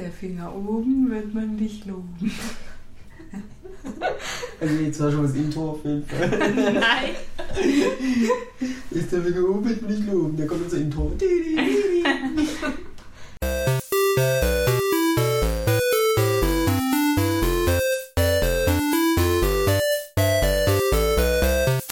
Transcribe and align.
der 0.00 0.10
Finger 0.10 0.54
oben, 0.54 1.10
wird 1.10 1.34
man 1.34 1.56
dich 1.56 1.84
loben. 1.86 2.16
Also 4.60 4.74
jetzt 4.74 5.00
war 5.00 5.10
schon 5.10 5.22
das 5.22 5.34
Intro 5.34 5.70
auf 5.70 5.84
jeden 5.84 6.04
Fall. 6.04 6.28
Nein. 6.28 7.14
Ist 8.90 9.10
der 9.10 9.22
Finger 9.22 9.48
oben, 9.48 9.66
wird 9.66 9.80
man 9.80 9.90
nicht 9.90 10.06
loben. 10.06 10.36
Da 10.36 10.44
kommt 10.44 10.64
unser 10.64 10.76
Intro. 10.76 11.10
Di, 11.18 11.26
di, 11.26 11.56
di, 11.56 11.64
di. 11.96 12.04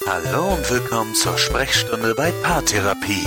Hallo 0.06 0.54
und 0.54 0.70
willkommen 0.70 1.14
zur 1.14 1.38
Sprechstunde 1.38 2.14
bei 2.14 2.32
Paartherapie. 2.42 3.26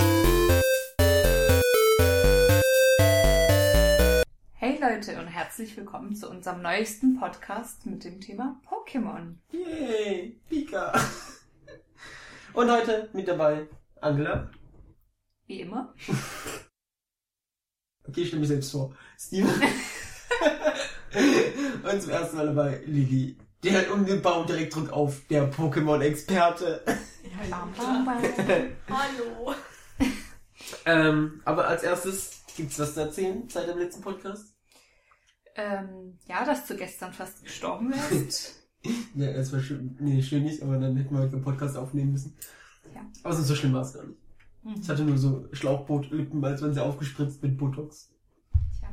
Herzlich 5.62 5.78
willkommen 5.78 6.12
zu 6.16 6.28
unserem 6.28 6.60
neuesten 6.60 7.20
Podcast 7.20 7.86
mit 7.86 8.02
dem 8.02 8.20
Thema 8.20 8.60
Pokémon. 8.68 9.36
Yay, 9.52 10.40
Pika. 10.48 10.92
Und 12.52 12.68
heute 12.68 13.08
mit 13.12 13.28
dabei 13.28 13.68
Angela. 14.00 14.50
Wie 15.46 15.60
immer. 15.60 15.94
Okay, 18.04 18.22
ich 18.22 18.26
stelle 18.26 18.40
mich 18.40 18.48
selbst 18.48 18.72
vor. 18.72 18.92
Steven. 19.16 19.48
Und 21.84 22.02
zum 22.02 22.10
ersten 22.10 22.36
Mal 22.36 22.46
dabei 22.46 22.82
Lili. 22.84 23.38
Der 23.62 23.78
hat 23.78 23.90
um 23.90 24.04
den 24.04 24.20
Baum 24.20 24.44
direkt 24.44 24.74
drückt 24.74 24.92
auf. 24.92 25.24
Der 25.30 25.48
Pokémon-Experte. 25.48 26.82
Bam. 27.48 27.72
Hallo. 28.90 29.54
Ähm, 30.84 31.40
aber 31.44 31.68
als 31.68 31.84
erstes 31.84 32.42
gibt's 32.56 32.80
was 32.80 32.94
zu 32.94 33.00
erzählen 33.02 33.48
seit 33.48 33.68
dem 33.68 33.78
letzten 33.78 34.02
Podcast? 34.02 34.51
Ähm, 35.54 36.18
ja, 36.26 36.44
dass 36.44 36.66
du 36.66 36.76
gestern 36.76 37.12
fast 37.12 37.42
gestorben 37.42 37.90
wärst. 37.90 38.58
Ja, 39.14 39.28
es 39.28 39.52
war 39.52 39.60
schön. 39.60 39.96
Nee, 40.00 40.20
schön 40.22 40.42
nicht, 40.42 40.60
aber 40.60 40.76
dann 40.76 40.96
hätten 40.96 41.14
wir 41.14 41.22
heute 41.22 41.34
einen 41.34 41.44
Podcast 41.44 41.76
aufnehmen 41.76 42.10
müssen. 42.10 42.34
Ja. 42.92 43.02
Aber 43.22 43.32
so 43.32 43.54
schlimm 43.54 43.74
war 43.74 43.82
es 43.82 43.92
gar 43.92 44.04
nicht. 44.04 44.18
Ich 44.80 44.88
hatte 44.88 45.04
nur 45.04 45.18
so 45.18 45.48
Schlauchbootlippen, 45.52 46.44
als 46.44 46.62
wenn 46.62 46.74
sie 46.74 46.82
aufgespritzt 46.82 47.42
mit 47.42 47.58
Botox. 47.58 48.10
Tja. 48.78 48.88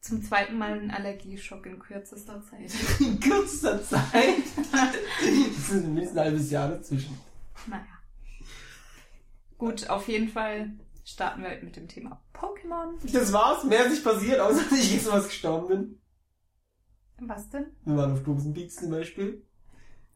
Zum 0.00 0.22
zweiten 0.22 0.56
Mal 0.56 0.80
ein 0.80 0.90
Allergieschock 0.90 1.66
in 1.66 1.78
kürzester 1.78 2.42
Zeit. 2.42 2.72
In 3.00 3.20
kürzester 3.20 3.82
Zeit. 3.82 4.02
das 5.22 5.70
ist 5.70 5.84
mindestens 5.84 6.18
ein 6.18 6.24
halbes 6.24 6.50
Jahr 6.50 6.68
dazwischen. 6.68 7.16
Naja. 7.68 7.82
Gut, 9.58 9.88
auf 9.88 10.06
jeden 10.06 10.28
Fall 10.28 10.70
starten 11.06 11.42
wir 11.42 11.62
mit 11.62 11.76
dem 11.76 11.88
Thema 11.88 12.20
Pokémon. 12.34 12.98
Das 13.12 13.32
war's. 13.32 13.64
Mehr 13.64 13.86
ist 13.86 13.92
nicht 13.92 14.04
passiert, 14.04 14.40
außer 14.40 14.62
dass 14.68 14.78
ich 14.78 14.94
jetzt 14.94 15.10
was 15.10 15.28
gestorben 15.28 15.68
bin. 17.18 17.28
Was 17.28 17.48
denn? 17.48 17.66
Wir 17.84 17.96
waren 17.96 18.12
auf 18.12 18.22
Dosenbeats 18.22 18.76
zum 18.76 18.90
Beispiel. 18.90 19.46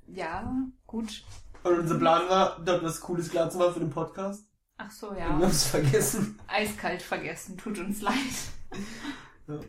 Ja, 0.07 0.53
gut. 0.87 1.25
Und 1.63 1.79
unser 1.79 1.99
Plan 1.99 2.29
war, 2.29 2.61
dort 2.65 2.83
was 2.83 3.01
Cooles 3.01 3.31
klar 3.31 3.49
zu 3.49 3.59
machen 3.59 3.75
für 3.75 3.81
den 3.81 3.91
Podcast. 3.91 4.47
Ach 4.77 4.91
so, 4.91 5.11
Und 5.11 5.17
wir 5.17 5.23
ja. 5.23 5.29
haben 5.29 5.43
es 5.43 5.67
vergessen. 5.67 6.39
Eiskalt 6.49 7.03
vergessen, 7.03 7.57
tut 7.57 7.79
uns 7.79 8.03
leid. 8.03 8.15
Ja. 9.47 9.61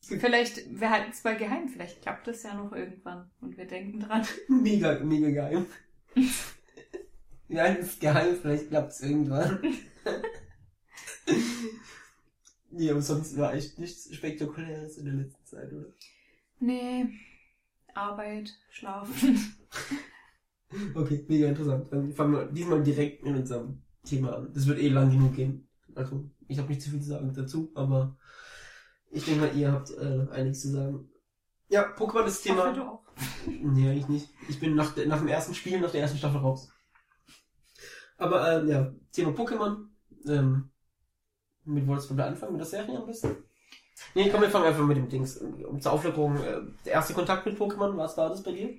Vielleicht, 0.00 0.60
wir 0.78 0.90
halten 0.90 1.10
es 1.10 1.24
mal 1.24 1.36
geheim, 1.36 1.68
vielleicht 1.68 2.02
klappt 2.02 2.28
es 2.28 2.42
ja 2.42 2.54
noch 2.54 2.72
irgendwann 2.72 3.30
und 3.40 3.56
wir 3.56 3.66
denken 3.66 4.00
dran. 4.00 4.24
Mega, 4.48 5.00
mega 5.00 5.30
geheim. 5.30 5.66
Ja, 7.48 7.72
das 7.72 7.86
ist 7.86 8.00
geheim, 8.00 8.36
vielleicht 8.40 8.68
klappt's 8.68 9.00
irgendwann. 9.00 9.60
nee, 12.70 12.90
aber 12.90 13.02
sonst 13.02 13.36
war 13.36 13.54
echt 13.54 13.78
nichts 13.78 14.14
Spektakuläres 14.14 14.98
in 14.98 15.04
der 15.06 15.14
letzten 15.14 15.44
Zeit, 15.44 15.72
oder? 15.72 15.86
Nee, 16.60 17.06
Arbeit, 17.94 18.54
Schlafen. 18.70 19.56
Okay, 20.94 21.24
mega 21.28 21.46
interessant. 21.46 21.86
Dann 21.92 22.12
fangen 22.12 22.32
wir 22.32 22.46
diesmal 22.46 22.82
direkt 22.82 23.24
mit 23.24 23.36
unserem 23.36 23.82
Thema 24.04 24.36
an. 24.36 24.52
Das 24.52 24.66
wird 24.66 24.80
eh 24.80 24.88
lang 24.88 25.10
genug 25.10 25.34
gehen. 25.36 25.68
Also, 25.94 26.28
ich 26.48 26.58
habe 26.58 26.68
nicht 26.68 26.82
zu 26.82 26.90
viel 26.90 27.00
zu 27.00 27.08
sagen 27.08 27.32
dazu, 27.34 27.70
aber 27.74 28.16
ich 29.10 29.24
denke 29.24 29.42
mal, 29.42 29.56
ihr 29.56 29.70
habt 29.70 29.90
äh, 29.90 30.26
einiges 30.32 30.62
zu 30.62 30.70
sagen. 30.72 31.08
Ja, 31.68 31.94
Pokémon 31.96 32.24
ist 32.26 32.44
Ich 32.44 32.50
hoffe, 32.52 32.62
Thema. 32.62 32.74
du 32.74 32.82
auch. 32.82 33.02
Nee, 33.46 33.88
eigentlich 33.90 34.08
nicht. 34.08 34.28
Ich 34.48 34.58
bin 34.58 34.74
nach, 34.74 34.94
nach 35.06 35.18
dem 35.18 35.28
ersten 35.28 35.54
Spiel, 35.54 35.80
nach 35.80 35.92
der 35.92 36.00
ersten 36.02 36.18
Staffel 36.18 36.40
raus. 36.40 36.68
Aber 38.18 38.60
ähm, 38.60 38.68
ja, 38.68 38.92
Thema 39.12 39.30
Pokémon. 39.30 39.86
Ähm, 40.26 40.70
mit 41.66 41.86
wolltest 41.86 42.10
du 42.10 42.14
anfangen? 42.22 42.52
Mit 42.52 42.60
der 42.60 42.66
Serie 42.66 42.98
am 42.98 43.06
besten? 43.06 43.36
Nee, 44.14 44.30
komm, 44.30 44.42
wir 44.42 44.50
fangen 44.50 44.66
einfach 44.66 44.84
mit 44.84 44.96
dem 44.96 45.08
Dings. 45.08 45.38
Um 45.38 45.80
zur 45.80 45.92
Auflockerung, 45.92 46.36
äh, 46.42 46.60
der 46.84 46.94
erste 46.94 47.14
Kontakt 47.14 47.46
mit 47.46 47.58
Pokémon, 47.58 47.96
was 47.96 48.16
war 48.16 48.28
das 48.28 48.42
bei 48.42 48.52
dir? 48.52 48.74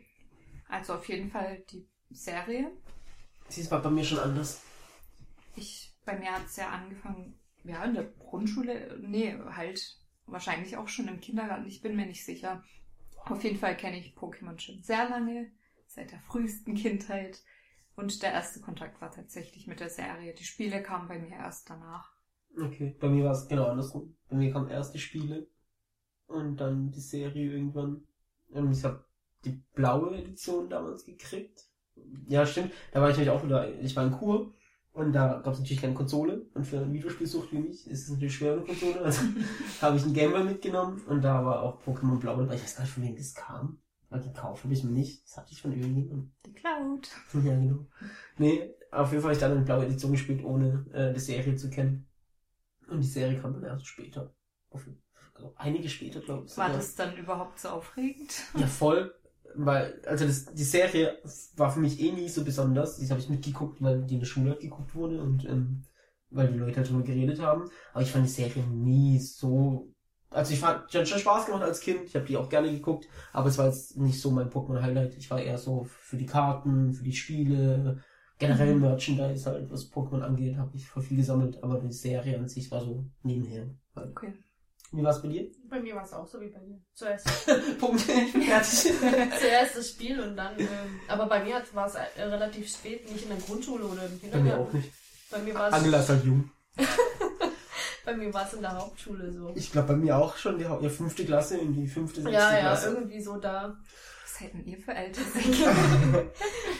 Also 0.69 0.95
auf 0.95 1.07
jeden 1.07 1.29
Fall 1.29 1.63
die 1.69 1.87
Serie. 2.09 2.71
Sie 3.49 3.69
war 3.71 3.81
bei 3.81 3.89
mir 3.89 4.03
schon 4.03 4.19
anders. 4.19 4.61
Ich, 5.55 5.93
bei 6.05 6.17
mir 6.17 6.31
hat 6.31 6.45
es 6.45 6.57
ja 6.57 6.69
angefangen, 6.69 7.39
ja, 7.63 7.83
in 7.83 7.95
der 7.95 8.03
Grundschule, 8.03 8.99
nee, 9.01 9.37
halt 9.49 9.97
wahrscheinlich 10.25 10.77
auch 10.77 10.87
schon 10.87 11.07
im 11.07 11.19
Kindergarten, 11.19 11.67
ich 11.67 11.81
bin 11.81 11.95
mir 11.95 12.05
nicht 12.05 12.25
sicher. 12.25 12.63
Auf 13.25 13.43
jeden 13.43 13.57
Fall 13.57 13.75
kenne 13.75 13.97
ich 13.97 14.15
Pokémon 14.15 14.59
schon 14.59 14.81
sehr 14.83 15.09
lange, 15.09 15.51
seit 15.87 16.11
der 16.11 16.19
frühesten 16.21 16.75
Kindheit. 16.75 17.41
Und 17.95 18.21
der 18.21 18.31
erste 18.31 18.61
Kontakt 18.61 19.01
war 19.01 19.11
tatsächlich 19.11 19.65
mit 19.65 19.79
der 19.79 19.89
Serie. 19.89 20.33
Die 20.33 20.43
Spiele 20.43 20.83
kamen 20.83 21.07
bei 21.07 21.17
mir 21.17 21.35
erst 21.35 21.69
danach. 21.69 22.16
Okay, 22.59 22.95
bei 22.99 23.09
mir 23.09 23.25
war 23.25 23.31
es 23.31 23.47
genau 23.47 23.65
andersrum. 23.65 24.15
Bei 24.29 24.35
mir 24.35 24.51
kamen 24.51 24.69
erst 24.69 24.93
die 24.93 24.99
Spiele 24.99 25.47
und 26.27 26.57
dann 26.57 26.91
die 26.91 27.01
Serie 27.01 27.51
irgendwann. 27.51 28.03
Und 28.49 28.71
ich 28.71 28.83
habe 28.83 29.05
die 29.45 29.61
blaue 29.73 30.17
Edition 30.17 30.69
damals 30.69 31.05
gekriegt. 31.05 31.65
Ja, 32.27 32.45
stimmt. 32.45 32.71
Da 32.91 33.01
war 33.01 33.09
ich 33.09 33.17
natürlich 33.17 33.31
auch 33.37 33.43
wieder, 33.43 33.73
ich 33.79 33.95
war 33.95 34.05
in 34.05 34.11
Kur 34.11 34.53
und 34.93 35.13
da 35.13 35.39
gab 35.43 35.53
es 35.53 35.59
natürlich 35.59 35.81
keine 35.81 35.93
Konsole. 35.93 36.47
Und 36.53 36.65
für 36.65 36.79
eine 36.79 36.91
Videospielsucht 36.91 37.51
wie 37.51 37.59
mich 37.59 37.87
ist 37.87 38.03
es 38.03 38.09
natürlich 38.09 38.35
schwer 38.35 38.53
eine 38.53 38.61
Konsole. 38.61 39.01
Also 39.01 39.21
habe 39.81 39.97
ich 39.97 40.03
einen 40.03 40.13
Gameboy 40.13 40.43
mitgenommen 40.43 41.01
und 41.07 41.23
da 41.23 41.45
war 41.45 41.61
auch 41.61 41.81
Pokémon 41.83 42.19
Blau 42.19 42.37
dabei. 42.37 42.55
Ich 42.55 42.63
weiß 42.63 42.75
gar 42.75 42.83
nicht, 42.83 42.93
von 42.93 43.03
wem 43.03 43.15
das 43.15 43.35
kam. 43.35 43.79
Weil 44.09 44.21
gekauft 44.21 44.63
habe 44.63 44.73
ich 44.73 44.83
mir 44.83 44.91
nicht. 44.91 45.23
Das 45.25 45.37
hatte 45.37 45.51
ich 45.51 45.61
von 45.61 45.71
irgendjemandem. 45.71 46.31
Die 46.45 46.53
Cloud. 46.53 47.09
Ja, 47.45 47.55
genau. 47.55 47.85
Nee, 48.37 48.73
auf 48.91 49.11
jeden 49.11 49.21
Fall 49.21 49.29
habe 49.29 49.33
ich 49.33 49.39
dann 49.39 49.51
eine 49.51 49.65
blaue 49.65 49.85
Edition 49.85 50.13
gespielt, 50.13 50.43
ohne 50.43 50.85
äh, 50.93 51.13
die 51.13 51.19
Serie 51.19 51.55
zu 51.55 51.69
kennen. 51.69 52.06
Und 52.89 53.01
die 53.01 53.07
Serie 53.07 53.39
kam 53.39 53.53
dann 53.53 53.63
erst 53.63 53.87
später. 53.87 54.33
Also 54.71 55.53
einige 55.55 55.89
später, 55.89 56.19
glaube 56.19 56.45
ich. 56.45 56.57
War 56.57 56.69
das 56.69 56.95
dann 56.95 57.15
überhaupt 57.15 57.59
so 57.59 57.69
aufregend? 57.69 58.33
Ja, 58.57 58.67
voll. 58.67 59.13
Weil, 59.55 60.01
also 60.05 60.25
das, 60.25 60.53
die 60.53 60.63
Serie 60.63 61.17
war 61.55 61.71
für 61.71 61.79
mich 61.79 61.99
eh 61.99 62.11
nie 62.11 62.29
so 62.29 62.43
besonders. 62.43 62.97
Die 62.97 63.09
habe 63.09 63.19
ich 63.19 63.29
mitgeguckt, 63.29 63.81
weil 63.81 64.03
die 64.03 64.15
in 64.15 64.19
der 64.19 64.27
Schule 64.27 64.55
geguckt 64.57 64.93
wurde 64.93 65.21
und 65.21 65.45
ähm, 65.45 65.83
weil 66.29 66.47
die 66.47 66.57
Leute 66.57 66.77
halt 66.77 66.89
drüber 66.89 67.03
geredet 67.03 67.39
haben. 67.39 67.69
Aber 67.93 68.01
ich 68.01 68.11
fand 68.11 68.25
die 68.25 68.31
Serie 68.31 68.63
nie 68.63 69.19
so. 69.19 69.93
Also 70.29 70.53
ich 70.53 70.59
fand, 70.59 70.91
die 70.93 70.97
hat 70.97 71.07
schon 71.07 71.19
Spaß 71.19 71.45
gemacht 71.45 71.63
als 71.63 71.79
Kind. 71.79 72.01
Ich 72.05 72.15
habe 72.15 72.25
die 72.25 72.35
auch 72.35 72.49
gerne 72.49 72.69
geguckt, 72.69 73.07
aber 73.31 73.47
es 73.47 73.57
war 73.57 73.67
jetzt 73.67 73.97
nicht 73.97 74.19
so 74.19 74.29
mein 74.31 74.49
Pokémon-Highlight. 74.49 75.15
Ich 75.15 75.31
war 75.31 75.39
eher 75.39 75.57
so 75.57 75.85
für 75.85 76.17
die 76.17 76.25
Karten, 76.25 76.93
für 76.93 77.03
die 77.03 77.13
Spiele, 77.13 78.03
generell 78.39 78.75
Mhm. 78.75 78.81
Merchandise 78.81 79.45
halt, 79.49 79.71
was 79.71 79.91
Pokémon 79.91 80.21
angeht, 80.21 80.57
habe 80.57 80.75
ich 80.75 80.87
voll 80.87 81.03
viel 81.03 81.17
gesammelt. 81.17 81.61
Aber 81.63 81.79
die 81.79 81.91
Serie 81.91 82.37
an 82.37 82.47
sich 82.47 82.69
war 82.71 82.81
so 82.81 83.05
nebenher. 83.23 83.67
Halt. 83.95 84.11
Okay. 84.11 84.33
Wie 84.93 85.03
war 85.03 85.11
es 85.11 85.21
bei 85.21 85.27
dir? 85.27 85.51
Bei 85.69 85.81
mir 85.81 85.95
war 85.95 86.03
es 86.05 86.13
auch 86.13 86.25
so 86.25 86.39
wie 86.39 86.47
bei 86.47 86.59
dir. 86.59 86.79
Zuerst, 86.93 87.27
Punkt. 87.79 88.07
Ich 88.07 88.31
bin 88.33 88.41
fertig. 88.43 88.93
zuerst 89.39 89.75
das 89.77 89.89
Spiel 89.89 90.19
und 90.21 90.37
dann. 90.37 90.57
Ähm, 90.59 90.67
aber 91.09 91.25
bei 91.25 91.43
mir 91.43 91.61
war 91.73 91.87
es 91.87 91.95
äh, 91.95 92.23
relativ 92.23 92.69
spät, 92.69 93.11
nicht 93.11 93.23
in 93.23 93.29
der 93.29 93.37
Grundschule 93.39 93.83
oder 93.83 94.05
im 94.05 94.17
Bei 94.19 94.27
mir 94.27 94.31
Kindergarten. 94.31 94.63
auch 94.69 94.73
nicht. 94.73 94.89
Bei 95.29 95.39
mir 95.39 95.53
war 95.55 95.73
Angela 95.73 95.99
ist 95.99 96.07
halt 96.09 96.23
jung. 96.23 96.49
bei 98.05 98.15
mir 98.15 98.33
war 98.33 98.47
es 98.47 98.53
in 98.53 98.61
der 98.61 98.77
Hauptschule 98.77 99.29
so. 99.33 99.51
Ich 99.55 99.71
glaube, 99.73 99.89
bei 99.89 99.95
mir 99.97 100.15
auch 100.17 100.37
schon 100.37 100.57
die 100.57 100.65
Hau- 100.65 100.79
ja, 100.79 100.87
fünfte 100.89 101.25
Klasse 101.25 101.57
in 101.57 101.73
die 101.73 101.87
fünfte, 101.87 102.21
sechste 102.21 102.39
Ja, 102.39 102.53
ja, 102.53 102.59
Klasse. 102.61 102.89
irgendwie 102.91 103.21
so 103.21 103.35
da. 103.37 103.77
Was 104.23 104.39
hätten 104.39 104.63
ihr 104.65 104.77
für 104.77 104.93
Ältere? 104.93 105.25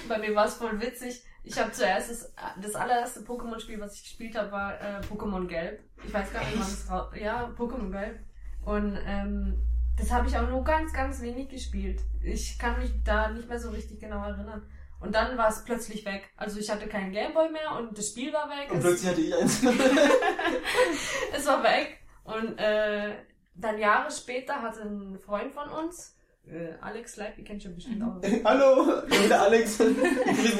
Bei 0.07 0.17
mir 0.19 0.33
war 0.35 0.45
es 0.45 0.53
voll 0.53 0.79
witzig. 0.79 1.23
Ich 1.47 1.57
habe 1.57 1.71
zuerst 1.71 2.11
das, 2.11 2.33
das 2.61 2.75
allererste 2.75 3.21
Pokémon-Spiel, 3.21 3.79
was 3.79 3.95
ich 3.95 4.03
gespielt 4.03 4.35
habe, 4.35 4.51
war 4.51 4.73
äh, 4.81 4.99
Pokémon 5.01 5.47
Gelb. 5.47 5.81
Ich 6.05 6.13
weiß 6.13 6.33
gar 6.33 6.41
nicht, 6.41 6.59
wann 6.59 6.67
es 6.67 6.89
raus. 6.89 7.13
Ja, 7.17 7.49
Pokémon 7.57 7.89
Gelb. 7.89 8.19
Und 8.65 8.99
ähm, 9.05 9.65
das 9.97 10.11
habe 10.11 10.27
ich 10.27 10.37
auch 10.37 10.49
nur 10.49 10.63
ganz, 10.63 10.91
ganz 10.91 11.21
wenig 11.21 11.47
gespielt. 11.47 12.01
Ich 12.21 12.59
kann 12.59 12.77
mich 12.79 12.91
da 13.03 13.29
nicht 13.29 13.47
mehr 13.47 13.59
so 13.59 13.69
richtig 13.69 13.99
genau 13.99 14.23
erinnern. 14.23 14.69
Und 14.99 15.15
dann 15.15 15.37
war 15.37 15.47
es 15.47 15.63
plötzlich 15.63 16.05
weg. 16.05 16.29
Also 16.35 16.59
ich 16.59 16.69
hatte 16.69 16.87
keinen 16.87 17.13
Gameboy 17.13 17.49
mehr 17.49 17.77
und 17.77 17.97
das 17.97 18.09
Spiel 18.09 18.33
war 18.33 18.49
weg. 18.49 18.69
Und 18.71 18.81
plötzlich 18.81 19.09
hatte 19.09 19.21
ich 19.21 19.33
eins. 19.33 19.63
es 21.33 21.45
war 21.45 21.63
weg. 21.63 21.99
Und 22.25 22.57
äh, 22.59 23.15
dann 23.55 23.77
Jahre 23.77 24.11
später 24.11 24.61
hatte 24.61 24.81
ein 24.81 25.17
Freund 25.17 25.53
von 25.53 25.69
uns 25.69 26.16
äh, 26.49 26.73
Alex 26.81 27.15
Live, 27.17 27.37
ihr 27.37 27.43
kennt 27.43 27.61
schon 27.63 27.75
bestimmt 27.75 28.01
auch. 28.03 28.21
Hallo, 28.43 29.03
ich 29.07 29.19
bin 29.19 29.29
der 29.29 29.41
Alex. 29.41 29.79
In 29.79 29.95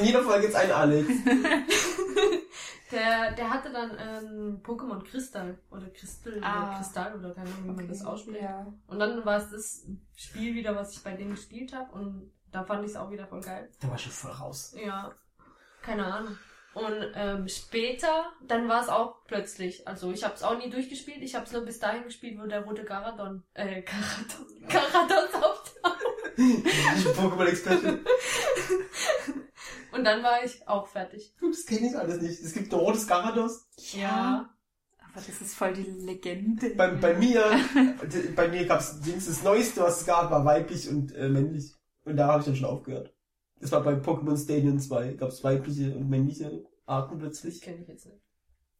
jeder 0.04 0.22
Folge 0.22 0.46
jetzt 0.46 0.56
einen 0.56 0.72
Alex. 0.72 1.08
Der, 2.90 3.32
der 3.32 3.50
hatte 3.50 3.70
dann 3.70 3.90
ähm, 4.00 4.62
Pokémon 4.62 5.04
Kristall 5.04 5.58
oder 5.70 5.90
Kristall 5.90 6.40
Ah. 6.42 6.68
oder 6.70 6.76
Kristall 6.78 7.18
oder 7.18 7.34
keine 7.34 7.50
Ahnung, 7.50 7.64
wie 7.64 7.70
man 7.76 7.86
das 7.88 8.02
ausspricht. 8.02 8.40
Ja. 8.40 8.66
Und 8.86 8.98
dann 8.98 9.26
war 9.26 9.36
es 9.36 9.50
das 9.50 9.86
Spiel 10.16 10.54
wieder, 10.54 10.74
was 10.74 10.92
ich 10.94 11.04
bei 11.04 11.12
denen 11.12 11.32
gespielt 11.32 11.74
habe 11.74 11.92
und 11.92 12.32
da 12.50 12.64
fand 12.64 12.84
ich 12.84 12.92
es 12.92 12.96
auch 12.96 13.10
wieder 13.10 13.26
voll 13.26 13.42
geil. 13.42 13.68
Da 13.80 13.90
war 13.90 13.98
schon 13.98 14.10
voll 14.12 14.30
raus. 14.30 14.74
Ja, 14.82 15.12
keine 15.82 16.06
Ahnung. 16.06 16.38
Und 16.72 17.12
ähm, 17.14 17.46
später, 17.48 18.30
dann 18.46 18.68
war 18.70 18.82
es 18.82 18.88
auch 18.88 19.24
plötzlich. 19.26 19.86
Also 19.86 20.10
ich 20.12 20.24
habe 20.24 20.34
es 20.34 20.42
auch 20.42 20.56
nie 20.56 20.70
durchgespielt. 20.70 21.22
Ich 21.22 21.34
habe 21.34 21.44
es 21.44 21.52
nur 21.52 21.62
bis 21.66 21.78
dahin 21.80 22.04
gespielt, 22.04 22.38
wo 22.40 22.46
der 22.46 22.62
rote 22.64 22.84
Garadon, 22.84 23.42
äh, 23.52 23.82
Garadon, 23.82 24.68
Garadon 24.68 25.24
auftaucht. 25.34 25.57
Pokémon-Experte. 27.16 28.00
Und 29.92 30.04
dann 30.04 30.22
war 30.22 30.44
ich 30.44 30.66
auch 30.68 30.86
fertig. 30.86 31.34
Das 31.40 31.66
kenne 31.66 31.88
ich 31.88 31.96
alles 31.96 32.20
nicht. 32.20 32.40
Es 32.40 32.52
gibt 32.52 32.72
rotes 32.72 33.06
Garados. 33.06 33.66
Ja. 33.92 34.54
Aber 35.00 35.14
das 35.14 35.40
ist 35.40 35.54
voll 35.54 35.72
die 35.72 35.82
Legende. 35.82 36.70
Bei, 36.76 36.88
bei 36.88 37.14
mir, 37.14 37.44
bei 38.36 38.48
mir 38.48 38.66
gab's 38.66 39.00
Dings, 39.00 39.26
das 39.26 39.42
Neueste, 39.42 39.80
was 39.80 40.00
es 40.00 40.06
gab, 40.06 40.30
war 40.30 40.44
weiblich 40.44 40.88
und 40.88 41.14
äh, 41.14 41.28
männlich. 41.28 41.74
Und 42.04 42.16
da 42.16 42.28
habe 42.28 42.40
ich 42.40 42.46
dann 42.46 42.56
schon 42.56 42.68
aufgehört. 42.68 43.14
Das 43.60 43.72
war 43.72 43.82
bei 43.82 43.94
Pokémon 43.94 44.36
Stadium 44.40 44.78
2. 44.78 45.14
Gab's 45.14 45.42
weibliche 45.42 45.96
und 45.96 46.08
männliche 46.08 46.64
Arten 46.86 47.18
plötzlich. 47.18 47.60
Kenne 47.60 47.82
ich 47.82 47.88
jetzt 47.88 48.06
nicht. 48.06 48.27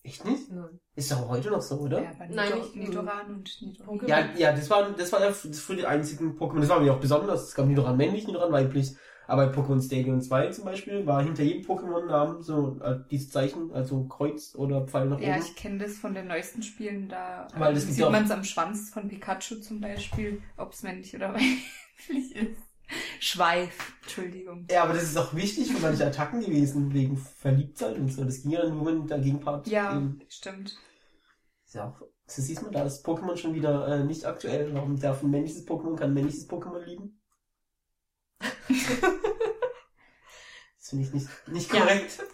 Echt 0.09 0.25
nicht? 0.25 0.51
Nein. 0.51 0.81
Ist 0.95 1.13
doch 1.13 1.29
heute 1.29 1.51
noch 1.51 1.61
so, 1.61 1.77
oder? 1.81 2.03
Ja, 2.03 2.11
bei 2.19 2.27
Nein, 2.29 2.53
nicht- 2.59 2.77
Nidoran 2.77 3.27
und 3.37 3.63
Nidoran. 3.63 4.01
Ja, 4.07 4.29
ja, 4.37 4.53
das 4.53 4.69
waren, 4.71 4.95
das 4.97 5.13
waren 5.13 5.23
ja 5.23 5.29
f- 5.29 5.47
früher 5.61 5.77
die 5.77 5.87
einzigen 5.87 6.37
Pokémon. 6.39 6.61
Das 6.61 6.69
war 6.71 6.81
mir 6.81 6.93
auch 6.93 7.01
besonders. 7.01 7.43
Es 7.49 7.55
gab 7.55 7.67
Nidoran 7.67 7.97
männlich, 7.97 8.27
Nidoran 8.27 8.51
weiblich. 8.53 8.97
Aber 9.27 9.47
bei 9.49 9.53
Pokémon 9.55 9.85
Stadium 9.85 10.23
2 10.23 10.49
zum 10.53 10.65
Beispiel 10.65 11.05
war 11.05 11.23
hinter 11.23 11.43
jedem 11.43 11.63
Pokémon-Namen 11.71 12.43
so 12.43 12.79
äh, 12.83 13.01
dieses 13.11 13.29
Zeichen, 13.31 13.71
also 13.73 14.05
Kreuz 14.05 14.55
oder 14.55 14.87
Pfeil 14.87 15.05
nach 15.11 15.21
Ja, 15.21 15.35
oben. 15.35 15.43
ich 15.45 15.55
kenne 15.55 15.79
das 15.85 15.99
von 15.99 16.15
den 16.15 16.29
neuesten 16.29 16.63
Spielen. 16.63 17.11
Da 17.11 17.47
Weil 17.55 17.75
das 17.75 17.85
sieht 17.87 17.99
ja 17.99 18.07
auch- 18.07 18.11
man 18.11 18.25
es 18.25 18.31
am 18.31 18.43
Schwanz 18.45 18.89
von 18.89 19.07
Pikachu 19.09 19.57
zum 19.61 19.81
Beispiel, 19.83 20.41
ob 20.57 20.73
es 20.73 20.83
männlich 20.83 21.15
oder 21.15 21.35
weiblich 21.35 22.35
ist. 22.35 22.63
Schweif, 23.21 23.93
Entschuldigung. 24.03 24.67
Ja, 24.71 24.85
aber 24.85 24.95
das 24.95 25.05
ist 25.05 25.17
auch 25.17 25.35
wichtig 25.35 25.71
für 25.73 25.81
manche 25.81 26.07
Attacken 26.07 26.41
gewesen, 26.41 26.93
wegen 26.95 27.17
Verliebtheit 27.17 27.97
und 27.97 28.11
so. 28.13 28.25
Das 28.25 28.43
ging 28.43 28.53
ja 28.53 28.63
dann 28.63 28.77
nur, 28.77 28.87
wenn 28.87 29.07
der 29.07 29.19
Gegenpart 29.19 29.67
Ja, 29.67 29.97
eben- 29.97 30.21
stimmt. 30.29 30.77
Ist 31.67 31.75
ja 31.75 31.89
auch, 31.89 32.01
so 32.27 32.41
siehst 32.43 32.63
man, 32.63 32.73
da 32.73 32.85
ist 32.85 33.05
Pokémon 33.07 33.37
schon 33.37 33.55
wieder 33.55 33.87
äh, 33.89 34.05
nicht 34.05 34.25
aktuell. 34.25 34.73
Warum 34.75 34.99
darf 34.99 35.23
ein 35.23 35.31
männliches 35.31 35.67
Pokémon 35.67 35.97
kein 35.97 36.15
männliches 36.15 36.49
Pokémon 36.49 36.83
lieben? 36.85 37.21
das 40.79 40.89
finde 40.89 41.05
ich 41.05 41.13
nicht, 41.13 41.29
nicht 41.49 41.73
Ja. 41.73 41.81
korrekt. 41.81 42.25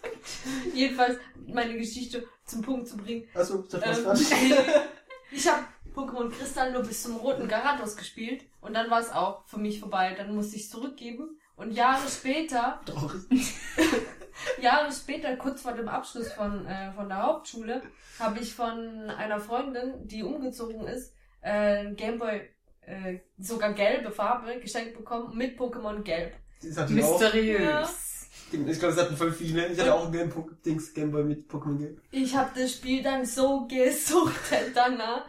Jedenfalls, 0.73 1.19
meine 1.47 1.77
Geschichte 1.77 2.25
zum 2.45 2.61
Punkt 2.61 2.87
zu 2.87 2.97
bringen. 2.97 3.27
Also, 3.33 3.63
das 3.63 4.05
war's 4.05 4.31
Ähm, 4.31 4.53
ich 5.31 5.47
habe 5.51 5.65
Pokémon 5.95 6.29
Kristall 6.29 6.71
nur 6.71 6.83
bis 6.83 7.03
zum 7.03 7.15
roten 7.17 7.47
Garados 7.47 7.95
gespielt 7.95 8.43
und 8.61 8.73
dann 8.73 8.89
war 8.89 8.99
es 8.99 9.11
auch 9.11 9.45
für 9.47 9.57
mich 9.57 9.79
vorbei. 9.79 10.13
Dann 10.17 10.35
musste 10.35 10.55
ich 10.57 10.69
zurückgeben 10.69 11.39
und 11.55 11.71
Jahre 11.71 12.07
später, 12.09 12.81
Traurig. 12.85 13.21
Jahre 14.61 14.91
später, 14.91 15.35
kurz 15.37 15.61
vor 15.61 15.71
dem 15.71 15.87
Abschluss 15.87 16.31
von, 16.33 16.65
äh, 16.65 16.91
von 16.93 17.07
der 17.07 17.23
Hauptschule, 17.23 17.81
habe 18.19 18.39
ich 18.39 18.53
von 18.53 19.09
einer 19.09 19.39
Freundin, 19.39 20.07
die 20.07 20.23
umgezogen 20.23 20.85
ist, 20.87 21.13
äh, 21.41 21.93
Gameboy, 21.93 22.41
äh, 22.81 23.19
sogar 23.37 23.73
gelbe 23.73 24.11
Farbe 24.11 24.59
geschenkt 24.59 24.97
bekommen 24.97 25.35
mit 25.37 25.57
Pokémon 25.57 26.01
Gelb. 26.01 26.33
Das 26.61 26.77
auch. 26.77 26.89
Mysteriös. 26.89 28.29
Ich 28.51 28.79
glaube, 28.79 28.95
das 28.95 29.05
hatten 29.05 29.17
voll 29.17 29.31
viele. 29.31 29.67
Ich 29.67 29.79
hatte 29.79 29.93
auch 29.93 30.03
einen 30.03 30.11
Game 30.11 30.57
Dings 30.63 30.93
Gameboy 30.93 31.23
mit 31.23 31.49
Pokémon 31.49 31.77
Game. 31.77 32.01
Ich 32.11 32.35
habe 32.35 32.51
das 32.59 32.73
Spiel 32.73 33.01
dann 33.01 33.25
so 33.25 33.67
gesuchtet 33.67 34.71
danach. 34.75 35.25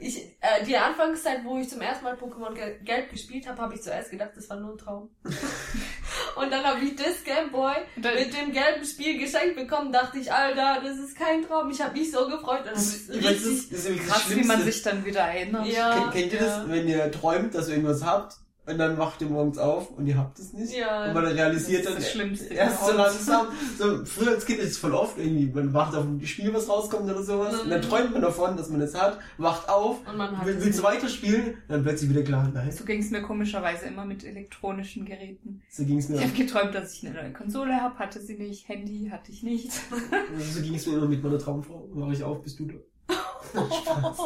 Ich, 0.00 0.16
äh, 0.40 0.64
die 0.66 0.76
Anfangszeit, 0.76 1.44
wo 1.44 1.58
ich 1.58 1.68
zum 1.68 1.80
ersten 1.82 2.04
Mal 2.04 2.14
Pokémon 2.16 2.54
Gel 2.54 2.78
Gelb 2.84 3.10
gespielt 3.10 3.46
habe, 3.46 3.60
habe 3.60 3.74
ich 3.74 3.82
zuerst 3.82 4.10
gedacht, 4.10 4.30
das 4.34 4.48
war 4.48 4.58
nur 4.58 4.72
ein 4.72 4.78
Traum. 4.78 5.10
Und 6.36 6.50
dann 6.50 6.64
habe 6.64 6.80
ich 6.84 6.96
das 6.96 7.22
Gameboy 7.24 7.74
mit 7.96 8.32
dem 8.34 8.52
gelben 8.52 8.84
Spiel 8.84 9.18
geschenkt 9.18 9.56
bekommen, 9.56 9.92
dachte 9.92 10.18
ich, 10.18 10.32
Alter, 10.32 10.80
das 10.82 10.98
ist 10.98 11.16
kein 11.18 11.42
Traum. 11.46 11.70
Ich 11.70 11.80
habe 11.82 11.98
mich 11.98 12.10
so 12.10 12.26
gefreut. 12.28 12.60
Und 12.66 12.72
Das, 12.72 12.86
ist 12.86 12.94
ist- 12.94 13.08
das, 13.10 13.30
richtig, 13.30 13.46
ist, 13.52 13.72
das 13.72 13.84
ist 13.84 14.06
Krass, 14.06 14.30
wie 14.30 14.44
man 14.44 14.62
sich 14.62 14.82
dann 14.82 15.04
wieder 15.04 15.20
erinnert. 15.20 15.66
Ja. 15.66 16.10
Kennt, 16.12 16.32
ihr 16.32 16.40
ja. 16.40 16.46
das, 16.60 16.68
wenn 16.70 16.88
ihr 16.88 17.10
träumt, 17.12 17.54
dass 17.54 17.68
ihr 17.68 17.74
irgendwas 17.74 18.04
habt 18.04 18.36
und 18.70 18.78
dann 18.78 18.98
wacht 18.98 19.20
ihr 19.20 19.28
morgens 19.28 19.58
auf 19.58 19.90
und 19.90 20.06
ihr 20.06 20.16
habt 20.16 20.38
es 20.38 20.52
nicht? 20.52 20.74
Ja. 20.76 21.06
Und 21.08 21.14
man 21.14 21.24
realisiert 21.26 21.84
Das 21.86 21.94
ist 21.98 22.16
dann 22.18 22.30
das 22.30 22.40
erst 22.42 22.86
so 22.86 22.92
langsam. 22.92 23.46
So, 23.78 24.04
früher 24.04 24.30
als 24.30 24.46
Kind 24.46 24.58
ist 24.60 24.70
es 24.70 24.78
voll 24.78 24.94
oft 24.94 25.18
irgendwie, 25.18 25.46
man 25.46 25.72
wacht 25.74 25.94
auf 25.94 26.04
ein 26.04 26.24
Spiel, 26.26 26.52
was 26.54 26.68
rauskommt 26.68 27.04
oder 27.10 27.22
sowas 27.22 27.60
und 27.60 27.70
dann 27.70 27.80
Mhm. 27.80 27.84
träumt 27.84 28.12
man 28.12 28.22
davon, 28.22 28.56
dass 28.56 28.68
man 28.70 28.80
es 28.80 28.94
hat, 28.94 29.18
wacht 29.38 29.68
auf, 29.68 29.98
und 30.08 30.16
man 30.16 30.36
hat 30.38 30.46
will, 30.46 30.56
es 30.56 30.64
willst 30.64 30.82
weiterspielen, 30.82 31.58
dann 31.68 31.82
plötzlich 31.82 32.10
wieder 32.10 32.22
klar, 32.22 32.50
nein, 32.52 32.70
So 32.72 32.84
ging 32.84 33.00
es 33.00 33.10
mir 33.10 33.22
komischerweise 33.22 33.86
immer 33.86 34.04
mit 34.04 34.24
elektronischen 34.24 35.04
Geräten. 35.04 35.62
so 35.70 35.84
ging 35.84 35.98
es 35.98 36.04
Ich 36.04 36.10
mir. 36.10 36.20
habe 36.22 36.32
geträumt, 36.32 36.74
dass 36.74 36.94
ich 36.94 37.06
eine 37.06 37.14
neue 37.20 37.32
Konsole 37.32 37.74
habe, 37.80 37.98
hatte 37.98 38.20
sie 38.20 38.34
nicht. 38.36 38.68
Handy 38.68 39.08
hatte 39.10 39.32
ich 39.32 39.42
nicht. 39.42 39.72
So 39.72 40.60
ging 40.62 40.74
es 40.74 40.86
mir 40.86 40.94
immer 40.98 41.06
mit 41.08 41.22
meiner 41.22 41.38
Traumfrau. 41.38 41.88
Wache 41.92 42.12
ich 42.12 42.22
auf, 42.24 42.42
bist 42.42 42.58
du 42.60 42.66
da. 42.66 42.74
Spaß. 43.52 44.18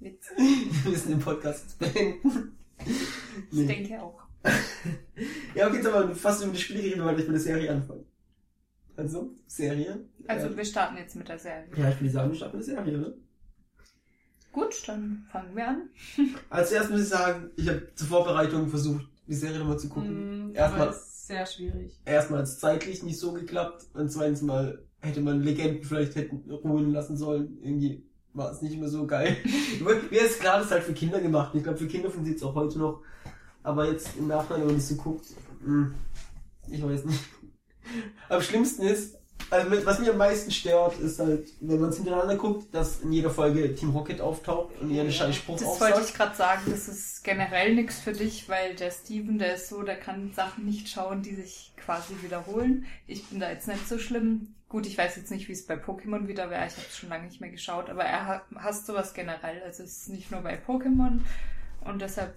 Witz. 0.00 0.26
Wir 0.36 0.90
müssen 0.90 1.08
den 1.10 1.18
Podcast 1.20 1.64
jetzt 1.64 1.78
beenden. 1.94 2.55
Ich 3.50 3.58
Nee. 3.58 3.66
denke 3.66 4.02
auch. 4.02 4.20
Ja, 5.54 5.66
okay, 5.68 5.76
jetzt 5.78 5.90
haben 5.92 6.08
wir 6.08 6.14
fast 6.14 6.42
über 6.44 6.52
die 6.52 6.58
Spiele 6.60 6.82
geredet, 6.82 7.04
weil 7.04 7.18
ich 7.18 7.26
mit 7.26 7.34
der 7.34 7.40
Serie 7.40 7.70
anfangen. 7.70 8.04
Also, 8.96 9.30
Serie. 9.46 10.04
Also 10.26 10.46
äh, 10.48 10.56
wir 10.56 10.64
starten 10.64 10.96
jetzt 10.98 11.16
mit 11.16 11.28
der 11.28 11.38
Serie. 11.38 11.66
ja, 11.76 11.90
ich 11.90 12.00
würde 12.00 12.10
sagen, 12.12 12.30
wir 12.30 12.36
starten 12.36 12.58
mit 12.58 12.66
der 12.66 12.74
Serie, 12.76 12.98
ne? 12.98 13.14
Gut, 14.52 14.82
dann 14.86 15.26
fangen 15.30 15.54
wir 15.56 15.68
an. 15.68 15.88
Als 16.50 16.72
erstes 16.72 16.90
muss 16.92 17.02
ich 17.02 17.08
sagen, 17.08 17.50
ich 17.56 17.68
habe 17.68 17.90
zur 17.94 18.08
Vorbereitung 18.08 18.68
versucht, 18.68 19.06
die 19.26 19.34
Serie 19.34 19.58
nochmal 19.58 19.78
zu 19.78 19.88
gucken. 19.88 20.48
Mm, 20.50 20.54
Erstmal- 20.54 20.94
sehr 20.94 21.44
schwierig. 21.44 21.98
Erstmal 22.04 22.38
hat 22.40 22.46
es 22.46 22.58
zeitlich 22.60 23.02
nicht 23.02 23.18
so 23.18 23.32
geklappt 23.32 23.84
und 23.94 24.10
zweitens 24.10 24.42
mal 24.42 24.84
hätte 25.00 25.20
man 25.20 25.42
Legenden 25.42 25.82
vielleicht 25.82 26.14
hätten 26.14 26.48
ruhen 26.50 26.92
lassen 26.92 27.16
sollen. 27.16 27.58
Irgendwie 27.62 28.05
war 28.36 28.50
es 28.52 28.62
nicht 28.62 28.78
mehr 28.78 28.88
so 28.88 29.06
geil. 29.06 29.36
Mir 30.10 30.20
ist 30.20 30.40
klar, 30.40 30.58
das 30.58 30.66
ist 30.66 30.72
halt 30.72 30.84
für 30.84 30.92
Kinder 30.92 31.20
gemacht. 31.20 31.54
Ich 31.54 31.62
glaube, 31.62 31.78
für 31.78 31.86
Kinder 31.86 32.10
funktioniert 32.10 32.36
es 32.36 32.42
auch 32.46 32.54
heute 32.54 32.78
noch. 32.78 33.02
Aber 33.62 33.90
jetzt 33.90 34.10
im 34.16 34.28
Nachhinein, 34.28 34.60
wenn 34.60 34.66
man 34.68 34.76
das 34.76 34.88
so 34.88 34.96
guckt, 34.96 35.26
mh, 35.64 35.90
ich 36.70 36.82
weiß 36.84 37.04
nicht. 37.04 37.20
Am 38.28 38.42
schlimmsten 38.42 38.82
ist, 38.82 39.16
also 39.50 39.86
was 39.86 40.00
mich 40.00 40.10
am 40.10 40.16
meisten 40.16 40.50
stört, 40.50 40.98
ist 40.98 41.20
halt, 41.20 41.48
wenn 41.60 41.80
man 41.80 41.90
es 41.90 41.96
hintereinander 41.96 42.36
guckt, 42.36 42.74
dass 42.74 43.00
in 43.02 43.12
jeder 43.12 43.30
Folge 43.30 43.74
Team 43.76 43.90
Rocket 43.90 44.20
auftaucht 44.20 44.74
und 44.80 44.90
ihren 44.90 45.12
scheiß 45.12 45.36
Spruch 45.36 45.58
Das 45.58 45.68
wollte 45.80 45.94
aufsagt. 45.94 46.08
ich 46.08 46.14
gerade 46.14 46.36
sagen, 46.36 46.62
das 46.68 46.88
ist 46.88 47.22
generell 47.22 47.74
nichts 47.76 48.00
für 48.00 48.12
dich, 48.12 48.48
weil 48.48 48.74
der 48.74 48.90
Steven, 48.90 49.38
der 49.38 49.54
ist 49.54 49.68
so, 49.68 49.82
der 49.82 49.96
kann 50.00 50.32
Sachen 50.32 50.64
nicht 50.64 50.88
schauen, 50.88 51.22
die 51.22 51.34
sich 51.34 51.72
quasi 51.76 52.14
wiederholen. 52.22 52.86
Ich 53.06 53.24
bin 53.26 53.38
da 53.38 53.50
jetzt 53.50 53.68
nicht 53.68 53.88
so 53.88 53.98
schlimm. 53.98 54.55
Gut, 54.68 54.86
ich 54.86 54.98
weiß 54.98 55.16
jetzt 55.16 55.30
nicht, 55.30 55.48
wie 55.48 55.52
es 55.52 55.66
bei 55.66 55.74
Pokémon 55.74 56.26
wieder 56.26 56.50
wäre. 56.50 56.66
Ich 56.66 56.72
habe 56.72 56.86
es 56.88 56.96
schon 56.96 57.08
lange 57.08 57.26
nicht 57.26 57.40
mehr 57.40 57.50
geschaut, 57.50 57.88
aber 57.88 58.04
er 58.04 58.44
hasst 58.56 58.86
sowas 58.86 59.14
generell. 59.14 59.62
Also 59.62 59.84
es 59.84 59.98
ist 59.98 60.08
nicht 60.08 60.30
nur 60.30 60.40
bei 60.40 60.58
Pokémon 60.58 61.20
und 61.84 62.02
deshalb 62.02 62.34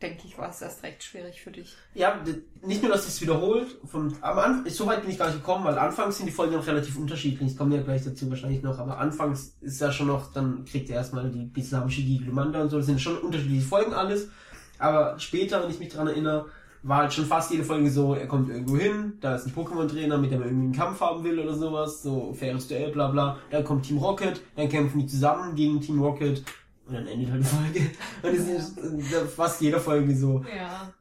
denke 0.00 0.22
ich, 0.26 0.38
war 0.38 0.48
es 0.48 0.62
erst 0.62 0.82
recht 0.82 1.02
schwierig 1.02 1.42
für 1.42 1.50
dich. 1.50 1.76
Ja, 1.94 2.18
nicht 2.62 2.82
nur, 2.82 2.90
dass 2.90 3.06
es 3.06 3.20
wiederholt. 3.20 3.76
Von, 3.84 4.16
am 4.22 4.38
Anfang, 4.38 4.70
so 4.70 4.86
weit 4.86 5.02
bin 5.02 5.10
ich 5.10 5.18
gar 5.18 5.26
nicht 5.26 5.38
gekommen, 5.38 5.64
weil 5.64 5.78
anfangs 5.78 6.16
sind 6.16 6.26
die 6.26 6.32
Folgen 6.32 6.54
noch 6.54 6.66
relativ 6.66 6.96
unterschiedlich. 6.96 7.52
Ich 7.52 7.58
komme 7.58 7.76
ja 7.76 7.82
gleich 7.82 8.04
dazu 8.04 8.28
wahrscheinlich 8.30 8.62
noch, 8.62 8.78
aber 8.78 8.98
anfangs 8.98 9.56
ist 9.60 9.80
ja 9.80 9.92
schon 9.92 10.06
noch, 10.06 10.32
dann 10.32 10.64
kriegt 10.64 10.88
er 10.88 10.96
erstmal 10.96 11.30
die 11.30 11.50
islamische 11.54 12.02
Glumanda 12.02 12.62
und 12.62 12.70
so. 12.70 12.78
Das 12.78 12.86
sind 12.86 13.00
schon 13.00 13.18
unterschiedliche 13.18 13.66
Folgen 13.66 13.92
alles. 13.92 14.30
Aber 14.78 15.18
später, 15.18 15.62
wenn 15.62 15.70
ich 15.70 15.78
mich 15.78 15.90
dran 15.90 16.06
erinnere, 16.06 16.46
war 16.82 16.98
halt 16.98 17.12
schon 17.12 17.26
fast 17.26 17.50
jede 17.50 17.64
Folge 17.64 17.90
so, 17.90 18.14
er 18.14 18.26
kommt 18.26 18.48
irgendwo 18.48 18.76
hin, 18.76 19.14
da 19.20 19.34
ist 19.36 19.46
ein 19.46 19.52
Pokémon-Trainer, 19.54 20.16
mit 20.18 20.30
dem 20.30 20.40
er 20.40 20.46
irgendwie 20.48 20.64
einen 20.66 20.72
Kampf 20.74 21.00
haben 21.00 21.22
will 21.24 21.38
oder 21.38 21.54
sowas, 21.54 22.02
so 22.02 22.32
faires 22.32 22.68
Duell, 22.68 22.90
bla 22.92 23.08
bla. 23.08 23.38
Dann 23.50 23.64
kommt 23.64 23.84
Team 23.86 23.98
Rocket, 23.98 24.40
dann 24.56 24.68
kämpfen 24.68 25.00
die 25.00 25.06
zusammen 25.06 25.54
gegen 25.54 25.80
Team 25.80 26.00
Rocket 26.02 26.42
und 26.86 26.94
dann 26.94 27.06
endet 27.06 27.30
halt 27.30 27.42
die 27.42 27.46
Folge. 27.46 27.80
Und 28.22 28.36
das 28.36 28.48
ist 28.48 28.78
äh, 29.12 29.24
fast 29.26 29.60
jeder 29.60 29.78
Folge 29.78 30.16
so. 30.16 30.44
Ja. 30.56 30.92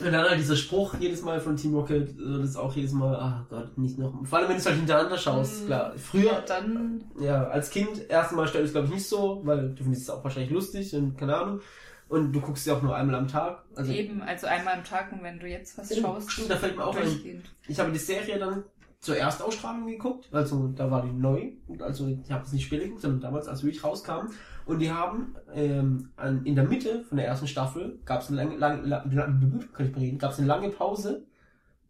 Und 0.00 0.10
dann 0.12 0.28
halt 0.28 0.40
dieser 0.40 0.56
Spruch 0.56 0.94
jedes 0.98 1.22
Mal 1.22 1.38
von 1.40 1.54
Team 1.56 1.72
Rocket, 1.74 2.08
äh, 2.18 2.38
das 2.40 2.50
ist 2.50 2.56
auch 2.56 2.74
jedes 2.74 2.90
Mal, 2.92 3.14
ach 3.14 3.48
Gott, 3.48 3.78
nicht 3.78 3.96
noch. 3.96 4.12
Vor 4.26 4.38
allem, 4.38 4.48
wenn 4.48 4.56
du 4.56 4.60
es 4.60 4.66
halt 4.66 4.76
hintereinander 4.76 5.16
schaust, 5.18 5.62
Mhm. 5.62 5.66
klar. 5.66 5.92
Ja, 5.92 5.98
Früher, 5.98 6.42
dann 6.48 7.04
ja, 7.20 7.44
als 7.44 7.70
Kind, 7.70 8.08
erstmal 8.10 8.48
stört 8.48 8.64
es 8.64 8.72
glaube 8.72 8.88
ich 8.88 8.94
nicht 8.94 9.06
so, 9.08 9.42
weil 9.44 9.68
du 9.72 9.84
findest 9.84 10.02
es 10.02 10.10
auch 10.10 10.24
wahrscheinlich 10.24 10.50
lustig 10.50 10.92
und 10.96 11.16
keine 11.16 11.36
Ahnung. 11.36 11.60
Und 12.08 12.32
du 12.32 12.40
guckst 12.40 12.66
ja 12.66 12.74
auch 12.74 12.82
nur 12.82 12.94
einmal 12.94 13.16
am 13.16 13.28
Tag. 13.28 13.64
Also, 13.74 13.92
eben, 13.92 14.22
also 14.22 14.46
einmal 14.46 14.74
am 14.74 14.84
Tag 14.84 15.12
und 15.12 15.22
wenn 15.22 15.38
du 15.40 15.48
jetzt 15.48 15.78
was 15.78 15.96
schaust, 15.96 16.30
stimmt, 16.30 16.50
da 16.50 16.56
fällt 16.56 16.76
mir 16.76 16.84
auch 16.84 16.96
ein. 16.96 17.42
Ich 17.66 17.80
habe 17.80 17.90
die 17.92 17.98
Serie 17.98 18.38
dann 18.38 18.64
zur 19.00 19.16
Erstausstrahlung 19.16 19.86
geguckt, 19.86 20.28
also 20.32 20.68
da 20.68 20.90
war 20.90 21.02
die 21.02 21.12
neu, 21.12 21.52
und 21.68 21.82
also 21.82 22.08
ich 22.08 22.32
habe 22.32 22.44
es 22.44 22.52
nicht 22.52 22.64
später 22.64 22.84
geguckt, 22.84 23.02
sondern 23.02 23.20
damals, 23.20 23.48
als 23.48 23.62
wirklich 23.62 23.84
rauskam. 23.84 24.28
Und 24.64 24.78
die 24.78 24.90
haben 24.90 25.34
ähm, 25.52 26.10
an, 26.16 26.44
in 26.46 26.54
der 26.54 26.64
Mitte 26.64 27.04
von 27.04 27.18
der 27.18 27.26
ersten 27.26 27.46
Staffel 27.46 27.98
gab 28.06 28.22
es 28.22 28.28
eine 28.28 28.38
lange, 28.38 28.56
lange, 28.56 28.86
lange, 28.86 29.60
kann 29.74 29.86
ich 29.86 29.92
mal 29.92 30.00
reden, 30.00 30.18
gab's 30.18 30.38
eine 30.38 30.46
lange 30.46 30.70
Pause 30.70 31.26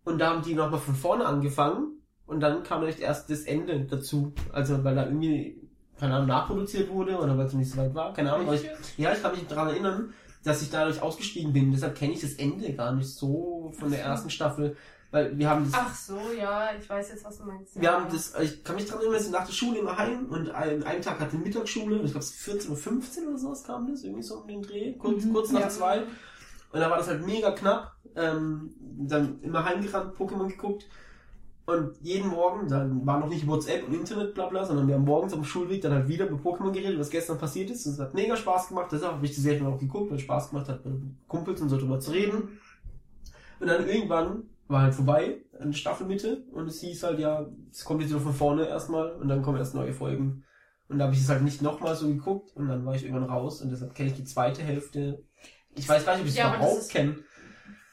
und 0.04 0.18
da 0.18 0.30
haben 0.30 0.42
die 0.42 0.54
nochmal 0.54 0.80
von 0.80 0.94
vorne 0.94 1.24
angefangen 1.24 2.00
und 2.26 2.40
dann 2.40 2.62
kam 2.64 2.84
echt 2.84 2.98
erst 2.98 3.30
das 3.30 3.42
Ende 3.42 3.84
dazu. 3.84 4.32
Also 4.52 4.82
weil 4.82 4.96
da 4.96 5.04
irgendwie, 5.04 5.63
keine 6.04 6.16
Ahnung, 6.16 6.28
nachproduziert 6.28 6.90
wurde 6.90 7.16
oder 7.16 7.38
weil 7.38 7.46
es 7.46 7.54
nicht 7.54 7.70
so 7.70 7.78
weit 7.78 7.94
war, 7.94 8.12
keine 8.12 8.30
Ahnung. 8.30 8.52
Ich, 8.52 8.62
ja, 8.98 9.14
ich 9.14 9.22
kann 9.22 9.32
mich 9.32 9.46
daran 9.46 9.68
erinnern, 9.68 10.12
dass 10.44 10.60
ich 10.60 10.70
dadurch 10.70 11.00
ausgestiegen 11.00 11.50
bin. 11.54 11.72
Deshalb 11.72 11.96
kenne 11.96 12.12
ich 12.12 12.20
das 12.20 12.34
Ende 12.34 12.74
gar 12.74 12.92
nicht 12.92 13.08
so 13.08 13.72
von 13.78 13.90
der 13.90 14.02
ersten 14.02 14.28
Staffel. 14.28 14.76
Weil 15.10 15.38
wir 15.38 15.48
haben 15.48 15.64
das. 15.64 15.80
Ach 15.80 15.94
so, 15.94 16.18
ja, 16.38 16.70
ich 16.78 16.90
weiß 16.90 17.08
jetzt, 17.08 17.24
was 17.24 17.38
du 17.38 17.44
meinst. 17.44 17.76
Wir 17.76 17.84
ja. 17.84 17.92
haben 17.92 18.12
das, 18.12 18.34
ich 18.38 18.62
kann 18.62 18.74
mich 18.74 18.84
daran 18.84 19.00
erinnern, 19.00 19.16
wir 19.16 19.22
sind 19.22 19.32
nach 19.32 19.46
der 19.46 19.52
Schule 19.54 19.78
immer 19.78 19.96
heim 19.96 20.26
und 20.28 20.50
an 20.50 20.82
einem 20.82 21.00
Tag 21.02 21.20
hatte 21.20 21.36
Mittagsschule, 21.36 22.02
ich 22.02 22.10
glaube 22.10 22.26
14 22.26 22.70
Uhr 22.70 22.76
15 22.76 23.28
oder 23.28 23.38
sowas 23.38 23.64
kam 23.64 23.90
das, 23.90 24.02
irgendwie 24.02 24.24
so 24.24 24.40
um 24.40 24.46
den 24.48 24.60
Dreh, 24.60 24.92
kurz, 24.94 25.24
Mhm, 25.24 25.32
kurz 25.32 25.52
nach 25.52 25.60
ja. 25.60 25.68
zwei. 25.70 26.02
Und 26.72 26.80
da 26.80 26.90
war 26.90 26.98
das 26.98 27.08
halt 27.08 27.24
mega 27.24 27.52
knapp. 27.52 27.92
Ähm, 28.14 28.74
dann 28.80 29.40
immer 29.40 29.64
heimgerannt, 29.64 30.14
Pokémon 30.14 30.48
geguckt. 30.48 30.84
Und 31.66 31.96
jeden 32.02 32.28
Morgen, 32.28 32.68
dann 32.68 33.06
war 33.06 33.18
noch 33.18 33.28
nicht 33.28 33.46
WhatsApp 33.46 33.88
und 33.88 33.94
Internet, 33.94 34.34
bla 34.34 34.46
bla, 34.46 34.64
sondern 34.66 34.86
wir 34.86 34.96
haben 34.96 35.04
morgens 35.04 35.32
am 35.32 35.44
Schulweg 35.44 35.80
dann 35.80 35.92
halt 35.92 36.08
wieder 36.08 36.26
über 36.26 36.36
Pokémon 36.36 36.72
geredet, 36.72 36.98
was 36.98 37.08
gestern 37.08 37.38
passiert 37.38 37.70
ist. 37.70 37.86
Und 37.86 37.94
es 37.94 37.98
hat 37.98 38.12
mega 38.12 38.36
Spaß 38.36 38.68
gemacht. 38.68 38.92
Deshalb 38.92 39.14
habe 39.14 39.24
ich 39.24 39.34
die 39.34 39.40
Serie 39.40 39.66
auch 39.66 39.78
geguckt, 39.78 40.10
weil 40.10 40.18
es 40.18 40.24
Spaß 40.24 40.50
gemacht 40.50 40.68
hat, 40.68 40.84
mit 40.84 41.00
Kumpels 41.26 41.62
und 41.62 41.70
so 41.70 41.78
drüber 41.78 41.98
zu 42.00 42.10
reden. 42.10 42.60
Und 43.60 43.66
dann 43.66 43.88
irgendwann 43.88 44.42
war 44.68 44.82
halt 44.82 44.94
vorbei, 44.94 45.38
an 45.58 45.70
der 45.70 45.76
Staffelmitte, 45.76 46.44
und 46.52 46.66
es 46.66 46.80
hieß 46.80 47.02
halt, 47.02 47.18
ja, 47.18 47.46
es 47.70 47.84
kommt 47.84 48.00
jetzt 48.00 48.10
wieder 48.10 48.20
von 48.20 48.32
vorne 48.32 48.66
erstmal, 48.66 49.12
und 49.12 49.28
dann 49.28 49.42
kommen 49.42 49.58
erst 49.58 49.74
neue 49.74 49.92
Folgen. 49.92 50.44
Und 50.88 50.98
da 50.98 51.04
habe 51.04 51.14
ich 51.14 51.20
es 51.20 51.28
halt 51.28 51.42
nicht 51.42 51.62
nochmal 51.62 51.94
so 51.96 52.06
geguckt, 52.08 52.54
und 52.56 52.68
dann 52.68 52.84
war 52.84 52.94
ich 52.94 53.04
irgendwann 53.04 53.28
raus, 53.28 53.62
und 53.62 53.70
deshalb 53.70 53.94
kenne 53.94 54.10
ich 54.10 54.16
die 54.16 54.24
zweite 54.24 54.62
Hälfte. 54.62 55.22
Ich 55.74 55.88
weiß 55.88 56.04
gar 56.04 56.12
nicht, 56.12 56.22
ob 56.22 56.26
ich 56.26 56.32
es 56.32 56.38
Ja, 56.38 56.54
überhaupt 56.54 56.88
kenne. 56.88 57.16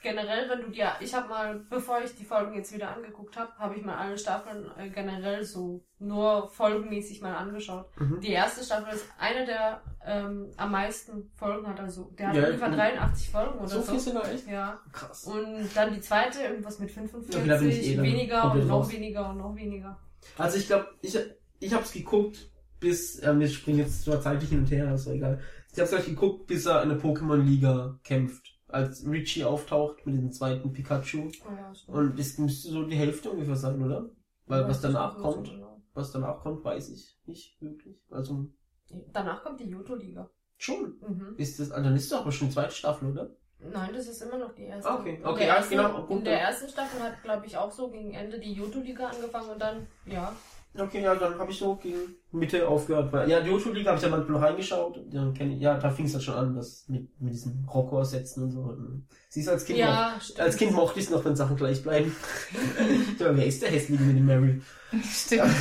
Generell, 0.02 0.50
wenn 0.50 0.62
du 0.62 0.70
dir, 0.70 0.92
ich 1.00 1.14
habe 1.14 1.30
mal, 1.30 1.60
bevor 1.70 2.02
ich 2.04 2.16
die 2.16 2.26
Folgen 2.26 2.54
jetzt 2.56 2.74
wieder 2.74 2.96
angeguckt 2.96 3.38
habe, 3.38 3.52
habe 3.58 3.76
ich 3.76 3.84
mal 3.84 3.96
alle 3.98 4.18
Staffeln 4.18 4.70
äh, 4.78 4.90
generell 4.90 5.44
so 5.44 5.84
nur 6.00 6.50
folgenmäßig 6.50 7.22
mal 7.22 7.36
angeschaut. 7.36 7.86
Mhm. 8.00 8.20
Die 8.22 8.32
erste 8.32 8.64
Staffel 8.64 8.94
ist 8.96 9.06
eine 9.20 9.46
der 9.46 9.82
ähm, 10.06 10.52
am 10.58 10.72
meisten 10.72 11.32
Folgen 11.36 11.68
hat, 11.68 11.80
also 11.80 12.12
der 12.18 12.30
hat 12.30 12.36
Ja, 12.36 12.46
ungefähr 12.48 12.68
und- 12.70 12.78
83 12.78 13.30
Folgen 13.30 13.60
oder 13.60 13.68
So 13.68 13.82
so. 13.82 13.92
viel 13.92 14.00
sogar 14.00 14.32
echt? 14.32 14.48
Ja. 14.48 14.80
Krass. 14.92 15.26
Und 15.26 15.70
dann 15.76 15.94
die 15.94 16.02
zweite, 16.02 16.42
irgendwas 16.42 16.80
mit 16.80 16.92
45, 16.92 17.36
Okay, 17.36 17.48
da 17.48 17.58
bin 17.58 17.70
ich 17.70 17.88
eh 17.88 18.02
weniger 18.02 18.52
und 18.52 18.68
noch 18.68 18.76
raus. 18.80 18.92
weniger 18.92 19.30
und 19.30 19.38
noch 19.38 19.56
weniger. 19.56 20.00
Also 20.38 20.58
ich 20.58 20.68
glaube, 20.68 20.88
ich, 21.02 21.18
ich 21.60 21.74
habe 21.74 21.84
es 21.84 21.92
geguckt, 21.92 22.50
bis, 22.80 23.22
ähm, 23.24 23.40
wir 23.40 23.48
springen 23.48 23.80
jetzt 23.80 24.04
zwar 24.04 24.20
zeitlich 24.22 24.50
hin 24.50 24.60
und 24.60 24.72
her, 24.72 24.92
ist 24.96 25.06
doch 25.06 25.12
egal. 25.14 25.40
Ich 25.72 25.78
habe 25.80 25.84
es 25.86 25.92
gleich 25.92 26.06
geguckt, 26.06 26.48
bis 26.48 26.66
er 26.66 26.82
in 26.84 26.90
der 26.90 27.00
Pokémon-Liga 27.00 28.00
kämpft. 28.04 28.51
Als 28.72 29.06
Richie 29.08 29.44
auftaucht 29.44 30.06
mit 30.06 30.16
dem 30.16 30.32
zweiten 30.32 30.72
Pikachu. 30.74 31.30
Ja. 31.46 31.74
Und 31.88 32.18
das 32.18 32.38
müsste 32.38 32.70
so 32.70 32.84
die 32.86 32.96
Hälfte 32.96 33.30
ungefähr 33.32 33.56
sein, 33.56 33.82
oder? 33.84 34.10
Weil 34.48 34.62
Ja, 34.62 34.68
was 34.68 34.82
das 34.82 34.92
danach 34.94 35.18
kommt, 35.18 35.50
genau. 35.50 35.82
was 35.94 36.12
danach 36.12 36.42
kommt, 36.42 36.64
weiß 36.64 36.90
ich 36.90 37.20
nicht 37.26 37.62
wirklich. 37.62 37.98
Also 38.10 38.48
Danach 39.14 39.42
kommt 39.44 39.60
die 39.62 39.70
Johto-Liga. 39.70 40.30
schon. 40.58 41.00
Mhm. 41.08 41.36
Ist 41.38 41.60
das, 41.60 41.72
also 41.72 41.84
dann 41.86 41.96
ist 41.96 42.12
doch 42.12 42.22
aber 42.22 42.32
schon 42.32 42.48
die 42.50 42.54
zweite 42.54 42.74
Staffel, 42.74 43.12
oder? 43.12 43.30
Nein, 43.60 43.92
das 43.94 44.08
ist 44.08 44.22
immer 44.22 44.38
noch 44.38 44.54
die 44.54 44.64
erste. 44.64 44.90
Ah, 44.90 45.00
okay. 45.00 45.22
Okay, 45.24 45.46
ja, 45.48 45.56
ersten, 45.56 45.76
genau. 45.78 46.06
Gut, 46.08 46.18
In 46.18 46.24
der 46.26 46.42
ersten 46.42 46.68
Staffel 46.68 47.00
hat, 47.02 47.22
glaube 47.24 47.46
ich, 47.46 47.56
auch 47.58 47.72
so 47.72 47.90
gegen 47.92 48.12
Ende 48.14 48.40
die 48.40 48.54
Johto-Liga 48.54 49.08
angefangen 49.08 49.50
und 49.52 49.60
dann, 49.62 49.88
ja. 50.06 50.36
Okay, 50.74 51.02
ja, 51.02 51.14
dann 51.16 51.38
habe 51.38 51.52
ich 51.52 51.58
so 51.60 51.76
gegen 51.76 51.98
Mitte 52.32 52.66
aufgehört. 52.68 53.12
Weil, 53.12 53.30
ja, 53.30 53.42
die 53.42 53.50
Liga 53.50 53.90
habe 53.92 53.98
ich 53.98 54.04
ja 54.04 54.10
manchmal 54.10 54.40
noch 54.40 54.42
reingeschaut. 54.42 55.04
Dann 55.12 55.34
kenn 55.34 55.52
ich, 55.52 55.60
ja, 55.60 55.78
da 55.78 55.90
fing 55.90 56.06
es 56.06 56.14
dann 56.14 56.22
schon 56.22 56.36
an, 56.36 56.56
das 56.56 56.86
mit, 56.88 57.10
mit 57.20 57.34
diesen 57.34 57.66
Rocco-Sätzen 57.66 58.44
und 58.44 58.52
so. 58.52 58.62
Und 58.62 59.06
Siehst 59.30 59.48
du, 59.48 59.52
als 59.52 59.66
Kind, 59.66 59.80
ja, 59.80 60.16
stimmt. 60.22 60.40
als 60.40 60.56
kind 60.56 60.72
mochte 60.72 61.00
ich 61.00 61.06
es 61.06 61.12
noch, 61.12 61.26
wenn 61.26 61.36
Sachen 61.36 61.58
gleich 61.58 61.84
bleiben. 61.84 62.16
ja, 63.20 63.36
wer 63.36 63.46
ist 63.46 63.62
der 63.62 63.70
Hässliche 63.70 64.02
mit 64.04 64.16
dem 64.18 64.26
Mary? 64.26 64.62
Stimmt. 65.04 65.44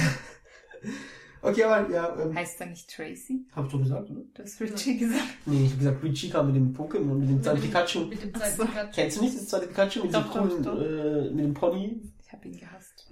Okay, 1.43 1.64
aber 1.64 1.90
ja, 1.90 2.14
ähm, 2.21 2.35
Heißt 2.35 2.61
er 2.61 2.67
nicht 2.67 2.95
Tracy? 2.95 3.47
hab 3.57 3.64
ich 3.64 3.73
doch 3.73 3.79
gesagt, 3.79 4.11
oder? 4.11 4.21
Du 4.35 4.43
hast 4.43 4.61
Richie 4.61 4.99
gesagt. 4.99 5.25
Nee, 5.47 5.64
ich 5.64 5.71
hab 5.73 5.79
gesagt, 5.79 6.02
Richie 6.02 6.29
kam 6.29 6.47
mit 6.49 6.57
dem 6.57 6.75
Pokémon, 6.76 7.14
mit 7.14 7.31
dem 7.31 7.43
zweiten 7.43 7.61
Mit 7.61 7.64
dem- 7.64 7.73
Pikachu. 7.73 8.00
Mit 8.00 8.23
dem 8.23 8.35
zweiten. 8.35 8.57
Pikachu. 8.67 8.90
Kennst 8.95 9.17
du 9.17 9.23
nicht 9.23 9.37
das 9.38 9.47
zweite 9.49 9.67
Pikachu 9.69 10.02
mit 10.05 10.14
Doch, 10.14 10.23
dem 10.23 10.33
doch, 10.35 10.49
coolen, 10.50 10.62
doch. 10.62 10.79
Äh, 10.83 11.31
mit 11.31 11.45
dem 11.47 11.55
Pony? 11.55 12.02
Ich 12.23 12.31
habe 12.31 12.47
ihn 12.47 12.59
gehasst. 12.59 13.11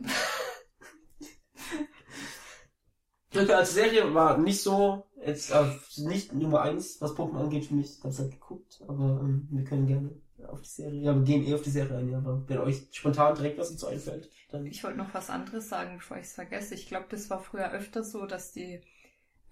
Okay, 3.35 3.53
als 3.53 3.75
Serie 3.75 4.15
war 4.15 4.39
nicht 4.39 4.63
so, 4.63 5.07
jetzt 5.25 5.51
äh, 5.51 5.65
nicht 5.99 6.33
Nummer 6.33 6.63
eins, 6.63 7.01
was 7.01 7.13
Pokémon 7.15 7.41
angeht 7.45 7.67
für 7.67 7.75
mich. 7.75 7.99
Ich 7.99 8.05
hab's 8.05 8.19
halt 8.19 8.33
geguckt, 8.33 8.81
aber 8.89 9.21
ähm, 9.23 9.47
wir 9.51 9.65
können 9.65 9.87
gerne 9.87 10.11
auf 10.47 10.63
die 10.63 10.69
Serie, 10.69 11.03
ja, 11.03 11.15
wir 11.15 11.23
gehen 11.25 11.45
eh 11.45 11.55
auf 11.55 11.63
die 11.63 11.71
Serie 11.71 11.99
ein, 11.99 12.09
ja, 12.09 12.19
aber 12.19 12.49
wenn 12.49 12.59
euch 12.59 12.89
spontan 12.93 13.35
direkt 13.35 13.59
was 13.59 13.71
dazu 13.71 13.87
einfällt, 13.89 14.31
dann. 14.51 14.65
Ich 14.67 14.83
wollte 14.83 14.99
noch 14.99 15.13
was 15.13 15.29
anderes 15.31 15.69
sagen, 15.69 15.99
bevor 15.99 16.17
ich 16.17 16.25
es 16.27 16.33
vergesse. 16.35 16.75
Ich 16.75 16.87
glaube, 16.87 17.07
das 17.11 17.29
war 17.29 17.41
früher 17.41 17.71
öfter 17.73 18.03
so, 18.03 18.25
dass 18.25 18.53
die 18.53 18.81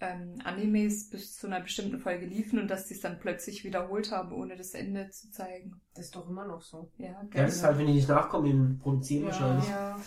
ähm, 0.01 0.39
Animes 0.45 1.11
bis 1.11 1.37
zu 1.37 1.47
einer 1.47 1.61
bestimmten 1.61 1.99
Folge 1.99 2.27
liefen 2.27 2.59
und 2.59 2.69
dass 2.69 2.87
die 2.87 2.95
es 2.95 3.01
dann 3.01 3.19
plötzlich 3.19 3.65
wiederholt 3.65 4.11
haben, 4.13 4.33
ohne 4.33 4.57
das 4.57 4.73
Ende 4.75 5.11
zu 5.11 5.31
zeigen. 5.31 5.81
Das 5.95 6.07
ist 6.07 6.17
doch 6.17 6.29
immer 6.29 6.47
noch 6.47 6.63
so. 6.63 6.91
Ja, 6.99 7.07
Ja, 7.07 7.23
gerne. 7.25 7.47
das 7.47 7.57
ist 7.57 7.63
halt, 7.63 7.79
wenn 7.79 7.87
die 7.89 7.95
nicht 7.95 8.09
nachkommen, 8.09 8.51
im 8.51 8.79
Produzieren 8.79 9.25
Ja. 9.25 9.29
wahrscheinlich. 9.31 9.69
ja. 9.69 10.01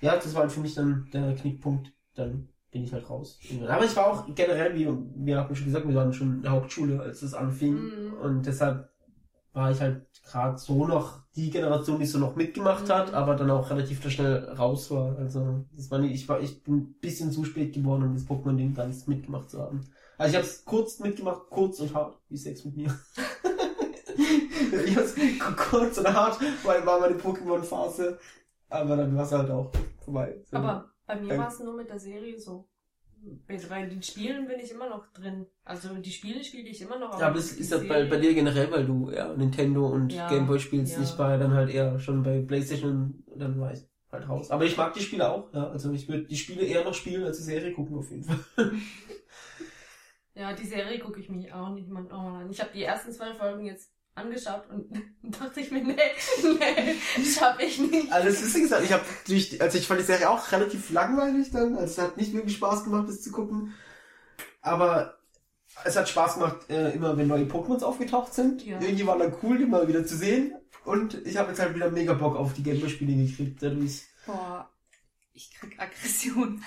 Ja, 0.00 0.14
das 0.16 0.34
war 0.34 0.42
halt 0.42 0.52
für 0.52 0.60
mich 0.60 0.74
dann 0.74 1.08
der 1.12 1.34
Knickpunkt. 1.36 1.92
Dann 2.14 2.48
bin 2.70 2.84
ich 2.84 2.92
halt 2.92 3.08
raus. 3.08 3.38
Aber 3.68 3.84
ich 3.84 3.94
war 3.96 4.06
auch 4.06 4.34
generell, 4.34 4.74
wie 4.74 4.88
wir 5.24 5.36
haben 5.36 5.54
schon 5.54 5.66
gesagt, 5.66 5.86
wir 5.86 5.94
waren 5.94 6.12
schon 6.12 6.36
in 6.36 6.42
der 6.42 6.52
Hauptschule, 6.52 7.00
als 7.00 7.20
das 7.20 7.34
anfing. 7.34 7.74
Mhm. 7.74 8.14
Und 8.22 8.46
deshalb 8.46 8.88
war 9.52 9.70
ich 9.70 9.80
halt 9.80 10.06
gerade 10.24 10.56
so 10.56 10.86
noch 10.86 11.20
die 11.36 11.50
Generation, 11.50 11.98
die 11.98 12.06
so 12.06 12.18
noch 12.18 12.36
mitgemacht 12.36 12.88
hat, 12.88 13.08
Mhm. 13.08 13.14
aber 13.14 13.34
dann 13.34 13.50
auch 13.50 13.68
relativ 13.70 14.08
schnell 14.10 14.44
raus 14.56 14.90
war. 14.90 15.18
Also 15.18 15.64
das 15.72 15.90
war 15.90 15.98
nicht, 15.98 16.14
ich 16.14 16.28
war, 16.28 16.40
ich 16.40 16.62
bin 16.62 16.76
ein 16.76 16.94
bisschen 17.00 17.30
zu 17.30 17.44
spät 17.44 17.74
geworden, 17.74 18.04
um 18.04 18.14
das 18.14 18.26
Pokémon-Ding 18.26 18.74
ganz 18.74 19.06
mitgemacht 19.06 19.50
zu 19.50 19.60
haben. 19.60 19.80
Also 20.16 20.30
ich 20.30 20.36
habe 20.36 20.46
es 20.46 20.64
kurz 20.64 20.98
mitgemacht, 21.00 21.42
kurz 21.50 21.80
und 21.80 21.94
hart, 21.94 22.16
wie 22.28 22.36
Sex 22.36 22.64
mit 22.64 22.76
mir. 22.76 22.98
ich 24.86 24.96
hab's 24.96 25.14
kurz 25.70 25.98
und 25.98 26.12
hart, 26.12 26.38
weil 26.64 26.84
war 26.86 27.00
meine 27.00 27.16
Pokémon-Phase. 27.16 28.18
Aber 28.70 28.96
dann 28.96 29.14
war 29.16 29.24
es 29.24 29.32
halt 29.32 29.50
auch 29.50 29.70
vorbei. 30.02 30.36
So. 30.50 30.56
Aber 30.56 30.91
bei 31.14 31.20
mir 31.20 31.32
Ähm. 31.32 31.38
war 31.40 31.48
es 31.48 31.58
nur 31.60 31.74
mit 31.76 31.88
der 31.90 31.98
Serie 31.98 32.38
so. 32.38 32.68
Bei 33.46 33.56
bei 33.68 33.86
den 33.86 34.02
Spielen 34.02 34.48
bin 34.48 34.58
ich 34.58 34.72
immer 34.72 34.88
noch 34.88 35.06
drin. 35.12 35.46
Also 35.64 35.94
die 35.94 36.10
Spiele 36.10 36.42
spiele 36.42 36.68
ich 36.68 36.80
immer 36.82 36.98
noch. 36.98 37.18
ja, 37.20 37.26
aber 37.28 37.36
das 37.36 37.54
die 37.54 37.60
ist 37.60 37.70
ja 37.70 37.78
bei, 37.78 38.04
bei 38.06 38.16
dir 38.16 38.34
generell, 38.34 38.70
weil 38.72 38.84
du 38.84 39.10
ja 39.10 39.32
Nintendo 39.36 39.86
und 39.86 40.12
Ja, 40.12 40.28
Gameboy 40.28 40.58
spielst. 40.58 40.96
ja. 40.96 41.02
Ich 41.02 41.16
war 41.18 41.30
ja 41.32 41.38
dann 41.38 41.52
halt 41.54 41.70
eher 41.70 41.98
schon 42.00 42.22
bei 42.24 42.40
Playstation 42.40 43.22
und 43.26 43.38
dann 43.38 43.60
war 43.60 43.72
ich 43.72 43.80
halt 44.10 44.28
raus. 44.28 44.50
Aber 44.50 44.64
ich 44.64 44.76
mag 44.76 44.92
die 44.94 45.00
Spiele 45.02 45.30
auch, 45.30 45.52
ja. 45.54 45.68
Also 45.68 45.92
ich 45.92 46.08
würde 46.08 46.24
die 46.24 46.36
Spiele 46.36 46.62
eher 46.62 46.84
noch 46.84 46.94
spielen, 46.94 47.22
als 47.24 47.36
die 47.38 47.44
Serie 47.44 47.72
gucken 47.72 47.96
auf 47.98 48.10
jeden 48.10 48.24
Fall. 48.24 48.38
Ja, 50.34 50.54
die 50.54 50.66
Serie 50.66 50.98
gucke 50.98 51.20
ich 51.20 51.28
mich 51.28 51.52
auch 51.52 51.68
nicht 51.74 51.88
mal 51.90 52.10
an. 52.10 52.50
Ich 52.50 52.58
habe 52.60 52.70
die 52.72 52.82
ersten 52.82 53.12
zwei 53.12 53.34
Folgen 53.34 53.66
jetzt 53.66 53.92
angeschaut 54.14 54.68
und 54.70 54.90
dachte 55.22 55.60
ich 55.60 55.70
mir, 55.70 55.82
nee, 55.82 55.96
nee, 56.42 57.24
schaff 57.24 57.58
ich 57.60 57.78
nicht. 57.78 58.12
Also 58.12 58.28
das 58.28 58.42
ist 58.42 58.54
wie 58.54 58.62
gesagt, 58.62 58.84
ich 58.84 58.92
habe 58.92 59.04
durch, 59.26 59.60
also 59.60 59.78
ich 59.78 59.86
fand 59.86 60.00
die 60.00 60.04
Serie 60.04 60.28
auch 60.28 60.52
relativ 60.52 60.90
langweilig 60.90 61.50
dann, 61.50 61.76
also 61.76 61.84
es 61.84 61.98
hat 61.98 62.16
nicht 62.16 62.32
wirklich 62.32 62.56
Spaß 62.56 62.84
gemacht, 62.84 63.08
das 63.08 63.22
zu 63.22 63.32
gucken. 63.32 63.74
Aber 64.60 65.18
es 65.84 65.96
hat 65.96 66.08
Spaß 66.08 66.34
gemacht, 66.34 66.70
äh, 66.70 66.90
immer 66.90 67.16
wenn 67.16 67.28
neue 67.28 67.44
Pokémons 67.44 67.82
aufgetaucht 67.82 68.34
sind. 68.34 68.64
Ja. 68.64 68.80
Irgendwie 68.80 69.06
war 69.06 69.18
dann 69.18 69.34
cool, 69.42 69.58
die 69.58 69.66
mal 69.66 69.88
wieder 69.88 70.04
zu 70.04 70.16
sehen. 70.16 70.54
Und 70.84 71.26
ich 71.26 71.36
habe 71.36 71.50
jetzt 71.50 71.60
halt 71.60 71.74
wieder 71.74 71.90
mega 71.90 72.12
Bock 72.12 72.36
auf 72.36 72.54
die 72.54 72.62
Gameboy-Spiele 72.62 73.26
gekriegt, 73.26 73.62
dadurch. 73.62 74.02
Boah, 74.26 74.70
ich 75.32 75.52
krieg 75.54 75.80
Aggression. 75.80 76.62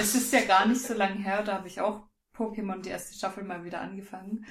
Es 0.00 0.14
ist 0.14 0.32
ja 0.32 0.42
gar 0.42 0.66
nicht 0.66 0.82
so 0.82 0.94
lange 0.94 1.22
her, 1.22 1.42
da 1.42 1.54
habe 1.54 1.68
ich 1.68 1.80
auch 1.80 2.02
Pokémon 2.36 2.80
die 2.80 2.88
erste 2.88 3.14
Staffel 3.14 3.44
mal 3.44 3.64
wieder 3.64 3.80
angefangen. 3.80 4.46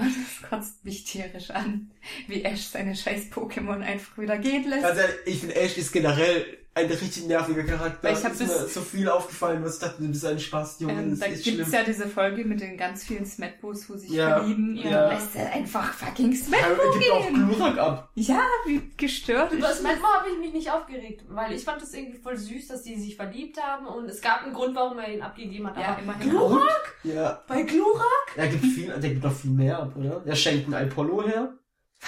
Und 0.00 0.16
es 0.26 0.48
kotzt 0.48 0.84
mich 0.84 1.04
tierisch 1.04 1.50
an, 1.50 1.90
wie 2.26 2.42
Ash 2.44 2.62
seine 2.62 2.96
scheiß 2.96 3.30
Pokémon 3.30 3.82
einfach 3.82 4.18
wieder 4.18 4.38
gehen 4.38 4.68
lässt. 4.68 4.84
Also 4.84 5.02
ich 5.26 5.40
finde 5.40 5.56
Ash 5.56 5.76
ist 5.76 5.92
generell 5.92 6.59
ein 6.72 6.86
richtig 6.86 7.26
nerviger 7.26 7.64
Charakter. 7.64 8.08
Weil 8.08 8.16
ich 8.16 8.24
hab 8.24 8.32
ist 8.32 8.38
bis- 8.38 8.48
mir 8.48 8.68
so 8.68 8.80
viel 8.80 9.08
aufgefallen, 9.08 9.62
was 9.64 9.74
ich 9.74 9.80
dachte, 9.80 10.02
du 10.02 10.08
bist 10.08 10.24
ein 10.24 10.38
Spaß, 10.38 10.78
Junge, 10.80 10.92
Ähm, 11.02 11.10
das 11.10 11.18
da 11.18 11.26
ist 11.26 11.42
gibt's 11.44 11.62
schlimm. 11.62 11.72
ja 11.72 11.82
diese 11.84 12.06
Folge 12.06 12.44
mit 12.44 12.60
den 12.60 12.76
ganz 12.76 13.02
vielen 13.04 13.26
Smetbos, 13.26 13.90
wo 13.90 13.96
sich 13.96 14.10
Ja, 14.10 14.38
verlieben. 14.38 14.76
ja. 14.76 15.08
Lässt 15.08 15.34
er 15.34 15.52
einfach 15.52 15.92
fucking 15.92 16.30
Er 16.30 16.36
Smetbo 16.38 16.92
gibt 16.92 17.10
auch 17.10 17.26
gehen. 17.26 17.48
Glurak 17.48 17.78
ab. 17.78 18.10
Ja, 18.14 18.42
wie 18.66 18.88
gestört. 18.96 19.52
Über 19.52 19.66
das 19.68 19.82
manchmal 19.82 20.12
habe 20.12 20.30
ich 20.30 20.38
mich 20.38 20.52
nicht 20.52 20.70
aufgeregt, 20.70 21.24
weil 21.28 21.52
ich 21.52 21.64
fand 21.64 21.82
es 21.82 21.92
irgendwie 21.92 22.18
voll 22.18 22.36
süß, 22.36 22.68
dass 22.68 22.82
die 22.82 22.98
sich 23.00 23.16
verliebt 23.16 23.60
haben 23.60 23.86
und 23.86 24.04
es 24.08 24.20
gab 24.20 24.44
einen 24.44 24.54
Grund, 24.54 24.76
warum 24.76 24.98
er 25.00 25.12
ihn 25.12 25.22
abgegeben 25.22 25.66
hat. 25.66 25.76
Ja, 25.76 25.88
aber 25.88 26.02
immerhin. 26.02 26.30
Glurak? 26.30 26.94
Ja. 27.02 27.42
Bei 27.48 27.62
Glurak? 27.62 28.04
Er 28.36 28.46
gibt 28.46 28.64
viel, 28.64 28.86
der 28.90 29.10
gibt 29.10 29.24
noch 29.24 29.34
viel 29.34 29.50
mehr 29.50 29.80
ab, 29.80 29.96
oder? 29.96 30.22
Er 30.24 30.36
schenkt 30.36 30.72
einen 30.72 30.88
Apollo 30.88 31.26
her. 31.26 31.52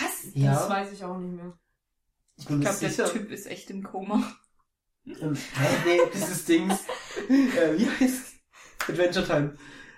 Was? 0.00 0.22
Ja. 0.34 0.54
Das 0.54 0.70
weiß 0.70 0.92
ich 0.92 1.04
auch 1.04 1.18
nicht 1.18 1.34
mehr. 1.34 1.52
Ich 2.36 2.48
Ich 2.48 2.60
glaube, 2.60 2.78
der. 2.96 3.04
Typ 3.12 3.30
ist 3.30 3.46
echt 3.46 3.68
im 3.70 3.82
Koma. 3.82 4.22
Ähm, 5.06 5.36
nee, 5.84 5.98
dieses 6.14 6.44
Dings. 6.44 6.74
äh, 7.28 7.78
wie 7.78 7.88
heißt 7.88 8.34
Adventure 8.88 9.26
Time. 9.26 9.54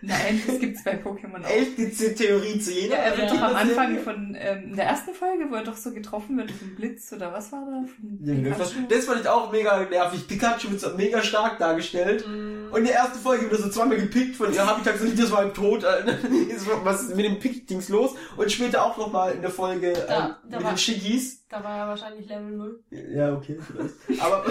Nein, 0.06 0.42
das 0.46 0.58
gibt's 0.58 0.84
bei 0.84 1.02
Pokémon 1.02 1.42
auch. 1.42 1.49
Echt 1.49 2.16
Theorie 2.18 2.58
zu 2.61 2.73
jeder 2.73 2.96
Ja, 2.96 3.02
er 3.04 3.16
wird 3.16 3.30
Ja. 3.30 3.34
doch 3.37 3.42
am? 3.42 3.54
Anfang 3.56 3.99
von, 4.00 4.37
ähm, 4.38 4.76
der 4.76 4.84
ersten 4.84 5.14
Folge, 5.14 5.46
wo 5.50 5.54
er 5.54 5.64
doch 5.64 5.76
so 5.78 5.92
getroffen 5.92 6.37
wird 6.37 6.50
vom 6.50 6.75
Blitz 6.75 7.11
oder 7.14 7.32
was 7.32 7.50
war 7.52 7.64
da? 7.64 7.84
Ja, 8.30 8.34
Pikachu? 8.34 8.80
Das 8.90 9.06
fand 9.06 9.23
ich 9.23 9.28
auch 9.28 9.50
mega 9.50 9.82
nervig. 9.88 10.28
Pikachu 10.28 10.70
wird 10.70 10.80
so 10.82 10.90
mega 10.94 11.23
stark 11.23 11.58
dargestellt. 11.58 12.26
Mm. 12.28 12.70
Und 12.70 12.80
in 12.80 12.84
der 12.84 12.96
ersten 12.96 13.18
Folge 13.18 13.44
wird 13.50 13.52
er 13.54 13.64
so 13.64 13.70
zweimal 13.70 13.96
gepickt 13.96 14.37
von 14.37 14.52
ihr 14.52 14.66
Habitat, 14.66 14.99
so 14.99 15.06
das 15.06 15.30
war 15.32 15.42
im 15.42 15.54
Tod. 15.54 15.84
äh, 15.84 16.04
Was 16.84 17.02
ist 17.04 17.16
mit 17.16 17.25
dem 17.25 17.38
Pick-Dings 17.38 17.88
los? 17.88 18.14
Und 18.37 18.52
später 18.52 18.84
auch 18.84 18.99
nochmal 18.99 19.32
in 19.32 19.40
der 19.40 19.50
Folge 19.50 19.94
Da- 20.06 20.26
ähm, 20.44 20.50
da 20.50 20.58
mit 20.61 20.68
den 20.68 20.76
Shiggies. 20.78 21.43
Da 21.48 21.62
war 21.62 21.78
er 21.78 21.88
wahrscheinlich 21.88 22.26
Level 22.26 22.56
0. 22.56 22.84
Ja, 22.90 23.34
okay, 23.34 23.58
vielleicht. 23.60 24.22
Aber, 24.22 24.44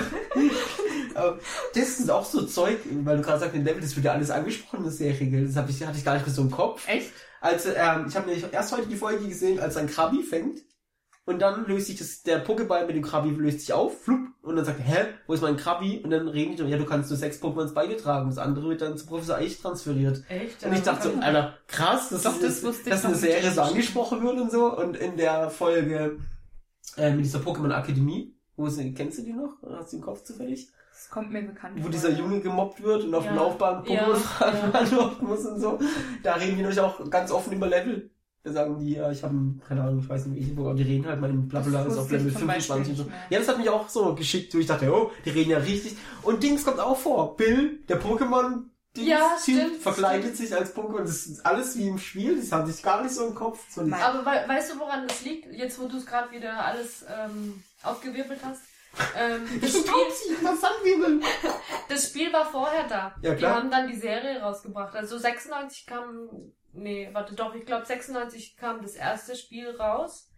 aber 1.15 1.39
das 1.73 1.99
ist 1.99 2.09
auch 2.09 2.23
so 2.23 2.45
Zeug, 2.45 2.79
weil 3.03 3.17
du 3.17 3.23
gerade 3.23 3.39
sagst, 3.39 3.55
in 3.55 3.65
Level, 3.65 3.81
das 3.81 3.95
wird 3.95 4.05
ja 4.05 4.13
alles 4.13 4.29
angesprochen 4.29 4.77
in 4.77 4.83
der 4.83 4.91
Serie, 4.91 5.27
gell? 5.27 5.47
Das 5.47 5.55
hab 5.55 5.69
ich, 5.69 5.83
hatte 5.83 5.97
ich 5.97 6.05
gar 6.05 6.13
nicht 6.13 6.25
mehr 6.25 6.35
so 6.35 6.43
im 6.43 6.51
Kopf. 6.51 6.87
Echt? 6.87 7.11
Also, 7.41 7.69
ähm, 7.69 8.05
ich 8.07 8.15
habe 8.15 8.27
nämlich 8.27 8.45
erst 8.53 8.71
heute 8.71 8.87
die 8.87 8.95
Folge 8.95 9.27
gesehen, 9.27 9.59
als 9.59 9.75
ein 9.75 9.87
Krabi 9.87 10.23
fängt. 10.23 10.61
Und 11.25 11.41
dann 11.41 11.65
löst 11.67 11.87
sich 11.87 11.97
das, 11.97 12.21
der 12.23 12.45
Pokéball 12.45 12.85
mit 12.85 12.97
dem 12.97 13.03
Krabi 13.03 13.29
löst 13.29 13.61
sich 13.61 13.71
auf, 13.71 14.03
flupp, 14.03 14.27
und 14.41 14.57
dann 14.57 14.65
sagt 14.65 14.79
er, 14.79 14.85
hä, 14.85 15.05
wo 15.25 15.33
ist 15.33 15.41
mein 15.41 15.55
Krabi? 15.55 16.01
Und 16.03 16.09
dann 16.09 16.27
reden 16.27 16.57
die, 16.57 16.63
ja, 16.63 16.77
du 16.77 16.83
kannst 16.83 17.09
nur 17.09 17.17
sechs 17.17 17.41
Pokémons 17.41 17.73
beigetragen. 17.73 18.29
Das 18.29 18.37
andere 18.37 18.67
wird 18.67 18.81
dann 18.81 18.97
zu 18.97 19.05
Professor 19.05 19.37
Eich 19.37 19.57
transferiert. 19.57 20.21
Echt? 20.27 20.65
Und 20.65 20.73
ich 20.73 20.81
dachte 20.81 21.09
so, 21.09 21.19
Alter, 21.21 21.57
krass, 21.67 22.09
dass, 22.09 22.23
Doch, 22.23 22.39
das 22.41 22.61
das 22.61 22.83
dass 22.83 23.05
eine. 23.05 23.15
Serie 23.15 23.51
so 23.51 23.61
angesprochen 23.61 24.21
wird 24.21 24.37
und 24.37 24.51
so. 24.51 24.77
Und 24.77 24.97
in 24.97 25.15
der 25.15 25.49
Folge 25.49 26.17
äh, 26.97 27.11
mit 27.13 27.25
dieser 27.25 27.39
Pokémon 27.39 27.71
Akademie, 27.71 28.35
wo 28.55 28.67
sie, 28.69 28.93
kennst 28.93 29.19
du 29.19 29.23
die 29.23 29.33
noch? 29.33 29.53
Hast 29.77 29.93
du 29.93 29.97
den 29.97 30.03
Kopf 30.03 30.23
zufällig? 30.23 30.69
Das 30.91 31.09
kommt 31.09 31.31
mir 31.31 31.41
bekannt 31.41 31.75
Wo 31.77 31.83
vor. 31.83 31.89
dieser 31.91 32.11
Junge 32.11 32.39
gemobbt 32.39 32.81
wird 32.83 33.03
und 33.05 33.15
auf 33.15 33.23
dem 33.25 33.35
Ja. 33.35 33.41
Laufbahn 33.41 33.83
Ja, 33.85 34.05
Pokémon-Fragen 34.07 34.57
ja. 34.59 34.67
beantworten 34.71 35.25
muss 35.25 35.45
und 35.45 35.59
so. 35.59 35.79
Da 36.21 36.35
reden 36.35 36.55
die 36.55 36.61
nämlich 36.61 36.79
auch 36.79 37.09
ganz 37.09 37.31
offen 37.31 37.53
über 37.53 37.67
Level. 37.67 38.11
Da 38.43 38.51
sagen 38.51 38.77
die, 38.77 38.91
ja, 38.95 39.09
ich 39.09 39.23
habe, 39.23 39.35
keine 39.67 39.81
Ahnung, 39.83 39.99
ich 39.99 40.09
weiß 40.09 40.25
nicht, 40.27 40.39
welche, 40.49 40.59
aber 40.59 40.73
die 40.75 40.83
reden 40.83 41.07
halt, 41.07 41.19
mein 41.21 41.47
Blabla 41.47 41.85
ist 41.85 41.97
auf 41.97 42.11
Level 42.11 42.31
zum 42.33 42.45
Beispiel 42.45 42.75
25 42.75 42.89
und 42.91 43.05
so. 43.05 43.11
Ja, 43.29 43.39
das 43.39 43.47
hat 43.47 43.57
mich 43.57 43.69
auch 43.69 43.87
so 43.89 44.13
geschickt, 44.15 44.53
wo 44.53 44.59
ich 44.59 44.65
dachte, 44.67 44.93
oh, 44.93 45.11
die 45.25 45.29
reden 45.29 45.51
ja 45.51 45.57
richtig. 45.59 45.95
Und 46.23 46.43
Dings 46.43 46.63
kommt 46.65 46.79
auch 46.79 46.97
vor. 46.97 47.37
Bill, 47.37 47.79
der 47.87 48.01
Pokémon, 48.01 48.65
Dings 48.95 49.07
Ja, 49.07 49.37
Typ, 49.43 49.55
stimmt, 49.55 49.81
verkleidet 49.81 50.37
sich 50.37 50.53
als 50.53 50.75
Pokémon. 50.75 50.99
Das 50.99 51.25
ist 51.25 51.45
alles 51.45 51.77
wie 51.77 51.87
im 51.87 51.97
Spiel, 51.97 52.39
das 52.39 52.51
hatte 52.51 52.69
ich 52.69 52.83
gar 52.83 53.01
nicht 53.01 53.13
so 53.13 53.27
im 53.27 53.35
Kopf. 53.35 53.59
So 53.69 53.81
Aber 53.81 54.25
we 54.25 54.47
weißt 54.47 54.73
du, 54.73 54.79
woran 54.79 55.07
das 55.07 55.23
liegt? 55.23 55.51
Jetzt, 55.51 55.79
wo 55.79 55.87
du 55.87 55.97
es 55.97 56.05
gerade 56.05 56.31
wieder 56.31 56.63
alles 56.63 57.03
ähm, 57.09 57.63
aufgewirbelt 57.81 58.39
hast. 58.43 58.61
Ähm, 59.17 59.47
das, 59.61 59.73
das 59.73 59.81
Spiel, 59.81 61.21
das 61.89 62.07
Spiel 62.07 62.31
war 62.33 62.45
vorher 62.45 62.87
da. 62.87 63.15
Ja, 63.21 63.31
Die 63.31 63.37
klar. 63.37 63.55
haben 63.55 63.71
dann 63.71 63.87
die 63.87 63.97
Serie 63.97 64.39
rausgebracht. 64.41 64.95
Also 64.95 65.17
96 65.17 65.87
kam, 65.87 66.29
nee, 66.73 67.09
warte 67.13 67.33
doch, 67.33 67.55
ich 67.55 67.65
glaube 67.65 67.85
96 67.85 68.57
kam 68.57 68.81
das 68.81 68.93
erste 68.93 69.35
Spiel 69.35 69.75
raus. 69.75 70.29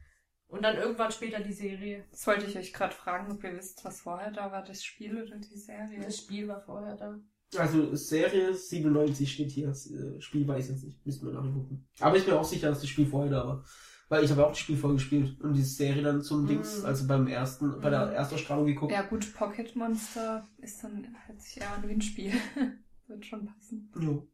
Und 0.47 0.61
dann 0.61 0.77
irgendwann 0.77 1.11
später 1.11 1.39
die 1.39 1.51
Serie. 1.53 2.05
Das 2.11 2.25
wollte 2.27 2.45
ich 2.45 2.55
euch 2.55 2.71
gerade 2.71 2.93
fragen, 2.93 3.31
ob 3.31 3.43
ihr 3.43 3.57
wisst, 3.57 3.83
was 3.83 4.01
vorher 4.01 4.31
da 4.31 4.51
war, 4.51 4.63
das 4.63 4.83
Spiel 4.83 5.21
oder 5.21 5.37
die 5.37 5.57
Serie. 5.57 5.99
Das 5.99 6.17
Spiel 6.17 6.47
war 6.47 6.61
vorher 6.61 6.95
da. 6.95 7.19
Also 7.57 7.95
Serie 7.95 8.53
97 8.53 9.31
steht 9.31 9.51
hier. 9.51 9.67
Das 9.67 9.89
äh, 9.89 10.19
Spiel 10.21 10.47
weiß 10.47 10.65
ich 10.65 10.71
jetzt 10.71 10.83
nicht. 10.83 11.05
Müssen 11.05 11.27
wir 11.27 11.33
nachgucken. 11.33 11.87
Aber 11.99 12.17
ich 12.17 12.25
bin 12.25 12.33
auch 12.33 12.43
sicher, 12.43 12.69
dass 12.69 12.81
das 12.81 12.89
Spiel 12.89 13.05
vorher 13.05 13.31
da 13.31 13.47
war. 13.47 13.65
Weil 14.09 14.23
ich 14.23 14.29
habe 14.29 14.41
ja 14.41 14.47
auch 14.47 14.51
das 14.51 14.59
Spiel 14.59 14.77
vorher 14.77 14.95
gespielt 14.97 15.39
und 15.41 15.53
die 15.53 15.63
Serie 15.63 16.03
dann 16.03 16.21
zum 16.21 16.43
Mhm. 16.43 16.47
Dings, 16.47 16.83
also 16.83 17.07
beim 17.07 17.27
ersten, 17.27 17.79
bei 17.81 17.89
der 17.89 18.07
Mhm. 18.07 18.13
Erstausstrahlung 18.13 18.65
geguckt. 18.67 18.91
Ja 18.91 19.01
gut, 19.03 19.33
Pocket 19.33 19.75
Monster 19.75 20.45
ist 20.59 20.83
dann, 20.83 21.07
hört 21.25 21.41
sich 21.41 21.57
eher 21.61 21.73
ein 21.81 22.01
Spiel. 22.01 22.31
Wird 23.07 23.25
schon 23.25 23.45
passen. 23.45 23.91
Jo. 23.99 24.27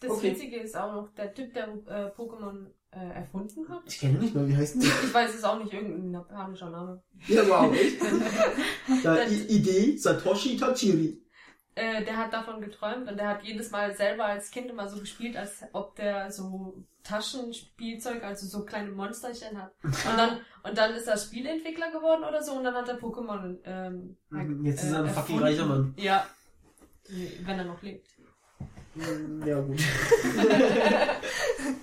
Das 0.00 0.12
Okay. 0.12 0.30
Witzige 0.32 0.56
ist 0.60 0.74
auch 0.76 0.92
noch, 0.94 1.14
der 1.14 1.34
Typ, 1.34 1.52
der 1.52 1.68
äh, 1.86 2.10
Pokémon 2.16 2.70
äh, 2.92 3.14
erfunden 3.14 3.68
hat. 3.68 3.82
Ich 3.86 3.98
kenne 3.98 4.18
nicht 4.18 4.34
mal, 4.34 4.48
wie 4.48 4.56
heißt 4.56 4.74
denn 4.76 4.80
die? 4.82 4.86
Ich 4.86 5.12
weiß 5.12 5.34
es 5.34 5.44
auch 5.44 5.62
nicht, 5.62 5.72
irgendein 5.74 6.10
japanischer 6.12 6.70
Name. 6.70 7.02
Ja, 7.28 7.46
wow, 7.46 7.74
echt? 7.74 8.00
Ja, 9.04 9.22
Idee 9.26 9.96
Satoshi 9.96 10.56
Tajiri. 10.56 11.22
Äh, 11.80 12.04
der 12.04 12.16
hat 12.18 12.32
davon 12.32 12.60
geträumt 12.60 13.08
und 13.10 13.16
der 13.16 13.28
hat 13.28 13.42
jedes 13.42 13.70
Mal 13.70 13.94
selber 13.96 14.26
als 14.26 14.50
Kind 14.50 14.68
immer 14.70 14.86
so 14.88 15.00
gespielt, 15.00 15.36
als 15.36 15.62
ob 15.72 15.96
der 15.96 16.30
so 16.30 16.84
Taschenspielzeug, 17.02 18.22
also 18.22 18.46
so 18.46 18.64
kleine 18.66 18.90
Monsterchen 18.90 19.60
hat. 19.60 19.72
Und 19.82 19.94
dann, 20.18 20.40
und 20.62 20.76
dann 20.76 20.92
ist 20.94 21.08
er 21.08 21.16
Spielentwickler 21.16 21.90
geworden 21.90 22.24
oder 22.24 22.42
so 22.42 22.52
und 22.52 22.64
dann 22.64 22.74
hat 22.74 22.88
er 22.88 22.98
Pokémon. 22.98 23.56
Ähm, 23.64 24.16
Mhm, 24.30 24.64
Jetzt 24.66 24.84
ist 24.84 24.92
äh, 24.92 24.96
er 24.96 25.04
ein 25.04 25.08
fucking 25.08 25.40
erfunden. 25.40 25.44
reicher 25.44 25.66
Mann. 25.66 25.94
Ja. 25.96 26.26
Wenn 27.08 27.58
er 27.58 27.64
noch 27.64 27.80
lebt. 27.82 28.06
Mm, 28.94 29.42
Ja, 29.46 29.60
gut. 29.60 29.80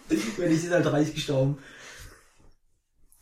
Wenn 0.38 0.52
ich 0.52 0.64
ist 0.64 0.72
halt 0.72 0.92
reich 0.92 1.14
gestorben. 1.14 1.58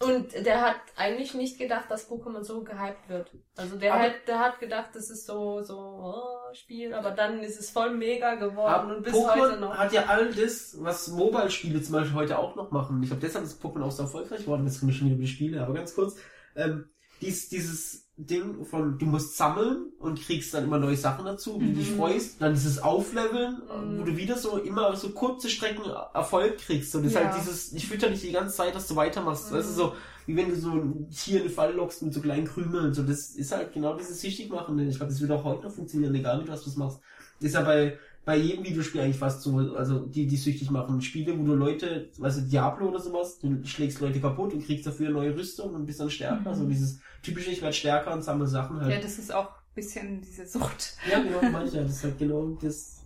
Und 0.06 0.46
der 0.46 0.62
hat 0.62 0.76
eigentlich 0.96 1.34
nicht 1.34 1.58
gedacht, 1.58 1.86
dass 1.90 2.10
Pokémon 2.10 2.44
so 2.44 2.64
gehypt 2.64 3.08
wird. 3.10 3.32
Also 3.56 3.76
der 3.78 3.94
Aber- 3.94 4.04
hat, 4.04 4.14
der 4.28 4.40
hat 4.40 4.60
gedacht, 4.60 4.90
das 4.94 5.10
ist 5.10 5.26
so, 5.26 5.62
so, 5.64 5.78
oh, 5.78 6.54
Spiel, 6.54 6.94
aber 6.94 7.12
dann 7.12 7.40
ist 7.40 7.60
es 7.60 7.70
voll 7.70 7.92
mega 7.92 8.36
geworden 8.36 8.92
und 8.92 9.04
bis 9.04 9.14
heute 9.14 9.56
Pokémon 9.56 9.60
noch. 9.60 9.78
hat 9.78 9.92
ja 9.94 10.06
all 10.06 10.34
das, 10.34 10.76
was 10.80 11.10
Mobile-Spiele 11.10 11.82
zum 11.82 11.94
Beispiel 11.94 12.16
heute 12.16 12.38
auch 12.38 12.56
noch 12.56 12.72
machen. 12.72 13.02
Ich 13.04 13.10
glaube, 13.10 13.22
deshalb 13.22 13.44
ist 13.44 13.62
Pokémon 13.62 13.84
auch 13.84 13.92
so 13.92 14.04
erfolgreich 14.04 14.40
geworden. 14.42 14.66
Jetzt 14.66 14.80
kommen 14.80 14.92
wir 14.92 14.98
schon 14.98 15.08
wieder 15.08 15.16
über 15.16 15.24
die 15.26 15.30
Spiele, 15.32 15.62
aber 15.62 15.74
ganz 15.74 15.94
kurz. 15.96 16.16
Ähm, 16.56 16.90
dies, 17.22 17.50
dieses 17.50 18.05
Ding 18.18 18.64
von, 18.64 18.98
du 18.98 19.06
musst 19.06 19.36
sammeln 19.36 19.88
und 20.00 20.22
kriegst 20.22 20.54
dann 20.54 20.64
immer 20.64 20.80
neue 20.80 20.96
Sachen 20.96 21.26
dazu, 21.26 21.60
wie 21.60 21.72
du 21.74 21.80
dich 21.80 21.92
Mhm. 21.92 21.98
freust. 21.98 22.42
Dann 22.42 22.54
dieses 22.54 22.82
Aufleveln, 22.82 23.58
Mhm. 23.58 24.00
wo 24.00 24.04
du 24.04 24.16
wieder 24.16 24.38
so 24.38 24.58
immer 24.58 24.96
so 24.96 25.10
kurze 25.10 25.50
Strecken 25.50 25.84
Erfolg 26.14 26.58
kriegst. 26.60 26.94
So, 26.94 27.00
das 27.00 27.08
ist 27.08 27.14
Ja. 27.16 27.26
halt 27.26 27.36
dieses, 27.42 27.74
ich 27.74 27.86
fütter 27.88 28.10
dich 28.10 28.22
die 28.22 28.32
ganze 28.32 28.56
Zeit, 28.56 28.74
dass 28.74 28.88
du 28.88 28.96
weitermachst. 28.96 29.52
Mhm. 29.52 29.56
Das 29.58 29.66
ist 29.68 29.76
so, 29.76 29.94
wie 30.28 30.36
wenn 30.38 30.50
du 30.50 30.56
so 30.56 30.72
ein 30.72 31.10
Tier 31.10 31.38
in 31.38 31.42
eine 31.44 31.50
Falle 31.52 31.74
lockst 31.74 32.04
mit 32.04 32.14
so 32.14 32.22
kleinen 32.22 32.46
Krümeln. 32.46 32.94
So, 32.94 33.04
das 33.04 33.32
ist 33.32 33.52
halt 33.52 33.74
genau 33.74 33.98
dieses 33.98 34.22
süchtig 34.22 34.50
machen. 34.50 34.80
Ich 34.80 34.96
glaube, 34.96 35.12
das 35.12 35.20
wird 35.20 35.32
auch 35.32 35.44
heute 35.44 35.64
noch 35.64 35.74
funktionieren, 35.74 36.16
egal 36.16 36.40
wie 36.42 36.46
du 36.46 36.52
was 36.54 36.76
machst. 36.78 37.00
Das 37.42 37.48
ist 37.50 37.54
ja 37.56 37.62
bei, 37.64 38.00
bei 38.26 38.38
jedem 38.38 38.66
Videospiel 38.66 39.02
eigentlich 39.02 39.18
fast 39.18 39.44
so, 39.44 39.58
also 39.76 40.00
die, 40.00 40.26
die 40.26 40.36
süchtig 40.36 40.72
machen. 40.72 41.00
Spiele, 41.02 41.38
wo 41.38 41.44
du 41.44 41.54
Leute, 41.54 42.10
weißt 42.18 42.40
du, 42.40 42.42
Diablo 42.42 42.90
oder 42.90 43.00
sowas, 43.00 43.38
du 43.40 43.64
schlägst 43.66 44.02
Leute 44.02 44.20
kaputt 44.20 44.54
und 44.54 44.66
kriegst 44.66 44.88
dafür 44.88 45.12
neue 45.12 45.36
Rüstung 45.36 45.76
und 45.76 45.86
bist 45.86 46.00
dann 46.00 46.10
stärker. 46.10 46.52
Mhm. 46.52 46.56
So 46.56 46.66
dieses 46.66 47.00
typische, 47.22 47.52
ich 47.52 47.62
werde 47.62 47.76
stärker 47.76 48.14
und 48.14 48.24
sammle 48.24 48.48
Sachen 48.48 48.82
halt. 48.82 48.92
Ja, 48.92 49.00
das 49.00 49.20
ist 49.20 49.32
auch 49.32 49.50
ein 49.50 49.76
bisschen 49.76 50.22
diese 50.22 50.48
Sucht. 50.48 50.98
Ja, 51.10 51.22
genau, 51.22 51.40
manche. 51.52 51.84
Das 51.84 51.92
ist 51.92 52.04
halt 52.04 52.18
genau 52.18 52.58
das. 52.62 53.04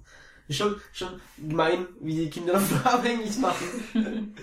Ist 0.47 0.57
schon, 0.57 0.75
schon 0.93 1.09
gemein, 1.37 1.85
wie 2.01 2.15
die 2.15 2.29
Kinder 2.29 2.53
davon 2.53 2.77
abhängig 2.83 3.37
machen. 3.37 3.65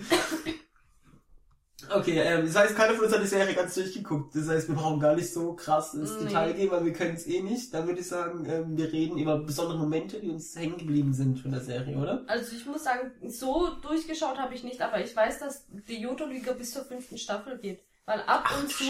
Okay, 1.93 2.19
ähm, 2.19 2.45
das 2.45 2.55
heißt, 2.55 2.75
keiner 2.75 2.95
von 2.95 3.05
uns 3.05 3.13
hat 3.13 3.21
die 3.21 3.27
Serie 3.27 3.53
ganz 3.53 3.75
durchgeguckt. 3.75 4.35
Das 4.35 4.47
heißt, 4.49 4.67
wir 4.67 4.75
brauchen 4.75 4.99
gar 4.99 5.15
nicht 5.15 5.31
so 5.31 5.53
krass 5.53 5.93
ins 5.93 6.11
Nee. 6.15 6.25
Detail 6.25 6.53
gehen, 6.53 6.71
weil 6.71 6.83
wir 6.83 6.93
können 6.93 7.15
es 7.15 7.27
eh 7.27 7.41
nicht. 7.41 7.71
Dann 7.73 7.85
würde 7.85 7.99
ich 8.01 8.07
sagen, 8.07 8.45
ähm, 8.49 8.75
wir 8.75 8.91
reden 8.91 9.17
über 9.19 9.37
besondere 9.37 9.77
Momente, 9.77 10.19
die 10.19 10.29
uns 10.29 10.55
hängen 10.55 10.77
geblieben 10.77 11.13
sind 11.13 11.39
von 11.39 11.51
der 11.51 11.61
Serie, 11.61 11.95
oder? 11.97 12.23
Also 12.27 12.55
ich 12.55 12.65
muss 12.65 12.83
sagen, 12.83 13.11
so 13.27 13.75
durchgeschaut 13.81 14.37
habe 14.39 14.55
ich 14.55 14.63
nicht, 14.63 14.81
aber 14.81 15.01
ich 15.03 15.15
weiß, 15.15 15.39
dass 15.39 15.67
die 15.69 16.01
Johto-Liga 16.01 16.53
bis 16.53 16.71
zur 16.73 16.83
fünften 16.83 17.17
Staffel 17.17 17.59
geht. 17.59 17.83
Weil 18.05 18.21
ab 18.21 18.49
und 18.59 18.69
zu 18.69 18.85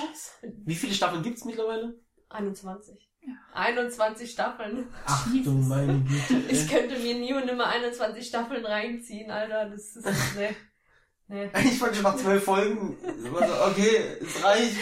Wie 0.65 0.76
viele 0.76 0.93
Staffeln 0.93 1.23
gibt's 1.23 1.43
mittlerweile? 1.43 2.00
21. 2.30 3.10
Ja. 3.21 3.34
21 3.54 4.32
Staffeln. 4.32 4.88
Ach 5.06 5.28
du 5.43 5.52
meine 5.52 6.00
Güte. 6.02 6.41
Ich 6.50 6.69
könnte 6.69 6.97
mir 7.00 7.15
nie 7.15 7.34
und 7.34 7.45
nimmer 7.47 7.67
21 7.67 8.26
Staffeln 8.26 8.65
reinziehen, 8.65 9.30
Alter. 9.32 9.69
Das 9.69 9.95
ist. 9.95 10.06
Nee. 10.38 10.56
Nee. 11.30 11.50
Ich 11.66 11.78
fand 11.80 11.94
schon 11.96 12.04
nach 12.04 12.16
zwölf 12.16 12.44
Folgen, 12.44 12.96
also, 13.04 13.54
okay, 13.72 13.98
es 14.22 14.44
reicht. 14.44 14.78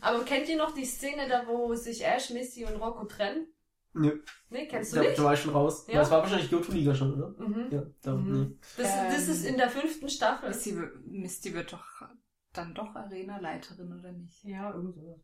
Aber 0.00 0.24
kennt 0.24 0.48
ihr 0.48 0.56
noch 0.56 0.72
die 0.74 0.84
Szene 0.86 1.28
da, 1.28 1.46
wo 1.46 1.74
sich 1.74 2.04
Ash, 2.04 2.30
Misty 2.30 2.64
und 2.64 2.76
Rocco 2.76 3.04
trennen? 3.04 3.46
Nö, 3.94 4.20
Nee, 4.48 4.66
kennst 4.68 4.92
du 4.92 4.96
da, 4.96 5.02
nicht? 5.02 5.18
da 5.18 5.24
war 5.24 5.34
ich 5.34 5.40
schon 5.40 5.52
raus. 5.52 5.84
Ja. 5.88 5.96
Das 6.00 6.10
war 6.10 6.22
wahrscheinlich 6.22 6.50
Johto-Liga 6.50 6.94
schon, 6.94 7.12
oder? 7.14 7.34
Mhm. 7.38 7.66
Ja, 7.70 7.82
da, 8.02 8.14
Mhm. 8.14 8.40
nee. 8.40 8.56
Das, 8.78 8.88
das 8.88 9.28
ist 9.28 9.44
in 9.44 9.58
der 9.58 9.68
fünften 9.68 10.08
Staffel. 10.08 10.48
Misty, 10.48 10.78
Misty 11.04 11.52
wird 11.52 11.74
doch 11.74 11.84
dann 12.54 12.74
doch 12.74 12.94
Arena-Leiterin, 12.94 13.92
oder 13.98 14.12
nicht? 14.12 14.42
Ja, 14.44 14.72
irgend 14.72 14.94
sowas. 14.94 15.20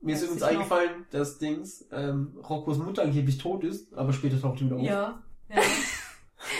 Mir 0.00 0.14
ist 0.16 0.22
übrigens 0.22 0.42
eingefallen, 0.42 1.06
dass 1.10 1.38
Dings, 1.38 1.86
ähm, 1.92 2.36
Roccos 2.48 2.78
Mutter 2.78 3.02
angeblich 3.02 3.38
tot 3.38 3.62
ist, 3.64 3.92
aber 3.94 4.12
später 4.12 4.40
taucht 4.40 4.58
die 4.60 4.66
wieder 4.66 4.76
auf. 4.76 4.82
Ja. 4.82 5.22
ja. 5.48 5.62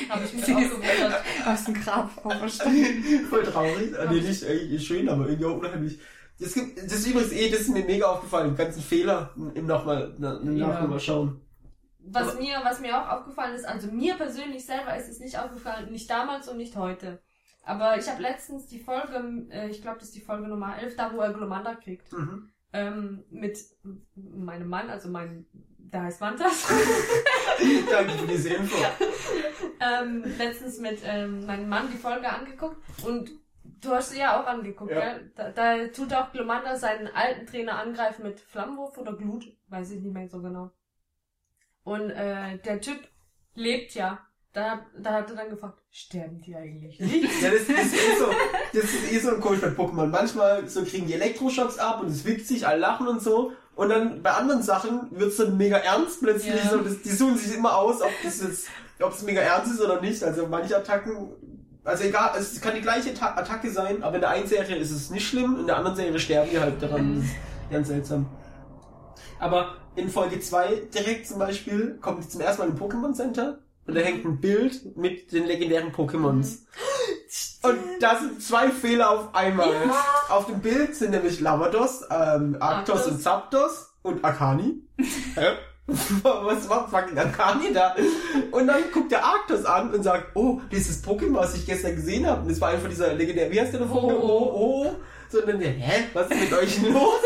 Habe 0.09 0.25
ich 0.25 0.33
mich 0.35 0.45
Sie 0.45 0.55
auch 0.55 0.59
gewundert. 0.61 1.23
aus 1.47 1.65
dem 1.65 1.75
Grab 1.75 2.11
auferstanden. 2.25 3.27
Voll 3.31 3.43
traurig. 3.45 3.99
Ah, 3.99 4.11
nee, 4.11 4.21
nicht 4.21 4.87
schön, 4.87 5.09
aber 5.09 5.27
irgendwie 5.27 5.45
auch 5.47 5.59
unheimlich. 5.59 5.99
Das, 6.39 6.55
gibt, 6.55 6.79
das 6.79 6.93
ist 6.93 7.07
übrigens 7.09 7.33
eh, 7.33 7.51
das 7.51 7.61
ist 7.61 7.69
mir 7.71 7.85
mega 7.85 8.07
aufgefallen, 8.07 8.51
die 8.53 8.57
ganzen 8.57 8.81
Fehler 8.83 9.31
im 9.55 9.67
Nochmal, 9.67 10.15
na, 10.19 10.39
im 10.39 10.57
Ja. 10.57 10.99
Schauen. 10.99 11.41
Was 12.03 12.29
Aber- 12.29 12.41
mir, 12.41 12.61
was 12.65 12.81
mir 12.81 12.97
auch 12.99 13.09
aufgefallen 13.19 13.55
ist, 13.55 13.67
also 13.67 13.89
mir 13.89 14.15
persönlich 14.15 14.65
selber 14.65 14.97
ist 14.97 15.09
es 15.11 15.21
nicht 15.21 15.39
aufgefallen, 15.39 15.91
nicht 15.93 16.09
damals 16.09 16.49
und 16.49 16.57
nicht 16.57 16.77
heute. 16.77 17.21
Aber 17.63 17.99
ich 17.99 18.09
habe 18.09 18.23
letztens 18.23 18.67
die 18.67 18.79
Folge, 18.81 19.47
äh, 19.51 19.69
ich 19.69 19.83
glaube, 19.83 19.99
das 19.99 20.09
ist 20.09 20.17
die 20.17 20.23
Folge 20.23 20.49
Nummer 20.49 20.79
11, 20.81 20.97
da 20.97 21.13
wo 21.15 21.21
er 21.21 21.35
Glomanda 21.35 21.75
kriegt. 21.75 22.11
Mhm. 22.13 22.49
Ähm, 22.73 23.25
mit 23.31 23.59
meinem 24.15 24.69
Mann, 24.69 24.89
also 24.89 25.11
mein, 25.11 25.45
der 25.77 26.05
heißt 26.05 26.21
Mantas. 26.23 26.69
Danke 27.91 28.13
für 28.13 28.27
diese 28.29 28.49
Info. 28.51 28.77
Ähm, 29.81 30.25
letztens 30.39 30.79
mit 30.79 31.01
ähm, 31.05 31.47
meinem 31.47 31.69
Mann 31.69 31.91
die 31.93 31.99
Folge 31.99 32.29
angeguckt 32.29 32.77
und 33.05 33.31
du 33.81 33.91
hast 33.91 34.11
sie 34.11 34.19
ja 34.21 34.41
auch 34.41 34.47
angeguckt, 34.47 34.91
Ja. 34.91 35.01
gell? 35.01 35.31
Da, 35.37 35.51
da 35.51 35.87
tut 35.89 36.13
auch 36.13 36.33
Glomanda 36.33 36.77
seinen 36.77 37.09
alten 37.09 37.47
Trainer 37.47 37.79
angreifen 37.79 38.23
mit 38.25 38.41
Flammenwurf 38.41 38.99
oder 38.99 39.15
Glut, 39.15 39.47
weiß 39.69 39.91
ich 39.93 40.01
nicht 40.01 40.13
mehr 40.15 40.29
so 40.29 40.41
genau. 40.41 40.71
Und 41.85 42.11
äh, 42.11 42.59
der 42.59 42.81
Typ 42.81 42.99
lebt 43.55 43.95
ja. 43.95 44.21
Da, 44.53 44.85
da 44.99 45.13
hat 45.13 45.31
er 45.31 45.37
dann 45.37 45.49
gefragt, 45.51 45.79
sterben 45.93 46.41
die 46.41 46.57
eigentlich 46.57 46.99
nicht? 46.99 47.41
Ja, 47.41 47.51
das, 47.53 47.69
das 47.69 47.87
ist 47.87 47.95
eh 47.95 48.17
so, 48.19 48.27
das 48.73 48.85
ist 48.85 49.13
eh 49.13 49.19
so 49.21 49.31
ein 49.37 49.41
komisch 49.41 49.61
bei 49.61 49.69
Pokémon. 49.69 50.07
Manchmal 50.07 50.69
so 50.69 50.83
kriegen 50.85 51.07
die 51.07 51.15
Elektroschocks 51.15 51.79
ab 51.79 52.01
und 52.01 52.09
es 52.09 52.25
wickt 52.25 52.49
sich, 52.49 52.67
alle 52.67 52.81
lachen 52.81 53.07
und 53.07 53.23
so. 53.23 53.53
Und 53.77 53.91
dann 53.91 54.23
bei 54.25 54.33
anderen 54.33 54.61
Sachen 54.63 55.07
wird's 55.13 55.37
dann 55.37 55.57
mega 55.57 55.77
ernst 55.77 56.21
plötzlich. 56.21 56.65
Ja. 56.65 56.69
So, 56.69 56.79
das, 56.79 57.01
die 57.01 57.11
suchen 57.11 57.37
sich 57.37 57.57
immer 57.57 57.77
aus, 57.77 58.03
ob 58.03 58.11
das 58.25 58.43
jetzt, 58.43 58.69
ob 59.03 59.13
es 59.13 59.23
mega 59.23 59.41
ernst 59.41 59.73
ist 59.73 59.81
oder 59.81 60.01
nicht. 60.01 60.23
Also 60.23 60.47
manche 60.47 60.77
Attacken, 60.77 61.31
also 61.85 62.05
egal, 62.05 62.33
es 62.39 62.61
kann 62.61 62.75
die 62.75 62.81
gleiche 62.83 63.15
Ta 63.15 63.35
Attacke 63.37 63.71
sein, 63.71 64.03
aber 64.03 64.17
in 64.17 64.21
der 64.21 64.31
einen 64.31 64.47
Serie 64.47 64.77
ist 64.77 64.91
es 64.91 65.11
nicht 65.11 65.27
schlimm, 65.27 65.59
in 65.61 65.67
der 65.67 65.77
anderen 65.77 65.97
Serie 65.97 66.19
sterben 66.19 66.51
die 66.51 66.59
halt 66.59 66.83
daran. 66.83 67.17
Das 67.17 67.25
ist 67.25 67.35
ganz 67.71 67.89
seltsam. 67.89 68.27
Aber 69.39 69.77
in 69.97 70.09
Folge 70.09 70.41
2 70.41 70.83
direkt 70.95 71.27
zum 71.27 71.39
Beispiel 71.39 71.99
kommt 72.01 72.31
zum 72.31 72.41
ersten 72.41 72.63
Mal 72.63 72.69
ein 72.69 72.79
Pokémon 72.79 73.15
Center 73.15 73.59
und 73.87 73.95
da 73.95 74.01
hängt 74.01 74.25
ein 74.25 74.41
Bild 74.41 74.97
mit 74.97 75.33
den 75.33 75.47
legendären 75.47 75.93
Pokémons. 75.93 76.59
Und 77.63 77.79
da 78.01 78.19
sind 78.19 78.43
zwei 78.43 78.71
Fehler 78.71 79.11
auf 79.11 79.35
einmal. 79.35 79.73
Auf 80.29 80.47
dem 80.47 80.61
Bild 80.61 80.95
sind 80.95 81.11
nämlich 81.11 81.41
Lavados, 81.41 82.03
ähm, 82.11 82.57
Arctos 82.61 82.97
Arctos. 82.97 83.07
und 83.07 83.23
Zapdos 83.23 83.95
und 84.03 84.25
Arcani. 84.25 84.83
Was 86.23 86.69
macht 86.69 86.91
fucking 86.91 87.19
Arcani 87.19 87.73
da? 87.73 87.95
Und 88.51 88.67
dann 88.67 88.83
guckt 88.93 89.11
der 89.13 89.25
Arctos 89.25 89.65
an 89.65 89.93
und 89.93 90.03
sagt, 90.03 90.35
oh, 90.37 90.61
dieses 90.71 91.03
Pokémon, 91.05 91.35
was 91.37 91.55
ich 91.55 91.67
gestern 91.67 91.97
gesehen 91.97 92.27
habe. 92.27 92.43
Und 92.43 92.51
das 92.51 92.61
war 92.61 92.69
einfach 92.71 92.89
dieser 92.89 93.13
legendäre, 93.15 93.51
wie 93.51 93.61
heißt 93.61 93.73
der 93.73 93.81
da 93.81 93.87
vorne? 93.87 94.17
Oh. 94.19 94.23
Oh, 94.23 94.53
oh. 94.55 94.97
So, 95.31 95.41
und 95.43 95.49
dann, 95.49 95.61
hä, 95.61 96.05
was 96.13 96.29
ist 96.31 96.41
mit 96.41 96.53
euch 96.53 96.83
los? 96.83 97.21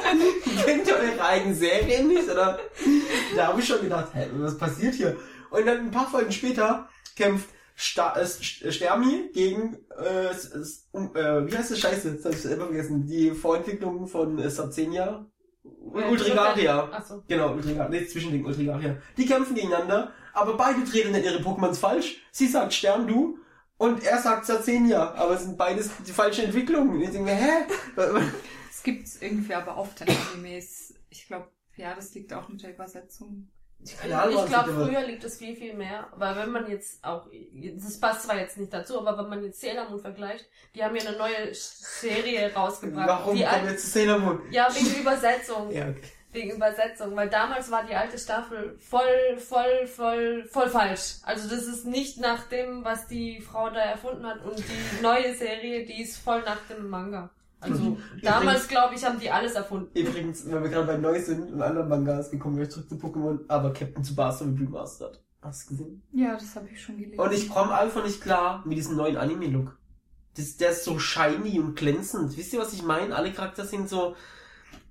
Kennt 0.64 0.86
ihr 0.86 0.94
eure 0.94 1.24
eigenen 1.24 1.54
Serien 1.54 2.08
nicht? 2.08 2.28
Oder? 2.28 2.58
Da 3.36 3.48
habe 3.48 3.60
ich 3.60 3.66
schon 3.66 3.80
gedacht, 3.80 4.08
hä, 4.14 4.26
was 4.34 4.56
passiert 4.56 4.94
hier? 4.94 5.16
Und 5.50 5.66
dann 5.66 5.78
ein 5.78 5.90
paar 5.90 6.08
Folgen 6.08 6.30
später 6.32 6.88
kämpft 7.16 7.48
Sta 7.74 8.14
äh, 8.16 8.24
St- 8.24 8.70
Stermi 8.70 9.30
gegen, 9.32 9.78
äh, 9.98 10.26
äh, 10.26 11.46
wie 11.50 11.56
heißt 11.56 11.70
das 11.70 11.78
Scheiße? 11.78 12.12
Das 12.14 12.24
hab 12.24 12.32
ich 12.32 12.42
selber 12.42 12.66
vergessen. 12.66 13.06
Die 13.06 13.30
Vorentwicklung 13.32 14.06
von 14.06 14.38
äh, 14.38 14.50
Sabzenia. 14.50 15.26
Ultrigaria. 15.62 16.84
Achso. 16.92 17.22
Genau, 17.28 17.52
Ultrigaria. 17.52 17.88
Nee, 17.88 18.06
Zwischending 18.06 18.44
Ultrigaria. 18.44 18.96
Die 19.16 19.26
kämpfen 19.26 19.54
gegeneinander, 19.54 20.12
aber 20.32 20.56
beide 20.56 20.84
treten 20.84 21.14
ihre 21.14 21.38
Pokémons 21.38 21.78
falsch. 21.78 22.22
Sie 22.30 22.46
sagt 22.46 22.72
Stern, 22.72 23.06
du. 23.06 23.38
Und 23.76 24.04
er 24.04 24.18
sagt 24.18 24.46
Sabzenia. 24.46 25.14
Aber 25.14 25.34
es 25.34 25.42
sind 25.42 25.56
beides 25.56 25.90
die 26.06 26.12
falschen 26.12 26.44
Entwicklungen. 26.44 27.00
Ich 27.00 27.10
denke 27.10 27.30
mir, 27.30 27.36
hä? 27.36 27.64
Es 28.70 28.84
gibt's 28.84 29.20
irgendwie 29.20 29.54
aber 29.54 29.76
oft 29.76 30.00
in 30.00 30.08
Animes. 30.08 30.94
Ich 31.10 31.26
glaube, 31.26 31.50
ja, 31.76 31.94
das 31.94 32.14
liegt 32.14 32.32
auch 32.32 32.48
mit 32.48 32.62
der 32.62 32.72
Übersetzung. 32.72 33.50
Ich 33.82 33.96
was 34.02 34.46
glaube, 34.46 34.72
früher 34.72 35.02
liegt 35.02 35.24
es 35.24 35.38
viel, 35.38 35.56
viel 35.56 35.74
mehr. 35.74 36.06
Weil 36.16 36.36
wenn 36.36 36.50
man 36.50 36.70
jetzt 36.70 37.02
auch, 37.02 37.26
das 37.76 37.98
passt 37.98 38.22
zwar 38.24 38.38
jetzt 38.38 38.58
nicht 38.58 38.72
dazu, 38.72 38.98
aber 38.98 39.22
wenn 39.22 39.30
man 39.30 39.44
jetzt 39.44 39.60
Sailor 39.60 39.88
Moon 39.88 40.00
vergleicht, 40.00 40.46
die 40.74 40.84
haben 40.84 40.94
ja 40.96 41.08
eine 41.08 41.16
neue 41.16 41.54
Serie 41.54 42.52
rausgebracht. 42.52 43.08
Warum 43.08 43.36
die 43.36 43.44
kommen 43.44 43.78
zu 43.78 43.86
Sailor 43.86 44.18
Moon? 44.18 44.42
Ja, 44.50 44.68
wegen 44.74 45.00
Übersetzung. 45.00 45.70
Ja, 45.80 45.88
okay. 45.88 46.02
Wegen 46.32 46.50
Übersetzung. 46.52 47.16
Weil 47.16 47.28
damals 47.28 47.70
war 47.70 47.84
die 47.84 47.94
alte 47.94 48.18
Staffel 48.18 48.76
voll, 48.78 49.38
voll, 49.38 49.86
voll, 49.86 50.44
voll 50.44 50.68
falsch. 50.68 51.16
Also 51.22 51.48
das 51.48 51.64
ist 51.66 51.86
nicht 51.86 52.20
nach 52.20 52.48
dem, 52.48 52.84
was 52.84 53.08
die 53.08 53.40
Frau 53.40 53.70
da 53.70 53.80
erfunden 53.80 54.26
hat. 54.26 54.44
Und 54.44 54.58
die 54.58 55.02
neue 55.02 55.34
Serie, 55.34 55.84
die 55.86 56.02
ist 56.02 56.18
voll 56.18 56.42
nach 56.42 56.60
dem 56.68 56.88
Manga. 56.88 57.30
Also 57.60 57.98
damals, 58.22 58.68
glaube 58.68 58.94
ich, 58.94 59.04
haben 59.04 59.20
die 59.20 59.30
alles 59.30 59.52
erfunden. 59.52 59.90
Übrigens, 59.98 60.46
wenn 60.46 60.62
wir 60.62 60.70
gerade 60.70 60.86
bei 60.86 60.96
neu 60.96 61.20
sind 61.20 61.52
und 61.52 61.60
anderen 61.60 61.88
Mangas, 61.88 62.32
wir 62.32 62.38
kommen 62.38 62.56
gleich 62.56 62.70
zurück 62.70 62.88
zu 62.88 62.96
Pokémon, 62.96 63.40
aber 63.48 63.72
Captain 63.72 64.02
Tsubasa 64.02 64.44
Remastered. 64.44 65.22
Hast 65.42 65.64
du 65.64 65.74
gesehen? 65.74 66.02
Ja, 66.12 66.34
das 66.34 66.54
habe 66.54 66.68
ich 66.70 66.82
schon 66.82 66.98
gelesen. 66.98 67.18
Und 67.18 67.32
ich 67.32 67.48
komme 67.48 67.74
einfach 67.74 68.04
nicht 68.04 68.20
klar 68.20 68.62
mit 68.66 68.76
diesem 68.76 68.96
neuen 68.96 69.16
Anime-Look. 69.16 69.78
Das, 70.36 70.56
der 70.56 70.70
ist 70.70 70.84
so 70.84 70.98
shiny 70.98 71.58
und 71.58 71.76
glänzend. 71.76 72.36
Wisst 72.36 72.52
ihr, 72.52 72.60
was 72.60 72.72
ich 72.72 72.82
meine? 72.82 73.14
Alle 73.14 73.32
Charakter 73.32 73.64
sind 73.64 73.88
so... 73.88 74.14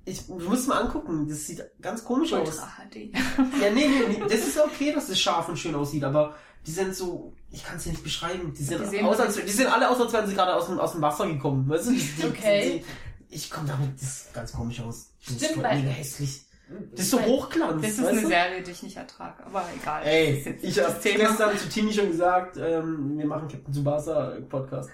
Ich 0.06 0.26
du 0.26 0.40
musst 0.40 0.68
mal 0.68 0.82
angucken. 0.82 1.28
Das 1.28 1.46
sieht 1.46 1.64
ganz 1.82 2.04
komisch 2.04 2.34
aus. 2.34 2.50
Ultra 2.50 2.68
HD. 2.90 3.14
Ja, 3.62 3.72
nee, 3.72 3.88
nee, 3.88 4.06
nee. 4.10 4.24
Das 4.28 4.48
ist 4.48 4.60
okay, 4.60 4.92
dass 4.92 5.10
es 5.10 5.20
scharf 5.20 5.50
und 5.50 5.58
schön 5.58 5.76
aussieht, 5.76 6.04
aber 6.04 6.36
die 6.66 6.72
sind 6.72 6.96
so... 6.96 7.34
Ich 7.52 7.64
kann 7.64 7.78
es 7.78 7.86
ja 7.86 7.92
nicht 7.92 8.04
beschreiben. 8.04 8.54
Die, 8.54 8.64
sind 8.64 8.92
Die 8.92 9.02
aus, 9.02 9.20
als, 9.20 9.36
die 9.36 9.50
sind 9.50 9.68
alle 9.68 9.90
aus, 9.90 10.00
als 10.00 10.14
wären 10.14 10.28
sie 10.28 10.36
gerade 10.36 10.56
aus 10.56 10.68
dem, 10.68 10.80
aus 10.80 10.92
dem 10.92 11.02
Wasser 11.02 11.28
gekommen. 11.28 11.68
Weißt 11.68 11.88
du? 11.88 11.92
Die, 11.94 12.26
Okay. 12.28 12.84
Die, 13.30 13.36
ich 13.36 13.50
komme 13.50 13.68
damit... 13.68 14.00
Das 14.00 14.26
sieht 14.26 14.34
ganz 14.34 14.52
komisch 14.54 14.80
aus. 14.82 15.10
Das 15.26 15.36
Stimmt, 15.36 15.52
ist 15.58 15.64
weil- 15.64 15.78
mega 15.80 15.90
hässlich. 15.90 16.46
Das 16.92 17.02
ist 17.02 17.10
so 17.12 17.20
Hochglanz. 17.20 17.82
Das 17.82 17.92
ist 17.94 18.06
eine 18.06 18.22
du? 18.22 18.28
Serie, 18.28 18.62
die 18.62 18.70
ich 18.70 18.84
nicht 18.84 18.96
ertrage, 18.96 19.44
aber 19.44 19.64
egal. 19.82 20.02
Das 20.04 20.14
Ey, 20.14 20.38
ist 20.38 20.64
ich 20.64 20.80
habe 20.84 20.94
das 20.94 21.02
gestern 21.04 21.58
zu 21.58 21.68
Tini 21.68 21.92
schon 21.92 22.12
gesagt, 22.12 22.58
ähm, 22.58 23.18
wir 23.18 23.26
machen 23.26 23.48
Captain 23.48 23.74
Tsubasa 23.74 24.38
Podcast. 24.48 24.92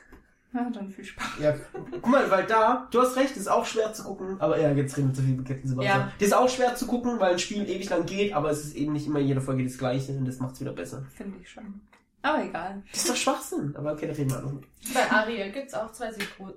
Ja, 0.54 0.70
dann 0.70 0.90
viel 0.90 1.04
Spaß. 1.04 1.26
Ja, 1.42 1.54
guck 1.92 2.08
mal, 2.08 2.32
weil 2.32 2.46
da, 2.46 2.88
du 2.92 3.02
hast 3.02 3.18
recht, 3.18 3.32
das 3.32 3.40
ist 3.40 3.48
auch 3.50 3.66
schwer 3.66 3.92
zu 3.92 4.04
gucken, 4.06 4.40
aber 4.40 4.58
ja, 4.58 4.72
jetzt 4.72 4.96
reden 4.96 5.10
wir 5.10 5.16
zu 5.16 5.22
viel 5.24 5.34
über 5.34 5.44
Captain 5.44 5.68
Tsubasa. 5.70 5.90
Ja. 5.90 6.12
Das 6.18 6.28
ist 6.30 6.34
auch 6.34 6.48
schwer 6.48 6.76
zu 6.76 6.88
gucken, 6.88 7.20
weil 7.20 7.34
ein 7.34 7.40
Spiel 7.40 7.70
ewig 7.70 7.90
lang 7.90 8.06
geht, 8.06 8.32
aber 8.32 8.52
es 8.52 8.64
ist 8.64 8.76
eben 8.78 8.94
nicht 8.94 9.06
immer 9.08 9.20
jede 9.20 9.42
Folge 9.42 9.66
das 9.66 9.78
gleiche 9.78 10.14
und 10.14 10.24
das 10.26 10.40
macht's 10.40 10.62
wieder 10.62 10.72
besser. 10.72 11.04
Finde 11.14 11.40
ich 11.42 11.50
schon. 11.50 11.82
Aber 12.26 12.44
egal. 12.44 12.82
Das 12.92 13.02
ist 13.02 13.10
doch 13.10 13.16
Schwachsinn, 13.16 13.76
aber 13.78 13.94
okay, 13.94 14.08
da 14.08 14.14
reden 14.14 14.32
wir 14.32 14.40
noch 14.42 14.52
nicht. 14.54 14.68
Bei 14.96 15.12
Ariel 15.12 15.52
gibt's 15.52 15.74
auch 15.76 15.92
zwei 15.92 16.12
Synchro 16.12 16.50
äh, 16.50 16.54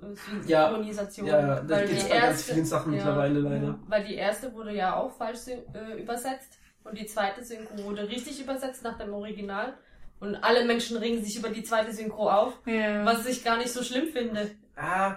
Ja. 0.46 0.68
Synchronisationen. 0.68 1.32
Ja, 1.34 1.40
ja, 1.40 1.60
das 1.60 1.68
weil 1.68 1.86
gibt's 1.88 2.04
die 2.04 2.08
bei 2.10 2.18
ganz 2.20 2.24
erste, 2.38 2.54
vielen 2.54 2.66
Sachen 2.66 2.92
mittlerweile 2.92 3.38
leider. 3.40 3.66
Ja, 3.66 3.78
weil 3.86 4.04
die 4.04 4.14
erste 4.14 4.54
wurde 4.54 4.72
ja 4.74 4.96
auch 4.96 5.12
falsch 5.12 5.40
äh, 5.48 6.00
übersetzt 6.00 6.58
und 6.84 6.96
die 6.98 7.04
zweite 7.06 7.44
Synchro 7.44 7.84
wurde 7.84 8.08
richtig 8.08 8.40
übersetzt 8.40 8.82
nach 8.82 8.96
dem 8.96 9.12
Original. 9.12 9.74
Und 10.20 10.36
alle 10.36 10.64
Menschen 10.64 10.96
regen 10.96 11.22
sich 11.22 11.36
über 11.36 11.50
die 11.50 11.62
zweite 11.62 11.92
Synchro 11.92 12.30
auf, 12.30 12.54
Ja. 12.64 13.04
was 13.04 13.26
ich 13.26 13.44
gar 13.44 13.56
nicht 13.58 13.70
so 13.70 13.82
schlimm 13.84 14.08
finde. 14.08 14.50
Ah, 14.74 15.16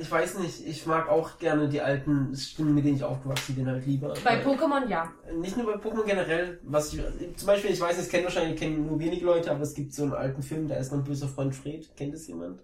ich 0.00 0.10
weiß 0.10 0.38
nicht, 0.38 0.66
ich 0.66 0.86
mag 0.86 1.08
auch 1.08 1.38
gerne 1.38 1.68
die 1.68 1.80
alten 1.80 2.34
Stimmen, 2.34 2.74
mit 2.74 2.84
denen 2.84 2.96
ich 2.96 3.04
aufgewachsen 3.04 3.54
bin, 3.54 3.66
halt 3.66 3.84
lieber. 3.86 4.14
Bei 4.24 4.36
Weil- 4.36 4.46
Pokémon 4.46 4.88
ja. 4.88 5.12
Nicht 5.38 5.56
nur 5.56 5.66
bei 5.66 5.78
Pokémon 5.78 6.04
generell, 6.04 6.58
was 6.64 6.94
ich, 6.94 7.02
zum 7.36 7.46
Beispiel, 7.46 7.70
ich 7.70 7.80
weiß, 7.80 7.96
das 7.96 8.08
kennen 8.08 8.24
wahrscheinlich 8.24 8.58
kennen 8.58 8.86
nur 8.86 8.98
wenige 8.98 9.26
Leute, 9.26 9.50
aber 9.50 9.62
es 9.62 9.74
gibt 9.74 9.92
so 9.92 10.04
einen 10.04 10.14
alten 10.14 10.42
Film, 10.42 10.68
da 10.68 10.76
ist 10.76 10.90
mein 10.92 11.04
böser 11.04 11.28
Freund 11.28 11.54
Fred. 11.54 11.94
Kennt 11.96 12.14
das 12.14 12.26
jemand? 12.26 12.62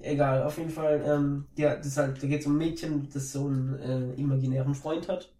Egal, 0.00 0.42
auf 0.42 0.58
jeden 0.58 0.70
Fall, 0.70 1.02
ähm, 1.06 1.46
ja, 1.56 1.76
das 1.76 1.86
ist 1.86 1.96
halt, 1.96 2.22
da 2.22 2.26
geht 2.26 2.40
es 2.40 2.46
um 2.46 2.54
ein 2.54 2.58
Mädchen, 2.58 3.08
das 3.12 3.32
so 3.32 3.46
einen 3.46 3.78
äh, 3.78 4.14
imaginären 4.20 4.74
Freund 4.74 5.08
hat. 5.08 5.32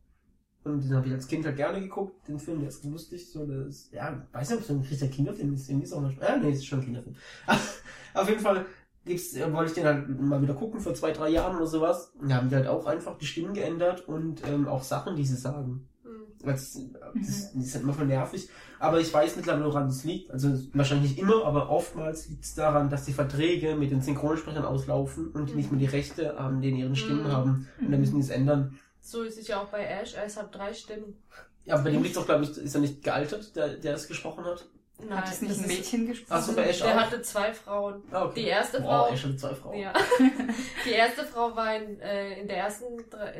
Und 0.65 0.83
den 0.83 0.95
habe 0.95 1.07
ich 1.07 1.13
als 1.13 1.27
Kind 1.27 1.45
halt 1.45 1.57
gerne 1.57 1.81
geguckt, 1.81 2.27
den 2.27 2.39
Film, 2.39 2.61
der 2.61 2.69
ist 2.69 2.85
lustig, 2.85 3.31
so, 3.31 3.45
das 3.47 3.91
ja, 3.93 4.27
weiß 4.33 4.49
nicht, 4.49 4.57
ob 4.57 4.63
es 4.63 4.69
so 4.69 4.75
ein 4.75 4.81
richtiger 4.81 5.09
Kinderfilm 5.11 5.55
ist, 5.55 5.69
irgendwie 5.69 5.85
ist 5.85 5.93
auch 5.93 6.01
noch, 6.01 6.13
ah, 6.21 6.37
nee, 6.37 6.53
ist 6.53 6.67
schon 6.67 6.81
ein 6.81 6.85
Kinderfilm. 6.87 7.17
auf 8.15 8.29
jeden 8.29 8.41
Fall 8.41 8.65
gibt's, 9.05 9.35
äh, 9.35 9.53
wollte 9.53 9.71
ich 9.71 9.75
den 9.75 9.85
halt 9.87 10.09
mal 10.21 10.41
wieder 10.43 10.55
gucken, 10.55 10.81
vor 10.81 10.95
zwei, 10.95 11.13
drei 11.13 11.29
Jahren 11.29 11.57
oder 11.57 11.67
sowas. 11.67 12.13
Da 12.27 12.37
haben 12.37 12.49
die 12.49 12.55
halt 12.57 12.67
auch 12.67 12.87
einfach 12.87 13.17
die 13.19 13.27
Stimmen 13.27 13.55
geändert 13.55 14.09
und 14.09 14.47
ähm, 14.47 14.67
auch 14.69 14.83
Sachen, 14.83 15.17
die 15.17 15.25
sie 15.27 15.37
sagen. 15.37 15.89
Hm. 16.03 16.11
Das, 16.45 16.73
das, 17.15 17.53
das 17.53 17.55
ist 17.55 17.75
halt 17.75 17.85
immer 17.85 17.95
voll 17.95 18.07
nervig. 18.07 18.49
Aber 18.79 19.01
ich 19.01 19.13
weiß 19.13 19.37
mittlerweile, 19.37 19.65
woran 19.67 19.87
das 19.87 20.05
liegt. 20.05 20.31
Also 20.31 20.49
wahrscheinlich 20.75 21.13
nicht 21.13 21.21
immer, 21.21 21.45
aber 21.45 21.71
oftmals 21.71 22.29
liegt 22.29 22.45
es 22.45 22.55
daran, 22.55 22.91
dass 22.91 23.05
die 23.05 23.13
Verträge 23.13 23.77
mit 23.77 23.91
den 23.91 24.03
Synchronsprechern 24.03 24.65
auslaufen 24.65 25.29
und 25.29 25.49
die 25.49 25.55
nicht 25.55 25.71
mehr 25.71 25.81
die 25.81 25.87
Rechte 25.87 26.37
an 26.39 26.61
den 26.61 26.77
ihren 26.77 26.97
Stimmen 26.97 27.25
Mhm. 27.25 27.33
haben. 27.33 27.69
Und 27.81 27.91
dann 27.91 28.01
müssen 28.01 28.17
die 28.17 28.21
es 28.23 28.31
ändern. 28.31 28.79
So 29.01 29.23
ist 29.23 29.39
es 29.39 29.49
ja 29.49 29.61
auch 29.63 29.69
bei 29.69 29.85
Ash. 29.85 30.15
Ash 30.15 30.37
hat 30.37 30.55
drei 30.55 30.73
Stimmen. 30.75 31.19
Ja, 31.67 31.75
aber 31.75 31.85
bei 31.85 31.91
dem 31.93 32.03
liegt 32.03 32.17
auch, 32.19 32.27
glaube 32.27 32.45
ich, 32.45 32.57
ist 32.59 32.75
er 32.75 32.81
nicht 32.83 33.03
gealtert, 33.03 33.57
der, 33.57 33.69
der 33.77 33.95
es 33.95 34.07
gesprochen 34.07 34.45
hat. 34.45 34.67
Nein, 34.99 35.19
Hat 35.19 35.29
es 35.29 35.41
nicht 35.43 35.53
das 35.55 35.61
ein 35.63 35.67
Mädchen 35.67 36.07
gesprochen? 36.07 36.39
Ach 36.41 36.43
so, 36.43 36.55
bei 36.55 36.69
Ash 36.69 36.79
Der 36.79 36.95
auch. 36.95 37.01
hatte 37.01 37.21
zwei 37.21 37.53
Frauen. 37.53 38.03
Ah, 38.13 38.27
okay. 38.27 38.43
Die 38.43 38.47
erste 38.47 38.79
Wow, 38.83 38.89
Frau. 38.89 39.07
er 39.09 39.11
hatte 39.23 39.37
zwei 39.37 39.55
Frauen. 39.55 39.79
Ja. 39.79 39.93
Die 40.87 40.91
erste 40.93 41.25
Frau 41.25 41.57
war 41.57 41.75
in, 41.77 42.01
äh, 42.01 42.41
in, 42.41 42.47
der 42.47 42.59
ersten, 42.59 42.85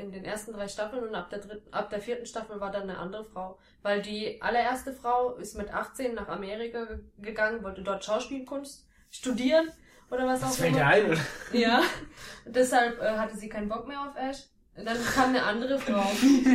in 0.01 0.11
den 0.13 0.25
ersten 0.25 0.53
drei 0.53 0.67
Staffeln 0.67 1.05
und 1.05 1.15
ab 1.15 1.31
der, 1.31 1.39
dritten, 1.39 1.73
ab 1.73 1.91
der 1.91 2.01
vierten 2.01 2.27
Staffel 2.27 2.59
war 2.61 2.73
dann 2.73 2.83
eine 2.83 2.99
andere 2.99 3.25
Frau. 3.25 3.57
Weil 3.83 4.03
die 4.03 4.43
allererste 4.43 4.93
Frau 4.93 5.35
ist 5.37 5.57
mit 5.57 5.73
18 5.73 6.15
nach 6.15 6.29
Amerika 6.29 6.85
ge- 6.87 6.99
gegangen, 7.19 7.63
wollte 7.63 7.83
dort 7.83 8.05
Schauspielkunst 8.05 8.87
studieren 9.11 9.71
oder 10.11 10.27
was 10.27 10.41
Das 10.41 10.51
auch 10.51 10.57
fällt 10.57 10.75
dir 10.75 10.81
immer. 10.81 10.89
ein, 10.89 11.07
oder? 11.07 11.21
Ja. 11.53 11.83
Und 12.45 12.57
deshalb 12.57 13.01
äh, 13.01 13.17
hatte 13.17 13.37
sie 13.37 13.49
keinen 13.49 13.69
Bock 13.69 13.87
mehr 13.87 14.01
auf 14.01 14.17
Ash. 14.17 14.45
Dann 14.77 14.99
kam 15.05 15.29
eine 15.29 15.43
andere 15.43 15.79
Frau. 15.79 16.03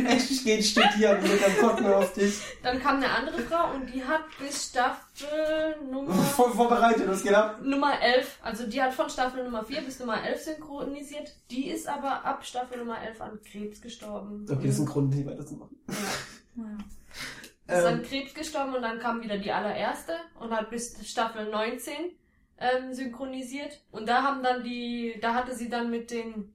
Ash 0.06 0.44
geht 0.44 0.62
studieren 0.64 1.18
dann 1.22 1.56
kommt 1.58 1.80
mehr 1.80 1.96
auf 1.96 2.12
dich. 2.12 2.38
Dann 2.62 2.78
kam 2.78 2.96
eine 2.96 3.08
andere 3.08 3.38
Frau 3.40 3.72
und 3.72 3.86
die 3.86 4.04
hat 4.04 4.24
bis 4.38 4.66
Staffel 4.66 5.76
Nummer 5.90 6.12
Voll 6.36 6.52
vorbereitet, 6.52 7.08
was 7.08 7.22
geht 7.22 7.32
ab? 7.32 7.60
Nummer 7.62 8.00
11, 8.00 8.38
also 8.42 8.66
die 8.66 8.82
hat 8.82 8.92
von 8.92 9.08
Staffel 9.08 9.44
Nummer 9.44 9.64
4 9.64 9.80
bis 9.80 9.98
Nummer 10.00 10.22
11 10.22 10.42
synchronisiert. 10.42 11.34
Die 11.50 11.68
ist 11.70 11.88
aber 11.88 12.24
ab 12.24 12.44
Staffel 12.44 12.78
Nummer 12.78 13.00
11 13.02 13.20
an 13.22 13.38
Krebs 13.42 13.80
gestorben. 13.80 14.44
Okay, 14.50 14.66
das 14.66 14.74
ist 14.74 14.80
ein 14.80 14.86
Grund, 14.86 15.14
nicht 15.14 15.26
weiterzumachen. 15.26 15.76
Ja. 16.56 16.64
Ja. 17.68 17.78
ist 17.78 17.86
an 17.86 18.00
Ähm, 18.00 18.02
Krebs 18.02 18.34
gestorben 18.34 18.74
und 18.74 18.82
dann 18.82 18.98
kam 18.98 19.22
wieder 19.22 19.38
die 19.38 19.52
allererste 19.52 20.12
und 20.38 20.52
hat 20.54 20.68
bis 20.68 21.08
Staffel 21.08 21.48
19 21.48 21.94
ähm, 22.58 22.92
synchronisiert. 22.92 23.80
Und 23.90 24.08
da 24.08 24.22
haben 24.22 24.42
dann 24.42 24.62
die, 24.62 25.18
da 25.20 25.34
hatte 25.34 25.54
sie 25.54 25.70
dann 25.70 25.90
mit 25.90 26.10
den, 26.10 26.52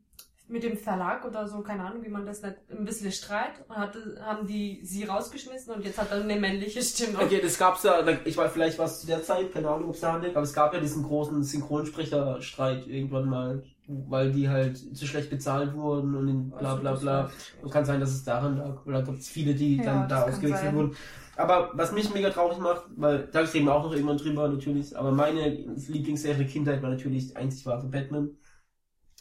mit 0.47 0.63
dem 0.63 0.77
Verlag 0.77 1.25
oder 1.25 1.47
so, 1.47 1.61
keine 1.61 1.83
Ahnung, 1.83 2.03
wie 2.03 2.09
man 2.09 2.25
das 2.25 2.41
nennt, 2.41 2.57
ein 2.69 2.85
bisschen 2.85 3.11
Streit 3.11 3.53
und 3.67 3.75
hatte, 3.75 4.21
haben 4.23 4.45
die 4.45 4.79
sie 4.83 5.03
rausgeschmissen 5.03 5.73
und 5.73 5.83
jetzt 5.83 5.97
hat 5.97 6.11
dann 6.11 6.23
eine 6.23 6.39
männliche 6.39 6.81
Stimme. 6.81 7.17
Okay, 7.19 7.39
das 7.41 7.57
gab's 7.57 7.83
ja, 7.83 8.05
ich 8.25 8.37
weiß, 8.37 8.51
vielleicht 8.51 8.77
war 8.77 8.85
es 8.85 9.01
zu 9.01 9.07
der 9.07 9.23
Zeit, 9.23 9.51
keine 9.51 9.69
Ahnung, 9.69 9.89
ob 9.89 9.95
es 9.95 10.01
daran 10.01 10.21
liegt, 10.21 10.35
aber 10.35 10.43
es 10.43 10.53
gab 10.53 10.73
ja 10.73 10.79
diesen 10.79 11.03
großen 11.03 11.43
Synchronsprecherstreit 11.43 12.85
irgendwann 12.87 13.27
mal, 13.27 13.63
weil 13.87 14.31
die 14.31 14.47
halt 14.47 14.77
zu 14.77 15.07
schlecht 15.07 15.31
bezahlt 15.31 15.73
wurden 15.73 16.15
und 16.15 16.27
in 16.27 16.49
bla 16.51 16.69
Also 16.71 16.81
bla 16.81 16.93
bla. 16.93 17.31
Und 17.63 17.71
kann 17.71 17.85
sein, 17.85 17.99
dass 17.99 18.11
es 18.11 18.23
daran 18.23 18.57
lag, 18.57 18.85
oder 18.85 19.01
gibt 19.01 19.19
es 19.19 19.27
viele, 19.27 19.55
die 19.55 19.77
Ja, 19.77 19.83
dann 19.83 20.09
da 20.09 20.23
ausgewechselt 20.23 20.73
wurden. 20.73 20.95
Aber 21.37 21.71
was 21.73 21.91
mich 21.91 22.13
mega 22.13 22.29
traurig 22.29 22.59
macht, 22.59 22.83
weil 22.95 23.27
da 23.31 23.39
reden 23.39 23.65
wir 23.65 23.73
auch 23.73 23.83
noch 23.83 23.93
irgendwann 23.93 24.17
drüber 24.17 24.47
natürlich, 24.47 24.97
aber 24.97 25.11
meine 25.11 25.49
Lieblingsserie 25.49 26.45
Kindheit 26.45 26.81
war 26.81 26.91
natürlich 26.91 27.35
einzig 27.35 27.65
wahre 27.65 27.87
Batman. 27.87 28.29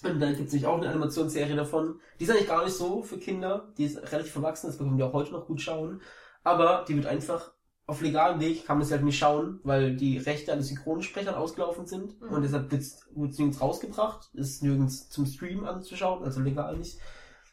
Und 0.05 0.21
dann 0.21 0.37
gibt 0.37 0.49
es 0.49 0.53
nämlich 0.53 0.67
auch 0.67 0.77
eine 0.77 0.89
Animationsserie 0.89 1.57
davon. 1.57 2.01
Die 2.19 2.25
ist 2.25 2.31
eigentlich 2.31 2.49
gar 2.49 2.65
nicht 2.65 2.77
so 2.77 3.03
für 3.03 3.19
Kinder, 3.19 3.73
die 3.79 3.85
ist 3.85 3.97
relativ 4.13 4.33
verwachsen, 4.33 4.67
das 4.67 4.79
bekommen 4.79 4.97
die 4.97 5.03
auch 5.03 5.13
heute 5.13 5.33
noch 5.33 5.47
gut 5.47 5.61
schauen. 5.61 6.03
Aber 6.43 6.85
die 6.87 6.97
wird 6.97 7.07
einfach 7.07 7.53
auf 7.87 8.01
legalem 8.01 8.41
Weg, 8.41 8.67
kann 8.67 8.79
man 8.79 8.87
es 8.87 8.93
halt 8.93 9.03
nicht 9.03 9.19
schauen, 9.19 9.61
weil 9.63 9.97
die 9.97 10.19
Rechte 10.19 10.53
an 10.53 10.59
den 10.59 10.65
Synchronsprechern 10.65 11.35
ausgelaufen 11.35 11.87
sind. 11.87 12.21
Mhm. 12.21 12.29
Und 12.29 12.43
deshalb 12.43 12.71
wird 12.71 12.83
es 12.83 13.07
nirgends 13.15 13.61
rausgebracht, 13.61 14.31
ist 14.35 14.63
nirgends 14.63 15.09
zum 15.11 15.27
Stream 15.27 15.65
anzuschauen, 15.65 16.25
also 16.25 16.41
legal 16.41 16.77
nicht. 16.77 16.99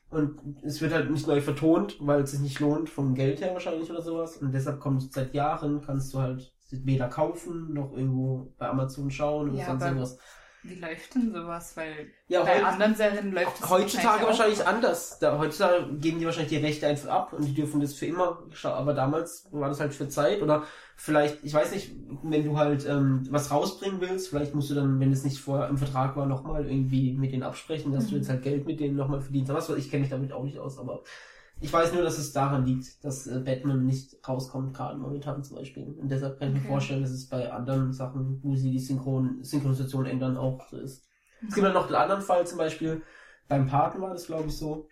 Und 0.09 0.39
es 0.63 0.81
wird 0.81 0.93
halt 0.93 1.09
nicht 1.09 1.25
neu 1.27 1.39
vertont, 1.41 1.97
weil 2.01 2.21
es 2.21 2.31
sich 2.31 2.41
nicht 2.41 2.59
lohnt, 2.59 2.89
vom 2.89 3.15
Geld 3.15 3.39
her 3.39 3.53
wahrscheinlich 3.53 3.89
oder 3.89 4.01
sowas. 4.01 4.37
Und 4.37 4.53
deshalb 4.53 4.81
kommt 4.81 5.03
es 5.03 5.11
seit 5.11 5.33
Jahren, 5.33 5.81
kannst 5.81 6.13
du 6.13 6.19
halt 6.19 6.53
weder 6.69 7.07
kaufen, 7.07 7.73
noch 7.73 7.93
irgendwo 7.93 8.53
bei 8.57 8.69
Amazon 8.69 9.09
schauen 9.09 9.49
oder 9.49 9.59
Ja, 9.59 9.65
sonst 9.67 9.83
irgendwas. 9.83 10.17
Wie 10.63 10.75
läuft 10.75 11.15
denn 11.15 11.33
sowas? 11.33 11.75
Weil 11.75 12.11
Ja, 12.27 12.43
bei 12.43 12.63
anderen 12.63 12.93
Serien 12.93 13.31
läuft 13.31 13.59
es 13.59 13.69
heutzutage 13.69 14.25
wahrscheinlich 14.25 14.61
auch. 14.61 14.67
anders. 14.67 15.17
Da, 15.19 15.39
heutzutage 15.39 15.87
geben 15.97 16.19
die 16.19 16.25
wahrscheinlich 16.25 16.51
die 16.51 16.63
Rechte 16.63 16.85
einfach 16.87 17.09
ab 17.09 17.33
und 17.33 17.45
die 17.45 17.53
dürfen 17.53 17.81
das 17.81 17.93
für 17.93 18.05
immer 18.05 18.43
schauen. 18.51 18.73
Aber 18.73 18.93
damals 18.93 19.47
war 19.51 19.69
das 19.69 19.79
halt 19.79 19.93
für 19.93 20.07
Zeit 20.07 20.41
oder 20.43 20.63
vielleicht, 20.95 21.43
ich 21.43 21.53
weiß 21.53 21.71
nicht, 21.71 21.91
wenn 22.23 22.45
du 22.45 22.57
halt 22.57 22.85
ähm, 22.87 23.25
was 23.31 23.49
rausbringen 23.49 24.01
willst, 24.01 24.29
vielleicht 24.29 24.53
musst 24.53 24.69
du 24.69 24.75
dann, 24.75 24.99
wenn 24.99 25.11
es 25.11 25.23
nicht 25.23 25.39
vorher 25.39 25.67
im 25.67 25.77
Vertrag 25.79 26.15
war, 26.15 26.27
nochmal 26.27 26.67
irgendwie 26.69 27.13
mit 27.13 27.31
denen 27.31 27.43
absprechen, 27.43 27.91
dass 27.91 28.05
du 28.07 28.11
Mhm. 28.15 28.17
jetzt 28.21 28.29
halt 28.29 28.43
Geld 28.43 28.67
mit 28.67 28.79
denen 28.79 28.95
nochmal 28.95 29.21
verdienst. 29.21 29.51
Was 29.51 29.67
ich, 29.69 29.89
kenne 29.89 30.01
mich 30.01 30.11
damit 30.11 30.31
auch 30.31 30.43
nicht 30.43 30.59
aus, 30.59 30.77
aber 30.77 31.01
ich 31.61 31.71
weiß 31.71 31.93
nur, 31.93 32.03
dass 32.03 32.17
es 32.17 32.33
daran 32.33 32.65
liegt, 32.65 33.03
dass 33.05 33.27
äh, 33.27 33.39
Batman 33.39 33.85
nicht 33.85 34.17
rauskommt, 34.27 34.73
gerade 34.75 34.97
momentan 34.99 35.43
zum 35.43 35.57
Beispiel. 35.57 35.95
Und 35.99 36.09
deshalb 36.09 36.39
kann 36.39 36.49
ich 36.49 36.55
mir 36.55 36.59
Okay. 36.59 36.67
vorstellen, 36.67 37.01
dass 37.03 37.11
es 37.11 37.29
bei 37.29 37.51
anderen 37.51 37.93
Sachen, 37.93 38.41
wo 38.43 38.55
sie 38.55 38.71
die 38.71 38.79
Synchron 38.79 39.43
Synchronisation 39.43 40.05
ändern, 40.07 40.37
auch 40.37 40.67
so 40.69 40.77
ist. 40.77 41.05
Es 41.47 41.55
gibt 41.55 41.67
ja 41.67 41.73
noch 41.73 41.87
den 41.87 41.95
anderen 41.95 42.21
Fall 42.21 42.47
zum 42.47 42.57
Beispiel, 42.57 43.03
beim 43.47 43.67
Paten 43.67 44.01
war 44.01 44.11
das 44.13 44.27
glaube 44.27 44.47
ich 44.49 44.57
so, 44.57 44.87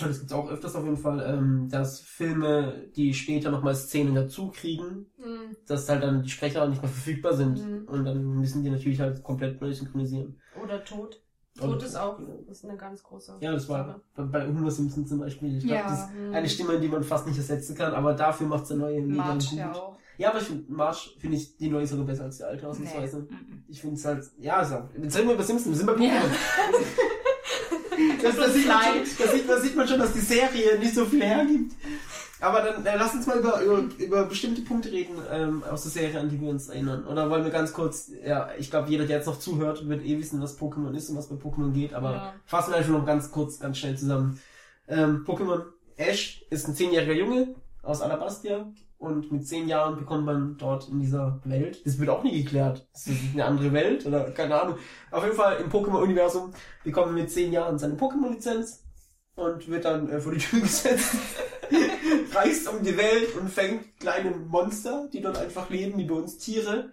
und 0.00 0.08
das 0.08 0.18
gibt's 0.20 0.32
auch 0.32 0.48
öfters 0.50 0.74
auf 0.76 0.84
jeden 0.84 0.96
Fall, 0.96 1.20
ähm, 1.20 1.68
dass 1.70 2.00
Filme, 2.00 2.88
die 2.96 3.12
später 3.14 3.50
nochmal 3.50 3.74
Szenen 3.74 4.14
dazu 4.14 4.50
kriegen, 4.50 5.06
Mhm. 5.18 5.56
dass 5.66 5.88
halt 5.88 6.02
dann 6.02 6.22
die 6.22 6.30
Sprecher 6.30 6.66
nicht 6.68 6.82
mehr 6.82 6.90
verfügbar 6.90 7.34
sind. 7.34 7.58
Mhm. 7.58 7.88
Und 7.88 8.04
dann 8.04 8.22
müssen 8.40 8.64
die 8.64 8.70
natürlich 8.70 9.00
halt 9.00 9.22
komplett 9.22 9.60
neu 9.60 9.72
synchronisieren. 9.72 10.40
Oder 10.54 10.84
Tod. 10.84 11.20
Tod 11.58 11.82
ist 11.82 11.96
auch, 11.96 12.18
das 12.48 12.58
ist 12.58 12.64
eine 12.64 12.76
ganz 12.78 13.02
große 13.02 13.36
Ja, 13.40 13.52
das 13.52 13.68
war 13.68 14.00
bei, 14.16 14.22
bei 14.24 14.46
Homer 14.46 14.70
Simpson 14.70 15.06
zum 15.06 15.20
Beispiel. 15.20 15.58
Ich 15.58 15.64
glaube, 15.64 15.80
Ja. 15.82 15.90
das 15.90 16.00
ist 16.00 16.34
eine 16.34 16.48
Stimme, 16.48 16.80
die 16.80 16.88
man 16.88 17.02
fast 17.04 17.26
nicht 17.26 17.36
ersetzen 17.36 17.76
kann, 17.76 17.92
aber 17.92 18.14
dafür 18.14 18.46
macht's 18.46 18.68
der 18.68 18.78
neue 18.78 19.00
mega 19.02 19.22
March 19.22 19.50
gut. 19.50 19.58
ja 19.58 19.72
auch. 19.72 19.96
Ja, 20.18 20.30
aber 20.30 20.38
ich 20.40 20.44
finde, 20.46 20.72
March 20.72 21.16
finde 21.18 21.36
ich 21.36 21.56
die 21.56 21.68
neue 21.68 21.86
sogar 21.86 22.04
besser 22.06 22.24
als 22.24 22.36
die 22.38 22.44
alte, 22.44 22.66
ausnahmsweise. 22.68 23.26
Nee. 23.28 23.36
Mhm. 23.36 23.64
Ich 23.68 23.80
finde 23.80 23.96
es 23.96 24.04
halt, 24.04 24.24
ja, 24.38 24.64
so. 24.64 24.76
Jetzt 25.02 25.16
reden 25.16 25.28
wir 25.28 25.34
über 25.34 25.42
Simpsons, 25.42 25.68
wir 25.70 25.76
sind 25.76 25.86
bei 25.86 26.04
Ja. 26.04 26.20
Pokémon. 26.20 26.30
Das, 28.22 28.36
das, 28.36 28.54
sieht 28.54 28.66
man 28.66 28.82
schon, 28.82 28.98
das, 29.18 29.32
sieht, 29.32 29.48
das 29.48 29.62
sieht 29.62 29.76
man 29.76 29.86
schon, 29.88 29.98
dass 29.98 30.12
die 30.12 30.20
Serie 30.20 30.78
nicht 30.78 30.94
so 30.94 31.04
viel 31.04 31.22
hergibt. 31.22 31.72
Aber 32.42 32.60
dann 32.60 32.84
äh, 32.84 32.96
lass 32.96 33.14
uns 33.14 33.26
mal 33.26 33.38
über, 33.38 33.60
über, 33.60 33.84
über 33.98 34.24
bestimmte 34.24 34.62
Punkte 34.62 34.90
reden 34.90 35.14
ähm, 35.30 35.62
aus 35.70 35.84
der 35.84 35.92
Serie, 35.92 36.20
an 36.20 36.28
die 36.28 36.40
wir 36.40 36.50
uns 36.50 36.68
erinnern. 36.68 37.06
Oder 37.06 37.30
wollen 37.30 37.44
wir 37.44 37.52
ganz 37.52 37.72
kurz, 37.72 38.10
ja, 38.24 38.50
ich 38.58 38.70
glaube, 38.70 38.90
jeder, 38.90 39.06
der 39.06 39.18
jetzt 39.18 39.26
noch 39.26 39.38
zuhört, 39.38 39.88
wird 39.88 40.04
eh 40.04 40.18
wissen, 40.18 40.40
was 40.42 40.58
Pokémon 40.58 40.92
ist 40.94 41.08
und 41.08 41.16
was 41.16 41.28
bei 41.28 41.36
Pokémon 41.36 41.70
geht. 41.72 41.94
Aber 41.94 42.12
Ja. 42.12 42.34
fassen 42.44 42.72
wir 42.72 42.78
einfach 42.78 42.90
noch 42.92 43.06
ganz 43.06 43.30
kurz, 43.30 43.60
ganz 43.60 43.78
schnell 43.78 43.96
zusammen. 43.96 44.40
Ähm, 44.88 45.24
Pokémon 45.26 45.62
Ash 45.96 46.44
ist 46.50 46.66
ein 46.68 46.74
zehnjähriger 46.74 47.12
Junge 47.14 47.54
aus 47.82 48.00
Alabastia 48.02 48.72
und 48.98 49.30
mit 49.32 49.46
zehn 49.46 49.68
Jahren 49.68 49.96
bekommt 49.96 50.24
man 50.24 50.56
dort 50.56 50.88
in 50.88 51.00
dieser 51.00 51.40
Welt, 51.44 51.84
das 51.86 51.98
wird 51.98 52.08
auch 52.10 52.22
nie 52.22 52.42
geklärt, 52.42 52.86
ist 52.94 53.08
das 53.08 53.16
eine 53.32 53.44
andere 53.44 53.72
Welt 53.72 54.06
oder 54.06 54.30
keine 54.30 54.60
Ahnung. 54.60 54.76
Auf 55.10 55.24
jeden 55.24 55.36
Fall 55.36 55.56
im 55.56 55.68
Pokémon-Universum 55.70 56.52
bekommt 56.84 57.06
man 57.06 57.16
mit 57.16 57.30
zehn 57.30 57.52
Jahren 57.52 57.78
seine 57.78 57.94
Pokémon-Lizenz 57.94 58.84
und 59.34 59.68
wird 59.68 59.84
dann 59.84 60.08
äh, 60.08 60.20
vor 60.20 60.32
die 60.32 60.38
Tür 60.38 60.60
gesetzt, 60.62 61.14
reist 62.34 62.68
um 62.68 62.82
die 62.82 62.96
Welt 62.96 63.34
und 63.36 63.48
fängt 63.48 63.98
kleine 64.00 64.30
Monster, 64.30 65.08
die 65.12 65.20
dort 65.20 65.38
einfach 65.38 65.70
leben, 65.70 65.98
wie 65.98 66.04
bei 66.04 66.14
uns 66.14 66.38
Tiere, 66.38 66.92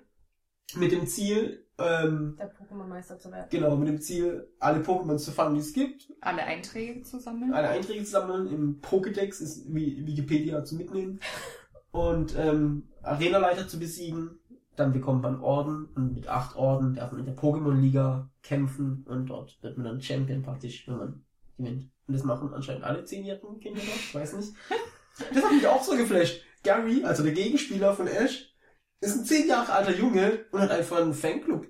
mit 0.76 0.92
dem 0.92 1.08
Ziel, 1.08 1.66
ähm, 1.80 2.36
Der 2.38 2.54
Pokémon-Meister 2.54 3.18
zu 3.18 3.32
werden. 3.32 3.48
genau, 3.50 3.76
mit 3.78 3.88
dem 3.88 4.02
Ziel, 4.02 4.48
alle 4.60 4.82
Pokémon 4.82 5.18
zu 5.18 5.32
fangen, 5.32 5.56
die 5.56 5.62
es 5.62 5.74
gibt, 5.74 6.12
Alle 6.22 6.44
Einträge 6.44 7.02
zu 7.04 7.20
sammeln. 7.20 7.54
alle 7.54 7.70
Einträge 7.70 8.04
zu 8.04 8.12
sammeln. 8.12 8.48
Im 8.48 8.82
Pokédex 8.82 9.42
ist 9.42 9.74
wie 9.74 10.06
Wikipedia 10.06 10.64
zu 10.64 10.76
mitnehmen. 10.76 11.20
Und 11.92 12.36
ähm, 12.38 12.90
Arenaleiter 13.02 13.68
zu 13.68 13.80
besiegen. 13.80 14.38
Dann 14.76 14.94
bekommt 14.94 15.24
man 15.24 15.42
Orden 15.42 15.88
und 15.96 16.14
mit 16.14 16.30
acht 16.30 16.56
Orden 16.56 16.94
darf 16.94 17.12
man 17.12 17.20
in 17.20 17.26
der 17.26 17.36
Pokémon-Liga 17.36 18.30
kämpfen 18.44 19.04
und 19.10 19.26
dort 19.26 19.58
wird 19.62 19.76
man 19.78 19.86
dann 19.86 20.02
Champion 20.02 20.42
praktisch, 20.42 20.88
wenn 20.88 20.98
man 20.98 21.26
gewinnt. 21.58 21.90
Und 22.08 22.14
das 22.14 22.24
machen 22.24 22.54
anscheinend 22.54 22.86
alle 22.86 23.04
zehnjährigen 23.04 23.60
Kinder 23.60 23.80
noch, 23.82 23.88
ich 23.96 24.16
weiß 24.16 24.34
nicht. 24.38 24.54
Das 25.34 25.44
hat 25.44 25.52
mich 25.52 25.68
auch 25.68 25.84
so 25.84 25.96
geflasht. 25.96 26.42
Gary, 26.64 27.04
also 27.04 27.24
der 27.24 27.34
Gegenspieler 27.34 27.94
von 27.94 28.08
Ash, 28.08 28.54
ist 29.02 29.18
ein 29.18 29.26
zehn 29.26 29.48
Jahre 29.48 29.72
alter 29.72 29.96
Junge 29.96 30.46
und 30.52 30.62
hat 30.62 30.72
einfach 30.72 30.98
einen 30.98 31.14
Fanclub. 31.14 31.68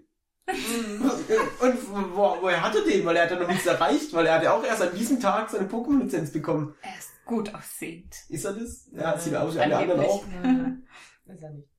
Und 0.47 2.15
wo, 2.15 2.38
woher 2.41 2.63
hat 2.63 2.75
er 2.75 2.83
den? 2.83 3.05
Weil 3.05 3.15
er 3.15 3.23
hat 3.23 3.31
ja 3.31 3.39
noch 3.39 3.47
nichts 3.47 3.67
erreicht, 3.67 4.13
weil 4.13 4.25
er 4.25 4.35
hat 4.35 4.43
ja 4.43 4.53
auch 4.53 4.63
erst 4.63 4.81
an 4.81 4.95
diesem 4.95 5.19
Tag 5.19 5.49
seine 5.49 5.67
Pokémon-Lizenz 5.67 6.31
bekommen. 6.31 6.73
Er 6.81 6.97
ist 6.97 7.12
gut 7.25 7.53
aussehend. 7.53 8.15
Ist 8.29 8.45
er 8.45 8.53
das? 8.53 8.89
Ja, 8.91 9.17
sieht 9.17 9.35
aus 9.35 9.53
wie 9.53 9.59
alle 9.59 9.77
anderen 9.77 10.01
auch. 10.01 10.25
Mhm. 10.25 10.83
Ist 11.27 11.43
er 11.43 11.51
nicht. 11.51 11.69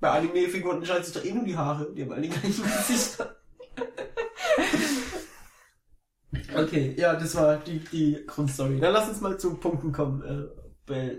Bei 0.00 0.10
Anime-Figuren 0.10 0.76
entscheiden 0.76 1.04
sich 1.04 1.14
doch 1.14 1.24
eh 1.24 1.32
nur 1.32 1.44
die 1.44 1.56
Haare. 1.56 1.92
Die 1.94 2.02
haben 2.02 2.12
alle 2.12 2.22
die 2.22 2.28
gleichen 2.28 2.62
Gesichter. 2.62 3.36
okay, 6.56 6.94
ja, 6.96 7.14
das 7.14 7.34
war 7.34 7.56
die, 7.56 7.80
die 7.80 8.24
Grundstory. 8.26 8.78
Dann 8.78 8.92
lass 8.92 9.08
uns 9.08 9.20
mal 9.20 9.38
zu 9.38 9.54
Punkten 9.54 9.90
kommen. 9.90 10.22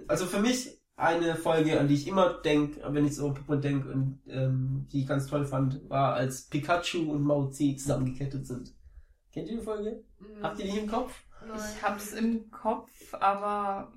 Also 0.07 0.25
für 0.25 0.39
mich 0.39 0.79
eine 0.95 1.35
Folge, 1.35 1.79
an 1.79 1.87
die 1.87 1.93
ich 1.95 2.07
immer 2.07 2.33
denke, 2.41 2.81
wenn 2.93 3.05
ich 3.05 3.15
so 3.15 3.29
Pokémon 3.29 3.57
denke 3.57 3.89
und 3.89 4.19
ähm, 4.27 4.87
die 4.91 5.01
ich 5.01 5.07
ganz 5.07 5.27
toll 5.27 5.45
fand, 5.45 5.89
war 5.89 6.13
als 6.13 6.43
Pikachu 6.47 7.11
und 7.11 7.23
Mauzi 7.23 7.75
zusammengekettet 7.77 8.45
sind. 8.47 8.73
Kennt 9.31 9.47
ihr 9.49 9.57
die 9.59 9.63
Folge? 9.63 10.03
Mhm. 10.19 10.43
Habt 10.43 10.59
ihr 10.59 10.65
die 10.71 10.79
im 10.79 10.87
Kopf? 10.87 11.13
Ich 11.55 11.81
hab's 11.81 12.11
im 12.13 12.51
Kopf, 12.51 12.91
aber 13.13 13.93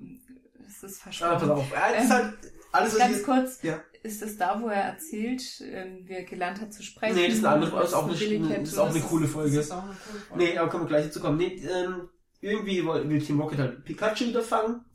es 0.65 0.81
ist 0.83 1.01
Ah, 1.01 1.05
pass 1.05 1.17
verschwunden. 1.17 1.51
auf. 1.51 1.71
Ja, 1.71 1.91
das 1.93 2.03
ist 2.05 2.09
Ähm, 2.11 2.15
halt 2.17 2.33
alles, 2.71 2.97
Ganz 2.97 3.17
ich... 3.17 3.23
kurz, 3.23 3.61
Ja. 3.63 3.81
ist 4.01 4.21
es 4.23 4.37
da, 4.37 4.61
wo 4.61 4.67
er 4.69 4.81
erzählt, 4.83 5.43
ähm, 5.61 6.03
wie 6.07 6.13
er 6.13 6.23
gelernt 6.23 6.61
hat 6.61 6.71
zu 6.73 6.81
sprechen? 6.83 7.15
Nee, 7.15 7.27
das 7.27 7.37
ist 7.39 7.45
eine 7.45 7.55
andere, 7.55 7.79
das 7.81 7.89
ist 7.89 7.93
auch 7.95 8.03
eine 8.07 8.13
das 8.13 8.69
ist 8.69 8.77
auch 8.77 8.89
eine 8.89 9.01
coole 9.01 9.27
Folge. 9.27 9.57
Das 9.57 9.65
ist 9.65 9.71
auch 9.71 9.83
eine 9.83 9.93
coole 10.07 10.19
Folge. 10.21 10.43
Nee, 10.43 10.57
aber 10.57 10.69
können 10.69 10.83
wir 10.83 10.87
gleich 10.87 11.05
dazu 11.05 11.19
kommen. 11.19 11.37
Nee, 11.37 11.61
ähm, 11.69 12.09
irgendwie 12.39 12.85
will 12.85 13.21
Team 13.21 13.41
Rocket 13.41 13.59
halt 13.59 13.83
Pikachu 13.83 14.25
wieder 14.25 14.41
fangen. 14.41 14.85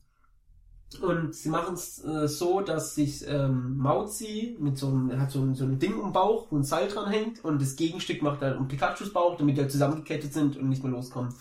Und 1.03 1.35
sie 1.35 1.51
machen 1.51 1.75
es 1.75 2.03
äh, 2.03 2.27
so, 2.27 2.61
dass 2.61 2.95
sich 2.95 3.27
ähm, 3.29 3.77
Mauzi 3.77 4.57
mit 4.59 4.79
so 4.79 4.87
einem, 4.89 5.21
hat 5.21 5.31
so 5.31 5.43
ein, 5.43 5.55
so 5.55 5.65
ein 5.65 5.79
Ding 5.79 6.01
im 6.01 6.13
Bauch, 6.13 6.47
wo 6.51 6.57
ein 6.57 6.65
Seil 6.65 6.89
dran 6.89 7.11
hängt 7.11 7.45
und 7.45 7.61
das 7.61 7.77
Gegenstück 7.77 8.23
macht 8.23 8.41
dann 8.41 8.57
um 8.57 8.69
Pikachus 8.69 9.13
Bauch, 9.13 9.37
damit 9.37 9.57
die 9.57 9.61
halt 9.61 9.71
zusammengekettet 9.71 10.33
sind 10.33 10.57
und 10.57 10.69
nicht 10.71 10.83
mehr 10.83 10.93
loskommen. 10.93 11.35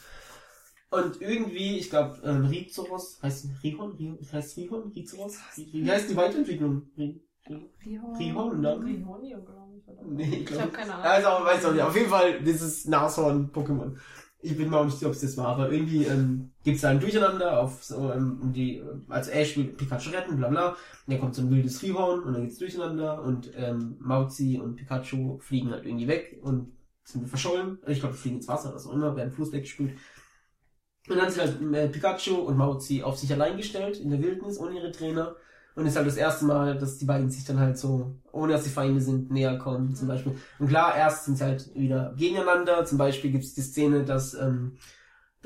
Und 0.89 1.21
irgendwie, 1.21 1.77
ich 1.77 1.89
glaube, 1.89 2.19
ähm, 2.23 2.45
Rizoros, 2.45 3.19
heißt 3.21 3.47
Rihon? 3.63 3.91
Rihon? 3.93 4.17
Heißt 4.31 4.57
Rihon? 4.57 4.91
Rizoros? 4.95 5.37
Wie 5.55 5.89
heißt 5.89 6.09
die 6.09 6.15
Weiterentwicklung? 6.15 6.83
Ri- 6.97 7.19
Ri- 7.47 7.69
Rihon. 7.85 8.15
Rihon 8.15 8.51
und 8.51 8.63
dann? 8.63 8.83
Rihonio, 8.83 9.41
glaube 9.43 9.77
ich. 9.77 9.87
Oder? 9.87 10.01
Nee, 10.05 10.23
ich 10.23 10.33
Ich 10.41 10.45
glaube 10.45 10.63
habe 10.63 10.71
keine 10.73 10.93
Ahnung. 10.93 11.05
also, 11.05 11.45
weiß 11.45 11.65
auch 11.65 11.71
nicht. 11.73 11.81
Auf 11.83 11.95
jeden 11.95 12.09
Fall, 12.09 12.41
dieses 12.41 12.85
Nashorn-Pokémon. 12.87 13.95
Ich 14.39 14.55
bin 14.55 14.71
auch 14.73 14.85
nicht 14.85 14.93
sicher, 14.93 15.07
ob 15.07 15.13
es 15.13 15.21
das 15.21 15.35
war, 15.35 15.47
aber 15.47 15.71
irgendwie 15.71 16.05
ähm, 16.05 16.51
gibt 16.63 16.75
es 16.75 16.81
da 16.81 16.89
ein 16.89 16.99
Durcheinander 16.99 17.59
auf 17.59 17.83
so, 17.83 18.11
ähm, 18.11 18.53
die, 18.53 18.77
äh, 18.77 18.83
als 19.09 19.29
Ash 19.29 19.57
will 19.57 19.65
Pikachu 19.65 20.11
retten, 20.11 20.37
bla 20.37 20.47
bla. 20.49 20.69
Und 20.69 20.77
dann 21.07 21.19
kommt 21.19 21.35
so 21.35 21.41
ein 21.41 21.49
wildes 21.49 21.81
Rihorn 21.81 22.21
und 22.21 22.33
dann 22.33 22.43
geht's 22.43 22.59
durcheinander 22.59 23.23
und 23.23 23.51
ähm, 23.55 23.97
Mauzi 23.99 24.59
und 24.61 24.75
Pikachu 24.75 25.39
fliegen 25.39 25.71
halt 25.71 25.85
irgendwie 25.85 26.07
weg 26.07 26.39
und 26.43 26.71
sind 27.03 27.27
verschollen. 27.27 27.79
Ich 27.87 27.99
glaube, 27.99 28.15
fliegen 28.15 28.37
ins 28.37 28.47
Wasser, 28.47 28.73
was 28.75 28.85
auch 28.85 28.93
immer, 28.93 29.15
werden 29.15 29.31
Fluss 29.31 29.51
weggespült. 29.51 29.93
Und 31.09 31.17
dann 31.17 31.31
sind 31.31 31.41
halt 31.41 31.73
äh, 31.73 31.87
Pikachu 31.87 32.35
und 32.35 32.57
Mauzi 32.57 33.01
auf 33.01 33.17
sich 33.17 33.31
allein 33.31 33.57
gestellt 33.57 33.99
in 33.99 34.11
der 34.11 34.21
Wildnis 34.21 34.59
ohne 34.59 34.75
ihre 34.75 34.91
Trainer 34.91 35.35
Und 35.77 35.85
ist 35.85 35.95
halt 35.95 36.07
das 36.07 36.17
erste 36.17 36.45
Mal, 36.45 36.75
dass 36.75 36.97
die 36.97 37.05
beiden 37.05 37.29
sich 37.29 37.45
dann 37.45 37.59
halt 37.59 37.77
so, 37.77 38.15
ohne 38.31 38.53
dass 38.53 38.63
sie 38.63 38.71
Feinde 38.71 38.99
sind, 38.99 39.29
näher 39.29 39.59
kommen, 39.59 39.93
zum 39.93 40.07
Beispiel. 40.07 40.35
Und 40.57 40.69
klar, 40.69 40.97
erst 40.97 41.25
sind 41.25 41.37
sie 41.37 41.43
halt 41.43 41.69
wieder 41.75 42.15
gegeneinander. 42.17 42.83
Zum 42.83 42.97
Beispiel 42.97 43.29
gibt 43.31 43.43
es 43.43 43.53
die 43.53 43.61
Szene, 43.61 44.03
dass, 44.03 44.33
ähm, 44.33 44.77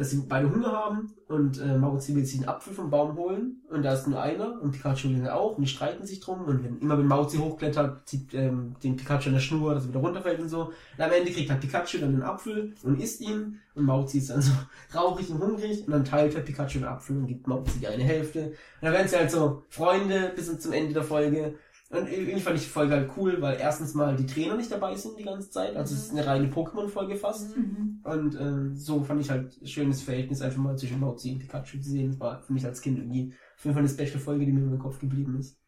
dass 0.02 0.10
sie 0.10 0.24
beide 0.28 0.52
Hunger 0.52 0.72
haben 0.72 1.14
und 1.28 1.62
äh, 1.62 1.78
Mauzi 1.78 2.16
will 2.16 2.26
sich 2.26 2.40
einen 2.40 2.50
Apfel 2.50 2.74
vom 2.74 2.90
Baum 2.90 3.16
holen 3.16 3.62
und 3.70 3.84
da 3.84 3.94
ist 3.94 4.08
nur 4.08 4.20
einer 4.20 4.60
und 4.60 4.72
Pikachu 4.72 5.10
will 5.10 5.24
er 5.24 5.38
auch 5.38 5.58
und 5.58 5.62
die 5.62 5.70
streiten 5.70 6.08
sich 6.08 6.20
drum 6.22 6.44
und 6.46 6.64
wenn 6.64 6.80
immer 6.80 6.98
wenn 6.98 7.06
Mauzi 7.06 7.38
hochklettert, 7.38 8.10
zieht 8.10 8.34
ähm, 8.34 8.76
den 8.84 8.96
Pikachu 8.96 9.28
an 9.28 9.36
der 9.36 9.42
Schnur, 9.42 9.76
dass 9.76 9.84
er 9.86 9.90
wieder 9.90 10.00
runterfällt 10.00 10.40
und 10.40 10.50
so. 10.50 10.72
Und 10.98 11.04
am 11.04 11.12
Ende 11.12 11.32
kriegt 11.32 11.52
halt 11.52 11.62
Pikachu 11.62 12.00
dann 12.00 12.14
den 12.14 12.24
Apfel 12.24 12.74
und 12.82 13.00
isst 13.00 13.22
ihn 13.22 13.60
und 13.76 13.84
Mauzi 13.84 14.18
ist 14.18 14.32
dann 14.32 14.42
so 14.42 14.54
traurig 14.92 15.30
und 15.30 15.40
hungrig 15.40 15.86
und 15.86 15.94
dann 15.94 16.04
teilt 16.04 16.36
halt 16.36 16.46
Pikachu 16.46 16.80
den 16.80 16.88
Apfel 16.88 17.18
und 17.18 17.28
gibt 17.28 17.46
Mauzi 17.46 17.78
die 17.78 17.88
eine 17.88 18.04
Hälfte. 18.04 18.46
Und 18.48 18.56
dann 18.82 18.94
werden 18.94 19.08
sie 19.08 19.18
halt 19.18 19.30
so 19.30 19.62
Freunde 19.70 20.32
bis 20.36 20.58
zum 20.58 20.74
Ende 20.74 20.96
der 20.96 21.04
Folge. 21.04 21.54
Und 21.92 22.10
irgendwie 22.10 22.40
fand 22.40 22.56
ich 22.56 22.64
die 22.64 22.70
Folge 22.70 22.94
halt 22.94 23.12
cool, 23.18 23.42
weil 23.42 23.60
erstens 23.60 23.94
mal 23.94 24.16
die 24.16 24.26
Trainer 24.26 24.56
nicht 24.56 24.72
dabei 24.72 24.96
sind 24.96 25.20
die 25.20 25.26
ganze 25.26 25.50
Zeit. 25.50 25.76
Also 25.76 25.94
es 25.94 26.06
ist 26.06 26.12
eine 26.12 26.26
reine 26.26 26.48
Pokémon-Folge 26.48 27.18
fast. 27.18 27.58
Mhm. 27.58 28.00
Und 28.04 28.36
äh, 28.36 28.74
so 28.76 29.04
fand 29.04 29.20
ich 29.20 29.30
halt 29.30 29.62
ein 29.62 29.68
schönes 29.68 30.02
Verhältnis 30.02 30.42
einfach 30.42 30.62
mal 30.62 30.78
zwischen 30.78 31.02
Mauzi 31.02 31.34
und 31.34 31.40
Pikachu 31.40 31.80
zu 31.80 31.90
sehen. 31.90 32.12
Das 32.12 32.20
war 32.20 32.42
für 32.42 32.54
mich 32.54 32.66
als 32.66 32.82
Kind 32.82 32.98
irgendwie 32.98 33.34
auf 33.58 33.66
jeden 33.66 33.74
Fall 33.76 33.84
eine 33.84 33.90
Special-Folge, 33.90 34.46
die 34.46 34.54
mir 34.54 34.62
im 34.62 34.80
Kopf 34.80 35.00
geblieben 35.00 35.38
ist. 35.38 35.60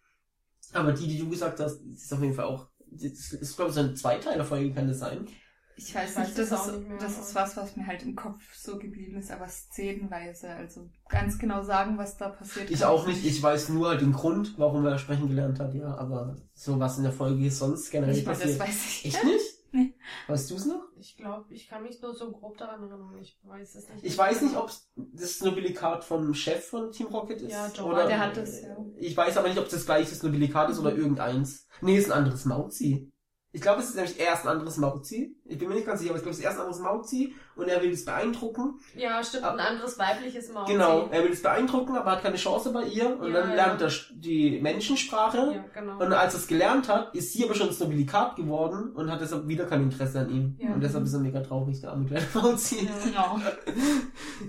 Aber 0.72 0.94
die, 0.94 1.08
die 1.08 1.20
du 1.20 1.30
gesagt 1.30 1.60
hast, 1.60 1.82
ist 1.82 2.14
auf 2.14 2.22
jeden 2.22 2.34
Fall 2.34 2.46
auch, 2.46 2.70
das 2.90 3.34
ist 3.34 3.56
glaube 3.58 3.70
ich 3.70 3.76
so 3.76 3.82
eine 3.82 3.94
Zweiteiler-Folge, 3.94 4.74
kann 4.74 4.88
das 4.88 5.00
sein? 5.00 5.28
Ich 5.76 5.96
weiß 5.96 6.12
Ich 6.12 6.18
weiß 6.18 6.28
nicht, 6.28 6.38
das, 6.38 6.52
auch 6.52 6.68
ist, 6.68 6.78
nicht 6.78 6.90
mehr, 6.90 6.98
das 7.00 7.20
ist 7.20 7.36
was, 7.36 7.58
was 7.58 7.76
mir 7.76 7.88
halt 7.88 8.04
im 8.04 8.16
Kopf 8.16 8.42
so 8.56 8.78
geblieben 8.78 9.18
ist, 9.18 9.32
aber 9.32 9.48
szenenweise. 9.48 10.50
Also 10.50 10.90
ganz 11.10 11.38
genau 11.38 11.64
sagen, 11.64 11.98
was 11.98 12.18
da 12.18 12.30
passiert. 12.30 12.70
Ich 12.70 12.82
kann 12.82 12.90
auch 12.90 13.08
nicht, 13.08 13.26
ich 13.26 13.42
weiß 13.42 13.70
nur 13.70 13.90
halt 13.90 14.02
den 14.02 14.14
Grund, 14.14 14.58
warum 14.58 14.86
er 14.86 14.98
sprechen 14.98 15.28
gelernt 15.28 15.60
hat, 15.60 15.74
ja, 15.74 15.96
aber 15.96 16.36
so 16.54 16.80
was 16.80 16.98
in 16.98 17.04
der 17.04 17.14
Folge 17.14 17.50
sonst 17.50 17.92
generell 17.92 18.18
Ich 18.18 18.26
meine, 18.26 18.38
das 18.38 18.58
passiert. 18.58 18.60
weiß 18.60 18.86
ich. 18.86 19.06
Echt 19.06 19.24
nicht? 19.24 19.46
Nee. 19.76 19.96
Weißt 20.28 20.52
du 20.52 20.56
es 20.56 20.68
noch? 20.68 20.84
Ich 21.00 21.18
glaube, 21.18 21.52
ich 21.52 21.68
kann 21.68 21.82
mich 21.82 22.00
nur 22.00 22.14
so 22.14 22.32
grob 22.32 22.58
daran 22.60 22.84
erinnern. 22.84 23.18
Ich 23.20 23.40
weiß 23.42 23.74
es 23.74 23.90
nicht. 23.90 24.04
Ich 24.04 24.16
weiß 24.16 24.44
nicht, 24.44 24.56
ob 24.56 24.72
das 24.96 25.42
Nobilikat 25.42 26.04
vom 26.04 26.32
Chef 26.36 26.64
von 26.68 26.92
Team 26.92 27.08
Rocket 27.08 27.42
ist. 27.42 27.52
Ja, 27.52 27.72
Joe, 27.76 27.88
oder, 27.88 28.06
der 28.06 28.20
hat 28.20 28.38
das, 28.38 28.62
ja. 28.62 28.78
Ich 28.98 29.18
weiß 29.18 29.36
aber 29.36 29.48
nicht, 29.48 29.58
ob 29.58 29.66
es 29.66 29.72
das 29.72 29.88
gleiche 29.88 30.16
Nobilikat 30.24 30.70
ist 30.70 30.78
oder 30.78 30.96
irgendeins. 30.96 31.66
Nee, 31.82 31.98
ist 31.98 32.12
ein 32.12 32.20
anderes 32.20 32.46
Mauzi. 32.46 33.12
Ich 33.56 33.62
glaube, 33.62 33.82
es 33.82 33.90
ist 33.90 33.96
nämlich 33.96 34.20
erst 34.20 34.48
ein 34.48 34.50
anderes 34.54 34.78
Mauzi. 34.78 35.38
Ich 35.46 35.60
bin 35.60 35.70
mir 35.70 35.76
nicht 35.76 35.86
ganz 35.86 36.00
sicher, 36.00 36.10
aber 36.10 36.18
ich 36.18 36.24
glaube, 36.24 36.34
es 36.34 36.40
ist 36.40 36.44
erst 36.44 36.58
ein 36.58 36.62
anderes 36.62 36.82
Mauzi 36.82 37.36
und 37.56 37.68
er 37.68 37.84
will 37.84 37.92
es 37.92 38.04
beeindrucken. 38.04 38.80
Ja, 38.96 39.24
stimmt, 39.24 39.44
ein 39.44 39.60
anderes 39.60 40.00
weibliches 40.00 40.52
Mauzi. 40.52 40.72
Genau, 40.72 41.08
er 41.12 41.24
will 41.24 41.32
es 41.32 41.44
beeindrucken, 41.44 41.96
aber 41.96 42.14
hat 42.14 42.24
keine 42.24 42.38
Chance 42.38 42.72
bei 42.72 42.84
ihr 42.86 43.20
und 43.20 43.32
Ja, 43.32 43.42
dann 43.42 43.50
ja. 43.52 43.56
lernt 43.56 43.82
er 43.84 43.92
die 44.16 44.60
Menschensprache. 44.60 45.38
Ja, 45.54 45.66
genau. 45.72 46.04
Und 46.04 46.14
als 46.14 46.34
er 46.34 46.40
es 46.40 46.48
gelernt 46.48 46.90
hat, 46.90 47.14
ist 47.14 47.32
sie 47.32 47.46
aber 47.46 47.54
schon 47.54 47.68
das 47.68 47.80
Nobilikat 47.80 48.38
geworden 48.38 48.92
und 48.94 49.12
hat 49.12 49.22
deshalb 49.22 49.48
wieder 49.48 49.66
kein 49.66 49.84
Interesse 49.84 50.22
an 50.22 50.32
ihm. 50.32 50.58
Ja. 50.58 50.74
Und 50.74 50.82
deshalb 50.82 51.04
ist 51.04 51.14
er 51.14 51.20
mega 51.20 51.40
traurig, 51.42 51.80
der 51.80 51.92
arme 51.92 52.08
kleine 52.08 52.26
Mauzi. 52.34 52.86
Ja. 52.86 52.92
Genau. 53.06 53.40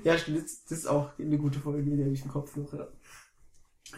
Ja, 0.03 0.19
stimmt, 0.19 0.45
das, 0.45 0.79
ist 0.79 0.87
auch 0.87 1.11
eine 1.19 1.39
gute 1.39 1.59
Folge, 1.59 1.83
die 1.83 2.03
habe 2.03 2.13
ich 2.13 2.25
im 2.25 2.31
Kopf 2.31 2.57
noch, 2.57 2.73
ja. 2.73 2.89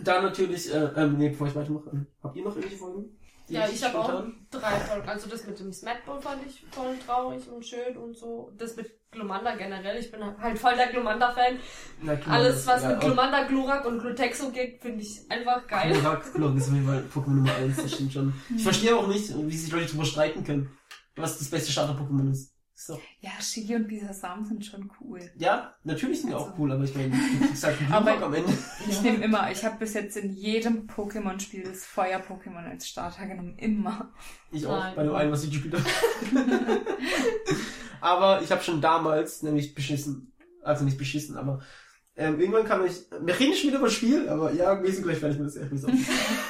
Dann 0.05 0.25
natürlich, 0.25 0.73
äh, 0.73 0.91
ähm, 0.97 1.17
nee, 1.17 1.31
bevor 1.31 1.47
ich 1.47 1.55
weitermache, 1.55 1.91
ähm, 1.93 2.07
habt 2.23 2.37
ihr 2.37 2.45
noch 2.45 2.55
irgendwelche 2.55 2.77
Folgen? 2.77 3.17
Ja, 3.49 3.69
ich 3.69 3.83
habe 3.85 3.99
auch 3.99 4.25
drei 4.51 4.77
Folgen. 4.81 5.09
Also 5.09 5.29
das 5.29 5.47
mit 5.47 5.59
dem 5.59 5.73
Smackball 5.73 6.21
fand 6.21 6.45
ich 6.47 6.65
voll 6.71 6.97
traurig 7.07 7.49
und 7.49 7.65
schön 7.65 7.97
und 7.97 8.17
so. 8.17 8.53
Das 8.59 8.77
mit 8.77 8.91
Glumanda 9.11 9.55
generell. 9.55 9.99
Ich 9.99 10.11
bin 10.11 10.21
halt 10.23 10.59
voll 10.59 10.75
der 10.75 10.89
Glumanda-Fan. 10.89 11.59
Alles, 12.29 12.67
was 12.67 12.83
ja, 12.83 12.91
mit 12.91 13.01
Glumanda, 13.01 13.45
Glurak 13.45 13.85
und 13.87 14.01
Glutexo 14.01 14.51
geht, 14.51 14.83
finde 14.83 15.03
ich 15.03 15.31
einfach 15.31 15.67
geil. 15.67 15.93
Glurak, 15.93 16.33
Glurak 16.35 16.57
ist 16.57 16.69
auf 16.69 16.75
jeden 16.75 16.87
Fall 16.87 17.05
Pokémon 17.15 17.37
Nummer 17.37 17.55
1, 17.55 17.77
das 17.77 17.93
stimmt 17.93 18.13
schon. 18.13 18.35
Ich 18.55 18.63
verstehe 18.63 18.97
auch 18.97 19.07
nicht, 19.07 19.33
wie 19.37 19.57
sich 19.57 19.73
Leute 19.73 19.87
drüber 19.87 20.05
streiten 20.05 20.43
können, 20.45 20.77
was 21.15 21.39
das 21.39 21.49
beste 21.49 21.71
Starter-Pokémon 21.73 22.31
ist. 22.33 22.56
Doch, 22.87 23.01
Ja, 23.21 23.31
Shigi 23.41 23.75
und 23.75 23.89
Bisasam 23.89 24.45
sind 24.45 24.65
schon 24.65 24.91
cool. 25.01 25.21
ja, 25.37 25.75
natürlich 25.85 26.21
sind 26.21 26.31
die 26.31 26.35
auch 26.35 26.47
Also- 26.49 26.55
cool, 26.59 26.73
aber 26.73 26.85
ich 26.85 26.95
meine, 26.95 27.11
du 27.11 27.47
kriegst 27.47 27.65
halt 27.65 27.77
Aber- 27.91 28.23
am 28.23 28.35
Ende. 28.35 28.53
Ich 28.89 29.01
nehme 29.03 29.25
immer, 29.25 29.51
ich 29.51 29.65
habe 29.65 29.79
bis 29.79 29.95
jetzt 29.95 30.17
in 30.17 30.31
jedem 30.33 30.87
Pokémon-Spiel 30.87 31.63
das 31.65 31.85
Feuer-Pokémon 31.87 32.69
als 32.69 32.87
Starter 32.87 33.27
genommen. 33.27 33.57
Immer. 33.59 34.13
Ich 34.53 34.67
auch, 34.67 34.79
Nein. 34.79 34.95
bei 34.95 35.03
dem 35.05 35.15
einen, 35.15 35.33
was 35.33 35.45
ich 35.45 35.51
gespielt 35.51 35.75
habe. 35.75 35.85
aber 38.01 38.43
ich 38.43 38.51
habe 38.51 38.63
schon 38.63 38.81
damals 38.81 39.43
nämlich 39.43 39.75
beschissen, 39.75 40.33
also 40.63 40.85
nicht 40.85 40.99
beschissen, 40.99 41.37
aber 41.37 41.63
ähm, 42.17 42.41
irgendwann 42.41 42.65
kam 42.65 42.85
ich, 42.87 43.05
wir 43.21 43.39
reden 43.39 43.55
schon 43.55 43.69
wieder 43.69 43.79
über 43.79 43.89
das 43.89 43.95
Spiel, 43.97 44.29
aber 44.29 44.53
ja, 44.53 44.83
wir 44.83 44.93
sind 44.93 45.05
gleich 45.05 45.19
fertig 45.19 45.39
mit 45.39 45.49
das 45.49 45.57
Episode. 45.57 45.93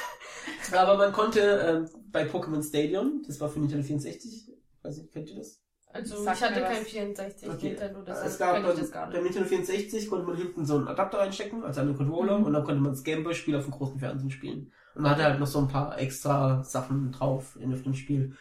aber 0.73 0.97
man 0.97 1.11
konnte 1.13 1.39
ähm, 1.41 2.01
bei 2.11 2.25
Pokémon 2.25 2.63
Stadion, 2.65 3.23
das 3.27 3.39
war 3.39 3.49
für 3.49 3.59
Nintendo 3.59 3.85
64, 3.85 4.49
weiß 4.83 4.97
nicht, 4.97 5.11
kennt 5.11 5.29
ihr 5.29 5.35
das? 5.35 5.61
Also 5.93 6.21
Sag 6.21 6.35
ich 6.35 6.43
hatte 6.43 6.61
kein 6.61 6.83
64 6.85 7.49
Okay. 7.49 7.69
Nintendo, 7.69 7.99
es 8.01 8.05
deshalb 8.05 8.39
gab 8.39 8.63
beim, 8.63 8.77
das 8.77 8.91
gar 8.91 9.07
nicht. 9.07 9.23
Nintendo 9.23 9.47
64 9.47 10.09
konnte 10.09 10.25
man 10.27 10.35
hinten 10.35 10.65
so 10.65 10.75
einen 10.75 10.87
Adapter 10.87 11.19
reinstecken, 11.19 11.63
also 11.63 11.81
einen 11.81 11.95
Controller, 11.95 12.37
Mhm. 12.39 12.45
und 12.45 12.53
dann 12.53 12.63
konnte 12.65 12.81
man 12.81 12.91
das 12.91 13.03
Gameboy-Spiel 13.03 13.55
auf 13.55 13.63
dem 13.63 13.71
großen 13.71 13.99
Fernsehen 13.99 14.29
spielen. 14.29 14.71
Und 14.95 15.01
man 15.03 15.11
hatte 15.11 15.23
halt 15.23 15.39
noch 15.39 15.47
so 15.47 15.59
ein 15.59 15.67
paar 15.67 15.97
extra 15.97 16.63
Sachen 16.63 17.11
drauf 17.11 17.57
in 17.59 17.71
dem 17.71 17.93
Spiel. 17.93 18.35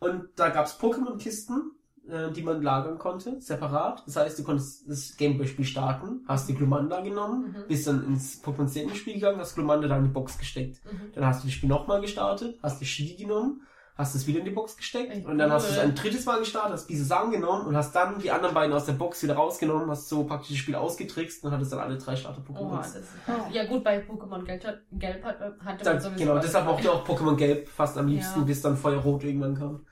Und 0.00 0.28
da 0.36 0.48
gab's 0.50 0.78
Pokémon-Kisten, 0.80 1.70
äh, 2.08 2.30
die 2.32 2.42
man 2.42 2.60
lagern 2.62 2.98
konnte, 2.98 3.40
separat. 3.40 4.02
Das 4.06 4.16
heißt, 4.16 4.38
du 4.38 4.42
konntest 4.44 4.88
das 4.88 5.16
Gameboy-Spiel 5.16 5.64
starten, 5.64 6.24
hast 6.28 6.48
die 6.48 6.54
Glumanda 6.54 7.00
genommen, 7.00 7.52
Mhm. 7.56 7.68
bist 7.68 7.86
dann 7.86 8.04
ins 8.06 8.42
Pokémon 8.44 8.68
Stadium-Spiel 8.68 9.14
gegangen, 9.14 9.38
hast 9.38 9.54
Glumanda 9.54 9.88
da 9.88 9.96
in 9.96 10.04
die 10.04 10.10
Box 10.10 10.36
gesteckt. 10.36 10.80
Mhm. 10.84 11.12
Dann 11.14 11.26
hast 11.26 11.42
du 11.42 11.46
das 11.46 11.54
Spiel 11.54 11.68
nochmal 11.68 12.00
gestartet, 12.00 12.58
hast 12.62 12.80
die 12.80 12.86
Shigi 12.86 13.16
genommen, 13.22 13.62
hast 13.96 14.14
es 14.14 14.26
wieder 14.26 14.40
in 14.40 14.44
die 14.44 14.50
Box 14.50 14.76
gesteckt 14.76 15.10
Ey, 15.12 15.24
und 15.24 15.38
dann 15.38 15.50
hast 15.50 15.66
du 15.66 15.72
es 15.72 15.78
cool. 15.78 15.84
ein 15.84 15.94
drittes 15.94 16.24
Mal 16.26 16.38
gestartet, 16.38 16.72
hast 16.74 16.86
Bisasam 16.86 17.30
genommen 17.30 17.66
und 17.66 17.76
hast 17.76 17.94
dann 17.96 18.18
die 18.18 18.30
anderen 18.30 18.54
beiden 18.54 18.72
aus 18.74 18.84
der 18.84 18.92
Box 18.92 19.22
wieder 19.22 19.34
rausgenommen, 19.34 19.88
hast 19.90 20.08
so 20.08 20.24
praktisch 20.24 20.50
das 20.50 20.58
Spiel 20.58 20.74
ausgetrickst 20.74 21.42
und 21.44 21.50
hattest 21.50 21.72
dann 21.72 21.80
alle 21.80 21.96
drei 21.96 22.12
Oh, 22.12 22.16
Starter-Pokémon. 22.16 22.80
ist 22.80 22.98
Oh. 23.26 23.32
Ja 23.52 23.64
gut, 23.66 23.82
bei 23.82 23.98
Pokémon 24.04 24.44
Gelb, 24.44 24.64
hat- 24.64 24.82
Gelb 24.92 25.24
hat, 25.24 25.40
hatte 25.64 25.84
Da- 25.84 25.92
man 25.94 26.02
sowieso 26.02 26.18
genau, 26.24 26.38
deshalb 26.38 26.66
mochte 26.66 26.82
ich 26.82 26.88
auch 26.90 27.06
Pokémon 27.08 27.36
Gelb 27.36 27.68
fast 27.68 27.96
am 27.96 28.06
liebsten, 28.08 28.40
Ja. 28.40 28.44
bis 28.46 28.60
dann 28.60 28.76
Feuerrot 28.76 29.24
irgendwann 29.24 29.54
kam. 29.54 29.86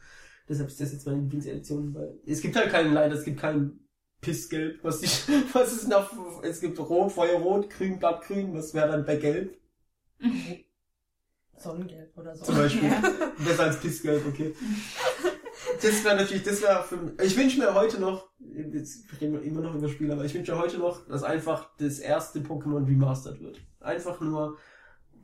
Deshalb 0.48 0.68
ist 0.68 0.78
das 0.80 0.92
jetzt 0.92 1.06
meine 1.06 1.20
Lieblingsedition, 1.20 1.94
weil 1.94 2.18
es 2.26 2.42
gibt 2.42 2.54
halt 2.56 2.68
keinen, 2.70 2.92
leider, 2.92 3.14
es 3.14 3.24
gibt 3.24 3.40
keinen 3.40 3.88
Pissgelb, 4.20 4.84
was 4.84 5.02
ich, 5.02 5.22
was 5.54 5.72
ist 5.72 5.88
noch, 5.88 6.10
es 6.42 6.60
gibt 6.60 6.78
Rot, 6.78 7.10
Feuerrot, 7.12 7.70
Grün, 7.70 7.98
Blattgrün, 7.98 8.52
was 8.54 8.74
wäre 8.74 8.88
dann 8.88 9.06
bei 9.06 9.16
Gelb 9.16 9.56
Sonnengelb 11.58 12.16
oder 12.16 12.36
so. 12.36 12.44
zum 12.44 12.56
Beispiel. 12.56 12.88
Ja. 12.88 13.02
Besser 13.44 13.64
als 13.64 13.80
Pissgelb, 13.80 14.26
okay. 14.26 14.54
Das 15.80 16.04
wäre 16.04 16.16
natürlich, 16.16 16.42
das 16.42 16.62
wäre 16.62 16.82
für 16.82 16.96
mich, 16.96 17.12
ich 17.22 17.36
wünsche 17.36 17.58
mir 17.58 17.74
heute 17.74 18.00
noch, 18.00 18.28
jetzt 18.72 19.04
reden 19.20 19.34
wir 19.34 19.42
immer 19.42 19.60
noch 19.60 19.74
über 19.74 19.88
Spiele, 19.88 20.12
aber 20.12 20.24
ich 20.24 20.34
wünsche 20.34 20.52
mir 20.52 20.58
heute 20.58 20.78
noch, 20.78 21.06
dass 21.06 21.22
einfach 21.22 21.70
das 21.78 21.98
erste 21.98 22.40
Pokémon 22.40 22.86
remastered 22.86 23.40
wird. 23.40 23.60
Einfach 23.80 24.20
nur 24.20 24.58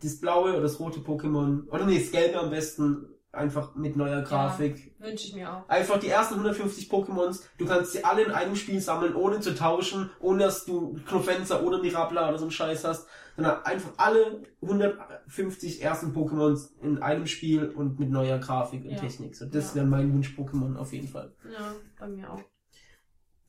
das 0.02 0.18
blaue 0.18 0.52
oder 0.52 0.62
das 0.62 0.80
rote 0.80 1.00
Pokémon, 1.00 1.68
oder 1.68 1.84
nee, 1.84 1.98
das 1.98 2.10
gelbe 2.10 2.38
am 2.40 2.50
besten, 2.50 3.06
einfach 3.32 3.74
mit 3.74 3.96
neuer 3.96 4.22
Grafik. 4.22 4.92
Wünsche 4.98 5.28
ich 5.28 5.34
mir 5.34 5.52
auch. 5.52 5.68
Einfach 5.68 5.98
die 5.98 6.08
ersten 6.08 6.34
150 6.34 6.90
Pokémons, 6.90 7.42
du 7.58 7.66
kannst 7.66 7.92
sie 7.92 8.04
alle 8.04 8.22
in 8.22 8.30
einem 8.32 8.56
Spiel 8.56 8.80
sammeln, 8.80 9.14
ohne 9.14 9.40
zu 9.40 9.54
tauschen, 9.54 10.10
ohne 10.20 10.44
dass 10.44 10.64
du 10.64 10.96
Knofenza 11.06 11.60
oder 11.60 11.80
Mirabla 11.80 12.28
oder 12.28 12.38
so 12.38 12.44
einen 12.44 12.50
Scheiß 12.50 12.84
hast, 12.84 13.06
sondern 13.36 13.62
einfach 13.64 13.90
alle 13.96 14.42
150 14.60 15.82
ersten 15.82 16.12
Pokémons 16.12 16.70
in 16.82 17.02
einem 17.02 17.26
Spiel 17.26 17.68
und 17.68 17.98
mit 18.00 18.10
neuer 18.10 18.38
Grafik 18.38 18.84
und 18.84 18.90
Ja. 18.92 18.98
Technik. 18.98 19.36
So, 19.36 19.46
das 19.46 19.70
Ja. 19.70 19.76
wäre 19.76 19.86
mein 19.86 20.12
Wunsch-Pokémon 20.12 20.76
auf 20.76 20.92
jeden 20.92 21.08
Fall. 21.08 21.32
Ja, 21.44 21.74
bei 21.98 22.08
mir 22.08 22.30
auch. 22.32 22.40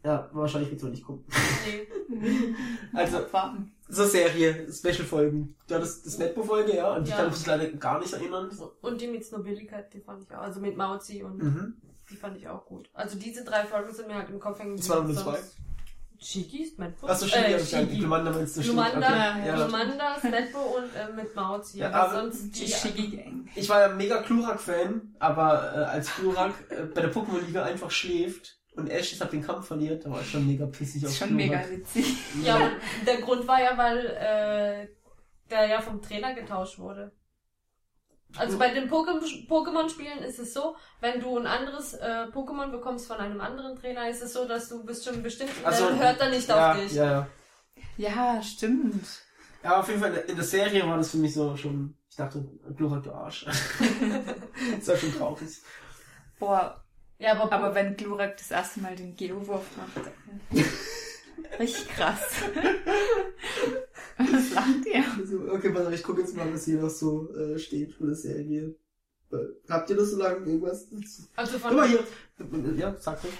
Ja, 0.04 0.30
wahrscheinlich 0.34 0.72
wird's 0.72 0.84
auch 0.84 0.90
nicht 0.90 1.06
gucken. 1.06 1.26
Nee. 2.10 2.56
Also, 2.94 3.20
Warten. 3.32 3.72
so 3.88 4.06
Serie, 4.06 4.68
Special-Folgen. 4.72 5.56
Ja, 5.70 5.80
das, 5.80 6.02
das 6.04 6.18
Netbo-Folge, 6.18 6.76
ja, 6.76 6.96
und 6.96 7.06
die 7.06 7.12
Ja. 7.12 7.18
kann 7.18 7.28
ich 7.28 7.34
mich 7.34 7.46
leider 7.46 7.68
gar 7.74 8.00
nicht 8.00 8.12
erinnern. 8.14 8.50
Und 8.82 9.00
die 9.02 9.08
mit 9.08 9.24
Snobilligkeit, 9.26 9.94
die 9.94 10.00
fand 10.02 10.24
ich 10.24 10.36
auch. 10.36 10.42
Also 10.42 10.60
mit 10.60 10.76
Mauzi 10.76 11.22
und 11.24 11.38
Mhm. 11.44 11.74
die 12.10 12.16
fand 12.16 12.36
ich 12.38 12.48
auch 12.48 12.66
gut. 12.66 12.90
Also 12.94 13.18
diese 13.20 13.44
drei 13.44 13.64
Folgen 13.64 13.94
sind 13.94 14.08
mir 14.08 14.16
halt 14.16 14.30
im 14.30 14.40
Kopf 14.40 14.60
hängen. 14.60 14.76
Nur 14.76 14.84
Sonst- 14.84 15.20
zwei. 15.20 15.38
Shiki, 16.24 16.66
Smetbo. 16.68 17.08
Achso, 17.08 17.26
stimmt, 17.26 17.46
äh, 17.48 17.52
ja, 17.54 17.58
ich 17.58 17.68
Shiki. 17.68 17.98
Glumanda 17.98 18.32
meinst 18.32 18.56
du. 18.56 18.62
Glumanda, 18.62 18.98
Okay, 19.08 19.48
ja. 19.48 19.56
Glumanda, 19.56 20.18
Smetbo 20.20 20.60
und 20.78 20.96
äh, 20.96 21.12
mit 21.16 21.36
Mauzi. 21.36 21.80
Ja, 21.80 21.90
aber, 21.92 22.22
sonst 22.22 22.56
Die 22.56 22.66
die... 22.66 22.72
Shigi-Gang. 22.72 23.48
Ich 23.56 23.68
war 23.70 23.82
ja 23.82 23.88
mega 23.96 24.22
Glurak-Fan, 24.22 25.16
aber 25.18 25.74
äh, 25.76 25.78
als 25.86 26.16
Glurak 26.16 26.54
äh, 26.70 26.84
bei 26.94 27.02
der 27.02 27.12
Pokémon-Liga 27.12 27.64
einfach 27.64 27.90
schläft 27.90 28.60
und 28.76 28.90
Ash 28.90 29.10
deshalb 29.12 29.32
den 29.32 29.44
Kampf 29.44 29.68
verliert, 29.68 30.06
da 30.06 30.12
war 30.12 30.22
ich 30.22 30.30
schon 30.32 30.48
mega 30.48 30.66
pissig 30.66 31.06
auf 31.06 31.14
schon 31.16 31.36
mega 31.36 31.62
witzig. 31.70 32.06
Ja, 32.44 32.56
aber 32.56 32.72
der 33.06 33.22
Grund 33.22 33.48
war 33.48 33.62
ja, 33.62 33.78
weil 33.78 34.06
äh, 34.06 34.88
der 35.50 35.68
ja 35.68 35.82
vom 35.82 36.02
Trainer 36.02 36.34
getauscht 36.34 36.80
wurde. 36.80 37.12
Also 38.38 38.58
bei 38.58 38.70
den 38.74 38.90
Poké- 38.90 39.46
Pokémon-Spielen 39.48 40.20
ist 40.20 40.40
es 40.40 40.54
so, 40.54 40.78
wenn 41.02 41.20
du 41.20 41.38
ein 41.38 41.46
anderes 41.48 41.96
äh, 41.96 42.28
Pokémon 42.32 42.72
bekommst 42.72 43.08
von 43.08 43.18
einem 43.18 43.42
anderen 43.42 43.76
Trainer, 43.76 44.08
ist 44.10 44.22
es 44.22 44.32
so, 44.32 44.48
dass 44.48 44.70
du 44.70 44.86
bis 44.86 45.02
zu 45.02 45.10
einem 45.12 45.22
bestimmten 45.22 45.60
Ach 45.66 45.74
so, 45.74 45.90
Level 45.90 46.00
hört 46.00 46.22
er 46.22 46.30
nicht 46.30 46.48
ja, 46.48 46.72
auf 46.72 46.78
dich. 46.80 46.94
Ja, 46.94 47.06
ja. 47.12 47.28
Ja, 47.98 48.42
stimmt. 48.42 49.06
Ja, 49.64 49.82
auf 49.82 49.88
jeden 49.90 50.00
Fall 50.00 50.10
in 50.12 50.16
der- 50.16 50.30
in 50.30 50.36
der 50.38 50.46
Serie 50.46 50.88
war 50.88 50.96
das 50.98 51.12
für 51.12 51.18
mich 51.18 51.34
so 51.34 51.58
schon, 51.58 51.98
ich 52.10 52.16
dachte, 52.16 52.48
Glurak, 52.78 53.04
du 53.04 53.12
Arsch. 53.12 53.46
das 54.78 54.88
war 54.88 54.96
schon 54.96 55.14
traurig. 55.14 55.50
Boah, 56.40 56.81
Ja, 57.22 57.34
aber, 57.34 57.52
aber 57.54 57.76
wenn 57.76 57.96
Glurak 57.96 58.38
das 58.38 58.50
erste 58.50 58.82
Mal 58.82 58.96
den 58.96 59.16
Geowurf 59.16 59.66
macht, 59.78 60.08
richtig 61.60 61.88
krass. 61.90 62.20
Was 64.18 64.54
lacht 64.54 64.86
ihr? 64.92 65.04
Also, 65.20 65.40
okay, 65.52 65.76
auf, 65.76 65.94
ich 65.94 66.04
gucke 66.04 66.22
jetzt 66.22 66.36
mal, 66.36 66.54
was 66.54 66.66
hier 66.66 66.80
noch 66.80 66.90
so 66.90 67.34
äh, 67.34 67.58
steht 67.58 67.94
von 67.94 68.08
der 68.08 68.16
Serie. 68.16 68.76
Äh, 69.32 69.38
Habt 69.68 69.90
ihr 69.90 69.96
das 69.96 70.12
so 70.12 70.18
lange 70.18 70.46
irgendwas? 70.46 70.88
also 71.36 71.58
von 71.58 71.72
Guck 71.72 71.80
mal 71.80 71.88
hier. 71.88 72.04
Ja, 72.78 72.96
sag 73.00 73.24
ruhig. 73.24 73.34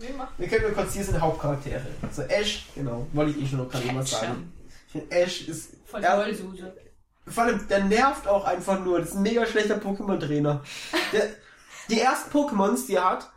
Nee, 0.00 0.14
mach. 0.16 0.36
Wir 0.36 0.48
können 0.48 0.64
mal 0.64 0.72
kurz, 0.72 0.94
hier 0.94 1.04
sind 1.04 1.20
Hauptcharaktere. 1.20 1.82
So 2.10 2.22
Ash, 2.22 2.66
genau, 2.74 3.06
wollte 3.12 3.38
ich 3.38 3.44
eh 3.44 3.46
schon 3.46 3.58
noch 3.58 3.70
gerade 3.70 3.94
was 3.94 4.10
sagen. 4.10 4.52
Ich 4.86 4.92
finde, 4.92 5.14
Ash 5.14 5.48
ist 5.48 5.76
Voll 5.84 6.02
Ja. 6.02 6.16
Vollsuse. 6.20 6.72
Vor 7.26 7.44
allem, 7.44 7.68
der 7.68 7.84
nervt 7.84 8.26
auch 8.26 8.44
einfach 8.44 8.84
nur. 8.84 8.98
Das 8.98 9.10
ist 9.10 9.16
ein 9.16 9.22
mega 9.22 9.46
schlechter 9.46 9.76
Pokémon-Trainer. 9.78 10.64
Der, 11.12 11.28
die 11.90 12.00
ersten 12.00 12.30
Pokémons, 12.30 12.86
die 12.86 12.94
er 12.94 13.10
hat, 13.10 13.30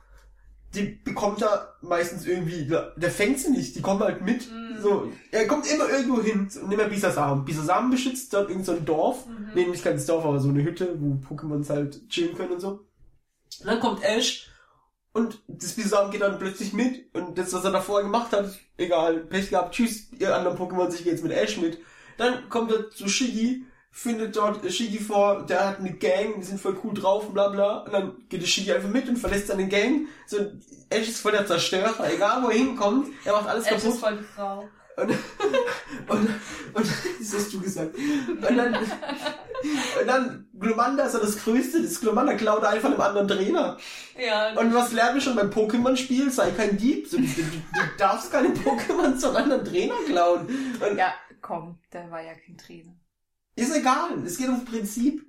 die 0.74 0.84
bekommt 0.84 1.42
er 1.42 1.76
meistens 1.82 2.26
irgendwie, 2.26 2.66
der, 2.66 3.12
fängt 3.12 3.40
sie 3.40 3.52
nicht, 3.52 3.76
die 3.76 3.82
kommen 3.82 4.02
halt 4.02 4.22
mit. 4.22 4.52
Mhm. 4.52 4.82
So, 4.82 5.12
er 5.32 5.48
kommt 5.48 5.72
immer 5.72 5.88
irgendwo 5.90 6.22
hin. 6.22 6.50
Und 6.62 6.70
nimm 6.70 6.78
mal 6.78 6.90
Bisasam. 6.90 7.46
Bisasam 7.46 7.92
beschützt 7.92 8.34
dort 8.34 8.50
irgendein 8.50 8.66
so 8.66 8.72
ein 8.80 8.86
Dorf. 8.86 9.28
Mhm. 9.28 9.52
Nee, 9.54 9.68
nicht 9.68 9.84
ganz 9.84 10.06
Dorf, 10.06 10.26
aber 10.26 10.40
so 10.40 10.50
eine 10.50 10.64
Hütte, 10.64 10.96
wo 11.00 11.36
Pokémons 11.36 11.70
halt 11.70 12.10
chillen 12.10 12.36
können 12.36 12.54
und 12.54 12.60
so. 12.60 12.86
Und 13.60 13.68
dann 13.68 13.80
kommt 13.80 14.04
Ash 14.04 14.50
und 15.14 15.44
das 15.48 15.74
Bisasam 15.74 16.10
geht 16.10 16.22
dann 16.22 16.40
plötzlich 16.40 16.74
mit. 16.74 17.14
Und 17.14 17.38
das, 17.38 17.54
was 17.54 17.64
er 17.64 17.72
davor 17.72 18.02
gemacht 18.02 18.34
hat, 18.34 18.50
egal, 18.78 19.18
Pech 19.20 19.52
gehabt, 19.52 19.76
tschüss, 19.76 20.08
ihr 20.18 20.36
anderen 20.36 20.58
Pokémons, 20.58 20.96
ich 20.96 21.04
gehe 21.04 21.12
jetzt 21.12 21.24
mit 21.24 21.34
Ash 21.34 21.58
mit. 21.58 21.80
Dann 22.18 22.50
kommt 22.50 22.72
er 22.72 22.90
zu 22.90 23.08
Shiggy, 23.08 23.66
findet 23.96 24.36
dort 24.36 24.70
Shiggy 24.70 25.00
vor, 25.00 25.46
der 25.46 25.68
hat 25.70 25.80
eine 25.80 25.94
Gang, 25.94 26.40
die 26.40 26.44
sind 26.44 26.60
voll 26.60 26.76
cool 26.84 26.96
drauf, 26.96 27.30
bla 27.30 27.50
bla. 27.50 27.78
Und 27.84 27.94
dann 27.94 28.14
geht 28.28 28.42
der 28.42 28.48
Shiggy 28.48 28.74
einfach 28.74 28.90
mit 28.90 29.08
und 29.08 29.18
verlässt 29.18 29.48
seine 29.48 29.68
Gang. 29.68 30.08
So, 30.26 30.38
Ash 30.90 31.08
ist 31.08 31.20
voll 31.22 31.32
der 31.32 31.46
Zerstörer, 31.46 31.94
egal 32.12 32.42
wo 32.44 32.50
er 32.50 32.58
hinkommt, 32.58 33.08
er 33.24 33.34
macht 33.34 33.48
alles 33.48 33.68
Ash 33.68 33.74
ist 33.78 33.84
kaputt. 33.84 34.00
voll 34.00 34.18
die 34.18 34.24
Frau. 34.24 34.68
Und, 34.96 35.10
und, 36.08 36.30
und, 36.74 36.88
das 37.20 37.34
hast 37.34 37.52
du 37.54 37.62
gesagt. 37.62 37.96
Und 37.96 38.58
dann, 38.58 38.76
und 38.76 40.08
dann, 40.08 40.48
Glomanda 40.60 41.06
ist 41.06 41.14
ja 41.14 41.20
das 41.20 41.44
Größte, 41.44 41.82
das 41.82 42.00
Glomanda 42.00 42.34
klaut 42.36 42.64
einfach 42.64 42.90
einem 42.90 43.02
anderen 43.02 43.28
Trainer. 43.28 43.78
Ja, 44.20 44.54
Und 44.54 44.74
was 44.74 44.92
lernen 44.92 45.16
wir 45.16 45.22
schon 45.22 45.36
beim 45.36 45.50
Pokémon-Spiel? 45.50 46.30
Sei 46.32 46.52
kein 46.52 46.78
Dieb. 46.78 47.10
Du, 47.10 47.18
du, 47.18 47.26
du 47.26 47.62
darfst 47.98 48.32
keine 48.32 48.50
Pokémon 48.50 49.18
zu 49.18 49.30
einem 49.30 49.38
anderen 49.38 49.66
Trainer 49.66 49.96
klauen. 50.06 50.48
Und 50.80 50.98
Ja, 50.98 51.14
komm, 51.42 51.80
der 51.92 52.12
war 52.12 52.22
ja 52.22 52.34
kein 52.36 52.58
Trainer. 52.58 52.94
Ist 53.56 53.76
egal, 53.76 54.24
es 54.26 54.38
geht 54.38 54.48
ums 54.50 54.66
Prinzip. 54.66 55.26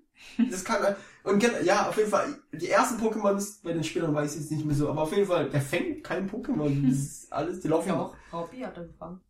Das 0.50 0.64
kann, 0.64 0.96
und 1.24 1.42
ja, 1.64 1.88
auf 1.88 1.96
jeden 1.98 2.08
Fall, 2.10 2.34
die 2.52 2.68
ersten 2.70 2.98
Pokémons, 3.04 3.62
bei 3.62 3.72
den 3.72 3.84
Spielern 3.84 4.14
weiß 4.14 4.34
ich 4.34 4.40
jetzt 4.42 4.50
nicht 4.52 4.64
mehr 4.64 4.74
so, 4.74 4.88
aber 4.88 5.02
auf 5.02 5.12
jeden 5.12 5.26
Fall, 5.26 5.50
der 5.50 5.60
fängt 5.60 6.02
kein 6.04 6.28
Pokémon. 6.30 6.82
Das 6.88 6.98
ist 6.98 7.32
alles, 7.32 7.60
die 7.60 7.68
laufen 7.68 7.88
ja 7.88 7.98
auch. 8.00 8.14
Robby 8.32 8.60
hat 8.60 8.76
er 8.76 8.84
gefangen. 8.84 9.20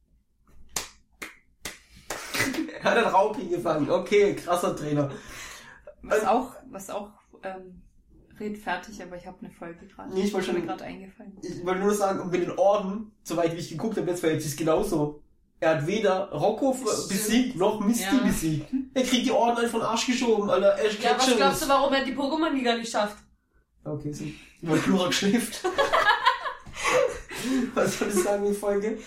Er 2.83 2.85
hat 2.91 2.97
einen 2.99 3.07
Raupi 3.07 3.49
gefangen. 3.49 3.91
Okay, 3.91 4.35
krasser 4.37 4.77
Trainer. 4.77 5.11
Was 6.03 6.21
Also- 6.21 6.27
auch, 6.27 6.53
was 6.71 6.91
auch, 6.91 7.11
ähm, 7.43 7.83
red 8.39 8.59
fertig, 8.59 9.03
aber 9.03 9.17
ich 9.17 9.27
habe 9.27 9.39
eine 9.41 9.51
Folge 9.51 9.87
gerade. 9.87 10.13
Nee, 10.13 10.25
ich 10.25 10.33
wollte 10.35 10.49
Ist 10.49 10.53
mir 10.53 10.59
schon- 10.61 10.69
gerade 10.69 10.85
eingefallen. 10.85 11.39
Ich 11.43 11.65
wollte 11.65 11.81
nur 11.81 11.95
sagen, 11.95 12.21
und 12.21 12.31
mit 12.31 12.43
den 12.43 12.51
Orden, 12.59 13.13
soweit 13.23 13.53
wie 13.55 13.59
ich 13.61 13.71
geguckt 13.71 13.97
habe, 13.97 14.11
jetzt 14.11 14.21
verhält 14.21 14.43
sich 14.43 14.57
genauso. 14.57 15.23
Er 15.65 15.79
hat 15.79 15.87
weder 15.87 16.31
Rocco 16.31 16.73
besiegt, 17.09 17.57
noch 17.57 17.81
Misty 17.81 18.05
Ja. 18.17 18.23
besiegt. 18.23 18.67
Er 18.93 19.03
kriegt 19.03 19.25
die 19.25 19.31
Orden 19.31 19.57
einfach 19.57 19.75
in 19.77 19.81
den 19.81 19.89
Arsch 19.89 20.07
geschoben, 20.07 20.51
Alter. 20.51 20.75
Er 20.75 20.91
Ja, 20.93 21.17
was 21.17 21.37
glaubst 21.37 21.63
du, 21.63 21.69
warum 21.69 21.95
er 21.95 22.05
die 22.05 22.13
Pokémon-Liga 22.13 22.77
nicht 22.77 22.93
schafft? 22.93 23.17
Okay, 23.83 24.13
so. 24.13 24.25
Weil 24.61 24.79
Glurak 24.81 25.15
schläft. 25.15 25.65
Was 27.75 27.99
soll 27.99 28.09
ich 28.09 28.15
sagen, 28.23 28.45
die 28.47 28.53
Folge? 28.53 28.99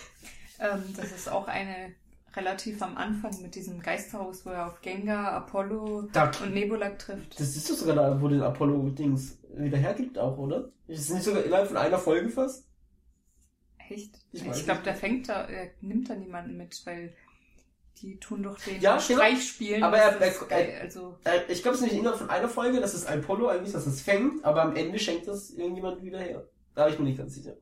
Ähm, 0.59 0.83
das 0.95 1.11
ist 1.11 1.29
auch 1.31 1.47
eine 1.47 1.93
relativ 2.35 2.81
am 2.81 2.97
Anfang 2.97 3.39
mit 3.41 3.53
diesem 3.53 3.79
Geisterhaus, 3.79 4.43
wo 4.45 4.49
er 4.49 4.65
auf 4.67 4.81
Gengar, 4.81 5.33
Apollo 5.33 6.09
Da, 6.13 6.31
und 6.41 6.53
Nebulak 6.55 6.97
trifft. 6.99 7.39
das 7.39 7.55
ist 7.55 7.69
doch 7.69 7.75
sogar 7.75 7.95
da, 7.95 8.19
wo 8.21 8.27
den 8.27 8.41
Apollo-Dings 8.41 9.37
wieder 9.55 9.77
hergibt 9.77 10.17
auch, 10.17 10.37
oder? 10.37 10.69
Ist 10.87 11.01
es 11.01 11.09
nicht 11.09 11.23
sogar 11.23 11.43
innerhalb 11.43 11.67
von 11.67 11.77
einer 11.77 11.97
Folge 11.99 12.29
fast? 12.29 12.66
Echt? 13.89 14.19
Ich 14.31 14.45
Ich, 14.45 14.63
glaube, 14.65 14.81
der 14.83 14.95
fängt 14.95 15.29
da, 15.29 15.45
er 15.45 15.71
nimmt 15.81 16.09
da 16.09 16.15
niemanden 16.15 16.57
mit, 16.57 16.79
weil 16.85 17.13
die 18.01 18.19
tun 18.19 18.43
doch 18.43 18.59
den 18.59 18.79
Ja. 18.81 18.99
Streich 18.99 19.47
spielen. 19.49 19.81
Aber 19.83 19.97
er- 19.97 20.19
er- 20.21 20.45
geil. 20.47 20.77
Also, 20.81 21.17
Äh, 21.23 21.51
Ich 21.51 21.61
glaube, 21.63 21.75
es 21.75 21.81
ist 21.81 21.88
nicht 21.91 21.99
innerhalb 21.99 22.19
von 22.19 22.29
einer 22.29 22.47
Folge, 22.49 22.79
dass 22.79 22.93
es 22.93 23.05
Apollo 23.05 23.47
eigentlich, 23.47 23.73
dass 23.73 23.88
es 23.88 24.01
fängt, 24.01 24.43
aber 24.45 24.61
am 24.63 24.75
Ende 24.75 24.99
schenkt 24.99 25.27
das 25.27 25.49
irgendjemand 25.51 26.03
wieder 26.03 26.19
her. 26.19 26.45
Da 26.75 26.85
bin 26.85 26.93
ich 26.93 26.99
mir 26.99 27.05
nicht 27.05 27.17
ganz 27.17 27.33
sicher. 27.33 27.55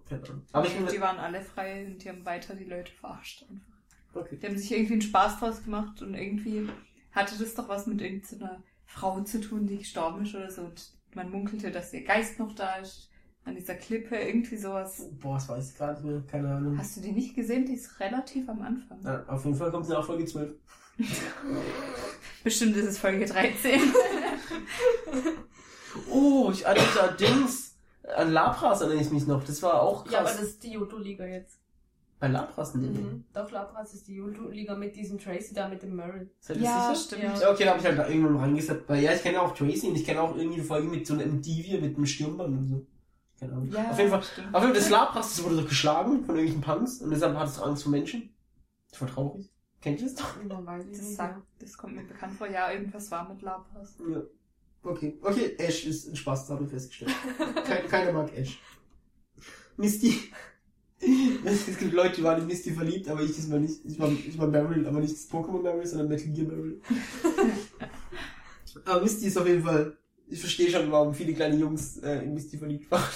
Aber 0.51 0.67
ich 0.67 0.76
bin 0.76 0.88
die 0.88 0.99
waren 0.99 1.17
alle 1.19 1.41
frei 1.41 1.86
und 1.86 2.03
die 2.03 2.09
haben 2.09 2.26
weiter 2.26 2.53
die 2.55 2.65
Leute 2.65 2.91
verarscht 2.91 3.45
einfach. 3.49 3.76
okay. 4.13 4.38
Die 4.41 4.45
haben 4.47 4.57
sich 4.57 4.71
irgendwie 4.73 4.93
einen 4.93 5.01
Spaß 5.01 5.39
draus 5.39 5.63
gemacht 5.63 6.01
und 6.01 6.15
irgendwie 6.15 6.67
hatte 7.13 7.38
das 7.39 7.53
doch 7.55 7.69
was 7.69 7.88
mit 7.88 8.01
irgendeiner 8.01 8.61
Frau 8.86 9.21
zu 9.21 9.39
tun, 9.39 9.67
die 9.67 9.78
gestorben 9.78 10.26
ist 10.26 10.36
oder 10.36 10.51
so. 10.51 10.63
Und 10.63 10.91
man 11.13 11.30
munkelte, 11.32 11.71
dass 11.71 11.93
ihr 11.93 12.03
Geist 12.03 12.39
noch 12.39 12.53
da 12.55 12.76
ist, 12.76 13.09
an 13.45 13.55
dieser 13.55 13.75
Klippe, 13.75 14.15
irgendwie 14.17 14.57
sowas. 14.57 15.07
Boah, 15.21 15.35
das 15.35 15.47
weiß 15.47 15.71
ich 15.71 15.77
gerade 15.77 16.01
nicht 16.01 16.11
mehr. 16.11 16.23
Keine 16.29 16.53
Ahnung. 16.53 16.77
Hast 16.77 16.97
du 16.97 17.01
die 17.01 17.11
nicht 17.11 17.35
gesehen? 17.35 17.65
Die 17.65 17.75
ist 17.75 17.99
relativ 17.99 18.49
am 18.49 18.61
Anfang. 18.61 18.99
Ja, 19.03 19.23
auf 19.27 19.45
jeden 19.45 19.55
Fall 19.55 19.71
kommt 19.71 19.85
sie 19.85 19.93
nach 19.93 20.05
Folge 20.05 20.25
12. 20.25 20.51
Bestimmt 22.43 22.75
ist 22.75 22.85
es 22.85 22.97
Folge 22.97 23.25
13. 23.25 23.79
Oh, 26.11 26.51
ich 26.51 26.65
hatte 26.65 26.81
da 26.93 27.07
Dings. 27.07 27.77
An 28.17 28.33
Lapras 28.33 28.81
erinnere 28.81 29.01
ich 29.01 29.11
mich 29.11 29.25
noch. 29.25 29.43
Das 29.43 29.63
war 29.63 29.81
auch 29.81 30.03
krass. 30.03 30.13
Ja, 30.13 30.19
aber 30.19 30.29
das 30.29 30.41
ist 30.41 30.63
die 30.63 30.73
Johto-Liga 30.73 31.25
jetzt. 31.25 31.57
Bei 32.19 32.27
Lapras 32.27 32.75
nee. 32.75 32.87
Mhm. 32.87 33.25
Doch, 33.33 33.51
Lapras 33.51 33.93
ist 33.93 34.07
die 34.07 34.15
Johto-Liga 34.15 34.75
mit 34.75 34.95
diesem 34.95 35.17
Tracy 35.17 35.53
da, 35.53 35.67
mit 35.67 35.81
dem 35.83 35.95
Merrill. 35.95 36.29
Seid 36.39 36.57
ihr 36.57 36.63
ja, 36.63 36.93
sicher? 36.93 37.17
stimmt. 37.17 37.41
Ja. 37.41 37.51
Okay, 37.51 37.65
da 37.65 37.71
habe 37.71 37.79
ich 37.79 37.85
halt 37.85 37.97
da 37.97 38.07
irgendwann 38.07 38.37
reingesetzt. 38.37 38.83
Weil 38.87 39.03
ja, 39.03 39.13
ich 39.13 39.21
kenne 39.21 39.41
auch 39.41 39.53
Tracy 39.55 39.87
und 39.87 39.95
ich 39.95 40.05
kenne 40.05 40.21
auch 40.21 40.35
irgendwie 40.35 40.59
eine 40.59 40.65
Folge 40.65 40.87
mit 40.87 41.07
so 41.07 41.13
einem 41.13 41.41
Divia 41.41 41.79
mit 41.79 41.95
einem 41.95 42.05
Stirnband 42.05 42.57
und 42.57 42.67
so. 42.67 42.85
Keine 43.39 43.53
Ahnung. 43.53 43.71
Ja, 43.71 43.91
auf 43.91 43.97
jeden 43.97 44.09
Fall. 44.11 44.23
stimmt. 44.23 44.55
Auf 44.55 44.61
jeden 44.61 44.73
Fall, 44.73 44.81
das 44.81 44.89
Lapras, 44.89 45.36
das 45.36 45.43
wurde 45.43 45.57
doch 45.57 45.67
geschlagen 45.67 46.23
von 46.25 46.36
irgendwelchen 46.36 46.61
Punks 46.61 47.01
und 47.01 47.09
deshalb 47.09 47.36
hat 47.38 47.47
es 47.47 47.59
Angst 47.59 47.83
vor 47.83 47.91
Menschen. 47.91 48.29
Das 48.91 49.01
war 49.01 49.07
traurig. 49.09 49.49
Kennt 49.81 49.99
ihr 49.99 50.07
das 50.07 50.15
doch? 50.15 50.36
Dann 50.47 50.65
weiß 50.65 50.86
ich 50.86 50.97
Das, 50.97 51.05
nicht 51.05 51.15
sagt, 51.17 51.41
das 51.59 51.77
kommt 51.77 51.95
mir 51.95 52.03
bekannt 52.03 52.33
vor. 52.33 52.47
Ja, 52.47 52.71
irgendwas 52.71 53.11
war 53.11 53.27
mit 53.29 53.41
Lapras. 53.41 53.95
Ja. 54.09 54.21
Okay. 54.83 55.17
Okay, 55.21 55.55
Ash 55.57 55.86
ist 55.86 56.07
ein 56.07 56.15
Spaß, 56.15 56.41
das 56.41 56.49
habe 56.51 56.63
ich 56.63 56.69
festgestellt. 56.69 57.11
Keine, 57.65 57.88
keiner 57.88 58.13
mag 58.13 58.36
Ash. 58.38 58.59
Misty. 59.77 60.31
Es 61.43 61.77
gibt 61.77 61.93
Leute, 61.93 62.15
die 62.15 62.23
waren 62.23 62.41
in 62.41 62.47
Misty 62.47 62.71
verliebt, 62.71 63.09
aber 63.09 63.21
ich 63.21 63.36
diesmal 63.36 63.59
nicht. 63.59 63.83
Ich 63.86 63.99
war, 63.99 64.09
ich 64.09 64.38
war 64.38 64.47
Meryl, 64.47 64.88
aber 64.88 64.99
nicht 64.99 65.13
das 65.13 65.29
Pokémon 65.29 65.61
Meryl, 65.61 65.86
sondern 65.86 66.07
Metal 66.07 66.29
Gear 66.29 66.47
Meryl. 66.47 66.81
aber 68.86 69.01
Misty 69.01 69.27
ist 69.27 69.38
auf 69.38 69.45
jeden 69.45 69.63
Fall. 69.63 69.97
Ich 70.28 70.39
verstehe 70.39 70.69
schon, 70.69 70.91
warum 70.91 71.13
viele 71.13 71.34
kleine 71.34 71.55
Jungs 71.55 71.97
äh, 71.97 72.19
in 72.19 72.34
Misty 72.34 72.57
verliebt 72.57 72.89
waren. 72.91 73.03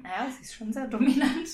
Naja, 0.00 0.30
sie 0.34 0.42
ist 0.42 0.54
schon 0.54 0.72
sehr 0.72 0.86
dominant. 0.86 1.48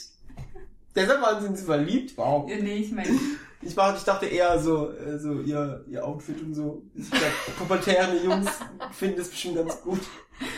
Deshalb 0.94 1.20
waren 1.22 1.56
sie 1.56 1.64
verliebt. 1.64 2.16
Wow. 2.16 2.48
Ja, 2.48 2.56
nee, 2.58 2.76
ich 2.76 2.92
meine, 2.92 3.18
Ich, 3.62 3.76
war, 3.76 3.96
ich 3.96 4.04
dachte 4.04 4.26
eher 4.26 4.58
so, 4.58 4.92
äh, 4.92 5.18
so 5.18 5.40
ihr, 5.40 5.84
ihr 5.88 6.04
Outfit 6.04 6.40
und 6.40 6.54
so. 6.54 6.82
Ich 6.94 7.10
glaub, 7.10 7.56
pubertäre 7.58 8.16
Jungs 8.22 8.50
finden 8.92 9.16
das 9.16 9.28
bestimmt 9.28 9.56
ganz 9.56 9.80
gut. 9.80 10.00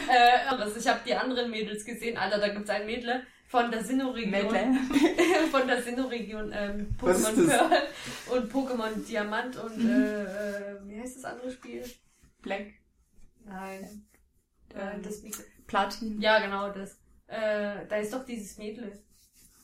Äh, 0.08 0.48
also 0.48 0.78
ich 0.78 0.86
habe 0.86 1.00
die 1.06 1.14
anderen 1.14 1.50
Mädels 1.50 1.84
gesehen. 1.84 2.16
Alter, 2.16 2.38
da 2.38 2.48
gibt's 2.48 2.68
ein 2.68 2.84
Mädel 2.84 3.22
von 3.46 3.70
der 3.70 3.84
Sinnoh-Region. 3.84 4.54
Von 5.52 5.68
der 5.68 5.80
Sinnoh-Region 5.82 6.52
ähm, 6.52 6.96
Pokémon? 7.00 7.46
Pearl 7.46 7.82
und 8.32 8.52
Pokémon 8.52 9.06
Diamant 9.08 9.56
und 9.56 9.88
äh, 9.88 10.24
äh, 10.24 10.76
wie 10.86 11.00
heißt 11.00 11.16
das 11.16 11.24
andere 11.24 11.52
Spiel? 11.52 11.84
Black, 12.42 12.66
Nein. 13.46 14.06
Äh, 14.74 14.96
Ähm, 14.96 15.02
das 15.02 15.22
Platin. 15.66 16.20
ja, 16.20 16.38
genau, 16.40 16.70
das. 16.70 16.98
Äh, 17.28 17.86
da 17.88 17.96
ist 17.96 18.12
doch 18.12 18.24
dieses 18.24 18.58
Mädel. 18.58 19.02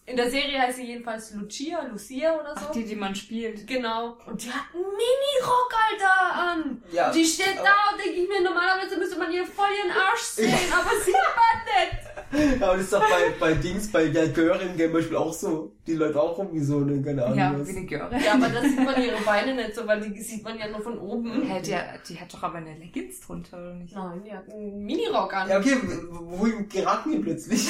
In 0.04 0.16
der 0.16 0.28
Serie 0.30 0.60
heißt 0.60 0.78
sie 0.78 0.86
jedenfalls 0.86 1.32
Lucia, 1.32 1.82
Lucia 1.82 2.34
oder 2.34 2.56
so. 2.56 2.66
Ach, 2.68 2.72
die, 2.72 2.84
die 2.84 2.96
man 2.96 3.14
spielt. 3.14 3.66
Genau. 3.68 4.18
Und 4.26 4.42
die 4.42 4.50
hat 4.50 4.64
einen 4.74 4.82
Mini-Rock, 4.82 5.72
Alter, 5.90 6.34
an. 6.34 6.82
Ja. 6.90 7.06
Und 7.06 7.14
die 7.14 7.24
steht 7.24 7.56
da 7.58 7.92
und 7.92 8.00
denke 8.04 8.20
ich 8.20 8.28
mir, 8.28 8.40
normalerweise 8.42 8.96
müsste 8.96 9.16
man 9.16 9.30
ihr 9.32 9.46
voll 9.46 9.68
ihren 9.78 9.96
Arsch 9.96 10.22
sehen, 10.22 10.72
aber 10.72 10.90
sieht 11.04 11.14
man 11.14 11.64
nicht. 11.64 12.11
Ja, 12.32 12.68
aber 12.68 12.76
das 12.76 12.84
ist 12.84 12.92
doch 12.92 13.00
bei, 13.00 13.34
bei 13.38 13.54
Dings, 13.54 13.90
bei 13.92 14.08
der 14.08 14.28
Göring 14.28 14.78
zum 14.78 14.92
Beispiel 14.92 15.16
auch 15.16 15.32
so. 15.32 15.72
Die 15.86 15.94
läuft 15.94 16.16
auch 16.16 16.38
rum 16.38 16.48
wie 16.52 16.60
so 16.60 16.78
eine, 16.78 17.02
keine 17.02 17.24
Ahnung 17.24 17.38
Ja, 17.38 17.54
was. 17.58 17.68
wie 17.68 17.76
eine 17.76 17.86
Göre. 17.86 18.10
Ja, 18.24 18.34
aber 18.34 18.48
da 18.48 18.62
sieht 18.62 18.76
man 18.76 19.02
ihre 19.02 19.20
Beine 19.24 19.54
nicht 19.54 19.74
so, 19.74 19.86
weil 19.86 20.00
die 20.00 20.20
sieht 20.20 20.42
man 20.42 20.58
ja 20.58 20.68
nur 20.68 20.80
von 20.80 20.98
oben. 20.98 21.42
Hä, 21.42 21.60
die, 21.60 21.76
die 22.08 22.20
hat 22.20 22.32
doch 22.32 22.42
aber 22.42 22.58
eine 22.58 22.78
Leggings 22.78 23.20
drunter, 23.20 23.58
oder 23.58 23.74
nicht? 23.74 23.94
Nein, 23.94 24.22
die 24.24 24.32
hat 24.32 24.50
einen 24.50 24.84
Mini-Rock 24.84 25.34
an. 25.34 25.48
Ja, 25.48 25.58
okay, 25.58 25.76
wohin 26.10 26.68
geraten 26.68 27.12
wir 27.12 27.20
plötzlich? 27.20 27.68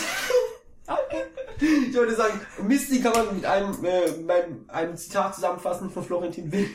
Ich 1.60 1.96
wollte 1.96 2.14
sagen, 2.14 2.40
Misty 2.66 3.00
kann 3.00 3.12
man 3.12 3.34
mit 3.36 3.44
einem, 3.44 3.72
äh, 3.84 4.10
mit 4.16 4.68
einem, 4.68 4.96
Zitat 4.96 5.34
zusammenfassen 5.34 5.90
von 5.90 6.02
Florentin 6.02 6.50
Will. 6.50 6.68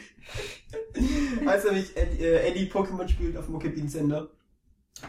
Als 1.46 1.66
er 1.66 1.74
mich 1.74 1.96
Ed, 1.96 2.20
äh, 2.20 2.48
Eddie 2.48 2.70
Pokémon 2.70 3.08
spielt 3.08 3.36
auf 3.38 3.46
dem 3.46 3.56
Pokébean 3.56 3.90
Sender. 3.90 4.30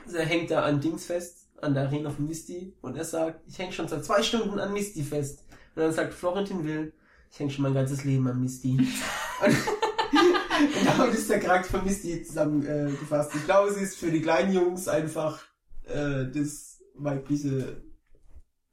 Also 0.04 0.18
er 0.18 0.26
hängt 0.26 0.50
da 0.50 0.62
an 0.64 0.80
Dings 0.80 1.06
fest, 1.06 1.47
an 1.60 1.74
der 1.74 1.84
Arena 1.84 2.10
von 2.10 2.26
Misty. 2.26 2.74
Und 2.80 2.96
er 2.96 3.04
sagt, 3.04 3.40
ich 3.46 3.58
hänge 3.58 3.72
schon 3.72 3.88
seit 3.88 4.04
zwei 4.04 4.22
Stunden 4.22 4.58
an 4.58 4.72
Misty 4.72 5.02
fest. 5.02 5.44
Und 5.74 5.82
dann 5.82 5.92
sagt 5.92 6.14
Florentin 6.14 6.64
Will, 6.64 6.92
ich 7.30 7.38
hänge 7.38 7.50
schon 7.50 7.62
mein 7.62 7.74
ganzes 7.74 8.04
Leben 8.04 8.26
an 8.28 8.40
Misty. 8.40 8.78
Und, 9.40 9.50
und 9.50 10.86
damit 10.86 11.14
ist 11.14 11.30
der 11.30 11.40
Charakter 11.40 11.78
von 11.78 11.84
Misty 11.84 12.22
zusammengefasst. 12.22 13.34
Äh, 13.34 13.38
ich 13.38 13.44
glaube, 13.44 13.72
sie 13.72 13.82
ist 13.82 13.98
für 13.98 14.10
die 14.10 14.22
kleinen 14.22 14.52
Jungs 14.52 14.88
einfach 14.88 15.42
äh, 15.86 16.26
das 16.32 16.80
weibliche 16.94 17.82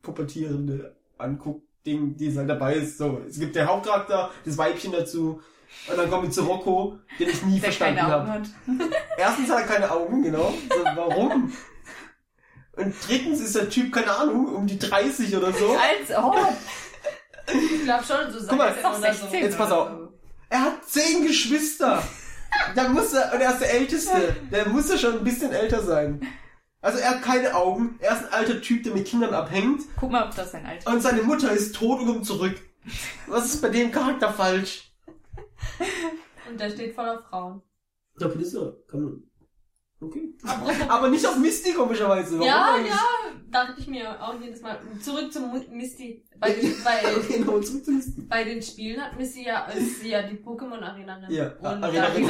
pubertierende 0.02 0.96
Anguck-Ding, 1.18 2.18
die 2.18 2.36
halt 2.36 2.50
dabei 2.50 2.76
ist. 2.76 2.98
So, 2.98 3.22
es 3.28 3.40
gibt 3.40 3.56
der 3.56 3.68
Hauptcharakter, 3.68 4.32
das 4.44 4.58
Weibchen 4.58 4.92
dazu. 4.92 5.42
Und 5.90 5.98
dann 5.98 6.10
komme 6.10 6.28
ich 6.28 6.34
zu 6.34 6.44
Rocco, 6.44 7.00
den 7.20 7.30
ich 7.30 7.44
nie 7.44 7.60
Der 7.60 7.64
verstanden 7.64 8.02
habe. 8.02 8.44
Erstens 9.18 9.50
hat 9.50 9.62
er 9.62 9.66
keine 9.66 9.92
Augen, 9.92 10.24
genau. 10.24 10.54
So, 10.70 10.84
warum? 10.96 11.52
Und 12.78 12.94
drittens 13.08 13.40
ist 13.42 13.56
der 13.56 13.70
Typ, 13.70 13.94
keine 13.94 14.12
Ahnung, 14.12 14.54
um 14.54 14.68
die 14.68 14.78
30 14.78 15.36
oder 15.36 15.54
so. 15.54 15.78
Als 15.78 16.18
ob. 16.18 16.36
Ich 17.48 17.84
glaube 17.84 18.04
schon, 18.04 18.32
so 18.32 18.48
Guck 18.48 18.58
mal, 18.58 18.74
oder 18.74 18.96
so. 18.96 19.02
16 19.02 19.44
Jetzt 19.44 19.58
pass 19.58 19.72
auf. 19.72 19.90
Er 20.50 20.62
hat 20.62 20.86
zehn 20.86 21.26
Geschwister. 21.26 22.04
Da 22.76 22.88
muss 22.90 23.14
er, 23.14 23.34
und 23.34 23.42
er 23.42 23.52
ist 23.52 23.60
der 23.60 23.74
Älteste. 23.74 24.36
Der 24.52 24.68
muss 24.70 24.90
ja 24.90 24.98
schon 24.98 25.20
ein 25.20 25.24
bisschen 25.24 25.52
älter 25.52 25.82
sein. 25.82 26.26
Also 26.82 27.00
er 27.00 27.12
hat 27.12 27.22
keine 27.24 27.56
Augen. 27.56 27.98
Er 28.00 28.14
ist 28.14 28.26
ein 28.26 28.34
alter 28.34 28.62
Typ, 28.62 28.84
der 28.84 28.94
mit 28.94 29.08
Kindern 29.08 29.34
abhängt. 29.34 29.82
Guck 30.00 30.12
mal, 30.12 30.28
ob 30.28 30.36
das 30.36 30.52
sein 30.52 30.66
Alter 30.66 30.92
Und 30.92 31.02
seine 31.02 31.24
Mutter 31.24 31.52
ist 31.52 31.76
tot 31.76 32.00
und 32.00 32.08
kommt 32.08 32.26
zurück. 32.26 32.56
Was 33.28 33.46
ist 33.46 33.62
bei 33.62 33.70
dem 33.70 33.92
Charakter 33.92 34.32
falsch? 34.32 34.92
Und 36.48 36.60
der 36.60 36.70
steht 36.70 36.94
voller 36.94 37.24
Frauen. 37.30 37.62
Ja, 38.20 38.28
bitte 38.28 38.46
so. 38.46 38.84
Kann 38.90 39.02
man. 39.02 39.24
Okay. 40.02 40.34
Aber 40.90 41.10
nicht 41.10 41.26
auf 41.26 41.38
Misty, 41.38 41.74
komischerweise. 41.74 42.34
Warum 42.38 42.46
Ja, 42.48 42.76
eigentlich? 42.76 42.92
ja, 42.92 43.00
dachte 43.50 43.80
ich 43.80 43.88
mir 43.88 44.22
auch 44.22 44.40
jedes 44.42 44.62
Mal. 44.62 44.78
Zurück 45.02 45.32
zum 45.32 45.52
Misty. 45.72 46.24
Bei 46.38 46.52
den, 46.52 46.76
bei, 46.84 47.02
genau, 47.30 47.60
zurück 47.62 47.86
zu 47.86 47.92
Misty. 47.92 48.22
bei 48.24 48.44
den 48.44 48.62
Spielen 48.62 49.02
hat 49.02 49.18
Misty 49.18 49.46
ja, 49.46 49.66
ist 49.68 50.02
sie 50.02 50.10
ja 50.10 50.22
die 50.24 50.36
Pokémon-Arenerin. 50.36 51.32
Ja, 51.32 51.54
und 51.60 51.84
Arenerin. 51.84 52.28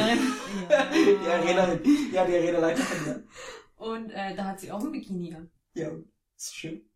Da, 0.68 0.86
Die 0.92 1.28
Arena, 1.28 1.68
ja, 2.12 2.24
die 2.24 2.34
Arena-Leiterin, 2.36 3.06
ja. 3.06 3.16
Und 3.84 4.10
äh, 4.10 4.34
da 4.36 4.44
hat 4.44 4.60
sie 4.60 4.70
auch 4.70 4.82
ein 4.82 4.92
Bikini 4.92 5.34
an. 5.34 5.50
Ja, 5.74 5.90
ist 6.36 6.54
schön. 6.54 6.88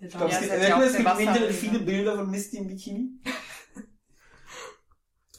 Ja, 0.00 0.06
Ich 0.06 0.12
glaube, 0.12 0.30
Ja, 0.32 0.38
es 0.38 0.40
gibt, 0.48 0.62
ja 0.62 0.82
es 0.82 0.96
gibt 0.96 1.10
im 1.10 1.18
Internet 1.28 1.52
viele 1.52 1.78
Bilder 1.80 2.14
von 2.16 2.30
Misty 2.30 2.58
im 2.58 2.68
Bikini. 2.68 3.10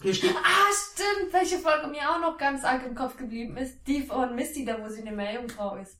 Hier 0.01 0.13
steht, 0.13 0.35
Ah, 0.35 0.71
stimmt, 0.73 1.33
welche 1.33 1.57
Folge 1.57 1.87
mir 1.87 2.09
auch 2.09 2.19
noch 2.21 2.37
ganz 2.37 2.63
arg 2.63 2.85
im 2.85 2.95
Kopf 2.95 3.17
geblieben 3.17 3.57
ist. 3.57 3.85
Die 3.87 4.01
von 4.03 4.33
Misty, 4.35 4.63
da 4.65 4.81
wo 4.81 4.87
sie 4.87 5.01
eine 5.01 5.11
Meerjungfrau 5.11 5.75
ist. 5.77 5.99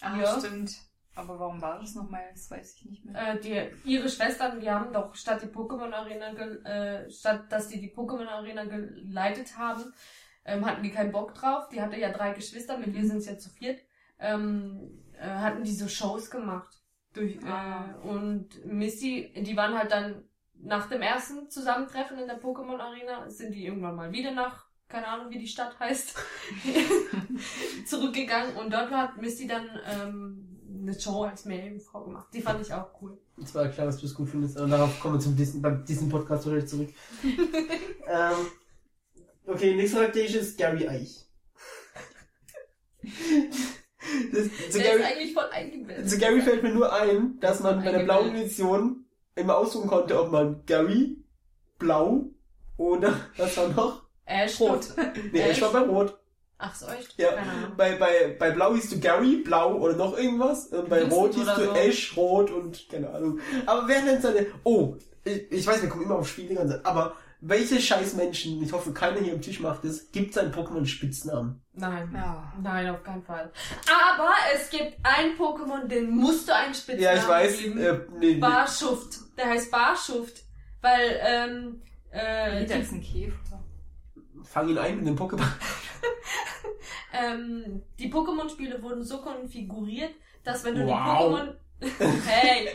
Ah, 0.00 0.16
Ja. 0.18 0.38
stimmt. 0.38 0.72
Aber 1.14 1.38
warum 1.40 1.62
war 1.62 1.78
das 1.80 1.94
nochmal? 1.94 2.24
Das 2.32 2.50
weiß 2.50 2.76
ich 2.76 2.84
nicht 2.84 3.04
mehr. 3.04 3.34
Äh, 3.34 3.40
die, 3.40 3.90
ihre 3.90 4.08
Schwestern, 4.08 4.60
die 4.60 4.70
haben 4.70 4.92
doch 4.92 5.14
statt 5.14 5.40
die 5.42 5.46
Pokémon 5.46 5.90
Arena, 5.90 6.30
äh, 6.34 7.10
statt 7.10 7.50
dass 7.50 7.68
die 7.68 7.80
die 7.80 7.94
Pokémon 7.94 8.26
Arena 8.28 8.64
geleitet 8.64 9.56
haben, 9.56 9.94
ähm, 10.44 10.66
hatten 10.66 10.82
die 10.82 10.90
keinen 10.90 11.12
Bock 11.12 11.34
drauf. 11.34 11.68
Die 11.70 11.80
hatte 11.80 11.96
ja 11.96 12.12
drei 12.12 12.32
Geschwister, 12.32 12.76
mit 12.76 12.88
Mhm. 12.88 12.96
ihr 12.96 13.06
sind 13.06 13.16
es 13.18 13.26
ja 13.26 13.38
zu 13.38 13.48
viert. 13.48 13.80
Ähm, 14.18 15.02
äh, 15.18 15.26
hatten 15.26 15.64
die 15.64 15.74
so 15.74 15.88
Shows 15.88 16.30
gemacht. 16.30 16.82
Durch, 17.14 17.42
Ah. 17.46 17.94
äh, 18.04 18.08
und 18.08 18.66
Missy, 18.66 19.32
die 19.34 19.56
waren 19.56 19.76
halt 19.78 19.90
dann 19.90 20.22
nach 20.66 20.88
dem 20.88 21.00
ersten 21.00 21.48
Zusammentreffen 21.48 22.18
in 22.18 22.26
der 22.26 22.40
Pokémon 22.40 22.78
Arena, 22.78 23.30
sind 23.30 23.52
die 23.52 23.64
irgendwann 23.66 23.94
mal 23.94 24.12
wieder 24.12 24.32
nach, 24.32 24.66
keine 24.88 25.06
Ahnung 25.06 25.30
wie 25.30 25.38
die 25.38 25.46
Stadt 25.46 25.78
heißt, 25.78 26.16
zurückgegangen 27.86 28.56
und 28.56 28.72
dort 28.72 28.90
hat 28.90 29.16
Missy 29.16 29.46
dann 29.46 29.68
ähm, 29.86 30.58
eine 30.82 30.98
Show 30.98 31.22
als 31.22 31.44
Meerjungfrau 31.44 32.04
gemacht. 32.04 32.26
Die 32.32 32.42
fand 32.42 32.60
ich 32.60 32.72
auch 32.72 32.90
cool. 33.00 33.16
es 33.40 33.54
war 33.54 33.68
klar, 33.68 33.86
dass 33.86 33.98
du 33.98 34.06
es 34.06 34.14
gut 34.14 34.28
findest, 34.28 34.58
aber 34.58 34.68
darauf 34.68 34.98
kommen 35.00 35.14
wir 35.14 35.20
zum 35.20 35.36
Disney, 35.36 35.60
beim 35.60 35.84
Disney-Podcast 35.84 36.46
wahrscheinlich 36.46 36.68
zurück. 36.68 36.88
ähm, 37.22 38.46
okay, 39.46 39.74
nächster 39.76 40.00
Charakter 40.00 40.20
ist 40.20 40.58
Gary 40.58 40.88
Eich. 40.88 41.26
das, 43.02 43.12
zu, 44.70 44.78
Der 44.78 44.94
ist 44.94 44.98
Gary, 44.98 45.02
eigentlich 45.04 45.32
voll 45.32 45.48
eingebildet. 45.52 46.10
zu 46.10 46.18
Gary 46.18 46.42
fällt 46.42 46.64
mir 46.64 46.74
nur 46.74 46.92
ein, 46.92 47.38
dass 47.38 47.60
man 47.60 47.84
bei 47.84 47.92
der 47.92 48.04
blauen 48.04 48.34
Edition 48.34 49.05
immer 49.36 49.56
aussuchen 49.56 49.88
konnte, 49.88 50.20
ob 50.20 50.32
man 50.32 50.62
Gary, 50.66 51.18
blau 51.78 52.24
oder 52.76 53.14
was 53.36 53.56
war 53.56 53.68
noch? 53.68 54.02
Ash 54.24 54.58
Rot. 54.60 54.88
Nee, 55.32 55.40
Ash 55.40 55.60
war 55.62 55.72
bei 55.72 55.80
Rot. 55.80 56.18
Ach 56.58 56.74
so, 56.74 56.86
echt? 56.88 57.14
Ja, 57.18 57.30
bei, 57.76 57.96
bei, 57.96 58.34
bei 58.38 58.50
Blau 58.50 58.74
hieß 58.74 58.88
du 58.90 58.98
Gary, 58.98 59.36
Blau 59.44 59.74
oder 59.76 59.94
noch 59.94 60.16
irgendwas. 60.16 60.68
Und 60.68 60.88
bei 60.88 61.04
Rot 61.04 61.34
hieß 61.34 61.44
du 61.44 61.64
so. 61.66 61.72
Ash, 61.74 62.16
Rot 62.16 62.50
und 62.50 62.88
keine 62.88 63.10
Ahnung. 63.10 63.38
Aber 63.66 63.86
wer 63.86 64.02
nennt 64.02 64.22
seine. 64.22 64.46
Oh, 64.64 64.96
ich, 65.24 65.52
ich 65.52 65.66
weiß, 65.66 65.82
wir 65.82 65.90
kommen 65.90 66.04
immer 66.04 66.16
auf 66.16 66.28
Spiele 66.28 66.48
die 66.48 66.54
ganze 66.54 66.76
Zeit. 66.76 66.86
Aber 66.86 67.14
welche 67.42 67.78
scheiß 67.78 68.14
Menschen, 68.14 68.62
ich 68.62 68.72
hoffe, 68.72 68.92
keiner 68.92 69.20
hier 69.20 69.34
am 69.34 69.42
Tisch 69.42 69.60
macht 69.60 69.84
es, 69.84 70.10
gibt 70.10 70.32
seinen 70.32 70.50
Pokémon 70.52 70.86
Spitznamen? 70.86 71.60
Nein. 71.74 72.10
Ja. 72.14 72.50
Nein, 72.62 72.88
auf 72.88 73.02
keinen 73.02 73.22
Fall. 73.22 73.52
Aber 73.86 74.30
es 74.54 74.70
gibt 74.70 74.96
ein 75.02 75.36
Pokémon, 75.38 75.86
den 75.86 76.10
musst 76.10 76.48
du 76.48 76.54
einen 76.54 76.72
Spitznamen 76.74 77.02
Ja, 77.02 77.22
ich 77.22 77.28
weiß. 77.28 77.58
geben. 77.58 77.78
Äh, 77.78 77.92
nee, 78.18 78.32
nee. 78.32 78.34
Barschuft. 78.36 79.18
Der 79.36 79.46
heißt 79.48 79.70
Barschuft. 79.70 80.44
Weil, 80.80 81.20
ähm, 81.20 81.82
äh, 82.10 82.64
die, 82.64 82.72
ist 82.72 82.92
ein 82.92 83.02
Käfer. 83.02 83.62
Fang 84.44 84.68
ihn 84.68 84.78
ein 84.78 84.96
mit 84.96 85.06
dem 85.06 85.16
Pokéball. 85.16 85.46
ähm, 87.12 87.82
die 87.98 88.12
Pokémon-Spiele 88.12 88.82
wurden 88.82 89.02
so 89.02 89.18
konfiguriert, 89.20 90.14
dass 90.44 90.64
wenn 90.64 90.76
du 90.76 90.86
Wow. 90.86 90.94
die 91.80 91.90
Pokémon, 91.90 92.20
hey, 92.26 92.68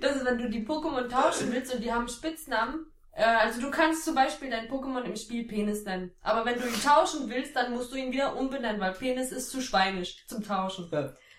dass 0.00 0.24
wenn 0.24 0.38
du 0.38 0.48
die 0.48 0.64
Pokémon 0.64 1.08
tauschen 1.08 1.52
willst 1.52 1.74
und 1.74 1.82
die 1.82 1.92
haben 1.92 2.08
Spitznamen, 2.08 2.86
äh, 3.12 3.24
also 3.24 3.60
du 3.60 3.70
kannst 3.70 4.04
zum 4.04 4.14
Beispiel 4.14 4.50
dein 4.50 4.68
Pokémon 4.68 5.02
im 5.02 5.16
Spiel 5.16 5.44
Penis 5.44 5.84
nennen. 5.84 6.12
Aber 6.22 6.44
wenn 6.44 6.58
du 6.58 6.66
ihn 6.66 6.82
tauschen 6.82 7.28
willst, 7.28 7.54
dann 7.56 7.72
musst 7.72 7.92
du 7.92 7.96
ihn 7.96 8.12
wieder 8.12 8.36
umbenennen, 8.36 8.80
weil 8.80 8.92
Penis 8.92 9.32
ist 9.32 9.50
zu 9.50 9.60
schweinisch 9.60 10.26
zum 10.26 10.42
Tauschen. 10.42 10.88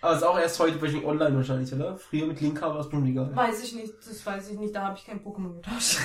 Aber 0.03 0.15
ist 0.17 0.23
auch 0.23 0.37
erst 0.37 0.59
heute 0.59 0.81
wahrscheinlich 0.81 1.05
online 1.05 1.35
wahrscheinlich, 1.37 1.73
oder? 1.73 1.97
Früher 1.97 2.27
mit 2.27 2.41
Linka 2.41 2.67
war 2.67 2.79
es 2.81 2.87
bestimmt 2.87 3.07
egal. 3.07 3.33
Weiß 3.33 3.63
ich 3.63 3.73
nicht, 3.73 3.93
das 4.05 4.25
weiß 4.25 4.49
ich 4.49 4.59
nicht, 4.59 4.75
da 4.75 4.81
habe 4.87 4.97
ich 4.97 5.05
kein 5.05 5.23
Pokémon 5.23 5.53
getauscht. 5.55 5.97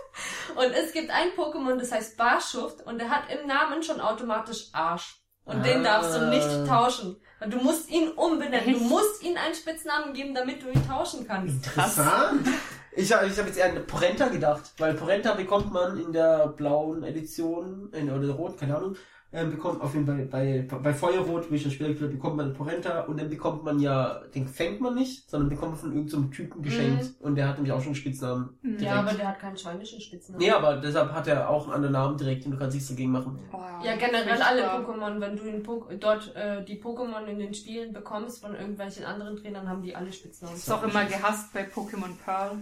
und 0.56 0.72
es 0.72 0.92
gibt 0.92 1.10
ein 1.10 1.28
Pokémon, 1.36 1.76
das 1.76 1.92
heißt 1.92 2.16
Barschuft 2.16 2.80
und 2.86 2.98
der 2.98 3.10
hat 3.10 3.24
im 3.30 3.46
Namen 3.46 3.82
schon 3.82 4.00
automatisch 4.00 4.68
Arsch. 4.72 5.18
Und 5.44 5.66
den 5.66 5.80
Ah. 5.84 6.00
darfst 6.00 6.16
du 6.16 6.30
nicht 6.30 6.66
tauschen. 6.66 7.16
Weil 7.40 7.50
Du 7.50 7.58
musst 7.58 7.90
ihn 7.90 8.12
umbenennen. 8.12 8.72
Du 8.74 8.80
musst 8.84 9.22
ihm 9.22 9.36
einen 9.36 9.54
Spitznamen 9.54 10.14
geben, 10.14 10.34
damit 10.34 10.62
du 10.62 10.68
ihn 10.68 10.88
tauschen 10.88 11.26
kannst. 11.26 11.66
Interessant. 11.66 12.46
Ich 12.94 13.12
habe 13.12 13.26
ich 13.26 13.38
hab 13.38 13.46
jetzt 13.46 13.58
eher 13.58 13.66
an 13.70 13.86
Porenta 13.86 14.28
gedacht, 14.28 14.62
weil 14.78 14.94
Porenta 14.94 15.34
bekommt 15.34 15.72
man 15.72 15.98
in 15.98 16.12
der 16.12 16.46
blauen 16.48 17.02
Edition, 17.02 17.90
in, 17.92 18.08
oder 18.10 18.26
der 18.28 18.34
rot, 18.36 18.58
keine 18.58 18.76
Ahnung, 18.76 18.96
ähm, 19.32 19.50
bekommt 19.50 19.80
auf 19.80 19.94
jeden 19.94 20.06
Fall 20.06 20.26
bei, 20.26 20.66
bei 20.82 20.92
Feuerrot, 20.92 21.50
wie 21.50 21.56
ich 21.56 21.64
das 21.64 21.72
Spiel 21.72 21.88
gespielt 21.88 22.10
habe, 22.10 22.16
bekommt 22.16 22.36
man 22.36 22.52
Porenta 22.52 23.00
und 23.02 23.18
dann 23.18 23.30
bekommt 23.30 23.64
man 23.64 23.78
ja, 23.80 24.20
den 24.34 24.46
fängt 24.46 24.80
man 24.80 24.94
nicht, 24.94 25.30
sondern 25.30 25.48
bekommt 25.48 25.72
man 25.72 25.80
von 25.80 25.92
irgendeinem 25.92 26.30
Typen 26.30 26.62
geschenkt 26.62 27.20
und 27.20 27.36
der 27.36 27.48
hat 27.48 27.56
nämlich 27.56 27.72
auch 27.72 27.80
schon 27.80 27.88
einen 27.88 27.94
Spitznamen. 27.94 28.58
Mhm. 28.62 28.78
Ja, 28.78 28.96
aber 28.96 29.14
der 29.14 29.28
hat 29.28 29.38
keinen 29.38 29.56
schweinischen 29.56 30.00
Spitznamen. 30.00 30.40
Nee, 30.40 30.50
aber 30.50 30.76
deshalb 30.76 31.12
hat 31.12 31.26
er 31.28 31.48
auch 31.48 31.64
einen 31.64 31.74
anderen 31.74 31.92
Namen 31.92 32.18
direkt 32.18 32.44
und 32.44 32.52
du 32.52 32.58
kannst 32.58 32.74
nichts 32.74 32.90
dagegen 32.90 33.12
machen. 33.12 33.38
Oh, 33.52 33.58
Ja, 33.82 33.96
generell 33.96 34.42
alle. 34.42 34.62
Pokémon, 34.62 35.20
wenn 35.20 35.36
du 35.36 35.44
in 35.44 35.62
po 35.62 35.88
dort 35.98 36.34
äh, 36.36 36.62
die 36.64 36.80
Pokémon 36.80 37.24
in 37.26 37.38
den 37.38 37.54
Spielen 37.54 37.92
bekommst 37.92 38.42
von 38.42 38.54
irgendwelchen 38.54 39.04
anderen 39.04 39.36
Trainern, 39.36 39.68
haben 39.68 39.82
die 39.82 39.96
alle 39.96 40.12
Spitznamen. 40.12 40.54
Das 40.54 40.64
ist 40.64 40.70
auch 40.70 40.82
immer 40.82 41.04
gehasst 41.06 41.52
bei 41.54 41.64
Pokémon 41.66 42.14
Pearl, 42.22 42.58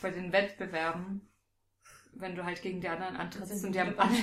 bei 0.00 0.10
den 0.10 0.32
Wettbewerben, 0.32 1.20
wenn 2.14 2.34
du 2.36 2.44
halt 2.44 2.60
gegen 2.62 2.80
die 2.80 2.88
anderen 2.88 3.16
antrittst 3.16 3.64
und 3.64 3.74
die 3.74 3.80
haben 3.80 3.98
alle, 3.98 4.16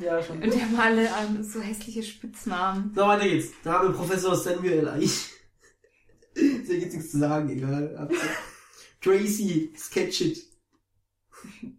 Ja, 0.00 0.22
schon. 0.22 0.42
und 0.42 0.52
die 0.52 0.60
haben 0.62 0.76
alle 0.78 1.06
ähm, 1.06 1.42
so 1.42 1.60
hässliche 1.60 2.02
Spitznamen. 2.02 2.92
So, 2.94 3.02
weiter 3.02 3.28
geht's. 3.28 3.52
Da 3.62 3.74
haben 3.74 3.88
wir 3.88 3.94
Professor 3.94 4.34
Samuel 4.34 4.88
Eich. 4.88 5.30
Ja 6.36 6.42
jetzt 6.74 6.94
nichts 6.94 7.12
zu 7.12 7.18
sagen, 7.18 7.48
egal. 7.48 8.08
Tracy, 9.00 9.72
Sketchit. 9.76 10.38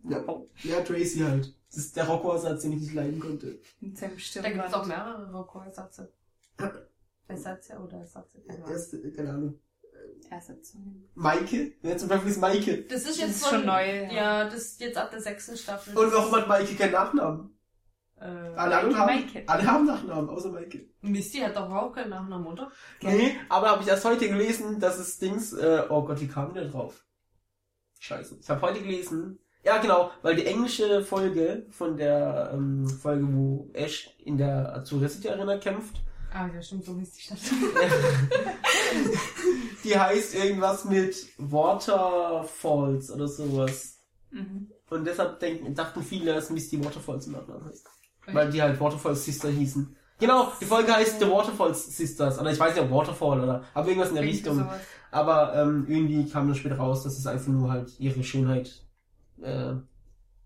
Ja, 0.07 0.23
ja, 0.63 0.81
Tracy 0.81 1.19
halt. 1.19 1.53
Das 1.67 1.77
ist 1.77 1.95
der 1.97 2.05
Rocco-Ersatz, 2.07 2.61
den 2.61 2.71
ich 2.73 2.81
nicht 2.81 2.93
leiden 2.93 3.19
konnte. 3.19 3.59
Mit 3.81 3.97
seinem 3.97 4.11
Da 4.11 4.49
gibt 4.49 4.65
es 4.65 4.73
auch 4.73 4.85
Stirnband. 4.85 4.87
mehrere 4.87 5.31
Rocco-Ersatze. 5.33 6.13
Ersatze 7.27 7.77
oder 7.79 7.97
Ersatze, 7.97 8.39
keine 8.47 8.59
Ahnung. 8.63 8.71
Erste, 8.71 9.11
keine 9.11 9.29
Ahnung. 9.31 9.59
Ersetzungen. 10.31 11.09
Maike? 11.15 11.73
Wer 11.81 11.97
zum 11.97 12.09
Beispiel 12.09 12.31
ist 12.31 12.39
Maike? 12.41 12.83
Das 12.83 13.01
ist 13.01 13.09
Das 13.09 13.17
jetzt 13.17 13.29
ist 13.37 13.45
von, 13.47 13.57
schon 13.59 13.65
neu, 13.67 13.85
ja. 14.03 14.11
Ja, 14.13 14.43
das 14.45 14.55
ist 14.55 14.81
jetzt 14.81 14.97
ab 14.97 15.11
der 15.11 15.21
sechsten 15.21 15.55
Staffel. 15.57 15.97
Und 15.97 16.11
warum 16.13 16.35
hat 16.35 16.47
Maike 16.47 16.75
keinen 16.75 16.91
Nachnamen? 16.93 17.51
Äh, 18.17 18.23
Alle 18.25 18.77
anderen 18.77 18.97
haben, 18.97 19.13
Maike. 19.13 19.43
alle 19.47 19.65
haben 19.65 19.85
Nachnamen, 19.85 20.29
außer 20.29 20.49
Maike. 20.49 20.87
Misty 21.01 21.39
hat 21.39 21.55
doch 21.55 21.69
auch 21.69 21.91
keinen 21.91 22.09
Nachnamen, 22.09 22.47
oder? 22.47 22.71
Nee, 23.01 23.35
aber 23.49 23.69
habe 23.71 23.83
ich 23.83 23.89
erst 23.89 24.05
heute 24.05 24.27
gelesen, 24.29 24.79
dass 24.79 24.97
es 24.99 25.19
Dings, 25.19 25.51
äh, 25.53 25.83
oh 25.89 26.03
Gott, 26.05 26.21
wie 26.21 26.27
kam 26.27 26.53
der 26.53 26.65
drauf? 26.69 27.05
Scheiße. 27.99 28.37
Ich 28.41 28.49
habe 28.49 28.61
heute 28.61 28.81
gelesen. 28.81 29.39
Ja, 29.63 29.79
genau, 29.79 30.11
weil 30.21 30.35
die 30.35 30.45
englische 30.45 31.01
Folge 31.03 31.65
von 31.71 31.97
der 31.97 32.51
ähm, 32.53 32.87
Folge, 32.87 33.25
wo 33.33 33.69
Ash 33.73 34.15
in 34.23 34.37
der 34.37 34.75
Azure 34.75 35.09
City 35.09 35.27
Arena 35.29 35.57
kämpft, 35.57 35.95
Ah, 36.37 36.49
ja, 36.53 36.61
stimmt, 36.61 36.83
so 36.83 36.93
hieß 36.97 37.11
die 37.13 37.21
Stadt. 37.21 37.37
die 39.85 39.97
heißt 39.97 40.35
irgendwas 40.35 40.83
mit 40.83 41.15
Waterfalls 41.37 43.09
oder 43.09 43.25
sowas. 43.29 44.01
Mhm. 44.31 44.69
Und 44.89 45.05
deshalb 45.05 45.39
denken, 45.39 45.73
dachten 45.73 46.03
viele, 46.03 46.33
dass 46.33 46.49
Misty 46.49 46.83
Waterfalls 46.83 47.27
im 47.27 47.33
Nachnamen 47.33 47.63
heißt. 47.65 47.87
Weil 48.33 48.51
die 48.51 48.61
halt 48.61 48.77
Waterfalls 48.81 49.23
Sister 49.23 49.47
hießen. 49.49 49.95
Genau, 50.19 50.51
die 50.59 50.65
Folge 50.65 50.93
heißt 50.93 51.21
The 51.21 51.29
Waterfalls 51.29 51.95
Sisters. 51.95 52.37
Oder 52.37 52.51
ich 52.51 52.59
weiß 52.59 52.75
nicht, 52.75 52.83
ob 52.83 52.91
Waterfall 52.91 53.39
oder, 53.41 53.63
aber 53.73 53.87
irgendwas 53.87 54.09
in 54.09 54.15
der 54.15 54.23
Irgendwie 54.25 54.37
Richtung. 54.37 54.57
sowas. 54.59 54.81
Aber 55.11 55.55
ähm, 55.55 55.85
irgendwie 55.87 56.29
kam 56.29 56.47
dann 56.47 56.55
später 56.57 56.75
raus, 56.77 57.03
dass 57.03 57.17
es 57.17 57.25
einfach 57.27 57.47
nur 57.47 57.71
halt 57.71 57.97
ihre 57.97 58.21
Schönheit 58.23 58.83
äh, 59.41 59.75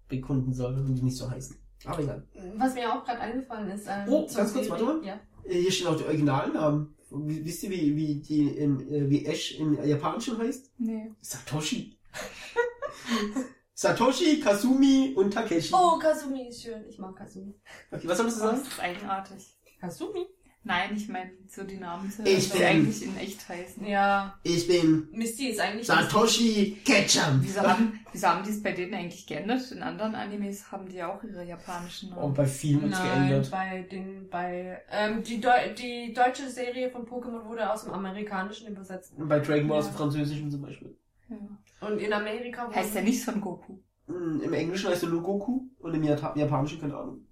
bekunden 0.07 0.53
soll 0.53 0.75
und 0.75 0.93
die 0.93 1.01
nicht 1.01 1.17
so 1.17 1.31
heißen. 1.31 1.57
Aber 1.85 1.99
egal. 1.99 2.27
Was 2.57 2.75
mir 2.75 2.93
auch 2.93 3.03
gerade 3.03 3.21
eingefallen 3.21 3.71
ist. 3.71 3.87
Ähm, 3.87 4.03
Oh, 4.07 4.27
ganz 4.31 4.53
kurz, 4.53 4.69
warte 4.69 4.83
mal. 4.83 5.03
Ja. 5.03 5.19
Äh, 5.45 5.61
Hier 5.61 5.71
stehen 5.71 5.87
auch 5.87 5.97
die 5.97 6.03
Originalnamen. 6.05 6.95
Wisst 7.11 7.63
ihr, 7.63 7.71
wie, 7.71 7.95
wie, 7.95 8.15
die, 8.15 8.47
im, 8.49 8.79
äh, 8.81 9.09
wie 9.09 9.25
Ash 9.25 9.57
im 9.59 9.73
Japanischen 9.83 10.37
heißt? 10.37 10.71
Nee. 10.77 11.11
Satoshi. 11.21 11.97
Satoshi, 13.73 14.39
Kasumi 14.41 15.13
und 15.15 15.31
Takeshi. 15.33 15.73
Oh, 15.73 15.97
Kasumi 15.97 16.49
ist 16.49 16.61
schön. 16.63 16.83
Ich 16.89 16.99
mag 16.99 17.15
Kasumi. 17.15 17.53
Okay, 17.91 18.07
was 18.07 18.17
sollst 18.17 18.37
du 18.37 18.41
Das 18.41 18.51
sagen? 18.51 18.61
ist 18.67 18.79
eigenartig. 18.79 19.57
Kasumi? 19.79 20.27
Nein, 20.69 20.95
ich 20.95 21.09
meine 21.09 21.31
so 21.47 21.63
die 21.63 21.77
Namen 21.77 22.11
zu 22.11 22.21
Ich 22.23 22.51
die 22.51 22.59
bin- 22.59 22.67
eigentlich 22.67 23.03
in 23.03 23.17
echt 23.17 23.49
heißen. 23.49 23.85
Ja. 23.87 24.37
Ich 24.43 24.67
bin 24.67 25.09
Misty 25.11 25.47
ist 25.49 25.59
eigentlich. 25.59 25.87
Satoshi 25.87 26.77
Ketchum. 26.85 27.39
Wieso 27.41 27.61
haben, 27.61 27.99
wieso 28.11 28.27
haben 28.27 28.43
die 28.43 28.51
es 28.51 28.61
bei 28.61 28.71
denen 28.73 28.93
eigentlich 28.93 29.25
geändert? 29.25 29.71
In 29.71 29.81
anderen 29.81 30.13
Animes 30.13 30.71
haben 30.71 30.87
die 30.87 31.01
auch 31.01 31.23
ihre 31.23 31.43
japanischen 31.43 32.13
Oh, 32.13 32.21
Namen. 32.21 32.33
bei 32.35 32.45
vielen 32.45 32.89
Nein, 32.91 33.29
geändert. 33.29 33.49
bei 33.49 33.81
den, 33.91 34.29
bei, 34.29 34.79
ähm, 34.91 35.23
die, 35.23 35.41
Deu 35.41 35.73
die 35.75 36.13
deutsche 36.13 36.47
Serie 36.51 36.91
von 36.91 37.07
Pokémon 37.07 37.45
wurde 37.45 37.67
aus 37.73 37.83
dem 37.85 37.93
Amerikanischen 37.93 38.67
übersetzt. 38.67 39.13
Bei 39.17 39.39
Dragon 39.39 39.67
Ball 39.67 39.79
aus 39.79 39.85
Ja. 39.85 39.91
dem 39.93 39.97
Französischen 39.97 40.51
zum 40.51 40.61
Beispiel. 40.61 40.95
Ja. 41.29 41.87
Und 41.87 41.97
in 41.97 42.13
Amerika 42.13 42.69
Heißt 42.71 42.93
ja 42.93 43.01
nicht 43.01 43.23
Son 43.23 43.41
Goku. 43.41 43.79
Mm, 44.05 44.41
Im 44.43 44.53
Englischen 44.53 44.89
heißt 44.91 45.01
er 45.01 45.09
nur 45.09 45.23
Goku 45.23 45.61
und 45.79 45.93
im 45.95 46.03
Japanischen 46.03 46.79
keine 46.79 46.95
Ahnung. 46.95 47.25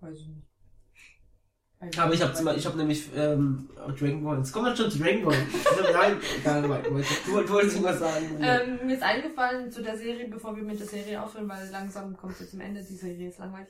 Weiß 0.00 0.20
ich 0.20 0.28
nicht. 0.28 0.43
Aber 1.96 2.14
ich 2.14 2.22
habe 2.22 2.32
zum 2.32 2.48
ich 2.48 2.66
habe 2.66 2.76
nämlich 2.76 3.08
ähm, 3.16 3.68
Dragon 3.98 4.24
Ball. 4.24 4.38
Jetzt 4.38 4.52
kommen 4.52 4.66
wir 4.66 4.76
schon 4.76 4.90
zu 4.90 4.98
Dragon 4.98 5.24
Ball. 5.24 5.34
Also, 5.34 5.92
Nein, 5.92 6.16
egal. 6.40 6.62
Du, 6.62 6.68
du 6.68 7.52
wolltest 7.52 7.76
irgendwas 7.76 7.98
sagen. 7.98 8.38
Ähm, 8.40 8.86
mir 8.86 8.94
ist 8.94 9.02
eingefallen 9.02 9.70
zu 9.70 9.82
der 9.82 9.96
Serie, 9.96 10.28
bevor 10.28 10.56
wir 10.56 10.62
mit 10.62 10.78
der 10.80 10.86
Serie 10.86 11.22
aufhören, 11.22 11.48
weil 11.48 11.68
langsam 11.70 12.16
kommt 12.16 12.36
sie 12.36 12.48
zum 12.48 12.60
Ende, 12.60 12.82
die 12.82 12.96
Serie 12.96 13.28
ist 13.28 13.38
langweilig. 13.38 13.68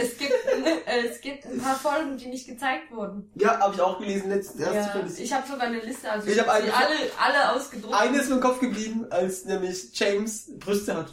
Es 0.00 0.16
gibt, 0.16 0.32
äh, 0.32 1.06
es 1.10 1.20
gibt 1.20 1.44
ein 1.44 1.58
paar 1.58 1.76
Folgen, 1.76 2.16
die 2.16 2.26
nicht 2.26 2.46
gezeigt 2.46 2.90
wurden. 2.90 3.30
ja, 3.34 3.58
habe 3.60 3.74
ich 3.74 3.80
auch 3.80 3.98
gelesen, 3.98 4.30
letzten 4.30 4.60
erste 4.62 4.98
Ja, 4.98 5.04
ich 5.18 5.32
habe 5.32 5.46
sogar 5.46 5.66
eine 5.66 5.80
Liste, 5.80 6.10
also 6.10 6.26
Ich 6.26 6.34
ich, 6.34 6.40
hab 6.40 6.48
habe 6.48 6.62
alle, 6.62 6.94
alle 7.18 7.52
ausgedruckt. 7.52 7.94
Eine 7.94 8.18
ist 8.18 8.28
mir 8.28 8.36
im 8.36 8.40
Kopf 8.40 8.60
geblieben, 8.60 9.06
als 9.10 9.44
nämlich 9.44 9.90
James 9.98 10.50
Brüste 10.58 10.96
hat. 10.96 11.12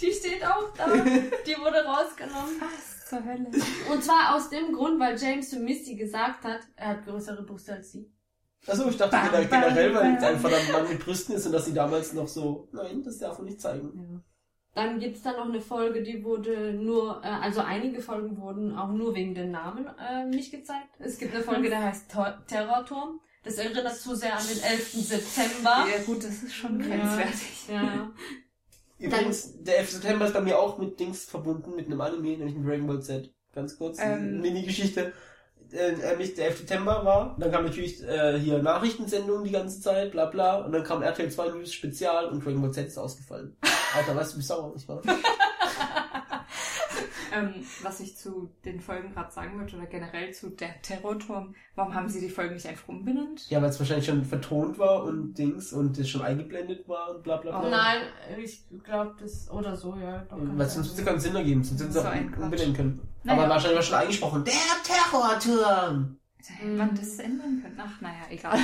Die 0.00 0.12
steht 0.12 0.44
auch 0.44 0.72
da. 0.76 0.86
Die 1.46 1.56
wurde 1.60 1.84
rausgenommen. 1.84 2.60
Zur 3.10 3.24
Hölle? 3.24 3.50
Und 3.92 4.02
zwar 4.04 4.34
aus 4.36 4.48
dem 4.50 4.72
Grund, 4.72 4.98
weil 5.00 5.18
James 5.18 5.50
zu 5.50 5.58
Misty 5.58 5.96
gesagt 5.96 6.44
hat, 6.44 6.60
er 6.76 6.88
hat 6.88 7.04
größere 7.04 7.42
Brüste 7.42 7.74
als 7.74 7.92
sie. 7.92 8.10
Achso, 8.66 8.88
ich 8.88 8.96
dachte 8.96 9.10
Bam, 9.16 9.26
gener- 9.28 9.48
bam, 9.48 9.60
generell, 9.62 9.94
weil 9.94 10.14
bam. 10.14 10.24
ein 10.24 10.38
verdammter 10.38 10.72
Mann 10.72 10.88
mit 10.88 11.04
Brüsten 11.04 11.34
ist 11.34 11.46
und 11.46 11.52
dass 11.52 11.64
sie 11.64 11.74
damals 11.74 12.12
noch 12.12 12.28
so, 12.28 12.68
nein, 12.72 13.02
das 13.02 13.18
darf 13.18 13.38
man 13.38 13.46
nicht 13.46 13.60
zeigen. 13.60 13.90
Ja. 13.96 14.20
Dann 14.82 15.00
gibt's 15.00 15.22
da 15.22 15.32
noch 15.32 15.46
eine 15.48 15.60
Folge, 15.60 16.02
die 16.02 16.22
wurde 16.22 16.72
nur, 16.74 17.20
äh, 17.24 17.28
also 17.28 17.60
einige 17.60 18.00
Folgen 18.00 18.36
wurden 18.38 18.76
auch 18.76 18.92
nur 18.92 19.14
wegen 19.16 19.34
den 19.34 19.50
Namen 19.50 19.86
äh, 19.98 20.26
nicht 20.26 20.52
gezeigt. 20.52 20.90
Es 21.00 21.18
gibt 21.18 21.34
eine 21.34 21.42
Folge, 21.42 21.68
die 21.70 21.76
heißt 21.76 22.10
Tor 22.12 22.38
Terrorturm. 22.46 23.18
Das 23.42 23.54
erinnert 23.56 23.96
zu 23.96 24.14
sehr 24.14 24.36
an 24.36 24.44
den 24.46 24.62
11. 24.62 24.92
September. 24.92 25.86
Ja 25.90 26.02
gut, 26.06 26.18
das 26.22 26.42
ist 26.42 26.54
schon 26.54 26.78
Ja. 26.78 26.86
grenzwertig. 26.86 27.68
Ja. 27.72 28.10
Übrigens, 29.00 29.62
der 29.62 29.78
11. 29.78 29.90
September 29.92 30.26
ist 30.26 30.34
bei 30.34 30.40
mir 30.40 30.58
auch 30.58 30.78
mit 30.78 31.00
Dings 31.00 31.24
verbunden, 31.24 31.74
mit 31.74 31.86
einem 31.86 32.00
Anime, 32.00 32.36
nämlich 32.36 32.54
mit 32.54 32.68
Dragon 32.68 32.86
Ball 32.86 33.02
Z. 33.02 33.32
Ganz 33.54 33.76
kurz, 33.76 33.98
eine 33.98 34.18
Ähm. 34.18 34.40
Mini-Geschichte. 34.40 35.12
Äh, 35.72 35.92
nämlich 35.92 36.34
der 36.34 36.46
11. 36.46 36.58
September 36.58 37.04
war, 37.04 37.36
dann 37.38 37.50
kam 37.52 37.64
natürlich 37.64 38.02
äh, 38.02 38.38
hier 38.38 38.58
Nachrichtensendungen 38.58 39.44
die 39.44 39.52
ganze 39.52 39.80
Zeit, 39.80 40.10
bla 40.10 40.26
bla, 40.26 40.58
und 40.64 40.72
dann 40.72 40.82
kam 40.82 41.02
RTL 41.02 41.30
2 41.30 41.48
News 41.50 41.72
Spezial 41.72 42.26
und 42.26 42.44
Dragon 42.44 42.60
Ball 42.60 42.72
Z 42.72 42.88
ist 42.88 42.98
ausgefallen. 42.98 43.56
Alter, 43.96 44.16
weißt 44.16 44.32
du, 44.32 44.36
bist 44.36 44.48
sauer, 44.48 44.72
nicht 44.74 44.88
wahr? 44.88 45.00
Ähm, 47.32 47.54
was 47.82 48.00
ich 48.00 48.16
zu 48.16 48.50
den 48.64 48.80
Folgen 48.80 49.12
gerade 49.12 49.32
sagen 49.32 49.58
wollte, 49.58 49.76
oder 49.76 49.86
generell 49.86 50.32
zu 50.32 50.50
der 50.50 50.80
Terrorturm, 50.82 51.54
warum 51.74 51.94
haben 51.94 52.08
sie 52.08 52.20
die 52.20 52.28
Folgen 52.28 52.54
nicht 52.54 52.66
einfach 52.66 52.88
umbenannt? 52.88 53.48
Ja, 53.50 53.62
weil 53.62 53.70
es 53.70 53.78
wahrscheinlich 53.78 54.06
schon 54.06 54.24
vertont 54.24 54.78
war 54.78 55.04
und 55.04 55.34
Dings 55.34 55.72
und 55.72 55.98
es 55.98 56.08
schon 56.08 56.22
eingeblendet 56.22 56.88
war 56.88 57.14
und 57.14 57.22
bla 57.22 57.36
bla 57.36 57.58
bla. 57.58 57.68
Oh. 57.68 57.70
Nein, 57.70 58.02
ich 58.42 58.64
glaube 58.82 59.14
das, 59.20 59.50
oder 59.50 59.76
so, 59.76 59.96
ja. 59.96 60.26
Weil 60.30 60.68
sonst 60.68 60.90
hätte 60.90 61.00
es 61.00 61.06
keinen 61.06 61.20
Sinn 61.20 61.36
ergeben, 61.36 61.62
sonst 61.62 61.80
hätten 61.80 61.92
sie 61.92 62.00
So 62.00 62.06
auch 62.06 62.42
umbenennen 62.42 62.74
können. 62.74 63.08
Naja. 63.22 63.40
Aber 63.40 63.50
wahrscheinlich 63.50 63.76
war 63.76 63.82
schon 63.82 63.96
eingesprochen, 63.96 64.44
der 64.44 64.54
Terrorturm! 64.82 66.16
Hätte 66.58 66.70
man 66.70 66.94
das 66.94 67.18
ändern 67.18 67.60
können? 67.62 67.78
Ach, 67.78 68.00
naja, 68.00 68.26
egal. 68.30 68.58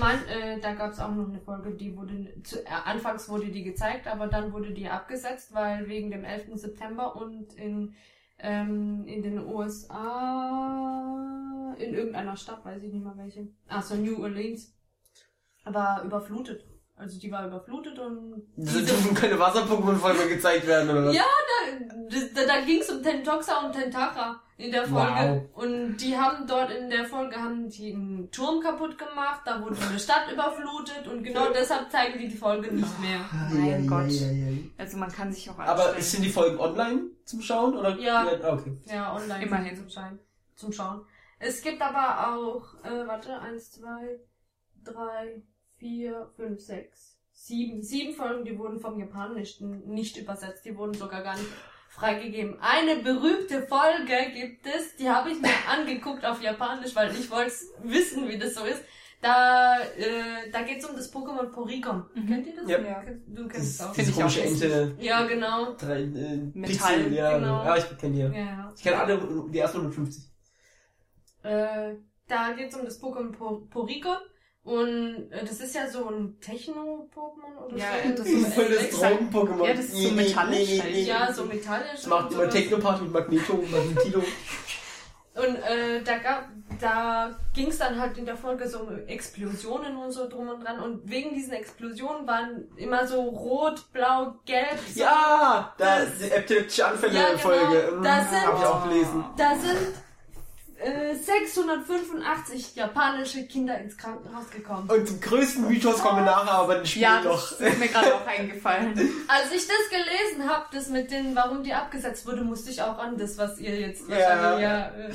Man, 0.00 0.24
äh, 0.26 0.60
da 0.60 0.74
gab 0.74 0.92
es 0.92 1.00
auch 1.00 1.14
noch 1.14 1.28
eine 1.28 1.40
Folge, 1.40 1.72
die 1.72 1.96
wurde, 1.96 2.34
zu, 2.42 2.64
äh, 2.64 2.68
anfangs 2.84 3.28
wurde 3.28 3.48
die 3.48 3.62
gezeigt, 3.62 4.06
aber 4.06 4.26
dann 4.26 4.52
wurde 4.52 4.72
die 4.72 4.88
abgesetzt, 4.88 5.54
weil 5.54 5.88
wegen 5.88 6.10
dem 6.10 6.24
11. 6.24 6.56
September 6.56 7.16
und 7.16 7.54
in, 7.54 7.94
ähm, 8.38 9.04
in 9.06 9.22
den 9.22 9.38
USA, 9.46 10.54
in 11.78 11.94
irgendeiner 11.94 12.36
Stadt, 12.36 12.64
weiß 12.64 12.82
ich 12.82 12.92
nicht 12.92 13.04
mal 13.04 13.16
welche, 13.16 13.48
also 13.68 13.94
New 13.96 14.22
Orleans, 14.22 14.74
war 15.64 16.02
überflutet. 16.04 16.64
Also 16.96 17.18
die 17.18 17.30
war 17.30 17.46
überflutet 17.46 17.98
und 17.98 18.46
Da 18.56 18.72
dürfen 18.72 19.14
keine 19.14 19.38
Wasser-Pokémon-Folgen 19.38 20.28
gezeigt 20.28 20.66
werden, 20.66 20.90
oder 20.90 21.06
was? 21.06 21.14
Ja, 21.16 21.24
da, 22.34 22.46
da 22.46 22.60
ging 22.64 22.80
es 22.80 22.88
um 22.90 23.02
Tentoxa 23.02 23.66
und 23.66 23.72
Tentara 23.72 24.40
in 24.56 24.70
der 24.70 24.86
Folge. 24.86 25.48
Und 25.54 25.96
die 25.96 26.16
haben 26.16 26.46
dort 26.46 26.70
in 26.70 26.88
der 26.90 27.04
Folge 27.04 27.36
haben 27.36 27.68
die 27.68 27.92
einen 27.92 28.30
Turm 28.30 28.60
kaputt 28.60 28.96
gemacht, 28.96 29.40
da 29.44 29.60
wurde 29.60 29.76
eine 29.88 29.98
Stadt 29.98 30.30
überflutet 30.32 31.08
und 31.10 31.24
genau 31.24 31.52
deshalb 31.52 31.90
zeigen 31.90 32.18
die 32.18 32.28
die 32.28 32.36
Folge 32.36 32.72
nicht 32.72 33.00
mehr. 33.00 33.20
Mein 33.52 33.86
Gott. 33.88 34.08
Ja, 34.10 34.26
ja, 34.28 34.50
ja. 34.50 34.58
Also 34.78 34.96
man 34.96 35.10
kann 35.10 35.32
sich 35.32 35.50
auch 35.50 35.58
Aber 35.58 36.00
sind 36.00 36.22
die 36.22 36.30
Folgen 36.30 36.58
online 36.60 37.02
zum 37.24 37.42
Schauen? 37.42 37.76
Oder? 37.76 37.98
Ja. 37.98 38.24
Ah, 38.42 38.52
okay. 38.52 38.78
Ja, 38.86 39.14
online 39.14 39.42
Immerhin. 39.44 39.76
zum, 39.76 39.88
Schein, 39.90 40.20
zum 40.54 40.72
Schauen. 40.72 41.04
Es 41.40 41.60
gibt 41.60 41.82
aber 41.82 42.34
auch, 42.34 42.84
äh, 42.84 43.06
warte, 43.08 43.38
eins, 43.40 43.72
zwei, 43.72 44.20
drei, 44.84 45.42
vier, 45.88 46.30
fünf, 46.36 46.60
sechs, 46.62 47.18
sieben. 47.34 47.82
Sieben 47.82 48.14
Folgen, 48.14 48.42
die 48.46 48.58
wurden 48.58 48.80
vom 48.80 48.98
Japanischen 48.98 49.86
nicht 49.86 50.16
übersetzt. 50.16 50.64
Die 50.64 50.74
wurden 50.78 50.94
sogar 50.94 51.22
gar 51.22 51.34
nicht 51.36 51.46
freigegeben. 51.90 52.56
Eine 52.60 53.02
berühmte 53.02 53.66
Folge 53.66 54.16
gibt 54.34 54.66
es, 54.66 54.96
die 54.96 55.10
habe 55.10 55.30
ich 55.30 55.42
mir 55.42 55.50
angeguckt 55.70 56.24
auf 56.24 56.40
Japanisch, 56.40 56.96
weil 56.96 57.10
ich 57.14 57.30
wollte 57.30 57.52
wissen, 57.82 58.26
wie 58.30 58.38
das 58.38 58.54
so 58.54 58.64
ist. 58.64 58.82
Da, 59.20 59.78
äh, 59.98 60.50
da 60.50 60.62
geht's 60.62 60.88
um 60.88 60.96
das 60.96 61.12
Pokémon 61.12 61.50
Porygon. 61.50 62.04
Mhm. 62.14 62.26
Kennt 62.28 62.46
ihr 62.46 62.56
das? 62.56 62.70
Ja. 62.70 62.80
Ja. 62.80 63.02
Du 63.26 63.44
Das 63.44 63.52
kennst 63.52 63.56
es 63.56 63.74
ist 63.74 63.82
auch. 63.82 63.92
Diese 63.94 64.10
ich 64.10 64.16
auch 64.16 64.20
komische. 64.20 64.42
Ente. 64.42 64.96
Ja, 65.00 65.26
genau. 65.26 65.74
Drei, 65.74 66.00
äh, 66.02 66.36
Metall, 66.54 66.62
Pixel, 66.62 67.12
ja. 67.12 67.38
genau. 67.38 67.64
Ja, 67.64 67.76
ich 67.76 67.98
kenne 67.98 68.12
die. 68.14 68.20
Ja, 68.20 68.28
ja. 68.32 68.72
Ich 68.74 68.82
kenne 68.82 68.98
alle, 69.00 69.18
die 69.50 69.58
ersten 69.58 69.78
150. 69.78 70.24
Äh, 71.42 71.94
da 72.26 72.52
geht's 72.52 72.74
um 72.74 72.84
das 72.86 73.02
Pokémon 73.02 73.32
Po- 73.32 73.66
Porygon. 73.70 74.16
Und 74.64 75.30
äh, 75.30 75.44
das 75.44 75.60
ist 75.60 75.74
ja 75.74 75.86
so 75.88 76.08
ein 76.08 76.38
Techno-Pokémon 76.40 77.66
oder 77.66 77.76
Ja, 77.76 77.84
so. 78.02 78.08
das 78.10 78.18
Das 78.18 78.26
ist 78.28 78.54
voll 78.54 78.68
das. 78.70 78.90
Drogen-Pokémon. 78.98 79.66
Ja, 79.66 79.74
das 79.74 79.84
ist 79.84 79.96
so 80.02 80.10
metallisch 80.12 80.80
halt. 80.82 80.94
Ja, 80.96 81.32
so 81.32 81.44
metallisch. 81.44 81.90
Das 81.92 82.06
macht 82.06 82.30
und 82.32 82.40
immer. 82.40 82.48
Technoparty 82.50 83.02
mit 83.04 83.12
Magneto, 83.12 83.54
Magnetilo. 83.70 84.22
Und 85.36 85.56
äh, 85.56 86.00
da, 86.04 86.18
gab, 86.18 86.48
da 86.80 87.36
ging 87.52 87.68
es 87.68 87.78
dann 87.78 87.98
halt 87.98 88.16
in 88.16 88.24
der 88.24 88.36
Folge 88.36 88.68
so 88.68 88.78
um 88.82 89.06
Explosionen 89.08 89.96
und 89.96 90.12
so 90.12 90.28
drum 90.28 90.48
und 90.48 90.64
dran. 90.64 90.78
Und 90.80 91.10
wegen 91.10 91.34
diesen 91.34 91.52
Explosionen 91.54 92.24
waren 92.26 92.68
immer 92.76 93.04
so 93.06 93.20
rot, 93.20 93.84
blau, 93.92 94.36
gelb. 94.46 94.78
So. 94.94 95.00
Ja, 95.00 95.74
da 95.76 95.98
Das- 96.04 96.18
die 96.20 96.30
epileptische 96.30 96.82
Ja, 96.82 96.92
genau. 96.92 97.18
Anfälle-Folge. 97.32 98.00
Das 98.04 98.30
sind- 98.30 98.46
Habe 98.46 98.58
ich 98.60 98.64
auch 98.64 98.84
gelesen. 98.88 99.24
Da 99.36 99.50
sind 99.56 99.94
äh, 100.84 101.14
685 101.14 102.74
japanische 102.76 103.44
Kinder 103.46 103.78
ins 103.78 103.96
Krankenhaus 103.96 104.50
gekommen. 104.50 104.88
Und 104.90 105.06
zum 105.08 105.20
größten 105.20 105.68
Mythos 105.68 105.98
kommen 106.00 106.18
wir 106.18 106.24
nachher, 106.24 106.52
aber 106.52 106.76
den 106.76 106.86
Spiel 106.86 107.02
Ja, 107.02 107.20
noch. 107.22 107.50
das 107.50 107.60
ist 107.60 107.78
mir 107.78 107.88
gerade 107.88 108.14
auch 108.14 108.26
eingefallen. 108.26 108.94
Als 109.28 109.52
ich 109.52 109.66
das 109.66 109.88
gelesen 109.90 110.48
habe, 110.48 110.66
das 110.72 110.88
mit 110.88 111.10
den, 111.10 111.34
warum 111.34 111.62
die 111.62 111.72
abgesetzt 111.74 112.26
wurde, 112.26 112.42
musste 112.42 112.70
ich 112.70 112.82
auch 112.82 112.98
an 112.98 113.16
das, 113.16 113.38
was 113.38 113.58
ihr 113.58 113.78
jetzt 113.80 114.08
Ja. 114.08 114.58
ja. 114.58 114.88
äh, 114.88 115.10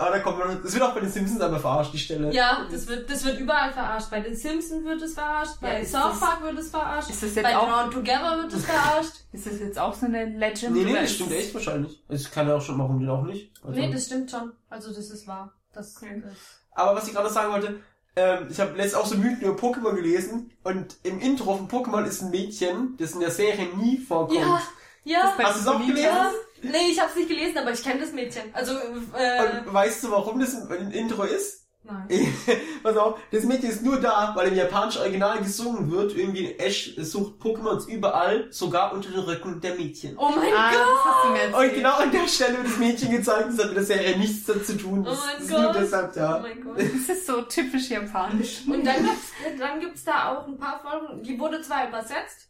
Aber 0.00 0.10
da 0.16 0.18
kommt 0.20 0.38
man, 0.38 0.62
das 0.62 0.72
wird 0.72 0.82
auch 0.82 0.94
bei 0.94 1.00
den 1.00 1.10
Simpsons 1.10 1.40
einmal 1.40 1.60
verarscht, 1.60 1.92
die 1.92 1.98
Stelle. 1.98 2.32
Ja, 2.32 2.66
das 2.70 2.86
wird, 2.88 3.10
das 3.10 3.24
wird 3.24 3.38
überall 3.38 3.70
verarscht. 3.72 4.10
Bei 4.10 4.20
den 4.20 4.34
Simpsons 4.34 4.84
wird 4.84 5.02
es 5.02 5.14
verarscht, 5.14 5.56
Ja, 5.60 5.68
bei 5.68 5.80
ist 5.82 5.92
South 5.92 6.02
das- 6.12 6.20
Park 6.20 6.42
wird 6.42 6.58
es 6.58 6.70
verarscht, 6.70 7.10
Ist 7.10 7.22
das 7.22 7.34
jetzt 7.34 7.44
bei 7.44 7.56
auch- 7.56 7.68
Drawn 7.68 7.90
Together 7.90 8.38
wird 8.42 8.52
es 8.52 8.64
verarscht. 8.64 9.12
Ist 9.32 9.46
das 9.46 9.58
jetzt 9.60 9.78
auch 9.78 9.94
so 9.94 10.06
eine 10.06 10.24
Legend? 10.24 10.74
Nee, 10.74 10.84
nee, 10.84 10.92
das 10.94 11.04
ist 11.04 11.14
stimmt 11.16 11.32
echt 11.32 11.54
wahrscheinlich. 11.54 12.02
Es 12.08 12.30
kann 12.30 12.48
ja 12.48 12.56
auch 12.56 12.62
schon, 12.62 12.78
warum 12.78 12.98
denn 12.98 13.08
auch 13.10 13.22
nicht? 13.24 13.52
Also- 13.62 13.78
Nee, 13.78 13.92
das 13.92 14.06
stimmt 14.06 14.30
schon. 14.30 14.52
Also 14.70 14.88
das 14.92 15.10
ist 15.10 15.26
wahr. 15.28 15.52
Das, 15.74 15.96
Okay. 15.98 16.22
das 16.24 16.32
Aber 16.72 16.96
was 16.96 17.06
ich 17.06 17.14
gerade 17.14 17.28
sagen 17.30 17.52
wollte, 17.52 17.80
ähm, 18.16 18.48
ich 18.50 18.58
habe 18.58 18.72
letztens 18.76 18.94
auch 18.94 19.06
so 19.06 19.16
Mythen 19.16 19.42
über 19.42 19.54
Pokémon 19.56 19.94
gelesen 19.94 20.50
und 20.64 20.96
im 21.04 21.20
Intro 21.20 21.56
von 21.56 21.68
Pokémon 21.68 22.04
ist 22.06 22.22
ein 22.22 22.30
Mädchen, 22.30 22.96
das 22.98 23.12
in 23.12 23.20
der 23.20 23.30
Serie 23.30 23.68
nie 23.76 23.98
vorkommt. 23.98 24.40
Ja, 24.40 24.60
ja. 25.04 25.34
bei 25.36 25.44
Hast 25.44 25.56
du 25.56 25.60
es 25.60 25.66
auch 25.68 25.78
gelesen? 25.78 26.02
ja. 26.04 26.30
Nee, 26.62 26.90
ich 26.90 27.00
hab's 27.00 27.16
nicht 27.16 27.28
gelesen, 27.28 27.58
aber 27.58 27.72
ich 27.72 27.82
kenne 27.82 28.00
das 28.00 28.12
Mädchen. 28.12 28.42
Also, 28.52 28.72
äh, 28.72 29.62
Und 29.66 29.72
weißt 29.72 30.04
du, 30.04 30.10
warum 30.10 30.40
das 30.40 30.54
im 30.54 30.90
Intro 30.90 31.24
ist? 31.24 31.58
nein. 31.82 32.06
Pass 32.82 32.96
auf, 32.98 33.18
das 33.32 33.44
Mädchen 33.44 33.70
ist 33.70 33.82
nur 33.82 33.98
da, 33.98 34.32
weil 34.36 34.48
im 34.48 34.54
japanischen 34.54 35.00
Original 35.00 35.38
gesungen 35.38 35.90
wird, 35.90 36.14
irgendwie 36.14 36.52
Ash 36.58 36.94
sucht 36.98 37.40
Pokémons 37.40 37.88
überall, 37.88 38.48
sogar 38.52 38.92
unter 38.92 39.08
den 39.10 39.20
Rücken 39.20 39.60
der 39.62 39.74
Mädchen. 39.76 40.14
Oh 40.18 40.28
mein 40.28 40.52
Ah, 40.54 40.70
Gott. 40.70 40.80
das 40.80 41.04
hast 41.04 41.24
du 41.24 41.30
mir 41.30 41.56
Und 41.68 41.74
genau 41.74 41.94
an 41.96 42.10
der 42.12 42.28
Stelle 42.28 42.58
wird 42.58 42.66
das 42.66 42.76
Mädchen 42.76 43.10
gezeigt, 43.10 43.48
das 43.48 43.58
hat 43.58 43.66
mit 43.68 43.76
der 43.78 43.84
Serie 43.84 44.18
nichts 44.18 44.44
dazu 44.46 44.74
tun. 44.76 45.02
Das 45.04 45.18
Oh 45.18 45.22
mein 45.26 45.42
ist 45.42 45.50
nur 45.50 45.62
Gott. 45.62 45.76
deshalb 45.80 46.10
Oh 46.12 46.18
da. 46.18 46.38
mein 46.40 46.60
Gott. 46.62 46.76
Das 46.78 47.16
ist 47.16 47.26
so 47.26 47.42
typisch 47.42 47.88
japanisch. 47.88 48.58
Und 48.68 48.84
dann 48.86 48.96
gibt's, 49.02 49.32
dann 49.58 49.80
gibt's 49.80 50.04
da 50.04 50.32
auch 50.36 50.46
ein 50.46 50.58
paar 50.58 50.80
Folgen, 50.80 51.22
die 51.22 51.38
wurde 51.40 51.62
zwar 51.62 51.88
übersetzt, 51.88 52.49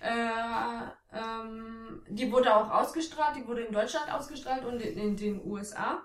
äh, 0.00 1.16
ähm, 1.16 2.02
die 2.08 2.32
wurde 2.32 2.54
auch 2.54 2.70
ausgestrahlt, 2.70 3.36
die 3.36 3.46
wurde 3.46 3.62
in 3.62 3.72
Deutschland 3.72 4.12
ausgestrahlt 4.12 4.64
und 4.64 4.80
in, 4.80 4.98
in 4.98 5.16
den 5.16 5.44
USA. 5.44 6.02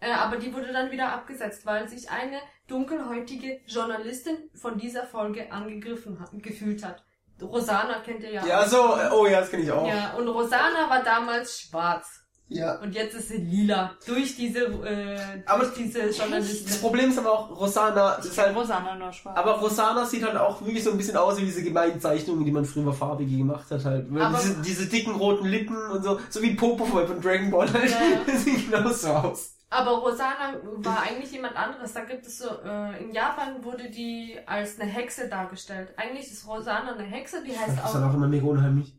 Äh, 0.00 0.12
aber 0.12 0.36
die 0.36 0.52
wurde 0.52 0.72
dann 0.72 0.90
wieder 0.90 1.12
abgesetzt, 1.12 1.64
weil 1.64 1.88
sich 1.88 2.10
eine 2.10 2.38
dunkelhäutige 2.66 3.60
Journalistin 3.66 4.50
von 4.54 4.78
dieser 4.78 5.06
Folge 5.06 5.50
angegriffen 5.50 6.20
hat, 6.20 6.30
gefühlt 6.42 6.84
hat. 6.84 7.04
Rosana 7.40 8.00
kennt 8.00 8.22
ihr 8.22 8.32
ja. 8.32 8.46
Ja, 8.46 8.66
so, 8.66 8.96
äh, 8.96 9.10
oh 9.12 9.26
ja, 9.26 9.40
das 9.40 9.50
kenne 9.50 9.62
ich 9.62 9.72
auch. 9.72 9.86
Ja, 9.86 10.14
und 10.14 10.28
Rosana 10.28 10.88
war 10.88 11.02
damals 11.02 11.60
schwarz. 11.60 12.21
Ja. 12.48 12.78
Und 12.80 12.94
jetzt 12.94 13.14
ist 13.14 13.28
sie 13.28 13.38
lila. 13.38 13.92
Durch 14.06 14.36
diese, 14.36 14.64
äh, 14.84 15.42
Aber 15.46 15.64
durch 15.64 15.74
diese 15.74 16.06
Das 16.08 16.18
Journalistin. 16.18 16.80
Problem 16.80 17.08
ist 17.10 17.18
aber 17.18 17.32
auch, 17.32 17.58
Rosana 17.58 18.18
Ich 18.20 18.26
ist 18.26 18.36
halt, 18.38 18.54
Rosanna 18.54 18.94
nur 18.96 19.10
schwarz. 19.12 19.38
aber 19.38 19.52
Rosana 19.58 20.04
sieht 20.04 20.22
halt 20.22 20.36
auch 20.36 20.60
wirklich 20.60 20.84
so 20.84 20.90
ein 20.90 20.98
bisschen 20.98 21.16
aus 21.16 21.38
wie 21.40 21.46
diese 21.46 21.62
gemeinen 21.62 21.98
Zeichnungen, 21.98 22.44
die 22.44 22.50
man 22.50 22.64
früher 22.66 22.92
farbige 22.92 23.38
gemacht 23.38 23.70
hat 23.70 23.84
halt. 23.86 24.06
Aber- 24.20 24.36
diese, 24.38 24.60
diese 24.62 24.86
dicken 24.86 25.14
roten 25.14 25.46
Lippen 25.46 25.76
und 25.92 26.02
so, 26.02 26.20
so 26.28 26.42
wie 26.42 26.54
Popo 26.54 26.84
von 26.84 27.20
Dragon 27.22 27.50
Ball 27.50 27.72
halt. 27.72 27.90
Ja. 27.90 27.96
Das 28.26 28.44
sieht 28.44 28.70
genauso 28.70 29.08
aus. 29.08 29.54
Aber 29.70 29.92
Rosana 29.92 30.52
war 30.78 31.02
eigentlich 31.02 31.32
jemand 31.32 31.56
anderes. 31.56 31.94
Da 31.94 32.04
gibt 32.04 32.26
es 32.26 32.36
so, 32.36 32.46
äh, 32.62 33.02
in 33.02 33.12
Japan 33.14 33.64
wurde 33.64 33.88
die 33.88 34.36
als 34.44 34.78
eine 34.78 34.90
Hexe 34.90 35.30
dargestellt. 35.30 35.94
Eigentlich 35.96 36.30
ist 36.30 36.46
Rosana 36.46 36.92
eine 36.92 37.04
Hexe, 37.04 37.42
die 37.42 37.52
heißt 37.56 37.68
Das 37.78 37.88
ist 37.88 37.94
halt 37.94 38.04
auch, 38.04 38.10
auch 38.10 38.14
immer 38.14 38.28
mega 38.28 38.44
unheimlich. 38.46 38.94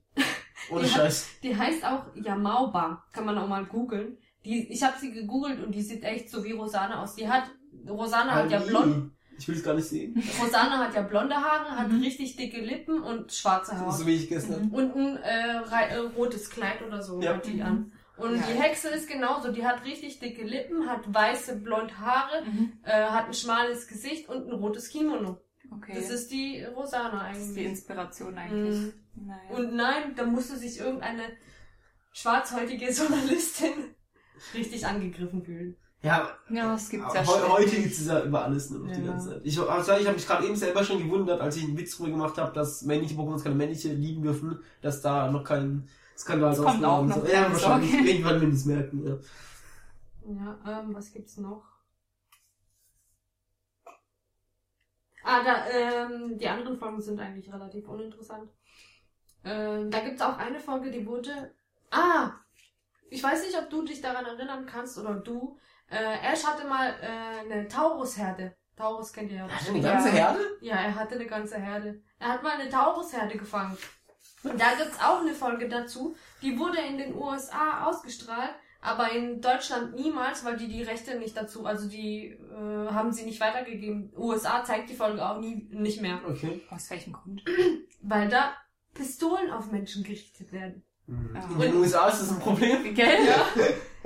Ohne 0.69 0.83
Die 0.83 0.89
hat- 0.91 1.01
Scheiß. 1.01 1.27
die 1.43 1.55
heißt 1.55 1.85
auch 1.85 2.05
Yamauba. 2.15 3.03
Kann 3.11 3.25
man 3.25 3.37
auch 3.37 3.47
mal 3.47 3.65
googeln. 3.65 4.17
Die, 4.45 4.71
ich 4.71 4.83
habe 4.83 4.95
sie 4.99 5.11
gegoogelt 5.13 5.63
und 5.63 5.73
die 5.73 5.81
sieht 5.81 6.03
echt 6.03 6.29
so 6.29 6.43
wie 6.43 6.51
Rosana 6.51 7.01
aus. 7.01 7.15
Die 7.15 7.27
hat, 7.29 7.43
Rosana 7.87 8.35
hat 8.35 8.51
ja 8.51 8.59
Ali. 8.59 8.67
blond, 8.69 9.11
Ich 9.37 9.47
will 9.47 9.55
es 9.55 9.63
gar 9.63 9.73
nicht 9.73 9.87
sehen. 9.87 10.21
Rosana 10.41 10.77
hat 10.79 10.93
ja 10.93 11.01
blonde 11.01 11.35
Haare, 11.35 11.71
hat 11.77 11.89
Mhm. 11.89 12.01
richtig 12.01 12.35
dicke 12.35 12.61
Lippen 12.61 13.01
und 13.01 13.31
schwarze 13.31 13.77
Haare. 13.79 13.91
So 13.91 14.05
wie 14.05 14.15
ich 14.15 14.29
gestern. 14.29 14.65
Mhm. 14.67 14.73
Und 14.73 14.95
ein 14.95 15.17
äh, 15.17 15.61
äh, 15.63 15.97
rotes 16.15 16.49
Kleid 16.49 16.81
oder 16.85 17.01
so 17.01 17.21
Ja. 17.21 17.35
hat 17.35 17.45
die 17.47 17.55
Mhm. 17.55 17.61
an. 17.61 17.91
Und 18.15 18.35
Ja. 18.35 18.43
die 18.43 18.59
Hexe 18.61 18.89
ist 18.89 19.07
genauso. 19.09 19.51
Die 19.51 19.65
hat 19.65 19.83
richtig 19.85 20.19
dicke 20.19 20.43
Lippen, 20.45 20.87
hat 20.87 21.01
weiße 21.11 21.55
blond 21.61 21.97
Haare, 21.99 22.43
Mhm. 22.45 22.73
äh, 22.83 22.91
hat 23.05 23.25
ein 23.27 23.33
schmales 23.33 23.87
Gesicht 23.87 24.29
und 24.29 24.45
ein 24.47 24.53
rotes 24.53 24.89
Kimono. 24.89 25.39
Okay. 25.77 25.93
Das 25.95 26.09
ist 26.09 26.31
die 26.31 26.63
Rosana 26.63 27.29
Das 27.29 27.37
ist 27.37 27.47
die 27.55 27.59
eigentlich. 27.61 27.65
Inspiration 27.67 28.37
eigentlich. 28.37 28.79
Mhm. 28.79 28.93
Naja. 29.27 29.57
Und 29.57 29.75
nein, 29.75 30.13
da 30.15 30.25
musste 30.25 30.57
sich 30.57 30.79
irgendeine 30.79 31.23
schwarzhäutige 32.11 32.85
Journalistin 32.91 33.95
richtig 34.53 34.85
angegriffen 34.85 35.43
fühlen. 35.43 35.75
Ja, 36.01 36.29
ja, 36.49 36.75
es 36.75 36.89
gibt 36.89 37.03
ja 37.13 37.23
schnell. 37.23 37.47
heute 37.47 37.75
gibt 37.77 37.93
es 37.93 38.05
ja 38.07 38.23
über 38.25 38.43
alles 38.43 38.69
nur 38.69 38.81
noch 38.81 38.91
die 38.93 38.99
Ja. 39.01 39.07
ganze 39.07 39.29
Zeit. 39.29 39.41
Ich, 39.45 39.57
also 39.57 39.91
ich 39.93 40.05
habe 40.05 40.15
mich 40.15 40.27
gerade 40.27 40.45
eben 40.45 40.55
selber 40.57 40.83
schon 40.83 40.97
gewundert, 41.01 41.39
als 41.39 41.55
ich 41.55 41.63
einen 41.63 41.77
Witz 41.77 41.95
drüber 41.95 42.09
gemacht 42.09 42.37
habe, 42.37 42.51
dass 42.53 42.81
männliche 42.81 43.15
Pokémon 43.15 43.41
keine 43.41 43.55
männliche 43.55 43.93
lieben 43.93 44.21
dürfen, 44.21 44.59
dass 44.81 45.01
da 45.01 45.31
noch 45.31 45.45
kein 45.45 45.87
Skandal 46.17 46.53
draus 46.53 46.65
kommt 46.65 46.83
auch 46.83 47.05
noch, 47.05 47.23
ist. 47.23 47.31
Ja, 47.31 47.49
wahrscheinlich. 47.51 47.93
Irgendwann 48.05 48.33
werden 48.41 48.49
die 48.51 48.55
es 48.57 48.65
merken, 48.65 49.05
ja. 49.07 49.17
Ja, 50.65 50.81
ähm, 50.81 50.93
was 50.93 51.13
gibt's 51.13 51.37
noch? 51.37 51.63
Ah, 55.23 55.43
da, 55.43 55.67
ähm, 55.69 56.37
die 56.37 56.47
anderen 56.47 56.77
Folgen 56.77 57.01
sind 57.01 57.19
eigentlich 57.19 57.51
relativ 57.51 57.87
uninteressant. 57.87 58.49
Ähm, 59.45 59.89
da 59.89 59.99
gibt's 59.99 60.21
auch 60.21 60.37
eine 60.37 60.59
Folge, 60.59 60.91
die 60.91 61.05
wurde. 61.05 61.53
Ah! 61.91 62.31
Ich 63.09 63.21
weiß 63.23 63.45
nicht, 63.45 63.57
ob 63.57 63.69
du 63.69 63.83
dich 63.83 64.01
daran 64.01 64.25
erinnern 64.25 64.65
kannst 64.65 64.97
oder 64.97 65.15
du. 65.15 65.57
Äh, 65.89 66.31
Ash 66.31 66.43
hatte 66.43 66.67
mal 66.67 66.93
äh, 67.01 67.51
eine 67.51 67.67
Taurusherde. 67.67 68.55
Taurus 68.75 69.13
kennt 69.13 69.31
ihr 69.31 69.37
ja. 69.37 69.47
Hat 69.47 69.67
er 69.67 69.73
eine 69.73 69.81
ganze. 69.81 70.09
Herde? 70.09 70.57
Ja, 70.61 70.75
er 70.75 70.95
hatte 70.95 71.15
eine 71.15 71.27
ganze 71.27 71.57
Herde. 71.57 72.01
Er 72.17 72.29
hat 72.29 72.43
mal 72.43 72.59
eine 72.59 72.69
Taurusherde 72.69 73.37
gefangen. 73.37 73.77
Und 74.43 74.59
da 74.59 74.73
gibt's 74.75 74.99
auch 74.99 75.21
eine 75.21 75.33
Folge 75.33 75.69
dazu. 75.69 76.15
Die 76.41 76.57
wurde 76.57 76.79
in 76.79 76.97
den 76.97 77.15
USA 77.15 77.85
ausgestrahlt, 77.85 78.53
aber 78.81 79.11
in 79.11 79.39
Deutschland 79.39 79.95
niemals, 79.95 80.43
weil 80.43 80.57
die 80.57 80.67
die 80.67 80.83
Rechte 80.83 81.17
nicht 81.17 81.37
dazu, 81.37 81.65
also 81.65 81.87
die 81.87 82.37
äh, 82.53 82.91
haben 82.91 83.11
sie 83.11 83.25
nicht 83.25 83.39
weitergegeben. 83.41 84.13
USA 84.15 84.63
zeigt 84.63 84.89
die 84.89 84.95
Folge 84.95 85.25
auch 85.27 85.39
nie 85.39 85.67
nicht 85.71 86.01
mehr, 86.01 86.19
Okay. 86.27 86.61
Aus 86.69 86.89
welchem 86.89 87.13
Grund? 87.13 87.43
weil 88.01 88.29
da 88.29 88.53
Pistolen 88.93 89.51
auf 89.51 89.71
Menschen 89.71 90.03
gerichtet 90.03 90.51
werden. 90.51 90.83
Mhm. 91.07 91.35
Ja. 91.35 91.49
In 91.49 91.59
den 91.59 91.75
USA 91.75 92.07
ist 92.09 92.21
das 92.21 92.31
ein 92.31 92.39
Problem. 92.39 92.93
Gell? 92.95 93.25
Ja. 93.25 93.45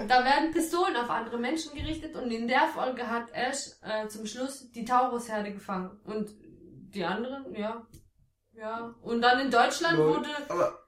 Da 0.08 0.24
werden 0.24 0.52
Pistolen 0.52 0.96
auf 0.96 1.10
andere 1.10 1.38
Menschen 1.38 1.74
gerichtet 1.76 2.16
und 2.16 2.32
in 2.32 2.48
der 2.48 2.68
Folge 2.74 3.08
hat 3.10 3.30
Ash 3.34 3.72
äh, 3.82 4.08
zum 4.08 4.26
Schluss 4.26 4.72
die 4.72 4.86
Taurusherde 4.86 5.52
gefangen. 5.54 6.00
Und 6.06 6.30
die 6.94 7.04
anderen, 7.04 7.54
ja. 7.54 7.86
Ja. 8.54 8.96
Und 9.02 9.22
dann 9.22 9.40
in 9.42 9.52
Deutschland 9.52 9.98
Lol. 9.98 10.16
wurde, 10.18 10.30
Aber 10.50 10.80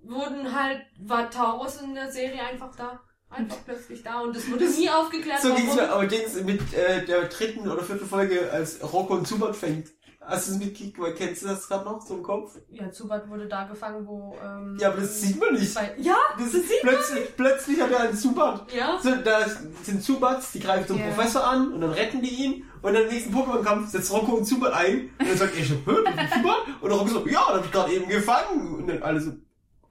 wurden 0.00 0.54
halt, 0.54 0.82
war 1.00 1.28
Taurus 1.30 1.80
in 1.82 1.94
der 1.94 2.10
Serie 2.10 2.42
einfach 2.42 2.74
da. 2.76 3.00
Einfach 3.30 3.58
plötzlich 3.64 4.02
da. 4.02 4.20
Und 4.20 4.34
es 4.36 4.50
wurde 4.50 4.64
nie 4.64 4.88
aufgeklärt, 4.88 5.40
so 5.42 5.54
ging's 5.54 5.74
mir 5.74 5.82
warum. 5.82 5.98
allerdings 6.00 6.34
mit 6.42 6.60
äh, 6.74 7.04
der 7.04 7.24
dritten 7.26 7.68
oder 7.68 7.82
vierten 7.82 8.06
Folge, 8.08 8.50
als 8.50 8.80
Rocco 8.82 9.14
und 9.14 9.26
Zubat 9.28 9.54
fängt. 9.54 9.88
Hast 10.20 10.48
du 10.48 10.52
es 10.52 10.58
mitgekriegt? 10.58 11.16
Kennst 11.16 11.42
du 11.42 11.46
das 11.46 11.66
gerade 11.68 11.86
noch 11.86 12.04
so 12.04 12.14
im 12.16 12.22
Kopf? 12.22 12.56
Ja, 12.68 12.90
Zubat 12.90 13.28
wurde 13.30 13.46
da 13.48 13.64
gefangen, 13.64 14.06
wo, 14.06 14.36
ähm, 14.44 14.76
Ja, 14.78 14.88
aber 14.88 15.00
das 15.00 15.20
sieht 15.22 15.40
man 15.40 15.54
nicht. 15.54 15.74
bei, 15.74 15.94
ja, 15.98 16.16
Das 16.38 16.52
ist 16.52 16.70
plötzlich, 16.82 17.34
plötzlich 17.36 17.80
hat 17.80 17.90
er 17.92 18.00
einen 18.00 18.16
Zubat. 18.16 18.70
ja. 18.72 18.98
So, 19.02 19.14
da 19.16 19.46
sind 19.82 20.02
Zubats, 20.04 20.52
die 20.52 20.60
greifen 20.60 20.86
zum 20.86 20.98
Ja. 20.98 21.06
Professor 21.08 21.44
an 21.46 21.72
und 21.72 21.80
dann 21.80 21.92
retten 21.92 22.20
die 22.20 22.28
ihn 22.44 22.64
und 22.82 22.92
dann 22.92 23.04
im 23.04 23.08
nächsten 23.08 23.34
Pokémon-Kampf 23.34 23.90
setzt 23.90 24.12
Rocco 24.12 24.32
und 24.32 24.44
Zubat 24.44 24.72
ein 24.74 25.10
und 25.18 25.28
dann 25.28 25.36
sagt 25.38 25.56
er 25.56 25.64
so, 25.64 25.74
du 25.76 25.94
bist 26.04 26.18
ein 26.18 26.30
Zubat? 26.32 26.58
Und 26.82 26.90
Rocco 26.92 27.06
so, 27.08 27.26
ja, 27.26 27.40
das 27.48 27.56
hab 27.58 27.64
ich 27.64 27.72
gerade 27.72 27.92
eben 27.92 28.08
gefangen. 28.08 28.74
Und 28.74 28.86
dann 28.86 29.02
alle 29.02 29.20
so, 29.20 29.32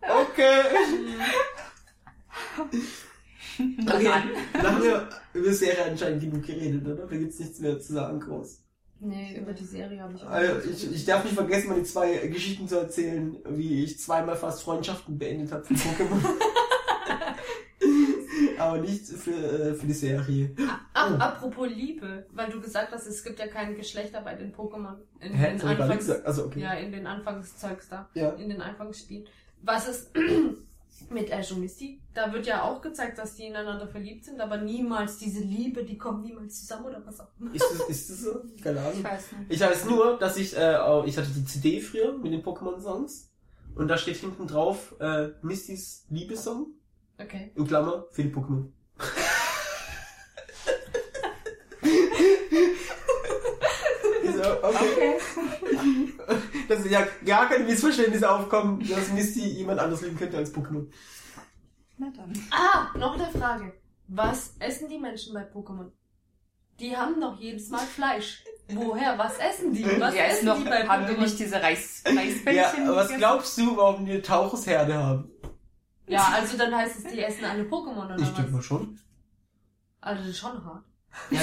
okay. 0.01 0.61
Okay, 3.87 4.11
dann 4.53 4.75
haben 4.75 4.83
wir 4.83 5.09
über 5.33 5.47
die 5.49 5.53
Serie 5.55 5.85
anscheinend 5.85 6.21
genug 6.21 6.45
geredet, 6.45 6.85
oder? 6.85 7.05
Da 7.07 7.15
gibt's 7.15 7.39
nichts 7.39 7.59
mehr 7.59 7.79
zu 7.79 7.93
sagen, 7.93 8.19
groß. 8.19 8.63
Nee, 8.99 9.37
über 9.39 9.53
die 9.53 9.63
Serie 9.63 10.01
habe 10.01 10.13
ich 10.15 10.23
auch 10.23 10.29
Also, 10.29 10.67
nicht 10.67 10.83
ich, 10.83 10.95
ich 10.95 11.05
darf 11.05 11.23
nicht 11.23 11.35
vergessen, 11.35 11.69
meine 11.69 11.83
zwei 11.83 12.17
Geschichten 12.27 12.67
zu 12.67 12.77
erzählen, 12.77 13.37
wie 13.49 13.83
ich 13.83 13.99
zweimal 13.99 14.35
fast 14.35 14.63
Freundschaften 14.63 15.17
beendet 15.19 15.51
habe 15.51 15.63
für 15.65 15.73
Pokémon. 15.75 16.19
Aber 18.59 18.79
nicht 18.79 19.05
für, 19.05 19.31
äh, 19.31 19.73
für 19.75 19.85
die 19.85 19.93
Serie. 19.93 20.55
Ach, 20.93 21.19
apropos 21.19 21.67
Liebe, 21.69 22.25
weil 22.31 22.49
du 22.49 22.59
gesagt 22.59 22.91
hast, 22.91 23.05
es 23.05 23.23
gibt 23.23 23.37
ja 23.39 23.47
keine 23.47 23.75
Geschlechter 23.75 24.21
bei 24.21 24.33
den 24.35 24.51
Pokémon. 24.53 24.95
In 25.19 25.33
Hä? 25.33 25.51
den 25.57 25.61
Anfangs. 25.61 26.09
Also, 26.09 26.45
okay. 26.45 26.61
ja, 26.61 26.73
in 26.73 26.91
den 26.91 27.05
Anfangszeugs 27.05 27.87
da, 27.89 28.09
Ja. 28.15 28.31
in 28.31 28.49
den 28.49 28.61
Anfangsspielen. 28.61 29.27
Was 29.61 29.87
ist 29.87 30.11
mit 31.09 31.29
Ash 31.29 31.51
und 31.51 31.61
Misty? 31.61 32.01
Da 32.13 32.31
wird 32.33 32.47
ja 32.47 32.63
auch 32.63 32.81
gezeigt, 32.81 33.17
dass 33.17 33.35
die 33.35 33.45
ineinander 33.45 33.87
verliebt 33.87 34.25
sind, 34.25 34.41
aber 34.41 34.57
niemals 34.57 35.17
diese 35.17 35.41
Liebe, 35.41 35.83
die 35.83 35.97
kommen 35.97 36.21
niemals 36.23 36.61
zusammen 36.61 36.85
oder 36.87 37.05
was 37.05 37.19
auch 37.19 37.27
immer. 37.39 37.53
Ist 37.53 37.63
das, 37.71 37.89
ist 37.89 38.09
das 38.09 38.21
so? 38.21 38.41
Keine 38.63 38.79
Ahnung. 38.79 38.93
Ich 38.97 39.03
weiß 39.03 39.31
nicht. 39.33 39.53
Ich 39.53 39.59
weiß 39.59 39.85
nur, 39.85 40.17
dass 40.17 40.37
ich, 40.37 40.57
äh, 40.57 40.75
auch- 40.75 41.05
ich 41.05 41.17
hatte 41.17 41.29
die 41.29 41.45
CD 41.45 41.79
früher 41.81 42.17
mit 42.17 42.33
den 42.33 42.41
Pokémon-Songs. 42.43 43.29
Und 43.75 43.87
da 43.89 43.97
steht 43.97 44.17
hinten 44.17 44.47
drauf, 44.47 44.95
äh, 44.99 45.29
Mistys 45.43 46.05
Liebessong. 46.09 46.67
Okay. 47.19 47.51
In 47.55 47.67
Klammer, 47.67 48.05
für 48.11 48.23
die 48.23 48.33
Pokémon. 48.33 48.69
So, 54.37 54.43
okay. 54.63 54.67
Okay. 54.67 55.17
Dass 56.67 56.89
ja 56.89 57.05
gar 57.25 57.47
keine 57.49 57.63
Missverständnisse 57.65 58.29
aufkommen, 58.29 58.79
dass 58.87 59.11
Misty 59.11 59.47
jemand 59.47 59.79
anders 59.79 60.01
lieben 60.01 60.17
könnte 60.17 60.37
als 60.37 60.53
Pokémon. 60.53 60.87
Na 61.97 62.11
dann. 62.15 62.33
Ah, 62.51 62.97
noch 62.97 63.13
eine 63.15 63.29
Frage. 63.31 63.73
Was 64.07 64.55
essen 64.59 64.87
die 64.89 64.99
Menschen 64.99 65.33
bei 65.33 65.43
Pokémon? 65.43 65.91
Die 66.79 66.95
haben 66.95 67.19
doch 67.19 67.39
jedes 67.39 67.69
Mal 67.69 67.79
Fleisch. 67.79 68.43
Woher? 68.69 69.17
Was 69.17 69.37
essen 69.39 69.73
die? 69.73 69.83
Was 69.99 70.13
Wir 70.13 70.25
essen 70.25 70.45
noch, 70.45 70.57
die 70.57 70.63
bei 70.65 70.87
haben 70.87 71.07
wir 71.07 71.17
nicht 71.17 71.39
diese 71.39 71.61
Reis, 71.61 72.03
Ja, 72.05 72.11
Reisbällchen? 72.13 72.87
was 72.89 73.07
gegessen? 73.07 73.17
glaubst 73.17 73.57
du, 73.57 73.77
warum 73.77 74.05
wir 74.05 74.21
Tauchusherde 74.21 74.93
haben? 74.93 75.31
Ja, 76.07 76.29
also 76.35 76.57
dann 76.57 76.75
heißt 76.75 76.97
es, 76.99 77.11
die 77.11 77.19
essen 77.21 77.45
alle 77.45 77.63
Pokémon 77.63 78.05
oder 78.05 78.17
Ich 78.19 78.27
denke 78.29 78.43
was? 78.45 78.51
mal 78.51 78.61
schon. 78.61 78.99
Also 80.01 80.21
das 80.21 80.29
ist 80.31 80.37
schon 80.39 80.63
hart. 80.63 80.83
Ja, 81.31 81.41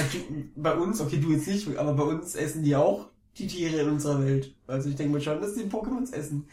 bei 0.55 0.73
uns, 0.75 1.01
okay, 1.01 1.17
du 1.19 1.31
jetzt 1.31 1.47
nicht, 1.47 1.67
aber 1.77 1.93
bei 1.93 2.03
uns 2.03 2.35
essen 2.35 2.63
die 2.63 2.75
auch 2.75 3.09
die 3.37 3.47
Tiere 3.47 3.81
in 3.81 3.89
unserer 3.89 4.23
Welt. 4.23 4.53
Also 4.67 4.89
ich 4.89 4.95
denke 4.95 5.13
mal 5.13 5.21
schon, 5.21 5.41
dass 5.41 5.53
die 5.55 5.63
Pokémons 5.63 6.13
essen. 6.13 6.47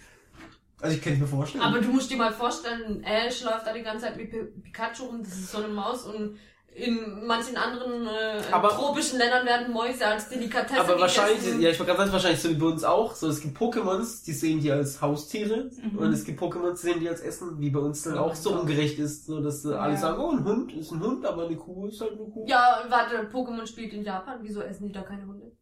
Also 0.81 0.97
ich 0.97 1.03
kann 1.03 1.13
es 1.13 1.21
mir 1.21 1.27
vorstellen. 1.27 1.63
Aber 1.65 1.79
du 1.81 1.89
musst 1.89 2.11
dir 2.11 2.17
mal 2.17 2.33
vorstellen, 2.33 3.05
Ash 3.05 3.45
läuft 3.45 3.67
da 3.67 3.73
die 3.73 3.83
ganze 3.83 4.07
Zeit 4.07 4.17
mit 4.17 4.31
Pi- 4.31 4.45
Pikachu 4.65 5.05
rum, 5.05 5.23
das 5.23 5.33
ist 5.35 5.53
so 5.53 5.59
eine 5.59 5.69
Maus 5.69 6.05
und 6.05 6.37
in 6.75 7.27
manchen 7.27 7.57
anderen 7.59 8.07
äh, 8.07 8.41
Aber- 8.51 8.71
tropischen 8.71 9.19
Ländern 9.19 9.45
werden 9.47 9.73
Mäuse 9.75 10.07
als 10.07 10.31
Delikatesse 10.31 10.81
Aber 10.81 10.99
wahrscheinlich, 10.99 11.39
gegessen. 11.41 11.61
ja, 11.61 11.69
ich 11.71 11.79
wollte 11.79 11.91
gerade 11.93 12.05
sagen, 12.05 12.13
wahrscheinlich 12.15 12.41
so 12.41 12.49
wie 12.49 12.55
bei 12.55 12.65
uns 12.67 12.83
auch. 12.83 13.15
So, 13.15 13.29
es 13.29 13.43
gibt 13.43 13.59
Pokémons, 13.59 14.25
die 14.25 14.33
sehen 14.33 14.59
die 14.61 14.73
als 14.73 15.01
Haustiere 15.03 15.71
Mhm. 15.83 15.99
und 15.99 16.13
es 16.15 16.25
gibt 16.25 16.41
Pokémons, 16.41 16.81
die 16.81 16.87
sehen 16.87 17.01
die 17.01 17.09
als 17.11 17.21
Essen, 17.21 17.61
wie 17.61 17.69
bei 17.69 17.79
uns 17.79 18.03
dann 18.03 18.15
Oh 18.17 18.23
auch 18.23 18.35
so 18.35 18.51
Gott. 18.53 18.63
ungerecht 18.63 18.99
ist, 18.99 19.27
so 19.27 19.41
dass 19.43 19.65
äh, 19.67 19.75
alle 19.75 19.93
Ja. 19.93 19.99
sagen, 20.01 20.19
oh, 20.23 20.31
ein 20.31 20.43
Hund 20.45 20.73
ist 20.73 20.91
ein 20.93 21.01
Hund, 21.01 21.27
aber 21.27 21.45
eine 21.47 21.57
Kuh 21.57 21.89
ist 21.89 22.01
halt 22.01 22.13
eine 22.13 22.25
Kuh. 22.31 22.47
Ja, 22.49 22.83
warte, 22.89 23.17
Pokémon 23.31 23.67
spielt 23.67 23.93
in 23.93 24.03
Japan, 24.03 24.39
wieso 24.41 24.63
essen 24.63 24.87
die 24.89 24.93
da 24.93 25.03
keine 25.03 25.27
Hunde? 25.27 25.53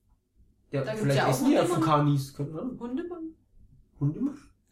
Ja, 0.72 0.80
Da 0.82 0.90
gibt's 0.92 1.00
vielleicht 1.02 1.18
ja 1.18 1.24
auch 1.26 1.30
essen 1.30 1.46
die 1.46 1.52
ja 1.52 1.60
Hundemann. 1.62 1.82
Fukanis. 1.82 2.38
Hundemann? 2.38 3.22
Hunde? 3.98 4.20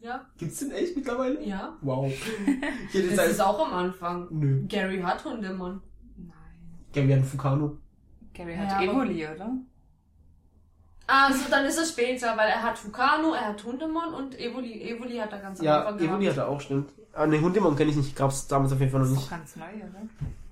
Ja, 0.01 0.25
Gibt's 0.37 0.59
den 0.59 0.71
echt 0.71 0.95
mittlerweile? 0.95 1.43
ja. 1.45 1.77
Wow. 1.81 2.11
Das 2.93 3.19
als, 3.19 3.31
ist 3.31 3.41
auch 3.41 3.67
am 3.67 3.73
Anfang. 3.73 4.27
nö. 4.31 4.63
Gary 4.67 5.01
hat 5.01 5.23
Hundemann. 5.25 5.81
Nein. 6.15 6.33
Gary 6.93 7.11
hat 7.11 7.25
Fukano. 7.25 7.77
Gary 8.33 8.53
Ja, 8.53 8.59
hat 8.59 8.73
aber- 8.75 8.83
Evoli, 8.83 9.27
oder? 9.27 9.51
Ah, 11.11 11.33
so, 11.33 11.49
dann 11.49 11.65
ist 11.65 11.77
er 11.77 11.85
später, 11.85 12.37
weil 12.37 12.49
er 12.49 12.61
hat 12.61 12.77
Fukano, 12.77 13.33
er 13.33 13.47
hat 13.47 13.63
Hundemon 13.63 14.13
und 14.13 14.39
Evoli, 14.39 14.79
Evoli 14.89 15.17
hat 15.17 15.31
er 15.33 15.39
ganz 15.39 15.59
am 15.59 15.65
Ja, 15.65 15.79
Anfang 15.87 16.07
Evoli 16.07 16.25
gehabt. 16.25 16.37
hat 16.37 16.45
er 16.45 16.49
auch, 16.49 16.61
stimmt. 16.61 16.91
Ah, 17.13 17.25
ne, 17.25 17.41
Hundemon 17.41 17.75
kenne 17.75 17.89
ich 17.89 17.97
nicht, 17.97 18.15
gab's 18.15 18.47
damals 18.47 18.71
auf 18.71 18.79
jeden 18.79 18.91
Fall 18.91 19.01
noch 19.01 19.07
Das 19.07 19.17
ist 19.17 19.21
nicht. 19.23 19.31
doch 19.31 19.37
ganz 19.37 19.55
neu, 19.55 19.65
oder? 19.89 20.01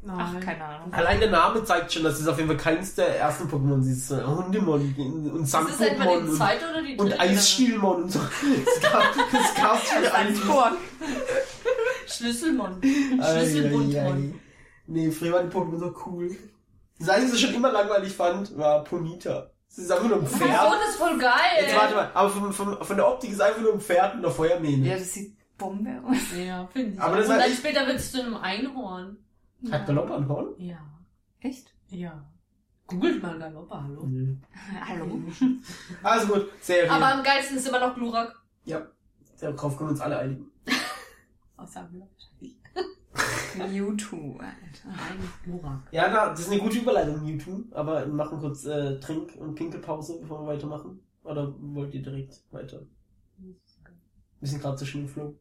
Nein. 0.08 0.18
Ach, 0.20 0.40
keine 0.40 0.64
Ahnung. 0.64 0.94
Allein 0.94 1.20
der 1.20 1.30
Name 1.30 1.64
zeigt 1.66 1.92
schon, 1.92 2.04
dass 2.04 2.18
es 2.20 2.28
auf 2.28 2.38
jeden 2.38 2.48
Fall 2.48 2.58
keins 2.58 2.96
der 2.96 3.20
ersten 3.20 3.50
Pokémon 3.50 3.82
ist. 3.82 4.10
Äh, 4.10 4.24
Hundemon 4.24 4.96
und 5.34 5.44
Ist 5.44 5.54
das 5.54 5.82
etwa 5.82 6.04
Sandpokémon 6.06 6.22
die 6.24 6.30
und, 6.30 6.36
zweite 6.38 6.70
oder 6.70 6.82
die 6.82 6.98
dritte? 6.98 7.14
und 7.14 7.20
Eisstielmon 7.20 8.04
und 8.04 8.12
so. 8.12 8.20
Es 8.66 8.82
gab, 8.82 9.04
es 9.34 9.56
gab 9.56 9.84
schon. 9.86 10.04
Salzburg. 10.04 10.74
Schlüsselmon. 12.08 12.82
Ei. 13.22 14.34
Nee, 14.88 15.12
früher 15.12 15.34
waren 15.34 15.50
die 15.50 15.56
Pokémon 15.56 15.78
so 15.80 15.94
cool. 16.06 16.36
Das 17.00 17.10
Einzige, 17.10 17.34
was 17.34 17.40
ich 17.40 17.46
schon 17.46 17.56
immer 17.56 17.72
langweilig 17.72 18.14
fand, 18.14 18.58
war 18.58 18.84
Ponita. 18.84 19.52
Es 19.70 19.80
ist 19.80 19.92
einfach 19.92 20.08
nur 20.08 20.20
ein 20.20 20.26
Pferd. 20.28 20.50
das 20.50 20.90
ist 20.90 20.96
voll 20.96 21.18
geil. 21.20 21.32
Jetzt 21.62 21.76
warte 21.76 21.96
mal, 21.96 22.10
aber 22.14 22.30
von, 22.30 22.54
von, 22.54 22.82
von 22.84 22.96
der 22.96 23.08
Optik 23.08 23.32
ist 23.32 23.42
einfach 23.42 23.62
nur 23.62 23.74
ein 23.74 23.82
Pferd 23.82 24.16
und 24.16 24.24
eine 24.26 24.34
Feuermähne. 24.34 24.88
Ja, 24.88 24.98
das 24.98 25.14
sieht 25.14 25.36
Bombe 25.58 25.90
aus. 26.08 26.16
Ja, 26.38 26.68
finde 26.72 26.94
ich. 26.94 27.02
Aber 27.02 27.18
das 27.18 27.26
und 27.28 27.34
dann 27.34 27.42
echt- 27.42 27.58
später 27.58 27.86
wird 27.86 27.98
es 27.98 28.12
zu 28.12 28.22
einem 28.22 28.38
Einhorn. 28.38 29.18
Hat 29.72 29.86
Galopp 29.88 30.12
ein 30.12 30.28
Horn? 30.28 30.54
Ja. 30.58 30.80
Echt? 31.40 31.74
Ja. 31.90 32.24
Googelt 32.88 33.22
mal 33.22 33.38
Galoppa, 33.38 33.84
hallo. 33.84 34.06
Nee. 34.06 34.38
Hallo? 34.82 35.20
Also 36.04 36.34
gut, 36.34 36.50
Serie. 36.62 36.90
Aber 36.90 37.14
am 37.14 37.24
geilsten 37.24 37.58
ist 37.58 37.68
immer 37.68 37.80
noch 37.80 37.94
Glurak. 37.96 38.34
ja, 38.64 38.88
darauf 39.40 39.76
können 39.78 39.90
wir 39.90 39.92
uns 39.92 40.02
alle 40.02 40.20
einigen. 40.20 40.50
Außer 41.58 41.90
Mewtwo, 43.58 44.38
Alter. 44.38 44.86
Nein, 44.86 45.30
Glurak. 45.44 45.82
Ja, 45.92 46.08
na, 46.10 46.30
das 46.30 46.42
ist 46.42 46.52
eine 46.52 46.62
gute 46.62 46.78
Überleitung, 46.78 47.26
Mewtwo. 47.26 47.64
Aber 47.72 48.06
wir 48.06 48.14
machen 48.14 48.40
kurz 48.40 48.64
äh, 48.66 49.00
Trink- 49.00 49.36
und 49.36 49.56
Pinkelpause, 49.56 50.20
bevor 50.22 50.44
wir 50.44 50.54
weitermachen. 50.54 51.02
Oder 51.24 51.54
wollt 51.60 51.94
ihr 51.94 52.02
direkt 52.04 52.42
weiter? 52.52 52.82
Wir 54.40 54.48
sind 54.48 54.62
gerade 54.62 54.78
zwischen 54.78 55.02
dem 55.02 55.10
Flow. 55.10 55.36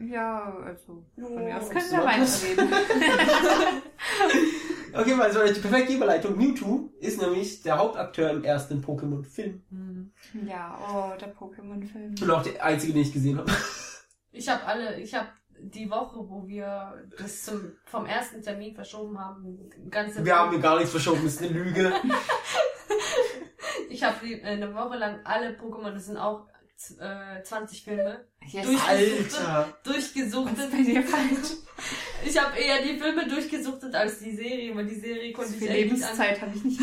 Ja, 0.00 0.56
also. 0.64 1.04
Von 1.14 1.44
mir 1.44 1.56
aus 1.56 1.66
Oh, 1.66 1.72
können 1.72 1.90
wir 1.90 2.04
weiterreden. 2.04 2.68
Okay, 4.92 5.16
weil 5.16 5.26
also 5.26 5.44
die 5.44 5.60
perfekte 5.60 5.92
Überleitung. 5.92 6.36
Mewtwo 6.36 6.90
ist 6.98 7.20
nämlich 7.20 7.62
der 7.62 7.78
Hauptakteur 7.78 8.30
im 8.30 8.42
ersten 8.42 8.82
Pokémon-Film. 8.82 9.62
Hm. 9.70 10.12
ja, 10.46 10.78
oh, 10.90 11.16
der 11.18 11.32
Pokémon-Film. 11.34 12.14
Und 12.20 12.30
auch 12.30 12.42
der 12.42 12.64
einzige, 12.64 12.92
den 12.92 13.02
ich 13.02 13.12
gesehen 13.12 13.38
habe. 13.38 13.50
Ich 14.32 14.48
habe 14.48 14.64
alle, 14.64 15.00
ich 15.00 15.12
habe 15.12 15.26
die 15.58 15.90
Woche, 15.90 16.20
wo 16.28 16.46
wir 16.46 17.04
das 17.18 17.42
zum, 17.42 17.72
vom 17.84 18.06
ersten 18.06 18.42
Termin 18.42 18.76
verschoben 18.76 19.18
haben, 19.18 19.68
ganze 19.90 20.24
Wir 20.24 20.36
haben 20.36 20.50
hier 20.50 20.60
gar 20.60 20.76
nichts 20.76 20.92
verschoben, 20.92 21.24
das 21.24 21.34
ist 21.34 21.42
eine 21.42 21.52
Lüge. 21.52 21.92
Ich 23.88 24.04
habe 24.04 24.24
eine 24.44 24.72
Woche 24.72 24.96
lang 24.96 25.18
alle 25.24 25.56
Pokémon, 25.56 25.90
das 25.90 26.06
sind 26.06 26.16
auch 26.16 26.46
äh, 26.98 27.42
20 27.42 27.84
Filme, 27.84 28.24
Yes. 28.46 28.66
Durch- 28.66 28.82
Alter. 28.88 29.78
Durchgesuchtet. 29.84 30.70
bei 30.70 30.82
dir 30.82 31.02
falsch? 31.02 31.56
Ich 32.24 32.36
habe 32.38 32.58
eher 32.58 32.82
die 32.82 32.98
Filme 32.98 33.26
durchgesuchtet 33.28 33.94
als 33.94 34.18
die 34.18 34.34
Serie, 34.36 34.74
weil 34.76 34.86
die 34.86 34.98
Serie 35.00 35.32
konnte 35.32 35.52
viel 35.52 35.64
ich 35.64 35.70
echt. 35.70 35.84
Lebenszeit 35.84 36.40
habe 36.40 36.52
ich 36.54 36.64
nicht. 36.64 36.80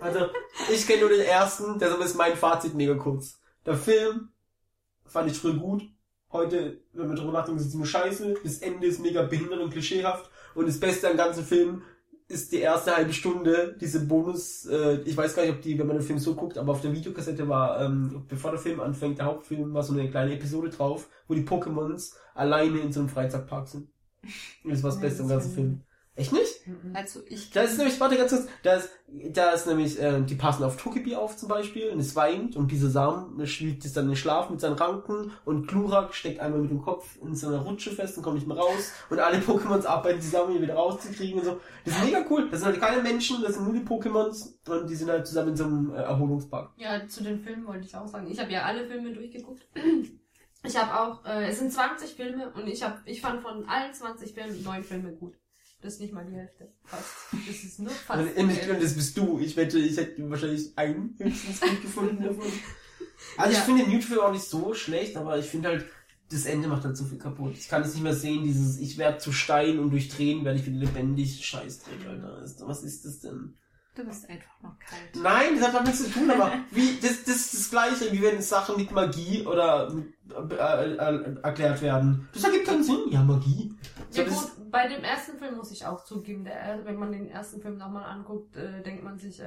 Also, 0.00 0.26
ich 0.72 0.86
kenne 0.86 1.00
nur 1.00 1.10
den 1.10 1.20
ersten, 1.22 1.78
deshalb 1.78 2.00
ist 2.04 2.14
mein 2.16 2.36
Fazit 2.36 2.74
mega 2.74 2.94
kurz. 2.94 3.40
Der 3.64 3.76
Film 3.76 4.28
fand 5.06 5.30
ich 5.30 5.38
früher 5.38 5.54
gut. 5.54 5.82
Heute, 6.32 6.80
wenn 6.92 7.08
wir 7.08 7.16
drüber 7.16 7.32
nachdenken, 7.32 7.60
ist 7.60 7.68
es 7.68 7.74
nur 7.74 7.86
scheiße. 7.86 8.34
Das 8.44 8.58
Ende 8.58 8.86
ist 8.86 9.00
mega 9.00 9.22
behindert 9.22 9.60
und 9.60 9.70
klischeehaft. 9.70 10.28
Und 10.54 10.68
das 10.68 10.78
Beste 10.78 11.08
am 11.08 11.16
ganzen 11.16 11.44
Film 11.44 11.82
ist 12.28 12.50
die 12.52 12.58
erste 12.58 12.96
halbe 12.96 13.12
Stunde, 13.12 13.76
diese 13.80 14.04
Bonus, 14.04 14.66
äh, 14.66 15.00
ich 15.04 15.16
weiß 15.16 15.36
gar 15.36 15.42
nicht, 15.42 15.52
ob 15.52 15.62
die, 15.62 15.78
wenn 15.78 15.86
man 15.86 15.96
den 15.96 16.04
Film 16.04 16.18
so 16.18 16.34
guckt, 16.34 16.58
aber 16.58 16.72
auf 16.72 16.80
der 16.80 16.92
Videokassette 16.92 17.48
war, 17.48 17.80
ähm, 17.80 18.24
bevor 18.28 18.50
der 18.50 18.60
Film 18.60 18.80
anfängt, 18.80 19.18
der 19.18 19.26
Hauptfilm, 19.26 19.72
war 19.72 19.82
so 19.82 19.92
eine 19.92 20.10
kleine 20.10 20.34
Episode 20.34 20.70
drauf, 20.70 21.08
wo 21.28 21.34
die 21.34 21.44
Pokémons 21.44 22.14
alleine 22.34 22.80
in 22.80 22.92
so 22.92 23.00
einem 23.00 23.08
Freizeitpark 23.08 23.68
sind. 23.68 23.88
Und 24.64 24.72
das 24.72 24.82
war 24.82 24.90
das 24.90 25.00
Beste 25.00 25.22
das 25.22 25.30
ganzen 25.30 25.54
Film. 25.54 25.82
Echt 26.16 26.32
nicht? 26.32 26.66
Mhm. 26.66 26.92
Also 26.94 27.20
ich 27.26 27.50
Da 27.50 27.60
ist 27.60 27.76
nämlich, 27.76 28.00
warte 28.00 28.16
ganz 28.16 28.32
kurz, 28.32 28.46
da 28.62 28.74
ist, 28.74 28.88
da 29.06 29.50
ist 29.50 29.66
nämlich, 29.66 30.00
äh, 30.00 30.22
die 30.22 30.34
passen 30.34 30.64
auf 30.64 30.78
Togepi 30.78 31.14
auf 31.14 31.36
zum 31.36 31.50
Beispiel 31.50 31.90
und 31.90 32.00
es 32.00 32.16
weint 32.16 32.56
und 32.56 32.70
dieser 32.70 32.88
Samen 32.88 33.46
schlägt 33.46 33.84
es 33.84 33.92
dann 33.92 34.04
in 34.04 34.10
den 34.12 34.16
Schlaf 34.16 34.48
mit 34.48 34.58
seinen 34.58 34.76
Ranken 34.76 35.30
und 35.44 35.68
Glurak 35.68 36.14
steckt 36.14 36.40
einmal 36.40 36.60
mit 36.60 36.70
dem 36.70 36.80
Kopf 36.80 37.18
in 37.20 37.34
so 37.34 37.48
einer 37.48 37.58
Rutsche 37.58 37.90
fest 37.90 38.16
und 38.16 38.22
kommt 38.22 38.36
nicht 38.36 38.48
mehr 38.48 38.56
raus 38.56 38.92
und 39.10 39.18
alle 39.20 39.38
Pokémons 39.46 39.84
arbeiten 39.84 40.22
zusammen, 40.22 40.56
ihn 40.56 40.62
wieder 40.62 40.74
rauszukriegen 40.74 41.38
und 41.40 41.44
so. 41.44 41.60
Das 41.84 41.94
ist 41.94 42.04
mega 42.04 42.24
cool. 42.30 42.48
Das 42.50 42.60
sind 42.60 42.70
halt 42.70 42.80
keine 42.80 43.02
Menschen, 43.02 43.42
das 43.42 43.54
sind 43.54 43.64
nur 43.64 43.74
die 43.74 43.86
Pokémons 43.86 44.54
und 44.66 44.88
die 44.88 44.94
sind 44.94 45.10
halt 45.10 45.26
zusammen 45.26 45.50
in 45.50 45.56
so 45.56 45.64
einem 45.64 45.94
äh, 45.94 45.98
Erholungspark. 45.98 46.70
Ja, 46.78 47.06
zu 47.06 47.22
den 47.22 47.40
Filmen 47.40 47.66
wollte 47.66 47.84
ich 47.84 47.94
auch 47.94 48.08
sagen. 48.08 48.26
Ich 48.30 48.40
habe 48.40 48.50
ja 48.50 48.62
alle 48.62 48.86
Filme 48.86 49.12
durchgeguckt. 49.12 49.66
Ich 50.64 50.76
habe 50.76 50.98
auch, 50.98 51.24
äh, 51.24 51.46
es 51.46 51.60
sind 51.60 51.72
20 51.72 52.14
Filme 52.14 52.50
und 52.54 52.66
ich 52.66 52.82
habe, 52.82 52.98
ich 53.04 53.20
fand 53.20 53.40
von 53.40 53.68
allen 53.68 53.94
20 53.94 54.32
Filmen 54.32 54.64
neun 54.64 54.82
Filme 54.82 55.12
gut. 55.12 55.36
Das 55.86 55.94
ist 55.94 56.00
nicht 56.00 56.12
mal 56.12 56.26
die 56.28 56.34
Hälfte. 56.34 56.68
Fast. 56.82 57.04
Das 57.46 57.62
ist 57.62 57.78
nur 57.78 57.90
fast. 57.92 58.18
Und, 58.20 58.36
und, 58.36 58.68
und 58.70 58.82
das 58.82 58.94
bist 58.94 59.16
du. 59.16 59.38
Ich 59.38 59.56
wette, 59.56 59.78
ich 59.78 59.96
hätte 59.96 60.28
wahrscheinlich 60.28 60.76
einen 60.76 61.14
höchstens 61.16 61.60
gut 61.60 61.80
gefunden 61.80 62.24
davon. 62.24 62.44
Also 63.36 63.52
ich 63.52 63.58
Ja. 63.58 63.62
finde 63.62 63.84
den 63.84 63.92
Mute-Film 63.92 64.18
auch 64.20 64.32
nicht 64.32 64.44
so 64.46 64.74
schlecht, 64.74 65.16
aber 65.16 65.38
ich 65.38 65.46
finde 65.46 65.68
halt, 65.68 65.86
das 66.28 66.44
Ende 66.44 66.66
macht 66.66 66.82
halt 66.82 66.96
so 66.96 67.04
viel 67.04 67.18
kaputt. 67.18 67.54
Ich 67.56 67.68
kann 67.68 67.82
es 67.82 67.94
nicht 67.94 68.02
mehr 68.02 68.16
sehen, 68.16 68.42
dieses, 68.42 68.80
ich 68.80 68.98
werde 68.98 69.18
zu 69.18 69.30
Stein 69.30 69.78
und 69.78 69.90
durch 69.90 70.08
Tränen 70.08 70.44
werde 70.44 70.58
ich 70.58 70.66
wieder 70.66 70.78
lebendig. 70.78 71.46
Scheißdreck, 71.46 72.04
Alter. 72.08 72.42
Was 72.66 72.82
ist 72.82 73.04
das 73.04 73.20
denn? 73.20 73.54
Du 73.94 74.04
bist 74.04 74.28
einfach 74.28 74.60
noch 74.64 74.76
kalt. 74.80 75.14
Nein, 75.22 75.54
das 75.56 75.68
hat 75.68 75.74
damit 75.74 75.86
nichts 75.86 76.02
zu 76.04 76.10
tun, 76.10 76.28
aber 76.32 76.52
wie, 76.72 76.98
das, 77.00 77.22
das 77.22 77.36
ist 77.36 77.54
das 77.54 77.70
Gleiche, 77.70 78.10
wie 78.12 78.20
wenn 78.22 78.42
Sachen 78.42 78.76
mit 78.76 78.90
Magie 78.90 79.46
oder 79.46 79.90
mit, 79.90 80.12
äh, 80.50 80.94
äh, 80.96 81.36
erklärt 81.44 81.80
werden. 81.80 82.28
Das 82.34 82.42
ergibt 82.42 82.66
keinen 82.66 82.82
Sinn. 82.82 83.04
Ja, 83.10 83.22
Magie. 83.22 83.72
So, 84.10 84.22
Ja 84.22 84.28
gut, 84.28 84.70
bei 84.70 84.88
dem 84.88 85.04
ersten 85.04 85.38
Film 85.38 85.56
muss 85.56 85.70
ich 85.70 85.84
auch 85.86 86.04
zugeben, 86.04 86.44
der, 86.44 86.80
wenn 86.84 86.96
man 86.96 87.12
den 87.12 87.30
ersten 87.30 87.60
Film 87.60 87.76
nochmal 87.76 88.04
anguckt, 88.04 88.56
äh, 88.56 88.82
denkt 88.82 89.02
man 89.04 89.18
sich, 89.18 89.40
äh, 89.40 89.44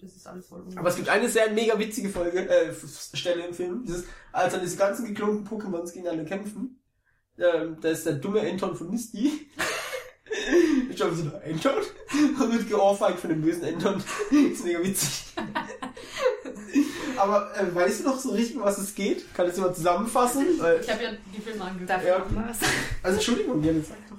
das 0.00 0.16
ist 0.16 0.26
alles 0.26 0.46
voll 0.48 0.64
Aber 0.76 0.88
es 0.88 0.96
gibt 0.96 1.08
eine 1.08 1.28
sehr 1.28 1.50
mega 1.50 1.78
witzige 1.78 2.08
Folge, 2.08 2.48
äh, 2.48 2.72
Stelle 3.14 3.46
im 3.46 3.54
Film. 3.54 3.84
Dieses, 3.84 4.04
als 4.32 4.52
dann 4.52 4.62
diese 4.62 4.76
ganzen 4.76 5.06
geklonten 5.06 5.46
Pokémons 5.46 5.92
gegeneinander 5.92 6.24
kämpfen. 6.24 6.80
Ähm, 7.38 7.78
da 7.80 7.88
ist 7.88 8.04
der 8.04 8.14
dumme 8.14 8.40
Anton 8.40 8.76
von 8.76 8.90
Misty. 8.90 9.50
Ich 10.88 10.96
glaube, 10.96 11.14
so 11.14 11.24
der 11.24 11.44
Anton. 11.44 11.82
Und 12.40 12.52
wird 12.52 12.68
geohrfeigt 12.68 13.18
von 13.18 13.30
dem 13.30 13.42
bösen 13.42 13.64
Anton. 13.64 14.02
ist 14.30 14.64
mega 14.64 14.82
witzig. 14.82 15.34
Aber 17.20 17.52
äh, 17.56 17.74
weißt 17.74 18.00
du 18.00 18.04
noch 18.04 18.18
so 18.18 18.30
richtig, 18.30 18.56
um 18.56 18.62
was 18.62 18.78
es 18.78 18.94
geht? 18.94 19.32
Kann 19.34 19.46
ich 19.46 19.52
das 19.52 19.60
mal 19.60 19.74
zusammenfassen? 19.74 20.46
Weil, 20.58 20.80
Ich 20.80 20.90
habe 20.90 21.02
ja 21.04 21.10
die 21.36 21.40
Filme 21.40 21.62
angeguckt. 21.64 21.90
Darf 21.90 22.04
Ja. 22.04 22.18
noch 22.18 22.30
mal 22.30 22.48
was? 22.48 22.58
also 23.02 23.16
Entschuldigung, 23.16 23.62
ja, 23.62 23.72
sag 23.74 23.96
doch. 24.08 24.16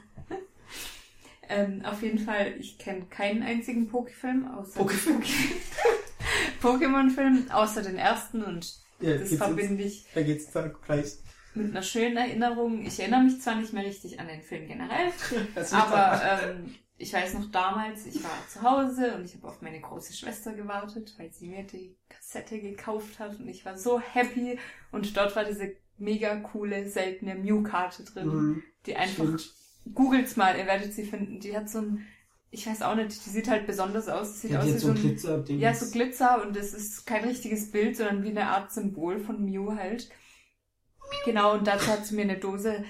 Ähm, 1.53 1.83
auf 1.83 2.01
jeden 2.01 2.19
Fall, 2.19 2.53
ich 2.59 2.77
kenne 2.77 3.05
keinen 3.09 3.43
einzigen 3.43 3.91
Pokéfilm 3.91 4.49
außer 4.57 4.79
Pokéfilm? 4.79 5.21
Pokémon-Film, 6.61 7.51
außer 7.51 7.81
den 7.81 7.97
ersten 7.97 8.41
und 8.43 8.73
Ja, 9.01 9.17
das 9.17 9.33
verbinde 9.33 9.83
ich 9.83 10.05
da 10.13 10.21
geht's 10.21 10.51
sag 10.53 10.81
gleich. 10.85 11.17
mit 11.53 11.71
einer 11.71 11.81
schönen 11.81 12.15
Erinnerung. 12.15 12.85
Ich 12.85 12.99
erinnere 13.01 13.23
mich 13.23 13.41
zwar 13.41 13.55
nicht 13.55 13.73
mehr 13.73 13.83
richtig 13.85 14.19
an 14.19 14.27
den 14.27 14.41
Film 14.41 14.67
generell, 14.67 15.11
aber 15.71 16.21
ähm, 16.23 16.75
ich 17.01 17.13
weiß 17.13 17.33
noch 17.35 17.51
damals, 17.51 18.05
ich 18.05 18.23
war 18.23 18.31
zu 18.47 18.61
Hause 18.61 19.15
und 19.15 19.25
ich 19.25 19.35
habe 19.35 19.47
auf 19.47 19.61
meine 19.61 19.81
große 19.81 20.13
Schwester 20.13 20.53
gewartet, 20.53 21.13
weil 21.17 21.31
sie 21.31 21.47
mir 21.47 21.63
die 21.63 21.95
Kassette 22.09 22.59
gekauft 22.59 23.19
hat 23.19 23.39
und 23.39 23.47
ich 23.47 23.65
war 23.65 23.77
so 23.77 23.99
happy 23.99 24.59
und 24.91 25.15
dort 25.17 25.35
war 25.35 25.43
diese 25.43 25.73
mega 25.97 26.35
coole, 26.37 26.87
seltene 26.89 27.35
Mew-Karte 27.35 28.03
drin, 28.05 28.27
Mhm. 28.27 28.63
die 28.85 28.95
einfach, 28.95 29.23
Stimmt. 29.25 29.53
googelt's 29.93 30.35
mal, 30.35 30.57
ihr 30.57 30.65
werdet 30.65 30.93
sie 30.93 31.03
finden, 31.05 31.39
die 31.39 31.55
hat 31.55 31.69
so 31.69 31.79
ein, 31.79 32.05
ich 32.49 32.67
weiß 32.67 32.81
auch 32.81 32.95
nicht, 32.95 33.25
die 33.25 33.29
sieht 33.29 33.49
halt 33.49 33.65
besonders 33.67 34.09
aus, 34.09 34.41
sieht 34.41 34.51
Ja, 34.51 34.59
aus 34.59 34.65
wie 34.67 34.77
so 34.77 34.89
ein 34.89 34.95
Glitzer-Ding. 34.95 35.59
ja, 35.59 35.73
so 35.73 35.89
Glitzer 35.91 36.41
und 36.45 36.55
es 36.57 36.73
ist 36.73 37.05
kein 37.05 37.23
richtiges 37.23 37.71
Bild, 37.71 37.95
sondern 37.97 38.23
wie 38.23 38.29
eine 38.29 38.47
Art 38.47 38.71
Symbol 38.71 39.19
von 39.19 39.43
Mew 39.45 39.75
halt. 39.75 40.09
Genau, 41.25 41.53
und 41.53 41.67
dazu 41.67 41.87
hat 41.87 42.05
sie 42.05 42.15
mir 42.15 42.23
eine 42.23 42.37
Dose 42.39 42.83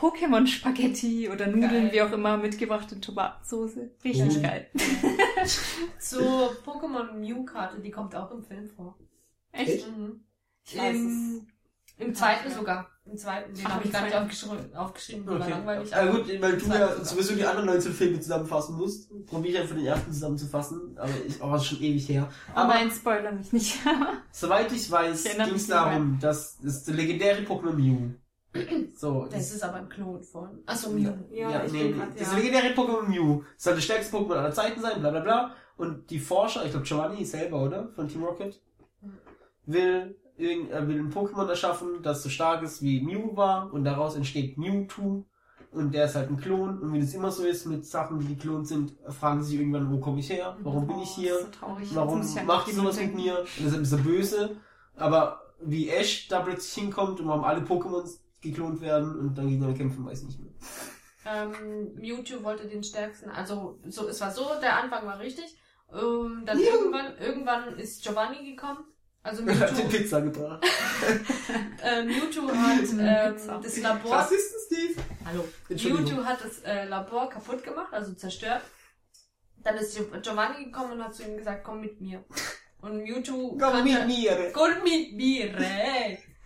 Pokémon-Spaghetti 0.00 1.28
oder 1.28 1.46
Nudeln, 1.48 1.84
Geil. 1.84 1.92
wie 1.92 2.02
auch 2.02 2.12
immer, 2.12 2.36
mitgebracht 2.36 2.90
in 2.92 3.02
Tomatensoße. 3.02 3.90
Richtig 4.04 4.38
Oh. 4.38 4.42
geil. 4.42 4.66
Zur 5.98 6.56
Pokémon 6.64 7.12
Mew-Karte, 7.14 7.80
die 7.80 7.90
kommt 7.90 8.14
auch 8.14 8.30
im 8.30 8.42
Film 8.42 8.68
vor. 8.68 8.96
Echt? 9.52 9.86
Mhm. 9.88 10.20
Ich 10.64 10.76
weiß 10.78 10.94
Im, 10.96 11.46
Im 11.98 12.08
Ja, 12.08 12.14
zweiten 12.14 12.48
ja. 12.50 12.54
sogar. 12.56 12.88
Im 13.06 13.16
zweiten. 13.16 13.54
Den 13.54 13.66
habe 13.68 13.82
im 13.82 13.86
ich 13.88 13.92
gar 13.92 14.04
nicht 14.04 14.14
aufgeschrieben, 14.14 14.76
aufgeschrieben 14.76 15.22
die 15.22 15.28
war 15.30 15.40
Okay. 15.40 15.50
langweilig. 15.50 15.90
Ja, 15.90 16.06
gut, 16.10 16.28
weil 16.42 16.56
du 16.58 16.66
ja 16.66 16.88
sogar. 16.88 17.04
sowieso 17.04 17.34
die 17.34 17.44
anderen 17.44 17.66
19 17.66 17.92
Filme 17.92 18.20
zusammenfassen 18.20 18.76
musst, 18.76 19.26
probiere 19.26 19.54
ich 19.54 19.60
einfach 19.62 19.74
den 19.76 19.86
ersten 19.86 20.12
zusammenzufassen, 20.12 20.98
aber 20.98 21.10
ich, 21.26 21.40
oh, 21.42 21.50
das 21.50 21.62
ist 21.62 21.68
schon 21.68 21.80
ewig 21.82 22.06
her. 22.08 22.28
Oh 22.54 22.58
Aber 22.58 22.74
nein, 22.74 22.90
spoiler 22.90 23.32
mich 23.32 23.50
nicht. 23.52 23.78
soweit 24.30 24.70
ich 24.72 24.90
weiß, 24.90 25.24
ging 25.24 25.54
es 25.54 25.66
darum, 25.68 26.18
dass 26.20 26.58
das 26.62 26.84
der 26.84 26.94
legendäre 26.94 27.40
Pokémon 27.42 27.72
Mew. 27.72 28.10
So, 28.94 29.26
Das 29.30 29.52
ist 29.52 29.62
aber 29.62 29.74
ein 29.76 29.88
Klon 29.88 30.22
von. 30.22 30.62
Achso, 30.66 30.90
Mew. 30.90 31.12
ja, 31.30 31.64
ich 31.64 31.72
nee, 31.72 31.82
bin 31.84 31.90
nee. 31.92 31.98
grad, 31.98 32.18
Das 32.20 32.32
ja. 32.32 32.38
legendäre 32.38 32.74
Pokémon 32.74 33.08
Mew 33.08 33.42
soll 33.56 33.74
das 33.74 33.84
stärkste 33.84 34.16
Pokémon 34.16 34.34
aller 34.34 34.52
Zeiten 34.52 34.80
sein, 34.80 35.00
bla 35.00 35.10
bla 35.10 35.20
bla. 35.20 35.54
Und 35.76 36.10
die 36.10 36.18
Forscher, 36.18 36.64
ich 36.64 36.70
glaube 36.70 36.86
Giovanni 36.86 37.24
selber, 37.24 37.62
oder? 37.62 37.88
Von 37.94 38.08
Team 38.08 38.24
Rocket, 38.24 38.60
will, 39.66 40.16
irgend, 40.36 40.70
will 40.88 40.98
ein 40.98 41.12
Pokémon 41.12 41.48
erschaffen, 41.48 42.02
das 42.02 42.22
so 42.22 42.28
stark 42.28 42.62
ist 42.62 42.82
wie 42.82 43.00
Mew 43.00 43.36
war 43.36 43.72
und 43.72 43.84
daraus 43.84 44.16
entsteht 44.16 44.58
Mewtwo. 44.58 45.24
Und 45.70 45.92
der 45.92 46.06
ist 46.06 46.14
halt 46.14 46.30
ein 46.30 46.38
Klon. 46.38 46.78
Und 46.80 46.94
wie 46.94 47.00
das 47.00 47.12
immer 47.12 47.30
so 47.30 47.44
ist 47.44 47.66
mit 47.66 47.84
Sachen, 47.84 48.18
die 48.20 48.28
geklont 48.34 48.66
sind, 48.66 48.94
fragen 49.10 49.42
sie 49.42 49.50
sich 49.50 49.60
irgendwann, 49.60 49.92
wo 49.92 50.00
komme 50.00 50.20
ich 50.20 50.30
her? 50.30 50.56
Warum 50.62 50.86
bin 50.86 50.98
ich 51.00 51.10
Oh, 51.10 51.20
hier? 51.20 51.34
das 51.34 51.42
so 51.42 51.50
traurig. 51.50 51.88
Warum 51.94 52.20
an 52.22 52.46
macht 52.46 52.66
die 52.68 52.70
ihr 52.70 52.76
sowas 52.78 52.96
mit 52.96 53.04
denken. 53.04 53.16
mir? 53.22 53.38
Und 53.40 53.48
deshalb 53.66 53.82
ist 53.82 53.92
er 53.92 53.98
böse. 53.98 54.56
Aber 54.96 55.42
wie 55.60 55.90
Ash 55.90 56.26
da 56.28 56.40
plötzlich 56.40 56.72
hinkommt 56.82 57.20
und 57.20 57.28
warum 57.28 57.44
alle 57.44 57.60
Pokémons 57.60 58.18
geklont 58.40 58.80
werden 58.80 59.18
und 59.18 59.36
dann 59.36 59.48
gegeneinander 59.48 59.78
kämpfen, 59.78 60.04
weiß 60.06 60.20
ich 60.22 60.26
nicht 60.28 60.40
mehr. 60.40 60.52
Ähm, 61.26 61.94
Mewtwo 61.96 62.42
wollte 62.42 62.66
den 62.68 62.82
stärksten, 62.82 63.28
also 63.30 63.80
so, 63.86 64.08
es 64.08 64.20
war 64.20 64.30
so, 64.30 64.48
der 64.60 64.76
Anfang 64.82 65.06
war 65.06 65.18
richtig. 65.18 65.44
Ähm, 65.92 66.42
dann 66.46 66.58
Juhu. 66.58 66.68
irgendwann, 66.70 67.18
irgendwann 67.18 67.78
ist 67.78 68.02
Giovanni 68.02 68.50
gekommen. 68.50 68.84
Also 69.22 69.44
Er 69.44 69.58
hat 69.60 69.70
die 69.70 69.82
Mewtwo, 69.82 69.88
Pizza 69.98 70.20
gebracht. 70.20 70.64
äh, 71.82 72.04
Mewtwo 72.04 72.48
hat 72.52 72.78
ähm, 72.98 73.62
das 73.62 73.76
Labor. 73.78 74.12
Rassisten, 74.12 74.58
Steve. 74.66 75.00
Hallo. 75.24 75.44
Mewtwo 75.68 76.24
hat 76.24 76.42
das 76.44 76.60
äh, 76.60 76.84
Labor 76.86 77.28
kaputt 77.28 77.62
gemacht, 77.62 77.92
also 77.92 78.14
zerstört. 78.14 78.62
Dann 79.58 79.76
ist 79.76 79.98
Gio- 79.98 80.20
Giovanni 80.20 80.64
gekommen 80.66 80.92
und 80.92 81.04
hat 81.04 81.14
zu 81.14 81.24
ihm 81.24 81.36
gesagt, 81.36 81.64
komm 81.64 81.80
mit 81.80 82.00
mir. 82.00 82.24
Und 82.80 83.02
Mewtwo 83.02 83.58
Komm 83.58 83.84
mit 83.84 84.06
mir. 84.06 84.52
komm 84.54 84.70
mit 84.84 85.12
mir. 85.14 85.56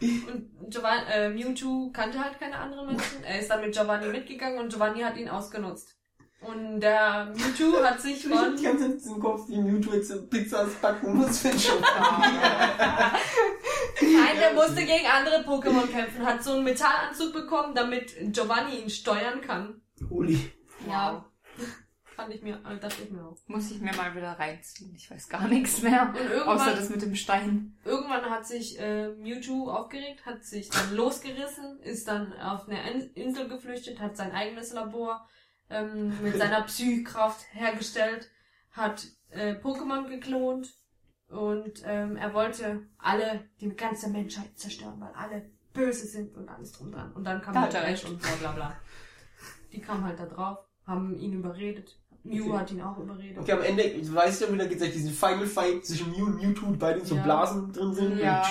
Und 0.03 0.71
Giovanni, 0.71 1.03
äh, 1.13 1.29
Mewtwo 1.31 1.91
kannte 1.93 2.23
halt 2.23 2.39
keine 2.39 2.57
anderen 2.57 2.87
Menschen. 2.87 3.23
Er 3.25 3.41
ist 3.41 3.49
dann 3.49 3.61
mit 3.61 3.73
Giovanni 3.73 4.09
mitgegangen 4.09 4.59
und 4.59 4.69
Giovanni 4.73 5.01
hat 5.01 5.17
ihn 5.17 5.29
ausgenutzt. 5.29 5.97
Und 6.41 6.81
der 6.81 7.33
Mewtwo 7.37 7.83
hat 7.85 8.01
sich 8.01 8.25
Ich 8.27 8.33
hab 8.33 8.47
von... 8.47 8.57
die 8.57 8.65
ganze 8.65 8.99
Zeit 8.99 9.13
im 9.15 9.21
Kopf, 9.21 9.49
wie 9.49 9.59
Mewtwo 9.59 9.93
jetzt 9.95 10.29
Pizzas 10.29 10.75
backen 10.81 11.17
muss 11.17 11.39
für 11.39 11.51
den 11.51 11.61
Nein, 14.01 14.37
der 14.41 14.53
musste 14.55 14.85
gegen 14.85 15.07
andere 15.07 15.43
Pokémon 15.45 15.87
kämpfen, 15.87 16.27
hat 16.27 16.43
so 16.43 16.55
einen 16.55 16.65
Metallanzug 16.65 17.33
bekommen, 17.33 17.75
damit 17.75 18.15
Giovanni 18.33 18.81
ihn 18.81 18.91
steuern 18.91 19.41
kann. 19.41 19.81
Holy. 20.11 20.51
Ja. 20.89 21.25
Fand 22.17 22.35
ich 22.35 22.43
mir, 22.43 22.57
äh, 22.67 22.79
dachte 22.79 23.03
ich 23.03 23.11
mir 23.11 23.25
auch. 23.25 23.37
Muss 23.47 23.71
ich 23.71 23.81
mir 23.81 23.95
mal 23.95 24.15
wieder 24.15 24.33
reinziehen. 24.33 24.95
Ich 24.95 25.11
weiß 25.11 25.29
gar 25.29 25.49
nichts 25.49 25.83
mehr. 25.83 26.09
Und 26.11 26.17
irgendwann, 26.31 26.49
Außer 26.61 26.77
das 26.77 26.91
mit 26.91 27.03
dem 27.03 27.15
Stein. 27.15 27.77
irgendwann 27.85 28.29
hat 28.31 28.47
sich 28.47 28.79
äh, 28.79 29.09
Mewtwo 29.09 29.71
aufgeregt, 29.71 30.27
hat 30.27 30.45
sich 30.45 30.69
dann 30.69 30.95
losgerissen, 30.95 31.81
ist 31.81 32.07
dann 32.09 32.33
auf 32.35 32.69
eine 32.69 32.91
In- 32.91 33.11
Insel 33.15 33.49
geflüchtet, 33.49 33.99
hat 34.01 34.17
sein 34.17 34.33
eigenes 34.33 34.73
Labor 34.73 35.27
ähm, 35.71 36.13
mit 36.23 36.37
seiner 36.37 36.63
Psychkraft 36.67 37.47
hergestellt, 37.53 38.31
hat 38.73 39.07
äh, 39.31 39.55
Pokémon 39.55 40.09
geklont 40.09 40.69
und 41.29 41.83
ähm, 41.87 42.17
er 42.17 42.35
wollte 42.35 42.87
alle, 42.99 43.49
die 43.61 43.71
ganze 43.75 44.11
Menschheit 44.11 44.59
zerstören, 44.59 45.01
weil 45.01 45.13
alle 45.15 45.51
böse 45.73 46.07
sind 46.07 46.37
und 46.37 46.51
alles 46.51 46.73
drum 46.73 46.93
dran. 46.93 47.11
Und 47.15 47.25
dann 47.25 47.41
kam 47.41 47.55
Da 47.55 47.63
halt 47.63 47.75
Ash 47.75 48.05
und 48.05 48.21
bla 48.21 48.31
bla 48.39 48.53
bla. 48.53 48.77
Die 49.73 49.81
kamen 49.81 50.05
halt 50.05 50.19
da 50.21 50.27
drauf, 50.27 50.59
haben 50.87 51.19
ihn 51.19 51.33
überredet. 51.33 51.99
Mew 52.25 52.45
Okay. 52.49 52.59
hat 52.59 52.71
ihn 52.71 52.81
auch 52.83 52.99
überredet. 52.99 53.39
Okay, 53.39 53.53
am 53.53 53.63
Ende, 53.63 53.83
ich 53.83 54.15
weiß 54.15 54.41
ja 54.41 54.53
wieder, 54.53 54.67
geht's 54.67 54.83
diesen 54.93 55.13
Final 55.13 55.47
Fight 55.47 55.85
zwischen 55.85 56.11
Mew 56.13 56.27
und 56.27 56.37
Mewtwo 56.37 56.67
und 56.67 56.79
beide 56.79 57.01
in 57.01 57.05
so 57.07 57.17
Ja. 57.17 57.23
Blasen 57.23 57.73
drin 57.73 57.93
sind. 57.95 58.19
Ja. 58.19 58.45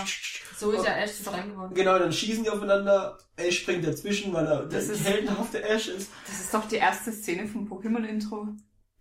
So 0.57 0.71
ist 0.71 0.85
ja 0.85 0.91
Ash 0.97 1.13
zu 1.23 1.31
geworden. 1.31 1.73
Genau, 1.73 1.97
dann 1.97 2.11
schießen 2.11 2.43
die 2.43 2.49
aufeinander. 2.49 3.17
Ash 3.37 3.59
springt 3.61 3.85
dazwischen, 3.87 4.33
weil 4.33 4.45
er 4.45 4.65
Das 4.65 4.87
der 4.87 4.95
ist- 4.95 5.07
heldenhafte 5.07 5.63
Ash 5.63 5.87
ist. 5.87 6.11
Das 6.27 6.39
ist 6.41 6.53
doch 6.53 6.67
die 6.67 6.75
erste 6.75 7.11
Szene 7.13 7.47
vom 7.47 7.67
Pokémon-Intro. 7.67 8.49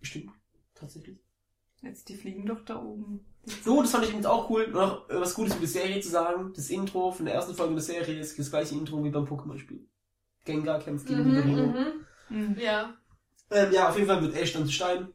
Stimmt. 0.01 0.31
Tatsächlich. 0.73 1.19
Jetzt, 1.81 2.07
die 2.09 2.15
fliegen 2.15 2.45
doch 2.45 2.63
da 2.63 2.81
oben. 2.81 3.25
So, 3.63 3.81
das 3.81 3.91
fand 3.91 4.03
ich 4.03 4.09
übrigens 4.11 4.27
auch 4.27 4.49
cool. 4.49 4.67
Noch 4.69 5.07
was 5.09 5.33
Gutes 5.33 5.53
über 5.53 5.61
die 5.61 5.67
Serie 5.71 5.99
zu 5.99 6.09
sagen. 6.09 6.53
Das 6.55 6.69
Intro 6.69 7.11
von 7.11 7.25
der 7.25 7.35
ersten 7.35 7.55
Folge 7.55 7.73
der 7.73 7.83
Serie 7.83 8.19
ist 8.19 8.37
das 8.39 8.49
gleiche 8.51 8.75
Intro 8.75 9.03
wie 9.03 9.09
beim 9.09 9.25
Pokémon-Spiel. 9.25 9.85
Gengar 10.45 10.79
kämpft 10.79 11.07
gegen 11.07 11.23
Mhm, 11.23 11.31
Nidorino. 11.35 11.67
mhm. 12.29 12.37
Mhm. 12.49 12.57
Ja. 12.59 12.95
Ähm, 13.51 13.71
ja, 13.71 13.89
auf 13.89 13.95
jeden 13.95 14.07
Fall 14.07 14.21
wird 14.21 14.35
Ash 14.35 14.53
dann 14.53 14.65
zu 14.65 14.71
Stein. 14.71 15.07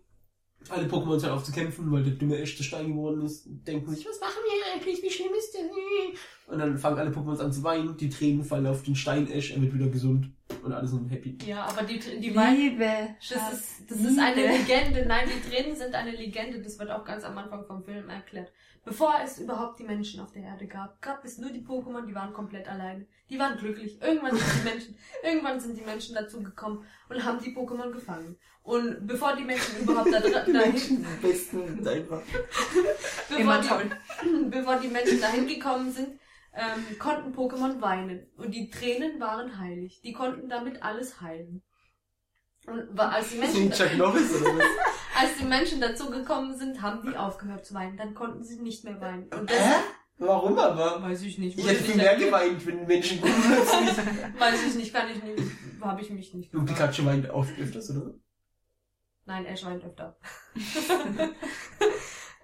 Alle 0.68 0.86
Pokémon 0.86 1.22
hören 1.22 1.30
auf 1.30 1.44
zu 1.44 1.52
kämpfen, 1.52 1.90
weil 1.92 2.02
der 2.02 2.14
dumme 2.14 2.38
Ash 2.38 2.56
zu 2.56 2.62
Stein 2.62 2.88
geworden 2.88 3.24
ist. 3.24 3.46
Und 3.46 3.66
denken 3.66 3.94
sich, 3.94 4.06
was 4.06 4.20
machen 4.20 4.38
wir 4.44 4.74
eigentlich? 4.74 5.02
Wie 5.02 5.10
schlimm 5.10 5.32
ist 5.38 5.54
das? 5.54 5.62
Und 6.52 6.58
dann 6.58 6.76
fangen 6.76 6.98
alle 6.98 7.10
Pokémon 7.10 7.38
an 7.38 7.52
zu 7.52 7.62
weinen. 7.62 7.96
Die 7.96 8.08
Tränen 8.08 8.44
fallen 8.44 8.66
auf 8.66 8.82
den 8.82 8.96
Stein 8.96 9.30
Ash. 9.30 9.52
Er 9.52 9.62
wird 9.62 9.74
wieder 9.74 9.88
gesund. 9.88 10.30
Und 10.62 10.72
alle 10.72 10.86
sind 10.86 11.08
happy. 11.08 11.38
Ja, 11.46 11.64
aber 11.64 11.82
die, 11.82 11.98
die 11.98 12.34
Wein, 12.34 12.56
Liebe. 12.56 13.08
das 13.28 13.52
ist, 13.52 13.90
das 13.90 14.00
ist 14.00 14.18
eine 14.18 14.42
Liebe. 14.42 14.48
Legende. 14.48 15.06
Nein, 15.06 15.28
die 15.28 15.48
Tränen 15.48 15.76
sind 15.76 15.94
eine 15.94 16.12
Legende. 16.12 16.60
Das 16.60 16.78
wird 16.78 16.90
auch 16.90 17.04
ganz 17.04 17.24
am 17.24 17.38
Anfang 17.38 17.64
vom 17.66 17.84
Film 17.84 18.08
erklärt. 18.08 18.52
Bevor 18.86 19.16
es 19.24 19.40
überhaupt 19.40 19.80
die 19.80 19.84
Menschen 19.84 20.20
auf 20.20 20.30
der 20.30 20.44
Erde 20.44 20.68
gab, 20.68 21.02
gab 21.02 21.24
es 21.24 21.38
nur 21.38 21.50
die 21.50 21.66
Pokémon, 21.66 22.06
die 22.06 22.14
waren 22.14 22.32
komplett 22.32 22.68
alleine. 22.68 23.04
Die 23.28 23.36
waren 23.36 23.58
glücklich. 23.58 24.00
Irgendwann 24.00 24.36
sind 24.36 24.48
die 24.60 24.70
Menschen, 24.70 24.98
irgendwann 25.24 25.58
sind 25.58 25.76
die 25.76 25.84
Menschen 25.84 26.14
dazu 26.14 26.40
gekommen 26.40 26.86
und 27.08 27.24
haben 27.24 27.40
die 27.42 27.52
Pokémon 27.52 27.90
gefangen. 27.90 28.38
Und 28.62 29.04
bevor 29.04 29.34
die 29.34 29.42
Menschen 29.42 29.80
überhaupt 29.80 30.12
da, 30.12 30.20
Menschen 30.46 31.04
die 31.04 31.26
besten 31.26 31.86
einfach. 31.86 32.22
bevor 33.28 33.58
die, 33.58 34.50
bevor 34.50 34.76
die 34.76 34.88
Menschen 34.88 35.20
dahin 35.20 35.48
gekommen 35.48 35.90
sind, 35.90 36.20
ähm, 36.54 36.96
konnten 37.00 37.34
Pokémon 37.34 37.80
weinen. 37.80 38.28
Und 38.36 38.54
die 38.54 38.70
Tränen 38.70 39.18
waren 39.18 39.58
heilig. 39.58 40.00
Die 40.04 40.12
konnten 40.12 40.48
damit 40.48 40.84
alles 40.84 41.20
heilen. 41.20 41.64
Und 42.66 42.88
als 43.00 43.30
die 43.30 43.38
Menschen, 43.38 43.98
Norris 43.98 44.34
oder 44.40 44.58
was? 44.58 44.64
als 45.18 45.36
die 45.38 45.44
Menschen 45.44 45.80
dazu 45.80 46.10
gekommen 46.10 46.56
sind, 46.56 46.82
haben 46.82 47.08
die 47.08 47.16
aufgehört 47.16 47.64
zu 47.64 47.74
weinen. 47.74 47.96
Dann 47.96 48.14
konnten 48.14 48.42
sie 48.44 48.60
nicht 48.60 48.84
mehr 48.84 49.00
weinen. 49.00 49.24
Und 49.24 49.50
das 49.50 49.58
Hä? 49.58 49.74
Warum 50.18 50.58
aber? 50.58 51.02
weiß 51.02 51.22
ich 51.22 51.36
nicht. 51.38 51.58
Ich 51.58 51.66
hätte 51.66 51.84
viel 51.84 51.96
mehr 51.96 52.16
geweint, 52.16 52.64
wenn 52.66 52.86
Menschen 52.86 53.20
gut. 53.20 53.30
Weiß 54.38 54.66
ich 54.66 54.74
nicht, 54.74 54.94
kann 54.94 55.10
ich 55.10 55.22
nicht. 55.22 55.42
Habe 55.82 56.00
ich 56.00 56.08
mich 56.08 56.32
nicht 56.32 56.54
Und. 56.54 56.64
Pikachu 56.64 57.04
weint 57.04 57.28
oft 57.28 57.58
öfters, 57.58 57.90
oder? 57.90 58.14
Nein, 59.26 59.44
Ash 59.44 59.62
weint 59.64 59.84
öfter. 59.84 60.16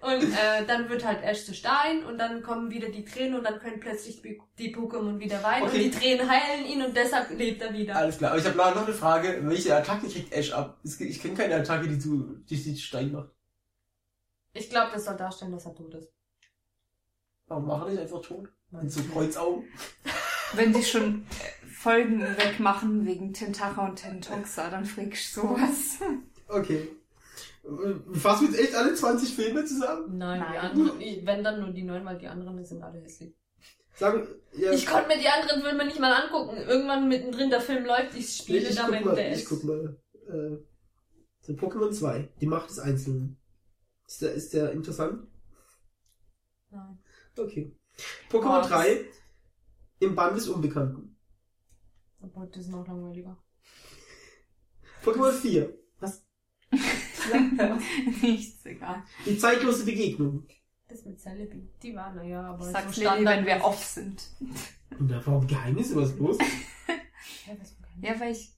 Und 0.03 0.23
äh, 0.33 0.65
dann 0.67 0.89
wird 0.89 1.05
halt 1.05 1.23
Ash 1.23 1.45
zu 1.45 1.53
Stein 1.53 2.03
und 2.03 2.17
dann 2.17 2.41
kommen 2.43 2.69
wieder 2.69 2.89
die 2.89 3.05
Tränen 3.05 3.35
und 3.35 3.43
dann 3.45 3.59
können 3.59 3.79
plötzlich 3.79 4.21
die, 4.21 4.41
die 4.57 4.75
Pokémon 4.75 5.19
wieder 5.19 5.41
weinen 5.43 5.67
Okay. 5.67 5.77
und 5.77 5.83
die 5.83 5.91
Tränen 5.99 6.29
heilen 6.29 6.65
ihn 6.65 6.81
und 6.81 6.95
deshalb 6.95 7.29
lebt 7.31 7.61
er 7.61 7.73
wieder. 7.73 7.95
Alles 7.95 8.17
klar. 8.17 8.31
Aber 8.31 8.39
ich 8.39 8.45
habe 8.45 8.57
noch 8.57 8.85
eine 8.85 8.93
Frage. 8.93 9.39
Welche 9.43 9.75
Attacke 9.75 10.07
kriegt 10.07 10.33
Ash 10.33 10.51
ab? 10.51 10.79
Ich 10.83 11.21
kenne 11.21 11.35
keine 11.35 11.55
Attacke, 11.55 11.87
die 11.87 11.97
zu, 11.97 12.37
die 12.49 12.57
sich 12.57 12.83
Stein 12.83 13.11
macht. 13.11 13.29
Ich 14.53 14.69
glaube, 14.69 14.91
das 14.93 15.05
soll 15.05 15.15
darstellen, 15.15 15.51
dass 15.51 15.65
er 15.65 15.73
tot 15.73 15.93
ist. 15.95 16.11
Warum 17.47 17.65
macht 17.67 17.87
er 17.87 17.91
nicht 17.91 18.01
einfach 18.01 18.21
tot? 18.21 18.49
Mit 18.71 18.91
so 18.91 19.01
Kreuzaugen? 19.03 19.63
Wenn 20.53 20.73
die 20.73 20.83
schon 20.83 21.25
äh, 21.41 21.67
Folgen 21.67 22.21
wegmachen 22.21 23.05
wegen 23.05 23.33
Tentacha 23.33 23.85
und 23.85 23.95
Tentoxa, 23.95 24.69
dann 24.69 24.85
frickst 24.85 25.35
du 25.37 25.41
sowas. 25.41 25.99
Okay. 26.47 26.89
Fassen 28.13 28.47
wir 28.47 28.51
jetzt 28.51 28.59
echt 28.67 28.75
alle 28.75 28.93
20 28.93 29.33
Filme 29.35 29.63
zusammen? 29.63 30.17
Nein, 30.17 30.43
die 30.49 30.57
Nein. 30.57 30.71
anderen, 30.71 31.25
wenn 31.25 31.43
dann 31.43 31.59
nur 31.61 31.69
die 31.71 31.83
neun, 31.83 32.03
weil 32.05 32.17
die 32.17 32.27
anderen 32.27 32.63
sind 32.65 32.83
alle 32.83 32.99
hässlich. 33.01 33.33
Sagen, 33.95 34.27
ja. 34.53 34.71
Ich 34.71 34.85
konnte 34.85 35.07
mir 35.07 35.17
die 35.17 35.29
anderen 35.29 35.61
Filme 35.61 35.85
nicht 35.85 35.99
mal 35.99 36.11
angucken. 36.13 36.57
Irgendwann 36.57 37.07
mittendrin 37.07 37.49
der 37.49 37.61
Film 37.61 37.85
läuft, 37.85 38.15
ich 38.17 38.35
spiele 38.37 38.67
ich 38.67 38.75
damit 38.75 38.97
guck 39.03 39.05
mal, 39.05 39.15
der 39.15 39.33
ich 39.33 39.45
guck 39.45 39.63
mal. 39.63 39.97
Äh, 40.27 40.57
So 41.41 41.53
Pokémon 41.53 41.91
2, 41.91 42.29
die 42.41 42.47
Macht 42.47 42.69
des 42.69 42.79
Einzelnen. 42.79 43.39
Ist 44.07 44.21
der, 44.21 44.33
ist 44.33 44.53
der 44.53 44.71
interessant? 44.71 45.27
Nein. 46.69 46.99
Okay. 47.37 47.75
Pokémon 48.29 48.63
Oh, 48.63 48.67
3, 48.67 49.05
im 49.99 50.15
Band 50.15 50.35
des 50.37 50.49
Unbekannten. 50.49 51.17
Aber 52.19 52.45
das 52.47 52.65
ist 52.65 52.71
noch 52.71 52.85
langweiliger. 52.87 53.37
Pokémon 55.05 55.31
4, 55.31 55.73
Nichts, 58.21 58.65
egal. 58.65 59.03
die 59.25 59.37
zeitlose 59.37 59.85
Begegnung. 59.85 60.45
Das 60.87 61.05
mit 61.05 61.19
Celebi. 61.19 61.69
Die 61.81 61.95
war, 61.95 62.13
naja, 62.13 62.41
aber 62.43 62.69
Sag's 62.69 62.95
so 62.95 63.01
Lilly, 63.01 63.25
wenn 63.25 63.45
wir 63.45 63.63
off 63.63 63.83
sind. 63.83 64.21
Und 64.99 65.07
da 65.09 65.25
war 65.25 65.41
ein 65.41 65.47
Geheimnis, 65.47 65.95
was 65.95 66.11
ist 66.11 66.19
los? 66.19 66.37
Ja, 68.01 68.19
weil 68.19 68.31
ich 68.31 68.51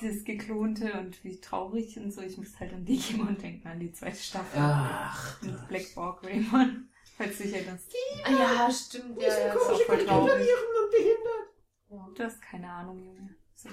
dieses 0.00 0.24
Geklonte 0.24 0.92
und 1.00 1.22
wie 1.24 1.40
traurig 1.40 1.98
und 1.98 2.12
so, 2.12 2.20
ich 2.22 2.38
muss 2.38 2.58
halt 2.58 2.72
an 2.72 2.84
Digimon 2.84 3.36
denken, 3.36 3.66
an 3.68 3.80
die 3.80 3.92
zweite 3.92 4.16
Staffel. 4.16 4.58
Ach, 4.60 5.42
Mit 5.42 5.68
Black 5.68 5.94
Ball 5.94 6.16
Greymon. 6.20 6.88
Falls 7.16 7.36
du 7.38 7.42
dich 7.44 7.52
erinnerst. 7.54 7.88
Ah 8.24 8.30
ja, 8.30 8.70
stimmt. 8.70 9.20
Ja, 9.20 9.28
ja, 9.28 9.52
ist 9.52 9.56
auch 9.60 9.80
voll 9.82 10.06
traurig. 10.06 10.32
und 10.32 10.90
behindert. 10.90 11.48
ja. 11.90 12.08
Du 12.14 12.22
hast 12.22 12.40
keine 12.40 12.70
Ahnung, 12.70 12.98
Junge. 13.04 13.34
So. 13.54 13.68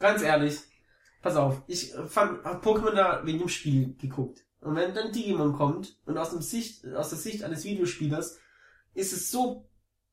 Ganz 0.00 0.22
ehrlich, 0.22 0.58
pass 1.22 1.36
auf, 1.36 1.62
ich 1.66 1.94
äh, 1.94 2.06
fand, 2.06 2.44
hab 2.44 2.64
Pokémon 2.64 2.94
da 2.94 3.22
wegen 3.24 3.38
dem 3.40 3.48
Spiel 3.48 3.94
geguckt. 3.98 4.44
Und 4.60 4.74
wenn 4.74 4.94
dann 4.94 5.12
Digimon 5.12 5.52
kommt 5.52 5.96
und 6.06 6.18
aus, 6.18 6.30
dem 6.30 6.42
Sicht, 6.42 6.84
aus 6.94 7.10
der 7.10 7.18
Sicht 7.18 7.44
eines 7.44 7.64
Videospielers 7.64 8.38
ist 8.94 9.12
es 9.12 9.30
so 9.30 9.68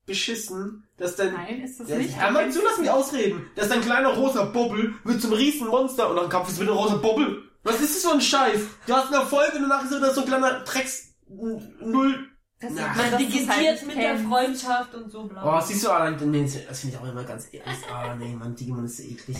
beschissen, 0.05 0.87
dass 0.97 1.15
dann 1.15 1.33
Nein, 1.33 1.61
ist 1.61 1.79
das 1.79 1.89
Ja, 1.89 1.97
nicht. 1.97 2.15
hör 2.19 2.29
mal 2.31 2.51
zu, 2.51 2.59
lass 2.63 2.77
mich 2.77 2.89
ausreden. 2.91 3.47
Dass 3.55 3.69
dein 3.69 3.81
kleiner 3.81 4.09
rosa 4.09 4.45
Bobbel 4.45 4.93
wird 5.03 5.21
zum 5.21 5.33
riesen 5.33 5.67
Monster 5.67 6.09
und 6.09 6.17
dann 6.17 6.29
Kampf 6.29 6.49
ist 6.49 6.59
wieder 6.61 6.73
rosa 6.73 6.97
Bobbel. 6.97 7.41
Was 7.63 7.81
ist 7.81 7.95
das 7.95 8.03
für 8.11 8.15
ein 8.15 8.21
Scheiß? 8.21 8.59
Du 8.85 8.93
hast 8.93 9.07
eine 9.07 9.23
Erfolg 9.23 9.51
und 9.55 9.63
danach 9.63 9.83
ist 9.83 9.91
wieder 9.95 10.13
so 10.13 10.21
ein 10.21 10.27
kleiner 10.27 10.59
Drecks 10.59 11.15
Null. 11.27 12.29
Das 12.59 12.71
Na, 12.75 12.93
Man 12.95 13.17
digitiert 13.17 13.49
halt 13.49 13.87
mit 13.87 13.97
der. 13.97 14.17
Freundschaft 14.19 14.93
und 14.93 15.09
so 15.11 15.23
bla. 15.23 15.57
Oh, 15.57 15.61
siehst 15.65 15.83
du 15.83 15.89
allein, 15.89 16.15
nee, 16.29 16.43
das 16.67 16.79
finde 16.79 16.95
ich 16.95 17.01
auch 17.01 17.07
immer 17.09 17.23
ganz 17.23 17.47
ehrlich. 17.51 17.79
Ah, 17.91 18.15
nee, 18.15 18.35
Mann, 18.35 18.55
Digimon 18.55 18.85
ist 18.85 18.97
so 18.97 19.03
eklig. 19.03 19.37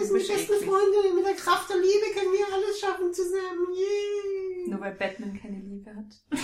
Wir 0.00 0.06
sind 0.06 0.28
beste 0.28 0.54
Freunde, 0.54 1.14
mit 1.14 1.26
der 1.26 1.34
Kraft 1.34 1.68
der 1.68 1.76
Liebe 1.76 2.06
können 2.14 2.32
wir 2.32 2.46
alles 2.54 2.80
schaffen 2.80 3.12
zusammen. 3.12 3.66
Yeah. 3.76 4.70
Nur 4.70 4.80
weil 4.80 4.92
Batman 4.94 5.38
keine 5.40 5.58
Liebe 5.58 5.90
hat. 5.90 6.40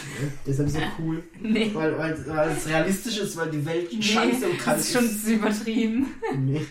Deshalb 0.47 0.69
ist 0.69 0.77
er 0.77 0.93
cool. 1.01 1.23
Nee. 1.41 1.71
Weil, 1.73 1.97
weil, 1.99 2.27
weil 2.29 2.51
es 2.51 2.69
realistisch 2.69 3.19
ist, 3.19 3.37
weil 3.37 3.51
die 3.51 3.65
Welt 3.65 3.89
Nee, 3.93 4.03
scheiße 4.03 4.47
und 4.49 4.59
kalt 4.59 4.79
das 4.79 4.87
ist 4.89 4.93
schon 5.27 5.33
übertrieben. 5.35 6.15
Nee. 6.37 6.67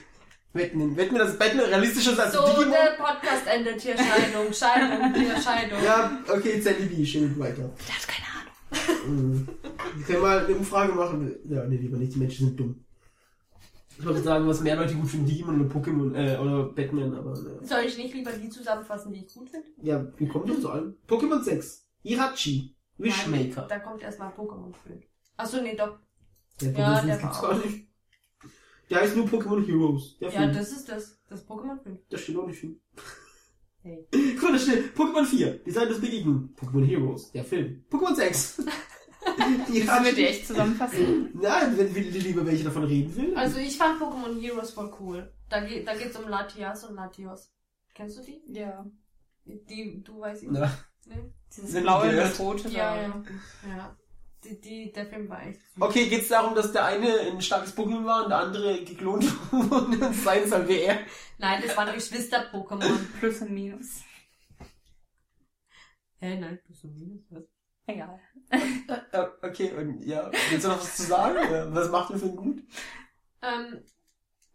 Wetten, 0.53 0.95
wetten 0.95 1.15
wir, 1.15 1.19
dass 1.25 1.37
Batman 1.37 1.65
realistischer 1.65 2.13
ist 2.13 2.19
als 2.19 2.33
So, 2.33 2.45
Digimon? 2.45 2.71
der 2.71 2.95
Podcast 2.97 3.45
endet 3.47 3.81
hier. 3.81 3.95
Scheidung, 3.97 4.53
Scheidung, 4.53 5.13
hier 5.13 5.41
Scheidung. 5.41 5.83
Ja, 5.83 6.23
okay, 6.29 6.61
Zelibi, 6.61 7.05
schön 7.05 7.37
weiter. 7.37 7.73
Der 7.87 7.95
hat 7.95 8.07
keine 8.07 9.07
Ahnung. 9.09 9.33
Mhm. 9.33 9.47
Wir 9.97 10.05
können 10.05 10.21
mal 10.21 10.45
eine 10.45 10.55
Umfrage 10.55 10.93
machen. 10.93 11.35
Ja, 11.49 11.65
nee, 11.65 11.75
lieber 11.77 11.97
nicht, 11.97 12.13
die 12.15 12.19
Menschen 12.19 12.47
sind 12.47 12.59
dumm. 12.59 12.84
Ich 13.97 14.05
wollte 14.05 14.21
sagen, 14.21 14.45
was 14.47 14.61
mehr 14.61 14.75
Leute 14.75 14.95
gut 14.95 15.07
finden, 15.09 15.25
Digimon 15.25 15.61
oder 15.65 15.73
Pokémon, 15.73 16.13
äh, 16.15 16.37
oder 16.37 16.65
Batman, 16.65 17.13
aber, 17.13 17.31
ne. 17.39 17.59
Soll 17.63 17.83
ich 17.85 17.97
nicht 17.97 18.13
lieber 18.13 18.31
die 18.31 18.49
zusammenfassen, 18.49 19.13
die 19.13 19.25
ich 19.25 19.33
gut 19.33 19.49
finde? 19.49 19.67
Ja, 19.81 20.05
wie 20.17 20.27
kommt 20.27 20.49
das 20.49 20.61
zu 20.61 20.69
allem? 20.69 20.95
Pokémon 21.07 21.41
6. 21.41 21.87
Irachi. 22.03 22.75
Wishmaker. 22.97 23.67
Da 23.67 23.79
kommt 23.79 24.01
erstmal 24.01 24.31
Pokémon 24.33 24.73
für. 24.83 24.99
Achso, 25.37 25.61
nee, 25.61 25.75
doch. 25.75 25.97
Der 26.61 26.71
Ja, 26.71 27.01
der 27.01 27.17
5 27.19 27.23
war 27.23 27.29
gibt's 27.29 27.41
gar 27.41 27.57
nicht. 27.65 27.87
Der 28.89 29.01
heißt 29.01 29.15
nur 29.15 29.25
Pokémon 29.25 29.65
Heroes. 29.65 30.17
Der 30.19 30.29
Ja, 30.29 30.39
Film. 30.41 30.53
das 30.53 30.71
ist 30.71 30.87
das. 30.89 31.19
Das 31.27 31.47
Pokémon 31.47 31.81
5. 31.81 31.99
Das 32.09 32.21
steht 32.21 32.37
auch 32.37 32.45
nicht 32.47 32.59
viel. 32.59 32.79
Hey. 33.81 34.07
Guck 34.35 34.43
mal, 34.43 34.51
da 34.53 34.59
steht 34.59 34.95
Pokémon 34.95 35.25
4. 35.25 35.63
Design 35.63 35.87
des 35.89 35.99
Begegnung. 36.01 36.49
Pokémon 36.59 36.85
Heroes. 36.85 37.31
Der 37.31 37.43
Film. 37.43 37.83
Pokémon 37.89 38.15
6. 38.15 38.63
Müssen 39.67 39.87
wir 40.05 40.13
die 40.13 40.27
echt 40.27 40.47
zusammenfassen? 40.47 41.31
Nein, 41.41 41.77
wenn 41.77 41.93
du 41.93 41.99
lieber 41.99 42.45
welche 42.45 42.63
davon 42.63 42.83
reden 42.83 43.15
will. 43.15 43.35
Also 43.35 43.59
ich 43.59 43.77
fand 43.77 44.01
Pokémon 44.01 44.39
Heroes 44.39 44.71
voll 44.71 44.93
cool. 44.99 45.33
Da, 45.49 45.61
geht, 45.61 45.87
da 45.87 45.95
geht's 45.95 46.17
um 46.17 46.27
Latias 46.27 46.83
und 46.83 46.95
Latios. 46.95 47.51
Kennst 47.93 48.17
du 48.17 48.21
die? 48.21 48.41
Ja. 48.47 48.85
Die, 49.45 50.01
du 50.03 50.19
weißt 50.19 50.43
ihn. 50.43 50.53
Na, 50.53 50.71
Nee? 51.05 51.31
Dieses 51.55 51.71
Sind 51.71 51.81
die 51.81 51.83
blaue 51.83 52.09
und 52.09 52.15
das 52.17 52.39
rote 52.39 52.69
Ja, 52.69 52.95
ja. 52.95 53.23
Ja. 53.67 53.97
Die, 54.43 54.59
die, 54.59 54.91
der 54.91 55.07
Film 55.07 55.29
war 55.29 55.45
echt 55.45 55.59
süß. 55.61 55.81
Okay, 55.81 56.07
geht's 56.07 56.27
darum, 56.29 56.55
dass 56.55 56.71
der 56.71 56.85
eine 56.85 57.19
ein 57.19 57.41
starkes 57.41 57.75
Pokémon 57.75 58.05
war 58.05 58.23
und 58.23 58.29
der 58.29 58.39
andere 58.39 58.83
geklont 58.83 59.23
wurde 59.51 60.05
und 60.05 60.15
sein 60.15 60.47
soll 60.47 60.67
wie 60.67 60.79
er? 60.81 60.99
Nein, 61.37 61.63
das 61.65 61.75
waren 61.75 61.93
Geschwister-Pokémon. 61.93 62.97
Plus 63.19 63.41
und 63.41 63.51
Minus. 63.51 64.03
Hä, 66.19 66.39
nein, 66.39 66.59
plus 66.63 66.83
und 66.83 66.95
minus, 66.95 67.21
was? 67.29 67.43
Egal. 67.87 68.19
Okay, 69.41 69.71
und 69.73 70.03
ja, 70.05 70.29
willst 70.49 70.65
du 70.65 70.69
noch 70.69 70.79
was 70.79 70.95
zu 70.97 71.03
sagen? 71.03 71.37
Was 71.73 71.89
macht 71.89 72.11
den 72.11 72.19
Film 72.19 72.35
gut? 72.35 72.63
Ähm, 73.41 73.81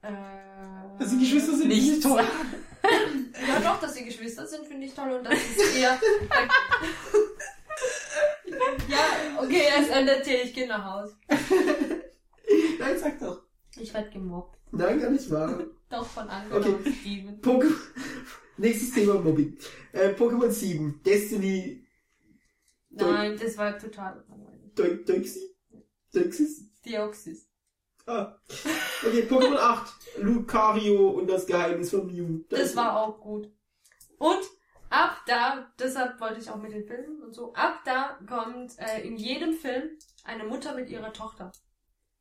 äh, 0.03 0.99
Dass 0.99 1.11
die 1.11 1.18
Geschwister 1.18 1.57
sind 1.57 1.68
nicht 1.68 2.03
toll. 2.03 2.22
Ja, 3.47 3.61
doch, 3.61 3.80
dass 3.80 3.95
sie 3.95 4.05
Geschwister 4.05 4.47
sind, 4.47 4.66
finde 4.66 4.86
ich 4.86 4.95
toll 4.95 5.11
und 5.12 5.24
das 5.24 5.34
ist 5.34 5.76
eher. 5.76 5.99
ja, 8.88 8.99
okay, 9.38 9.62
es 9.78 9.88
endet 9.88 10.26
hier, 10.26 10.43
ich 10.45 10.53
gehe 10.53 10.66
nach 10.66 10.84
Hause. 10.84 11.16
Nein, 12.78 12.99
sag 12.99 13.18
doch. 13.20 13.43
Ich 13.78 13.95
werde 13.95 14.11
gemobbt. 14.11 14.59
Nein, 14.72 15.01
gar 15.01 15.11
nicht 15.11 15.30
wahr. 15.30 15.62
Doch 15.88 16.07
von 16.07 16.28
Angela 16.28 16.59
Okay. 16.59 16.93
Steven. 17.01 17.41
Nächstes 18.57 18.93
Thema 18.93 19.14
Mobbing. 19.14 19.57
Äh, 19.93 20.11
Pokémon 20.11 20.51
7. 20.51 21.01
Destiny. 21.05 21.84
Nein, 23.07 23.39
das 23.41 23.57
war 23.59 23.79
total 23.79 24.25
langweilig. 24.29 24.73
Deu- 24.75 25.05
Deuxi? 25.05 25.57
Deuxis? 26.15 26.65
Deoxys. 26.85 27.49
Ah. 28.07 28.35
Okay, 29.07 29.23
Pokémon 29.29 29.57
8. 29.59 29.93
Lucario 30.19 31.11
und 31.11 31.29
das 31.29 31.47
Geheimnis 31.47 31.91
von 31.91 32.07
Mew. 32.07 32.41
Das 32.49 32.75
war 32.75 32.97
auch 33.01 33.21
gut. 33.21 33.49
Und 34.19 34.41
ab 34.89 35.19
da, 35.27 35.71
deshalb 35.79 36.21
wollte 36.21 36.41
ich 36.41 36.51
auch 36.51 36.57
mit 36.57 36.73
den 36.73 36.85
Filmen 36.87 37.23
und 37.23 37.35
so, 37.35 37.53
ab 37.55 37.81
da 37.85 38.19
kommt 38.29 38.77
äh, 38.79 39.03
in 39.03 39.17
jedem 39.17 39.53
Film 39.55 39.91
eine 40.25 40.45
Mutter 40.45 40.75
mit 40.75 40.89
ihrer 40.91 41.13
Tochter. 41.13 41.53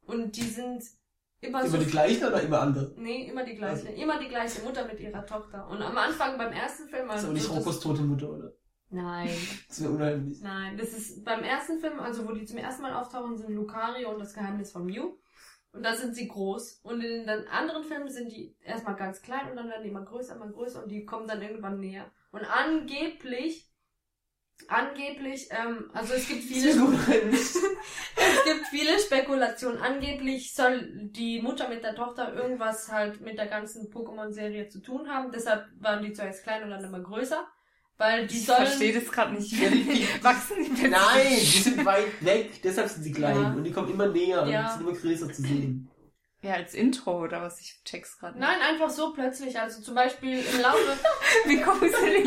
Und 0.03 0.35
die 0.35 0.43
sind 0.43 0.83
immer, 1.41 1.61
Immer 1.61 1.69
so. 1.69 1.77
die 1.77 1.85
gleichen 1.85 2.25
oder 2.27 2.41
immer 2.41 2.61
andere? 2.61 2.93
Nee, 2.97 3.27
immer 3.29 3.43
die 3.43 3.55
gleiche. 3.55 3.87
Immer 3.89 4.19
die 4.19 4.27
gleiche 4.27 4.61
Mutter 4.61 4.85
mit 4.85 4.99
ihrer 4.99 5.25
Tochter. 5.25 5.67
Und 5.69 5.81
am 5.81 5.97
Anfang 5.97 6.37
beim 6.37 6.51
ersten 6.51 6.87
Film. 6.89 7.07
Das 7.07 7.23
ist 7.23 7.25
Also 7.25 7.27
aber 7.27 7.33
nicht 7.33 7.49
das- 7.49 7.55
Rokos 7.57 7.79
tote 7.79 8.01
Mutter, 8.01 8.29
oder? 8.29 8.53
Nein, 8.89 9.29
Das 9.67 9.81
wäre 9.81 9.91
unheimlich. 9.91 10.41
nein. 10.41 10.77
Das 10.77 10.89
ist 10.93 11.23
beim 11.23 11.43
ersten 11.43 11.79
Film, 11.79 11.99
also 11.99 12.27
wo 12.27 12.31
die 12.31 12.45
zum 12.45 12.57
ersten 12.57 12.81
Mal 12.81 12.93
auftauchen, 12.93 13.37
sind 13.37 13.53
Lucario 13.53 14.11
und 14.11 14.19
das 14.19 14.33
Geheimnis 14.33 14.71
von 14.71 14.85
Mew. 14.85 15.13
Und 15.71 15.83
da 15.83 15.93
sind 15.95 16.15
sie 16.15 16.27
groß. 16.27 16.79
Und 16.81 17.01
in 17.01 17.27
den 17.27 17.47
anderen 17.47 17.83
Filmen 17.83 18.09
sind 18.09 18.31
die 18.31 18.55
erstmal 18.63 18.95
ganz 18.95 19.21
klein 19.21 19.51
und 19.51 19.55
dann 19.57 19.69
werden 19.69 19.83
die 19.83 19.89
immer 19.89 20.03
größer, 20.03 20.35
immer 20.35 20.49
größer 20.49 20.83
und 20.83 20.89
die 20.89 21.05
kommen 21.05 21.27
dann 21.27 21.41
irgendwann 21.43 21.79
näher. 21.79 22.09
Und 22.31 22.43
angeblich, 22.45 23.69
angeblich, 24.67 25.49
ähm, 25.51 25.91
also 25.93 26.15
es 26.15 26.27
gibt 26.27 26.43
viele, 26.45 26.69
es 27.31 27.53
gibt 28.45 28.65
viele 28.71 28.97
Spekulationen. 28.97 29.79
Angeblich 29.79 30.55
soll 30.55 30.89
die 31.11 31.39
Mutter 31.43 31.69
mit 31.69 31.83
der 31.83 31.93
Tochter 31.93 32.33
irgendwas 32.33 32.91
halt 32.91 33.21
mit 33.21 33.37
der 33.37 33.47
ganzen 33.47 33.91
Pokémon-Serie 33.91 34.69
zu 34.69 34.81
tun 34.81 35.07
haben. 35.07 35.31
Deshalb 35.31 35.67
waren 35.79 36.03
die 36.03 36.13
zuerst 36.13 36.41
klein 36.41 36.63
und 36.63 36.71
dann 36.71 36.83
immer 36.83 37.01
größer. 37.01 37.47
Weil 37.99 38.25
die 38.27 38.37
Ich 38.37 38.45
sollen... 38.45 38.65
verstehe 38.65 38.93
das 38.99 39.11
gerade 39.11 39.33
nicht. 39.33 39.51
Wachsen 40.23 40.55
die 40.63 40.69
plötzlich? 40.69 40.89
Nein, 40.91 41.27
die 41.39 41.45
sind 41.61 41.85
weit 41.85 42.25
weg, 42.25 42.61
deshalb 42.63 42.87
sind 42.89 43.03
sie 43.03 43.11
klein. 43.11 43.35
Ja. 43.41 43.49
Und 43.51 43.63
die 43.65 43.71
kommen 43.71 43.91
immer 43.91 44.07
näher 44.07 44.47
Ja. 44.47 44.63
und 44.65 44.71
sind 44.79 44.87
immer 44.89 44.97
größer 44.97 45.31
zu 45.33 45.41
sehen. 45.41 45.91
Ja, 46.41 46.53
als 46.53 46.73
Intro 46.73 47.21
oder 47.21 47.41
was? 47.41 47.59
Ich 47.59 47.81
check's 47.83 48.17
gerade 48.17 48.37
nicht. 48.39 48.47
Nein, 48.47 48.59
einfach 48.61 48.89
so 48.89 49.11
plötzlich. 49.11 49.59
Also 49.59 49.81
zum 49.81 49.93
Beispiel 49.95 50.39
im 50.39 50.61
Laufe, 50.61 50.97
Wie 51.45 51.57
gruselig. 51.59 52.25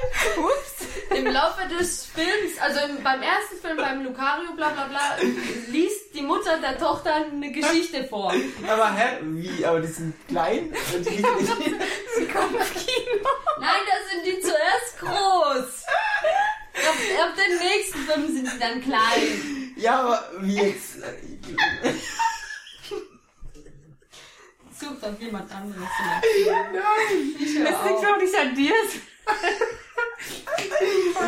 Ups. 0.38 1.16
im 1.16 1.26
Laufe 1.26 1.66
des 1.68 2.06
Films, 2.06 2.58
also 2.60 2.80
im, 2.80 3.02
beim 3.02 3.22
ersten 3.22 3.56
Film, 3.60 3.76
beim 3.76 4.02
Lucario, 4.04 4.52
bla 4.54 4.70
bla 4.70 4.86
bla, 4.86 5.16
liest 5.68 6.14
die 6.14 6.22
Mutter 6.22 6.58
der 6.58 6.78
Tochter 6.78 7.14
eine 7.14 7.50
Geschichte 7.52 8.04
vor. 8.04 8.32
Aber 8.68 8.92
hä? 8.94 9.18
Wie? 9.22 9.64
Aber 9.64 9.80
die 9.80 9.88
sind 9.88 10.14
klein? 10.28 10.72
Und 10.94 11.06
die 11.06 11.10
liegen 11.16 11.36
nicht. 11.38 11.52
Sie 12.16 12.26
kommen 12.26 12.54
ins 12.56 12.70
Kino. 12.72 13.28
Nein, 13.60 13.80
da 13.86 14.10
sind 14.10 14.26
die 14.26 14.40
zuerst 14.40 14.98
groß. 14.98 15.84
Auf, 16.80 16.96
auf 17.24 17.34
den 17.34 17.58
nächsten 17.58 17.98
Film 18.06 18.26
sind 18.34 18.48
sie 18.48 18.58
dann 18.58 18.80
klein. 18.80 19.74
ja, 19.76 20.00
aber 20.00 20.30
wie 20.40 20.56
jetzt? 20.56 20.98
Sucht 24.80 25.04
auf 25.04 25.20
jemand 25.20 25.52
anderes. 25.52 25.88
Nein! 26.46 27.34
Ich 27.38 27.54
Das 27.62 27.84
liegt 27.84 28.02
doch 28.02 28.16
nicht 28.18 28.34
an 28.34 28.54
dir. 28.54 28.72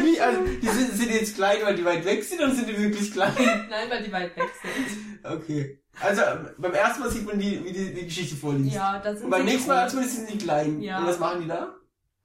Wie? 0.03 0.21
Also, 0.21 0.41
die 0.45 0.69
sind, 0.69 0.93
sind 0.95 1.11
die 1.11 1.15
jetzt 1.15 1.35
klein, 1.37 1.59
weil 1.63 1.77
die 1.77 1.85
weit 1.85 2.05
weg 2.05 2.25
sind 2.25 2.41
oder 2.41 2.55
sind 2.55 2.69
die 2.69 2.79
wirklich 2.79 3.13
klein? 3.13 3.33
Nein, 3.71 3.91
weil 3.91 4.03
die 4.03 4.13
weit 4.13 4.37
weg 4.37 4.51
sind. 4.63 5.25
Okay. 5.25 5.79
Also 6.01 6.23
beim 6.59 6.73
ersten 6.73 7.01
Mal 7.01 7.11
sieht 7.11 7.27
man 7.27 7.39
die, 7.39 7.65
wie 7.65 7.73
die, 7.73 7.93
die 7.93 8.05
Geschichte 8.05 8.35
vorliest. 8.35 8.75
Ja, 8.75 8.99
das 8.99 9.17
sind 9.17 9.27
Und 9.27 9.31
beim 9.31 9.45
nächsten 9.45 9.69
Mal 9.69 9.93
man 9.93 10.09
sind 10.09 10.31
die 10.31 10.39
klein. 10.39 10.81
Ja. 10.81 10.99
Und 10.99 11.07
was 11.07 11.19
machen 11.19 11.43
die 11.43 11.49
da? 11.49 11.75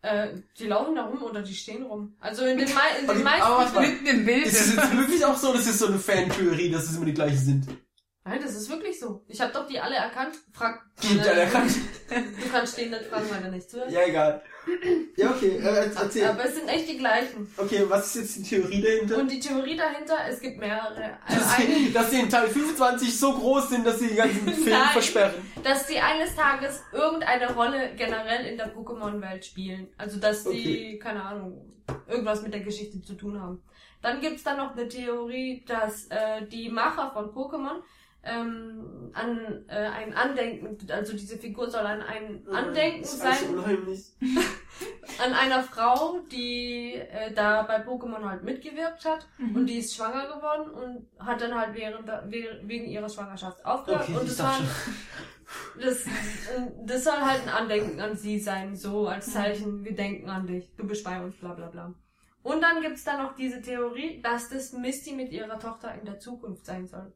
Äh, 0.02 0.30
die 0.58 0.68
laufen 0.68 0.96
da 0.96 1.06
rum 1.06 1.22
oder 1.22 1.42
die 1.42 1.54
stehen 1.54 1.84
rum. 1.84 2.16
Also 2.20 2.46
in 2.46 2.58
den, 2.58 2.74
mei 2.74 3.00
in 3.00 3.08
den 3.08 3.18
Okay, 3.18 3.24
meisten... 3.24 3.82
Mitten 3.82 4.06
im 4.06 4.26
Bild. 4.26 4.46
Ist 4.46 4.62
es 4.62 4.76
jetzt 4.76 4.98
wirklich 4.98 5.26
auch 5.26 5.36
so, 5.36 5.54
dass 5.54 5.68
es 5.68 5.80
so 5.80 5.88
eine 5.88 6.00
Fantheorie, 6.00 6.72
dass 6.72 6.86
es 6.86 6.96
immer 6.96 7.06
die 7.06 7.14
gleichen 7.14 7.38
sind? 7.38 7.68
Nein, 8.28 8.40
das 8.44 8.56
ist 8.56 8.70
wirklich 8.70 9.00
so. 9.00 9.24
Ich 9.28 9.40
habe 9.42 9.54
doch 9.54 9.66
die 9.68 9.80
alle 9.80 9.96
erkannt. 9.96 10.36
Frag. 10.54 10.82
Die 11.02 11.20
alle 11.20 11.42
erkannt. 11.42 11.72
Du 12.10 12.50
kannst 12.52 12.78
den 12.78 12.90
nicht 12.90 13.04
fragen, 13.04 13.26
weil 13.30 13.44
er 13.44 13.52
nicht 13.52 13.70
zuhört. 13.70 13.92
Ja, 13.92 14.02
egal. 14.04 14.42
Ja, 15.16 15.30
okay, 15.30 15.58
äh, 15.58 15.90
erzähl. 15.96 16.26
Aber 16.26 16.44
es 16.44 16.56
sind 16.56 16.68
echt 16.68 16.90
die 16.90 16.98
gleichen. 16.98 17.48
Okay, 17.56 17.86
was 17.88 18.16
ist 18.16 18.16
jetzt 18.16 18.36
die 18.38 18.44
Theorie 18.56 18.82
dahinter? 18.82 19.18
Und 19.20 19.32
die 19.32 19.40
Theorie 19.40 19.78
dahinter, 19.78 20.16
es 20.28 20.40
gibt 20.42 20.58
mehrere. 20.58 21.18
Dass 21.30 21.56
sie, 21.58 21.94
dass 21.94 22.10
sie 22.12 22.20
in 22.22 22.30
Teil 22.30 22.48
25 22.48 23.18
so 23.18 23.34
groß 23.34 23.70
sind, 23.70 23.86
dass 23.88 24.00
sie 24.00 24.08
den 24.08 24.18
ganzen 24.18 24.48
Film 24.54 24.70
Nein. 24.72 24.90
versperren. 24.92 25.36
dass 25.64 25.86
die 25.88 26.00
eines 26.00 26.36
Tages 26.36 26.82
irgendeine 26.92 27.54
Rolle 27.54 27.92
generell 27.96 28.46
in 28.48 28.58
der 28.58 28.76
Pokémon-Welt 28.76 29.46
spielen. 29.46 29.88
Also 29.98 30.20
dass 30.20 30.44
die, 30.44 30.50
Okay. 30.50 31.00
keine 31.00 31.24
Ahnung, 31.24 31.74
irgendwas 32.08 32.42
mit 32.42 32.54
der 32.54 32.62
Geschichte 32.62 33.02
zu 33.02 33.14
tun 33.14 33.40
haben. 33.40 33.62
Dann 34.02 34.20
gibt's 34.22 34.44
da 34.44 34.56
noch 34.56 34.76
eine 34.76 34.88
Theorie, 34.90 35.64
dass 35.68 36.06
äh, 36.08 36.46
die 36.52 36.70
Macher 36.70 37.12
von 37.14 37.26
Pokémon 37.32 37.82
ähm, 38.28 39.12
an 39.14 39.64
äh, 39.68 39.74
ein 39.88 40.14
Andenken, 40.14 40.78
also 40.92 41.14
diese 41.14 41.38
Figur 41.38 41.70
soll 41.70 41.86
an 41.86 42.02
ein 42.02 42.46
Andenken 42.52 43.02
Das 43.02 43.14
ist 43.14 43.22
sein 43.22 43.56
unheimlich. 43.58 44.12
an 45.24 45.34
einer 45.34 45.64
Frau, 45.64 46.20
die 46.32 46.94
äh, 46.96 47.32
da 47.34 47.64
bei 47.64 47.82
Pokémon 47.84 48.24
halt 48.30 48.44
mitgewirkt 48.44 49.06
hat 49.06 49.28
Mhm. 49.38 49.56
und 49.56 49.66
die 49.66 49.78
ist 49.80 49.96
schwanger 49.96 50.28
geworden 50.28 50.70
und 50.72 51.26
hat 51.26 51.42
dann 51.42 51.56
halt 51.56 51.74
während 51.76 52.08
wegen 52.68 52.86
ihrer 52.86 53.10
Schwangerschaft 53.10 53.66
aufgehört 53.66 54.04
Okay, 54.10 54.18
und 54.18 54.28
das 54.30 54.40
war 54.40 54.60
das, 55.82 56.06
äh, 56.06 56.10
das 56.86 57.04
soll 57.04 57.20
halt 57.20 57.44
ein 57.44 57.50
Andenken 57.50 58.00
an 58.02 58.16
sie 58.18 58.40
sein, 58.40 58.76
so 58.76 59.08
als 59.08 59.32
Zeichen, 59.32 59.84
wir 59.84 59.96
denken 59.96 60.30
an 60.30 60.46
dich, 60.46 60.70
du 60.76 60.86
bist 60.86 61.04
bei 61.06 61.22
uns, 61.24 61.36
bla 61.38 61.54
bla 61.54 61.68
bla. 61.68 61.94
Und 62.44 62.62
dann 62.62 62.82
gibt's 62.82 63.04
da 63.04 63.22
noch 63.22 63.36
diese 63.36 63.62
Theorie, 63.62 64.22
dass 64.22 64.50
das 64.50 64.72
Misty 64.74 65.14
mit 65.14 65.32
ihrer 65.32 65.60
Tochter 65.60 65.94
in 65.96 66.06
der 66.06 66.20
Zukunft 66.20 66.66
sein 66.66 66.86
soll. 66.88 67.12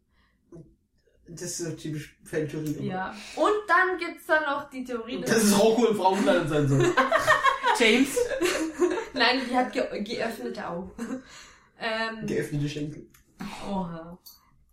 Das 1.34 1.44
ist 1.44 1.58
so 1.60 1.72
typisch 1.72 2.18
Fantheorie. 2.24 2.88
Ja. 2.88 3.14
Und 3.36 3.52
dann 3.68 3.98
gibt's 3.98 4.26
da 4.26 4.42
noch 4.42 4.70
die 4.70 4.84
Theorie, 4.84 5.22
Das 5.22 5.44
ist 5.44 5.58
Rocco 5.60 5.88
im 5.88 5.96
Frauenkleid 5.96 6.50
sein 6.50 6.68
soll. 6.68 6.94
James. 7.80 8.16
Nein, 9.14 9.42
die 9.50 9.56
hat 9.56 9.72
ge 9.72 10.04
geöffnete 10.04 10.68
Augen. 10.68 10.92
ähm, 11.80 12.28
Geöffnete 12.28 12.68
Schenkel. 12.70 13.08
Oha. 13.70 14.18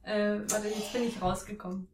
Äh, 0.02 0.39
warte, 0.48 0.68
jetzt 0.68 0.93
bin 0.93 1.05
ich 1.06 1.20
rausgekommen. 1.20 1.86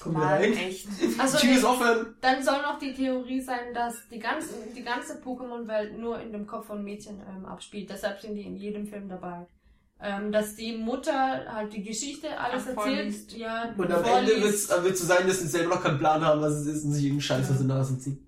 Komm 0.00 0.14
Mann, 0.14 0.28
rein. 0.28 0.52
echt. 0.54 0.88
Also, 1.18 1.38
Tschüss, 1.38 1.62
aufhören. 1.64 2.14
dann 2.22 2.42
soll 2.42 2.62
noch 2.62 2.78
die 2.78 2.94
Theorie 2.94 3.40
sein, 3.40 3.74
dass 3.74 4.08
die 4.08 4.18
ganze, 4.18 4.54
die 4.74 4.82
ganze 4.82 5.20
Pokémon-Welt 5.20 5.98
nur 5.98 6.18
in 6.20 6.32
dem 6.32 6.46
Kopf 6.46 6.68
von 6.68 6.82
Mädchen 6.82 7.20
ähm, 7.28 7.44
abspielt. 7.44 7.90
Deshalb 7.90 8.18
sind 8.20 8.34
die 8.34 8.42
in 8.46 8.56
jedem 8.56 8.86
Film 8.86 9.08
dabei. 9.08 9.46
Ähm, 10.02 10.32
dass 10.32 10.56
die 10.56 10.76
Mutter 10.78 11.44
halt 11.52 11.74
die 11.74 11.82
Geschichte 11.82 12.38
alles 12.38 12.64
Ach, 12.74 12.86
erzählt. 12.86 13.32
Ja, 13.36 13.74
Und 13.76 13.92
am 13.92 14.02
vorliest. 14.02 14.32
Ende 14.34 14.44
wird's, 14.46 14.70
äh, 14.70 14.82
wird's 14.84 15.00
so 15.00 15.06
sein, 15.06 15.26
dass 15.26 15.40
sie 15.40 15.46
selber 15.46 15.74
noch 15.74 15.82
keinen 15.82 15.98
Plan 15.98 16.24
haben, 16.24 16.40
was 16.40 16.54
es 16.54 16.66
ist 16.66 16.84
und 16.84 16.92
sich 16.92 17.04
irgendeinen 17.04 17.20
Scheiß 17.20 17.50
aus 17.50 17.58
der 17.58 17.66
Nase 17.66 17.98
ziehen. 17.98 18.26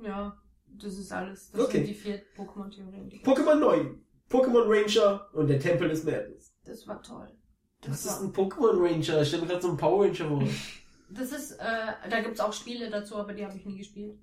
Ja, 0.00 0.36
das 0.66 0.98
ist 0.98 1.10
alles. 1.12 1.50
Das 1.50 1.62
Okay. 1.62 1.78
sind 1.78 1.86
die 1.88 1.94
vier 1.94 2.22
Pokémon-Theorien. 2.36 3.10
Pokémon 3.24 3.54
9. 3.58 4.00
Pokémon 4.28 4.64
Ranger 4.68 5.28
und 5.32 5.46
der 5.48 5.58
Tempel 5.58 5.88
des 5.88 6.04
Madness. 6.04 6.52
Das 6.64 6.86
war 6.86 7.02
toll. 7.02 7.28
Was 7.86 8.06
war- 8.06 8.12
ist 8.14 8.22
ein 8.22 8.32
Pokémon 8.32 8.82
Ranger? 8.82 9.22
Ich 9.22 9.28
stelle 9.28 9.42
mir 9.42 9.48
gerade 9.48 9.62
so 9.62 9.68
einen 9.68 9.76
Power 9.78 10.04
Ranger 10.04 10.28
vor. 10.28 10.42
Das 11.10 11.32
ist, 11.32 11.52
äh, 11.52 12.08
da 12.10 12.20
gibt's 12.20 12.40
auch 12.40 12.52
Spiele 12.52 12.90
dazu, 12.90 13.16
aber 13.16 13.32
die 13.32 13.44
habe 13.46 13.56
ich 13.56 13.64
nie 13.64 13.78
gespielt. 13.78 14.18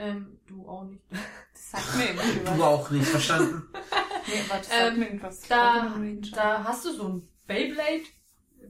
Ähm, 0.00 0.38
du 0.46 0.66
auch 0.66 0.84
nicht. 0.84 1.02
Das 1.52 1.82
sagt 1.82 1.96
mir 1.96 2.04
irgendwie 2.06 2.56
Du 2.56 2.64
auch 2.64 2.90
nicht, 2.90 3.06
verstanden. 3.06 3.68
Nee, 4.26 4.42
warte, 4.48 4.68
das 4.68 4.78
Ähm, 4.78 4.84
sagt 4.86 4.96
mir 4.98 5.04
irgendwas. 5.06 5.40
Da, 5.42 5.94
da 6.34 6.64
hast 6.64 6.84
du 6.84 6.92
so 6.92 7.08
ein 7.08 7.28
Beyblade, 7.46 8.02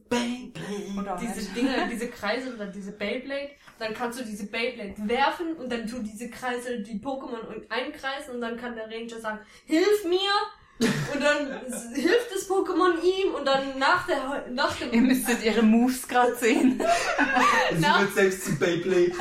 Beyblade. 0.08 0.98
Oder 0.98 1.16
diese 1.20 1.46
halt. 1.46 1.56
Dinge, 1.56 1.88
diese 1.90 2.08
Kreisel 2.08 2.54
oder 2.54 2.66
diese 2.66 2.92
Beyblade. 2.92 3.50
Dann 3.78 3.94
kannst 3.94 4.20
du 4.20 4.24
diese 4.24 4.46
Beyblade 4.46 4.94
werfen 5.08 5.54
und 5.56 5.70
dann 5.70 5.86
tun 5.86 6.04
diese 6.04 6.28
Kreisel 6.30 6.82
die 6.82 6.98
Pokémon 7.00 7.68
einkreisen 7.68 8.34
und 8.34 8.40
dann 8.40 8.56
kann 8.56 8.74
der 8.74 8.90
Ranger 8.90 9.20
sagen, 9.20 9.38
hilf 9.66 10.04
mir! 10.04 10.30
Und 10.80 11.20
dann 11.22 11.92
hilft 11.92 12.34
das 12.34 12.48
Pokémon 12.48 12.94
ihm 13.02 13.34
und 13.34 13.44
dann 13.44 13.78
nach 13.78 14.06
der, 14.06 14.46
nach 14.52 14.80
Ihr 14.80 14.90
dem, 14.90 15.06
müsstet 15.06 15.44
ihre 15.44 15.62
Moves 15.62 16.08
gerade 16.08 16.34
sehen. 16.36 16.80
Sie 17.76 17.82
wird 17.82 18.14
selbst 18.14 18.44
zu 18.46 18.58
Beyblade. 18.58 19.12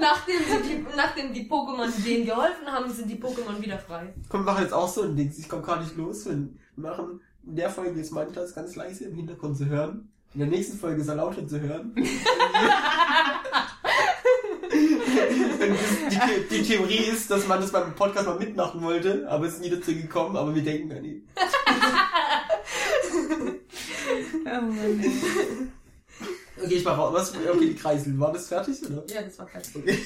nachdem, 0.00 0.38
sie 0.38 0.68
die, 0.68 0.86
nachdem 0.96 1.34
die 1.34 1.48
Pokémon 1.48 1.90
denen 2.02 2.24
geholfen 2.24 2.66
haben, 2.66 2.90
sind 2.90 3.10
die 3.10 3.16
Pokémon 3.16 3.60
wieder 3.60 3.78
frei. 3.78 4.14
Komm, 4.28 4.40
wir 4.40 4.52
machen 4.52 4.62
jetzt 4.62 4.72
auch 4.72 4.88
so 4.88 5.02
ein 5.02 5.14
Ding. 5.14 5.32
Ich 5.36 5.48
komme 5.48 5.62
gar 5.62 5.80
nicht 5.80 5.96
los. 5.96 6.24
Wir 6.24 6.48
machen 6.76 7.20
in 7.46 7.56
der 7.56 7.68
Folge 7.68 7.98
jetzt 7.98 8.12
Mantas 8.12 8.54
ganz 8.54 8.74
leise 8.74 9.04
im 9.04 9.14
Hintergrund 9.14 9.58
zu 9.58 9.66
hören. 9.66 10.08
In 10.32 10.40
der 10.40 10.48
nächsten 10.48 10.78
Folge 10.78 11.02
ist 11.02 11.08
er 11.08 11.16
lauter 11.16 11.46
zu 11.46 11.60
hören. 11.60 11.94
Die, 15.68 16.48
die 16.50 16.62
Theorie 16.62 17.04
ist, 17.12 17.30
dass 17.30 17.46
man 17.46 17.60
das 17.60 17.72
beim 17.72 17.94
Podcast 17.94 18.26
mal 18.26 18.38
mitmachen 18.38 18.82
wollte, 18.82 19.28
aber 19.28 19.46
es 19.46 19.54
ist 19.54 19.60
nie 19.60 19.70
dazu 19.70 19.94
gekommen, 19.94 20.36
aber 20.36 20.54
wir 20.54 20.62
denken 20.62 20.92
an 20.92 21.04
ihn. 21.04 21.28
Oh 24.44 24.60
Mann. 24.60 25.72
Okay, 26.62 26.74
ich 26.74 26.84
mach. 26.84 27.12
Was? 27.12 27.34
Okay, 27.34 27.68
die 27.68 27.74
Kreisel. 27.74 28.18
War 28.18 28.32
das 28.32 28.48
fertig, 28.48 28.82
oder? 28.84 29.04
Ja, 29.08 29.22
das 29.22 29.38
war 29.38 29.46
fertig. 29.46 29.74
Okay. 29.74 29.98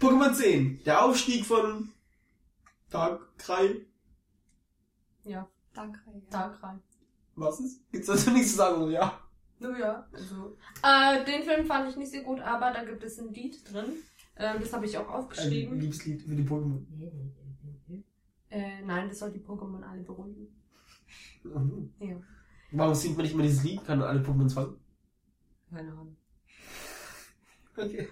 Pokémon 0.00 0.32
10. 0.32 0.84
Der 0.84 1.04
Aufstieg 1.04 1.44
von 1.44 1.90
Darkrai. 2.90 3.84
Ja, 5.24 5.48
Danke. 5.74 5.98
Ja. 6.06 6.20
Darkrai. 6.30 6.78
Was 7.34 7.60
ist? 7.60 7.80
Gibt's 7.90 8.06
dazu 8.06 8.30
nichts 8.30 8.50
zu 8.52 8.56
sagen? 8.56 8.82
oder? 8.82 8.92
Ja. 8.92 9.20
Naja, 9.58 10.06
also. 10.12 10.56
Äh, 10.82 11.24
den 11.24 11.42
Film 11.42 11.66
fand 11.66 11.90
ich 11.90 11.96
nicht 11.96 12.12
so 12.12 12.20
gut, 12.20 12.40
aber 12.40 12.70
da 12.70 12.84
gibt 12.84 13.02
es 13.02 13.18
ein 13.18 13.32
Lied 13.32 13.56
drin. 13.72 13.92
Ähm, 14.36 14.56
das 14.60 14.72
habe 14.72 14.86
ich 14.86 14.96
auch 14.98 15.08
Ein 15.08 15.14
aufgeschrieben. 15.14 15.78
Liebeslied 15.78 16.22
für 16.22 16.34
die 16.34 16.42
Pokémon. 16.44 16.84
Äh, 18.50 18.82
nein, 18.82 19.08
das 19.08 19.18
soll 19.18 19.32
die 19.32 19.40
Pokémon 19.40 19.82
alle 19.82 20.02
beruhigen. 20.02 20.48
Mhm. 21.44 21.92
Ja. 21.98 22.16
Warum 22.72 22.94
singt 22.94 23.16
man 23.16 23.24
nicht 23.24 23.34
immer 23.34 23.42
dieses 23.42 23.62
Lied? 23.64 23.84
Kann 23.84 24.02
alle 24.02 24.20
Pokémon 24.20 24.50
fangen? 24.50 24.76
Keine 25.70 25.90
Ahnung. 25.92 26.16
Okay. 27.76 28.08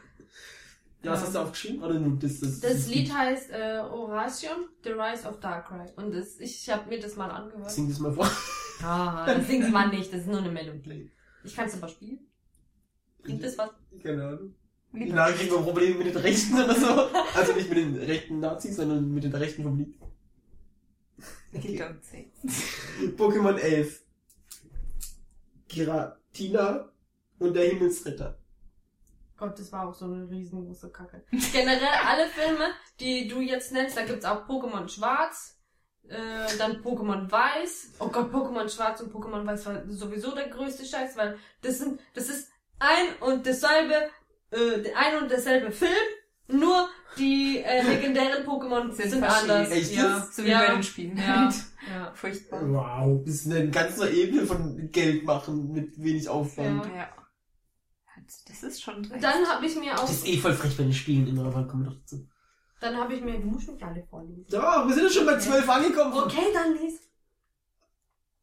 Ja, 1.03 1.13
was 1.13 1.23
hast 1.23 1.35
du 1.35 1.39
aufgeschrieben? 1.41 1.83
Oder 1.83 1.99
nur 1.99 2.17
das, 2.19 2.39
das, 2.41 2.61
Das 2.61 2.89
Lied 2.89 3.13
heißt 3.13 3.51
äh, 3.51 3.81
Oration, 3.81 4.69
The 4.85 4.91
Rise 4.91 5.29
of 5.29 5.41
Darkrai. 5.41 5.93
Und 5.97 6.13
das, 6.15 6.39
ich 6.39 6.69
habe 6.71 6.89
mir 6.89 7.01
das 7.01 7.17
mal 7.17 7.29
angehört. 7.31 7.71
Sing 7.71 7.89
das 7.89 7.99
mal 7.99 8.13
vor. 8.13 8.29
Ah, 8.83 9.25
das 9.27 9.47
singt 9.47 9.71
man 9.71 9.91
nicht, 9.91 10.13
das 10.13 10.23
ist 10.23 10.27
nur 10.27 10.39
eine 10.39 10.51
Melodie. 10.51 11.11
Ich 11.45 11.55
kann 11.55 11.67
es 11.67 11.75
aber 11.75 11.89
spielen. 11.89 12.19
Bringt 13.23 13.43
das 13.43 13.57
was? 13.59 13.71
Keine 14.03 14.27
Ahnung. 14.27 14.55
Die. 14.93 15.11
Nachricht 15.11 15.41
kriegen 15.41 15.53
wir 15.53 15.63
Probleme 15.63 15.97
mit 15.97 16.15
den 16.15 16.17
Rechten 16.17 16.55
oder 16.55 16.75
so. 16.75 17.09
Also 17.35 17.55
nicht 17.55 17.69
mit 17.71 17.79
den 17.79 17.97
rechten 17.97 18.41
Nazis, 18.41 18.77
sondern 18.77 19.13
mit 19.13 19.25
den 19.25 19.35
Rechten 19.35 19.79
Lied. 19.79 19.95
You 21.53 21.79
don't 21.79 22.03
say. 22.03 22.31
Pokémon 23.17 23.59
11. 23.59 24.03
Giratina 25.69 26.91
und 27.39 27.55
der 27.55 27.69
Himmelsritter. 27.69 28.39
Gott, 29.37 29.59
das 29.59 29.73
war 29.73 29.89
auch 29.89 29.95
so 29.95 30.05
eine 30.05 30.29
riesengroße 30.31 30.91
Kacke. 30.91 31.25
Generell 31.53 31.99
alle 32.07 32.29
Filme, 32.29 32.69
die 33.01 33.29
du 33.29 33.41
jetzt 33.41 33.73
nennst, 33.73 33.97
da 33.97 34.05
gibt's 34.05 34.25
auch 34.25 34.47
Pokémon 34.47 34.89
Schwarz, 34.89 35.59
äh, 36.09 36.57
dann 36.59 36.83
Pokémon 36.83 37.31
Weiß. 37.31 37.95
Oh 37.99 38.09
Gott, 38.09 38.33
Pokémon 38.33 38.69
Schwarz 38.69 39.01
und 39.01 39.13
Pokémon 39.13 39.45
Weiß 39.47 39.67
war 39.67 39.83
sowieso 39.89 40.35
der 40.35 40.49
größte 40.49 40.87
Scheiß, 40.87 41.17
weil 41.17 41.39
das 41.63 41.79
sind, 41.79 42.01
das 42.15 42.29
ist 42.29 42.51
ein 42.79 43.17
und 43.21 43.47
dasselbe, 43.47 44.11
äh, 44.53 44.93
ein 44.95 45.23
und 45.23 45.31
derselbe 45.31 45.73
Film, 45.73 45.91
nur 46.49 46.89
die 47.17 47.63
äh, 47.65 47.83
legendären 47.83 48.45
Pokémon 48.47 48.91
Sind 48.93 49.11
sind, 49.11 49.25
anders. 49.25 49.71
Echt 49.71 49.93
ja. 49.93 50.19
jetzt? 50.19 50.37
So 50.37 50.45
wie 50.45 50.51
ja. 50.51 50.61
bei 50.61 50.75
den 50.75 50.83
Spielen. 50.83 51.17
Ja. 51.17 51.53
ja. 51.91 52.13
Furchtbar. 52.15 52.61
Wow. 52.69 53.23
Das 53.25 53.35
ist 53.35 53.51
eine 53.51 53.71
ganz 53.71 53.97
neue 53.97 54.13
Ebene 54.13 54.47
von 54.47 54.91
Geld 54.91 55.25
machen 55.25 55.73
mit 55.73 56.03
wenig 56.03 56.29
Aufwand. 56.29 56.87
Ja. 56.87 56.97
Ja. 56.97 57.09
Das 58.47 58.63
ist 58.63 58.83
schon 58.83 59.03
drin. 59.03 59.21
Dann 59.21 59.47
habe 59.47 59.67
ich 59.67 59.77
mir 59.77 59.95
auch, 59.95 60.03
Das 60.03 60.13
ist 60.13 60.27
eh 60.27 60.39
voll 60.39 60.55
frech, 60.55 60.79
wenn 60.79 60.89
die 60.89 60.95
spielen 60.95 61.27
immer, 61.27 61.47
aber 61.47 61.67
kommen 61.67 61.85
wir 61.85 61.91
doch 61.91 61.99
dazu. 62.01 62.27
dann 62.81 62.97
habe 62.97 63.15
ich 63.15 63.21
mir, 63.21 63.39
du 63.39 63.47
musst 63.47 63.69
nicht 63.69 63.83
alle 63.83 64.05
vorlesen. 64.09 64.47
Ja, 64.49 64.87
wir 64.87 64.95
sind 64.95 65.05
ja 65.05 65.11
schon 65.11 65.27
bei 65.27 65.39
12 65.39 65.69
angekommen. 65.69 66.13
Okay, 66.15 66.53
dann 66.55 66.75
lies. 66.75 67.01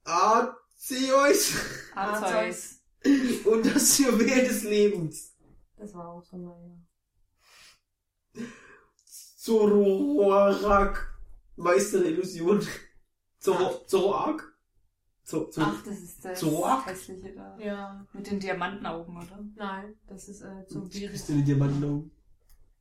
Arceus 0.04 1.54
Arzeus. 1.96 2.82
und 3.46 3.66
das 3.66 3.98
Juwel 3.98 4.28
des 4.28 4.64
Lebens. 4.64 5.29
Das 5.80 5.94
war 5.94 6.10
auch 6.10 6.24
so, 6.24 6.38
naja. 6.38 6.78
Zoroark, 9.38 11.18
Meister 11.56 12.00
der 12.00 12.10
Illusion. 12.12 12.62
Zoro, 13.40 13.86
Zoroark? 13.88 14.46
Zo, 15.24 15.46
Zo, 15.46 15.62
Ach, 15.64 15.84
das 15.86 16.00
ist 16.00 16.26
das 16.26 16.40
Zoroark? 16.40 16.86
hässliche 16.88 17.34
da. 17.34 17.58
Ja, 17.60 18.06
Mit 18.14 18.30
den 18.30 18.40
Diamantenaugen, 18.40 19.16
oder? 19.16 19.40
nein, 19.56 19.96
das 20.08 20.28
ist 20.28 20.42
äh, 20.42 20.66
die 20.70 21.44
Diamantenaugen? 21.44 22.12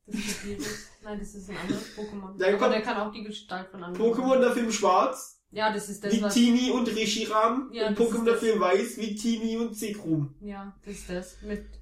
Das 0.07 0.15
ist 0.15 0.45
Virus. 0.45 0.87
Nein, 1.03 1.19
das 1.19 1.35
ist 1.35 1.49
ein 1.49 1.57
anderes 1.57 1.95
Pokémon. 1.95 2.41
Ja, 2.41 2.55
Aber 2.55 2.69
der 2.69 2.81
kann 2.81 2.97
auch 2.97 3.11
die 3.13 3.23
Gestalt 3.23 3.69
von 3.69 3.83
anderen. 3.83 4.11
Pokémon 4.11 4.39
der 4.39 4.51
Film 4.51 4.71
Schwarz, 4.71 5.39
Ja, 5.51 5.71
das 5.71 5.87
ist 5.89 6.03
das, 6.03 6.11
wie 6.13 6.21
was... 6.23 6.33
Tini 6.33 6.71
und 6.71 6.87
Reshiram. 6.87 7.69
Ja, 7.71 7.87
und 7.89 7.97
Pokémon 7.99 8.23
der 8.25 8.33
das. 8.33 8.41
Film 8.43 8.59
Weiß, 8.59 8.97
wie 8.97 9.15
Tini 9.15 9.55
und 9.57 9.75
Zekrom. 9.75 10.33
Ja, 10.41 10.75
das 10.83 10.95
ist 10.95 11.09
das. 11.09 11.41
Mit 11.43 11.78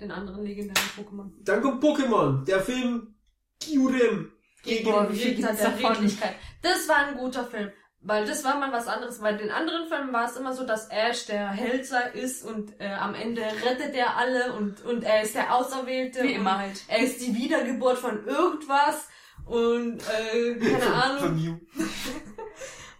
den 0.00 0.10
anderen 0.10 0.44
legendären 0.44 0.88
Pokémon. 0.96 1.30
Dann 1.44 1.62
kommt 1.62 1.82
Pokémon, 1.82 2.44
der 2.44 2.60
Film 2.60 3.14
Kyurem. 3.62 4.32
Gegen 4.62 4.84
Boah, 4.90 5.10
wie 5.10 5.16
viel 5.16 5.34
Ritter 5.36 5.48
gibt's 5.48 5.62
der 5.62 5.70
davon? 5.70 5.92
Redlichkeit. 5.92 6.34
Das 6.62 6.88
war 6.88 6.96
ein 7.06 7.16
guter 7.16 7.44
Film. 7.44 7.70
Weil 8.00 8.24
das 8.26 8.44
war 8.44 8.58
mal 8.58 8.72
was 8.72 8.86
anderes. 8.88 9.20
Weil 9.22 9.34
in 9.34 9.38
den 9.46 9.50
anderen 9.50 9.88
Filmen 9.88 10.12
war 10.12 10.26
es 10.26 10.36
immer 10.36 10.52
so, 10.52 10.64
dass 10.64 10.88
Ash 10.90 11.26
der 11.26 11.48
Held 11.50 11.86
sei- 11.86 12.10
ist 12.10 12.44
und 12.44 12.78
äh, 12.80 12.88
am 12.92 13.14
Ende 13.14 13.42
rettet 13.42 13.94
er 13.94 14.16
alle 14.16 14.52
und, 14.54 14.84
und 14.84 15.02
er 15.02 15.22
ist 15.22 15.34
der 15.34 15.54
Auserwählte. 15.54 16.22
Wie 16.22 16.32
immer 16.34 16.58
halt. 16.58 16.84
Er 16.88 16.98
ist 16.98 17.20
die 17.20 17.34
Wiedergeburt 17.34 17.98
von 17.98 18.24
irgendwas 18.26 19.08
und 19.44 20.00
äh, 20.00 20.54
keine 20.56 20.78
Von 20.80 20.92
Ahnung. 20.92 21.34
Mew. 21.36 21.56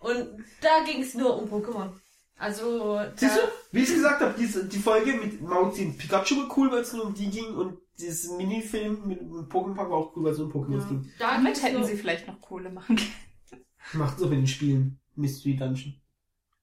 Und 0.01 0.45
da 0.61 0.85
ging 0.85 1.03
es 1.03 1.15
nur 1.15 1.37
um 1.43 1.49
Pokémon. 1.51 1.91
Also 2.39 3.01
Siehst 3.17 3.37
da, 3.37 3.41
du, 3.41 3.49
wie 3.73 3.83
ich 3.83 3.93
gesagt 3.95 4.21
habe, 4.21 4.35
diese, 4.39 4.67
die 4.67 4.79
Folge 4.79 5.15
mit 5.15 5.41
und 5.41 5.99
Pikachu 5.99 6.37
war 6.37 6.57
cool, 6.59 6.71
weil 6.71 6.81
es 6.83 6.93
nur 6.93 7.07
um 7.07 7.15
die 7.15 7.31
ging 7.31 7.55
und 7.55 7.79
dieses 7.99 8.31
Minifilm 8.33 9.07
mit, 9.07 9.21
Pokémon 9.21 9.77
war 9.77 9.91
auch 9.91 10.15
cool, 10.15 10.25
weil 10.25 10.33
es 10.33 10.39
nur 10.39 10.55
um 10.55 10.63
Pokémon 10.63 10.79
ja, 10.79 10.85
ging. 10.87 11.13
da 11.19 11.37
Damit 11.37 11.63
hätten 11.63 11.79
nur, 11.79 11.85
sie 11.85 11.97
vielleicht 11.97 12.27
noch 12.27 12.41
Kohle 12.43 12.71
machen 12.71 12.97
können. 12.97 13.65
Macht 13.95 14.19
so 14.19 14.27
mit 14.27 14.39
den 14.39 14.47
Spielen. 14.47 15.01
Mystery 15.15 15.57
Dungeon. 15.57 15.95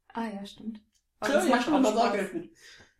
Ah 0.09 0.27
ja, 0.27 0.45
stimmt. 0.45 0.79
Aber 1.19 1.31
Ja, 1.31 1.35
das 1.37 1.47
ja, 1.47 1.55
macht 1.55 1.65
Spaß. 1.65 2.33
Mit. 2.33 2.51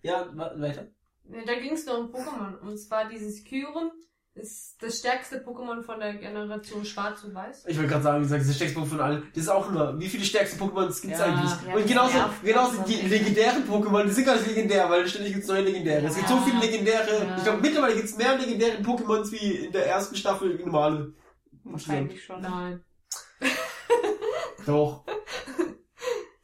Ja, 0.01 0.35
weiter. 0.59 0.87
Ja, 1.25 1.45
da 1.45 1.55
ging 1.59 1.73
es 1.73 1.85
nur 1.85 1.99
um 1.99 2.11
Pokémon. 2.11 2.57
Und 2.59 2.77
zwar 2.77 3.07
dieses 3.07 3.43
Kyurem 3.43 3.91
ist 4.35 4.77
das 4.81 4.97
stärkste 4.97 5.37
Pokémon 5.45 5.83
von 5.83 5.99
der 5.99 6.15
Generation 6.15 6.83
Schwarz 6.85 7.23
und 7.23 7.35
Weiß. 7.35 7.65
Ich 7.67 7.77
wollte 7.77 7.89
gerade 7.91 8.03
sagen, 8.03 8.19
wie 8.19 8.23
gesagt, 8.23 8.41
das 8.41 8.49
ist 8.49 8.59
das 8.61 8.67
stärkste 8.69 8.79
Pokémon 8.79 8.89
von 8.89 8.99
allen. 9.01 9.23
Das 9.35 9.43
ist 9.43 9.49
auch 9.49 9.69
nur, 9.71 9.99
wie 9.99 10.09
viele 10.09 10.25
stärkste 10.25 10.57
Pokémon 10.57 10.85
gibt's 10.87 11.19
Ja, 11.19 11.25
eigentlich? 11.25 11.51
ja, 11.67 11.75
und 11.75 11.87
genauso, 11.87 12.17
genauso 12.43 12.81
die 12.83 12.95
legendären 13.07 13.63
Pokémon, 13.67 14.03
die 14.05 14.11
sind 14.11 14.25
gar 14.25 14.35
nicht 14.35 14.47
legendär, 14.47 14.89
weil 14.89 15.07
ständig 15.07 15.33
gibt's 15.33 15.47
neue 15.47 15.61
legendäre. 15.61 16.07
Es 16.07 16.15
gibt 16.15 16.27
so 16.27 16.35
Ja. 16.35 16.41
viele 16.41 16.59
legendäre, 16.59 17.25
Ja. 17.27 17.37
ich 17.37 17.43
glaube 17.43 17.61
mittlerweile 17.61 17.95
gibt's 17.95 18.17
mehr 18.17 18.37
legendäre 18.37 18.77
Pokémons 18.81 19.31
wie 19.31 19.65
in 19.65 19.71
der 19.71 19.85
ersten 19.87 20.15
Staffel 20.15 20.57
wie 20.57 20.63
normale. 20.63 21.13
Wahrscheinlich 21.63 22.23
schon. 22.23 22.41
Nein. 22.41 22.83
Doch. 24.65 25.05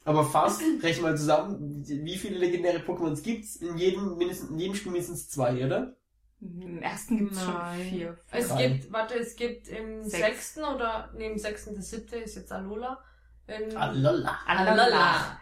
Aber 0.04 0.24
fast, 0.24 0.62
rechnen 0.82 1.02
mal 1.02 1.16
zusammen, 1.16 1.84
wie 1.86 2.16
viele 2.16 2.38
legendäre 2.38 2.78
Pokémons 2.78 3.22
gibt's? 3.22 3.56
In 3.56 3.76
jedem, 3.76 4.16
mindestens, 4.16 4.50
in 4.50 4.58
jedem 4.58 4.74
Spiel 4.74 4.92
mindestens 4.92 5.28
zwei, 5.28 5.64
oder? 5.64 5.96
Im 6.40 6.80
ersten 6.80 7.18
gibt's 7.18 7.42
schon 7.42 7.52
Nein. 7.52 7.80
vier. 7.90 8.18
Es 8.30 8.48
Drei. 8.48 8.68
gibt, 8.68 8.92
warte, 8.92 9.14
es 9.14 9.36
gibt 9.36 9.68
im 9.68 10.02
Sechs. 10.04 10.24
sechsten 10.24 10.64
oder, 10.64 11.10
im 11.18 11.36
sechsten, 11.38 11.74
das 11.74 11.90
siebte 11.90 12.16
ist 12.16 12.34
jetzt 12.36 12.50
Alola. 12.52 12.98
In, 13.46 13.76
Alala. 13.76 14.38
Alala. 14.46 15.38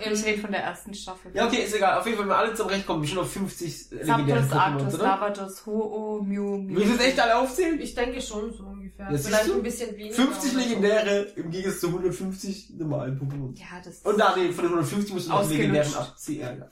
Im, 0.00 0.12
Ich 0.12 0.24
rede 0.24 0.40
von 0.40 0.50
der 0.50 0.62
ersten 0.62 0.92
Staffel. 0.94 1.30
Ja, 1.34 1.46
okay, 1.46 1.62
ist 1.64 1.74
egal. 1.74 1.98
Auf 1.98 2.04
jeden 2.06 2.16
Fall, 2.18 2.26
wenn 2.26 2.32
wir 2.32 2.36
alle 2.38 2.54
zum 2.54 2.66
Recht 2.66 2.86
kommen, 2.86 3.06
schon 3.06 3.18
auf 3.18 3.32
50 3.32 3.90
legendäre 3.92 4.40
Zapdos, 4.40 4.50
Pokémons, 4.50 4.58
Arctos, 4.58 4.94
oder? 4.94 5.02
Lavados, 5.04 5.66
Ho-Oh, 5.66 6.22
Mew, 6.22 6.58
Mew. 6.58 6.76
Willst 6.76 6.88
du 6.88 6.92
jetzt 6.96 7.06
echt 7.06 7.20
alle 7.20 7.36
aufzählen? 7.38 7.80
ich 7.80 7.94
denke 7.94 8.20
schon 8.20 8.52
so 8.52 8.64
ungefähr. 8.64 9.06
Ja, 9.06 9.16
siehst 9.16 9.28
Vielleicht 9.28 9.48
du? 9.48 9.54
ein 9.54 9.62
bisschen 9.62 9.96
weniger. 9.96 10.14
50 10.16 10.52
oder 10.52 10.62
so. 10.62 10.68
legendäre 10.68 11.20
im 11.36 11.50
Gegensatz 11.50 11.80
zu 11.80 11.86
150 11.88 12.70
normalen 12.78 13.18
Pokémon. 13.18 13.56
Ja, 13.58 13.80
das 13.84 13.98
Und 14.00 14.18
da, 14.18 14.34
nee, 14.36 14.50
von 14.50 14.64
den 14.64 14.72
150 14.72 15.14
musst 15.14 15.26
du 15.28 15.30
noch 15.30 15.48
legendären 15.48 15.94
abziehen. 15.94 16.40
Ja, 16.40 16.52
ja. 16.52 16.68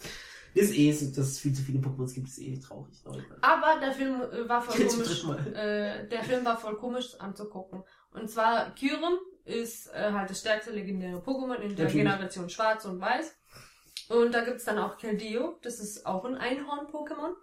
Ist 0.55 0.77
eh 0.77 0.91
dass 0.91 1.27
es 1.27 1.39
viel 1.39 1.53
zu 1.53 1.63
viele 1.63 1.79
Pokémons 1.79 2.15
gibt, 2.15 2.29
ist 2.29 2.39
eh 2.41 2.59
traurig. 2.59 2.95
Leute. 3.05 3.25
Aber 3.41 3.79
der 3.81 3.93
Film 3.93 4.21
äh, 4.21 4.49
war 4.49 4.63
voll 4.63 4.87
komisch. 4.87 5.25
Äh, 5.55 6.09
der 6.09 6.25
Film 6.25 6.45
war 6.45 6.59
voll 6.59 6.77
komisch 6.77 7.15
anzugucken. 7.19 7.85
Und 8.13 8.29
zwar 8.29 8.75
Kyurem 8.75 9.19
ist 9.45 9.89
äh, 9.93 10.13
halt 10.13 10.31
das 10.31 10.41
stärkste 10.41 10.73
legendäre 10.73 11.19
Pokémon 11.19 11.55
in 11.57 11.77
der 11.77 11.87
Natürlich. 11.87 11.93
Generation 11.93 12.51
Schwarz 12.51 12.85
und 12.85 13.01
Weiß. 13.01 13.37
Und 14.09 14.35
da 14.35 14.43
gibt's 14.43 14.65
dann 14.65 14.79
auch 14.79 14.97
Keldeo, 14.97 15.59
das 15.63 15.79
ist 15.79 16.05
auch 16.05 16.25
ein 16.25 16.37
Einhorn-Pokémon. 16.37 17.35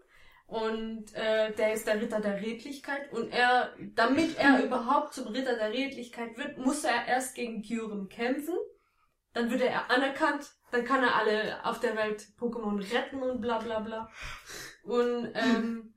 Und 0.47 1.13
äh, 1.13 1.53
der 1.53 1.73
ist 1.73 1.87
der 1.87 2.01
Ritter 2.01 2.21
der 2.21 2.41
Redlichkeit. 2.41 3.11
Und 3.11 3.29
er, 3.29 3.73
damit 3.95 4.37
er 4.37 4.63
überhaupt 4.63 5.13
zum 5.13 5.27
Ritter 5.27 5.55
der 5.55 5.71
Redlichkeit 5.71 6.37
wird, 6.37 6.57
muss 6.57 6.83
er 6.83 7.05
erst 7.05 7.35
gegen 7.35 7.63
Kyurem 7.63 8.07
kämpfen. 8.07 8.55
Dann 9.33 9.49
wird 9.49 9.61
er 9.61 9.91
anerkannt. 9.91 10.56
Dann 10.71 10.83
kann 10.85 11.03
er 11.03 11.15
alle 11.15 11.65
auf 11.65 11.79
der 11.79 11.95
Welt 11.95 12.27
Pokémon 12.39 12.79
retten 12.93 13.21
und 13.21 13.41
bla 13.41 13.59
bla 13.59 13.79
bla. 13.79 14.09
Und 14.83 15.31
ähm, 15.33 15.93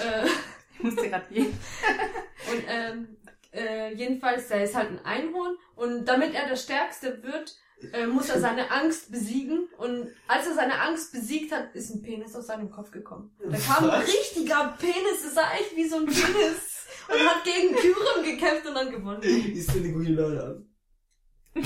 äh, 0.00 0.26
Ich 0.74 0.82
musste 0.82 1.08
gerade 1.08 1.32
gehen. 1.32 1.58
und 2.52 2.64
ähm, 2.66 3.16
äh, 3.52 3.94
jedenfalls, 3.94 4.48
der 4.48 4.64
ist 4.64 4.74
halt 4.74 4.90
ein 4.90 5.04
Einhorn 5.04 5.56
und 5.76 6.06
damit 6.06 6.34
er 6.34 6.48
der 6.48 6.56
Stärkste 6.56 7.22
wird, 7.22 7.56
äh, 7.92 8.06
muss 8.06 8.28
er 8.28 8.40
seine 8.40 8.70
Angst 8.70 9.10
besiegen. 9.10 9.68
Und 9.78 10.08
als 10.28 10.46
er 10.46 10.54
seine 10.54 10.80
Angst 10.80 11.12
besiegt 11.12 11.52
hat, 11.52 11.74
ist 11.74 11.90
ein 11.90 12.02
Penis 12.02 12.34
aus 12.34 12.46
seinem 12.46 12.70
Kopf 12.70 12.90
gekommen. 12.90 13.36
Da 13.38 13.58
kam 13.58 13.90
ein 13.90 14.00
richtiger 14.00 14.76
Penis, 14.78 15.22
das 15.24 15.34
sah 15.34 15.52
echt 15.52 15.76
wie 15.76 15.88
so 15.88 15.96
ein 15.96 16.06
Penis. 16.06 16.86
Und 17.08 17.28
hat 17.28 17.44
gegen 17.44 17.74
Kyurem 17.74 18.24
gekämpft 18.24 18.66
und 18.66 18.74
dann 18.74 18.90
gewonnen. 18.90 19.22
Ist 19.54 19.74
dir 19.74 19.80
eine 19.80 19.92
gute 19.92 20.12
Laune 20.12 20.42
an. 20.42 20.68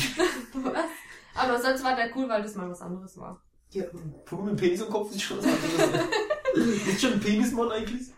Was? 0.65 0.85
Aber 1.37 1.61
sonst 1.61 1.85
war 1.85 1.95
der 1.97 2.17
cool, 2.17 2.29
weil 2.29 2.43
das 2.43 2.55
mal 2.55 2.71
was 2.71 2.81
anderes 2.81 3.19
war. 3.19 3.43
Ja, 3.71 3.85
Pokémon 4.25 4.45
mit 4.45 4.57
Penis 4.57 4.81
im 4.81 4.89
Kopf 4.89 5.11
ist 5.11 5.23
schon 5.23 5.39
was 5.39 5.47
anderes. 5.47 6.09
ist 6.89 7.01
schon 7.01 7.15
ein 7.15 7.21
Penismon 7.21 7.71
eigentlich? 7.71 8.09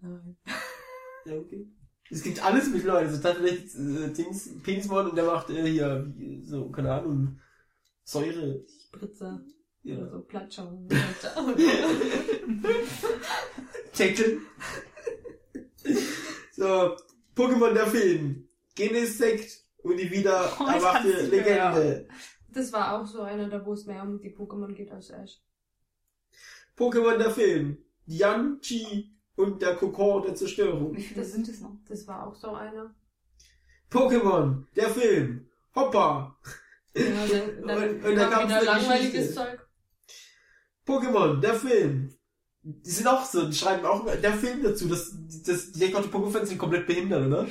Nein. 0.00 0.36
Ja, 1.24 1.36
okay. 1.36 1.66
Es 2.10 2.22
gibt 2.22 2.44
alles 2.44 2.68
mit 2.68 2.84
Leuten. 2.84 3.08
Also 3.08 3.22
tatsächlich 3.22 3.74
äh, 3.74 4.12
Dings, 4.12 4.50
Penismon 4.62 5.10
und 5.10 5.16
der 5.16 5.24
macht 5.24 5.50
äh, 5.50 5.68
hier, 5.68 6.12
so, 6.42 6.70
keine 6.70 6.92
Ahnung, 6.92 7.40
Säure. 8.04 8.64
Spritzer. 8.86 9.40
Ja. 9.82 9.98
Oder 9.98 10.10
so 10.10 10.20
Platscher. 10.20 10.78
Tackle. 13.92 14.38
so, 16.52 16.96
Pokémon 17.34 17.72
der 17.72 17.86
Film. 17.86 18.48
Genesect 18.74 19.65
und 19.86 19.96
die 19.96 20.10
wieder 20.10 20.52
Oh, 20.60 20.64
erwachte 20.66 21.26
Legende. 21.26 22.08
Das 22.48 22.72
war 22.72 23.00
auch 23.00 23.06
so 23.06 23.22
einer, 23.22 23.48
da 23.48 23.64
wo 23.64 23.72
es 23.74 23.86
mehr 23.86 24.02
um 24.02 24.18
die 24.20 24.34
Pokémon 24.34 24.72
geht 24.72 24.90
als 24.90 25.10
Ash. 25.10 25.40
Pokémon 26.76 27.16
der 27.18 27.30
Film. 27.30 27.78
Yan 28.06 28.60
Chi 28.60 29.14
und 29.36 29.60
der 29.62 29.76
Kokon 29.76 30.22
der 30.22 30.34
Zerstörung. 30.34 30.94
Wie 30.96 31.02
viele 31.02 31.24
sind 31.24 31.48
es 31.48 31.60
noch? 31.60 31.76
Das 31.88 32.06
war 32.06 32.26
auch 32.26 32.34
so 32.34 32.50
einer. 32.54 32.94
Pokémon 33.90 34.64
der 34.74 34.90
Film. 34.90 35.48
Hoppa. 35.74 36.38
Ja, 36.94 37.02
dann, 37.26 37.66
dann 37.66 37.82
Und- 37.98 38.04
und 38.04 38.16
da 38.16 38.28
wieder 38.44 38.56
eine 38.56 38.64
langweiliges 38.64 39.12
Geschichte. 39.12 39.34
Zeug. 39.34 39.68
Pokémon 40.86 41.40
der 41.40 41.54
Film. 41.54 42.15
Die 42.68 42.90
sind 42.90 43.06
auch 43.06 43.24
so, 43.24 43.46
die 43.46 43.54
schreiben 43.54 43.86
auch 43.86 44.04
der 44.04 44.32
Film 44.32 44.64
dazu. 44.64 44.88
Das, 44.88 45.14
das, 45.46 45.70
die 45.70 45.84
Pokémon-Fans 45.84 46.48
sind 46.48 46.58
komplett 46.58 46.84
behindert, 46.88 47.24
oder? 47.24 47.46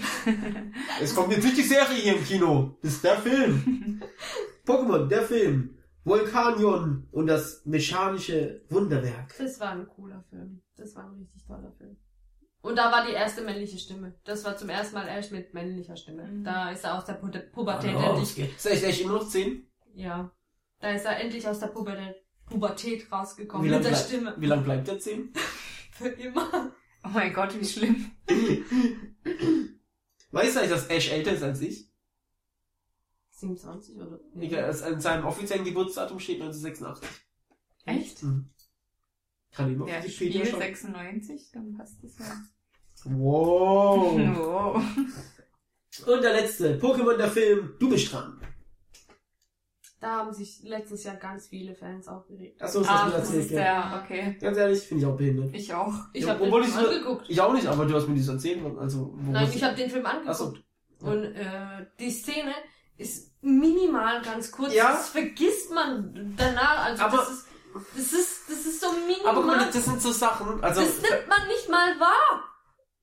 es 1.01 1.15
kommt 1.15 1.31
jetzt 1.31 1.45
nicht 1.45 1.57
die 1.57 1.63
Serie 1.63 1.95
hier 1.95 2.17
im 2.17 2.25
Kino. 2.25 2.77
Das 2.81 2.95
ist 2.95 3.03
der 3.05 3.17
Film. 3.17 4.01
Pokémon, 4.65 5.07
der 5.07 5.21
Film. 5.21 5.77
Volcanion 6.03 7.07
und 7.11 7.27
das 7.27 7.65
mechanische 7.65 8.61
Wunderwerk. 8.69 9.33
Das 9.37 9.57
war 9.61 9.71
ein 9.71 9.87
cooler 9.87 10.21
Film. 10.29 10.61
Das 10.75 10.93
war 10.97 11.05
ein 11.05 11.13
richtig 11.13 11.45
toller 11.47 11.71
Film. 11.77 11.95
Und 12.61 12.75
da 12.75 12.91
war 12.91 13.05
die 13.05 13.13
erste 13.13 13.41
männliche 13.41 13.77
Stimme. 13.77 14.19
Das 14.25 14.43
war 14.43 14.57
zum 14.57 14.67
ersten 14.67 14.95
Mal 14.95 15.07
Ash 15.07 15.31
mit 15.31 15.53
männlicher 15.53 15.95
Stimme. 15.95 16.23
Mhm. 16.23 16.43
Da 16.43 16.71
ist 16.71 16.83
er 16.83 16.97
aus 16.97 17.05
der 17.05 17.13
Pu 17.13 17.29
Pubertät 17.53 17.95
Oh, 17.95 18.09
endlich. 18.09 18.37
Ist 18.37 18.65
er 18.65 18.73
echt, 18.73 18.83
echt 18.83 19.01
immer 19.01 19.13
noch 19.13 19.29
10? 19.29 19.65
Ja. 19.93 20.31
Da 20.79 20.89
ist 20.89 21.05
er 21.05 21.19
endlich 21.21 21.47
aus 21.47 21.59
der 21.59 21.67
Pubertät, 21.67 22.15
Pubertät 22.47 23.11
rausgekommen. 23.11 23.65
Wie 23.65 23.69
lange 23.69 23.83
mit 23.83 23.91
der 23.91 23.97
bleib, 23.97 24.05
Stimme. 24.07 24.35
wie 24.37 24.45
lang 24.45 24.63
bleibt 24.63 24.87
der 24.87 24.99
10? 24.99 25.33
Für 25.91 26.07
immer. 26.09 26.71
Oh 27.03 27.09
mein 27.09 27.33
Gott, 27.33 27.59
wie 27.59 27.65
schlimm. 27.65 28.11
Weißt 30.31 30.55
du 30.55 30.59
eigentlich, 30.59 30.71
dass 30.71 30.87
Ash 30.87 31.11
älter 31.11 31.31
ist 31.33 31.43
als 31.43 31.61
ich? 31.61 31.89
27 33.31 33.95
oder? 33.97 34.19
Nee. 34.33 34.55
Als 34.57 34.81
an 34.81 34.99
seinem 34.99 35.25
offiziellen 35.25 35.65
Geburtsdatum 35.65 36.19
steht 36.19 36.41
1986. 36.41 37.07
Echt? 37.85 38.23
Mhm. 38.23 38.49
Kann 39.53 39.71
ich 39.71 39.77
mal 39.77 39.87
Ja, 39.89 39.99
auf 39.99 40.09
Spiel 40.09 40.45
schauen? 40.45 40.59
96, 40.59 41.51
dann 41.53 41.73
passt 41.77 42.03
das 42.03 42.17
ja. 42.19 42.41
Wow. 43.05 44.17
Wow. 44.37 44.83
Und 46.07 46.21
der 46.23 46.33
letzte, 46.33 46.77
Pokémon 46.77 47.15
der 47.15 47.29
Film, 47.29 47.75
du 47.79 47.89
bist 47.89 48.11
dran. 48.11 48.37
Da 50.05 50.11
haben 50.17 50.31
sich 50.33 50.59
letztes 50.63 51.03
Jahr 51.03 51.15
ganz 51.15 51.47
viele 51.47 51.73
Fans 51.73 52.07
aufgeregt. 52.07 52.61
Achso, 52.61 52.81
das 52.81 52.89
Ah, 52.89 52.93
hast 52.93 53.05
du 53.07 53.11
das 53.17 53.19
erzählt, 53.29 53.45
ist 53.45 53.51
ja. 53.51 53.57
der, 53.89 54.01
okay. 54.03 54.37
Ganz 54.39 54.57
ehrlich, 54.57 54.79
finde 54.83 55.03
ich 55.03 55.09
auch 55.09 55.17
behindert. 55.17 55.49
Ich 55.55 55.73
auch. 55.73 55.93
Ich 56.13 56.23
Ja, 56.25 56.29
habe 56.33 56.43
den 56.43 56.51
Film 56.53 56.63
ich 56.63 56.75
angeguckt. 56.77 57.25
Ich 57.27 57.41
auch 57.41 57.53
nicht, 57.53 57.65
aber 57.67 57.85
du 57.85 57.95
hast 57.95 58.07
mir 58.07 58.15
das 58.15 58.27
erzählt. 58.27 58.61
Also, 58.77 59.11
wo 59.15 59.31
Nein, 59.31 59.49
ich 59.51 59.59
du- 59.59 59.65
habe 59.65 59.75
den 59.75 59.89
Film 59.89 60.05
angeguckt. 60.05 60.29
Achso. 60.29 60.53
Und 60.99 61.23
äh, 61.23 61.87
die 61.99 62.11
Szene 62.11 62.53
ist 62.97 63.31
minimal 63.41 64.21
ganz 64.21 64.51
kurz. 64.51 64.73
Ja. 64.75 64.91
Das 64.91 65.09
vergisst 65.09 65.71
man 65.73 66.35
danach. 66.37 66.85
Also 66.85 67.03
Aber- 67.03 67.17
das 67.17 67.29
ist 67.31 67.47
das 67.95 68.13
ist 68.13 68.49
das 68.49 68.65
ist 68.67 68.81
so 68.81 68.87
minimal. 69.07 69.25
Aber 69.31 69.37
guck 69.41 69.47
mal, 69.47 69.65
das 69.73 69.85
sind 69.85 70.01
so 70.01 70.11
Sachen, 70.11 70.63
also, 70.63 70.81
das 70.81 71.01
nimmt 71.01 71.27
man 71.27 71.47
nicht 71.47 71.67
mal 71.69 71.99
wahr. 71.99 72.43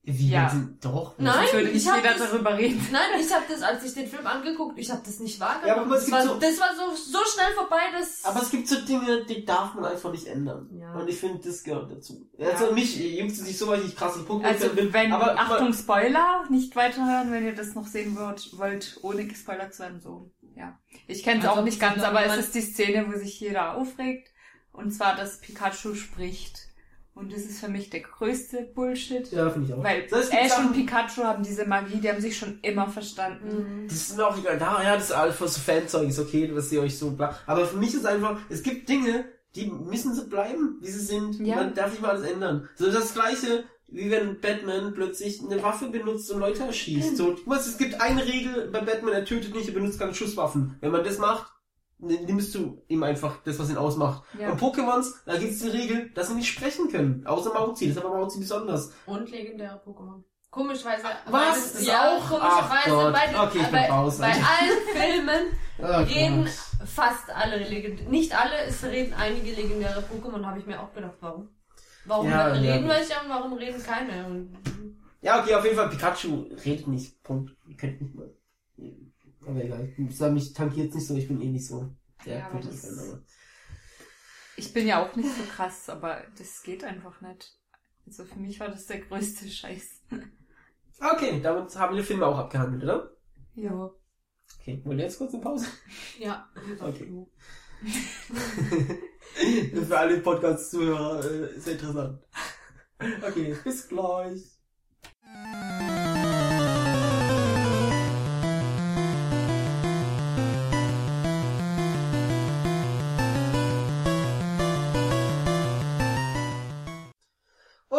Wie, 0.05 0.31
Ja. 0.31 0.49
sie, 0.49 0.67
doch. 0.81 1.15
Nein, 1.17 1.33
Sonst 1.33 1.53
würde 1.53 1.67
ich 1.69 1.73
nicht 1.85 1.95
jeder 1.95 2.01
das- 2.17 2.29
darüber 2.31 2.57
reden. 2.57 2.85
Nein, 2.91 3.21
ich 3.21 3.31
habe 3.33 3.45
das, 3.49 3.61
als 3.61 3.85
ich 3.85 3.93
den 3.93 4.05
Film 4.09 4.27
angeguckt, 4.27 4.77
ich 4.77 4.91
habe 4.91 5.01
das 5.05 5.19
nicht 5.21 5.39
Ja, 5.39 5.45
aber 5.47 5.65
wahrgenommen. 5.67 5.93
es 5.93 5.99
das, 5.99 6.05
gibt 6.05 6.17
war, 6.17 6.23
so- 6.25 6.39
das 6.41 6.59
war 6.59 6.69
so, 6.75 6.95
so 6.95 7.19
schnell 7.33 7.53
vorbei, 7.55 7.79
dass... 7.97 8.25
Aber 8.25 8.41
es 8.41 8.49
gibt 8.51 8.67
so 8.67 8.81
Dinge, 8.81 9.23
die 9.25 9.45
darf 9.45 9.73
man 9.75 9.85
einfach 9.85 10.11
nicht 10.11 10.27
ändern. 10.27 10.69
Ja. 10.77 10.93
Und 10.93 11.07
ich 11.07 11.17
finde, 11.17 11.39
das 11.47 11.63
gehört 11.63 11.89
dazu. 11.89 12.29
Ja. 12.37 12.49
Also 12.49 12.73
mich 12.73 12.97
juckt 12.99 13.31
es 13.31 13.43
nicht 13.43 13.57
so, 13.57 13.67
weil 13.67 13.81
ich 13.85 13.95
krasse 13.95 14.23
Punkte 14.23 14.49
Also 14.49 14.67
bin. 14.69 14.91
wenn, 14.91 15.13
aber 15.13 15.39
Achtung, 15.39 15.71
Spoiler, 15.73 16.43
nicht 16.49 16.75
weiterhören, 16.75 17.31
wenn 17.31 17.45
ihr 17.45 17.55
das 17.55 17.73
noch 17.73 17.87
sehen 17.87 18.17
wollt, 18.17 18.57
wollt, 18.57 18.99
ohne 19.03 19.25
gespoilert 19.25 19.73
zu 19.73 19.83
werden, 19.83 20.01
so, 20.01 20.31
ja. 20.53 20.77
Ich 21.07 21.23
kenne 21.23 21.39
es 21.39 21.45
Also, 21.47 21.61
auch 21.61 21.63
nicht 21.63 21.79
ganz, 21.79 22.03
aber 22.03 22.25
es 22.25 22.35
ist 22.37 22.55
die 22.55 22.61
Szene, 22.61 23.05
wo 23.07 23.17
sich 23.17 23.39
jeder 23.39 23.75
aufregt. 23.77 24.27
Und 24.73 24.91
zwar, 24.91 25.15
dass 25.15 25.39
Pikachu 25.39 25.95
spricht. 25.95 26.59
Und 27.15 27.31
das 27.31 27.41
ist 27.41 27.59
für 27.59 27.67
mich 27.67 27.91
der 27.91 27.99
größte 27.99 28.63
Bullshit. 28.73 29.31
Ja, 29.31 29.49
finde 29.49 29.67
ich 29.67 29.73
auch. 29.73 29.83
Weil 29.83 30.07
Ash 30.11 30.49
Sachen- 30.49 30.67
und 30.67 30.73
Pikachu 30.73 31.23
haben 31.23 31.43
diese 31.43 31.65
Magie, 31.65 31.99
die 31.99 32.09
haben 32.09 32.19
sich 32.19 32.35
schon 32.35 32.59
immer 32.63 32.87
verstanden. 32.87 33.83
Mhm. 33.83 33.87
Das 33.87 33.97
ist 33.97 34.17
mir 34.17 34.27
auch 34.27 34.37
egal. 34.37 34.57
Da, 34.57 34.81
ja, 34.81 34.95
das 34.95 35.05
ist 35.05 35.11
alles 35.11 35.37
so 35.37 35.47
Fanzeug, 35.47 36.09
ist 36.09 36.19
okay, 36.19 36.47
dass 36.47 36.71
ihr 36.71 36.81
euch 36.81 36.97
so 36.97 37.11
bla. 37.11 37.37
Aber 37.45 37.65
für 37.67 37.77
mich 37.77 37.93
ist 37.93 38.05
einfach, 38.05 38.39
es 38.49 38.63
gibt 38.63 38.89
Dinge, 38.89 39.25
die 39.55 39.67
müssen 39.67 40.15
so 40.15 40.27
bleiben, 40.27 40.79
wie 40.81 40.89
sie 40.89 41.05
sind. 41.05 41.39
Ja. 41.39 41.57
Man 41.57 41.75
darf 41.75 41.91
nicht 41.91 42.01
mal 42.01 42.11
alles 42.11 42.27
ändern. 42.27 42.67
So 42.75 42.91
das 42.91 43.13
gleiche, 43.13 43.63
wie 43.87 44.09
wenn 44.09 44.41
Batman 44.41 44.93
plötzlich 44.95 45.39
eine 45.43 45.61
Waffe 45.61 45.89
benutzt 45.89 46.31
und 46.31 46.39
Leute 46.39 46.63
erschießt. 46.63 47.15
So, 47.15 47.33
du 47.33 47.45
weißt, 47.45 47.67
es 47.67 47.77
gibt 47.77 48.01
eine 48.01 48.25
Regel 48.25 48.69
bei 48.71 48.81
Batman, 48.81 49.13
er 49.13 49.25
tötet 49.25 49.53
nicht, 49.53 49.67
er 49.67 49.75
benutzt 49.75 49.99
keine 49.99 50.15
Schusswaffen. 50.15 50.77
Wenn 50.81 50.91
man 50.91 51.03
das 51.03 51.19
macht, 51.19 51.53
nimmst 52.03 52.53
du 52.55 52.81
ihm 52.87 53.03
einfach 53.03 53.37
das, 53.43 53.57
was 53.59 53.69
ihn 53.69 53.77
ausmacht. 53.77 54.23
Ja. 54.39 54.51
Und 54.51 54.59
Pokémons, 54.61 55.13
da 55.25 55.37
gibt 55.37 55.51
es 55.53 55.59
die 55.59 55.69
Regel, 55.69 56.09
dass 56.11 56.27
sie 56.29 56.35
nicht 56.35 56.49
sprechen 56.51 56.89
können. 56.89 57.25
Außer 57.25 57.53
Mauzi, 57.53 57.87
das 57.87 57.97
ist 57.97 58.03
aber 58.03 58.15
Mauzi 58.17 58.39
besonders. 58.39 58.91
Und 59.05 59.29
legendäre 59.31 59.81
Pokémon. 59.85 60.23
Komischweise. 60.49 61.03
Was? 61.29 61.73
bei- 61.73 61.79
Ist 61.79 61.87
ja, 61.87 62.15
auch? 62.17 62.29
Komischerweise 62.29 63.11
bei, 63.11 63.27
den, 63.27 63.35
Okay, 63.39 63.57
ich 63.57 63.63
bin 63.63 63.71
bei, 63.71 63.89
raus, 63.89 64.17
bei 64.19 64.27
allen 64.27 64.79
Filmen 64.93 65.45
Oh 65.79 66.03
reden 66.03 66.43
Gott. 66.45 66.87
fast 66.87 67.29
alle 67.31 67.57
legendäre, 67.67 68.07
nicht 68.09 68.37
alle, 68.39 68.55
es 68.67 68.83
reden 68.83 69.13
einige 69.15 69.51
legendäre 69.55 70.01
Pokémon, 70.03 70.45
habe 70.45 70.59
ich 70.59 70.65
mir 70.67 70.79
auch 70.79 70.93
gedacht, 70.93 71.15
warum? 71.21 71.49
Warum 72.05 72.29
Ja, 72.29 72.45
reden 72.47 72.85
ja. 72.85 72.89
welche 72.93 73.13
und 73.23 73.29
warum 73.29 73.53
reden 73.53 73.81
keine? 73.81 74.27
Und, 74.27 74.55
Ja, 75.21 75.41
okay, 75.41 75.55
auf 75.55 75.63
jeden 75.63 75.75
Fall, 75.75 75.89
Pikachu 75.89 76.45
redet 76.63 76.87
nicht. 76.87 77.23
Punkt. 77.23 77.55
Ihr 77.65 77.75
könnt 77.75 77.99
nicht 78.01 78.13
mal. 78.13 78.29
Aber 79.47 79.63
egal, 79.63 79.91
ich 79.97 80.17
sag, 80.17 80.33
mich 80.33 80.53
tankiert 80.53 80.93
nicht 80.93 81.07
so, 81.07 81.15
ich 81.15 81.27
bin 81.27 81.41
eh 81.41 81.49
nicht 81.49 81.67
so. 81.67 81.93
der 82.25 82.39
Ja, 82.39 82.59
das- 82.59 82.97
aber- 82.97 83.21
Ich 84.55 84.73
bin 84.73 84.87
ja 84.87 85.03
auch 85.03 85.15
nicht 85.15 85.35
so 85.35 85.43
krass, 85.43 85.89
aber 85.89 86.23
das 86.37 86.61
geht 86.63 86.83
einfach 86.83 87.19
nicht. 87.21 87.57
Also 88.05 88.25
für 88.25 88.39
mich 88.39 88.59
war 88.59 88.69
das 88.69 88.85
der 88.85 88.99
größte 89.01 89.47
Scheiß. 89.49 90.01
Okay, 90.99 91.41
damit 91.41 91.75
haben 91.75 91.95
wir 91.95 92.01
den 92.01 92.05
Film 92.05 92.23
auch 92.23 92.37
abgehandelt, 92.37 92.83
oder? 92.83 93.11
Ja. 93.55 93.89
Okay, 94.59 94.81
wollen 94.85 94.97
wir 94.97 95.05
jetzt 95.05 95.17
kurz 95.17 95.33
eine 95.33 95.43
Pause? 95.43 95.65
ja. 96.19 96.47
Okay. 96.79 97.25
Für 99.87 99.97
alle 99.97 100.19
Podcast-Zuhörer 100.21 101.25
äh, 101.25 101.55
ist 101.57 101.67
interessant. 101.67 102.21
Okay, 103.27 103.55
bis 103.63 103.87
gleich. 103.89 104.41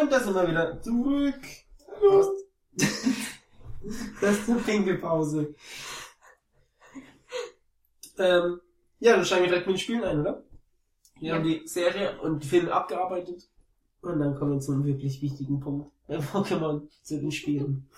Und 0.05 0.13
da 0.13 0.21
sind 0.21 0.35
wir 0.35 0.47
wieder 0.47 0.83
zurück. 0.83 1.41
Hallo. 1.97 2.31
Das 4.21 4.39
ist 4.39 4.49
eine 4.51 4.61
Pinkelpause. 4.61 5.55
Ähm, 8.19 8.61
ja, 9.01 9.17
dann 9.17 9.25
steigen 9.25 9.45
wir 9.45 9.49
direkt 9.51 9.67
mit 9.67 9.77
den 9.77 9.81
Spielen 9.81 10.05
ein, 10.05 10.21
oder? 10.21 10.43
Wir 11.21 11.29
Ja. 11.29 11.35
haben 11.37 11.45
die 11.45 11.67
Serie 11.67 12.19
und 12.21 12.43
die 12.43 12.49
Filme 12.49 12.73
abgearbeitet. 12.73 13.49
Und 14.03 14.21
dann 14.21 14.35
kommen 14.37 14.53
wir 14.53 14.61
zum 14.61 14.85
wirklich 14.85 15.23
wichtigen 15.23 15.61
Punkt. 15.61 15.91
Bei 16.07 16.17
Pokémon 16.19 16.87
zu 17.03 17.19
den 17.19 17.33
Spielen. 17.33 17.89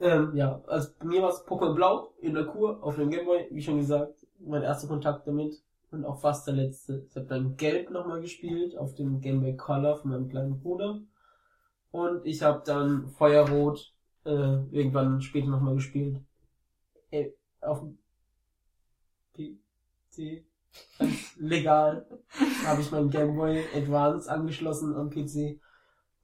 Ähm, 0.00 0.32
ja, 0.34 0.62
also 0.66 0.88
bei 0.98 1.04
mir 1.06 1.22
war 1.22 1.30
es 1.30 1.46
Pokémon 1.46 1.74
Blau 1.74 2.14
in 2.20 2.34
der 2.34 2.44
Kur 2.44 2.82
auf 2.82 2.96
dem 2.96 3.10
Gameboy, 3.10 3.48
wie 3.50 3.62
schon 3.62 3.78
gesagt, 3.78 4.14
mein 4.38 4.62
erster 4.62 4.88
Kontakt 4.88 5.26
damit 5.26 5.62
und 5.90 6.04
auch 6.04 6.20
fast 6.20 6.46
der 6.46 6.54
letzte. 6.54 7.06
Ich 7.08 7.16
habe 7.16 7.26
dann 7.26 7.56
Gelb 7.56 7.90
nochmal 7.90 8.20
gespielt 8.20 8.76
auf 8.76 8.94
dem 8.94 9.20
Gameboy 9.20 9.56
Color 9.56 9.96
von 9.98 10.10
meinem 10.10 10.28
kleinen 10.28 10.60
Bruder 10.60 11.00
und 11.90 12.24
ich 12.24 12.42
habe 12.42 12.62
dann 12.64 13.08
Feuerrot 13.08 13.92
äh, 14.24 14.30
irgendwann 14.70 15.20
später 15.20 15.48
nochmal 15.48 15.74
gespielt. 15.74 16.20
Äh, 17.10 17.30
auf 17.60 17.80
dem 19.36 19.58
PC. 20.12 20.44
Legal 21.38 22.06
habe 22.64 22.80
ich 22.80 22.90
meinen 22.90 23.10
Gameboy 23.10 23.64
Advance 23.74 24.30
angeschlossen 24.30 24.94
am 24.94 25.10
PC 25.10 25.60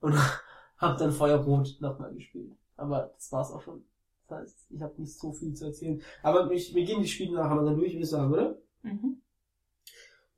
und 0.01 0.15
habe 0.79 0.99
dann 0.99 1.13
Feuerrot 1.13 1.77
nochmal 1.81 2.15
gespielt. 2.15 2.53
Aber 2.77 3.13
das 3.15 3.33
war's 3.33 3.51
auch 3.51 3.63
schon. 3.63 3.85
Das 4.29 4.41
heißt, 4.41 4.67
ich 4.71 4.83
habe 4.83 5.01
nicht 5.01 5.19
so 5.19 5.33
viel 5.33 5.55
zu 5.55 5.67
erzählen. 5.67 6.03
Aber 6.23 6.51
ich, 6.51 6.75
wir 6.75 6.85
gehen 6.85 7.03
die 7.03 7.09
Spiele 7.09 7.35
nachher 7.35 7.55
mal 7.55 7.65
dann 7.65 7.77
durch, 7.77 7.93
würde 7.93 8.03
ich 8.03 8.11
sagen, 8.11 8.33
oder? 8.33 8.59
Mhm. 8.83 9.23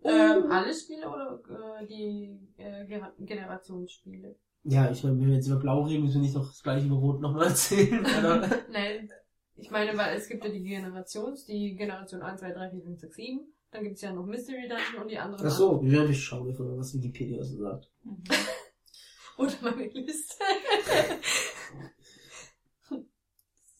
Ähm, 0.05 0.51
alle 0.51 0.73
Spiele 0.75 1.09
oder 1.09 1.41
äh, 1.81 1.87
die 1.87 2.39
äh, 2.57 2.87
Generationsspiele? 3.19 4.37
Ja, 4.65 4.91
ich 4.91 5.03
meine, 5.03 5.19
wenn 5.21 5.29
wir 5.29 5.35
jetzt 5.37 5.47
über 5.49 5.59
Blau 5.59 5.83
reden, 5.83 6.05
müssen 6.05 6.17
wir 6.17 6.23
nicht 6.23 6.35
noch 6.35 6.47
das 6.47 6.63
gleiche 6.63 6.87
über 6.87 6.97
Rot 6.97 7.21
nochmal 7.21 7.47
erzählen. 7.49 8.01
Oder? 8.01 8.49
Nein, 8.71 9.11
ich 9.57 9.71
meine, 9.71 9.97
weil 9.97 10.17
es 10.17 10.29
gibt 10.29 10.45
ja 10.45 10.51
die 10.51 10.63
Generations, 10.63 11.45
die 11.47 11.75
Generation 11.75 12.23
1, 12.23 12.41
2, 12.41 12.53
3, 12.53 12.71
4, 12.71 12.83
5, 12.83 13.01
6, 13.01 13.17
7. 13.17 13.41
Dann 13.71 13.85
gibt's 13.85 14.01
ja 14.01 14.13
noch 14.13 14.25
Mystery 14.25 14.69
Dungeon 14.69 15.03
und 15.03 15.11
die 15.11 15.19
anderen. 15.19 15.47
Ach 15.47 15.51
so, 15.51 15.83
wir 15.83 15.93
werden 15.93 16.09
nicht 16.09 16.23
schauen, 16.23 16.47
bevor 16.47 16.79
was 16.79 16.95
Wikipedia 16.95 17.43
so 17.43 17.59
sagt. 17.59 17.91
Mhm. 18.05 18.25
Oder 19.37 19.53
meine 19.61 19.87
Liste. 19.87 20.45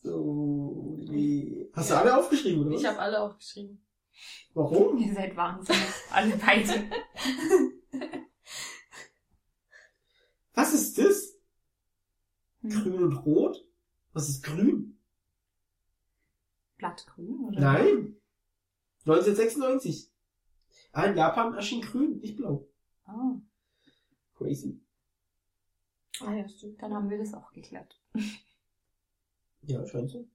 So, 0.01 0.95
wie... 1.09 1.69
Hast 1.73 1.91
du 1.91 1.95
alle 1.95 2.17
aufgeschrieben, 2.17 2.65
oder? 2.65 2.71
ich 2.71 2.83
was? 2.83 2.91
habe 2.91 2.99
alle 2.99 3.21
aufgeschrieben. 3.21 3.81
Warum? 4.53 4.97
Ihr 4.97 5.13
seid 5.13 5.35
wahnsinnig. 5.35 5.81
Alle 6.11 6.35
beide. 6.37 6.89
Was 10.53 10.73
ist 10.73 10.97
das? 10.97 11.33
Hm. 12.61 12.69
Grün 12.69 13.03
und 13.03 13.13
Rot? 13.25 13.65
Was 14.13 14.27
ist 14.29 14.43
grün? 14.43 14.99
Blattgrün, 16.77 17.39
oder? 17.45 17.59
Nein. 17.59 18.15
1996. 19.05 20.11
Ah, 20.91 21.05
in 21.05 21.15
Japan 21.15 21.53
erschien 21.53 21.81
grün, 21.81 22.19
nicht 22.19 22.37
blau. 22.37 22.67
Ah, 23.05 23.39
Crazy. 24.35 24.79
Ah 26.21 26.33
ja, 26.33 26.47
stimmt. 26.49 26.81
dann 26.81 26.93
haben 26.93 27.09
wir 27.09 27.17
das 27.17 27.33
auch 27.33 27.51
geklärt. 27.51 27.99
Ja, 29.61 29.85
scheint 29.87 30.09
so. 30.09 30.27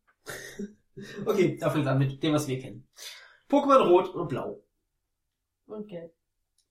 okay, 1.26 1.56
da 1.58 1.70
fängt 1.70 1.86
an 1.86 1.98
mit 1.98 2.22
dem, 2.22 2.34
was 2.34 2.46
wir 2.48 2.58
kennen. 2.58 2.86
Pokémon 3.48 3.88
Rot 3.88 4.14
und 4.14 4.28
Blau. 4.28 4.60
Und 5.66 5.88
Gelb. 5.88 6.12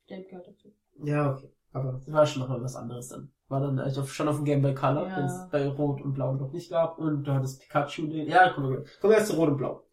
Gelb 0.07 0.29
gehört 0.29 0.47
dazu. 0.47 0.73
Ja, 1.03 1.31
okay. 1.31 1.51
Aber 1.71 1.93
das 1.93 2.11
war 2.11 2.25
schon 2.25 2.41
noch 2.43 2.49
mal 2.49 2.61
was 2.61 2.75
anderes 2.75 3.09
dann. 3.09 3.31
War 3.47 3.59
dann 3.61 3.79
eigentlich 3.79 3.97
auf, 3.99 4.13
schon 4.13 4.27
auf 4.27 4.35
dem 4.37 4.45
Game 4.45 4.61
Boy 4.61 4.75
Color, 4.75 5.07
Ja. 5.07 5.15
den 5.15 5.25
es 5.25 5.49
bei 5.51 5.67
Rot 5.67 6.01
und 6.01 6.13
Blau 6.13 6.33
noch 6.35 6.51
nicht 6.51 6.69
gab. 6.69 6.99
Und 6.99 7.23
da 7.23 7.35
hat 7.35 7.43
es 7.43 7.57
Pikachu 7.57 8.07
den. 8.07 8.27
Ja, 8.27 8.51
kommen 8.53 8.69
wir, 8.69 8.77
kommen 9.01 9.11
wir 9.11 9.17
erst 9.17 9.31
zu 9.31 9.35
Rot 9.37 9.49
und 9.49 9.57
Blau. 9.57 9.83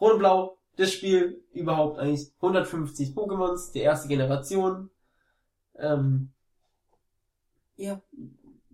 Rot 0.00 0.12
und 0.14 0.18
Blau, 0.18 0.58
das 0.76 0.92
Spiel 0.92 1.42
überhaupt 1.52 1.98
eigentlich 1.98 2.32
150 2.36 3.10
Pokémons, 3.10 3.72
die 3.72 3.80
erste 3.80 4.08
Generation. 4.08 4.90
Ähm, 5.76 6.32
ja, 7.76 8.00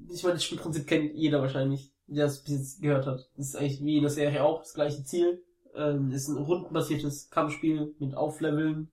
ich 0.08 0.22
meine, 0.22 0.34
das 0.34 0.44
Spielprinzip 0.44 0.86
kennt 0.86 1.14
jeder 1.14 1.40
wahrscheinlich, 1.40 1.92
der 2.06 2.26
es 2.26 2.42
bis 2.42 2.52
jetzt 2.54 2.82
gehört 2.82 3.06
hat. 3.06 3.28
Das 3.36 3.48
ist 3.48 3.56
eigentlich 3.56 3.84
wie 3.84 3.96
in 3.96 4.02
der 4.02 4.10
Serie 4.10 4.42
auch 4.44 4.60
das 4.60 4.74
gleiche 4.74 5.04
Ziel. 5.04 5.42
Ähm, 5.74 6.10
ist 6.10 6.28
ein 6.28 6.36
rundenbasiertes 6.36 7.30
Kampfspiel 7.30 7.94
mit 7.98 8.14
Aufleveln. 8.14 8.90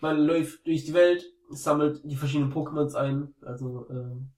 Man 0.00 0.18
läuft 0.18 0.66
durch 0.66 0.84
die 0.84 0.94
Welt, 0.94 1.24
sammelt 1.50 2.02
die 2.04 2.16
verschiedenen 2.16 2.52
Pokémons 2.52 2.94
ein. 2.94 3.34
Also, 3.42 3.86
ähm, 3.90 4.30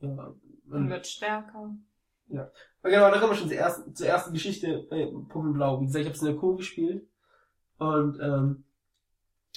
ja. 0.00 0.34
Man 0.66 0.88
wird 0.88 1.06
stärker. 1.06 1.74
ja, 2.28 2.50
genau, 2.82 3.10
da 3.10 3.18
kommen 3.18 3.32
wir 3.32 3.36
schon 3.36 3.48
zur 3.48 3.56
ersten, 3.58 3.94
zur 3.94 4.06
ersten 4.06 4.32
Geschichte 4.32 4.86
bei 4.88 5.04
Pokémon 5.04 5.52
Blau. 5.52 5.80
Wie 5.80 5.86
gesagt, 5.86 6.00
ich 6.02 6.06
habe 6.08 6.16
es 6.16 6.22
in 6.22 6.28
der 6.28 6.36
Co. 6.36 6.56
gespielt. 6.56 7.06
Und 7.78 8.18
ähm, 8.20 8.64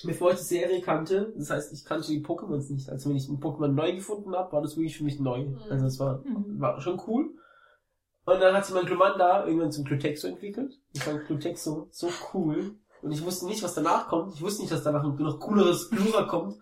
bevor 0.03 0.31
ich 0.31 0.37
die 0.39 0.43
Serie 0.43 0.81
kannte, 0.81 1.33
das 1.37 1.49
heißt, 1.49 1.71
ich 1.73 1.85
kannte 1.85 2.07
die 2.09 2.23
Pokémons 2.23 2.71
nicht. 2.71 2.89
Also 2.89 3.09
wenn 3.09 3.15
ich 3.17 3.29
ein 3.29 3.39
Pokémon 3.39 3.69
neu 3.69 3.93
gefunden 3.95 4.35
habe, 4.35 4.51
war 4.51 4.61
das 4.61 4.75
wirklich 4.75 4.97
für 4.97 5.05
mich 5.05 5.19
neu. 5.19 5.45
Mhm. 5.45 5.59
Also 5.69 5.85
es 5.85 5.99
war, 5.99 6.19
Mhm. 6.25 6.59
war 6.59 6.81
schon 6.81 7.01
cool. 7.07 7.29
Und 8.27 8.41
dann 8.41 8.53
hat 8.53 8.65
sich 8.65 8.75
mein 8.75 8.85
Glumanda 8.85 9.45
irgendwann 9.45 9.71
zum 9.71 9.85
Glutexo 9.85 10.27
entwickelt. 10.27 10.77
Ich 10.91 11.01
fand 11.01 11.25
Glutexo 11.27 11.87
so 11.91 12.09
cool. 12.33 12.75
Und 13.01 13.13
ich 13.13 13.23
wusste 13.23 13.45
nicht, 13.45 13.63
was 13.63 13.73
danach 13.73 14.09
kommt. 14.09 14.33
Ich 14.35 14.41
wusste 14.41 14.63
nicht, 14.63 14.73
dass 14.73 14.83
danach 14.83 15.01
ein 15.05 15.15
noch 15.15 15.39
cooleres 15.39 15.89
Glura 15.89 16.23
kommt. 16.23 16.57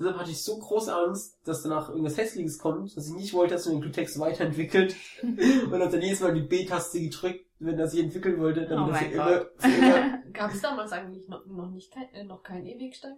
Deshalb 0.00 0.18
hatte 0.18 0.32
ich 0.32 0.42
so 0.42 0.58
große 0.58 0.92
Angst, 0.92 1.38
dass 1.44 1.62
danach 1.62 1.90
irgendwas 1.90 2.16
Hässliches 2.16 2.58
kommt, 2.58 2.96
dass 2.96 3.06
ich 3.06 3.14
nicht 3.14 3.34
wollte, 3.34 3.54
dass 3.54 3.66
man 3.66 3.76
den 3.76 3.82
Glutex 3.82 4.18
weiterentwickelt. 4.18 4.96
und 5.22 5.80
hab 5.80 5.92
dann 5.92 6.02
jedes 6.02 6.18
Mal 6.18 6.34
die 6.34 6.42
B-Taste 6.42 7.00
gedrückt, 7.00 7.46
wenn 7.60 7.78
er 7.78 7.86
sich 7.86 8.02
entwickeln 8.02 8.40
wollte, 8.40 8.66
damit 8.66 8.88
Oh 8.88 8.90
mein 8.90 9.12
immer, 9.12 9.38
Gott. 9.38 9.50
immer. 9.62 10.18
Gab 10.32 10.52
es 10.52 10.60
damals 10.60 10.90
eigentlich 10.90 11.28
noch, 11.28 11.46
noch 11.46 11.70
nicht 11.70 11.94
äh, 12.14 12.24
noch 12.24 12.42
kein 12.42 12.66
Ewigstein? 12.66 13.16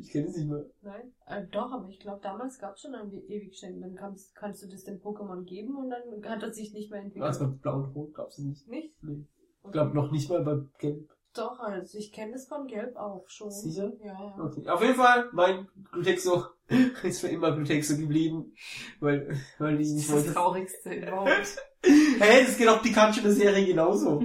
Ich 0.00 0.10
kenne 0.10 0.28
es 0.28 0.36
nicht 0.36 0.48
mehr. 0.48 0.64
Nein? 0.80 1.12
Äh, 1.26 1.46
doch, 1.48 1.70
aber 1.72 1.88
ich 1.88 2.00
glaube, 2.00 2.20
damals 2.22 2.58
gab 2.58 2.74
es 2.74 2.80
schon 2.80 2.94
ein 2.94 3.12
Ewigstein. 3.12 3.80
Dann 3.80 3.94
kannst, 3.94 4.34
kannst 4.34 4.62
du 4.62 4.68
das 4.68 4.84
dem 4.84 5.00
Pokémon 5.00 5.44
geben 5.44 5.76
und 5.76 5.90
dann 5.90 6.24
hat 6.30 6.42
er 6.42 6.52
sich 6.52 6.72
nicht 6.72 6.90
mehr 6.90 7.00
entwickelt. 7.00 7.24
Also 7.26 7.46
bei 7.46 7.52
Blau 7.56 7.76
und 7.76 7.94
Rot 7.94 8.14
gab's 8.14 8.38
nicht. 8.38 8.66
Nicht? 8.68 8.94
Nee. 9.02 9.26
Ich 9.64 9.72
glaube 9.72 9.94
noch 9.94 10.10
nicht 10.10 10.30
mal 10.30 10.42
bei 10.42 10.58
Gelb. 10.78 11.08
Doch, 11.34 11.60
also 11.60 11.96
ich 11.96 12.12
kenne 12.12 12.32
das 12.32 12.46
von 12.46 12.66
Gelb 12.66 12.96
auch 12.96 13.24
schon. 13.28 13.50
Sicher? 13.50 13.92
Ja, 14.04 14.12
ja. 14.12 14.44
Okay. 14.44 14.68
Auf 14.68 14.82
jeden 14.82 14.96
Fall, 14.96 15.30
mein 15.32 15.66
Glutexo 15.90 16.44
ist 17.02 17.20
für 17.20 17.28
immer 17.28 17.54
Glutexo 17.54 17.96
geblieben, 17.96 18.54
weil, 19.00 19.38
weil 19.58 19.80
ich 19.80 19.88
Das 19.88 19.96
nicht 19.96 20.10
ist 20.10 20.26
das. 20.28 20.34
Traurigste 20.34 20.94
überhaupt. 20.94 21.30
Hey, 21.84 22.46
das 22.46 22.56
geht 22.56 22.68
auch 22.68 22.80
Pikachu 22.82 23.18
in 23.18 23.24
der 23.24 23.32
Serie 23.32 23.66
genauso. 23.66 24.22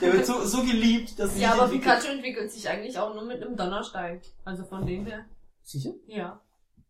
Der 0.00 0.12
wird 0.12 0.24
so, 0.26 0.44
so 0.44 0.62
geliebt, 0.62 1.18
dass 1.18 1.38
Ja, 1.38 1.52
aber 1.54 1.64
entwickelt. 1.64 1.94
Pikachu 1.98 2.12
entwickelt 2.12 2.52
sich 2.52 2.68
eigentlich 2.68 2.96
auch 2.98 3.12
nur 3.14 3.24
mit 3.24 3.42
einem 3.42 3.56
Donnerstein. 3.56 4.20
Also 4.44 4.64
von 4.64 4.86
dem 4.86 5.04
her. 5.06 5.24
Sicher? 5.62 5.90
Ja, 6.06 6.40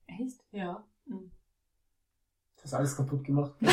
Echt? 0.06 0.38
ja. 0.52 0.84
Du 1.06 2.62
hast 2.62 2.74
alles 2.74 2.96
kaputt 2.96 3.24
gemacht. 3.24 3.52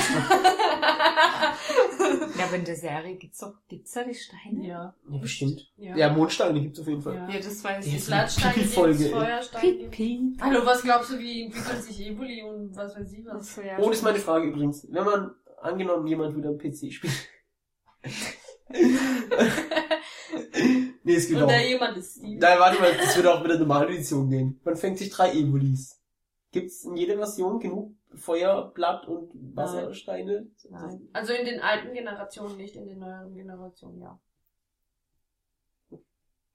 Ja, 2.38 2.46
aber 2.46 2.56
in 2.58 2.66
der 2.66 2.76
Serie 2.76 3.16
gibt's 3.16 3.40
doch, 3.40 3.54
gibt's 3.68 3.92
da 3.92 4.04
die 4.04 4.14
Steine? 4.16 4.66
ja. 4.68 4.94
Ja, 5.10 5.18
bestimmt. 5.18 5.72
Ja. 5.78 5.96
Ja, 5.96 6.10
Mondsteine 6.12 6.62
gibt's 6.62 6.80
auf 6.80 6.88
jeden 6.88 7.02
Fall. 7.02 7.16
Ja. 7.16 7.30
Ja, 7.30 7.38
das 7.40 7.64
weiß 7.64 7.86
Die 7.86 7.96
ich. 7.98 8.06
Blattstein 8.06 8.54
gibt's, 8.54 8.70
Pipi-Folge, 8.72 9.06
ey. 9.06 9.12
Feuerstein 9.12 9.90
gibt's. 9.92 10.44
Hallo, 10.44 10.66
was 10.66 10.82
glaubst 10.82 11.12
du, 11.12 11.20
wie 11.20 11.44
entwickelt 11.44 11.84
sich 11.84 12.00
Evoli 12.02 12.44
und 12.44 12.76
was 12.76 12.96
weiß 12.98 13.12
ich 13.14 13.26
was? 13.26 13.58
Oh, 13.80 13.88
das 13.90 13.98
ist 14.00 14.04
meine 14.04 14.20
Frage 14.20 14.48
übrigens. 14.48 14.88
Wenn 14.90 15.04
man, 15.06 15.32
angenommen, 15.64 16.06
jemand 16.08 16.36
würde 16.36 16.50
am 16.50 16.58
PC 16.58 16.92
spielen. 16.94 17.14
nee, 21.04 21.16
es 21.16 21.28
gibt 21.28 21.42
Und 21.42 21.50
auch. 21.50 21.52
jemand 21.60 21.98
ist 21.98 22.18
Steve. 22.18 22.40
Nein, 22.40 22.60
warte 22.60 22.80
mal, 22.82 22.94
das 22.96 23.16
würde 23.16 23.34
auch 23.34 23.42
mit 23.42 23.52
der 23.52 23.60
normalen 23.60 23.90
Edition 23.90 24.30
gehen. 24.30 24.60
Man 24.64 24.76
fängt 24.76 24.98
sich 24.98 25.10
drei 25.10 25.32
Evolis. 25.34 26.00
Gibt's 26.52 26.84
in 26.86 26.96
jeder 26.96 27.16
Version 27.18 27.60
genug 27.60 27.96
Feuer, 28.16 28.72
Blatt 28.76 29.08
und 29.08 29.32
Wassersteine? 29.56 30.48
Nein. 30.70 31.10
Also 31.14 31.34
in 31.34 31.46
den 31.46 31.60
alten 31.62 31.94
Generationen 31.94 32.58
nicht, 32.58 32.76
in 32.76 32.86
den 32.86 33.00
neueren 33.00 33.34
Generationen 33.34 34.02
ja. 34.02 34.20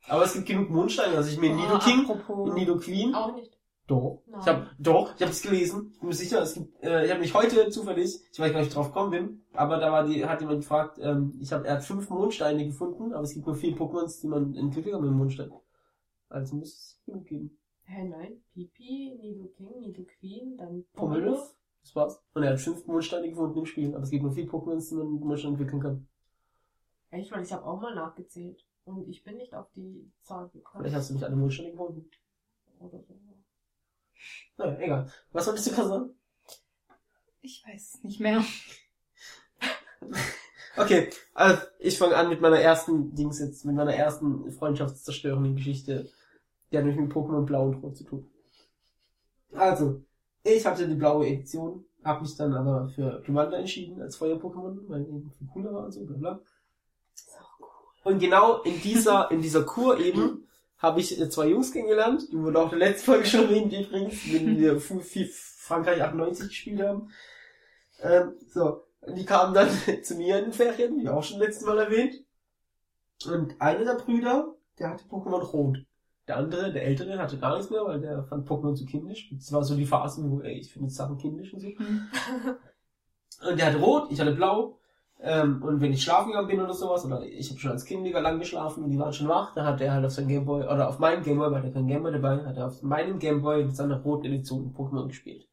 Aber 0.06 0.24
es 0.24 0.32
gibt 0.35 0.47
genug 0.47 0.70
Mondsteine, 0.70 1.16
also 1.16 1.30
ich 1.30 1.39
mir 1.39 1.51
Oh, 1.51 1.56
Nido 1.56 1.78
King 1.80 2.01
apropos. 2.09 2.55
Nido 2.55 2.78
Queen. 2.78 3.14
Auch 3.14 3.35
nicht. 3.35 3.57
Doch. 3.89 4.23
Nein. 4.27 4.40
Ich 4.40 4.47
hab, 4.47 4.70
doch, 4.78 5.15
ich 5.16 5.23
habe 5.23 5.32
es 5.32 5.40
gelesen. 5.40 5.90
Ich 5.94 5.98
bin 5.98 6.09
mir 6.09 6.15
sicher, 6.15 6.43
es 6.43 6.52
gibt, 6.52 6.85
äh, 6.85 7.06
ich 7.06 7.10
habe 7.10 7.20
mich 7.20 7.32
heute 7.32 7.70
zufällig, 7.70 8.20
ich 8.31 8.39
weiß 8.39 8.52
gar 8.52 8.60
nicht, 8.60 8.74
drauf 8.74 8.89
gekommen 8.89 9.10
bin, 9.10 9.44
aber 9.55 9.78
da 9.78 9.90
war 9.90 10.06
die, 10.06 10.27
hat 10.27 10.43
jemand 10.43 10.60
gefragt, 10.60 10.98
ähm, 11.01 11.39
ich 11.40 11.51
habe, 11.52 11.66
er 11.66 11.77
hat 11.77 11.85
fünf 11.85 12.10
Mondsteine 12.10 12.66
gefunden, 12.66 13.15
aber 13.15 13.23
es 13.23 13.32
gibt 13.32 13.47
nur 13.47 13.56
vier 13.56 13.74
Pokémons, 13.74 14.20
die 14.20 14.28
man 14.28 14.55
entwickelt 14.55 14.94
hat 14.94 15.01
mit 15.01 15.10
dem 15.10 15.16
Mondstein. 15.16 15.51
Also 16.28 16.56
muss 16.56 16.69
es 16.69 17.02
genug 17.06 17.24
geben. 17.24 17.59
Hä, 17.85 18.05
nein. 18.05 18.43
Pipi, 18.52 19.16
Nido 19.19 19.48
King, 19.56 19.81
Nido 19.81 20.05
Queen, 20.19 20.59
dann 20.59 20.85
Pommeluff, 20.93 21.56
das 21.81 21.97
war's. 21.97 22.23
Und 22.35 22.43
er 22.43 22.51
hat 22.52 22.60
fünf 22.60 22.86
Mondsteine 22.86 23.31
gefunden 23.31 23.59
im 23.59 23.65
Spiel, 23.65 23.94
aber 23.94 24.02
es 24.02 24.10
gibt 24.10 24.23
nur 24.23 24.32
vier 24.32 24.47
Pokémons, 24.47 24.90
die 24.90 24.97
man 24.97 25.12
mit 25.15 25.24
Mondstein 25.24 25.52
entwickeln 25.52 25.81
kann. 25.81 26.09
Echt, 27.09 27.32
weil 27.32 27.43
ich 27.43 27.52
habe 27.55 27.65
auch 27.65 27.81
mal 27.81 27.94
nachgezählt. 27.94 28.62
Und 28.85 29.09
ich 29.09 29.24
bin 29.24 29.36
nicht 29.36 29.55
auf 29.55 29.70
die 29.74 30.12
Zahl 30.20 30.51
gekommen. 30.51 30.82
Vielleicht 30.82 30.97
hast 30.97 31.09
du 31.09 31.15
nicht 31.15 31.24
alle 31.24 31.36
Mondsteine 31.36 31.70
gefunden. 31.70 32.10
Naja, 34.59 34.78
egal. 34.80 35.12
Was 35.32 35.47
wolltest 35.47 35.68
du 35.68 35.70
gerade 35.72 35.89
sagen? 35.89 36.10
Ich 37.40 37.64
weiß 37.66 37.94
es 37.94 38.05
nicht 38.05 38.20
mehr. 38.20 38.44
Okay, 40.76 41.10
also 41.35 41.60
ich 41.80 41.98
fange 41.98 42.14
an 42.14 42.28
mit 42.28 42.40
meiner 42.40 42.60
ersten 42.60 43.12
Dings 43.12 43.40
jetzt, 43.40 43.64
mit 43.64 43.74
meiner 43.74 43.94
ersten 43.94 44.52
freundschaftszerstörenden 44.52 45.56
Geschichte. 45.56 46.09
Die 46.70 46.76
hat 46.76 46.85
nämlich 46.85 47.01
mit 47.01 47.12
Pokémon 47.12 47.44
Blau 47.44 47.66
und 47.66 47.82
Rot 47.82 47.97
zu 47.97 48.05
tun. 48.05 48.30
Also, 49.52 50.02
ich 50.44 50.64
hatte 50.64 50.86
die 50.86 50.94
blaue 50.94 51.26
Edition, 51.26 51.85
habe 52.05 52.22
mich 52.22 52.36
dann 52.36 52.55
aber 52.55 52.89
für 52.90 53.20
Glumanda 53.22 53.56
entschieden 53.56 54.01
als 54.01 54.16
Feuer-Pokémon, 54.16 54.89
weil 54.89 55.02
eben 55.02 55.32
viel 55.36 55.48
cooler 55.52 55.74
war 55.74 55.85
und 55.86 55.93
so, 55.93 56.05
bla 56.05 56.16
bla. 56.16 56.40
Und 58.05 58.20
genau 58.20 58.62
in 58.62 58.80
dieser, 58.80 59.32
in 59.32 59.43
dieser 59.43 59.64
Kur 59.64 59.98
eben 59.98 60.44
habe 60.79 61.01
ich 61.01 61.21
äh, 61.21 61.29
zwei 61.29 61.49
Jungs 61.49 61.73
kennengelernt, 61.73 62.29
die 62.33 62.39
wurde 62.39 62.59
auch 62.61 62.73
in 62.73 62.79
der 62.79 62.89
letzten 62.91 63.07
Folge 63.07 63.27
schon 63.27 63.43
erwähnt 63.45 63.73
übrigens, 63.73 64.15
wenn 64.33 64.59
wir 64.59 64.81
Fi- 64.81 65.31
Frankreich 65.33 66.03
98 66.03 66.49
gespielt 66.49 66.81
haben. 66.83 67.11
Ähm, 68.03 68.35
so, 68.53 68.85
und 69.01 69.17
die 69.17 69.25
kamen 69.25 69.55
dann 69.55 69.69
zu 70.03 70.15
mir 70.17 70.39
in 70.39 70.47
den 70.47 70.53
Ferien, 70.53 70.99
wie 71.01 71.09
auch 71.09 71.23
schon 71.23 71.41
letztes 71.41 71.65
Mal 71.67 71.79
erwähnt. 71.79 72.15
Und 73.27 73.61
einer 73.61 73.85
der 73.85 73.95
Brüder, 73.95 74.55
der 74.79 74.91
hatte 74.91 75.05
Pokémon 75.05 75.41
Rot. 75.43 75.79
Der 76.29 76.37
andere, 76.37 76.73
der 76.73 76.85
ältere, 76.85 77.19
hatte 77.19 77.39
gar 77.39 77.57
nichts 77.57 77.71
mehr, 77.71 77.85
weil 77.85 78.01
der 78.01 78.23
fand 78.25 78.49
Pokémon 78.49 78.75
zu 78.75 78.85
kindisch. 78.85 79.31
Das 79.33 79.51
war 79.53 79.65
so 79.65 79.75
die 79.75 79.87
Phasen, 79.87 80.31
wo, 80.31 80.41
ey, 80.43 80.59
ich 80.59 80.73
finde 80.73 80.91
Sachen 80.91 81.17
kindisch 81.19 81.53
und 81.55 81.61
so. 81.61 81.69
Und 83.49 83.59
der 83.59 83.67
hatte 83.67 83.79
Rot, 83.79 84.11
ich 84.11 84.21
hatte 84.21 84.33
Blau. 84.33 84.79
Ähm, 85.20 85.62
und 85.62 85.81
wenn 85.81 85.93
ich 85.93 86.03
schlafen 86.03 86.28
gegangen 86.28 86.47
bin 86.47 86.61
oder 86.61 86.74
sowas, 86.74 87.05
oder 87.05 87.24
ich 87.24 87.51
habe 87.51 87.59
schon 87.59 87.73
als 87.73 87.85
Kind 87.85 88.03
mega 88.03 88.20
lang 88.20 88.39
geschlafen 88.39 88.85
und 88.85 88.90
die 88.90 88.99
waren 88.99 89.12
schon 89.12 89.28
wach, 89.28 89.53
dann 89.55 89.66
hat 89.66 89.81
er 89.81 89.93
halt 89.93 90.05
auf 90.05 90.12
sein 90.12 90.28
Gameboy, 90.28 90.62
oder 90.62 90.89
auf 90.89 91.01
meinem 91.01 91.24
Gameboy, 91.24 91.51
weil 91.51 91.65
er 91.65 91.73
kein 91.73 91.89
Gameboy 91.89 92.12
dabei, 92.12 92.45
hat 92.45 92.57
er 92.57 92.66
auf 92.66 92.82
meinem 92.82 93.19
Gameboy 93.19 93.65
mit 93.65 93.74
seiner 93.74 94.01
roten 94.01 94.27
Edition 94.27 94.73
Pokémon 94.77 95.09
gespielt. 95.09 95.49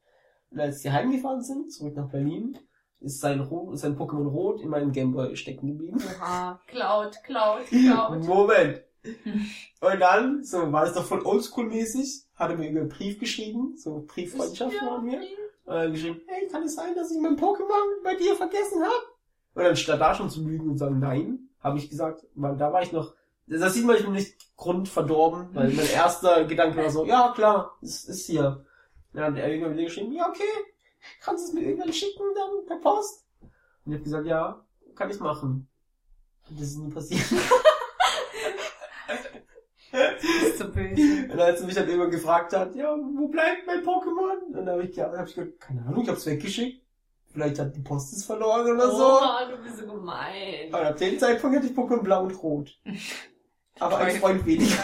Und 0.50 0.60
als 0.60 0.82
die 0.82 0.92
heimgefahren 0.92 1.42
sind, 1.42 1.72
zurück 1.72 1.96
nach 1.96 2.08
Berlin, 2.08 2.56
ist 3.00 3.20
sein, 3.20 3.40
Ro 3.40 3.74
sein 3.74 3.96
Pokémon 3.96 4.28
Rot 4.28 4.60
in 4.60 4.68
meinem 4.68 4.92
Gameboy 4.92 5.34
stecken 5.36 5.66
geblieben. 5.66 5.98
Oha, 5.98 6.60
Cloud, 6.68 7.16
Cloud, 7.24 7.66
Cloud. 7.66 8.24
Moment. 8.24 8.82
Und 9.80 10.00
dann, 10.00 10.44
so, 10.44 10.72
war 10.72 10.84
das 10.84 10.94
doch 10.94 11.04
voll 11.04 11.22
oldschool-mäßig, 11.22 12.26
hat 12.36 12.50
er 12.50 12.56
mir 12.56 12.70
über 12.70 12.80
einen 12.80 12.88
Brief 12.88 13.18
geschrieben, 13.18 13.76
so 13.76 14.04
Brieffreundschaft 14.06 14.74
waren 14.82 15.06
wir. 15.06 15.18
Und 15.64 15.74
er 15.74 15.82
hat 15.82 15.92
geschrieben, 15.92 16.20
hey, 16.26 16.46
kann 16.48 16.62
es 16.62 16.74
sein, 16.74 16.94
dass 16.94 17.10
ich 17.10 17.20
mein 17.20 17.36
Pokémon 17.36 18.02
bei 18.02 18.14
dir 18.14 18.34
vergessen 18.34 18.82
habe? 18.82 19.15
Und 19.56 19.64
dann 19.64 19.74
statt 19.74 20.02
da 20.02 20.14
schon 20.14 20.28
zu 20.28 20.46
lügen 20.46 20.68
und 20.68 20.76
sagen, 20.76 20.98
nein, 20.98 21.48
habe 21.60 21.78
ich 21.78 21.88
gesagt, 21.88 22.26
weil 22.34 22.58
da 22.58 22.74
war 22.74 22.82
ich 22.82 22.92
noch, 22.92 23.14
das 23.46 23.72
sieht 23.72 23.86
man, 23.86 23.96
ich 23.96 24.02
bin 24.02 24.12
nicht 24.12 24.36
grundverdorben, 24.54 25.54
weil 25.54 25.72
mein 25.72 25.88
erster 25.88 26.44
Gedanke 26.44 26.76
war 26.76 26.90
so, 26.90 27.06
ja 27.06 27.32
klar, 27.34 27.78
es 27.80 28.04
ist 28.04 28.26
hier. 28.26 28.66
Dann 29.14 29.24
hat 29.24 29.38
er 29.38 29.48
irgendwann 29.48 29.72
wieder 29.72 29.84
geschrieben, 29.84 30.12
ja 30.12 30.28
okay, 30.28 30.42
kannst 31.22 31.44
du 31.44 31.48
es 31.48 31.54
mir 31.54 31.66
irgendwann 31.66 31.90
schicken 31.90 32.22
dann 32.34 32.66
per 32.66 32.76
Post? 32.76 33.24
Und 33.86 33.92
ich 33.92 33.94
habe 33.94 34.04
gesagt, 34.04 34.26
ja, 34.26 34.62
kann 34.94 35.10
ich 35.10 35.20
machen. 35.20 35.66
Und 36.50 36.60
das 36.60 36.68
ist 36.68 36.78
nie 36.78 36.92
passiert. 36.92 37.24
Das 39.92 40.22
ist 40.22 40.58
so 40.58 40.70
böse. 40.70 41.32
Und 41.32 41.40
als 41.40 41.60
er 41.60 41.66
mich 41.66 41.74
dann 41.74 41.88
irgendwann 41.88 42.10
gefragt 42.10 42.52
hat, 42.52 42.74
ja, 42.74 42.94
wo 42.94 43.28
bleibt 43.28 43.66
mein 43.66 43.82
Pokémon? 43.82 44.48
Und 44.48 44.52
dann 44.52 44.68
habe 44.68 44.82
ich, 44.82 44.98
hab 44.98 45.26
ich 45.26 45.34
gesagt, 45.34 45.60
keine 45.60 45.86
Ahnung, 45.86 46.02
ich 46.02 46.08
hab's 46.08 46.26
weggeschickt. 46.26 46.85
Vielleicht 47.36 47.58
hat 47.58 47.76
die 47.76 47.80
Post 47.80 48.14
es 48.14 48.24
verloren 48.24 48.66
oder 48.66 48.90
so. 48.90 49.18
Oha, 49.18 49.44
du 49.44 49.62
bist 49.62 49.76
so 49.76 49.86
gemein. 49.86 50.72
Aber 50.72 50.86
ab 50.86 50.96
dem 50.96 51.18
Zeitpunkt 51.18 51.54
hatte 51.54 51.66
ich 51.66 51.74
Pokémon 51.74 52.02
Blau 52.02 52.22
und 52.22 52.42
Rot. 52.42 52.80
Aber 53.78 53.98
ein 53.98 54.16
Freund 54.16 54.46
weniger. 54.46 54.78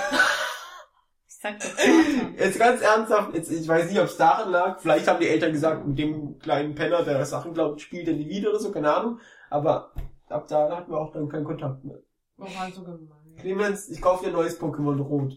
Ich 1.26 1.48
sag 1.48 1.60
Vater. 1.60 2.38
Jetzt 2.38 2.58
ganz 2.58 2.82
ernsthaft, 2.82 3.34
jetzt, 3.34 3.50
ich 3.50 3.66
weiß 3.66 3.90
nicht, 3.90 3.98
ob 3.98 4.06
es 4.06 4.16
daran 4.16 4.52
lag. 4.52 4.78
Vielleicht 4.78 5.08
haben 5.08 5.18
die 5.18 5.26
Eltern 5.26 5.50
gesagt, 5.50 5.84
mit 5.84 5.98
dem 5.98 6.38
kleinen 6.38 6.76
Penner, 6.76 7.02
der 7.02 7.26
Sachen 7.26 7.52
glaubt, 7.52 7.80
spielt 7.80 8.06
er 8.06 8.14
nie 8.14 8.28
wieder 8.28 8.50
oder 8.50 8.60
so, 8.60 8.70
keine 8.70 8.94
Ahnung. 8.94 9.18
Aber 9.50 9.92
ab 10.28 10.46
da 10.46 10.76
hatten 10.76 10.92
wir 10.92 11.00
auch 11.00 11.10
dann 11.10 11.28
keinen 11.28 11.42
Kontakt 11.42 11.82
mehr. 11.82 11.98
Oha, 12.38 12.70
so 12.70 12.84
gemein. 12.84 13.34
Clemens, 13.40 13.88
ich 13.88 14.00
kaufe 14.00 14.22
dir 14.22 14.30
ein 14.30 14.34
neues 14.34 14.60
Pokémon 14.60 15.00
Rot. 15.00 15.32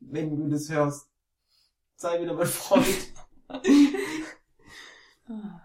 Wenn 0.00 0.36
du 0.36 0.48
das 0.48 0.68
hörst. 0.68 1.08
Sei 1.94 2.20
wieder 2.20 2.34
mein 2.34 2.46
Freund. 2.46 3.12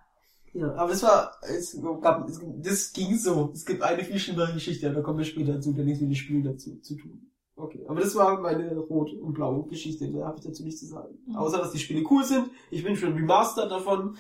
Ja, 0.56 0.74
aber 0.76 0.92
es 0.94 1.04
war, 1.04 1.36
es 1.42 1.78
gab, 2.02 2.30
es, 2.30 2.40
das 2.62 2.94
ging 2.94 3.18
so. 3.18 3.52
Es 3.54 3.66
gibt 3.66 3.82
eine 3.82 4.02
viel 4.06 4.18
schlimmere 4.18 4.54
Geschichte, 4.54 4.86
aber 4.88 4.96
da 4.96 5.02
kommen 5.02 5.18
wir 5.18 5.26
später 5.26 5.54
dazu, 5.56 5.74
der 5.74 5.84
nichts 5.84 6.00
mit 6.00 6.10
den 6.12 6.16
Spielen 6.16 6.44
dazu 6.46 6.78
zu 6.80 6.96
tun. 6.96 7.30
Okay, 7.58 7.86
aber 7.90 8.00
das 8.00 8.16
war 8.16 8.40
meine 8.40 8.74
rot 8.78 9.12
und 9.14 9.34
blaue 9.34 9.68
Geschichte, 9.68 10.10
da 10.12 10.26
habe 10.28 10.38
ich 10.40 10.46
dazu 10.46 10.64
nichts 10.64 10.80
zu 10.80 10.88
sagen. 10.88 11.18
Mhm. 11.28 11.36
Außer, 11.36 11.58
dass 11.58 11.72
die 11.74 11.80
Spiele 11.80 12.06
cool 12.10 12.24
sind. 12.24 12.50
Ich 12.72 12.84
bin 12.86 12.96
schon 12.96 13.14
Remastered 13.14 13.70
davon. 13.70 14.18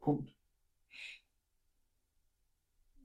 Punkt. 0.00 0.32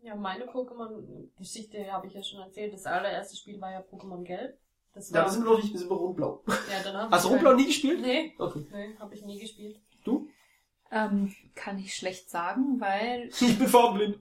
Ja, 0.02 0.16
meine 0.16 0.46
Pokémon-Geschichte 0.46 1.92
habe 1.92 2.08
ich 2.08 2.14
ja 2.14 2.24
schon 2.24 2.40
erzählt. 2.40 2.74
Das 2.74 2.86
allererste 2.86 3.36
Spiel 3.36 3.60
war 3.62 3.72
ja 3.72 3.82
Pokémon 3.82 4.24
Gelb. 4.24 4.58
Das 4.94 5.10
Da 5.10 5.22
war, 5.22 5.30
sind 5.30 5.44
wir 5.44 5.52
noch 5.52 5.58
nicht, 5.62 5.72
wir 5.74 5.80
sind 5.80 5.90
bei 5.90 5.96
rot-blau. 5.96 6.44
ja, 6.48 6.84
dann 6.84 6.96
hab 6.98 7.12
Hast 7.12 7.26
du 7.26 7.30
rot-blau 7.30 7.54
nie 7.54 7.66
gespielt? 7.66 8.02
Nee, 8.02 8.34
Okay. 8.40 8.66
nee, 8.72 8.96
habe 8.98 9.14
ich 9.14 9.24
nie 9.24 9.40
gespielt. 9.40 9.80
Du? 10.04 10.28
Ähm, 10.96 11.36
kann 11.56 11.78
ich 11.78 11.94
schlecht 11.94 12.30
sagen, 12.30 12.80
weil 12.80 13.28
Ich 13.42 13.60
bin 13.60 13.68
farbenblind. 13.68 14.18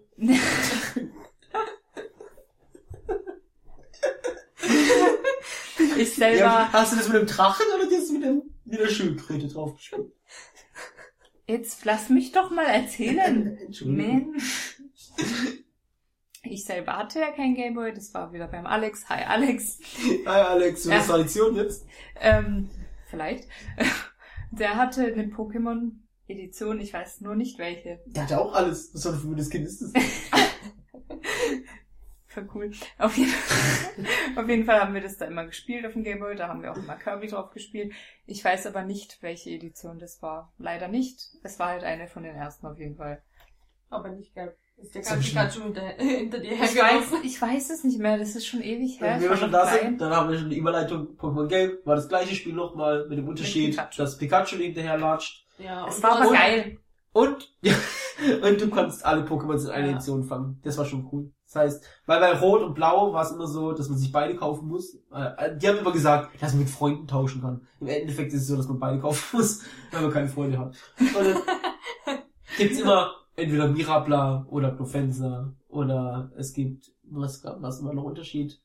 ich 5.97 6.15
selber. 6.15 6.39
Ja, 6.39 6.69
hast 6.73 6.93
du 6.93 6.97
das 6.97 7.09
mit 7.09 7.17
dem 7.17 7.27
Drachen 7.27 7.65
oder 7.77 7.89
das 7.89 8.11
mit 8.11 8.25
dem, 8.25 8.43
mit 8.65 8.79
Wieder 8.81 8.89
Schildkröte 8.89 9.49
drauf 9.49 9.77
gespielt. 9.77 10.13
Jetzt 11.47 11.85
lass 11.85 12.09
mich 12.09 12.33
doch 12.33 12.51
mal 12.51 12.67
erzählen. 12.67 13.59
Mensch. 13.85 14.79
Ich 16.43 16.65
selber 16.65 16.97
hatte 16.97 17.21
ja 17.21 17.31
kein 17.31 17.55
Gameboy, 17.55 17.93
das 17.95 18.13
war 18.15 18.33
wieder 18.33 18.49
beim 18.49 18.67
Alex. 18.67 19.09
Hi 19.09 19.23
Alex. 19.25 19.79
Hi 20.27 20.41
Alex, 20.41 20.83
du 20.83 20.93
hast 20.93 21.09
Ja. 21.09 21.15
Tradition 21.15 21.57
jetzt? 21.57 21.87
Ähm, 22.21 22.69
vielleicht. 23.09 23.49
Der 24.51 24.77
hatte 24.77 25.05
eine 25.05 25.29
Pokémon-Edition, 26.25 26.81
ich 26.81 26.93
weiß 26.93 27.21
nur 27.21 27.37
nicht 27.37 27.59
welche. 27.59 28.01
Der 28.07 28.25
hatte 28.25 28.41
auch 28.41 28.53
alles. 28.55 28.93
Was 28.95 29.03
für 29.03 29.11
ein 29.11 29.15
verwöhntes 29.17 29.51
Kind 29.51 29.67
ist 29.67 29.83
das? 29.83 29.93
Voll 32.27 32.49
cool. 32.55 32.73
Auf 32.99 33.17
jeden, 33.17 33.33
auf 34.37 34.49
jeden 34.49 34.65
Fall 34.65 34.81
haben 34.81 34.95
wir 34.95 35.01
das 35.01 35.17
da 35.19 35.27
immer 35.27 35.47
gespielt 35.47 35.87
auf 35.87 35.93
dem 35.93 36.03
Gameboy, 36.03 36.35
da 36.35 36.49
haben 36.49 36.63
wir 36.63 36.73
auch 36.73 36.77
immer 36.77 36.97
Kirby 36.97 37.29
drauf 37.29 37.51
gespielt. 37.51 37.93
Ich 38.27 38.45
weiß 38.45 38.67
aber 38.67 38.83
nicht, 38.83 39.19
welche 39.23 39.51
Edition 39.51 40.01
das 40.01 40.21
war. 40.21 40.53
Leider 40.59 40.89
nicht. 40.89 41.29
Es 41.45 41.61
war 41.61 41.69
halt 41.69 41.85
eine 41.85 42.09
von 42.09 42.25
den 42.25 42.35
ersten 42.35 42.67
auf 42.67 42.77
jeden 42.77 42.97
Fall. 42.97 43.23
Aber 43.89 44.09
nicht 44.09 44.35
gelb. 44.35 44.57
Ist 44.77 44.97
der. 44.97 45.03
Pikachu 45.03 45.63
hinter, 45.63 45.87
hinter 45.97 46.41
dir 46.41 46.55
Ich 46.55 46.77
weiß, 46.77 47.13
ich 47.23 47.41
weiß 47.41 47.71
es 47.71 47.85
nicht 47.85 48.01
mehr, 48.01 48.19
das 48.19 48.35
ist 48.35 48.47
schon 48.47 48.61
ewig 48.61 49.01
her. 49.01 49.21
Wenn 49.21 49.31
wir 49.31 49.37
schon 49.37 49.53
da 49.53 49.67
sind, 49.69 50.01
dann 50.01 50.13
haben 50.13 50.29
wir 50.29 50.37
schon 50.37 50.51
die 50.51 50.59
Überleitung 50.59 51.17
Pokémon 51.17 51.47
Gelb. 51.47 51.87
War 51.87 51.95
das 51.95 52.09
gleiche 52.09 52.35
Spiel 52.35 52.55
nochmal 52.55 53.07
mit 53.09 53.19
dem 53.19 53.29
Unterschied, 53.29 53.71
Pikachu. 53.71 54.03
dass 54.03 54.19
Pikachu 54.19 54.57
hinterher 54.57 54.99
latscht. 54.99 55.44
Ja, 55.59 55.87
Es 55.87 55.97
und 55.97 56.03
war 56.03 56.17
du 56.19 56.23
aber 56.25 56.33
geil. 56.33 56.79
Und, 57.13 57.55
und 58.43 58.61
du 58.61 58.69
konntest 58.71 59.05
alle 59.05 59.25
Pokémon 59.25 59.63
in 59.65 59.71
einer 59.71 59.87
Ja. 59.87 59.93
Edition 59.93 60.25
fangen. 60.25 60.61
Das 60.65 60.77
war 60.79 60.85
schon 60.85 61.09
cool. 61.13 61.33
Das 61.47 61.57
heißt, 61.57 61.85
weil 62.07 62.19
bei 62.21 62.37
Rot 62.41 62.63
und 62.63 62.75
Blau 62.75 63.13
war 63.13 63.23
es 63.23 63.31
immer 63.31 63.47
so, 63.47 63.73
dass 63.73 63.89
man 63.89 63.97
sich 63.99 64.11
beide 64.11 64.35
kaufen 64.35 64.67
muss. 64.67 64.97
Äh, 65.13 65.57
Die 65.57 65.69
haben 65.69 65.79
immer 65.79 65.93
gesagt, 65.93 66.31
dass 66.43 66.53
man 66.53 66.63
mit 66.63 66.71
Freunden 66.71 67.07
tauschen 67.07 67.41
kann. 67.43 67.67
Im 67.81 67.87
Endeffekt 67.87 68.33
ist 68.33 68.43
es 68.43 68.49
so, 68.49 68.57
dass 68.57 68.67
man 68.67 68.81
beide 68.81 68.99
kaufen 68.99 69.25
muss, 69.37 69.63
weil 69.93 70.03
man 70.03 70.11
keine 70.13 70.29
Freunde 70.29 70.59
hat. 70.59 70.75
Und 70.99 71.15
dann 71.25 72.19
gibt's 72.59 72.81
immer 72.81 73.13
entweder 73.37 73.69
Mirabla 73.69 74.47
oder 74.51 74.71
Profensa 74.73 75.53
oder 75.69 76.33
es 76.37 76.53
gibt, 76.53 76.91
was 77.05 77.43
gab, 77.43 77.63
was 77.63 77.85
war 77.85 77.93
noch 77.95 78.05
Unterschied? 78.05 78.61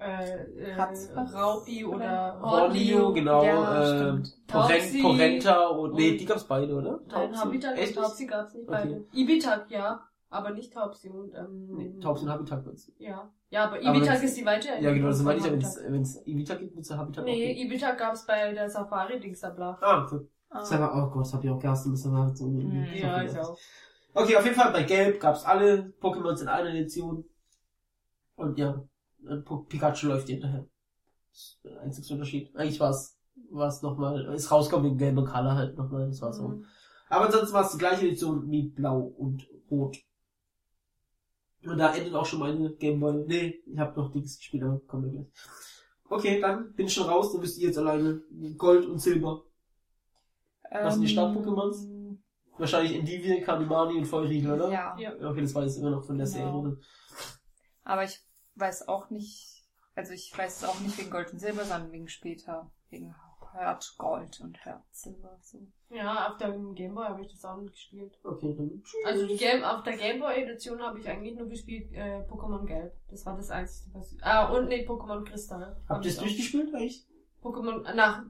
Äh, 0.00 0.62
äh? 0.72 0.74
Raupi 0.74 1.84
oder 1.84 2.40
Hornio, 2.40 2.98
Hornio. 2.98 3.12
genau, 3.12 3.44
Ja, 3.44 4.14
äh, 4.16 4.22
Taubsi 4.46 5.02
Porrenta 5.02 5.66
und, 5.68 5.94
nee, 5.94 6.16
die 6.16 6.24
gab's 6.24 6.44
beide, 6.44 6.74
oder? 6.74 7.00
Nein, 7.08 7.36
Habitat 7.38 7.76
Echt? 7.78 7.96
und 7.96 8.02
Taubsi 8.04 8.26
gab's 8.26 8.54
nicht 8.54 8.68
Okay. 8.68 8.78
beide. 8.82 9.04
Ibitak, 9.12 9.70
ja, 9.70 10.00
aber 10.30 10.50
nicht 10.50 10.72
Taubsi 10.72 11.08
und, 11.10 11.34
ähm, 11.34 11.66
Nee, 11.74 12.00
Taubsi 12.00 12.24
und 12.24 12.30
Habitat 12.30 12.64
du? 12.66 12.72
Ja. 12.98 13.30
Ja, 13.50 13.64
aber 13.64 13.76
Aber 13.76 13.82
Ibitak 13.84 14.10
wenn's- 14.14 14.22
ist 14.24 14.36
die 14.38 14.46
Weiterentwicklung. 14.46 14.84
Ja, 14.84 14.92
genau, 14.92 15.08
das 15.08 15.22
meine 15.22 15.38
ich 15.40 15.44
Habitat. 15.44 15.72
wenn's 15.88 16.16
Evita 16.26 16.54
gibt, 16.54 16.76
wird's 16.76 16.88
ja 16.88 16.96
Habitat 16.98 17.24
auch 17.24 17.26
Nee, 17.28 17.54
geben. 17.54 17.68
Ibitak 17.70 17.98
gab's 17.98 18.24
bei 18.24 18.52
der 18.52 18.70
Safari-Dings 18.70 19.40
da 19.40 19.50
bla. 19.50 19.76
Ah, 19.80 20.04
okay. 20.04 20.20
Ah. 20.50 20.58
Das 20.60 20.70
war, 20.78 20.92
oh 20.94 21.10
Gott, 21.10 21.24
das 21.26 21.34
hab 21.34 21.44
ich 21.44 21.50
auch 21.50 21.58
gehasst, 21.58 21.86
das 21.90 22.10
war 22.12 22.24
halt 22.26 22.36
so. 22.38 22.46
Hm. 22.46 22.86
Ja, 22.94 23.22
ich 23.22 23.36
auch. 23.38 23.56
Okay, 24.14 24.36
auf 24.36 24.44
jeden 24.44 24.56
Fall 24.56 24.72
bei 24.72 24.82
Gelb 24.84 25.20
gab's 25.20 25.44
alle 25.44 25.92
Pokémons 26.00 26.42
in 26.42 26.48
einer 26.48 26.70
Edition. 26.70 27.24
Und 28.36 28.58
ja, 28.58 28.82
Pikachu 29.68 30.06
läuft 30.08 30.28
hinterher. 30.28 30.66
Das 31.30 31.40
ist 31.40 31.60
der 31.64 31.80
einzige 31.80 32.12
Unterschied. 32.14 32.54
Eigentlich 32.56 32.80
war's, 32.80 33.18
war's 33.50 33.82
nochmal, 33.82 34.34
ist 34.34 34.50
rausgekommen 34.50 34.86
wegen 34.90 34.98
gelber 34.98 35.24
Color 35.24 35.54
halt 35.54 35.76
nochmal, 35.76 36.08
das 36.08 36.20
war's 36.22 36.40
auch. 36.40 36.48
Mhm. 36.48 36.64
Aber 37.08 37.26
ansonsten 37.26 37.52
war 37.54 37.64
es 37.64 37.72
die 37.72 37.78
gleiche 37.78 38.06
Edition 38.06 38.50
wie 38.50 38.68
Blau 38.68 39.00
und 39.00 39.46
Rot. 39.70 39.98
Und 41.64 41.78
da 41.78 41.94
endet 41.94 42.14
auch 42.14 42.24
schon 42.24 42.40
meine 42.40 42.70
Gameboy. 42.74 43.24
Nee, 43.26 43.62
ich 43.66 43.78
habe 43.78 44.00
noch 44.00 44.12
Dings 44.12 44.38
gespielt, 44.38 44.62
aber 44.62 44.80
kommen 44.86 45.04
wir 45.04 45.12
gleich. 45.12 45.26
Okay, 46.08 46.40
dann 46.40 46.72
bin 46.72 46.86
ich 46.86 46.94
schon 46.94 47.08
raus, 47.08 47.32
dann 47.32 47.40
müsst 47.40 47.58
ihr 47.58 47.68
jetzt 47.68 47.78
alleine 47.78 48.22
Gold 48.56 48.86
und 48.86 48.98
Silber. 48.98 49.44
Was 50.70 50.94
sind 50.94 51.02
die 51.02 51.08
Start-Pokémons? 51.08 51.84
Ähm, 51.84 52.22
Wahrscheinlich 52.58 52.94
Endivie, 52.94 53.40
Kanimani 53.40 53.98
und 53.98 54.04
Feurigel, 54.04 54.52
oder? 54.52 54.70
Ja. 54.70 54.96
Ja. 54.98 55.30
Okay, 55.30 55.40
das 55.42 55.54
weiß 55.54 55.72
ich 55.74 55.80
immer 55.80 55.90
noch 55.90 56.04
von 56.04 56.18
der 56.18 56.26
Genau. 56.26 56.62
Serie. 56.62 56.78
Aber 57.84 58.04
ich 58.04 58.18
weiß 58.60 58.88
auch 58.88 59.10
nicht, 59.10 59.64
also 59.94 60.12
ich 60.12 60.36
weiß 60.36 60.58
es 60.58 60.64
auch 60.68 60.78
nicht 60.80 60.98
wegen 60.98 61.10
Gold 61.10 61.32
und 61.32 61.38
Silber, 61.38 61.64
sondern 61.64 61.92
wegen 61.92 62.08
später, 62.08 62.70
wegen 62.90 63.14
Hört 63.52 63.94
Gold 63.98 64.40
und 64.40 64.64
Hört 64.64 64.84
Silber. 64.92 65.36
So. 65.42 65.58
Ja, 65.88 66.28
auf 66.28 66.36
dem 66.36 66.74
Gameboy 66.74 67.06
habe 67.06 67.22
ich 67.22 67.32
das 67.32 67.44
auch 67.44 67.56
nicht 67.56 67.72
gespielt. 67.72 68.16
Okay, 68.22 68.54
dann. 68.56 68.82
Also 69.04 69.26
die 69.26 69.36
Game, 69.36 69.64
auf 69.64 69.82
der 69.82 69.96
Gameboy-Edition 69.96 70.80
habe 70.80 71.00
ich 71.00 71.08
eigentlich 71.08 71.36
nur 71.36 71.48
gespielt 71.48 71.92
äh, 71.92 72.20
Pokémon 72.28 72.64
Gelb. 72.64 72.92
Das 73.08 73.26
war 73.26 73.36
das 73.36 73.50
einzige, 73.50 73.92
was 73.94 74.14
Ah, 74.22 74.52
und 74.52 74.68
nee, 74.68 74.86
Pokémon 74.86 75.24
Kristall. 75.24 75.76
Hab 75.88 75.96
Habt 75.96 76.04
ihr 76.04 76.10
ich 76.10 76.16
es 76.16 76.22
durchgespielt 76.22 76.72
eigentlich? 76.72 77.06
Pokémon, 77.42 77.94
nach, 77.94 78.22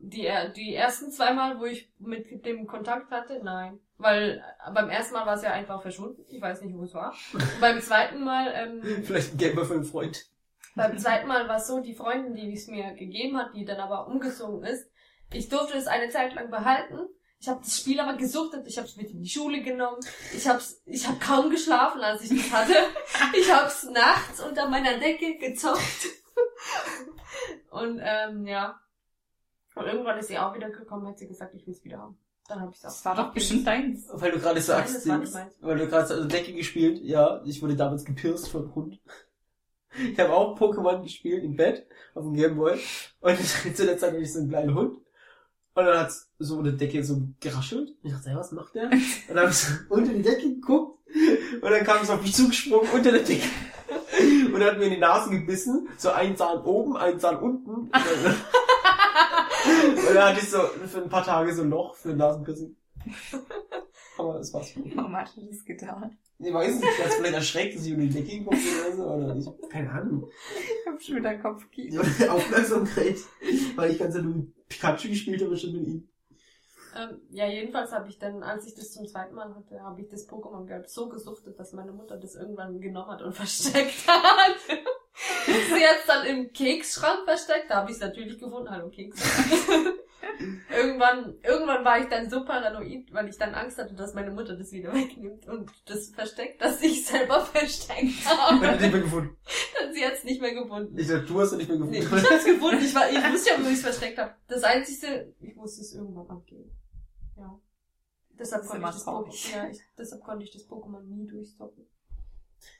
die, 0.00 0.28
die 0.56 0.74
ersten 0.74 1.10
zweimal, 1.10 1.60
wo 1.60 1.64
ich 1.64 1.90
mit 1.98 2.44
dem 2.44 2.66
Kontakt 2.66 3.10
hatte, 3.10 3.40
nein. 3.42 3.78
Weil 3.98 4.42
äh, 4.66 4.72
beim 4.72 4.90
ersten 4.90 5.14
Mal 5.14 5.26
war 5.26 5.34
es 5.34 5.42
ja 5.42 5.52
einfach 5.52 5.80
verschwunden. 5.80 6.24
Ich 6.28 6.40
weiß 6.40 6.62
nicht, 6.62 6.76
wo 6.76 6.82
es 6.82 6.94
war. 6.94 7.14
beim 7.60 7.80
zweiten 7.80 8.24
Mal, 8.24 8.52
ähm, 8.54 9.04
Vielleicht 9.04 9.34
ein 9.34 9.38
Gamer 9.38 9.64
für 9.64 9.74
einen 9.74 9.84
Freund. 9.84 10.26
beim 10.74 10.98
zweiten 10.98 11.28
Mal 11.28 11.48
war 11.48 11.56
es 11.56 11.66
so, 11.66 11.80
die 11.80 11.94
Freundin, 11.94 12.34
die 12.34 12.52
es 12.52 12.66
mir 12.66 12.92
gegeben 12.94 13.38
hat, 13.38 13.54
die 13.54 13.64
dann 13.64 13.78
aber 13.78 14.08
umgezogen 14.08 14.64
ist, 14.64 14.90
ich 15.32 15.48
durfte 15.48 15.76
es 15.76 15.86
eine 15.86 16.08
Zeit 16.10 16.34
lang 16.34 16.50
behalten. 16.50 17.08
Ich 17.38 17.48
habe 17.48 17.60
das 17.62 17.78
Spiel 17.78 18.00
aber 18.00 18.16
gesuchtet, 18.16 18.66
ich 18.66 18.78
habe 18.78 18.88
es 18.88 18.96
mit 18.96 19.10
in 19.10 19.22
die 19.22 19.28
Schule 19.28 19.62
genommen. 19.62 19.98
Ich 20.34 20.48
hab's, 20.48 20.82
ich 20.86 21.06
habe 21.06 21.18
kaum 21.18 21.50
geschlafen, 21.50 22.00
als 22.00 22.22
ich 22.22 22.30
das 22.30 22.50
hatte. 22.52 22.74
Ich 23.38 23.52
habe 23.52 23.66
es 23.66 23.84
nachts 23.84 24.40
unter 24.40 24.68
meiner 24.68 24.98
Decke 24.98 25.36
gezockt. 25.36 25.80
Und 27.70 28.00
ähm, 28.02 28.46
ja. 28.46 28.80
Und 29.74 29.86
irgendwann 29.86 30.18
ist 30.18 30.28
sie 30.28 30.38
auch 30.38 30.54
wieder 30.54 30.70
gekommen, 30.70 31.06
hat 31.06 31.18
sie 31.18 31.28
gesagt, 31.28 31.54
ich 31.54 31.66
will 31.66 31.74
es 31.74 31.84
wieder 31.84 31.98
haben. 31.98 32.18
Dann 32.48 32.60
habe 32.60 32.70
ich 32.72 32.78
es 32.78 32.84
auch. 32.84 32.88
Das 32.88 33.04
war 33.04 33.16
doch 33.16 33.32
bestimmt 33.32 33.66
deins. 33.66 34.08
Weil 34.12 34.32
du 34.32 34.38
gerade 34.38 34.60
sagst, 34.60 34.96
das 34.96 35.08
war 35.08 35.18
meins. 35.18 35.34
weil 35.60 35.78
du 35.78 35.86
gerade 35.88 36.14
also 36.14 36.24
Decke 36.24 36.52
gespielt, 36.54 37.00
ja, 37.02 37.42
ich 37.44 37.60
wurde 37.62 37.76
damals 37.76 38.04
gepirst 38.04 38.48
von 38.48 38.62
einem 38.62 38.74
Hund. 38.74 39.00
Ich 39.98 40.18
habe 40.18 40.32
auch 40.32 40.58
Pokémon 40.58 41.02
gespielt 41.02 41.42
im 41.42 41.56
Bett 41.56 41.86
auf 42.14 42.24
dem 42.24 42.34
Gameboy 42.34 42.78
und 43.20 43.38
zu 43.76 43.86
der 43.86 43.98
Zeit 43.98 44.12
hatte 44.12 44.22
ich 44.22 44.32
so 44.32 44.40
einen 44.40 44.48
kleinen 44.48 44.74
Hund 44.74 44.98
und 45.74 45.84
dann 45.84 45.98
hat's 45.98 46.30
so 46.38 46.58
eine 46.58 46.74
Decke 46.74 47.02
so 47.02 47.28
geraschelt. 47.40 47.96
Ich 48.02 48.12
dachte, 48.12 48.30
hey, 48.30 48.36
was 48.36 48.52
macht 48.52 48.74
der? 48.74 48.90
Und 48.90 49.02
dann 49.28 49.38
habe 49.38 49.50
ich 49.50 49.56
so 49.56 49.72
unter 49.88 50.12
die 50.12 50.22
Decke 50.22 50.54
geguckt 50.54 51.00
und 51.62 51.70
dann 51.70 51.84
kam 51.84 52.02
es 52.02 52.10
auf 52.10 52.22
mich 52.22 52.34
zugesprungen 52.34 52.90
unter 52.90 53.10
der 53.10 53.22
Decke 53.22 53.48
und 54.56 54.64
hat 54.64 54.78
mir 54.78 54.84
in 54.86 54.94
die 54.94 54.98
Nase 54.98 55.30
gebissen, 55.30 55.88
so 55.96 56.10
ein 56.10 56.36
Zahn 56.36 56.62
oben, 56.64 56.96
ein 56.96 57.20
Zahn 57.20 57.36
unten. 57.36 57.90
Und 59.66 60.14
dann, 60.14 60.24
hatte 60.24 60.40
ich 60.40 60.48
so 60.48 60.58
für 60.60 61.02
ein 61.02 61.08
paar 61.08 61.24
Tage 61.24 61.52
so 61.52 61.62
ein 61.62 61.70
Loch 61.70 61.96
für 61.96 62.10
ein 62.10 62.18
Nasenpiercing. 62.18 62.76
Aber 64.18 64.34
das 64.38 64.54
war's. 64.54 64.72
Warum 64.94 65.16
hat 65.16 65.32
er 65.36 65.42
das 65.44 65.64
getan? 65.64 66.16
Ich 66.38 66.52
weiß 66.52 66.74
nicht, 66.76 66.84
ich 66.84 67.04
hat's 67.04 67.16
vielleicht 67.16 67.34
erschreckt, 67.34 67.76
dass 67.76 67.86
ich 67.86 67.92
über 67.92 68.02
die 68.02 68.10
Decke 68.10 68.38
geguckt 68.38 68.58
bin 68.58 68.94
oder 68.94 68.96
so, 68.96 69.04
oder 69.04 69.36
ich 69.36 69.70
keine 69.70 69.90
Ahnung. 69.90 70.28
Ich 70.56 70.86
hab 70.86 71.02
schon 71.02 71.16
wieder 71.16 71.34
Kopfkino. 71.38 72.02
Die 72.02 72.28
Aufmerksamkeit, 72.28 73.16
weil 73.74 73.90
ich 73.90 73.98
ganz 73.98 74.14
ja 74.14 74.22
nur 74.22 74.34
mit 74.34 74.68
Pikachu 74.68 75.08
gespielt 75.08 75.42
habe, 75.42 75.56
schon 75.56 75.72
mit 75.72 75.86
ihm. 75.86 76.08
Ähm, 76.96 77.20
ja, 77.30 77.46
jedenfalls 77.46 77.92
habe 77.92 78.08
ich 78.08 78.18
dann, 78.18 78.42
als 78.42 78.66
ich 78.66 78.74
das 78.74 78.92
zum 78.92 79.06
zweiten 79.06 79.34
Mal 79.34 79.54
hatte, 79.54 79.80
habe 79.82 80.00
ich 80.00 80.08
das 80.08 80.28
Pokémon 80.28 80.66
Gelb 80.66 80.88
so 80.88 81.08
gesuchtet, 81.08 81.58
dass 81.58 81.72
meine 81.72 81.92
Mutter 81.92 82.16
das 82.16 82.34
irgendwann 82.36 82.80
genommen 82.80 83.10
hat 83.10 83.22
und 83.22 83.32
versteckt 83.34 84.06
hat. 84.08 84.56
Sie 85.46 85.86
hat 85.86 86.00
es 86.00 86.06
dann 86.06 86.26
im 86.26 86.52
Keksschrank 86.52 87.24
versteckt, 87.24 87.70
da 87.70 87.76
habe 87.76 87.90
ich 87.90 87.96
es 87.96 88.02
natürlich 88.02 88.38
gefunden. 88.38 88.70
Hallo 88.70 88.88
Keks. 88.88 89.18
irgendwann, 90.70 91.34
irgendwann 91.42 91.84
war 91.84 91.98
ich 92.00 92.08
dann 92.08 92.28
so 92.28 92.44
paranoid, 92.44 93.12
weil 93.12 93.28
ich 93.28 93.38
dann 93.38 93.54
Angst 93.54 93.78
hatte, 93.78 93.94
dass 93.94 94.14
meine 94.14 94.30
Mutter 94.30 94.56
das 94.56 94.72
wieder 94.72 94.92
wegnimmt 94.92 95.46
und 95.48 95.70
das 95.86 96.10
versteckt, 96.10 96.60
dass 96.62 96.82
ich 96.82 97.06
selber 97.06 97.40
versteckt 97.40 98.26
habe. 98.26 98.66
den 98.66 98.80
nicht 98.80 98.92
mehr 98.92 99.02
gefunden. 99.02 99.36
Und 99.84 99.94
sie 99.94 100.04
hat 100.04 100.14
es 100.14 100.24
nicht 100.24 100.40
mehr 100.40 100.54
gefunden. 100.54 100.98
Ich 100.98 101.08
sag, 101.08 101.26
du 101.26 101.40
hast 101.40 101.52
ihn 101.52 101.58
nicht 101.58 101.68
mehr 101.68 101.78
Nee, 101.78 102.00
gefunden. 102.00 102.24
ich 102.24 102.30
hab's 102.30 102.44
gefunden. 102.44 102.84
Ich, 102.84 102.94
war, 102.94 103.10
ich 103.10 103.16
wusste 103.32 103.50
ja, 103.50 103.56
wo 103.62 103.68
ich 103.68 103.74
es 103.74 103.82
versteckt 103.82 104.18
habe. 104.18 104.34
Das 104.48 104.62
Einzige, 104.64 105.34
ich 105.40 105.54
musste 105.56 105.80
es 105.82 105.94
irgendwann 105.94 106.28
abgeben. 106.28 106.70
Ja. 107.36 107.58
Deshalb 108.38 108.62
Das 108.62 108.70
konnte, 108.70 108.86
ich 108.86 108.92
das 108.94 109.04
traurig. 109.04 109.54
Ja, 109.54 109.68
ich, 109.68 109.80
deshalb 109.96 110.22
konnte 110.22 110.44
ich 110.44 110.52
das 110.52 110.68
Pokémon 110.68 111.02
nie 111.02 111.26
durchzocken. 111.26 111.86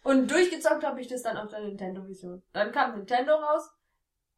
Und 0.03 0.31
durchgezockt 0.31 0.85
habe 0.85 1.01
ich 1.01 1.09
das 1.09 1.23
dann 1.23 1.37
auf 1.37 1.51
der 1.51 1.61
Nintendo-Vision. 1.61 2.43
Dann 2.53 2.73
kam 2.73 2.97
Nintendo 2.97 3.35
raus. 3.35 3.70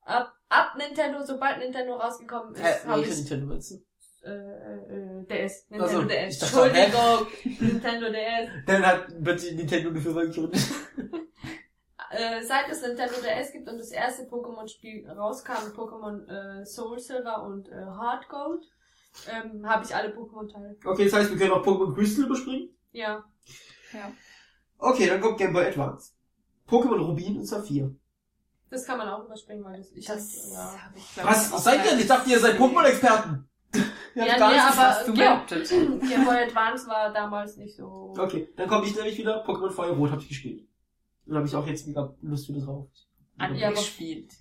Ab, 0.02 0.32
ab 0.48 0.74
Nintendo, 0.76 1.22
sobald 1.24 1.58
Nintendo 1.58 1.94
rausgekommen 1.94 2.54
ist, 2.54 2.60
Äh, 2.60 2.86
habe 2.86 3.00
welche 3.00 3.12
ich 3.12 3.18
Nintendo 3.18 3.46
meinst 3.46 3.70
du? 3.72 3.76
äh, 4.24 4.30
äh, 4.30 5.24
DS. 5.26 5.66
Nintendo 5.70 6.00
so, 6.00 6.04
DS. 6.08 6.42
Entschuldigung. 6.42 7.26
Nintendo 7.60 8.10
DS. 8.10 8.50
Dann 8.66 8.86
hat 8.86 9.06
plötzlich 9.22 9.54
Nintendo 9.56 9.90
eine 9.90 10.00
Firma 10.00 10.22
gegründet. 10.22 10.60
Äh, 12.10 12.42
seit 12.42 12.68
es 12.70 12.80
Nintendo 12.82 13.14
DS 13.20 13.52
gibt 13.52 13.68
und 13.68 13.78
das 13.78 13.90
erste 13.90 14.22
Pokémon-Spiel 14.24 15.08
rauskam, 15.10 15.72
Pokémon 15.76 16.26
äh, 16.26 16.64
Soul 16.64 16.98
Silver 16.98 17.42
und 17.42 17.68
äh, 17.68 17.74
Heart 17.74 18.28
Gold, 18.30 18.64
ähm, 19.30 19.66
habe 19.68 19.84
ich 19.84 19.94
alle 19.94 20.14
Pokémon-Teile. 20.14 20.76
Okay, 20.84 21.04
das 21.04 21.12
heißt, 21.14 21.30
wir 21.30 21.38
können 21.38 21.52
auch 21.52 21.64
Pokémon 21.64 21.94
Crystal 21.94 22.24
überspringen. 22.26 22.70
Ja. 22.92 23.24
Ja. 23.92 24.12
Okay, 24.78 25.06
dann 25.08 25.20
kommt 25.20 25.38
Game 25.38 25.52
Boy 25.52 25.66
Advance. 25.66 26.12
Pokémon 26.68 26.98
Rubin 27.00 27.38
und 27.38 27.46
Saphir. 27.46 27.94
Das 28.70 28.84
kann 28.84 28.98
man 28.98 29.08
auch 29.08 29.24
überspringen, 29.24 29.64
weil 29.64 29.78
das, 29.78 29.90
ich 29.92 30.04
Das 30.04 30.52
ja. 30.52 30.84
habe 30.84 30.98
ich, 30.98 31.14
glaub 31.14 31.26
Was? 31.26 31.50
Was 31.52 31.64
seid 31.64 31.84
ihr? 31.86 31.92
mal 31.92 32.00
Ich 32.00 32.06
dachte, 32.06 32.30
ihr 32.30 32.38
seid. 32.38 32.58
Pokémon-Experten. 32.58 33.48
Habt 33.74 33.86
Ja, 34.14 34.36
gar 34.38 34.52
nee, 34.52 34.58
aber- 34.58 34.76
Hast 34.76 35.08
du 35.08 35.12
Game- 35.14 35.24
behauptet. 35.24 35.68
Game 35.68 36.24
Boy 36.24 36.36
Advance 36.44 36.86
war 36.86 37.12
damals 37.12 37.56
nicht 37.56 37.76
so. 37.76 38.14
Okay, 38.18 38.48
dann 38.56 38.68
komme 38.68 38.86
ich 38.86 38.94
nämlich 38.94 39.16
wieder. 39.18 39.44
Pokémon 39.46 39.70
Feuer 39.70 39.94
Rot 39.94 40.10
habe 40.10 40.20
ich 40.22 40.28
gespielt. 40.28 40.66
Dann 41.26 41.36
habe 41.36 41.46
ich 41.46 41.54
auch 41.54 41.66
jetzt 41.66 41.86
wieder 41.86 42.14
Lust 42.22 42.48
wieder 42.48 42.60
drauf. 42.64 42.88
Ja, 43.38 43.68
Angespielt. 43.68 44.32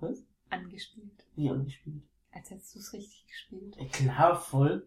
Was? 0.00 0.24
Angespielt. 0.50 1.24
Wie 1.36 1.48
angespielt? 1.48 2.02
Als 2.34 2.50
hättest 2.50 2.74
du 2.74 2.80
es 2.80 2.92
richtig 2.92 3.26
gespielt. 3.28 3.76
Ja, 3.78 3.86
klar, 3.86 4.40
voll. 4.40 4.86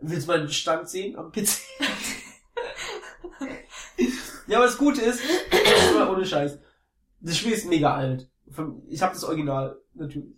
Willst 0.00 0.26
du 0.26 0.32
meinen 0.32 0.48
Stand 0.48 0.88
sehen 0.88 1.16
am 1.16 1.30
PC? 1.30 1.48
ja, 4.46 4.56
aber 4.58 4.66
das 4.66 4.78
Gute 4.78 5.02
ist, 5.02 5.20
ohne 6.08 6.24
Scheiß, 6.24 6.58
das 7.20 7.36
Spiel 7.36 7.52
ist 7.52 7.68
mega 7.68 7.94
alt. 7.94 8.30
Ich 8.88 9.02
habe 9.02 9.14
das 9.14 9.24
Original, 9.24 9.80
natürlich. 9.94 10.34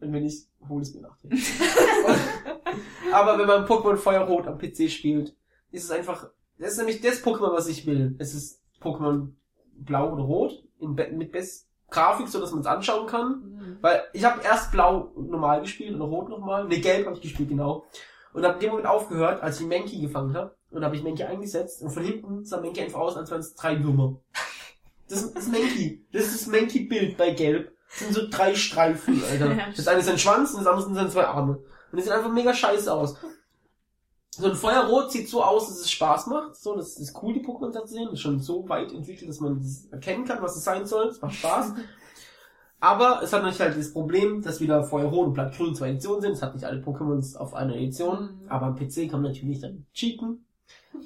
Und 0.00 0.12
wenn 0.12 0.22
nicht, 0.22 0.48
hol 0.68 0.82
es 0.82 0.94
mir 0.94 1.02
nachher. 1.02 1.30
aber 3.12 3.38
wenn 3.38 3.46
man 3.46 3.66
Pokémon 3.66 3.96
Feuerrot 3.96 4.46
am 4.46 4.58
PC 4.58 4.90
spielt, 4.90 5.34
ist 5.70 5.84
es 5.84 5.90
einfach, 5.90 6.30
das 6.58 6.72
ist 6.72 6.78
nämlich 6.78 7.00
das 7.00 7.24
Pokémon, 7.24 7.52
was 7.52 7.68
ich 7.68 7.86
will. 7.86 8.14
Es 8.18 8.34
ist 8.34 8.62
Pokémon 8.80 9.32
Blau 9.74 10.12
oder 10.12 10.22
Rot 10.22 10.64
in, 10.80 10.94
mit 10.94 11.32
best 11.32 11.67
Grafik, 11.90 12.28
so 12.28 12.40
dass 12.40 12.50
man 12.52 12.60
es 12.60 12.66
anschauen 12.66 13.06
kann. 13.06 13.28
Mhm. 13.28 13.78
Weil 13.80 14.04
ich 14.12 14.24
habe 14.24 14.42
erst 14.42 14.72
blau 14.72 15.12
normal 15.16 15.60
gespielt 15.62 15.94
oder 15.94 16.04
rot 16.04 16.28
nochmal. 16.28 16.66
Ne, 16.66 16.80
gelb 16.80 17.06
habe 17.06 17.16
ich 17.16 17.22
gespielt, 17.22 17.48
genau. 17.48 17.86
Und 18.32 18.44
habe 18.44 18.54
in 18.54 18.60
dem 18.60 18.70
Moment 18.70 18.86
aufgehört, 18.86 19.42
als 19.42 19.60
ich 19.60 19.66
Menki 19.66 20.00
gefangen 20.00 20.36
habe. 20.36 20.54
Und 20.70 20.84
habe 20.84 20.96
ich 20.96 21.02
Menki 21.02 21.24
eingesetzt. 21.24 21.82
Und 21.82 21.90
von 21.90 22.02
hinten 22.02 22.44
sah 22.44 22.60
Menki 22.60 22.80
einfach 22.80 23.00
aus, 23.00 23.16
als 23.16 23.30
wären 23.30 23.40
es 23.40 23.54
drei 23.54 23.82
Würmer. 23.82 24.20
Das 25.08 25.22
ist 25.22 25.50
Menki. 25.50 26.06
Das 26.12 26.24
ist 26.24 26.42
das 26.42 26.46
Menki-Bild 26.48 27.16
bei 27.16 27.30
gelb. 27.30 27.72
Das 27.88 27.98
sind 28.00 28.14
so 28.14 28.28
drei 28.30 28.54
Streifen, 28.54 29.22
Alter. 29.24 29.56
Das 29.76 29.88
eine 29.88 30.00
ist 30.00 30.08
ein 30.10 30.18
Schwanz 30.18 30.52
und 30.52 30.60
das 30.60 30.66
andere 30.66 30.84
sind 30.84 30.94
seine 30.94 31.08
zwei 31.08 31.24
Arme. 31.24 31.58
Und 31.90 31.96
die 31.96 32.02
sehen 32.02 32.12
einfach 32.12 32.30
mega 32.30 32.52
scheiße 32.52 32.92
aus. 32.92 33.16
So 34.38 34.46
ein 34.46 34.54
Feuerrot 34.54 35.10
sieht 35.10 35.28
so 35.28 35.42
aus, 35.42 35.66
dass 35.66 35.80
es 35.80 35.90
Spaß 35.90 36.28
macht. 36.28 36.54
So, 36.54 36.76
das 36.76 36.96
ist 36.96 37.20
cool, 37.20 37.34
die 37.34 37.44
Pokémon 37.44 37.72
da 37.72 37.84
zu 37.84 37.94
sehen. 37.94 38.04
Das 38.04 38.14
ist 38.14 38.20
schon 38.20 38.38
so 38.38 38.68
weit 38.68 38.92
entwickelt, 38.92 39.28
dass 39.28 39.40
man 39.40 39.58
das 39.58 39.86
erkennen 39.90 40.24
kann, 40.24 40.40
was 40.40 40.56
es 40.56 40.62
sein 40.62 40.86
soll. 40.86 41.08
Es 41.08 41.20
macht 41.20 41.34
Spaß. 41.34 41.74
Aber 42.80 43.20
es 43.24 43.32
hat 43.32 43.42
natürlich 43.42 43.60
halt 43.60 43.76
das 43.76 43.92
Problem, 43.92 44.40
dass 44.40 44.60
wieder 44.60 44.84
Feuerrot 44.84 45.26
und 45.26 45.32
Blattgrün 45.34 45.74
zwei 45.74 45.90
Editionen 45.90 46.20
sind. 46.20 46.32
Es 46.34 46.42
hat 46.42 46.54
nicht 46.54 46.64
alle 46.64 46.80
Pokémons 46.80 47.36
auf 47.36 47.52
einer 47.52 47.74
Edition. 47.74 48.38
Mhm. 48.42 48.48
Aber 48.48 48.66
am 48.66 48.76
PC 48.76 49.10
kann 49.10 49.22
man 49.22 49.32
natürlich 49.32 49.60
dann 49.60 49.86
cheaten. 49.92 50.46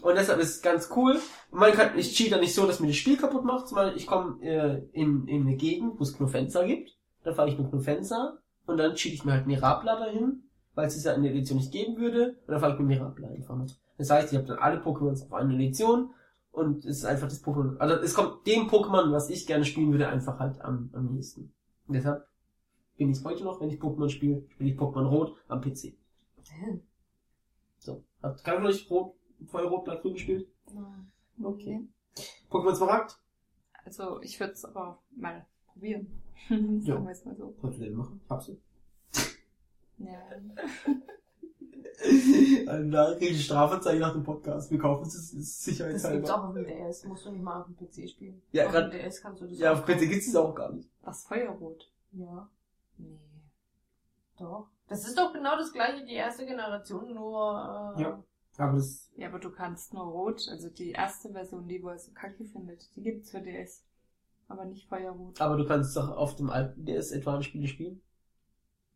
Und 0.03 0.15
deshalb 0.15 0.39
ist 0.39 0.57
es 0.57 0.63
ganz 0.63 0.91
cool. 0.95 1.19
Und 1.51 1.59
man 1.59 1.73
kann, 1.73 1.99
ich 1.99 2.15
cheat 2.15 2.33
dann 2.33 2.41
nicht 2.41 2.55
so, 2.55 2.67
dass 2.67 2.81
mir 2.81 2.89
das 2.89 2.97
Spiel 2.97 3.17
kaputt 3.17 3.47
macht. 3.47 3.75
Beispiel, 3.75 3.97
ich 3.97 4.07
komme 4.07 4.43
äh, 4.43 4.83
in, 4.93 5.27
in 5.27 5.47
eine 5.47 5.57
Gegend, 5.57 5.99
wo 5.99 6.03
es 6.03 6.15
Knofenza 6.15 6.65
gibt. 6.65 6.99
Dann 7.25 7.35
fahre 7.35 7.49
ich 7.49 7.59
mit 7.59 7.71
Knofenza. 7.71 8.37
Und 8.67 8.77
dann 8.77 8.95
cheat 8.95 9.15
ich 9.15 9.25
mir 9.25 9.33
halt 9.33 9.47
Mirabla 9.47 9.99
dahin, 9.99 10.43
weil 10.74 10.86
es 10.86 10.97
es 10.97 11.05
ja 11.05 11.12
in 11.12 11.23
der 11.23 11.32
Edition 11.32 11.59
nicht 11.59 11.73
geben 11.73 11.97
würde. 11.97 12.36
Und 12.47 12.61
dann 12.61 12.73
ich 12.73 12.78
mit 12.78 12.89
Mirabla 12.89 13.28
einfach 13.28 13.57
mit. 13.57 13.78
Das 13.99 14.11
heißt, 14.11 14.32
ich 14.32 14.39
habe 14.39 14.49
dann 14.49 14.59
alle 14.59 14.81
Pokémons 14.81 15.24
auf 15.24 15.32
einer 15.32 15.55
Edition. 15.55 16.11
Und 16.51 16.85
es 16.85 16.99
ist 16.99 17.05
einfach 17.05 17.28
das 17.28 17.43
Pokémon. 17.43 17.78
Also 17.78 17.97
es 17.97 18.15
kommt 18.15 18.47
dem 18.47 18.69
Pokémon, 18.69 19.11
was 19.12 19.31
ich 19.31 19.47
gerne 19.47 19.65
spielen 19.65 19.90
würde, 19.90 20.09
einfach 20.09 20.39
halt 20.39 20.61
am, 20.61 20.90
am 20.93 21.15
nächsten. 21.15 21.53
Und 21.86 21.94
deshalb 21.94 22.27
bin 22.99 23.11
ich 23.11 23.24
heute 23.24 23.44
noch, 23.44 23.61
wenn 23.61 23.70
ich 23.70 23.81
Pokémon 23.81 24.11
spiele, 24.11 24.44
spiele 24.51 24.70
ich 24.70 24.78
Pokémon 24.78 25.07
Rot 25.07 25.36
am 25.49 25.61
PC. 25.61 25.94
So. 27.78 28.05
Hat 28.23 28.44
keiner 28.44 28.59
von 28.59 28.66
euch 28.66 28.89
Rot, 28.90 29.15
Feuerrot, 29.47 29.85
Blatt 29.85 30.03
Grün 30.03 30.15
gespielt? 30.15 30.47
Okay. 31.43 31.81
Pokémon 32.51 32.74
Smaragd? 32.74 33.19
Also 33.85 34.20
ich 34.20 34.39
würde 34.39 34.53
es 34.53 34.65
aber 34.65 35.03
mal 35.16 35.47
probieren. 35.66 36.07
Ja. 36.49 36.94
Sagen 36.94 37.05
wir 37.05 37.12
es 37.12 37.24
mal 37.24 37.36
so. 37.36 37.55
Kannst 37.61 37.78
du 37.78 37.85
den 37.85 37.94
machen? 37.94 38.20
Hab's 38.28 38.47
du. 38.47 38.59
Ja. 39.98 40.19
Da 42.90 43.14
kriege 43.14 43.31
ich 43.32 43.44
Strafanzeige 43.44 44.01
nach 44.01 44.12
dem 44.12 44.24
Podcast. 44.24 44.70
Wir 44.70 44.78
kaufen 44.78 45.06
es, 45.06 45.14
ist 45.14 45.31
Das 45.31 45.32
gibt's 45.35 45.64
sicherheitshalber. 45.64 46.35
auch 46.39 46.44
auf 46.48 46.55
dem 46.55 46.66
DS, 46.66 47.05
musst 47.05 47.27
du 47.27 47.31
nicht 47.31 47.43
mal 47.43 47.60
auf 47.60 47.66
dem 47.66 47.77
PC 47.77 48.09
spielen. 48.10 48.43
Ja, 48.51 48.66
auf 48.66 48.73
dem 48.73 48.90
DS 48.90 49.20
kannst 49.23 49.40
du 49.43 49.47
das 49.47 49.59
Ja, 49.59 49.73
auf 49.73 49.85
PC 49.85 50.09
gibt's 50.09 50.27
es 50.28 50.36
auch 50.36 50.55
gar 50.55 50.73
nicht. 50.73 50.89
Was 51.02 51.24
Feuerrot? 51.24 51.90
Ja, 52.12 52.48
Nee. 52.98 53.19
doch. 54.39 54.69
Das 54.89 55.06
ist 55.06 55.16
doch 55.16 55.32
genau 55.32 55.56
das 55.56 55.73
gleiche, 55.73 56.05
die 56.05 56.14
erste 56.14 56.44
Generation, 56.44 57.14
nur 57.14 57.94
äh, 57.97 58.02
Ja. 58.02 58.23
Aber 58.59 58.74
das, 58.77 59.10
Ja, 59.16 59.28
aber 59.28 59.39
du 59.39 59.51
kannst 59.51 59.94
nur 59.94 60.05
Rot, 60.05 60.47
also 60.51 60.69
die 60.69 60.90
erste 60.90 61.31
Version, 61.31 61.66
die 61.69 61.82
wo 61.82 61.89
er 61.89 61.98
so 61.98 62.12
kacke 62.12 62.44
findet, 62.44 62.94
die 62.97 63.02
gibt's 63.02 63.31
für 63.31 63.40
DS. 63.40 63.85
Aber 64.48 64.64
nicht 64.66 64.86
Feuerrot. 64.89 65.40
aber 65.40 65.56
du 65.56 65.66
kannst 65.66 65.97
doch 65.97 66.10
auf 66.10 66.35
dem 66.36 66.51
alten 66.51 66.85
DS 66.85 67.12
Advanced 67.12 67.47
Spiele 67.48 67.66
spielen. 67.69 68.02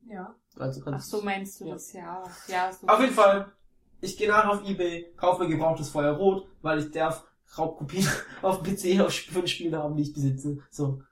Ja. 0.08 0.34
Also 0.58 0.82
Ach 0.86 1.00
so 1.00 1.22
meinst 1.22 1.60
du 1.60 1.66
Ja. 1.66 1.72
das, 1.74 1.92
ja. 1.92 2.22
Ja, 2.48 2.72
so. 2.72 2.86
Auf 2.86 3.00
jeden 3.00 3.12
Fall, 3.12 3.52
ich 4.00 4.16
gehe 4.16 4.28
nachher 4.28 4.50
auf 4.50 4.68
Ebay, 4.68 5.12
kaufe 5.16 5.44
mir 5.44 5.50
gebrauchtes 5.50 5.90
Feuerrot, 5.90 6.48
weil 6.62 6.78
ich 6.78 6.90
darf 6.90 7.26
Raubkopien 7.56 8.06
auf 8.42 8.62
dem 8.62 8.74
PC 8.74 9.00
auf 9.00 9.12
fünf 9.12 9.48
Spiele 9.48 9.78
haben, 9.78 9.96
die 9.96 10.02
ich 10.04 10.12
besitze. 10.12 10.58
So. 10.70 11.02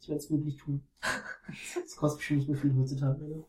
Ich 0.00 0.08
werde 0.08 0.18
es 0.18 0.30
wirklich 0.30 0.56
tun. 0.56 0.82
Das 1.74 1.96
kostet 1.96 2.18
bestimmt 2.18 2.38
nicht 2.40 2.48
mehr 2.48 2.58
viel 2.58 2.74
heutzutage, 2.76 3.24
ne? 3.24 3.44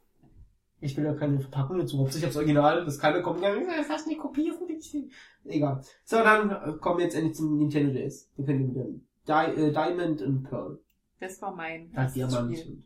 Ich 0.79 0.97
will 0.97 1.05
ja 1.05 1.13
keine 1.13 1.39
Verpackung 1.39 1.77
dazu. 1.77 1.99
Hauptsächlich 1.99 2.27
aufs 2.27 2.37
Original, 2.37 2.83
dass 2.83 2.97
keiner 2.97 3.21
kommt, 3.21 3.41
ja, 3.43 3.53
das 3.53 4.01
ist 4.01 4.07
eine 4.07 4.17
Kopie 4.17 4.51
auf 4.51 4.57
dem 4.57 4.67
PC. 4.67 5.11
Egal. 5.45 5.83
So, 6.03 6.17
dann 6.17 6.49
äh, 6.49 6.73
kommen 6.79 6.97
wir 6.97 7.05
jetzt 7.05 7.13
endlich 7.15 7.35
zum 7.35 7.59
Nintendo 7.59 7.93
DS. 7.93 8.31
Wir 8.35 8.45
können 8.45 8.71
wieder 8.71 8.85
Di 9.27 9.61
äh, 9.61 9.71
Diamond 9.71 10.23
und 10.23 10.43
Pearl. 10.43 10.79
Das 11.19 11.39
war 11.43 11.53
mein 11.55 11.91
erstes 11.93 12.13
Diamant 12.15 12.57
Spiel. 12.57 12.83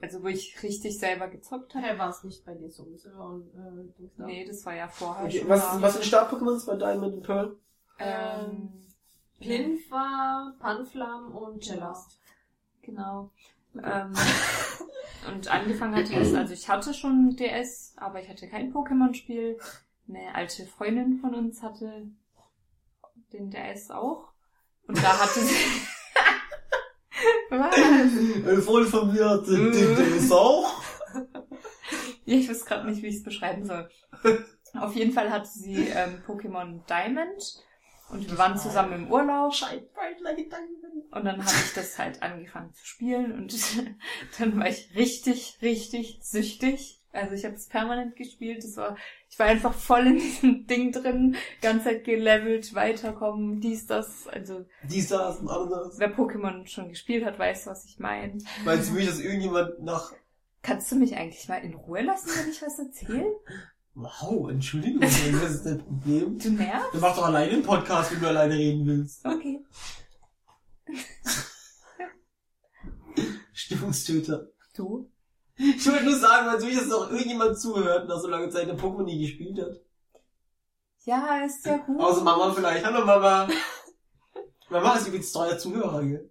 Also 0.00 0.22
wo 0.22 0.28
ich 0.28 0.62
richtig 0.62 0.98
selber 0.98 1.28
gezockt 1.28 1.74
habe. 1.74 1.86
Hä, 1.86 1.98
war 1.98 2.10
es 2.10 2.22
nicht 2.24 2.44
bei 2.44 2.54
dir 2.54 2.70
so 2.70 2.84
und 2.84 3.48
äh, 3.54 3.92
Dings 3.98 4.14
da? 4.16 4.24
Nee, 4.24 4.44
das 4.44 4.64
war 4.64 4.74
ja 4.74 4.88
vorher 4.88 5.26
Okay, 5.26 5.40
schon 5.40 5.48
was, 5.48 5.82
was 5.82 5.92
sind 5.94 6.04
Start-Pokémons 6.04 6.66
bei 6.66 6.76
Diamond 6.76 7.14
und 7.14 7.22
Pearl? 7.22 7.56
Ähm, 7.98 8.70
Pinfa, 9.40 10.54
Panflam 10.58 11.34
und 11.34 11.64
Cellast. 11.64 12.18
Genau. 12.82 13.30
Ähm, 13.74 14.14
und 15.32 15.48
angefangen 15.48 15.94
hatte 15.94 16.12
ich, 16.12 16.36
also 16.36 16.52
ich 16.54 16.68
hatte 16.68 16.94
schon 16.94 17.36
DS, 17.36 17.94
aber 17.96 18.22
ich 18.22 18.28
hatte 18.28 18.48
kein 18.48 18.72
Pokémon-Spiel. 18.72 19.58
Eine 20.08 20.34
alte 20.34 20.66
Freundin 20.66 21.18
von 21.18 21.34
uns 21.34 21.62
hatte 21.62 22.08
den 23.32 23.50
DS 23.50 23.90
auch. 23.90 24.32
Und 24.86 24.96
da 24.98 25.20
hatte 25.20 25.40
sie... 25.40 25.54
Was? 27.50 27.74
Hat 27.74 29.46
den 29.46 29.68
Mhm. 29.68 30.16
DS 30.16 30.32
auch. 30.32 30.82
Ja, 32.24 32.36
ich 32.36 32.48
weiß 32.48 32.64
gerade 32.64 32.88
nicht, 32.88 33.02
wie 33.02 33.08
ich 33.08 33.16
es 33.16 33.22
beschreiben 33.24 33.64
soll. 33.66 33.88
Auf 34.78 34.94
jeden 34.94 35.12
Fall 35.12 35.30
hatte 35.30 35.48
sie 35.48 35.88
ähm, 35.88 36.22
Pokémon 36.26 36.80
Diamond 36.86 37.42
und 38.10 38.30
wir 38.30 38.38
waren 38.38 38.56
zusammen 38.56 38.92
im 38.92 39.10
Urlaub 39.10 39.52
und 41.10 41.24
dann 41.24 41.44
habe 41.44 41.56
ich 41.64 41.74
das 41.74 41.98
halt 41.98 42.22
angefangen 42.22 42.72
zu 42.74 42.84
spielen 42.86 43.32
und 43.32 43.52
dann 44.38 44.58
war 44.60 44.68
ich 44.68 44.94
richtig, 44.94 45.58
richtig 45.62 46.18
süchtig. 46.22 46.99
Also 47.12 47.34
ich 47.34 47.44
habe 47.44 47.54
es 47.54 47.66
permanent 47.66 48.14
gespielt. 48.16 48.62
Das 48.62 48.76
war, 48.76 48.96
ich 49.28 49.38
war 49.38 49.46
einfach 49.46 49.74
voll 49.74 50.06
in 50.06 50.18
diesem 50.20 50.66
Ding 50.66 50.92
drin, 50.92 51.36
ganze 51.60 51.86
Zeit 51.86 52.04
gelevelt, 52.04 52.74
weiterkommen, 52.74 53.60
dies, 53.60 53.86
das. 53.86 54.28
Also 54.28 54.64
Dies, 54.84 55.08
das 55.08 55.38
und 55.40 55.48
anderes. 55.48 55.98
wer 55.98 56.14
Pokémon 56.14 56.66
schon 56.66 56.88
gespielt 56.88 57.24
hat, 57.24 57.38
weiß, 57.38 57.66
was 57.66 57.84
ich 57.84 57.98
meine. 57.98 58.38
Meinst 58.64 58.88
du 58.88 58.92
wirklich, 58.94 59.08
dass 59.10 59.20
irgendjemand 59.20 59.80
nach... 59.82 60.12
Kannst 60.62 60.92
du 60.92 60.96
mich 60.96 61.16
eigentlich 61.16 61.48
mal 61.48 61.56
in 61.64 61.74
Ruhe 61.74 62.02
lassen, 62.02 62.28
wenn 62.36 62.50
ich 62.50 62.62
was 62.62 62.78
erzähle? 62.78 63.26
Wow, 63.92 64.48
Entschuldigung, 64.48 65.00
das 65.00 65.18
ist 65.50 65.66
dein 65.66 65.78
Problem. 65.78 66.38
Du 66.38 66.50
nervst? 66.52 66.94
Du 66.94 66.98
machst 67.00 67.18
doch 67.18 67.26
alleine 67.26 67.52
einen 67.54 67.64
Podcast, 67.64 68.12
wenn 68.12 68.20
du 68.20 68.28
alleine 68.28 68.54
reden 68.54 68.86
willst. 68.86 69.26
Okay. 69.26 69.64
Stimmungstöter. 73.52 74.46
Du? 74.76 75.10
Ich 75.62 75.86
wollte 75.86 76.04
nur 76.04 76.16
sagen, 76.16 76.46
meinst 76.46 76.62
du 76.62 76.68
wirklich, 76.68 76.80
dass 76.80 76.88
noch 76.88 77.10
irgendjemand 77.10 77.60
zuhört, 77.60 78.08
nach 78.08 78.18
so 78.18 78.28
langer 78.28 78.48
Zeit 78.48 78.66
der 78.66 78.78
Pokémon 78.78 79.02
nie 79.02 79.20
gespielt 79.20 79.60
hat? 79.60 79.78
Ja, 81.04 81.44
ist 81.44 81.66
ja 81.66 81.76
gut. 81.76 82.00
Außer 82.00 82.24
Mama 82.24 82.54
vielleicht. 82.54 82.82
Hallo 82.84 83.04
Mama. 83.04 83.46
Mama 84.70 84.94
ist 84.96 85.08
übrigens 85.08 85.30
treuer 85.32 85.58
Zuhörer 85.58 86.02
hier. 86.02 86.30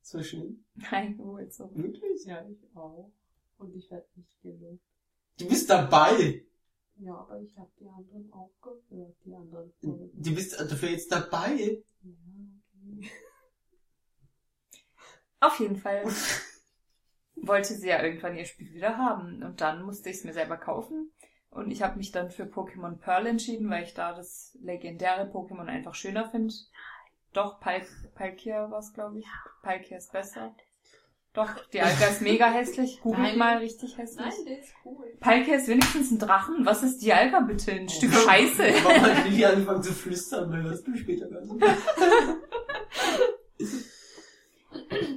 Das 0.00 0.14
war 0.14 0.22
schön. 0.22 0.64
Nein, 0.74 1.18
wohl 1.18 1.50
so. 1.50 1.70
Wirklich? 1.74 2.24
Ja, 2.24 2.42
ich 2.48 2.64
auch. 2.74 3.10
Und 3.58 3.76
ich 3.76 3.90
werde 3.90 4.06
nicht 4.16 4.40
gelobt. 4.40 4.80
Du 5.38 5.48
bist 5.48 5.68
dabei. 5.68 6.42
Ja, 6.96 7.14
aber 7.14 7.40
ich 7.40 7.54
habe 7.58 7.70
die 7.78 7.88
anderen 7.88 8.32
auch 8.32 8.52
gehört, 8.62 9.16
die 9.26 9.34
anderen 9.34 9.70
Folgen. 9.80 10.10
Du 10.14 10.34
bist 10.34 10.58
dafür 10.58 10.88
jetzt 10.88 11.12
dabei. 11.12 11.82
Ja, 12.02 12.10
okay. 12.88 13.10
Auf 15.40 15.60
jeden 15.60 15.76
Fall 15.76 16.04
wollte 17.42 17.74
sie 17.74 17.88
ja 17.88 18.02
irgendwann 18.02 18.36
ihr 18.36 18.46
Spiel 18.46 18.72
wieder 18.72 18.96
haben. 18.96 19.42
Und 19.42 19.60
dann 19.60 19.82
musste 19.82 20.08
ich 20.10 20.16
es 20.16 20.24
mir 20.24 20.32
selber 20.32 20.56
kaufen. 20.56 21.12
Und 21.50 21.70
ich 21.70 21.82
habe 21.82 21.98
mich 21.98 22.12
dann 22.12 22.30
für 22.30 22.44
Pokémon 22.44 22.96
Pearl 22.96 23.26
entschieden, 23.26 23.68
weil 23.68 23.84
ich 23.84 23.92
da 23.92 24.14
das 24.14 24.56
legendäre 24.62 25.30
Pokémon 25.30 25.66
einfach 25.66 25.94
schöner 25.94 26.30
finde. 26.30 26.54
Doch, 27.34 27.60
Pal 27.60 27.82
Palkia 28.14 28.70
war 28.70 28.78
es, 28.78 28.92
glaube 28.94 29.18
ich. 29.18 29.26
Palkia 29.62 29.98
ist 29.98 30.12
besser. 30.12 30.54
Doch, 31.34 31.48
Dialga 31.70 32.08
ist 32.08 32.20
mega 32.20 32.50
hässlich. 32.50 33.00
Googelt 33.00 33.22
Nein. 33.22 33.38
mal 33.38 33.56
richtig 33.56 33.96
hässlich. 33.96 34.26
Nein, 34.26 34.44
der 34.46 34.58
ist 34.58 34.74
cool. 34.84 35.06
Palkia 35.18 35.54
ist 35.54 35.66
wenigstens 35.66 36.10
ein 36.10 36.18
Drachen. 36.18 36.66
Was 36.66 36.82
ist 36.82 36.98
Dialga 36.98 37.40
bitte? 37.40 37.72
Ein 37.72 37.88
Stück 37.88 38.12
Scheiße. 38.12 38.62
Warum 38.84 39.00
hat 39.00 39.24
Lilly 39.24 39.46
angefangen 39.46 39.82
zu 39.82 39.94
flüstern? 39.94 40.52
Weil 40.52 40.62
hörst 40.64 40.86
du 40.86 40.94
später 40.94 41.28
gar 41.30 41.40
nicht. 41.46 41.64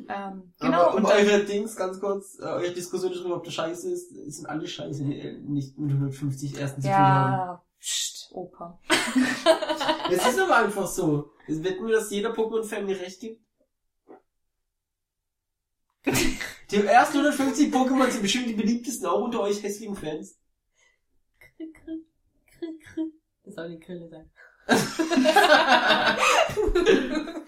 Ähm, 0.08 0.54
genau, 0.60 0.88
Aber 0.90 0.98
um 0.98 1.06
eure 1.06 1.44
Dings 1.46 1.76
ganz 1.76 2.00
kurz, 2.00 2.40
äh, 2.40 2.44
eure 2.44 2.72
Diskussion 2.72 3.14
darüber, 3.14 3.38
ob 3.38 3.44
das 3.44 3.54
scheiße 3.54 3.92
ist, 3.92 4.10
sind 4.10 4.46
alle 4.48 4.68
scheiße, 4.68 5.04
die 5.04 5.20
äh, 5.20 5.38
nicht 5.40 5.78
mit 5.78 5.92
150 5.92 6.58
ersten 6.58 6.82
zu 6.82 6.88
tun 6.88 6.98
haben. 6.98 7.32
ja, 7.34 7.64
pst, 7.80 8.30
Opa. 8.32 8.80
Es 10.12 10.28
ist 10.28 10.40
aber 10.40 10.58
einfach 10.58 10.88
so. 10.88 11.32
Es 11.48 11.64
wird 11.64 11.82
nur, 11.82 11.92
dass 11.92 12.10
jeder 12.12 12.32
Pokémon-Fan 12.34 12.86
mir 12.86 13.00
recht 13.00 13.20
gibt. 13.20 13.42
Die 16.72 16.78
ersten 16.86 17.18
150 17.18 17.74
Pokémon 17.74 18.10
sind 18.10 18.22
bestimmt 18.22 18.48
die 18.48 18.54
beliebtesten, 18.54 19.08
auch 19.08 19.22
unter 19.22 19.42
euch 19.42 19.62
hässlichen 19.62 19.96
Fans. 19.96 20.40
Krick, 21.40 21.74
krick, 21.74 22.06
krick, 22.48 22.82
krick. 22.82 23.14
Das 23.44 23.56
soll 23.56 23.70
die 23.70 23.80
Grille 23.80 24.10
sein. 24.10 24.32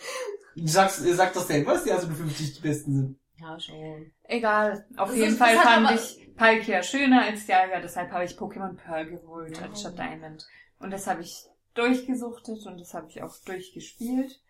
Du 0.58 0.68
sagst, 0.68 1.06
ihr 1.06 1.16
sagt 1.16 1.36
doch 1.36 1.46
selber, 1.46 1.74
dass 1.74 1.84
die 1.84 1.92
ersten 1.92 2.16
50 2.16 2.54
die 2.56 2.62
besten 2.62 2.94
sind. 2.96 3.20
Ja, 3.40 3.60
schon. 3.60 4.12
Egal, 4.24 4.86
auf 4.98 5.10
Das 5.10 5.18
jeden 5.18 5.32
ist- 5.34 5.38
Fall 5.38 5.56
fand 5.58 5.92
ich 5.92 6.36
Palkia 6.36 6.82
schöner 6.82 7.22
als 7.24 7.46
Dialga, 7.46 7.80
deshalb 7.80 8.12
habe 8.12 8.26
ich 8.26 8.32
Pokémon 8.32 8.76
Pearl 8.76 9.06
geholt 9.10 9.58
Oh. 9.62 9.66
anstatt 9.66 9.98
Diamond. 9.98 10.48
Und 10.80 10.90
das 10.92 11.06
habe 11.08 11.22
ich 11.22 11.44
durchgesuchtet 11.76 12.66
und 12.66 12.80
das 12.80 12.94
habe 12.96 13.08
ich 13.10 13.22
auch 13.22 13.36
durchgespielt. 13.46 14.42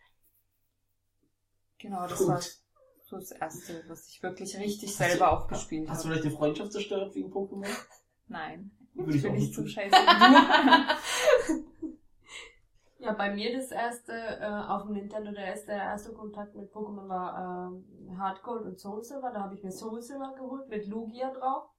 Genau, 1.79 2.07
das 2.07 2.19
Gut. 2.19 2.27
war 2.29 2.41
so 3.09 3.17
das 3.17 3.31
erste, 3.31 3.83
was 3.87 4.07
ich 4.07 4.23
wirklich 4.23 4.57
richtig 4.57 4.95
selber 4.95 5.31
auch 5.31 5.47
gespielt 5.47 5.89
Hast 5.89 6.03
du 6.03 6.09
habe. 6.09 6.19
vielleicht 6.19 6.33
die 6.33 6.37
Freundschaft 6.37 6.71
zerstört 6.71 7.13
wegen 7.15 7.31
Pokémon? 7.31 7.67
Nein, 8.29 8.71
Würde 8.93 9.11
ich 9.11 9.17
ich 9.17 9.23
bin 9.23 9.33
nicht 9.33 9.53
so 9.53 9.65
scheiße 9.67 9.93
wie 9.93 9.93
Ja, 12.99 13.13
bei 13.13 13.33
mir 13.33 13.55
das 13.55 13.71
erste 13.71 14.11
äh, 14.13 14.45
auf 14.45 14.83
dem 14.83 14.93
Nintendo, 14.93 15.31
der 15.31 15.45
erste, 15.45 15.67
der 15.67 15.77
erste 15.83 16.13
Kontakt 16.13 16.55
mit 16.55 16.71
Pokémon 16.73 17.07
war 17.07 17.71
ähm, 17.71 18.17
Hard 18.19 18.41
Gold 18.41 18.65
und 18.65 18.79
Soul 18.79 19.03
Silver. 19.03 19.31
Da 19.31 19.41
habe 19.41 19.55
ich 19.55 19.63
mir 19.63 19.71
Soul 19.71 20.01
Silver 20.01 20.33
geholt 20.35 20.67
mit 20.69 20.87
Lugia 20.87 21.31
drauf. 21.31 21.69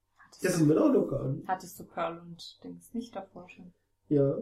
Das 0.42 0.56
sind 0.56 0.68
wir 0.68 0.80
auch 0.80 0.90
noch 0.92 1.06
gar 1.06 1.24
nicht. 1.24 1.44
du. 1.44 1.48
Hattest 1.48 1.80
du 1.80 1.84
Pearl 1.84 2.18
und 2.20 2.62
Dings 2.62 2.94
nicht 2.94 3.16
davor 3.16 3.48
schon? 3.48 3.72
Ja. 4.08 4.34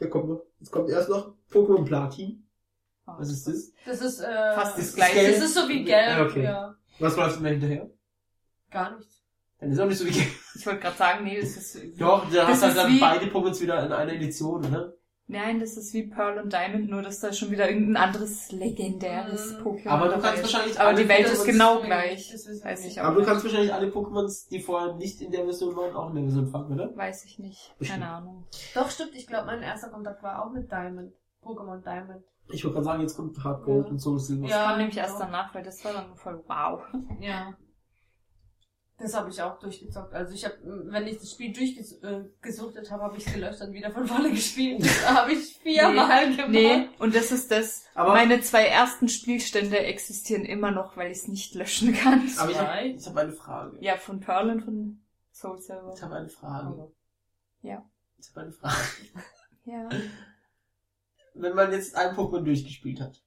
Der 0.00 0.08
kommt 0.08 0.28
noch. 0.28 0.42
Jetzt 0.60 0.70
kommt 0.70 0.88
erst 0.90 1.08
noch 1.08 1.34
Pokémon 1.50 1.84
Platin. 1.84 2.46
Oh, 3.06 3.12
Was 3.18 3.30
ist 3.30 3.46
das? 3.46 3.72
Das 3.84 4.00
ist 4.00 4.20
äh, 4.20 4.54
Fast 4.54 4.78
das 4.78 4.94
gleiche. 4.94 5.30
Das 5.30 5.44
ist 5.44 5.54
so 5.54 5.68
wie 5.68 5.84
Gelb, 5.84 6.18
Ja, 6.18 6.24
okay. 6.24 6.42
ja. 6.44 6.74
Was 7.00 7.16
läuft 7.16 7.36
denn 7.36 7.44
da 7.44 7.50
hinterher? 7.50 7.90
Gar 8.70 8.96
nichts. 8.96 9.22
Dann 9.58 9.70
ist 9.70 9.78
auch 9.78 9.86
nicht 9.86 9.98
so 9.98 10.06
wie 10.06 10.10
Gelb. 10.10 10.28
Ich 10.54 10.66
wollte 10.66 10.80
gerade 10.80 10.96
sagen, 10.96 11.24
nee, 11.24 11.40
das 11.40 11.56
ist 11.56 12.00
Doch, 12.00 12.24
da 12.30 12.46
Das 12.46 12.62
hast 12.62 12.62
du 12.62 12.66
halt 12.66 12.76
dann 12.78 13.00
beide 13.00 13.26
Pokémons 13.26 13.60
wieder 13.60 13.84
in 13.84 13.92
einer 13.92 14.12
Edition, 14.12 14.64
oder? 14.64 14.94
Nein, 15.26 15.58
das 15.58 15.78
ist 15.78 15.94
wie 15.94 16.02
Pearl 16.06 16.38
und 16.38 16.52
Diamond, 16.52 16.90
nur 16.90 17.00
dass 17.00 17.20
da 17.20 17.32
schon 17.32 17.50
wieder 17.50 17.66
irgendein 17.68 17.96
anderes 17.96 18.52
legendäres 18.52 19.52
Mhm. 19.58 19.62
Pokémon 19.66 19.88
Aber 19.88 20.04
du 20.06 20.10
dabei 20.12 20.22
kannst 20.28 20.42
ist. 20.44 20.52
wahrscheinlich 20.54 20.80
Aber 20.80 20.92
die 20.94 21.08
Welt 21.08 21.26
ist 21.26 21.44
genau 21.46 21.80
Nee, 21.80 21.86
gleich. 21.86 22.30
wir 22.30 22.64
Weiß 22.64 22.80
ich 22.80 22.84
nicht. 22.86 23.00
auch 23.00 23.04
Aber 23.04 23.14
du 23.14 23.20
nicht. 23.20 23.28
kannst 23.30 23.44
wahrscheinlich 23.44 23.72
alle 23.72 23.86
Pokémons, 23.88 24.48
die 24.50 24.60
vorher 24.60 24.94
nicht 24.96 25.22
in 25.22 25.30
der 25.32 25.44
Version 25.44 25.74
waren, 25.76 25.96
auch 25.96 26.10
in 26.10 26.16
der 26.16 26.24
Version 26.24 26.46
fangen, 26.48 26.72
oder? 26.74 26.94
Weiß 26.94 27.24
ich 27.24 27.38
nicht. 27.38 27.74
Bestimmt. 27.78 28.00
Keine 28.00 28.12
Ahnung. 28.12 28.44
Doch, 28.74 28.90
stimmt. 28.90 29.14
Ich 29.14 29.26
glaube, 29.26 29.46
mein 29.46 29.62
erster 29.62 29.88
Kontakt 29.88 30.22
war 30.22 30.44
auch 30.44 30.52
mit 30.52 30.70
Diamond. 30.70 31.12
Pokémon 31.42 31.82
Diamond. 31.82 32.22
Ich 32.52 32.62
wollte 32.62 32.74
gerade 32.74 32.84
sagen, 32.84 33.00
jetzt 33.00 33.16
kommt 33.16 33.42
Hard 33.42 33.64
Gold 33.64 33.86
Ja. 33.86 33.90
und 33.92 33.98
Soul 34.00 34.18
Silver. 34.18 34.46
Ja, 34.46 34.64
kam 34.66 34.78
nämlich 34.78 34.98
erst 34.98 35.14
genau. 35.16 35.26
danach, 35.26 35.54
weil 35.54 35.62
das 35.62 35.82
war 35.86 35.94
dann 35.94 36.14
voll 36.16 36.44
wow. 36.46 36.82
Ja. 37.18 37.54
Das 38.96 39.12
habe 39.14 39.28
ich 39.28 39.42
auch 39.42 39.58
durchgezockt. 39.58 40.14
Also 40.14 40.32
ich 40.34 40.44
habe, 40.44 40.56
wenn 40.62 41.06
ich 41.08 41.18
das 41.18 41.32
Spiel 41.32 41.52
durchgesuchtet 41.52 42.90
habe, 42.92 43.02
habe 43.02 43.16
ich 43.16 43.26
es 43.26 43.32
gelöscht 43.32 43.60
und 43.60 43.72
wieder 43.72 43.90
von 43.90 44.06
vorne 44.06 44.30
gespielt. 44.32 44.82
Das 44.82 45.10
habe 45.10 45.32
ich 45.32 45.58
viermal 45.58 46.30
gemacht. 46.30 46.48
Nee, 46.50 46.88
und 47.00 47.12
das 47.14 47.32
ist 47.32 47.50
das. 47.50 47.82
Aber- 47.94 48.12
Meine 48.12 48.40
zwei 48.40 48.66
ersten 48.66 49.08
Spielstände 49.08 49.78
existieren 49.80 50.44
immer 50.44 50.70
noch, 50.70 50.96
weil 50.96 51.10
ich 51.10 51.18
es 51.18 51.28
nicht 51.28 51.54
löschen 51.56 51.92
kann. 51.92 52.20
Aber 52.38 52.50
ich 52.52 52.58
habe 52.58 52.86
ich 52.88 53.06
hab 53.06 53.16
eine 53.16 53.32
Frage. 53.32 53.76
Ja, 53.80 53.96
von 53.96 54.20
Pearl 54.20 54.50
und 54.50 54.60
von 54.62 55.00
Soul 55.32 55.58
Silver. 55.60 55.92
Ich 55.96 56.02
habe 56.02 56.14
eine 56.14 56.28
Frage. 56.28 56.92
Ja. 57.62 57.84
Ich 58.18 58.28
habe 58.30 58.42
eine 58.42 58.52
Frage. 58.52 58.76
Ja. 59.66 59.88
Wenn 61.32 61.54
man 61.54 61.72
jetzt 61.72 61.96
ein 61.96 62.14
Pokémon 62.14 62.42
durchgespielt 62.44 63.00
hat, 63.00 63.22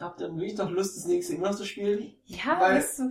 habt 0.00 0.20
ihr 0.22 0.34
wirklich 0.34 0.56
noch 0.56 0.70
Lust, 0.70 0.96
das 0.96 1.04
nächste 1.04 1.34
immer 1.34 1.50
noch 1.50 1.56
zu 1.56 1.66
spielen? 1.66 2.14
Ja, 2.24 2.58
Weil- 2.58 2.76
weißt 2.78 3.00
du, 3.00 3.10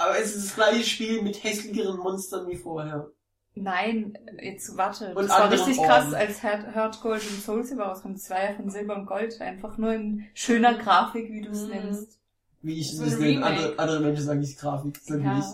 Aber 0.00 0.18
es 0.18 0.34
ist 0.34 0.46
das 0.48 0.54
gleiche 0.54 0.84
Spiel 0.84 1.22
mit 1.22 1.42
hässlicheren 1.44 1.98
Monstern 1.98 2.48
wie 2.48 2.56
vorher. 2.56 3.10
nein, 3.54 4.16
jetzt 4.40 4.76
warte. 4.76 5.08
Und 5.14 5.28
das 5.28 5.30
war 5.38 5.50
richtig 5.50 5.76
krass, 5.76 6.04
Orden. 6.06 6.14
als 6.14 6.42
Heart 6.42 7.00
Gold 7.02 7.22
und 7.22 7.42
Soul 7.42 7.64
Silver 7.64 7.84
rauskommt. 7.84 8.16
Das 8.16 8.30
war 8.30 8.42
ja 8.42 8.54
von 8.54 8.70
Silber 8.70 8.96
und 8.96 9.06
Gold. 9.06 9.40
Einfach 9.40 9.76
nur 9.76 9.92
in 9.92 10.24
schöner 10.34 10.74
Grafik, 10.78 11.30
wie 11.30 11.42
du 11.42 11.50
es 11.50 11.62
Mhm. 11.64 11.68
nennst. 11.70 12.18
Wie 12.62 12.78
ich 12.80 12.96
So 12.96 13.04
ein 13.04 13.18
nenne. 13.18 13.44
Andere, 13.44 13.78
andere 13.78 14.00
Menschen 14.00 14.24
sagen 14.24 14.40
nicht 14.40 14.58
Grafik. 14.58 14.96
Sagen 15.02 15.24
Ja. 15.24 15.36
nicht. 15.36 15.48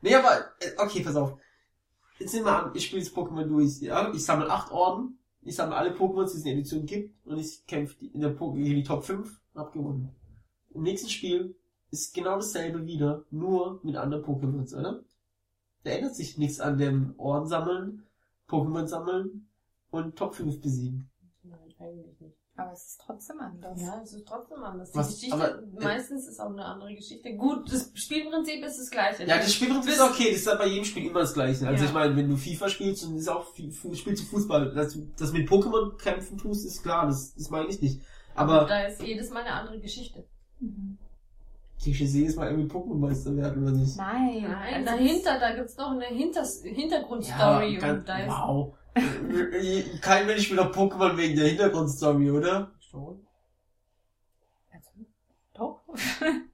Nee, 0.00 0.14
aber, 0.14 0.38
äh, 0.60 0.70
okay, 0.78 1.02
pass 1.04 1.16
auf. 1.16 1.38
Jetzt 2.18 2.32
nehmen 2.34 2.46
wir 2.46 2.64
an, 2.64 2.70
ich 2.74 2.84
spiele 2.86 3.02
das 3.02 3.12
Pokémon 3.12 3.44
durch, 3.44 3.80
ja? 3.80 4.12
Ich 4.12 4.24
sammle 4.24 4.50
acht 4.50 4.72
Orden, 4.72 5.18
ich 5.42 5.54
sammle 5.54 5.76
alle 5.76 5.90
Pokémon, 5.94 6.24
die 6.24 6.30
es 6.30 6.34
in 6.38 6.44
der 6.44 6.52
Edition 6.54 6.84
gibt, 6.86 7.26
und 7.26 7.38
ich 7.38 7.64
kämpfe 7.66 7.94
die- 8.00 8.08
in 8.08 8.20
der 8.20 8.30
po 8.30 8.52
gegen 8.52 8.74
die 8.74 8.82
Top 8.82 9.04
5 9.04 9.40
und 9.54 9.60
hab 9.60 9.72
gewonnen. 9.72 10.14
Im 10.74 10.82
nächsten 10.82 11.08
Spiel 11.08 11.54
ist 11.90 12.14
genau 12.14 12.36
dasselbe 12.36 12.86
wieder, 12.86 13.24
nur 13.30 13.80
mit 13.82 13.96
anderen 13.96 14.24
Pokémons, 14.24 14.74
oder? 14.76 15.00
Da 15.84 15.90
ändert 15.90 16.14
sich 16.14 16.36
nichts 16.38 16.60
an 16.60 16.76
dem 16.78 17.14
Orden 17.18 17.46
sammeln, 17.48 18.06
Pokémon 18.48 18.86
sammeln 18.86 19.48
und 19.90 20.16
Top 20.16 20.34
5 20.34 20.60
besiegen. 20.60 21.10
Nein, 21.42 21.58
eigentlich 21.78 22.20
nicht. 22.20 22.36
Aber 22.56 22.72
es 22.72 22.86
ist 22.86 23.00
trotzdem 23.06 23.38
anders. 23.38 23.80
Ja, 23.80 24.02
es 24.02 24.12
ist 24.12 24.26
trotzdem 24.26 24.58
anders. 24.64 24.90
Die 24.90 24.98
Was- 24.98 25.14
Geschichte, 25.14 25.34
aber- 25.36 25.62
meistens 25.80 26.26
ist 26.26 26.40
auch 26.40 26.50
eine 26.50 26.64
andere 26.64 26.92
Geschichte. 26.96 27.36
Gut, 27.36 27.72
das 27.72 27.92
Spielprinzip 27.94 28.64
ist 28.64 28.78
das 28.80 28.90
gleiche. 28.90 29.24
Ja, 29.26 29.36
das 29.38 29.54
Spielprinzip 29.54 29.92
ist 29.92 30.00
okay, 30.00 30.30
das 30.32 30.40
ist 30.40 30.46
halt 30.48 30.58
bei 30.58 30.66
jedem 30.66 30.84
Spiel 30.84 31.06
immer 31.06 31.20
das 31.20 31.34
gleiche. 31.34 31.68
Also 31.68 31.84
Ja. 31.84 31.88
ich 31.88 31.94
meine, 31.94 32.16
wenn 32.16 32.28
du 32.28 32.36
FIFA 32.36 32.68
spielst 32.68 33.04
und 33.04 33.16
ist 33.16 33.28
auch 33.28 33.54
spielst 33.54 33.84
du 33.84 34.26
Fußball, 34.26 34.74
dass 34.74 34.92
du 34.94 35.06
das 35.16 35.32
mit 35.32 35.48
Pokémon 35.48 35.96
kämpfen 35.98 36.36
tust, 36.36 36.66
ist 36.66 36.82
klar, 36.82 37.06
das, 37.06 37.32
das 37.34 37.48
meine 37.48 37.68
ich 37.68 37.80
nicht. 37.80 38.02
Aber 38.34 38.62
Aber 38.62 38.68
da 38.68 38.82
ist 38.86 39.00
jedes 39.02 39.30
Mal 39.30 39.40
eine 39.44 39.52
andere 39.52 39.78
Geschichte. 39.80 40.26
Mhm. 40.58 40.98
Die 41.84 42.24
ist 42.24 42.36
mal 42.36 42.50
irgendwie 42.50 42.68
Pokémon-Meister 42.68 43.36
werden 43.36 43.62
oder 43.62 43.72
nicht. 43.72 43.96
Nein. 43.96 44.42
Nein, 44.42 44.74
also 44.74 44.84
dahinter, 44.84 45.38
da 45.38 45.54
gibt's 45.54 45.76
noch 45.76 45.92
eine 45.92 46.06
Hinters 46.06 46.62
Hintergrundstory 46.62 47.74
Ja, 47.74 47.80
ganz, 47.80 48.00
und 48.00 48.08
da 48.08 48.18
ist 48.18 48.28
wow. 48.28 48.74
Kein 50.00 50.26
Mensch 50.26 50.44
spielt 50.44 50.58
doch 50.58 50.72
Pokémon 50.72 51.16
wegen 51.16 51.36
der 51.36 51.48
Hintergrundstory, 51.48 52.30
oder? 52.30 52.72
schon. 52.80 53.26
Also, 54.70 54.90
doch. 55.54 55.82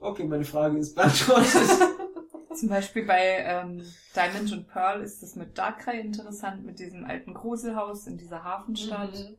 Okay, 0.00 0.24
meine 0.24 0.44
Frage 0.44 0.78
ist 0.78 0.94
beantwortet. 0.94 1.50
Zum 2.54 2.68
Beispiel 2.68 3.04
bei 3.04 3.38
ähm, 3.38 3.82
Diamond 4.14 4.52
und 4.52 4.68
Pearl 4.68 5.02
ist 5.02 5.24
das 5.24 5.34
mit 5.34 5.58
Darkrai 5.58 5.98
interessant, 5.98 6.64
mit 6.64 6.78
diesem 6.78 7.04
alten 7.04 7.34
Gruselhaus 7.34 8.06
in 8.06 8.16
dieser 8.16 8.44
Hafenstadt. 8.44 9.12
Mhm. 9.12 9.36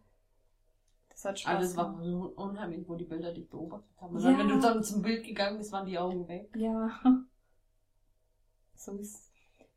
Das 1.19 1.25
hat 1.25 1.39
Spaß 1.41 1.53
Alles 1.53 1.75
war 1.75 2.01
so 2.01 2.31
unheimlich, 2.37 2.87
wo 2.87 2.95
die 2.95 3.03
Bilder 3.03 3.33
dich 3.33 3.49
beobachtet 3.49 3.91
haben. 3.99 4.15
Und 4.15 4.23
Ja. 4.23 4.29
dann, 4.29 4.39
wenn 4.39 4.47
du 4.47 4.59
dann 4.61 4.81
zum 4.81 5.01
Bild 5.01 5.25
gegangen 5.25 5.57
bist, 5.57 5.73
waren 5.73 5.85
die 5.85 5.99
Augen 5.99 6.25
weg. 6.29 6.49
Ja. 6.55 6.89
So 8.73 8.93
ist 8.97 9.29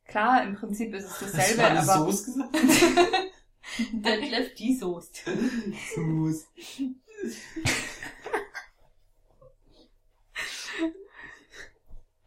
Klar, 0.05 0.45
im 0.45 0.55
Prinzip 0.55 0.95
ist 0.95 1.07
es 1.11 1.19
dasselbe, 1.19 1.65
alles 1.65 1.89
aber 1.89 2.07
Soße 2.07 2.25
gesagt? 2.27 2.55
Detlef 3.93 4.55
die 4.55 4.77
Soest. 4.77 5.25
Soße. 5.97 6.47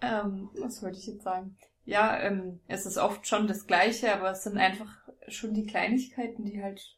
ähm, 0.02 0.50
was 0.60 0.84
wollte 0.84 0.98
ich 0.98 1.08
jetzt 1.08 1.24
sagen? 1.24 1.58
Ja, 1.86 2.20
ähm, 2.20 2.60
es 2.68 2.86
ist 2.86 2.98
oft 2.98 3.26
schon 3.26 3.48
das 3.48 3.66
Gleiche, 3.66 4.14
aber 4.14 4.32
es 4.32 4.44
sind 4.44 4.58
einfach 4.58 5.08
schon 5.30 5.54
die 5.54 5.66
Kleinigkeiten, 5.66 6.44
die 6.44 6.62
halt 6.62 6.98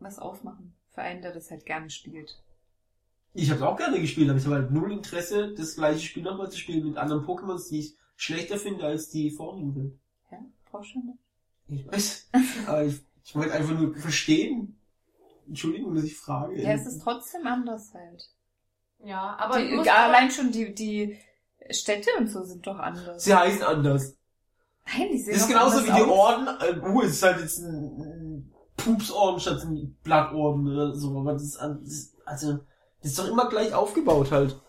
was 0.00 0.18
ausmachen 0.18 0.74
für 0.94 1.02
einen, 1.02 1.22
der 1.22 1.32
das 1.32 1.50
halt 1.50 1.66
gerne 1.66 1.90
spielt. 1.90 2.42
Ich 3.34 3.50
habe 3.50 3.66
auch 3.66 3.76
gerne 3.76 4.00
gespielt, 4.00 4.28
aber 4.28 4.38
ich 4.38 4.44
habe 4.44 4.56
halt 4.56 4.70
null 4.70 4.92
Interesse, 4.92 5.54
das 5.54 5.76
gleiche 5.76 6.00
Spiel 6.00 6.22
nochmal 6.22 6.50
zu 6.50 6.58
spielen 6.58 6.86
mit 6.86 6.98
anderen 6.98 7.24
Pokémons, 7.24 7.68
die 7.70 7.80
ich 7.80 7.96
schlechter 8.16 8.58
finde 8.58 8.84
als 8.84 9.08
die 9.08 9.30
vorigen 9.30 9.72
sind. 9.72 9.98
Ja, 10.30 10.38
brauchst 10.70 10.94
du 10.94 10.98
nicht. 10.98 11.18
Ich 11.68 11.86
weiß. 11.86 12.28
Aber 12.66 12.84
ich, 12.84 13.00
ich 13.24 13.34
wollte 13.34 13.54
einfach 13.54 13.78
nur 13.78 13.94
verstehen. 13.94 14.78
Entschuldigung, 15.48 15.94
dass 15.94 16.04
ich 16.04 16.16
frage. 16.16 16.60
Ja, 16.60 16.72
es 16.72 16.86
ist 16.86 17.02
trotzdem 17.02 17.46
anders 17.46 17.92
halt. 17.94 18.30
Ja, 19.04 19.36
aber 19.36 19.58
die, 19.58 19.90
allein 19.90 20.30
schon 20.30 20.52
die, 20.52 20.72
die 20.72 21.18
Städte 21.70 22.08
und 22.18 22.28
so 22.28 22.44
sind 22.44 22.64
doch 22.66 22.78
anders. 22.78 23.24
Sie 23.24 23.34
heißen 23.34 23.62
anders. 23.62 24.16
Nein, 24.86 25.08
die 25.10 25.18
sehen 25.18 25.34
Das 25.34 25.42
ist 25.42 25.48
genauso 25.48 25.82
wie 25.82 25.90
die 25.90 26.02
aus. 26.02 26.08
Orden. 26.08 26.48
Äh, 26.60 26.88
uh, 26.88 27.02
es 27.02 27.12
ist 27.12 27.22
halt 27.22 27.40
jetzt 27.40 27.58
ein, 27.58 28.11
Pupsorden 28.76 29.40
statt 29.40 29.62
ein 29.64 29.96
Blattorden 30.02 30.66
oder 30.68 30.94
so. 30.94 31.18
Aber 31.18 31.32
das 31.32 31.42
ist, 31.42 31.58
also, 32.24 32.58
das 33.02 33.10
ist 33.10 33.18
doch 33.18 33.28
immer 33.28 33.48
gleich 33.48 33.72
aufgebaut 33.74 34.30
halt. 34.30 34.60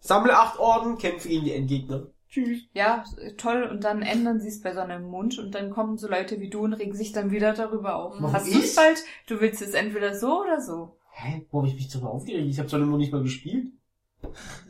Sammle 0.00 0.36
acht 0.36 0.58
Orden, 0.58 0.98
kämpfe 0.98 1.28
gegen 1.28 1.44
die 1.44 1.52
Endgegner. 1.52 2.06
Tschüss. 2.28 2.62
Ja, 2.74 3.04
toll. 3.38 3.64
Und 3.64 3.84
dann 3.84 4.02
ändern 4.02 4.40
sie 4.40 4.48
es 4.48 4.60
bei 4.60 4.74
so 4.74 4.80
einem 4.80 5.08
Mund 5.08 5.38
und 5.38 5.54
dann 5.54 5.70
kommen 5.70 5.96
so 5.96 6.08
Leute 6.08 6.40
wie 6.40 6.50
du 6.50 6.60
und 6.60 6.74
regen 6.74 6.94
sich 6.94 7.12
dann 7.12 7.30
wieder 7.30 7.54
darüber 7.54 7.96
auf. 7.96 8.12
Warum 8.14 8.32
Hast 8.32 8.52
du 8.52 8.58
es 8.58 8.74
bald? 8.74 9.02
Du 9.26 9.40
willst 9.40 9.62
es 9.62 9.72
entweder 9.72 10.14
so 10.14 10.42
oder 10.42 10.60
so. 10.60 10.96
Hä? 11.12 11.46
Wo 11.50 11.60
hab 11.60 11.68
ich 11.68 11.74
mich 11.74 11.88
darüber 11.88 12.10
aufgeregt? 12.10 12.48
Ich 12.48 12.58
hab 12.58 12.68
so 12.68 12.76
noch 12.76 12.98
nicht 12.98 13.12
mal 13.12 13.22
gespielt. 13.22 13.72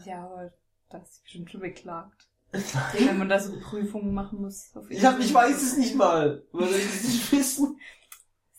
Ja, 0.06 0.24
aber 0.24 0.52
das 0.88 1.10
ist 1.10 1.22
bestimmt 1.24 1.50
schon 1.50 1.60
beklagt. 1.60 2.28
Wenn 2.52 3.18
man 3.18 3.28
da 3.28 3.38
so 3.38 3.52
Prüfungen 3.60 4.14
machen 4.14 4.40
muss. 4.40 4.70
Auf 4.74 4.90
Ich 4.90 5.04
hab, 5.04 5.18
ich 5.20 5.34
weiß 5.34 5.60
es 5.60 5.76
nicht 5.76 5.96
mal. 5.96 6.42
Soll 6.52 6.68
ich 6.68 6.86
das 6.86 7.04
nicht 7.04 7.32
wissen? 7.32 7.78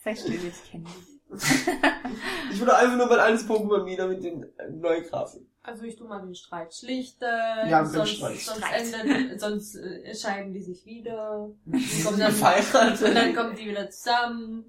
Still, 0.02 0.34
ich 0.36 0.72
kenne 0.72 0.84
dich. 0.86 1.20
Ich 2.52 2.60
würde 2.60 2.76
einfach 2.76 2.98
nur 2.98 3.06
mein 3.06 3.20
altes 3.20 3.48
Pokémon 3.48 3.86
wieder 3.86 4.08
mit 4.08 4.24
den 4.24 4.42
äh, 4.58 4.70
neuen 4.72 5.04
Grafik. 5.04 5.44
Also 5.62 5.84
ich 5.84 5.96
tu 5.96 6.06
mal 6.06 6.20
den 6.22 6.34
Streit 6.34 6.74
schlichten, 6.74 7.24
Ja, 7.70 7.86
sonst, 7.86 8.16
Streit. 8.16 8.40
sonst, 8.40 8.58
Streit. 8.58 8.82
Ändern, 8.94 9.38
sonst 9.40 9.76
äh, 9.76 10.16
scheiden 10.16 10.52
die 10.54 10.64
sich 10.64 10.84
wieder. 10.86 11.42
Und 11.66 12.04
kommen 12.04 12.18
dann, 12.20 12.92
und 12.94 13.16
dann 13.16 13.36
kommen 13.36 13.56
die 13.56 13.68
wieder 13.70 13.88
zusammen. 13.92 14.66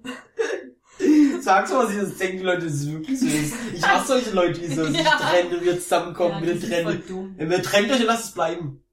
Sagst 1.41 1.73
du, 1.73 1.77
was 1.77 1.91
ich 1.91 1.97
das 2.01 2.17
denken, 2.17 2.37
die 2.37 2.43
Leute, 2.43 2.65
das 2.65 2.73
ist 2.75 2.91
wirklich 2.91 3.19
so. 3.19 3.25
Ich 3.25 3.81
hasse 3.87 4.07
solche 4.07 4.31
Leute, 4.31 4.59
die 4.59 4.67
so 4.67 4.85
sich 4.91 5.01
Ja. 5.03 5.17
trennen 5.17 5.53
und 5.55 5.61
wieder 5.63 5.79
zusammenkommen, 5.79 6.35
ja, 6.35 6.41
wieder 6.43 6.53
die 6.53 6.67
trennen. 6.67 6.83
voll 6.85 6.97
dumm. 7.07 7.35
Ja, 7.39 7.49
wir 7.49 7.63
trennt 7.63 7.91
euch 7.91 7.99
und 8.01 8.05
lasst 8.05 8.25
es 8.25 8.31
bleiben. 8.33 8.83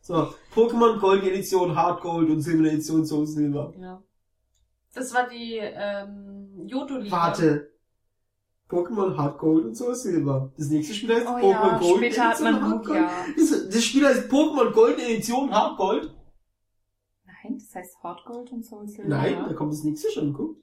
So, 0.00 0.34
Pokémon 0.54 0.98
Gold 0.98 1.22
Edition, 1.24 1.76
Hard 1.76 2.00
Gold 2.00 2.28
und 2.28 2.40
Silber 2.42 2.66
Edition, 2.68 3.06
Soul 3.06 3.26
Silber. 3.26 3.72
Ja. 3.78 4.02
Das 4.94 5.14
war 5.14 5.28
die 5.28 5.58
ähm, 5.58 6.66
Johto-Liga. 6.66 7.16
Warte. 7.16 7.72
Pokémon 8.68 9.16
Hard 9.16 9.38
Gold 9.38 9.66
und 9.66 9.74
Soul 9.74 9.94
Silber. 9.94 10.50
Das 10.56 10.68
nächste 10.68 10.94
Spiel 10.94 11.14
heißt 11.14 11.26
Oh 11.26 11.30
Pokémon 11.32 11.50
ja, 11.50 11.78
Gold 11.78 11.96
später 11.98 12.22
hat 12.24 12.40
Edition, 12.40 12.52
man 12.52 12.62
Hard 12.70 12.86
Gold. 12.86 13.00
Lugia. 13.36 13.66
Das, 13.70 13.84
Spiel 13.84 14.06
heißt 14.06 14.30
Pokémon 14.30 14.72
Gold 14.72 14.98
Edition, 14.98 15.50
Hard 15.50 15.76
Gold. 15.76 16.14
Nein, 17.24 17.58
das 17.58 17.74
heißt 17.74 18.02
Hot 18.02 18.24
Gold 18.24 18.50
und 18.52 18.64
Soul 18.64 18.88
Silver. 18.88 19.08
Nein, 19.08 19.32
Ja. 19.34 19.48
da 19.48 19.54
kommt 19.54 19.72
das 19.72 19.84
nächste 19.84 20.10
schon, 20.10 20.32
guck. 20.32 20.56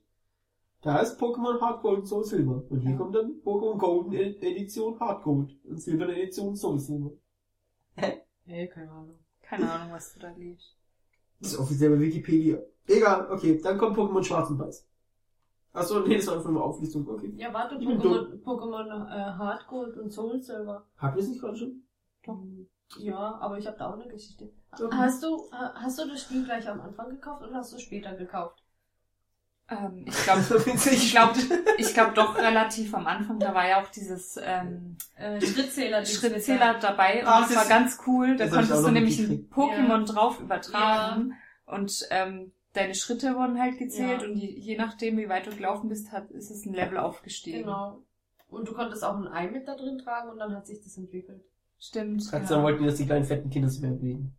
Da 0.82 1.00
ist 1.00 1.20
Pokémon 1.20 1.60
Hard 1.62 1.82
Gold 1.82 2.00
und 2.00 2.06
Soul 2.08 2.24
Silber. 2.24 2.64
Und 2.70 2.80
hier 2.80 2.92
Ja. 2.92 2.98
kommt 2.98 3.14
dann 3.16 3.42
Pokémon 3.44 3.78
Golden 3.78 4.14
Edition 4.14 5.00
Hard 5.00 5.24
Gold 5.24 5.52
und 5.66 5.80
Silberne 5.82 6.16
Edition 6.20 6.56
Soul 6.56 6.80
Silber. 6.80 7.12
Hey, 7.96 8.68
keine 8.70 8.90
Ahnung. 8.92 9.20
Keine 9.42 9.72
Ahnung, 9.72 9.94
was 9.94 10.14
du 10.14 10.20
da 10.20 10.32
liest. 10.32 10.76
Das 11.42 11.54
ist 11.54 11.60
offiziell 11.60 11.92
bei 11.92 12.00
Wikipedia. 12.00 12.60
Egal, 12.90 13.28
okay, 13.32 13.60
dann 13.62 13.78
kommt 13.78 13.98
Pokémon 13.98 14.24
Schwarz 14.24 14.50
und 14.50 14.60
Weiß. 14.60 14.86
Achso, 15.74 16.00
nee, 16.00 16.18
das 16.18 16.28
war 16.28 16.38
einfach 16.38 16.50
nur 16.50 16.62
eine 16.64 16.70
Auflistung, 16.72 17.08
okay. 17.08 17.32
Ja, 17.38 17.54
warte, 17.54 17.76
Ich 17.76 17.86
bin 17.88 18.00
Pokémon, 18.00 18.42
Pokémon 18.44 19.08
äh, 19.08 19.34
Hard 19.38 19.68
Gold 19.68 19.98
und 19.98 20.12
Soul 20.12 20.42
Silver. 20.42 20.86
Hatten 20.98 21.16
wir 21.16 21.24
es 21.24 21.30
nicht 21.30 21.42
gerade 21.42 21.56
schon? 21.58 21.84
Ja, 22.98 23.38
aber 23.40 23.58
ich 23.60 23.68
habe 23.68 23.78
da 23.78 23.90
auch 23.90 23.94
eine 23.94 24.08
Geschichte. 24.08 24.50
Okay. 24.74 24.88
Hast 24.92 25.22
du 25.24 25.50
ha- 25.52 25.74
hast 25.76 26.00
du 26.00 26.08
das 26.08 26.22
Spiel 26.22 26.44
gleich 26.44 26.68
am 26.68 26.82
Anfang 26.82 27.10
gekauft 27.12 27.44
oder 27.44 27.54
hast 27.58 27.72
du 27.74 27.78
später 27.78 28.16
gekauft? 28.16 28.64
Ähm, 29.70 30.06
ich 30.08 30.24
glaube, 30.24 30.42
ich 30.76 30.86
ich 30.88 31.12
glaube, 31.12 31.40
ich 31.78 31.94
glaube 31.94 32.14
doch 32.16 32.36
relativ 32.36 32.94
am 32.96 33.06
Anfang, 33.06 33.38
da 33.40 33.54
war 33.54 33.68
ja 33.68 33.84
auch 33.84 33.90
dieses 33.90 34.38
ähm, 34.42 34.98
Äh, 35.16 35.40
Schrittzähler. 35.40 36.04
Schrittzähler 36.04 36.80
dabei 36.80 37.22
und 37.22 37.28
Ah, 37.28 37.42
das 37.42 37.50
das- 37.50 37.58
war 37.58 37.66
ganz 37.68 38.00
cool. 38.08 38.36
Da 38.36 38.46
das 38.46 38.56
hab 38.56 38.64
ich 38.64 38.72
auch 38.72 38.74
konntest 38.74 38.82
du 38.82 38.88
noch 38.88 38.92
nämlich 38.94 39.20
ein 39.20 39.28
mitgekriegt. 39.30 39.54
Pokémon 39.54 40.06
drauf 40.12 40.40
übertragen 40.40 41.34
und 41.68 42.08
ähm, 42.10 42.52
deine 42.80 42.96
Schritte 42.96 43.36
wurden 43.36 43.60
halt 43.60 43.78
gezählt 43.78 44.22
Ja. 44.22 44.28
und 44.28 44.36
je, 44.36 44.48
je 44.50 44.78
nachdem, 44.78 45.18
wie 45.18 45.30
weit 45.30 45.46
du 45.48 45.52
gelaufen 45.56 45.90
bist, 45.90 46.12
hat, 46.12 46.32
ist 46.32 46.50
es 46.52 46.66
ein 46.66 46.74
Level 46.74 46.98
aufgestiegen. 46.98 47.60
Genau. 47.64 48.04
Und 48.48 48.68
du 48.68 48.74
konntest 48.74 49.04
auch 49.04 49.16
ein 49.16 49.28
Ei 49.28 49.48
mit 49.52 49.68
da 49.68 49.76
drin 49.76 49.98
tragen 50.00 50.30
und 50.30 50.40
dann 50.40 50.56
hat 50.56 50.66
sich 50.68 50.82
das 50.84 50.98
entwickelt. 50.98 51.44
Stimmt. 51.78 52.30
Katze 52.30 52.56
ja. 52.56 52.64
wollten, 52.64 52.86
dass 52.86 52.96
die 52.96 53.06
kleinen 53.06 53.26
fetten 53.26 53.50
Kinder 53.50 53.70
sich 53.70 53.82
mehr 53.82 53.92
bewegen. 53.92 54.36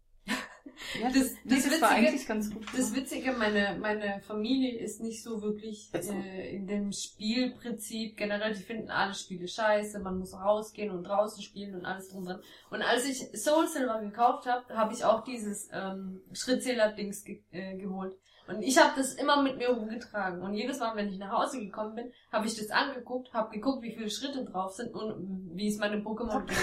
Ja, 1.01 1.09
das, 1.09 1.15
Das- 1.15 1.33
das, 1.45 1.65
das 1.65 1.81
war 1.83 1.91
Witzige- 1.91 2.09
eigentlich 2.09 2.27
ganz 2.27 2.51
gut. 2.53 2.67
Das. 2.77 2.95
Witzige, 2.95 3.33
meine, 3.33 3.79
meine 3.81 4.21
Familie 4.23 4.79
ist 4.79 5.01
nicht 5.01 5.23
so 5.23 5.41
wirklich 5.43 5.91
äh, 5.95 6.57
in 6.57 6.67
dem 6.67 6.91
Spielprinzip. 6.93 8.17
Generell, 8.17 8.55
die 8.55 8.63
finden 8.63 8.91
alle 8.91 9.15
Spiele 9.15 9.47
scheiße, 9.47 10.01
man 10.01 10.19
muss 10.19 10.35
rausgehen 10.35 10.91
und 10.91 11.05
draußen 11.05 11.43
spielen 11.43 11.75
und 11.75 11.85
alles 11.85 12.09
drum 12.09 12.25
dran. 12.25 12.41
Und 12.71 12.83
als 12.83 13.07
ich 13.09 13.19
Soul 13.41 13.69
Silver 13.69 14.01
gekauft 14.01 14.47
habe, 14.47 14.75
habe 14.75 14.93
ich 14.93 15.05
auch 15.05 15.23
dieses 15.23 15.69
ähm, 15.73 16.23
Schrittzähler-Dings 16.33 17.25
ge 17.25 17.43
äh, 17.53 17.77
geholt. 17.77 18.17
Und 18.51 18.63
ich 18.63 18.79
habe 18.79 18.93
das 18.97 19.15
immer 19.15 19.43
mit 19.43 19.57
mir 19.59 19.71
rumgetragen. 19.71 20.43
Und 20.43 20.55
jedes 20.55 20.81
Mal, 20.81 20.97
wenn 20.97 21.09
ich 21.09 21.19
nach 21.19 21.31
Hause 21.31 21.61
gekommen 21.61 21.95
bin, 21.95 22.13
habe 22.33 22.47
ich 22.47 22.57
das 22.57 22.71
angeguckt, 22.71 23.33
habe 23.33 23.55
geguckt, 23.55 23.83
wie 23.83 23.95
viele 23.95 24.11
Schritte 24.11 24.45
drauf 24.45 24.73
sind 24.75 24.93
und 24.93 25.51
wie 25.55 25.69
es 25.69 25.79
meinem 25.79 26.05
Pokémon 26.05 26.45
geht. 26.47 26.59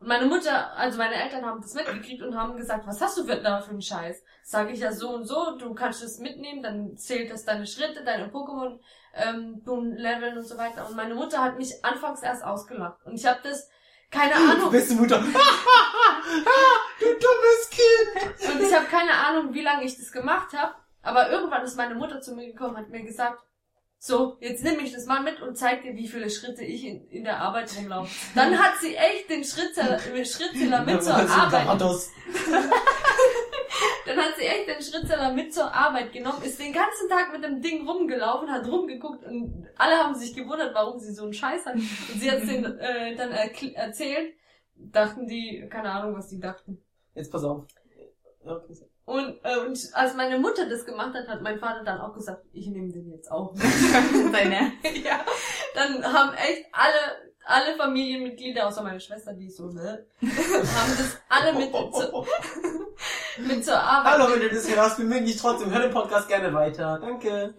Und 0.00 0.08
meine 0.08 0.26
Mutter, 0.26 0.76
also 0.76 0.96
meine 0.96 1.16
Eltern 1.16 1.44
haben 1.44 1.60
das 1.60 1.74
mitgekriegt 1.74 2.22
und 2.22 2.36
haben 2.36 2.56
gesagt, 2.56 2.86
was 2.86 3.00
hast 3.00 3.18
du 3.18 3.24
für, 3.24 3.36
da 3.36 3.60
für 3.60 3.70
einen 3.70 3.82
Scheiß? 3.82 4.22
Sage 4.42 4.72
ich 4.72 4.78
ja 4.80 4.92
so 4.92 5.10
und 5.10 5.24
so, 5.24 5.56
du 5.58 5.74
kannst 5.74 6.02
es 6.02 6.18
mitnehmen, 6.18 6.62
dann 6.62 6.96
zählt 6.96 7.30
das 7.30 7.44
deine 7.44 7.66
Schritte, 7.66 8.04
deine 8.04 8.28
Pokémon, 8.28 8.78
ähm, 9.14 9.60
du 9.64 9.80
leveln 9.80 10.38
und 10.38 10.46
so 10.46 10.56
weiter. 10.56 10.86
Und 10.88 10.96
meine 10.96 11.14
Mutter 11.14 11.42
hat 11.42 11.58
mich 11.58 11.84
anfangs 11.84 12.22
erst 12.22 12.44
ausgelacht. 12.44 13.04
Und 13.04 13.14
ich 13.14 13.26
habe 13.26 13.40
das, 13.42 13.68
keine 14.10 14.34
Ahnung, 14.34 14.70
Beste 14.70 14.94
Mutter. 14.94 15.18
du 17.00 17.06
dummes 17.06 17.70
Kind. 17.70 18.54
und 18.54 18.62
ich 18.62 18.74
habe 18.74 18.86
keine 18.86 19.12
Ahnung, 19.12 19.52
wie 19.52 19.62
lange 19.62 19.84
ich 19.84 19.96
das 19.96 20.12
gemacht 20.12 20.56
habe. 20.56 20.74
Aber 21.08 21.30
irgendwann 21.30 21.64
ist 21.64 21.76
meine 21.76 21.94
Mutter 21.94 22.20
zu 22.20 22.34
mir 22.34 22.46
gekommen 22.46 22.76
und 22.76 22.82
hat 22.82 22.90
mir 22.90 23.02
gesagt, 23.02 23.42
so, 23.98 24.36
jetzt 24.40 24.62
nehme 24.62 24.82
ich 24.82 24.92
das 24.92 25.06
mal 25.06 25.22
mit 25.22 25.40
und 25.40 25.56
zeig 25.56 25.82
dir, 25.82 25.96
wie 25.96 26.06
viele 26.06 26.30
Schritte 26.30 26.62
ich 26.62 26.84
in, 26.84 27.08
in 27.08 27.24
der 27.24 27.38
Arbeit 27.40 27.74
rumlaufe. 27.76 28.14
Dann 28.34 28.56
hat 28.56 28.78
sie 28.80 28.94
echt 28.94 29.28
den 29.28 29.42
Schrittzähler, 29.42 29.98
den 29.98 30.24
Schrittzähler 30.24 30.84
mit 30.84 31.02
zur 31.02 31.14
Arbeit. 31.14 31.66
Dann 34.06 34.18
hat 34.18 34.36
sie 34.38 34.44
echt 34.44 34.68
den 34.68 34.82
Schrittzähler 34.82 35.32
mit 35.32 35.52
zur 35.52 35.72
Arbeit 35.74 36.12
genommen, 36.12 36.42
ist 36.42 36.60
den 36.60 36.72
ganzen 36.72 37.08
Tag 37.08 37.32
mit 37.32 37.42
dem 37.42 37.60
Ding 37.60 37.88
rumgelaufen, 37.88 38.50
hat 38.50 38.66
rumgeguckt 38.68 39.24
und 39.24 39.66
alle 39.76 39.96
haben 39.96 40.14
sich 40.14 40.34
gewundert, 40.34 40.74
warum 40.74 40.98
sie 40.98 41.12
so 41.12 41.24
einen 41.24 41.34
Scheiß 41.34 41.66
hat. 41.66 41.74
Und 41.74 41.82
sie 41.82 42.30
hat 42.30 42.38
es 42.38 42.48
denen 42.48 42.78
äh, 42.78 43.16
dann 43.16 43.32
erzählt, 43.32 44.34
dachten 44.76 45.26
die, 45.26 45.66
keine 45.70 45.90
Ahnung, 45.90 46.16
was 46.16 46.28
die 46.28 46.40
dachten. 46.40 46.82
Jetzt 47.14 47.32
pass 47.32 47.44
auf. 47.44 47.66
Und, 49.08 49.40
äh, 49.42 49.56
und 49.60 49.78
als 49.94 50.14
meine 50.16 50.38
Mutter 50.38 50.68
das 50.68 50.84
gemacht 50.84 51.14
hat, 51.14 51.28
hat 51.28 51.40
mein 51.40 51.58
Vater 51.58 51.82
dann 51.82 51.98
auch 51.98 52.12
gesagt, 52.12 52.44
ich 52.52 52.66
nehme 52.66 52.92
den 52.92 53.10
jetzt 53.10 53.32
auch. 53.32 53.54
Deine. 54.32 54.72
ja, 55.02 55.24
dann 55.74 56.04
haben 56.04 56.34
echt 56.34 56.66
alle, 56.72 57.32
alle 57.46 57.74
Familienmitglieder, 57.78 58.66
außer 58.68 58.82
meine 58.82 59.00
Schwester, 59.00 59.32
die 59.32 59.46
ist 59.46 59.56
so, 59.56 59.68
ne, 59.68 60.04
haben 60.20 60.94
das 60.98 61.18
alle 61.30 61.54
mit, 61.54 61.72
zu, 61.94 62.26
mit 63.38 63.64
zur 63.64 63.80
Arbeit. 63.80 64.12
Hallo, 64.12 64.30
wenn 64.30 64.40
du 64.42 64.50
das 64.50 64.68
hörst, 64.76 64.98
wir 64.98 65.06
mögen 65.06 65.24
dich 65.24 65.38
trotzdem. 65.38 65.72
Hör 65.72 65.80
den 65.80 65.90
Podcast 65.90 66.28
gerne 66.28 66.52
weiter. 66.52 66.98
Danke. 67.00 67.54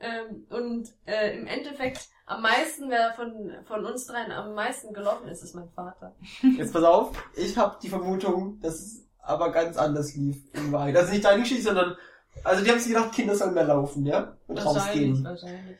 Ähm, 0.00 0.46
und 0.50 0.88
äh, 1.06 1.38
im 1.38 1.46
Endeffekt 1.46 2.08
am 2.26 2.42
meisten, 2.42 2.90
wer 2.90 3.12
von, 3.14 3.52
von 3.68 3.86
uns 3.86 4.06
dreien 4.06 4.32
am 4.32 4.52
meisten 4.54 4.92
gelaufen 4.92 5.28
ist, 5.28 5.44
ist 5.44 5.54
mein 5.54 5.70
Vater. 5.70 6.16
Jetzt 6.56 6.72
pass 6.72 6.82
auf. 6.82 7.16
Ich 7.36 7.56
habe 7.56 7.78
die 7.80 7.88
Vermutung, 7.88 8.58
dass 8.58 8.80
es 8.80 9.11
aber 9.22 9.50
ganz 9.52 9.76
anders 9.76 10.14
lief 10.14 10.36
in 10.54 10.70
Wahrheit. 10.72 10.96
Also 10.96 11.12
nicht 11.12 11.24
deine 11.24 11.42
Geschichte, 11.42 11.64
sondern 11.64 11.96
also 12.44 12.64
die 12.64 12.70
haben 12.70 12.78
sich 12.78 12.88
gedacht, 12.92 13.12
Kinder 13.12 13.34
sollen 13.34 13.54
mehr 13.54 13.64
laufen, 13.64 14.04
ja? 14.06 14.36
Und 14.46 14.58
rausgehen. 14.58 15.22
wahrscheinlich. 15.24 15.78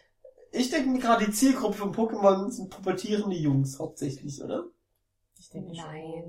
Ich 0.53 0.71
denke 0.71 0.91
mir 0.91 0.99
gerade, 0.99 1.25
die 1.25 1.33
Zielgruppe 1.33 1.75
von 1.79 1.95
Pokémon 1.95 2.51
sind 2.51 2.71
pubertierende 2.71 3.37
Jungs 3.37 3.79
hauptsächlich, 3.79 4.43
oder? 4.43 4.65
Ich 5.39 5.49
denke 5.51 5.73
Nein. 5.75 6.25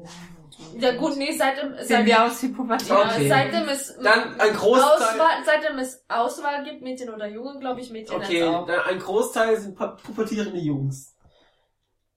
Ja 0.79 0.95
gut, 0.97 1.17
nee, 1.17 1.35
seitdem, 1.37 1.75
Sehen 1.77 1.87
seit, 1.87 2.05
wir 2.05 2.23
aus 2.25 2.41
wie 2.41 2.47
Pubertät. 2.47 2.89
ja, 2.89 3.05
Okay. 3.11 3.27
seitdem 3.29 3.69
es 3.69 3.95
Dann 4.01 4.39
ein 4.39 4.53
Großteil. 4.53 4.83
Auswahl, 4.83 5.43
seitdem 5.45 5.77
es 5.77 6.03
Auswahl 6.07 6.63
gibt, 6.63 6.81
Mädchen 6.81 7.09
oder 7.13 7.27
Jungen, 7.27 7.59
glaube 7.59 7.81
ich, 7.81 7.91
Mädchen 7.91 8.15
Okay, 8.15 8.43
auch. 8.43 8.65
dann 8.65 8.79
ein 8.81 8.99
Großteil 8.99 9.59
sind 9.59 9.77
pu- 9.77 9.95
pubertierende 10.01 10.59
Jungs. 10.59 11.15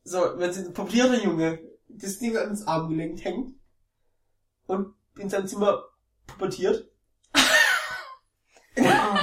So, 0.04 0.20
wenn 0.36 0.52
sie 0.52 0.64
ein 0.66 0.72
pubertierender 0.72 1.22
Junge 1.22 1.58
das 1.88 2.18
Ding 2.18 2.36
ans 2.36 2.66
Armgelenk 2.66 3.22
hängt 3.24 3.54
und 4.66 4.94
in 5.18 5.28
seinem 5.30 5.46
Zimmer 5.46 5.84
pubertiert, 6.26 6.88
Oh 8.78 9.18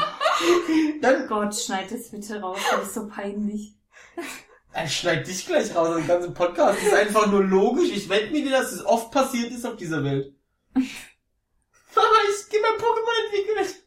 dann 1.02 1.28
Gott, 1.28 1.56
schneid 1.56 1.92
das 1.92 2.10
bitte 2.10 2.42
raus, 2.42 2.60
das 2.72 2.88
ist 2.88 2.94
so 2.96 3.08
peinlich. 3.08 3.76
er 4.72 4.88
schneidet 4.88 5.28
dich 5.28 5.46
gleich 5.46 5.76
raus 5.76 5.90
aus 5.90 5.98
dem 5.98 6.08
ganzen 6.08 6.34
Podcast. 6.34 6.80
Das 6.80 6.88
ist 6.88 6.94
einfach 6.94 7.28
nur 7.28 7.44
logisch. 7.44 7.90
Ich 7.92 8.10
wette 8.10 8.32
mir 8.32 8.44
dir, 8.44 8.52
dass 8.52 8.72
es 8.72 8.84
oft 8.86 9.12
passiert 9.12 9.52
ist 9.52 9.66
auf 9.66 9.76
dieser 9.76 10.04
Welt. 10.04 10.34
Mama, 10.74 10.88
ich 12.30 12.50
geh 12.50 12.58
mein 12.60 12.80
Pokémon 12.80 13.26
entwickelt. 13.26 13.84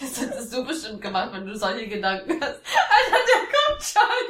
Das 0.00 0.20
hättest 0.20 0.52
du 0.52 0.64
bestimmt 0.64 1.00
gemacht, 1.00 1.32
wenn 1.32 1.46
du 1.46 1.56
solche 1.56 1.88
Gedanken 1.88 2.38
hast. 2.40 2.60
Alter, 2.90 3.24
der 3.28 3.46
kommt 3.52 3.82
schon. 3.82 4.26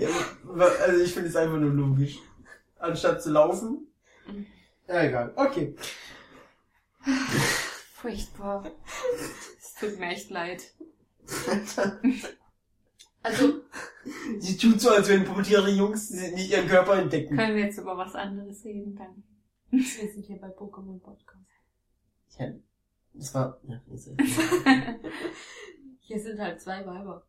Ja, 0.00 0.08
also 0.84 1.00
ich 1.02 1.12
finde 1.12 1.28
es 1.28 1.36
einfach 1.36 1.56
nur 1.58 1.70
logisch. 1.72 2.18
Anstatt 2.80 3.22
zu 3.22 3.30
laufen. 3.30 3.86
Ja, 4.88 5.02
egal. 5.04 5.32
Okay. 5.36 5.74
Furchtbar. 7.94 8.70
Es 9.58 9.74
tut 9.74 9.98
mir 9.98 10.08
echt 10.10 10.30
leid. 10.30 10.62
Also, 13.22 13.60
Sie 14.38 14.56
tut 14.56 14.80
so, 14.80 14.88
als 14.88 15.10
wenn 15.10 15.26
pubertäre 15.26 15.68
Jungs 15.70 16.08
nicht 16.10 16.50
ihren 16.50 16.66
Körper 16.66 16.96
entdecken. 16.98 17.36
Können 17.36 17.54
wir 17.54 17.64
jetzt 17.66 17.76
über 17.76 17.94
was 17.98 18.14
anderes 18.14 18.64
reden 18.64 18.96
dann? 18.96 19.22
wir 19.70 19.84
sind 20.10 20.24
hier 20.24 20.38
bei 20.40 20.46
Pokémon 20.48 20.98
Podcast. 21.00 21.44
Ja, 22.38 22.46
das 23.12 23.34
war... 23.34 23.60
Ja, 23.64 23.78
ist 23.92 24.06
ja- 24.06 24.14
Hier 26.00 26.18
sind 26.18 26.40
halt 26.40 26.62
zwei 26.62 26.86
Weiber. 26.86 27.26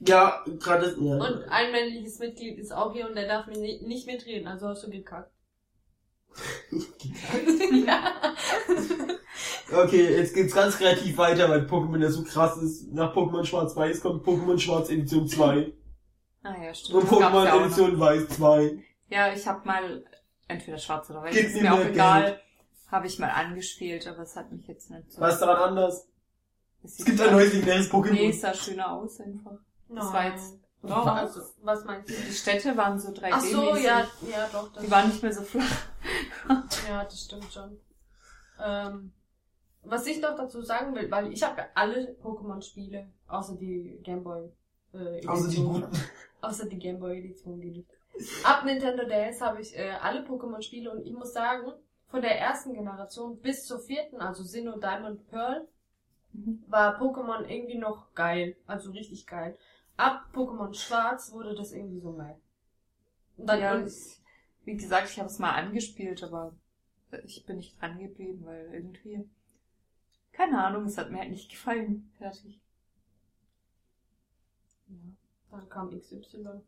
Ja 0.00 0.44
gerade... 0.58 0.96
Ja. 1.00 1.14
Und 1.16 1.44
ein 1.48 1.72
männliches 1.72 2.18
Mitglied 2.18 2.58
ist 2.58 2.72
auch 2.72 2.92
hier 2.92 3.06
und 3.08 3.14
der 3.14 3.28
darf 3.28 3.46
ni- 3.46 3.80
nicht 3.86 4.06
mitreden, 4.06 4.46
also 4.48 4.68
hast 4.68 4.84
du 4.84 4.90
gekackt. 4.90 5.30
ja. 7.86 8.12
Okay, 9.72 10.16
jetzt 10.16 10.34
geht's 10.34 10.52
ganz 10.52 10.76
kreativ 10.76 11.16
weiter, 11.16 11.48
weil 11.48 11.60
Pokémon 11.64 12.02
ja 12.02 12.10
so 12.10 12.24
krass 12.24 12.56
ist. 12.56 12.92
Nach 12.92 13.14
Pokémon 13.14 13.44
Schwarz-Weiß 13.44 14.00
kommt 14.00 14.26
Pokémon 14.26 14.58
Schwarz 14.58 14.90
Edition 14.90 15.28
2 15.28 15.72
Ah 16.42 16.54
ja, 16.60 16.74
stimmt. 16.74 16.96
und 17.04 17.08
Pokémon 17.08 17.44
ja, 17.44 17.54
noch. 17.54 17.64
Edition 17.66 18.00
Weiß 18.00 18.28
2. 18.30 18.82
ja, 19.10 19.32
ich 19.32 19.46
habe 19.46 19.64
mal 19.66 20.04
entweder 20.48 20.76
schwarz 20.76 21.08
oder 21.10 21.22
weiß, 21.22 21.34
Gib 21.36 21.46
ist 21.46 21.60
mir 21.62 21.72
auch 21.72 21.84
egal. 21.84 22.40
Habe 22.90 23.06
ich 23.06 23.20
mal 23.20 23.30
angespielt, 23.30 24.08
aber 24.08 24.22
es 24.22 24.34
hat 24.34 24.50
mich 24.50 24.66
jetzt 24.66 24.90
nicht 24.90 25.12
so. 25.12 25.20
Was 25.20 25.34
ist 25.34 25.40
daran 25.40 25.68
anders? 25.70 26.08
Es 26.82 26.98
Es 26.98 27.04
gibt 27.04 27.20
ein 27.20 27.32
neues 27.32 27.52
legendäres 27.52 27.90
Pokémon. 27.92 28.12
Nee, 28.12 28.30
es 28.30 28.40
sah 28.40 28.52
schöner 28.52 28.90
aus 28.90 29.20
einfach. 29.20 29.58
Das 29.94 30.12
war 30.12 30.26
jetzt. 30.28 30.58
Doch, 30.82 31.06
Also, 31.06 31.40
was 31.62 31.84
meinst 31.84 32.08
du? 32.08 32.14
die 32.14 32.32
Städte 32.32 32.74
waren 32.76 32.98
so 32.98 33.10
3D. 33.10 33.28
Ach 33.32 33.40
so, 33.42 33.76
ja, 33.76 34.06
ja, 34.22 34.48
doch. 34.50 34.72
Das 34.72 34.82
Die 34.82 34.90
waren 34.90 35.08
nicht 35.08 35.22
mehr 35.22 35.32
so 35.32 35.42
flach. 35.42 35.64
Ja, 36.88 37.04
das 37.04 37.20
stimmt 37.20 37.52
schon. 37.52 37.78
Ähm, 38.58 39.12
was 39.82 40.06
ich 40.06 40.20
noch 40.20 40.36
dazu 40.36 40.62
sagen 40.62 40.94
will, 40.94 41.10
weil 41.10 41.32
ich 41.32 41.42
habe 41.42 41.64
alle 41.74 42.16
Pokémon-Spiele, 42.22 43.08
außer 43.28 43.56
die 43.56 44.00
Gameboy 44.02 44.50
äh, 44.94 45.26
Außer 45.26 45.48
die 45.48 45.56
Edition. 45.56 45.82
guten. 45.82 45.92
Außer 46.40 46.66
die 46.66 46.78
Gameboy-Edition, 46.78 47.60
die 47.60 47.70
nicht. 47.70 47.90
Ab 48.44 48.64
Nintendo 48.64 49.04
DS 49.04 49.40
habe 49.42 49.60
ich 49.60 49.76
äh, 49.78 49.90
alle 50.02 50.22
Pokémon-Spiele 50.24 50.90
und 50.90 51.04
ich 51.06 51.12
muss 51.12 51.32
sagen, 51.32 51.72
von 52.08 52.22
der 52.22 52.38
ersten 52.40 52.72
Generation 52.74 53.38
bis 53.40 53.66
zur 53.66 53.78
vierten, 53.80 54.16
also 54.20 54.42
Sinnoh, 54.42 54.78
Diamond, 54.78 55.28
Pearl, 55.30 55.68
Mhm. 56.32 56.62
war 56.68 57.00
Pokémon 57.00 57.44
irgendwie 57.44 57.76
noch 57.78 58.14
geil. 58.14 58.56
Also 58.66 58.92
richtig 58.92 59.26
geil. 59.26 59.58
Ab 60.00 60.28
Pokémon 60.32 60.72
Schwarz 60.74 61.32
wurde 61.32 61.54
das 61.54 61.72
irgendwie 61.72 62.00
so 62.00 62.12
geil. 62.14 62.38
Und 63.36 63.46
dann 63.46 63.60
ja, 63.60 63.74
und- 63.74 63.86
ich, 63.86 64.20
wie 64.64 64.76
gesagt, 64.76 65.08
ich 65.10 65.18
habe 65.18 65.28
es 65.28 65.38
mal 65.38 65.52
angespielt, 65.52 66.22
aber 66.22 66.54
ich 67.24 67.44
bin 67.46 67.56
nicht 67.56 67.80
dran 67.80 67.98
geblieben, 67.98 68.44
weil 68.44 68.70
irgendwie. 68.72 69.28
Keine 70.32 70.62
Ahnung, 70.64 70.84
es 70.84 70.96
hat 70.96 71.10
mir 71.10 71.18
halt 71.18 71.30
nicht 71.30 71.50
gefallen. 71.50 72.10
Fertig. 72.18 72.60
ja, 74.88 75.58
dann 75.58 75.68
kam 75.68 75.90
XY. 75.90 76.60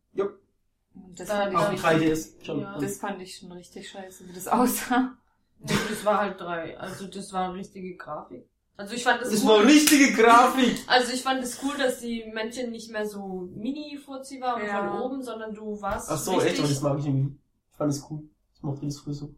Und 0.94 1.18
das, 1.18 1.28
Da- 1.28 1.44
fand 1.50 1.56
Auf 1.56 1.72
ich 1.72 1.80
dem 1.80 1.88
richtig, 1.88 2.08
3DS 2.10 2.44
schon. 2.44 2.60
Ja. 2.60 2.78
das 2.78 2.98
fand 2.98 3.22
ich 3.22 3.36
schon 3.38 3.52
richtig 3.52 3.88
scheiße, 3.88 4.28
wie 4.28 4.32
das 4.34 4.48
aussah. 4.48 5.16
Nee, 5.60 5.72
das 5.88 6.04
war 6.04 6.18
halt 6.18 6.40
drei. 6.40 6.76
Also 6.78 7.06
das 7.06 7.32
war 7.32 7.54
richtige 7.54 7.96
Grafik. 7.96 8.46
Also 8.76 8.94
ich 8.94 9.04
fand 9.04 9.20
das, 9.20 9.30
Das 9.30 9.42
cool. 9.42 9.48
war 9.50 9.64
richtige 9.64 10.12
Grafik. 10.14 10.78
Also 10.88 11.12
ich 11.12 11.22
fand 11.22 11.42
es 11.42 11.62
cool, 11.62 11.76
dass 11.78 12.00
die 12.00 12.24
Männchen 12.32 12.70
nicht 12.70 12.90
mehr 12.90 13.06
so 13.06 13.48
mini-furzi 13.54 14.40
waren 14.40 14.64
Ja. 14.66 14.88
von 14.92 15.02
oben, 15.02 15.22
sondern 15.22 15.54
du 15.54 15.80
warst 15.80 16.10
Ach 16.10 16.18
so, 16.18 16.32
richtig... 16.34 16.52
echt, 16.52 16.58
aber 16.60 16.68
das 16.68 16.80
mag 16.82 16.98
ich 16.98 17.06
irgendwie. 17.06 17.38
Ich 17.70 17.76
fand 17.76 17.92
das 17.92 18.10
cool. 18.10 18.22
Ich 18.54 18.62
mochte 18.62 18.86
das 18.86 18.98
früher 18.98 19.14
so. 19.14 19.34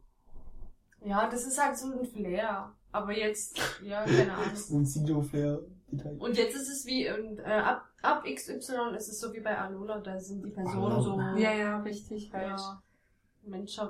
Ja, 1.04 1.28
das 1.28 1.44
ist 1.46 1.62
halt 1.62 1.76
so 1.76 1.86
ein 1.92 2.04
Flair. 2.06 2.72
Aber 2.92 3.12
jetzt, 3.16 3.58
ja, 3.82 4.04
keine 4.04 4.32
Ahnung. 4.34 4.54
So 4.56 4.76
ein 4.76 4.86
Silo-Flair-Detail. 4.86 6.16
Und 6.18 6.36
jetzt 6.36 6.54
ist 6.54 6.68
es 6.68 6.86
wie, 6.86 7.10
und, 7.10 7.40
äh, 7.40 7.42
ab, 7.44 7.82
ab 8.02 8.24
XY 8.24 8.94
ist 8.96 9.08
es 9.08 9.18
so 9.20 9.32
wie 9.32 9.40
bei 9.40 9.58
Alola, 9.58 9.98
da 10.00 10.18
sind 10.20 10.44
die 10.44 10.50
Personen 10.50 10.92
Alola. 10.92 11.34
so 11.34 11.40
Ja, 11.40 11.52
ja, 11.52 11.78
richtig 11.80 12.32
halt. 12.32 12.58
ja, 12.58 12.80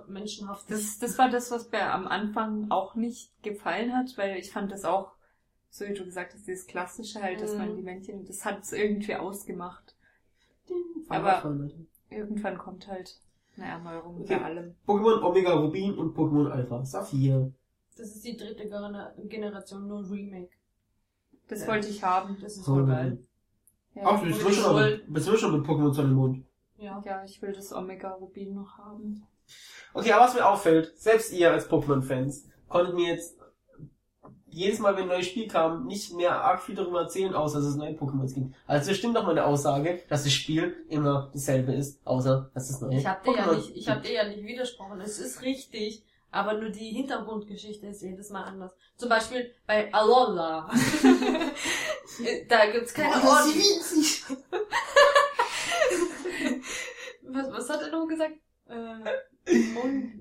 menschenhaft. 0.09 0.71
Das, 0.71 0.99
das 0.99 1.19
war 1.19 1.29
das, 1.31 1.51
was 1.51 1.71
mir 1.71 1.93
am 1.93 2.07
Anfang 2.09 2.71
auch 2.71 2.95
nicht 2.95 3.31
gefallen 3.43 3.95
hat, 3.97 4.17
weil 4.17 4.39
ich 4.39 4.51
fand 4.51 4.73
das 4.73 4.85
auch, 4.85 5.13
so 5.77 5.85
wie 5.87 5.93
du 5.93 6.05
gesagt 6.05 6.33
hast, 6.35 6.47
dieses 6.47 6.67
Klassische 6.69 7.21
halt, 7.21 7.41
dass 7.41 7.53
Mhm. 7.53 7.59
man 7.59 7.77
die 7.77 7.83
Männchen, 7.83 8.25
das 8.25 8.45
hat 8.45 8.61
es 8.63 8.73
irgendwie 8.73 9.17
ausgemacht. 9.17 9.97
Aber 11.09 11.43
Aber- 11.45 11.71
Irgendwann 12.11 12.57
kommt 12.59 12.87
halt 12.87 13.19
eine 13.57 13.67
Erneuerung 13.67 14.21
Okay. 14.21 14.37
bei 14.37 14.45
allem. 14.45 14.75
Pokémon 14.87 15.21
Omega 15.25 15.53
Rubin 15.55 15.99
und 15.99 16.17
Pokémon 16.17 16.49
Alpha 16.49 16.85
Saphir. 16.85 17.53
Das 17.97 18.15
ist 18.15 18.25
die 18.25 18.37
dritte 18.37 18.69
Generation, 19.29 19.89
nur 19.89 20.09
Remake. 20.09 20.51
Das 21.49 21.63
Ja. 21.63 21.67
wollte 21.69 21.89
ich 21.89 22.03
haben. 22.05 22.37
Das 22.41 22.57
ist 22.57 22.65
voll 22.65 22.87
geil. 22.87 23.19
Ja, 23.97 24.03
Ach, 24.05 24.21
du 24.21 24.27
bist 24.29 24.45
Mit 24.45 24.55
schon, 24.55 24.77
mit, 24.81 25.13
bist 25.13 25.27
du 25.29 25.37
schon 25.37 25.59
mit 25.59 25.67
Pokémon 25.67 25.93
Sonne 25.93 26.13
Mond. 26.15 26.45
Ja. 26.77 27.03
ja, 27.05 27.25
ich 27.25 27.41
will 27.43 27.53
das 27.53 27.73
Omega 27.73 28.13
Rubin 28.13 28.55
noch 28.55 28.79
haben. 28.79 29.27
Okay, 29.93 30.13
aber 30.13 30.25
was 30.27 30.35
mir 30.35 30.49
auffällt, 30.49 30.97
selbst 30.99 31.33
ihr 31.33 31.51
als 31.51 31.69
Pokémon-Fans 31.69 32.49
konntet 32.69 32.95
mir 32.95 33.09
jetzt 33.15 33.37
jedes 34.55 34.79
Mal, 34.79 34.95
wenn 34.97 35.03
ein 35.05 35.09
neues 35.09 35.27
Spiel 35.27 35.49
kam, 35.49 35.87
nicht 35.87 36.13
mehr 36.15 36.33
arg 36.43 36.63
viel 36.63 36.75
darüber 36.75 37.03
erzählen, 37.03 37.35
außer 37.35 37.59
dass 37.59 37.69
es 37.69 37.77
neue 37.77 37.93
Pokémons 37.95 38.33
gibt. 38.35 38.55
Also 38.67 38.91
es 38.91 38.97
stimmt 38.97 39.17
doch 39.17 39.27
meine 39.27 39.45
Aussage, 39.45 40.01
dass 40.09 40.25
das 40.25 40.33
Spiel 40.33 40.77
immer 40.89 41.31
dasselbe 41.33 41.73
ist, 41.73 42.01
außer 42.07 42.51
dass 42.55 42.71
es 42.71 42.81
neue 42.81 42.99
Ich 42.99 43.07
hab 43.07 43.23
dir 43.25 43.35
ja 43.35 43.43
Pokémon 43.45 43.57
nicht, 43.57 43.77
ich 43.77 43.89
hab 43.89 44.03
gibt. 44.03 44.09
dir 44.09 44.15
ja 44.15 44.29
nicht 44.29 44.45
widersprochen. 44.45 45.01
Es 45.01 45.19
ist 45.19 45.43
richtig, 45.43 46.05
aber 46.31 46.55
nur 46.55 46.71
die 46.71 46.91
Hintergrundgeschichte 46.91 47.87
ist 47.89 48.03
jedes 48.03 48.31
Mal 48.31 48.45
anders. 48.45 48.73
Zum 48.97 49.09
Beispiel 49.09 49.51
bei 49.67 49.93
Alola. 49.93 50.71
da 52.49 52.67
gibt's 52.71 52.95
keine 52.95 53.21
Boah, 53.21 53.41
ist 53.41 53.55
winzig. 53.57 54.25
Was, 57.27 57.51
was 57.51 57.69
hat 57.69 57.83
er 57.83 57.91
noch 57.91 58.07
gesagt? 58.07 58.35
Äh, 58.69 59.53
Mond, 59.75 60.13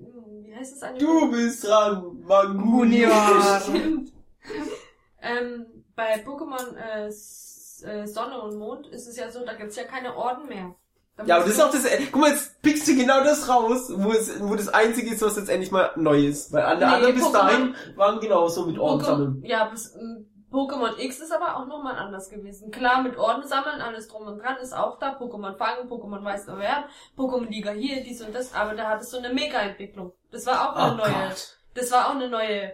wie 0.44 0.54
heißt 0.54 0.74
das 0.74 0.82
eigentlich? 0.82 1.02
Du 1.02 1.30
bist 1.30 1.64
dran. 1.64 2.18
Mangunior. 2.26 3.60
Stimmt. 3.62 4.12
ähm, 5.22 5.84
bei 5.96 6.16
Pokémon 6.24 6.76
äh, 6.76 7.06
äh, 7.08 8.06
Sonne 8.06 8.40
und 8.42 8.56
Mond 8.56 8.86
ist 8.88 9.06
es 9.06 9.16
ja 9.16 9.30
so, 9.30 9.44
da 9.44 9.54
gibt's 9.54 9.76
ja 9.76 9.84
keine 9.84 10.14
Orden 10.16 10.46
mehr. 10.48 10.74
Da 11.16 11.24
Ja, 11.24 11.36
aber 11.36 11.44
das 11.44 11.52
ist 11.54 11.60
du- 11.60 11.66
auch 11.66 11.70
das, 11.72 11.86
guck 12.10 12.20
mal, 12.20 12.30
jetzt 12.30 12.60
pickst 12.62 12.88
du 12.88 12.96
genau 12.96 13.22
das 13.22 13.48
raus, 13.48 13.92
wo 13.94 14.10
es, 14.12 14.40
wo 14.42 14.54
das 14.56 14.68
einzige 14.68 15.14
ist, 15.14 15.22
was 15.22 15.36
jetzt 15.36 15.48
endlich 15.48 15.70
mal 15.70 15.90
neu 15.96 16.26
ist. 16.26 16.52
Weil 16.52 16.62
alle 16.64 16.80
Nee, 16.86 16.92
anderen 16.92 17.14
bis 17.14 17.30
dahin 17.32 17.74
waren 17.96 18.18
genauso 18.20 18.66
mit 18.66 18.78
Orden 18.78 19.00
Poké- 19.02 19.06
sammeln. 19.06 19.42
Ja, 19.44 19.64
bis, 19.66 19.94
ähm, 19.94 20.28
Pokémon 20.50 20.96
X 20.98 21.18
ist 21.20 21.32
aber 21.32 21.56
auch 21.56 21.66
nochmal 21.66 21.96
anders 21.96 22.28
gewesen. 22.30 22.70
Klar, 22.70 23.02
mit 23.02 23.16
Orden 23.16 23.46
sammeln, 23.46 23.80
alles 23.80 24.06
drum 24.08 24.26
und 24.26 24.38
dran 24.38 24.56
ist 24.58 24.72
auch 24.72 24.98
da. 25.00 25.16
Pokémon 25.18 25.56
fangen, 25.56 25.88
Pokémon 25.88 26.22
weiß 26.24 26.46
erwerben, 26.46 26.84
Pokémon 27.16 27.48
Liga 27.48 27.70
hier, 27.72 28.02
dies 28.04 28.22
und 28.22 28.32
das. 28.34 28.54
Aber 28.54 28.74
da 28.74 28.88
hat 28.88 29.00
es 29.02 29.10
so 29.10 29.18
eine 29.18 29.32
Mega-Entwicklung. 29.34 30.12
Das 30.30 30.46
war 30.46 30.70
auch 30.70 30.76
eine 30.76 30.92
Oh 30.94 30.96
neue. 30.96 31.28
Gott. 31.28 31.58
Das 31.74 31.90
war 31.92 32.06
auch 32.08 32.14
eine 32.14 32.28
neue. 32.28 32.72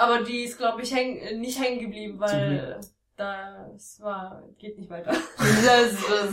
Aber 0.00 0.22
die 0.22 0.44
ist, 0.44 0.56
glaube 0.56 0.80
ich, 0.80 0.94
häng, 0.94 1.40
nicht 1.40 1.60
hängen 1.60 1.78
geblieben, 1.78 2.18
weil 2.18 2.80
das 3.18 4.00
war, 4.00 4.42
geht 4.58 4.78
nicht 4.78 4.88
weiter. 4.88 5.12
Das 5.36 5.92
ist, 5.92 6.08
Das 6.08 6.32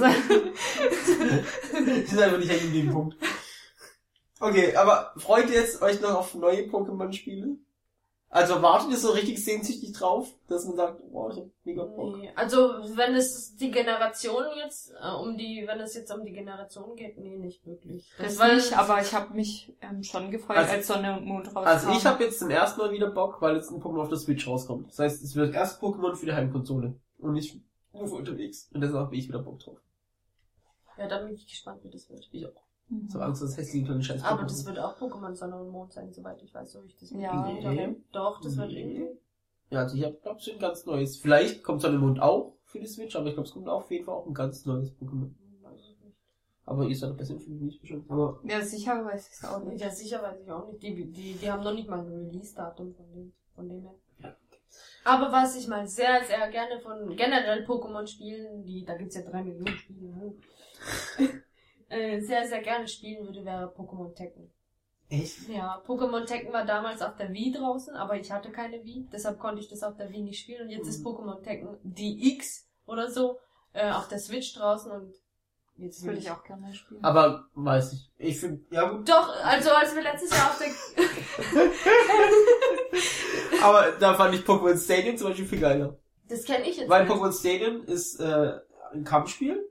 ist 2.13 2.17
einfach 2.17 2.37
nicht 2.37 2.49
hängen 2.49 2.61
geblieben, 2.61 2.93
Punkt. 2.93 3.17
Okay, 4.39 4.73
aber 4.73 5.11
freut 5.17 5.49
ihr 5.49 5.59
jetzt 5.59 5.81
euch 5.81 5.99
noch 5.99 6.15
auf 6.15 6.33
neue 6.33 6.61
Pokémon-Spiele? 6.67 7.57
Also 8.37 8.61
wartet 8.61 8.91
ihr 8.91 8.97
so 8.97 9.11
richtig 9.11 9.43
sehnsüchtig 9.43 9.93
drauf, 9.93 10.33
dass 10.47 10.65
man 10.65 10.75
sagt, 10.75 11.01
wow, 11.11 11.31
ich 11.31 11.39
hab 11.39 11.47
mega 11.63 11.83
Bock. 11.83 12.17
Nee. 12.17 12.31
Also, 12.35 12.59
wenn 12.95 13.15
es 13.15 13.55
die 13.55 13.71
Generation 13.71 14.43
jetzt, 14.63 14.91
äh, 15.01 15.09
um 15.11 15.37
die, 15.37 15.63
wenn 15.67 15.79
es 15.79 15.93
jetzt 15.95 16.11
um 16.13 16.23
die 16.23 16.31
Generation 16.33 16.95
geht, 16.95 17.17
nee, 17.17 17.37
nicht 17.37 17.65
wirklich. 17.65 18.09
das 18.17 18.37
war 18.39 18.53
nicht, 18.53 18.77
aber 18.77 19.01
ich 19.01 19.13
habe 19.13 19.33
mich 19.33 19.73
ähm, 19.81 20.03
schon 20.03 20.31
gefreut, 20.31 20.57
Also- 20.57 20.73
als 20.73 20.87
Sonne 20.87 21.17
und 21.17 21.25
Mond 21.25 21.47
rauskamen. 21.47 21.67
Also 21.67 21.89
ich 21.91 22.05
habe 22.05 22.23
jetzt 22.23 22.39
zum 22.39 22.49
ersten 22.49 22.79
Mal 22.79 22.91
wieder 22.91 23.09
Bock, 23.11 23.41
weil 23.41 23.55
jetzt 23.55 23.71
ein 23.71 23.81
Pokémon 23.81 24.01
auf 24.01 24.09
der 24.09 24.17
Switch 24.17 24.47
rauskommt. 24.47 24.89
Das 24.89 24.99
heißt, 24.99 25.23
es 25.23 25.35
wird 25.35 25.53
erst 25.53 25.81
Pokémon 25.81 26.15
für 26.15 26.25
die 26.25 26.33
Heimkonsole 26.33 26.95
und 27.19 27.33
nicht 27.33 27.59
nur 27.93 28.07
für 28.07 28.15
unterwegs. 28.15 28.69
Und 28.73 28.81
deshalb 28.81 29.05
habe 29.05 29.15
ich 29.15 29.27
wieder 29.27 29.39
Bock 29.39 29.59
drauf. 29.59 29.77
Ja, 30.97 31.07
da 31.07 31.19
bin 31.23 31.33
ich 31.33 31.47
gespannt, 31.47 31.83
wie 31.83 31.89
das 31.89 32.09
wird. 32.09 32.27
Ich 32.31 32.45
auch. 32.45 32.66
Mhm. 32.89 33.09
So 33.09 33.19
Angst, 33.19 33.41
dass 33.41 33.57
hässliche 33.57 33.85
kleine 33.85 34.01
Scheiß 34.03 34.23
Aber 34.23 34.43
das 34.43 34.65
wird 34.65 34.79
auch 34.79 34.97
Pokémon 34.97 35.33
Sonne 35.35 35.61
und 35.61 35.69
Mond 35.69 35.91
sein, 35.93 36.11
soweit 36.13 36.41
ich 36.41 36.53
weiß, 36.53 36.71
so 36.71 36.83
wie 36.83 36.87
ich 36.87 36.97
das 36.97 37.11
Ja. 37.11 37.45
Nee. 37.51 37.95
Doch, 38.11 38.39
das 38.41 38.55
wird 38.57 38.69
Nee. 38.69 38.79
irgendwie. 38.81 39.19
Ja, 39.69 39.79
also 39.79 39.97
ich 39.97 40.03
habe 40.05 40.15
glaube 40.21 40.39
schon 40.39 40.53
ein 40.53 40.59
ganz 40.59 40.85
neues. 40.85 41.17
Vielleicht 41.17 41.63
kommt 41.63 41.81
Sonne 41.81 41.95
und 41.95 42.01
Mond 42.01 42.21
auch 42.21 42.53
für 42.63 42.79
die 42.79 42.87
Switch, 42.87 43.15
aber 43.15 43.27
ich 43.27 43.33
glaube, 43.33 43.47
es 43.47 43.53
kommt 43.53 43.67
auf 43.67 43.91
jeden 43.91 44.05
Fall 44.05 44.15
auch 44.15 44.25
ein 44.27 44.33
ganz 44.33 44.65
neues 44.65 44.91
Pokémon. 44.91 45.31
Ich. 45.75 45.97
Aber 46.65 46.85
ihr 46.85 46.95
seid 46.95 47.17
besser 47.17 47.33
informiert, 47.33 47.63
nicht 47.63 47.81
bestimmt. 47.81 48.09
Aber 48.09 48.39
Ja, 48.43 48.61
sicher 48.61 49.03
weiß 49.03 49.27
ich 49.27 49.33
es 49.33 49.45
auch 49.45 49.63
nicht. 49.63 49.81
Ja, 49.81 49.89
sicher 49.89 50.21
weiß 50.21 50.39
ich 50.41 50.51
auch 50.51 50.67
nicht. 50.69 50.83
Die, 50.83 51.11
die, 51.11 51.33
die 51.33 51.51
haben 51.51 51.63
noch 51.63 51.73
nicht 51.73 51.89
mal 51.89 51.99
ein 51.99 52.07
Release-Datum 52.07 52.93
von 52.93 53.05
dem, 53.13 53.33
von 53.55 53.67
dem 53.69 53.81
her. 53.81 53.95
Ja. 54.19 54.35
Aber 55.05 55.31
was 55.31 55.55
ich 55.57 55.67
mal 55.67 55.87
sehr, 55.87 56.23
sehr 56.25 56.49
gerne 56.49 56.79
von 56.81 57.15
generell 57.15 57.65
Pokémon-Spielen, 57.65 58.63
die, 58.63 58.83
da 58.85 58.95
gibt's 58.97 59.15
ja 59.15 59.21
drei 59.21 59.43
Millionen 59.43 59.77
Spiele, 59.77 60.09
ne? 60.09 60.33
äh, 61.89 62.19
sehr, 62.19 62.47
sehr 62.47 62.61
gerne 62.61 62.87
spielen 62.87 63.25
würde, 63.25 63.45
wäre 63.45 63.73
Pokémon 63.75 64.13
Tekken. 64.13 64.51
echt? 65.09 65.47
Ja, 65.49 65.81
Pokémon 65.87 66.25
Tekken 66.25 66.51
war 66.51 66.65
damals 66.65 67.01
auf 67.01 67.15
der 67.15 67.31
Wii 67.31 67.53
draußen, 67.53 67.95
aber 67.95 68.15
ich 68.17 68.31
hatte 68.31 68.51
keine 68.51 68.83
Wii, 68.83 69.07
deshalb 69.11 69.39
konnte 69.39 69.61
ich 69.61 69.69
das 69.69 69.83
auf 69.83 69.95
der 69.97 70.09
Wii 70.09 70.23
nicht 70.23 70.39
spielen. 70.41 70.63
Und 70.63 70.69
jetzt 70.69 70.87
ist 70.87 70.99
Mhm. 70.99 71.07
Pokémon 71.07 71.41
Tekken 71.43 71.77
DX 71.83 72.67
oder 72.85 73.09
so 73.09 73.37
äh, 73.73 73.91
auf 73.91 74.07
der 74.07 74.19
Switch 74.19 74.53
draußen 74.53 74.91
und 74.91 75.13
Jetzt 75.79 76.03
würde 76.03 76.17
ich 76.17 76.31
auch 76.31 76.43
gerne 76.43 76.73
spielen. 76.73 77.03
Aber 77.03 77.49
weiß 77.53 77.93
ich. 77.93 78.11
Ich 78.17 78.39
finde, 78.39 78.63
ja 78.71 78.89
gut. 78.89 79.07
Doch, 79.07 79.29
also 79.43 79.69
als 79.69 79.93
wir 79.93 80.01
letztes 80.01 80.31
Jahr 80.31 80.49
auf 80.49 80.57
der 80.57 80.69
Aber 83.63 83.91
da 83.99 84.15
fand 84.15 84.33
ich 84.33 84.41
Pokémon 84.41 84.75
Stadium 84.77 85.15
zum 85.17 85.27
Beispiel 85.27 85.45
viel 85.45 85.59
geiler. 85.59 85.95
Das 86.29 86.45
kenne 86.45 86.67
ich 86.67 86.77
jetzt 86.77 86.89
Weil 86.89 87.03
nicht. 87.05 87.13
Pokémon 87.13 87.31
Stadium 87.31 87.83
ist 87.85 88.19
äh, 88.19 88.53
ein 88.91 89.03
Kampfspiel. 89.03 89.69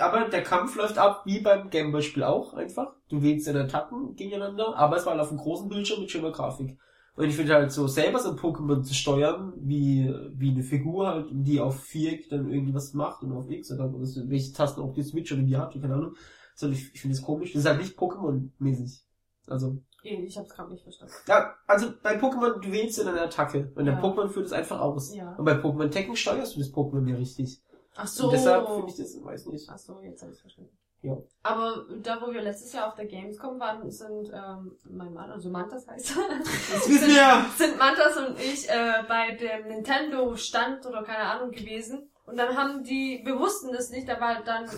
Aber 0.00 0.28
der 0.28 0.42
Kampf 0.42 0.76
läuft 0.76 0.98
ab 0.98 1.22
wie 1.24 1.40
beim 1.40 1.70
Gameboy-Spiel 1.70 2.24
auch 2.24 2.54
einfach. 2.54 2.92
Du 3.08 3.22
wählst 3.22 3.46
deine 3.46 3.64
Attacken 3.64 4.14
gegeneinander, 4.16 4.76
aber 4.76 4.96
es 4.96 5.04
war 5.06 5.12
halt 5.12 5.22
auf 5.22 5.30
einem 5.30 5.38
großen 5.38 5.68
Bildschirm 5.68 6.00
mit 6.00 6.10
schöner 6.10 6.32
Grafik. 6.32 6.78
Und 7.16 7.24
ich 7.28 7.34
finde 7.34 7.54
halt 7.54 7.72
so 7.72 7.88
selber 7.88 8.20
so 8.20 8.30
ein 8.30 8.36
Pokémon 8.36 8.82
zu 8.82 8.94
steuern, 8.94 9.52
wie, 9.56 10.14
wie 10.34 10.50
eine 10.50 10.62
Figur 10.62 11.08
halt, 11.08 11.26
die 11.32 11.60
auf 11.60 11.80
Viereck 11.80 12.28
dann 12.28 12.48
irgendwie 12.48 12.74
was 12.74 12.94
macht 12.94 13.22
und 13.24 13.32
auf 13.32 13.50
X 13.50 13.72
oder 13.72 13.92
was, 13.92 14.16
welche 14.28 14.52
Tasten 14.52 14.80
auch 14.80 14.92
die 14.92 15.02
Switch 15.02 15.32
oder 15.32 15.42
die 15.42 15.56
hat, 15.56 15.72
keine 15.72 15.94
Ahnung. 15.94 16.14
So, 16.54 16.68
ich, 16.68 16.94
ich 16.94 17.00
finde 17.00 17.16
es 17.16 17.22
komisch. 17.22 17.52
Das 17.52 17.62
ist 17.62 17.68
halt 17.68 17.78
nicht 17.80 17.98
Pokémon-mäßig. 17.98 19.00
Also, 19.48 19.78
Ich 20.02 20.36
hab's 20.38 20.50
gerade 20.50 20.70
nicht 20.70 20.82
verstanden. 20.84 21.14
ja, 21.26 21.54
also 21.66 21.88
bei 22.02 22.16
Pokémon, 22.18 22.60
du 22.60 22.70
wählst 22.70 22.98
ja 22.98 23.04
deine 23.04 23.22
Attacke. 23.22 23.72
Und 23.74 23.86
der 23.86 23.94
Ja. 23.94 24.00
Pokémon 24.00 24.28
führt 24.28 24.46
es 24.46 24.52
einfach 24.52 24.78
aus. 24.80 25.12
Ja. 25.14 25.34
Und 25.36 25.44
bei 25.44 25.54
Pokémon 25.54 25.88
Tekken 25.88 26.14
steuerst 26.14 26.54
du 26.54 26.60
das 26.60 26.72
Pokémon 26.72 27.08
ja 27.08 27.16
richtig. 27.16 27.60
Ach 28.00 28.06
so. 28.06 28.26
Und 28.26 28.32
deshalb 28.32 28.68
finde 28.68 28.90
ich 28.90 28.96
das, 28.96 29.24
weiß 29.24 29.46
nicht. 29.46 29.68
Ach 29.68 29.78
so, 29.78 30.00
jetzt 30.00 30.22
habe 30.22 30.32
ich 30.32 30.40
verstanden. 30.40 30.78
Ja. 31.02 31.16
Aber 31.42 31.86
da, 32.02 32.20
wo 32.20 32.32
wir 32.32 32.42
letztes 32.42 32.72
Jahr 32.72 32.88
auf 32.88 32.94
der 32.94 33.06
Gamescom 33.06 33.58
waren, 33.58 33.88
sind 33.90 34.30
ähm, 34.32 34.76
mein 34.88 35.12
Mann, 35.12 35.30
also 35.30 35.48
Mantas 35.48 35.86
heißt 35.86 36.16
er, 36.16 36.38
Das 36.38 36.88
wissen 36.88 37.08
wir 37.08 37.16
ja. 37.16 37.46
sind 37.56 37.78
Mantas 37.78 38.16
und 38.16 38.38
ich 38.38 38.68
äh, 38.68 39.04
bei 39.08 39.32
dem 39.36 39.68
Nintendo-Stand 39.68 40.86
oder 40.86 41.02
keine 41.02 41.24
Ahnung 41.24 41.50
gewesen. 41.50 42.10
Und 42.24 42.36
dann 42.36 42.56
haben 42.56 42.84
die, 42.84 43.20
wir 43.24 43.38
wussten 43.38 43.72
das 43.72 43.90
nicht, 43.90 44.08
da 44.08 44.20
war 44.20 44.42
dann, 44.42 44.68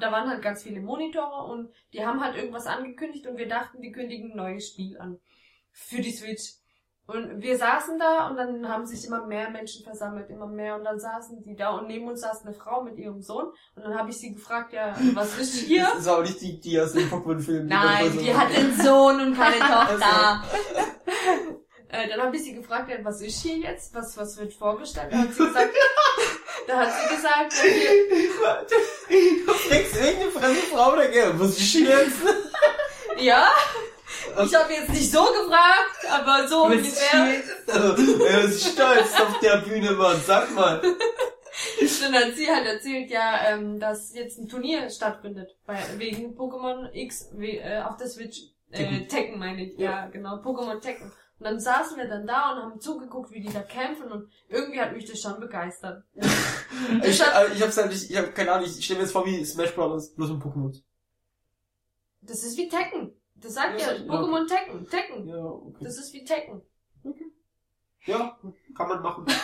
da 0.00 0.12
waren 0.12 0.28
halt 0.28 0.42
ganz 0.42 0.62
viele 0.62 0.80
Monitore 0.80 1.50
und 1.50 1.70
die 1.92 2.04
haben 2.04 2.22
halt 2.22 2.36
irgendwas 2.36 2.66
angekündigt 2.66 3.26
und 3.26 3.38
wir 3.38 3.48
dachten, 3.48 3.80
die 3.80 3.92
kündigen 3.92 4.32
ein 4.32 4.36
neues 4.36 4.68
Spiel 4.68 4.98
an. 4.98 5.18
Für 5.70 6.00
die 6.00 6.10
Switch. 6.10 6.54
Und 7.08 7.40
wir 7.40 7.56
saßen 7.56 7.98
da 8.00 8.28
und 8.28 8.36
dann 8.36 8.68
haben 8.68 8.84
sich 8.84 9.04
immer 9.06 9.24
mehr 9.26 9.48
Menschen 9.50 9.84
versammelt, 9.84 10.28
immer 10.28 10.48
mehr. 10.48 10.74
Und 10.74 10.82
dann 10.84 10.98
saßen 10.98 11.40
die 11.44 11.54
da 11.54 11.70
und 11.70 11.86
neben 11.86 12.08
uns 12.08 12.20
saß 12.20 12.44
eine 12.44 12.52
Frau 12.54 12.82
mit 12.82 12.98
ihrem 12.98 13.22
Sohn. 13.22 13.46
Und 13.76 13.84
dann 13.84 13.96
habe 13.96 14.10
ich 14.10 14.16
sie 14.18 14.32
gefragt, 14.34 14.72
ja, 14.72 14.96
was 15.14 15.38
ist 15.38 15.54
hier? 15.66 15.84
Das 15.84 15.98
ist 16.00 16.08
auch 16.08 16.22
nicht 16.22 16.40
die, 16.40 16.58
die 16.60 16.80
aus 16.80 16.92
dem 16.94 17.08
Pokémon-Film. 17.08 17.66
Nein, 17.66 18.12
so- 18.12 18.20
die 18.20 18.34
hat 18.34 18.48
einen 18.52 18.74
Sohn 18.80 19.20
und 19.20 19.36
keine 19.36 19.54
Also. 19.64 19.92
Tochter. 19.92 20.42
äh, 21.90 22.08
dann 22.08 22.20
habe 22.22 22.36
ich 22.36 22.42
sie 22.42 22.54
gefragt, 22.54 22.90
ja, 22.90 22.96
was 23.04 23.20
ist 23.20 23.40
hier 23.40 23.58
jetzt? 23.58 23.94
Was, 23.94 24.16
was 24.16 24.36
wird 24.38 24.52
vorgestellt? 24.54 25.12
Da 25.12 25.18
hat 25.18 25.32
sie 25.32 25.44
gesagt, 25.46 25.74
da 26.66 26.76
hat 26.78 26.88
sie 26.92 27.14
gesagt, 27.14 27.52
ja, 27.54 27.70
hier, 27.70 28.66
Du 29.08 29.98
irgendeine 30.04 30.30
fremde 30.32 30.60
Frau 30.72 30.96
dagegen. 30.96 31.38
Was 31.38 31.50
ist 31.50 31.60
hier 31.60 31.88
jetzt? 31.88 32.16
ja. 33.18 33.48
Ich 34.44 34.54
habe 34.54 34.72
jetzt 34.72 34.90
nicht 34.90 35.10
so 35.10 35.20
gefragt, 35.24 36.06
aber 36.10 36.46
so 36.48 36.64
ungefähr. 36.64 37.42
Also, 37.68 38.24
Er 38.24 38.40
ist 38.44 38.72
stolz 38.72 39.20
auf 39.20 39.40
der 39.40 39.58
Bühne, 39.58 39.92
Mann. 39.92 40.20
Sag 40.26 40.52
mal. 40.54 40.80
Dann 42.00 42.14
hat 42.14 42.34
sie 42.36 42.48
halt 42.50 42.66
erzählt, 42.66 43.10
ja, 43.10 43.48
ähm, 43.48 43.80
dass 43.80 44.14
jetzt 44.14 44.38
ein 44.38 44.48
Turnier 44.48 44.90
stattfindet. 44.90 45.56
Bei, 45.66 45.78
wegen 45.96 46.36
Pokémon 46.36 46.90
X 46.92 47.30
äh, 47.40 47.80
auf 47.82 47.96
der 47.96 48.08
Switch. 48.08 48.40
Äh, 48.70 48.76
Tekken. 48.78 49.08
Tekken 49.08 49.38
meine 49.38 49.64
ich. 49.64 49.78
Ja, 49.78 49.90
Ja. 49.90 50.06
genau. 50.08 50.36
Pokémon 50.42 50.80
Tekken. 50.80 51.10
Und 51.38 51.44
dann 51.44 51.60
saßen 51.60 51.96
wir 51.96 52.08
dann 52.08 52.26
da 52.26 52.52
und 52.52 52.62
haben 52.62 52.80
zugeguckt, 52.80 53.30
wie 53.30 53.40
die 53.40 53.52
da 53.52 53.60
kämpfen 53.60 54.10
und 54.10 54.30
irgendwie 54.48 54.80
hat 54.80 54.92
mich 54.94 55.04
das 55.04 55.20
schon 55.20 55.38
begeistert. 55.40 56.02
Ich, 57.02 57.20
äh, 57.20 57.24
ich 57.54 57.62
hab's 57.62 57.76
halt 57.78 57.88
nicht, 57.90 58.10
ich 58.10 58.16
hab 58.18 58.34
keine 58.34 58.52
Ahnung, 58.52 58.66
ich 58.68 58.84
stell 58.84 58.96
mir 58.96 59.02
jetzt 59.04 59.12
vor 59.12 59.24
wie 59.24 59.42
Smash 59.44 59.74
Bros. 59.74 60.12
bloß 60.14 60.30
ein 60.30 60.42
Pokémon. 60.42 60.74
Das 62.20 62.42
ist 62.42 62.58
wie 62.58 62.68
Tekken. 62.68 63.12
Das 63.40 63.54
sagt 63.54 63.80
Ja, 63.80 63.92
ja, 63.92 63.98
ja. 63.98 64.12
Pokémon 64.12 64.46
Tekken. 64.46 64.88
Tekken. 64.88 65.28
Ja, 65.28 65.44
okay. 65.44 65.84
Das 65.84 65.98
ist 65.98 66.12
wie 66.12 66.24
Tekken. 66.24 66.62
Ja, 68.06 68.38
kann 68.74 68.88
man 68.88 69.02
machen. 69.02 69.26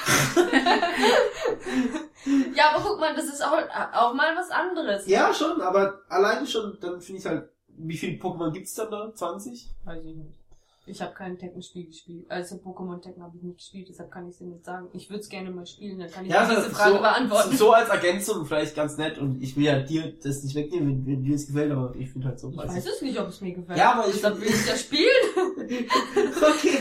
Ja, 2.54 2.70
aber 2.72 2.84
guck 2.84 3.00
mal, 3.00 3.14
das 3.14 3.24
ist 3.24 3.42
auch, 3.44 3.58
auch 3.94 4.14
mal 4.14 4.36
was 4.36 4.50
anderes. 4.50 5.06
Ja, 5.06 5.34
schon, 5.34 5.60
aber 5.60 6.02
alleine 6.08 6.46
schon, 6.46 6.78
dann 6.80 7.00
finde 7.00 7.20
ich 7.20 7.26
halt, 7.26 7.48
wie 7.66 7.96
viele 7.96 8.18
Pokémon 8.18 8.52
gibt's 8.52 8.74
dann 8.74 8.90
da? 8.90 9.12
20? 9.12 9.74
Weiß 9.84 10.04
ich 10.04 10.14
nicht. 10.14 10.41
Ich 10.84 11.00
habe 11.00 11.14
kein 11.14 11.38
Tekken-Spiel 11.38 11.86
gespielt. 11.86 12.26
Also 12.28 12.56
Pokémon 12.56 13.00
Tekken 13.00 13.22
habe 13.22 13.36
ich 13.36 13.42
nicht 13.44 13.58
gespielt, 13.58 13.88
deshalb 13.88 14.10
kann 14.10 14.26
ich 14.26 14.32
es 14.32 14.38
dir 14.38 14.46
nicht 14.48 14.64
sagen. 14.64 14.88
Ich 14.92 15.08
würde 15.08 15.20
es 15.20 15.28
gerne 15.28 15.50
mal 15.52 15.64
spielen, 15.64 16.00
dann 16.00 16.10
kann 16.10 16.24
ich 16.24 16.32
Ja, 16.32 16.44
diese 16.48 16.70
Frage 16.70 16.94
so, 16.96 16.98
beantworten. 17.00 17.56
so 17.56 17.72
als 17.72 17.88
Ergänzung 17.88 18.44
vielleicht 18.46 18.74
ganz 18.74 18.96
nett 18.98 19.16
und 19.18 19.40
ich 19.40 19.56
will 19.56 19.62
ja 19.64 19.78
dir 19.80 20.12
das 20.20 20.42
nicht 20.42 20.56
wegnehmen, 20.56 20.88
wenn, 20.88 21.06
wenn 21.06 21.22
dir 21.22 21.34
das 21.34 21.46
gefällt, 21.46 21.70
aber 21.70 21.94
ich 21.94 22.10
finde 22.10 22.26
halt 22.28 22.40
so. 22.40 22.50
Ich 22.50 22.56
weiß 22.56 22.68
weiß 22.74 22.86
es 22.86 23.00
nicht, 23.02 23.18
ob 23.20 23.28
es 23.28 23.40
mir 23.40 23.52
gefällt. 23.54 23.78
Ja, 23.78 23.92
aber 23.92 24.08
ich- 24.08 24.14
Deshalb 24.14 24.40
will 24.40 24.48
ich 24.48 24.66
ja 24.66 24.76
spielen. 24.76 25.86
Okay. 26.16 26.78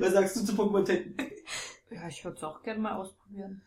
Was 0.00 0.12
sagst 0.12 0.36
du 0.36 0.44
zu 0.44 0.52
Pokémon 0.52 0.84
Tekken? 0.84 1.14
Ja, 1.90 2.06
ich 2.08 2.24
würde 2.24 2.36
es 2.36 2.44
auch 2.44 2.62
gerne 2.62 2.80
mal 2.80 2.96
ausprobieren. 2.96 3.62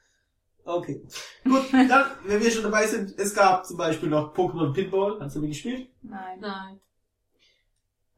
Okay. 0.64 1.02
Gut, 1.44 1.64
dann, 1.74 2.06
wenn 2.26 2.40
wir 2.42 2.52
schon 2.52 2.64
dabei 2.64 2.86
sind, 2.86 3.18
es 3.18 3.34
gab 3.34 3.66
zum 3.66 3.78
Beispiel 3.78 4.10
noch 4.10 4.34
Pokémon 4.36 4.74
Pinball, 4.74 5.20
hast 5.20 5.36
du 5.36 5.42
mir 5.42 5.48
gespielt? 5.48 5.90
Nein. 6.04 6.40
Nein. 6.40 6.80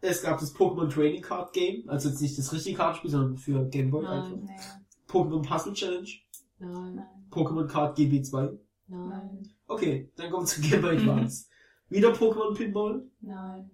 Es 0.05 0.21
gab 0.21 0.37
das 0.39 0.53
Pokémon 0.53 0.89
Trading 0.89 1.21
Card 1.21 1.53
Game, 1.53 1.87
also 1.87 2.09
jetzt 2.09 2.21
nicht 2.21 2.37
das 2.37 2.51
richtige 2.51 2.75
Kartenspiel, 2.75 3.09
sondern 3.11 3.37
für 3.37 3.65
Game 3.69 3.89
Boy 3.89 4.03
Nein. 4.03 4.21
einfach. 4.23 4.37
Nee. 4.37 4.57
Pokémon 5.07 5.41
Puzzle 5.47 5.73
Challenge, 5.73 6.09
Nein. 6.59 6.95
Nein. 6.95 7.07
Pokémon 7.31 7.67
Card 7.67 7.97
GB2. 7.97 8.57
Nein. 8.87 9.49
Okay, 9.67 10.11
dann 10.17 10.29
kommen 10.29 10.43
wir 10.43 10.47
zu 10.47 10.61
Game 10.61 10.81
Boy 10.81 10.97
Advance. 10.97 11.45
Wieder 11.89 12.09
Pokémon 12.11 12.53
Pinball, 12.53 13.05
Nein. 13.21 13.71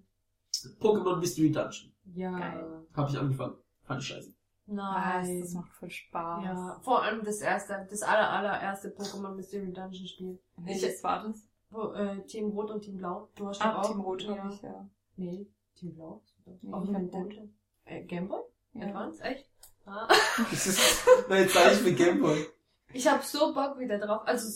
Pokémon 0.78 1.16
Mystery 1.18 1.50
Dungeon. 1.50 1.92
Ja. 2.14 2.38
Geil. 2.38 2.86
Hab 2.94 3.08
ich 3.10 3.18
angefangen. 3.18 3.54
Fand 3.84 4.02
ich 4.02 4.08
scheiße. 4.08 4.32
Nein. 4.66 5.40
Das 5.40 5.52
macht 5.54 5.72
voll 5.72 5.90
Spaß. 5.90 6.44
Ja, 6.44 6.78
vor 6.82 7.02
allem 7.02 7.24
das 7.24 7.40
erste, 7.40 7.86
das 7.90 8.02
aller, 8.02 8.30
allererste 8.30 8.88
Pokémon 8.90 9.34
Mystery 9.34 9.72
Dungeon 9.72 10.06
Spiel. 10.06 10.38
Welches 10.58 11.02
war 11.02 11.24
das? 11.26 11.44
Wo, 11.70 11.92
äh, 11.92 12.24
Team 12.26 12.50
Rot 12.50 12.70
und 12.70 12.82
Team 12.82 12.98
Blau. 12.98 13.28
Du 13.34 13.48
hast 13.48 13.60
Ah, 13.62 13.80
auch. 13.80 13.86
Team 13.90 14.00
Rot 14.00 14.22
ja. 14.22 14.48
ich, 14.48 14.62
ja. 14.62 14.88
Nee, 15.16 15.46
Team 15.80 15.94
Blau. 15.94 16.22
Nee, 16.44 16.72
Auf 16.72 16.84
ich 16.84 16.94
hab 16.94 17.00
Nintendo. 17.00 17.48
Äh, 17.86 18.02
Gameboy? 18.04 18.40
Ja. 18.74 18.86
Advance? 18.86 19.22
Echt? 19.24 19.46
Ah. 19.86 20.06
Das 20.50 20.66
ist, 20.66 21.04
sag 21.52 21.72
ich 21.72 21.78
für 21.78 21.92
Game 21.92 22.20
Boy. 22.20 22.46
Ich 22.92 23.08
habe 23.08 23.22
so 23.22 23.54
Bock 23.54 23.78
wieder 23.78 23.98
drauf. 23.98 24.22
Also, 24.26 24.46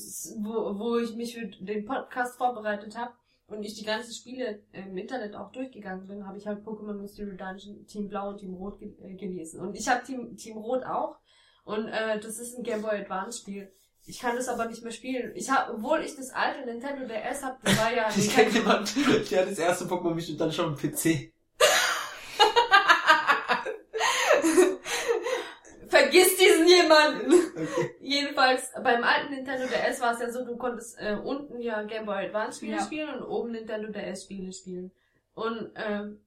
wo, 0.43 0.79
wo 0.79 0.99
ich 0.99 1.15
mich 1.17 1.35
für 1.35 1.47
den 1.47 1.85
Podcast 1.87 2.37
vorbereitet 2.37 2.97
habe 2.97 3.15
und 3.47 3.63
ich 3.63 3.75
die 3.75 3.85
ganzen 3.85 4.13
Spiele 4.13 4.63
im 4.73 4.97
Internet 4.97 5.35
auch 5.35 5.51
durchgegangen 5.53 6.07
bin, 6.07 6.27
habe 6.27 6.37
ich 6.37 6.47
halt 6.47 6.65
Pokémon 6.65 6.95
Mystery 6.95 7.37
Dungeon 7.37 7.87
Team 7.87 8.09
Blau 8.09 8.31
und 8.31 8.39
Team 8.39 8.55
Rot 8.55 8.79
ge 8.79 8.93
äh, 9.01 9.15
gelesen. 9.15 9.61
Und 9.61 9.77
ich 9.77 9.89
habe 9.89 10.05
Team, 10.05 10.37
Team 10.37 10.59
Rot 10.59 10.85
auch. 10.85 11.17
Und 11.65 11.89
äh, 11.89 12.21
das 12.21 12.39
ist 12.39 12.59
ein 12.59 12.65
Game 12.65 12.83
Boy 12.83 13.01
Advance 13.01 13.39
Spiel. 13.39 13.73
Ich 14.06 14.18
kann 14.20 14.36
das 14.36 14.48
aber 14.48 14.66
nicht 14.66 14.82
mehr 14.82 14.93
spielen. 14.93 15.32
Ich 15.35 15.51
hab, 15.51 15.70
obwohl 15.70 16.01
ich 16.02 16.14
das 16.14 16.31
alte 16.31 16.64
Nintendo 16.66 17.06
DS 17.06 17.43
hab, 17.43 17.62
das 17.62 17.78
war 17.78 17.93
ja 17.94 18.09
Ich 18.16 18.35
kenne 18.35 18.51
jemanden, 18.51 18.90
der 19.31 19.40
hat 19.43 19.51
das 19.51 19.59
erste 19.59 19.85
Pokémon 19.86 20.14
Mystery 20.14 20.36
dann 20.36 20.52
schon 20.52 20.66
am 20.66 20.76
PC. 20.76 21.32
Vergiss 25.89 26.36
diesen 26.36 26.66
jemanden! 26.66 27.32
Okay. 27.55 27.90
Jedenfalls, 28.01 28.70
beim 28.82 29.05
alten 29.05 29.35
Nintendo 29.35 29.66
DS 29.66 30.01
war 30.01 30.14
es 30.14 30.20
ja 30.20 30.31
so, 30.31 30.44
du 30.44 30.56
konntest 30.56 30.97
äh, 30.98 31.16
unten 31.22 31.60
ja 31.60 31.82
Game 31.82 32.06
Boy 32.06 32.26
Advance 32.26 32.59
Spiele 32.59 32.76
Ja. 32.76 32.82
spielen 32.82 33.14
und 33.14 33.22
oben 33.22 33.52
Nintendo 33.52 33.89
DS 33.93 34.24
Spiele 34.24 34.52
spielen. 34.52 34.90
Und 35.35 35.70
ähm, 35.76 36.20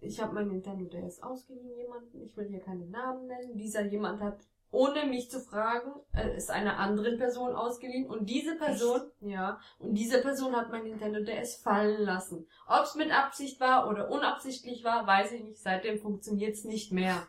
ich 0.00 0.20
habe 0.20 0.34
mein 0.34 0.48
Nintendo 0.48 0.84
DS 0.86 1.22
ausgeliehen 1.22 1.76
jemanden, 1.76 2.22
ich 2.22 2.36
will 2.36 2.48
hier 2.48 2.60
keine 2.60 2.86
Namen 2.86 3.26
nennen. 3.26 3.56
Dieser 3.56 3.82
jemand 3.86 4.20
hat, 4.20 4.38
ohne 4.70 5.06
mich 5.06 5.30
zu 5.30 5.40
fragen, 5.40 5.90
äh, 6.12 6.30
es 6.36 6.50
einer 6.50 6.78
anderen 6.78 7.18
Person 7.18 7.54
ausgeliehen 7.54 8.06
und 8.08 8.28
diese 8.28 8.56
Person, 8.56 9.00
ja, 9.20 9.58
und 9.78 9.94
diese 9.94 10.20
Person 10.20 10.54
hat 10.56 10.70
mein 10.70 10.84
Nintendo 10.84 11.20
DS 11.24 11.56
fallen 11.62 12.02
lassen. 12.02 12.46
Ob 12.66 12.84
es 12.84 12.94
mit 12.94 13.10
Absicht 13.10 13.60
war 13.60 13.88
oder 13.88 14.10
unabsichtlich 14.10 14.84
war, 14.84 15.06
weiß 15.06 15.32
ich 15.32 15.42
nicht. 15.44 15.62
Seitdem 15.62 15.98
funktioniert's 15.98 16.64
nicht 16.64 16.92
mehr. 16.92 17.26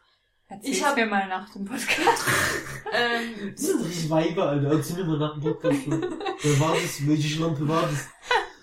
Erzähl's 0.49 0.77
Ich 0.77 0.85
hab- 0.85 0.95
mir 0.95 1.05
mal 1.05 1.27
nach 1.27 1.49
dem 1.53 1.65
Podcast. 1.65 2.25
Ähm, 2.93 3.51
Das 3.51 3.65
sind 3.65 3.83
richtig 3.85 4.09
Weiber, 4.09 4.47
Alter. 4.49 4.71
Erzähl 4.71 4.95
mir 4.97 5.03
mal 5.05 5.19
nach 5.19 5.33
dem 5.33 5.43
Podcast. 5.43 5.79
Wer 5.87 6.59
war 6.61 6.73
das? 6.73 7.05
Welche 7.05 7.27
Schlampe 7.27 7.67
war 7.67 7.81
das? 7.81 8.07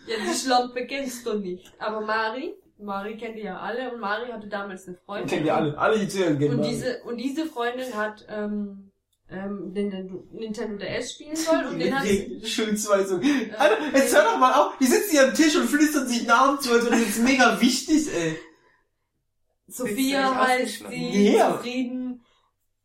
Ja, 0.07 0.17
die 0.19 0.35
Schlampe 0.35 0.87
kennst 0.87 1.27
du 1.27 1.35
nicht. 1.39 1.71
Aber 1.79 2.01
Mari, 2.01 2.55
Mari 2.79 3.17
kennt 3.17 3.37
ihr 3.37 3.45
ja 3.45 3.59
alle 3.61 3.93
und 3.93 4.01
Mari 4.01 4.31
hatte 4.31 4.49
damals 4.49 4.87
eine 4.89 4.97
Freundin. 4.97 5.29
Kennen 5.29 5.45
wir 5.45 5.55
alle. 5.55 5.79
Alle, 5.79 5.99
die 5.99 6.09
zuhören, 6.09 6.39
kennen 6.39 6.59
Und 6.59 6.63
wir 6.65 6.69
diese, 6.71 7.03
und 7.05 7.17
diese 7.19 7.47
Freundin 7.47 7.95
hat 7.95 8.27
ähm, 8.29 8.91
ähm, 9.31 9.73
den, 9.75 9.91
den 9.91 10.29
Nintendo 10.33 10.77
DS 10.77 11.13
spielen 11.13 11.37
sollen 11.37 11.67
und 11.67 11.79
den 11.79 11.95
hat 11.99 12.07
Schulzweisung. 12.47 13.23
äh, 13.23 13.53
Alter, 13.57 13.77
jetzt 13.95 14.15
hör 14.15 14.25
doch 14.25 14.39
mal 14.39 14.53
auf. 14.55 14.77
Die 14.79 14.87
sitzen 14.87 15.11
hier 15.13 15.25
am 15.29 15.35
Tisch 15.35 15.57
und 15.57 15.67
flüstern 15.69 16.07
sich 16.07 16.27
Namen 16.27 16.61
zu, 16.61 16.73
als 16.73 16.85
wäre 16.85 16.97
das 16.97 17.07
jetzt 17.07 17.23
mega 17.23 17.61
wichtig, 17.61 18.09
ey. 18.15 18.39
Sophia 19.67 20.35
heißt 20.47 20.85
sie, 20.91 21.11
Nee. 21.11 21.39
zufrieden. 21.39 22.25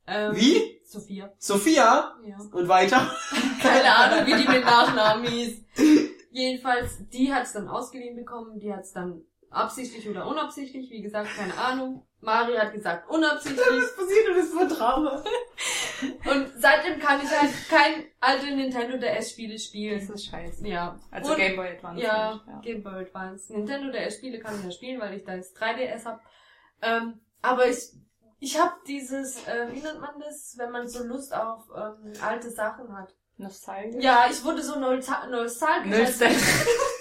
Ähm, 0.08 0.36
Wie? 0.36 0.80
Sophia. 0.86 1.32
Sophia? 1.38 2.16
Ja. 2.26 2.38
Und 2.52 2.68
weiter? 2.68 3.12
Keine 3.62 3.96
Ahnung, 3.96 4.26
wie 4.26 4.42
die 4.42 4.48
mit 4.50 4.64
Nachnamen 4.66 5.28
hieß. 5.30 5.62
Jedenfalls, 6.32 7.00
die 7.12 7.34
hat's 7.34 7.54
dann 7.54 7.68
ausgeliehen 7.68 8.16
bekommen, 8.16 8.60
die 8.60 8.74
hat's 8.74 8.94
dann 8.94 9.22
absichtlich 9.52 10.08
oder 10.08 10.28
unabsichtlich, 10.28 10.90
wie 10.90 11.02
gesagt, 11.02 11.30
keine 11.36 11.58
Ahnung. 11.58 12.06
Mari 12.22 12.56
hat 12.56 12.74
gesagt 12.74 13.10
unabsichtlich. 13.10 13.66
Was 13.66 13.96
passiert 13.96 14.30
und 14.30 14.36
ist 14.38 14.52
so 14.52 14.76
Drama. 14.76 15.24
Und 16.02 16.52
seitdem 16.58 17.00
kann 17.00 17.20
ich 17.22 17.30
halt 17.30 17.52
kein 17.70 18.06
alte 18.22 18.46
Nintendo 18.56 18.98
DS-Spiele 18.98 19.58
spielen. 19.60 20.00
Das 20.00 20.10
ist 20.10 20.26
scheiße. 20.28 20.66
Ja. 20.68 20.98
Also 21.12 21.32
Und- 21.32 21.38
Game 21.38 21.56
Boy 21.56 21.70
Advance. 21.70 22.02
Ja, 22.02 22.42
ja. 22.48 22.60
Game 22.62 22.84
Boy 22.84 23.02
Advance. 23.02 23.52
Nintendo 23.54 23.92
DS-Spiele 23.92 24.40
kann 24.40 24.58
ich 24.58 24.66
ja 24.66 24.72
spielen, 24.72 25.00
weil 25.02 25.14
ich 25.16 25.24
da 25.26 25.36
jetzt 25.36 25.58
3DS 25.62 26.06
hab. 26.06 26.22
Ähm, 26.82 27.20
aber 27.42 27.68
ich, 27.68 27.80
ich 28.40 28.60
hab 28.60 28.84
dieses, 28.86 29.46
äh, 29.48 29.68
wie 29.72 29.82
nennt 29.82 30.00
man 30.00 30.20
das, 30.20 30.56
wenn 30.58 30.72
man 30.72 30.88
so 30.88 31.04
Lust 31.04 31.34
auf 31.34 31.64
ähm, 31.76 32.14
alte 32.22 32.50
Sachen 32.50 32.96
hat. 32.98 33.14
Nostalgisch. 33.38 34.04
Ja, 34.04 34.28
ich 34.30 34.44
wurde 34.44 34.62
so 34.62 34.78
nostal 34.80 35.30
nostalgisch. 35.30 35.98
Nostalgisch. 35.98 36.42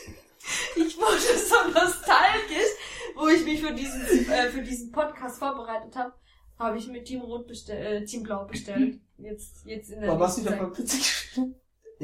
Ich 0.86 0.96
wurde 0.96 1.18
so 1.18 1.70
nostalgisch, 1.72 2.72
wo 3.16 3.28
ich 3.28 3.44
mich 3.44 3.60
für 3.62 3.72
diesen, 3.74 4.02
äh, 4.30 4.48
für 4.48 4.62
diesen 4.62 4.92
Podcast 4.92 5.38
vorbereitet 5.38 5.94
habe, 5.96 6.12
habe 6.58 6.78
ich 6.78 6.86
mir 6.88 7.02
Team 7.04 7.20
Rot 7.22 7.46
bestellt, 7.46 8.02
äh, 8.02 8.04
Team 8.04 8.22
Blau 8.22 8.44
bestellt. 8.44 9.00
Jetzt, 9.18 9.64
jetzt 9.66 9.90
in 9.90 10.00
der 10.00 10.10
Warum 10.10 10.22
hast 10.22 10.38
du 10.38 10.42
nächsten 10.42 10.58
da 10.58 10.64
Zeit. 10.72 10.76
vom 10.76 10.84
PC 10.84 10.90
gespielt? 10.98 11.54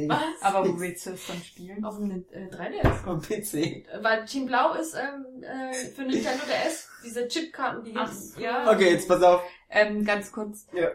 Was? 0.08 0.18
Aber 0.42 0.68
wo 0.68 0.80
willst 0.80 1.06
du 1.06 1.10
es 1.10 1.26
dann 1.28 1.40
spielen? 1.40 1.84
Auf 1.84 1.96
dem 1.98 2.10
äh, 2.10 2.48
3DS. 2.48 3.04
Vom 3.04 3.20
PC. 3.22 3.86
Weil 4.02 4.24
Team 4.24 4.46
Blau 4.46 4.74
ist 4.74 4.94
ähm, 4.94 5.42
äh, 5.44 5.72
für 5.72 6.02
Nintendo 6.02 6.42
DS 6.46 6.88
diese 7.04 7.28
Chipkarten, 7.28 7.84
die 7.84 7.92
Ach 7.94 8.10
gibt's- 8.10 8.34
ja. 8.38 8.72
Okay, 8.72 8.90
jetzt 8.90 9.06
pass 9.06 9.22
auf. 9.22 9.42
Ähm, 9.70 10.04
ganz 10.04 10.32
kurz. 10.32 10.66
Ja. 10.72 10.88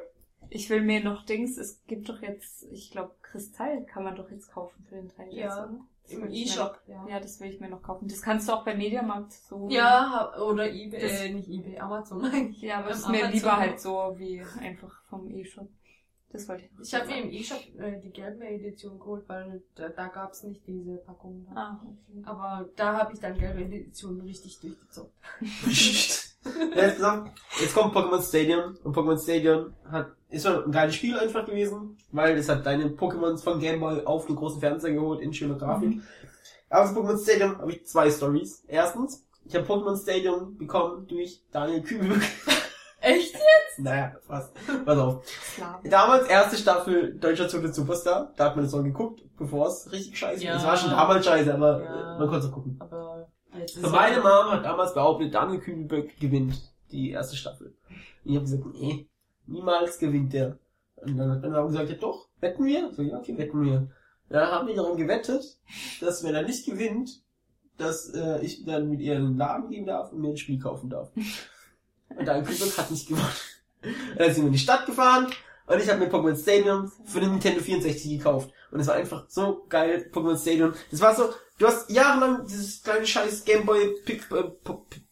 Ich 0.50 0.70
will 0.70 0.82
mir 0.82 1.02
noch 1.04 1.26
Dings, 1.26 1.58
es 1.58 1.82
gibt 1.88 2.10
doch 2.10 2.22
jetzt, 2.22 2.64
ich 2.72 2.92
glaube, 2.92 3.14
Kristall 3.22 3.86
kann 3.86 4.04
man 4.04 4.16
doch 4.18 4.30
jetzt 4.32 4.52
kaufen 4.52 4.84
für 4.90 4.96
den 4.96 5.10
3DS. 5.12 5.32
Ja, 5.32 5.64
oder? 5.64 5.80
Das 6.10 6.18
Im 6.18 6.32
E-Shop, 6.32 6.80
ja. 6.88 7.06
Ja, 7.08 7.20
das 7.20 7.40
will 7.40 7.50
ich 7.52 7.60
mir 7.60 7.70
noch 7.70 7.82
kaufen. 7.84 8.08
Das 8.08 8.22
kannst 8.22 8.48
du 8.48 8.54
auch 8.54 8.66
bei 8.66 8.76
Mediamarkt 8.76 9.32
so. 9.34 9.68
Ja, 9.70 10.34
oder 10.42 10.72
eBay, 10.72 11.00
Das- 11.02 11.22
äh, 11.22 11.30
nicht 11.34 11.48
eBay, 11.50 11.78
Amazon 11.80 12.26
eigentlich. 12.34 12.62
Ja, 12.62 12.80
aber 12.80 12.90
es 12.92 13.00
ist 13.00 13.10
mir 13.10 13.20
Amazon. 13.24 13.34
lieber 13.34 13.58
halt 13.58 13.80
so 13.80 14.16
wie 14.18 14.42
einfach 14.60 15.04
vom 15.10 15.30
E-Shop. 15.30 15.68
Das 16.32 16.48
wollte 16.48 16.66
ich 16.66 16.88
Ich 16.88 16.94
habe 16.94 17.08
mir 17.08 17.24
im 17.24 17.32
E-Shop 17.32 17.60
äh, 17.80 18.00
die 18.02 18.12
gelbe 18.12 18.46
Edition 18.48 19.00
geholt, 19.00 19.24
weil 19.28 19.64
da, 19.76 19.90
da 19.90 20.08
gab's 20.08 20.44
nicht 20.44 20.66
diese 20.68 20.98
Packung. 20.98 21.46
Da. 21.54 21.60
Ah, 21.60 21.82
okay. 21.84 22.22
Aber 22.24 22.70
da 22.76 22.98
habe 22.98 23.14
ich 23.14 23.20
dann 23.20 23.38
gelbe 23.38 23.64
Edition 23.64 24.22
richtig 24.22 24.60
durchgezockt. 24.60 25.14
Ja, 26.76 26.82
jetzt, 26.84 27.04
auf. 27.04 27.20
jetzt 27.60 27.74
kommt 27.76 27.96
Pokémon 27.96 28.22
Stadium 28.22 28.78
und 28.84 28.96
Pokémon 28.96 29.22
Stadium 29.22 29.74
hat, 29.92 30.08
ist 30.30 30.46
schon 30.46 30.64
ein 30.66 30.72
geiles 30.72 30.96
Spiel 30.96 31.18
einfach 31.18 31.46
gewesen, 31.46 31.98
weil 32.12 32.38
es 32.38 32.48
hat 32.50 32.66
deine 32.66 32.86
Pokémons 32.90 33.44
von 33.44 33.60
Game 33.60 33.80
Boy 33.80 34.04
auf 34.06 34.26
den 34.28 34.36
großen 34.36 34.60
Fernseher 34.60 34.94
geholt 34.94 35.22
in 35.22 35.34
schöner 35.34 35.56
Grafik. 35.56 36.02
Aber 36.70 36.86
zu 36.88 37.00
Pokémon 37.00 37.22
Stadium 37.22 37.58
habe 37.58 37.72
ich 37.72 37.86
zwei 37.86 38.10
Stories. 38.12 38.64
Erstens, 38.68 39.26
ich 39.46 39.56
habe 39.56 39.66
Pokémon 39.66 40.00
Stadium 40.02 40.58
bekommen 40.58 41.08
durch 41.08 41.42
Daniel 41.52 41.82
Kübelberg. 41.82 42.22
Echt? 43.02 43.36
naja, 43.78 44.12
fast. 44.28 44.52
Pass 44.86 44.98
auf. 44.98 45.24
Slavisch. 45.56 45.90
Damals 45.90 46.28
erste 46.28 46.58
Staffel 46.58 47.14
Deutscher 47.18 47.48
Zug 47.48 47.66
Superstar. 47.74 48.34
Da 48.36 48.46
hat 48.46 48.56
man 48.58 48.66
das 48.66 48.74
noch 48.74 48.84
geguckt, 48.84 49.22
bevor 49.38 49.68
es 49.68 49.90
richtig 49.92 50.18
scheiße 50.20 50.44
Ja. 50.44 50.52
war. 50.52 50.58
Es 50.60 50.66
war 50.66 50.78
schon 50.78 50.90
damals 50.92 51.26
scheiße, 51.26 51.54
aber 51.54 51.82
Ja. 51.82 52.18
man 52.20 52.28
konnte 52.28 52.48
es 52.48 52.52
gucken. 52.52 52.76
Aber 52.80 53.09
Und 53.54 53.92
meine 53.92 54.18
Mom 54.18 54.52
hat 54.52 54.66
damals 54.66 54.94
behauptet, 54.94 55.34
Daniel 55.34 55.60
Kübelberg 55.60 56.18
gewinnt 56.20 56.74
die 56.92 57.12
erste 57.12 57.36
Staffel. 57.36 57.76
Und 58.24 58.32
ich 58.32 58.36
habe 58.36 58.46
gesagt, 58.46 58.66
nee, 58.74 59.08
niemals 59.48 59.98
gewinnt 60.00 60.34
der. 60.34 60.58
Und 60.98 61.18
dann 61.18 61.32
hat 61.32 61.42
meine 61.42 61.56
Mom 61.56 61.68
gesagt, 61.68 61.90
ja 61.90 61.96
doch, 61.96 62.28
wetten 62.40 62.66
wir? 62.66 62.92
So, 62.92 63.02
ja, 63.02 63.18
okay, 63.18 63.38
wetten 63.38 63.64
wir. 63.64 63.88
Dann 64.30 64.48
haben 64.48 64.68
wir 64.68 64.76
daran 64.76 64.98
gewettet, 64.98 65.58
dass 66.02 66.24
wenn 66.24 66.36
er 66.36 66.44
nicht 66.44 66.66
gewinnt, 66.66 67.24
dass 67.78 68.10
äh, 68.14 68.42
ich 68.42 68.66
dann 68.66 68.90
mit 68.90 69.00
ihr 69.00 69.16
in 69.16 69.24
den 69.24 69.38
Laden 69.38 69.70
gehen 69.70 69.86
darf 69.86 70.12
und 70.12 70.22
mir 70.22 70.30
ein 70.30 70.38
Spiel 70.38 70.60
kaufen 70.60 70.90
darf. 70.90 71.12
Und 72.10 72.28
Daniel 72.28 72.44
Kübelberg 72.44 72.76
hat 72.76 72.90
nicht 72.90 73.08
gewonnen. 73.08 73.28
Dann 74.18 74.34
sind 74.34 74.44
wir 74.44 74.48
in 74.48 74.54
die 74.54 74.58
Stadt 74.58 74.88
gefahren 74.88 75.28
und 75.70 75.80
ich 75.80 75.88
habe 75.88 76.00
mir 76.00 76.10
Pokémon 76.12 76.36
Stadium 76.36 76.92
für 77.06 77.20
den 77.20 77.32
Nintendo 77.32 77.62
64 77.62 78.18
gekauft. 78.18 78.52
Und 78.72 78.80
es 78.80 78.88
war 78.88 78.96
einfach 78.96 79.26
so 79.30 79.66
geil, 79.70 80.10
Pokémon 80.12 80.38
Stadium. 80.38 80.74
Das 80.90 81.00
war 81.00 81.16
so, 81.16 81.30
du 81.60 81.68
hast 81.68 81.90
jahrelang 81.92 82.46
dieses 82.46 82.82
kleine 82.82 83.06
scheiß 83.06 83.46
Gameboy 83.46 83.96
Pik 84.04 84.32
äh, 84.32 84.44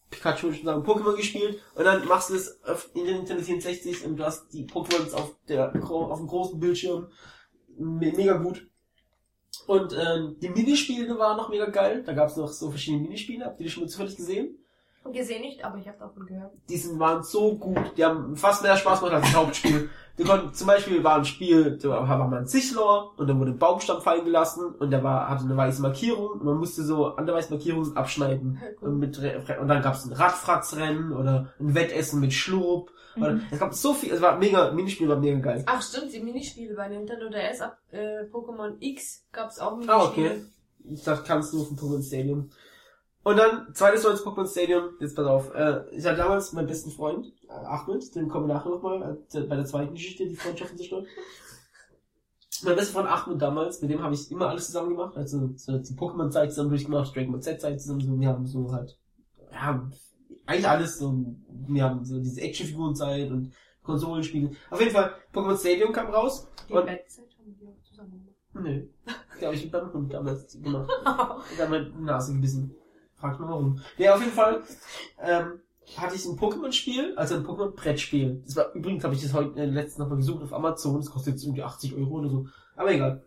Pikachu 0.09 0.51
schon 0.53 0.65
sagen, 0.65 0.83
Pokémon 0.83 1.15
gespielt 1.15 1.61
und 1.75 1.83
dann 1.83 2.07
machst 2.07 2.31
du 2.31 2.35
es 2.35 2.63
auf, 2.63 2.89
in 2.95 3.05
den 3.05 3.17
Nintendo 3.17 3.43
64 3.43 4.05
und 4.05 4.17
du 4.17 4.23
hast 4.23 4.51
die 4.51 4.65
Pokémons 4.65 5.13
auf 5.13 5.35
der 5.47 5.75
auf 5.75 6.19
dem 6.19 6.27
großen 6.27 6.59
Bildschirm. 6.59 7.07
Me 7.77 8.11
mega 8.11 8.37
gut. 8.37 8.67
Und 9.67 9.93
ähm, 9.93 10.37
die 10.41 10.49
Minispiele 10.49 11.19
waren 11.19 11.37
noch 11.37 11.49
mega 11.49 11.67
geil. 11.67 12.03
Da 12.03 12.13
gab 12.13 12.29
es 12.29 12.37
noch 12.37 12.47
so 12.47 12.71
verschiedene 12.71 13.03
Minispiele. 13.03 13.45
Habt 13.45 13.59
ihr 13.59 13.65
die 13.65 13.69
schon 13.69 13.83
mal 13.83 13.89
zufällig 13.89 14.15
gesehen? 14.15 14.57
gesehen 15.11 15.41
nicht, 15.41 15.63
aber 15.63 15.77
ich 15.77 15.87
habe 15.87 15.97
davon 15.97 16.25
gehört. 16.25 16.53
die 16.69 16.77
sind, 16.77 16.99
waren 16.99 17.23
so 17.23 17.57
gut, 17.57 17.97
die 17.97 18.05
haben 18.05 18.35
fast 18.35 18.63
mehr 18.63 18.75
Spaß 18.75 18.99
gemacht 18.99 19.15
als 19.15 19.25
das 19.25 19.35
Hauptspiel. 19.35 19.89
Die 20.17 20.23
konnten, 20.23 20.51
zum 20.53 20.65
Beispiel 20.65 21.03
war 21.03 21.17
ein 21.17 21.25
Spiel, 21.25 21.77
da 21.77 21.89
war 21.89 22.17
man 22.17 22.33
ein 22.33 22.47
Sichlor 22.47 23.13
und 23.17 23.27
dann 23.27 23.39
wurde 23.39 23.51
ein 23.51 23.59
Baumstamm 23.59 24.01
fallen 24.01 24.25
gelassen 24.25 24.73
und 24.73 24.89
der 24.89 25.03
war, 25.03 25.29
hatte 25.29 25.43
eine 25.43 25.55
weiße 25.55 25.81
Markierung 25.81 26.31
und 26.31 26.43
man 26.43 26.57
musste 26.57 26.83
so 26.83 27.15
an 27.15 27.27
der 27.27 27.35
weißen 27.35 27.55
Markierung 27.55 27.95
abschneiden. 27.95 28.59
Und, 28.81 28.97
mit, 28.97 29.17
und 29.19 29.67
dann 29.67 29.81
gab 29.83 29.93
es 29.93 30.05
ein 30.05 30.13
Radfratzrennen 30.13 31.11
oder 31.11 31.53
ein 31.59 31.75
Wettessen 31.75 32.19
mit 32.19 32.33
Schlurp. 32.33 32.91
Mhm. 33.15 33.41
es 33.51 33.59
gab 33.59 33.73
so 33.73 33.93
viel, 33.93 34.11
es 34.11 34.21
war 34.21 34.37
mega, 34.37 34.71
Minispiel 34.71 35.07
war 35.07 35.17
mega 35.17 35.39
geil. 35.39 35.63
Ach 35.67 35.81
stimmt, 35.81 36.13
die 36.13 36.19
Minispiele 36.19 36.75
bei 36.75 36.87
Nintendo 36.87 37.29
DS 37.29 37.61
ab 37.61 37.77
äh, 37.91 38.23
Pokémon 38.31 38.75
X 38.79 39.25
gab's 39.31 39.59
auch 39.59 39.77
Minispiele. 39.77 39.97
Ah, 39.97 40.05
okay. 40.05 40.41
Ich 40.89 41.03
dachte, 41.03 41.23
kannst 41.27 41.53
du 41.53 41.63
vom 41.63 41.77
Pokémon 41.77 42.05
Stadium. 42.05 42.49
Und 43.27 43.35
dann, 43.35 43.73
zweites 43.73 44.05
neues 44.05 44.25
Pokémon 44.25 44.49
Stadium, 44.49 44.91
jetzt 45.01 45.13
pass 45.13 45.25
auf, 45.25 45.53
äh, 45.53 45.83
ich 45.91 46.05
hatte 46.05 46.15
damals 46.15 46.53
meinen 46.53 46.67
besten 46.67 46.91
Freund, 46.91 47.25
äh, 47.49 47.51
Ahmed, 47.51 48.15
den 48.15 48.29
kommen 48.29 48.47
wir 48.47 48.53
nachher 48.53 48.69
nochmal, 48.69 49.17
äh, 49.33 49.41
bei 49.41 49.57
der 49.57 49.65
zweiten 49.65 49.95
Geschichte, 49.95 50.25
die 50.25 50.35
Freundschaften 50.37 50.77
zerstört. 50.77 51.07
Mein 52.63 52.77
bester 52.77 52.93
Freund 52.93 53.09
Ahmed 53.09 53.41
damals, 53.41 53.81
mit 53.81 53.91
dem 53.91 54.01
habe 54.01 54.15
ich 54.15 54.31
immer 54.31 54.47
alles 54.47 54.67
zusammen 54.67 54.91
gemacht, 54.91 55.17
also 55.17 55.49
so 55.57 55.77
die 55.77 55.93
Pokémon-Zeit 55.93 56.51
zusammen 56.51 56.69
durchgemacht, 56.69 57.13
Dragon 57.13 57.33
Ball 57.33 57.41
Z-Zeit 57.41 57.81
zusammen, 57.81 57.99
so, 57.99 58.17
wir 58.17 58.29
haben 58.29 58.47
so 58.47 58.71
halt, 58.71 58.97
ja, 59.51 59.91
eigentlich 60.45 60.69
alles, 60.69 60.97
so, 60.97 61.25
wir 61.49 61.83
haben 61.83 62.05
so 62.05 62.21
diese 62.21 62.39
Actionfiguren-Zeit 62.39 63.29
und 63.29 63.51
Konsolenspiele. 63.83 64.51
Auf 64.69 64.79
jeden 64.79 64.93
Fall, 64.93 65.15
Pokémon 65.33 65.57
Stadium 65.57 65.91
kam 65.91 66.11
raus. 66.11 66.47
Die 66.69 66.73
Bettzeit 66.73 67.25
haben 67.37 67.57
die 67.59 67.67
auch 67.67 67.83
zusammen 67.83 68.25
Nö. 68.53 68.87
Glaube 69.37 69.55
ich, 69.55 69.69
beim 69.69 69.91
Hund 69.91 70.13
damals 70.13 70.53
gemacht. 70.53 70.87
gemacht. 70.87 71.51
Und 71.51 71.59
dann 71.59 71.69
meine 71.69 71.89
Nase 71.89 72.33
gebissen. 72.33 72.73
Fragt 73.19 73.39
mal 73.39 73.49
warum. 73.49 73.79
Ja, 73.97 74.13
auf 74.15 74.19
jeden 74.21 74.33
Fall 74.33 74.61
ähm, 75.21 75.59
hatte 75.95 76.15
ich 76.15 76.25
ein 76.25 76.37
Pokémon-Spiel, 76.37 77.15
also 77.17 77.35
ein 77.35 77.45
Pokémon-Brettspiel. 77.45 78.43
Das 78.45 78.55
war 78.55 78.73
übrigens 78.73 79.03
habe 79.03 79.15
ich 79.15 79.21
das 79.23 79.33
heute 79.33 79.59
äh, 79.59 79.65
letztens 79.65 79.97
noch 79.99 80.09
mal 80.09 80.15
gesucht 80.17 80.43
auf 80.43 80.53
Amazon. 80.53 80.97
Das 80.99 81.09
kostet 81.09 81.33
jetzt 81.33 81.43
irgendwie 81.43 81.63
80 81.63 81.95
Euro 81.95 82.19
oder 82.19 82.29
so. 82.29 82.45
Aber 82.75 82.91
egal. 82.91 83.23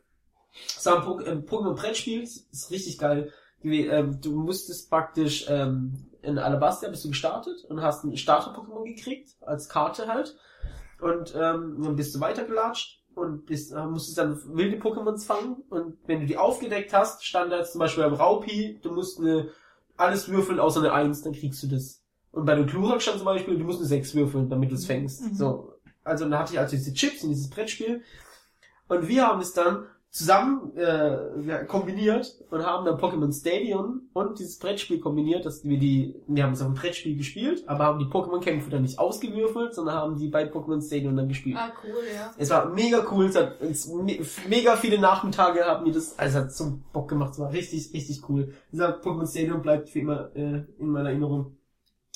Es 0.77 0.85
war 0.87 0.97
ein 0.99 1.05
Po- 1.05 1.21
ähm, 1.21 1.45
Pokémon-Brettspiel. 1.45 2.21
Das 2.23 2.37
ist 2.37 2.71
richtig 2.71 2.99
geil. 2.99 3.33
Die, 3.63 3.87
ähm, 3.87 4.21
du 4.21 4.33
musstest 4.33 4.89
praktisch 4.91 5.47
ähm, 5.49 6.07
in 6.23 6.39
Alabastia 6.39 6.89
bist 6.89 7.05
du 7.05 7.09
gestartet 7.09 7.65
und 7.69 7.83
hast 7.83 8.05
ein 8.05 8.17
Starter-Pokémon 8.17 8.85
gekriegt 8.85 9.37
als 9.41 9.69
Karte 9.69 10.07
halt. 10.07 10.37
Und 11.01 11.35
ähm, 11.35 11.83
dann 11.83 11.97
bist 11.97 12.15
du 12.15 12.21
weitergelatscht 12.21 13.03
und 13.15 13.47
bist, 13.47 13.73
äh, 13.73 13.87
musstest 13.87 14.19
dann 14.19 14.39
wilde 14.57 14.77
Pokémons 14.77 15.25
fangen. 15.25 15.63
Und 15.71 15.97
wenn 16.07 16.21
du 16.21 16.27
die 16.27 16.37
aufgedeckt 16.37 16.93
hast, 16.93 17.25
stand 17.25 17.53
da 17.53 17.65
zum 17.65 17.79
Beispiel 17.79 18.05
beim 18.05 18.15
Raupi, 18.15 18.79
du 18.83 18.93
musst 18.93 19.19
eine, 19.19 19.49
alles 20.01 20.29
würfeln 20.29 20.59
außer 20.59 20.81
eine 20.81 20.93
Eins, 20.93 21.23
dann 21.23 21.33
kriegst 21.33 21.63
du 21.63 21.69
das. 21.69 22.03
Und 22.33 22.45
bei 22.45 22.55
dem 22.55 22.67
Glurak 22.67 23.03
stand 23.03 23.19
zum 23.19 23.27
Beispiel, 23.27 23.59
du 23.59 23.65
musst 23.65 23.81
eine 23.81 23.89
Sechs 23.89 24.15
würfeln, 24.15 24.49
damit 24.49 24.71
du 24.71 24.75
es 24.75 24.87
fängst. 24.87 25.23
Mhm. 25.23 25.35
So. 25.35 25.75
Also 26.05 26.25
dann 26.25 26.39
hatte 26.39 26.55
ich 26.55 26.59
also 26.59 26.77
diese 26.77 26.93
Chips 26.93 27.23
in 27.23 27.31
dieses 27.31 27.51
Brettspiel. 27.51 28.03
Und 28.89 29.09
wir 29.09 29.27
haben 29.27 29.41
es 29.41 29.53
dann 29.53 29.87
zusammen 30.11 30.77
äh, 30.77 31.65
kombiniert 31.67 32.35
und 32.51 32.67
haben 32.67 32.85
dann 32.85 32.99
Pokémon 32.99 33.33
Stadium 33.33 34.09
und 34.13 34.41
dieses 34.41 34.59
Brettspiel 34.59 34.99
kombiniert, 34.99 35.47
dass 35.47 35.65
wir 35.65 35.79
die, 35.79 36.17
wir 36.27 36.43
haben 36.43 36.53
es 36.53 36.61
auf 36.61 36.67
dem 36.67 36.75
Brettspiel 36.75 37.17
gespielt, 37.17 37.63
aber 37.69 37.85
haben 37.85 38.01
die 38.01 38.07
Pokémon-Kämpfe 38.07 38.71
dann 38.71 38.83
nicht 38.83 38.99
ausgewürfelt, 38.99 39.73
sondern 39.73 39.95
haben 39.95 40.17
die 40.17 40.27
bei 40.27 40.45
Pokémon 40.45 40.85
Stadium 40.85 41.17
dann 41.17 41.29
gespielt. 41.29 41.57
Ah, 41.57 41.73
cool, 41.85 42.03
ja. 42.13 42.35
Es 42.37 42.51
war 42.51 42.67
mega 42.71 43.07
cool, 43.13 43.27
es 43.27 43.37
hat 43.37 43.61
uns 43.61 43.87
me 43.87 44.19
mega 44.49 44.77
viele 44.77 44.99
Nachmittage 44.99 45.65
haben 45.65 45.85
mir 45.85 45.93
das, 45.93 46.19
also 46.19 46.39
es 46.39 46.45
hat 46.45 46.53
so 46.53 46.79
Bock 46.93 47.09
gemacht, 47.09 47.35
es 47.35 47.39
war 47.39 47.53
richtig, 47.53 47.95
richtig 47.95 48.29
cool. 48.29 48.53
Dieser 48.73 49.01
Pokémon 49.01 49.31
Stadium 49.31 49.63
bleibt 49.63 49.91
für 49.91 50.01
immer 50.01 50.35
äh, 50.35 50.65
in 50.79 50.89
meiner 50.89 51.11
Erinnerung. 51.11 51.57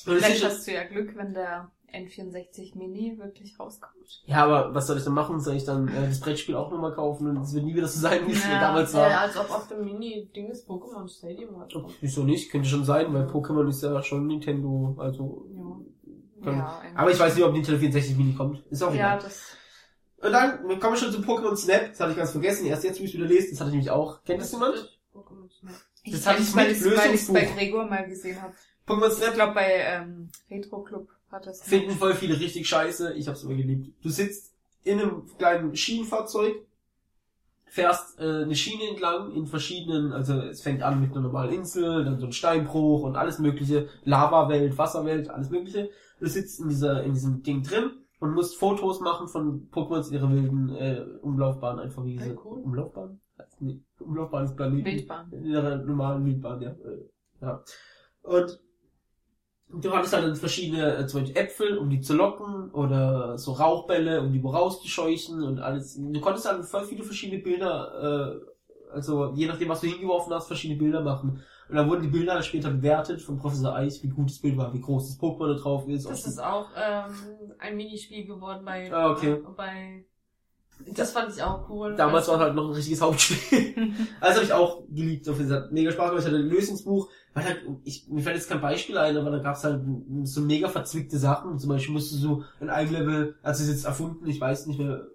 Und 0.07 0.17
es 0.17 0.25
Vielleicht 0.25 0.45
hast 0.45 0.67
du 0.67 0.73
ja 0.73 0.83
Glück, 0.83 1.17
wenn 1.17 1.33
der 1.33 1.71
N64 1.95 2.77
Mini 2.77 3.19
wirklich 3.19 3.59
rauskommt. 3.59 4.23
ja, 4.27 4.45
aber 4.45 4.75
was 4.75 4.87
soll 4.87 4.97
ich 4.99 5.05
dann 5.05 5.15
machen? 5.15 5.41
Soll 5.41 5.55
ich 5.57 5.65
dann 5.65 5.89
äh, 5.89 6.09
das 6.09 6.21
Brettspiel 6.21 6.55
auch 6.57 6.71
nochmal 6.71 6.93
kaufen 6.95 7.29
und 7.29 7.43
es 7.43 7.55
wird 7.55 7.65
nie 7.65 7.75
wieder 7.75 7.87
so 7.89 8.01
sein, 8.01 8.27
wie 8.27 8.33
es 8.33 8.45
Ja, 8.47 8.61
damals 8.61 8.93
Ja, 8.93 8.99
war? 9.01 9.21
als 9.21 9.37
ob 9.37 9.51
auf 9.51 9.69
dem 9.69 9.85
Mini-Ding 9.85 10.49
das 10.49 10.67
Pokémon 10.67 11.09
Stadium 11.09 11.59
hat. 11.61 11.73
Wieso 12.01 12.23
nicht? 12.25 12.51
Könnte 12.51 12.69
schon 12.69 12.85
sein, 12.85 13.13
weil 13.15 13.27
Pokémon 13.27 13.69
ist 13.69 13.83
ja 13.83 14.03
schon 14.03 14.27
Nintendo, 14.27 14.97
also. 14.99 15.47
Ja. 16.43 16.53
Ja, 16.53 16.83
Aber 16.95 17.11
ich 17.11 17.19
weiß 17.19 17.35
nicht, 17.37 17.45
ob 17.45 17.53
Nintendo 17.55 17.79
64 17.79 18.17
Mini 18.19 18.35
kommt. 18.35 18.67
Ist 18.71 18.83
auch 18.83 18.93
Ja, 18.95 19.15
egal. 19.15 19.21
das. 19.25 19.57
Und 20.19 20.33
dann 20.33 20.69
wir 20.69 20.79
kommen 20.79 20.93
wir 20.95 20.99
schon 20.99 21.13
zu 21.13 21.21
Pokémon 21.21 21.57
Snap. 21.57 21.89
Das 21.91 22.01
hatte 22.01 22.11
ich 22.13 22.19
ganz 22.19 22.33
vergessen. 22.33 22.67
Erst 22.67 22.85
jetzt, 22.85 23.01
wo 23.01 23.05
ich 23.05 23.15
wieder 23.15 23.27
lese, 23.27 23.51
das 23.51 23.61
hatte 23.61 23.69
ich 23.71 23.75
nämlich 23.75 23.91
auch. 23.91 24.23
Kennt 24.25 24.41
das 24.43 24.53
jemand? 24.53 24.99
Pokémon. 25.15 25.49
Ich 26.03 26.13
Das 26.13 26.27
hab 26.27 26.37
kenn's, 26.37 26.51
ich 26.51 26.57
weil 26.57 26.71
ich 26.71 27.15
ich's 27.15 27.33
bei. 27.33 27.45
Gregor 27.47 27.87
mal 27.87 28.07
gesehen 28.07 28.41
habe. 28.43 28.53
Pokémon 28.87 29.09
Ich 29.09 29.15
Snap 29.15 29.35
glaube 29.35 29.55
bei 29.55 29.67
ähm, 29.87 30.29
Retro 30.51 30.83
Club. 30.83 31.09
Finden 31.63 31.93
voll 31.93 32.15
viele 32.15 32.39
richtig 32.39 32.69
scheiße. 32.69 33.15
Ich 33.15 33.29
hab's 33.29 33.43
immer 33.43 33.55
geliebt. 33.55 33.93
Du 34.03 34.09
sitzt 34.09 34.55
in 34.85 35.01
einem 35.01 35.27
kleinen 35.39 35.75
Schienenfahrzeug, 35.75 36.55
fährst 37.67 38.21
äh, 38.21 38.43
eine 38.43 38.55
Schiene 38.55 38.91
entlang 38.91 39.33
in 39.33 39.47
verschiedenen, 39.47 40.13
also 40.13 40.35
es 40.43 40.63
fängt 40.63 40.83
an 40.83 41.01
mit 41.01 41.11
einer 41.13 41.23
normalen 41.23 41.53
Insel, 41.53 42.05
dann 42.05 42.21
so 42.21 42.27
ein 42.27 42.33
Steinbruch 42.33 43.03
und 43.03 43.17
alles 43.17 43.39
mögliche, 43.39 43.89
Lavawelt, 44.05 44.79
Wasserwelt, 44.79 45.31
alles 45.31 45.51
mögliche. 45.51 45.91
Du 46.21 46.27
sitzt 46.27 46.61
in 46.61 46.69
dieser, 46.69 47.03
in 47.03 47.15
diesem 47.15 47.43
Ding 47.43 47.63
drin 47.63 47.91
und 48.21 48.33
musst 48.33 48.57
Fotos 48.57 49.01
machen 49.01 49.27
von 49.27 49.69
Pokémons 49.73 50.09
in 50.09 50.15
ihrer 50.15 50.31
wilden 50.31 50.69
äh, 50.77 51.05
Umlaufbahn, 51.23 51.81
einfach 51.81 52.05
wie 52.05 52.13
diese 52.13 52.27
Hey, 52.27 52.39
cool. 52.45 52.61
Umlaufbahn? 52.61 53.21
Nee, 53.59 53.81
Umlaufbahn 53.99 54.45
ist 54.45 54.57
Planeten. 54.57 54.85
Wildbahn. 54.85 55.33
In 55.33 55.45
ihrer 55.45 55.77
normalen 55.79 56.25
Wildbahn, 56.25 56.63
ja. 56.63 56.71
Äh, 56.71 57.09
ja. 57.41 57.65
Und 58.23 58.61
du 59.81 59.93
hattest 59.93 60.13
halt 60.15 60.25
dann 60.25 60.37
verschiedene, 60.37 60.97
äh, 60.97 61.07
zum 61.07 61.21
Beispiel 61.21 61.41
Äpfel, 61.43 61.79
um 61.79 61.91
die 61.91 62.01
zu 62.01 62.15
locken, 62.15 62.71
oder 62.73 63.39
so 63.39 63.53
Rauchbälle, 63.53 64.21
um 64.21 64.33
die 64.33 64.41
rauszuscheuchen 64.41 65.43
und 65.43 65.59
alles. 65.61 65.97
Du 65.97 66.21
konntest 66.21 66.47
dann 66.47 66.63
voll 66.65 66.85
viele 66.85 67.05
verschiedene 67.05 67.43
Bilder, 67.43 68.41
äh, 68.43 68.95
also 68.95 69.33
je 69.35 69.47
nachdem, 69.47 69.69
was 69.69 69.81
du 69.81 69.89
hingeworfen 69.89 70.33
hast, 70.33 70.47
verschiedene 70.47 70.79
Bilder 70.79 71.01
machen. 71.03 71.43
Und 71.69 71.77
dann 71.77 71.89
wurden 71.89 72.03
die 72.03 72.09
Bilder 72.09 72.43
später 72.43 72.71
bewertet 72.71 73.23
von 73.23 73.39
Professor 73.39 73.75
Eich, 73.75 74.03
wie 74.03 74.09
gut 74.09 74.29
das 74.29 74.39
Bild 74.39 74.57
war, 74.57 74.73
wie 74.75 74.81
groß 74.81 75.09
das 75.09 75.19
Pokémon 75.19 75.55
da 75.55 75.61
drauf 75.61 75.89
ist. 75.89 76.09
Das 76.09 76.27
ist 76.27 76.43
auch 76.43 76.69
ähm, 76.77 77.15
ein 77.59 77.77
Minispiel 77.77 78.27
geworden 78.27 78.65
bei, 78.65 78.93
Ah, 78.93 79.13
okay. 79.13 79.33
äh, 79.33 79.39
bei 79.57 80.05
das 80.95 81.13
fand 81.13 81.33
ich 81.35 81.43
auch 81.43 81.69
cool. 81.71 81.95
Damals 81.95 82.27
war 82.27 82.35
Also, 82.35 82.45
halt 82.47 82.55
noch 82.57 82.69
ein 82.69 82.75
richtiges 82.75 83.01
Hauptspiel. 83.01 83.93
Also 84.21 84.37
habe 84.37 84.45
ich 84.45 84.53
auch 84.53 84.83
geliebt. 84.89 85.29
Auf 85.29 85.39
jeden 85.39 85.49
Fall. 85.49 85.69
Mega 85.71 85.93
Spaß 85.93 86.09
gemacht. 86.11 86.27
Ich 86.27 86.33
hatte 86.33 86.43
ein 86.43 86.49
Lösungsbuch. 86.49 87.09
Weil 87.35 87.45
halt, 87.45 87.63
ich, 87.85 88.07
mir 88.09 88.23
fällt 88.23 88.37
jetzt 88.37 88.49
kein 88.49 88.61
Beispiel 88.61 88.97
ein, 88.97 89.17
aber 89.17 89.31
da 89.31 89.39
gab's 89.39 89.65
halt 89.65 89.83
so 90.23 90.41
mega 90.41 90.69
verzwickte 90.69 91.19
Sachen. 91.19 91.59
Zum 91.59 91.69
Beispiel 91.69 91.93
musstest 91.93 92.23
du 92.23 92.45
ein 92.61 92.71
Eigenlevel, 92.71 93.35
also 93.43 93.63
es 93.63 93.69
ist 93.69 93.75
jetzt 93.75 93.85
erfunden, 93.87 94.27
ich 94.29 94.41
weiß 94.41 94.67
nicht 94.67 94.79
mehr, 94.79 95.09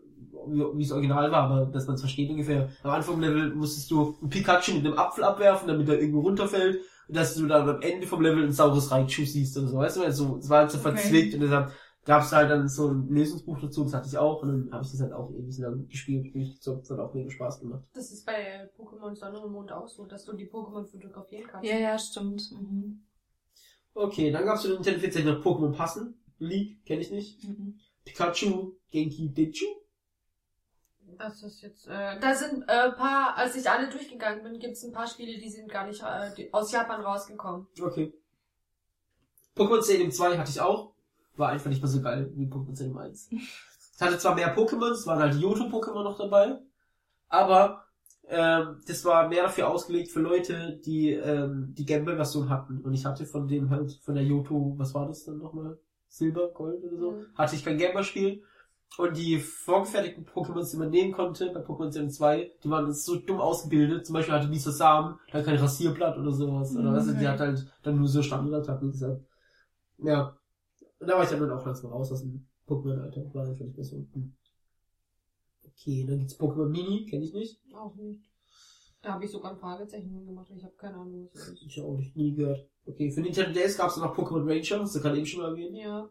wie 0.47 0.83
es 0.83 0.91
original 0.91 1.31
war, 1.31 1.43
aber 1.49 1.65
dass 1.65 1.85
man 1.87 1.95
es 1.95 2.01
versteht 2.01 2.29
ungefähr. 2.29 2.69
Am 2.83 2.91
Anfang 2.91 3.15
vom 3.15 3.21
Level 3.21 3.53
musstest 3.55 3.89
du 3.91 4.17
ein 4.21 4.29
Pikachu 4.29 4.73
mit 4.73 4.85
einem 4.85 4.97
Apfel 4.97 5.23
abwerfen, 5.23 5.67
damit 5.67 5.87
er 5.89 5.99
irgendwo 5.99 6.21
runterfällt. 6.21 6.79
Und 7.07 7.15
dass 7.17 7.35
du 7.35 7.47
dann 7.47 7.67
am 7.67 7.81
Ende 7.81 8.05
vom 8.05 8.21
Level 8.21 8.43
ein 8.43 8.51
saures 8.51 8.91
Raichu 8.91 9.25
siehst 9.25 9.57
oder 9.57 9.67
so. 9.67 9.77
Weißt 9.77 9.97
du, 9.97 10.03
also, 10.03 10.37
es 10.37 10.49
war 10.49 10.59
halt 10.59 10.71
so 10.71 10.77
Okay. 10.77 10.89
verzwickt 10.89 11.33
und 11.33 11.41
deshalb 11.41 11.71
gab's 12.05 12.31
halt 12.31 12.49
dann 12.49 12.67
so 12.67 12.89
ein 12.89 13.07
Lösungsbuch 13.09 13.59
dazu, 13.59 13.84
das 13.84 13.93
hatte 13.93 14.07
ich 14.07 14.17
auch. 14.17 14.41
Und 14.41 14.49
dann 14.49 14.73
habe 14.73 14.84
ich 14.84 14.91
das 14.91 15.01
halt 15.01 15.13
auch 15.13 15.31
ewig 15.31 15.57
lang 15.57 15.88
gespielt, 15.88 16.34
durchgezockt. 16.34 16.84
Das 16.84 16.91
hat 16.91 16.99
auch 16.99 17.13
mega 17.13 17.30
Spaß 17.30 17.59
gemacht. 17.59 17.84
Das 17.93 18.11
ist 18.11 18.26
bei 18.26 18.69
Pokémon 18.77 19.15
Sonne 19.15 19.39
und 19.39 19.51
Mond 19.51 19.71
auch 19.71 19.88
so, 19.88 20.05
dass 20.05 20.26
du 20.26 20.34
die 20.34 20.49
Pokémon 20.49 20.85
fotografieren 20.85 21.47
kannst. 21.47 21.69
Ja, 21.69 21.77
ja, 21.77 21.97
stimmt. 21.97 22.41
Mhm. 22.51 23.05
Okay, 23.93 24.31
dann 24.31 24.45
gab's 24.45 24.61
für 24.61 24.69
den 24.69 24.76
Nintendo 24.76 24.99
64 24.99 25.26
noch 25.26 25.43
Pokémon 25.43 25.76
Passen. 25.76 26.15
League, 26.39 26.85
kenne 26.85 27.01
ich 27.01 27.11
nicht. 27.11 27.43
Mhm. 27.43 27.80
Pikachu, 28.05 28.73
Genki, 28.91 29.30
Dichu. 29.30 29.65
Das 31.17 31.43
ist 31.43 31.61
jetzt, 31.61 31.88
äh, 31.88 32.17
da 32.19 32.34
sind 32.34 32.63
äh, 32.63 32.91
paar, 32.91 33.35
als 33.35 33.55
ich 33.55 33.69
alle 33.69 33.89
durchgegangen 33.89 34.41
bin, 34.41 34.57
gibt's 34.59 34.84
ein 34.84 34.93
paar 34.93 35.07
Spiele, 35.07 35.38
die 35.38 35.49
sind 35.49 35.69
gar 35.69 35.85
nicht 35.85 36.01
äh, 36.01 36.34
die, 36.35 36.53
aus 36.53 36.71
Japan 36.71 37.01
rausgekommen. 37.01 37.67
Okay. 37.81 38.13
Pokémon 39.55 39.84
Stadium 39.84 40.11
2 40.11 40.38
hatte 40.38 40.51
ich 40.51 40.61
auch. 40.61 40.93
War 41.40 41.49
einfach 41.49 41.70
nicht 41.70 41.82
mehr 41.82 41.90
so 41.90 42.02
geil 42.02 42.32
wie 42.36 42.45
Pokémon 42.48 42.76
Stadium 42.76 42.98
1. 42.99 43.30
Es 43.95 44.02
hatte 44.02 44.18
zwar 44.18 44.36
mehr 44.36 44.56
Pokémon, 44.56 44.91
es 44.91 45.07
waren 45.07 45.20
halt 45.20 45.36
Johto-Pokémon 45.36 46.03
noch 46.03 46.18
dabei, 46.18 46.57
aber 47.30 47.86
ähm, 48.28 48.82
das 48.88 49.03
war 49.06 49.28
mehr 49.30 49.44
dafür 49.44 49.70
ausgelegt 49.70 50.11
für 50.11 50.20
Leute, 50.20 50.80
die 50.86 51.11
ähm, 51.11 51.74
die 51.78 51.86
Gameboy-Version 51.86 52.49
hatten. 52.49 52.82
Und 52.82 52.94
ich 52.94 53.06
hatte 53.06 53.26
von 53.26 53.48
dem 53.48 53.70
halt, 53.70 53.94
von 54.03 54.16
der 54.16 54.24
Johto, 54.24 54.76
was 54.78 54.94
war 54.94 55.07
das 55.07 55.26
dann 55.26 55.40
nochmal? 55.40 55.78
Silber, 56.07 56.49
Gold 56.53 56.84
oder 56.84 56.98
so? 56.98 57.11
Mhm. 57.11 57.26
Hatte 57.36 57.56
ich 57.56 57.66
kein 57.66 57.78
Gameboy-Spiel. 57.78 58.44
Und 58.98 59.16
die 59.18 59.40
vorgefertigten 59.40 60.26
Pokémons, 60.26 60.72
die 60.72 60.78
man 60.78 60.90
nehmen 60.90 61.11
konnte 61.14 61.52
bei 61.52 61.61
Pokémon 61.61 61.91
Stadium 61.91 62.10
2, 62.10 62.52
die 62.64 62.70
waren 62.70 62.91
so 62.91 63.16
dumm 63.18 63.40
ausgebildet. 63.40 64.06
Zum 64.06 64.14
Beispiel 64.14 64.34
hatte 64.34 64.49
dieser 64.49 64.72
Samen 64.72 65.20
dann 65.32 65.45
kein 65.45 65.57
Rasierblatt 65.57 66.18
oder 66.18 66.32
sowas. 66.32 66.76
Oder 66.76 66.91
Mhm. 66.91 66.95
was, 66.95 67.18
die 67.18 67.28
hat 67.28 67.40
halt 67.40 67.68
dann 67.84 67.98
nur 67.98 68.07
so 68.07 68.22
Standardattacken. 68.24 68.91
Deshalb. 68.91 69.24
Ja. 69.99 70.36
Und 70.99 71.07
da 71.07 71.15
war 71.15 71.23
ich 71.23 71.30
dann 71.30 71.51
auch 71.51 71.65
langsam 71.65 71.91
raus 71.91 72.11
aus 72.11 72.21
dem 72.21 72.45
Pokémon-Alter. 72.67 73.34
War 73.34 73.45
mehr 73.45 73.84
so. 73.84 74.05
Hm. 74.13 74.34
Okay, 75.65 76.05
dann 76.05 76.19
gibt's 76.19 76.39
Pokémon 76.39 76.67
Mini, 76.67 77.05
kenne 77.05 77.23
ich 77.23 77.34
nicht. 77.34 77.59
Auch 77.73 77.95
nicht. 77.95 78.21
Da 79.01 79.13
habe 79.13 79.23
ich 79.23 79.31
sogar 79.31 79.51
ein 79.51 79.57
Fragezeichen 79.57 80.26
gemacht. 80.26 80.51
Ich 80.53 80.63
habe 80.63 80.76
keine 80.76 80.97
Ahnung, 80.97 81.30
was 81.31 81.41
das 81.41 81.53
ist. 81.53 81.63
Ich 81.63 81.81
auch 81.81 81.95
nicht, 81.95 82.15
nie 82.17 82.35
gehört. 82.35 82.67
Okay, 82.85 83.11
für 83.11 83.21
Nintendo 83.21 83.53
DS 83.53 83.77
gab's 83.77 83.95
dann 83.95 84.03
noch 84.03 84.17
Pokémon 84.17 84.45
Ranger, 84.45 84.81
hast 84.81 84.95
du 84.95 84.99
gerade 84.99 85.17
eben 85.17 85.26
schon 85.26 85.41
mal 85.41 85.51
erwähnt. 85.51 85.77
Ja. 85.77 86.09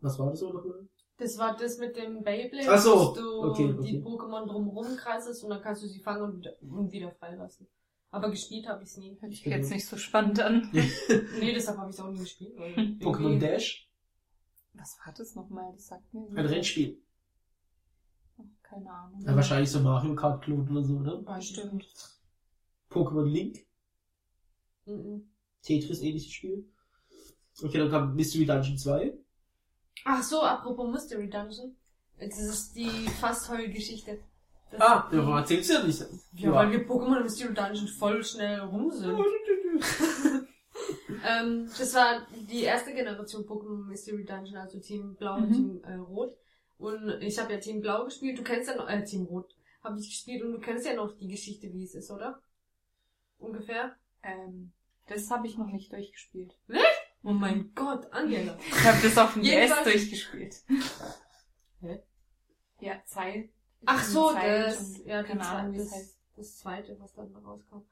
Was 0.00 0.18
war 0.18 0.30
das 0.30 0.38
so 0.38 0.52
nochmal? 0.52 0.86
Das 1.16 1.36
war 1.36 1.56
das 1.56 1.78
mit 1.78 1.96
dem 1.96 2.22
Beyblade, 2.22 2.68
Ach 2.68 2.78
so, 2.78 3.12
dass 3.12 3.14
du 3.14 3.42
okay, 3.42 3.74
die 3.82 3.98
okay. 3.98 4.02
Pokémon 4.04 4.46
drumherum 4.46 4.96
kreisest 4.96 5.42
und 5.42 5.50
dann 5.50 5.60
kannst 5.60 5.82
du 5.82 5.88
sie 5.88 5.98
fangen 5.98 6.22
und 6.22 6.38
wieder, 6.38 6.52
und 6.62 6.92
wieder 6.92 7.10
freilassen. 7.10 7.66
Aber 8.10 8.30
gespielt 8.30 8.68
habe 8.68 8.84
ich 8.84 8.90
es 8.90 8.96
nie. 8.98 9.18
Hört 9.20 9.32
sich 9.32 9.44
jetzt 9.44 9.70
nicht 9.70 9.86
so 9.86 9.96
spannend 9.96 10.40
an. 10.40 10.70
Nee, 11.40 11.52
deshalb 11.52 11.78
habe 11.78 11.90
ich 11.90 11.96
es 11.96 12.00
auch 12.00 12.10
nie 12.10 12.20
gespielt. 12.20 12.56
Pokémon 13.00 13.38
Dash? 13.40 13.87
Was 14.78 14.98
war 15.04 15.12
das 15.16 15.34
nochmal? 15.34 15.72
Das 15.74 15.86
sagt 15.88 16.12
mir 16.14 16.26
Ein 16.36 16.46
Rennspiel. 16.46 17.00
Keine 18.62 18.90
Ahnung. 18.90 19.20
Ja, 19.24 19.34
wahrscheinlich 19.34 19.70
so 19.70 19.80
Mario 19.80 20.14
Kart 20.14 20.44
Klon 20.44 20.68
oder 20.70 20.84
so, 20.84 21.00
ne? 21.00 21.16
Bestimmt. 21.26 21.86
Pokémon 22.90 23.24
Link. 23.24 23.66
Mhm. 24.86 25.28
Tetris 25.62 26.00
ähnliches 26.02 26.32
Spiel. 26.32 26.68
Okay, 27.62 27.78
dann 27.78 27.90
kam 27.90 28.14
Mystery 28.14 28.46
Dungeon 28.46 28.78
2. 28.78 29.14
Ach 30.04 30.22
so, 30.22 30.42
apropos 30.42 30.88
Mystery 30.90 31.28
Dungeon. 31.28 31.74
Das 32.18 32.38
ist 32.38 32.74
die 32.76 32.88
fast 33.20 33.48
Heulgeschichte. 33.48 34.20
Das- 34.70 34.80
Ah, 34.80 35.08
ja, 35.12 35.22
aber 35.22 35.38
erzählst 35.38 35.70
du 35.70 35.74
ja 35.74 35.82
nicht. 35.82 36.04
Ja, 36.34 36.52
weil 36.52 36.70
wir 36.70 36.86
Pokémon 36.86 37.16
im 37.18 37.22
Mystery 37.24 37.52
Dungeon 37.54 37.88
voll 37.88 38.22
schnell 38.22 38.60
rum 38.60 38.90
sind. 38.92 39.18
ähm, 41.28 41.70
das 41.78 41.94
war 41.94 42.26
die 42.50 42.62
erste 42.62 42.92
Generation 42.94 43.44
Pokémon 43.44 43.84
Mystery 43.86 44.24
Dungeon, 44.24 44.56
also 44.56 44.80
Team 44.80 45.14
Blau 45.16 45.36
und 45.36 45.48
Mhm. 45.50 45.52
Team 45.54 45.84
äh, 45.84 45.94
Rot. 45.94 46.36
Und 46.78 47.20
ich 47.22 47.38
habe 47.38 47.52
ja 47.52 47.58
Team 47.58 47.80
Blau 47.80 48.04
gespielt, 48.04 48.38
du 48.38 48.42
kennst 48.42 48.68
ja 48.68 48.76
noch, 48.76 48.88
äh, 48.88 49.02
Team 49.04 49.24
Rot 49.26 49.54
habe 49.82 49.98
ich 50.00 50.08
gespielt 50.08 50.42
und 50.42 50.52
du 50.52 50.58
kennst 50.60 50.86
ja 50.86 50.94
noch 50.94 51.16
die 51.16 51.28
Geschichte, 51.28 51.72
wie 51.72 51.84
es 51.84 51.94
ist, 51.94 52.10
oder? 52.10 52.42
Ungefähr. 53.38 53.96
Ähm, 54.22 54.72
das 55.06 55.30
habe 55.30 55.46
ich 55.46 55.56
noch 55.56 55.68
nicht 55.68 55.92
durchgespielt. 55.92 56.56
Oh 57.22 57.30
mein 57.32 57.72
Gott, 57.74 58.12
Angela. 58.12 58.58
Ich 58.66 58.84
habe 58.84 58.98
das 59.02 59.16
auf 59.16 59.34
dem 59.34 59.42
DS 59.42 59.82
durchgespielt. 59.84 60.56
Hä? 61.80 62.02
Ja, 62.80 63.02
Zeit. 63.06 63.50
Ach 63.86 64.02
so, 64.04 64.32
das, 64.32 64.98
ja, 65.04 65.22
die 65.22 65.28
keine 65.28 65.46
Ahnung, 65.46 65.72
wie 65.72 65.78
zweite, 65.78 65.82
es 65.84 65.90
das, 65.90 65.98
heißt. 65.98 66.18
das 66.36 66.56
zweite, 66.58 67.00
was 67.00 67.14
dann 67.14 67.34
rauskam. 67.36 67.82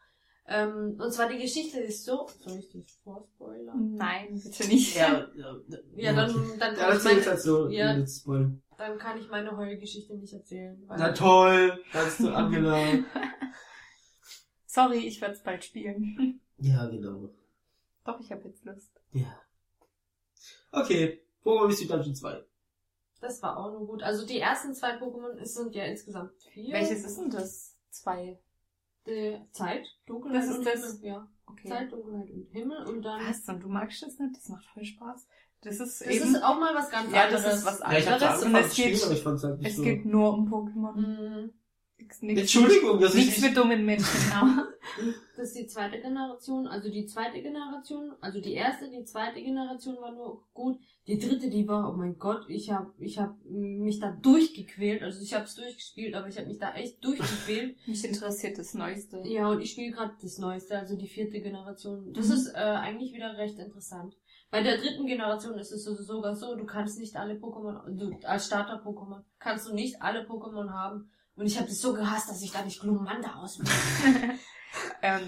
Ähm, 0.48 0.97
und 1.01 1.12
zwar 1.12 1.28
die 1.28 1.39
Geschichte 1.39 1.81
ist 1.81 2.05
so, 2.05 2.28
soll 2.40 2.59
ich 2.59 2.70
dich 2.70 2.86
vorspoilern? 3.02 3.97
Nein, 3.97 4.40
bitte 4.43 4.68
nicht. 4.68 4.97
Ja, 4.97 5.27
ja, 5.35 5.56
Ja, 5.97 6.12
dann, 6.12 6.35
dann, 6.59 6.77
Ja, 6.77 6.81
kann 6.82 6.97
ich 6.97 7.05
erzähl's 7.05 7.05
meine, 7.05 7.27
halt 7.27 7.40
so. 7.40 7.68
Ja. 7.68 7.97
Ja. 7.97 8.51
Dann 8.78 8.98
kann 8.98 9.18
ich 9.18 9.28
meine 9.28 9.56
Heulgeschichte 9.56 10.14
nicht 10.14 10.32
erzählen. 10.32 10.81
Weil 10.86 10.98
Na 10.98 11.12
toll, 11.12 11.82
kannst 11.90 12.20
du 12.20 12.28
Angela. 12.32 12.78
Sorry, 14.66 14.98
ich 14.98 15.20
werde 15.20 15.35
es 15.35 15.43
bald 15.43 15.64
spielen. 15.64 16.40
ja, 16.59 16.86
genau. 16.86 17.31
Doch, 18.05 18.20
ich 18.20 18.31
habe 18.31 18.47
jetzt 18.47 18.64
Lust. 18.64 18.93
Ja. 19.12 19.40
Okay, 20.70 21.23
Pokémon 21.43 21.66
Mystery 21.68 21.89
Dungeon 21.89 22.14
2. 22.14 22.44
Das 23.20 23.43
war 23.43 23.56
auch 23.56 23.73
nur 23.73 23.86
gut. 23.86 24.02
Also 24.02 24.27
die 24.27 24.39
ersten 24.39 24.74
zwei 24.74 24.97
Pokémon, 24.98 25.36
es 25.40 25.55
sind 25.55 25.74
ja 25.74 25.85
insgesamt 25.85 26.32
vier. 26.52 26.74
Welches 26.74 27.05
ist 27.05 27.16
denn 27.18 27.31
das? 27.31 27.77
Zwei. 27.90 28.39
Die 29.07 29.39
Zeit, 29.53 29.87
Dunkelheit 30.07 30.43
Das 30.43 30.51
ist 30.51 30.59
und 30.59 30.66
das- 30.66 30.74
Himmel. 30.74 31.05
Ja. 31.05 31.28
Okay. 31.47 31.69
Zeit, 31.69 31.93
Dunkelheit 31.93 32.31
und 32.31 32.49
Himmel 32.51 32.85
und 32.87 33.03
dann... 33.03 33.20
Was? 33.28 33.49
Und 33.49 33.61
du 33.61 33.69
magst 33.69 34.03
das 34.03 34.19
nicht? 34.19 34.37
Das 34.37 34.49
macht 34.49 34.65
voll 34.66 34.85
Spaß. 34.85 35.27
Das 35.62 35.81
ist 35.81 36.01
Das 36.01 36.09
eben. 36.09 36.35
ist 36.35 36.43
auch 36.43 36.59
mal 36.59 36.74
was 36.74 36.91
ganz 36.91 37.12
Ja, 37.12 37.31
das 37.31 37.45
anderes. 37.45 37.59
ist 37.61 37.65
was 37.66 37.78
Ja, 37.81 37.99
ich 37.99 38.09
hab's 38.11 38.23
anderes 38.23 38.43
und 38.45 38.55
es 38.57 38.74
geht, 38.77 39.03
halt 39.03 39.66
es 39.66 39.77
so. 39.77 39.83
geht 39.83 40.05
nur 40.05 40.33
um 40.35 40.49
Pokémon. 40.53 40.97
Mhm. 40.97 41.53
Nix, 41.98 42.23
Entschuldigung, 42.23 43.02
ich 43.02 43.14
Nichts 43.14 43.40
nicht... 43.40 43.48
für 43.48 43.55
dummen 43.55 43.85
Menschen, 43.85 44.32
aber. 44.32 44.68
Das 45.36 45.48
ist 45.48 45.56
die 45.59 45.66
zweite 45.66 46.01
Generation, 46.01 46.66
also 46.66 46.89
die 46.89 47.05
zweite 47.05 47.43
Generation, 47.43 48.12
also 48.20 48.40
die 48.40 48.55
erste, 48.55 48.89
die 48.89 49.05
zweite 49.05 49.43
Generation 49.43 49.97
war 50.01 50.12
nur 50.12 50.43
gut. 50.55 50.78
Die 51.06 51.18
dritte, 51.18 51.51
die 51.51 51.68
war, 51.68 51.93
oh 51.93 51.97
mein 51.97 52.18
Gott, 52.18 52.47
ich 52.48 52.70
hab, 52.70 52.94
ich 52.98 53.18
hab 53.18 53.36
mich 53.44 53.98
da 54.01 54.12
durchgequält. 54.12 55.02
Also 55.02 55.20
ich 55.23 55.35
hab's 55.35 55.55
durchgespielt, 55.56 56.14
aber 56.14 56.28
ich 56.28 56.39
hab 56.39 56.47
mich 56.47 56.59
da 56.59 56.73
echt 56.74 57.05
durchgequält. 57.05 57.77
Mich 57.86 58.05
interessiert 58.05 58.56
das 58.59 58.73
Neueste. 58.74 59.20
ja, 59.27 59.48
und 59.51 59.60
ich 59.60 59.73
spiele 59.73 59.90
gerade 59.93 60.14
das 60.23 60.39
Neueste, 60.39 60.78
also 60.78 60.97
die 60.97 61.09
vierte 61.09 61.40
Generation. 61.43 62.12
Das 62.14 62.28
Mhm. 62.28 62.32
ist 62.35 62.47
äh, 62.55 62.59
eigentlich 62.59 63.12
wieder 63.12 63.36
recht 63.36 63.59
interessant. 63.59 64.16
Bei 64.51 64.62
der 64.62 64.78
dritten 64.78 65.05
Generation 65.06 65.59
ist 65.59 65.73
es 65.73 65.85
so- 65.85 65.94
sogar 65.97 66.35
so, 66.35 66.55
du 66.55 66.64
kannst 66.64 66.98
nicht 66.98 67.16
alle 67.16 67.35
Pokémon, 67.35 67.82
du, 67.90 68.16
als 68.27 68.47
Starter-Pokémon, 68.47 69.23
kannst 69.39 69.68
du 69.68 69.74
nicht 69.74 70.01
alle 70.01 70.24
Pokémon 70.27 70.70
haben. 70.70 71.10
Und 71.37 71.47
ich 71.47 71.59
habe 71.59 71.69
das 71.69 71.81
so 71.81 71.93
gehasst, 71.93 72.31
dass 72.31 72.43
ich 72.43 72.51
da 72.51 72.65
nicht 72.65 72.81
Glumanda 72.81 73.35
auswähle. 73.37 73.71
ähm, 75.03 75.21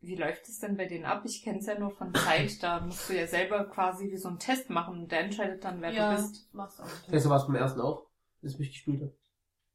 wie 0.00 0.16
läuft 0.16 0.48
es 0.48 0.58
denn 0.58 0.76
bei 0.76 0.86
denen 0.86 1.04
ab? 1.04 1.22
Ich 1.26 1.42
kenne 1.42 1.58
es 1.58 1.66
ja 1.66 1.78
nur 1.78 1.90
von 1.90 2.14
Zeit, 2.14 2.62
da 2.62 2.80
musst 2.80 3.08
du 3.08 3.14
ja 3.14 3.26
selber 3.26 3.64
quasi 3.64 4.10
wie 4.10 4.16
so 4.16 4.28
einen 4.28 4.38
Test 4.38 4.70
machen 4.70 5.02
und 5.02 5.12
der 5.12 5.20
entscheidet 5.20 5.62
dann, 5.62 5.82
wer 5.82 5.92
ja, 5.92 6.14
du 6.14 6.16
bist. 6.16 6.48
machst 6.54 6.80
auch. 6.80 6.86
Das 7.10 7.28
war 7.28 7.36
es 7.36 7.46
beim 7.46 7.56
ersten 7.56 7.80
auch, 7.80 8.06
das 8.40 8.58
ich 8.58 8.70
gespielt 8.70 9.02
habe. 9.02 9.14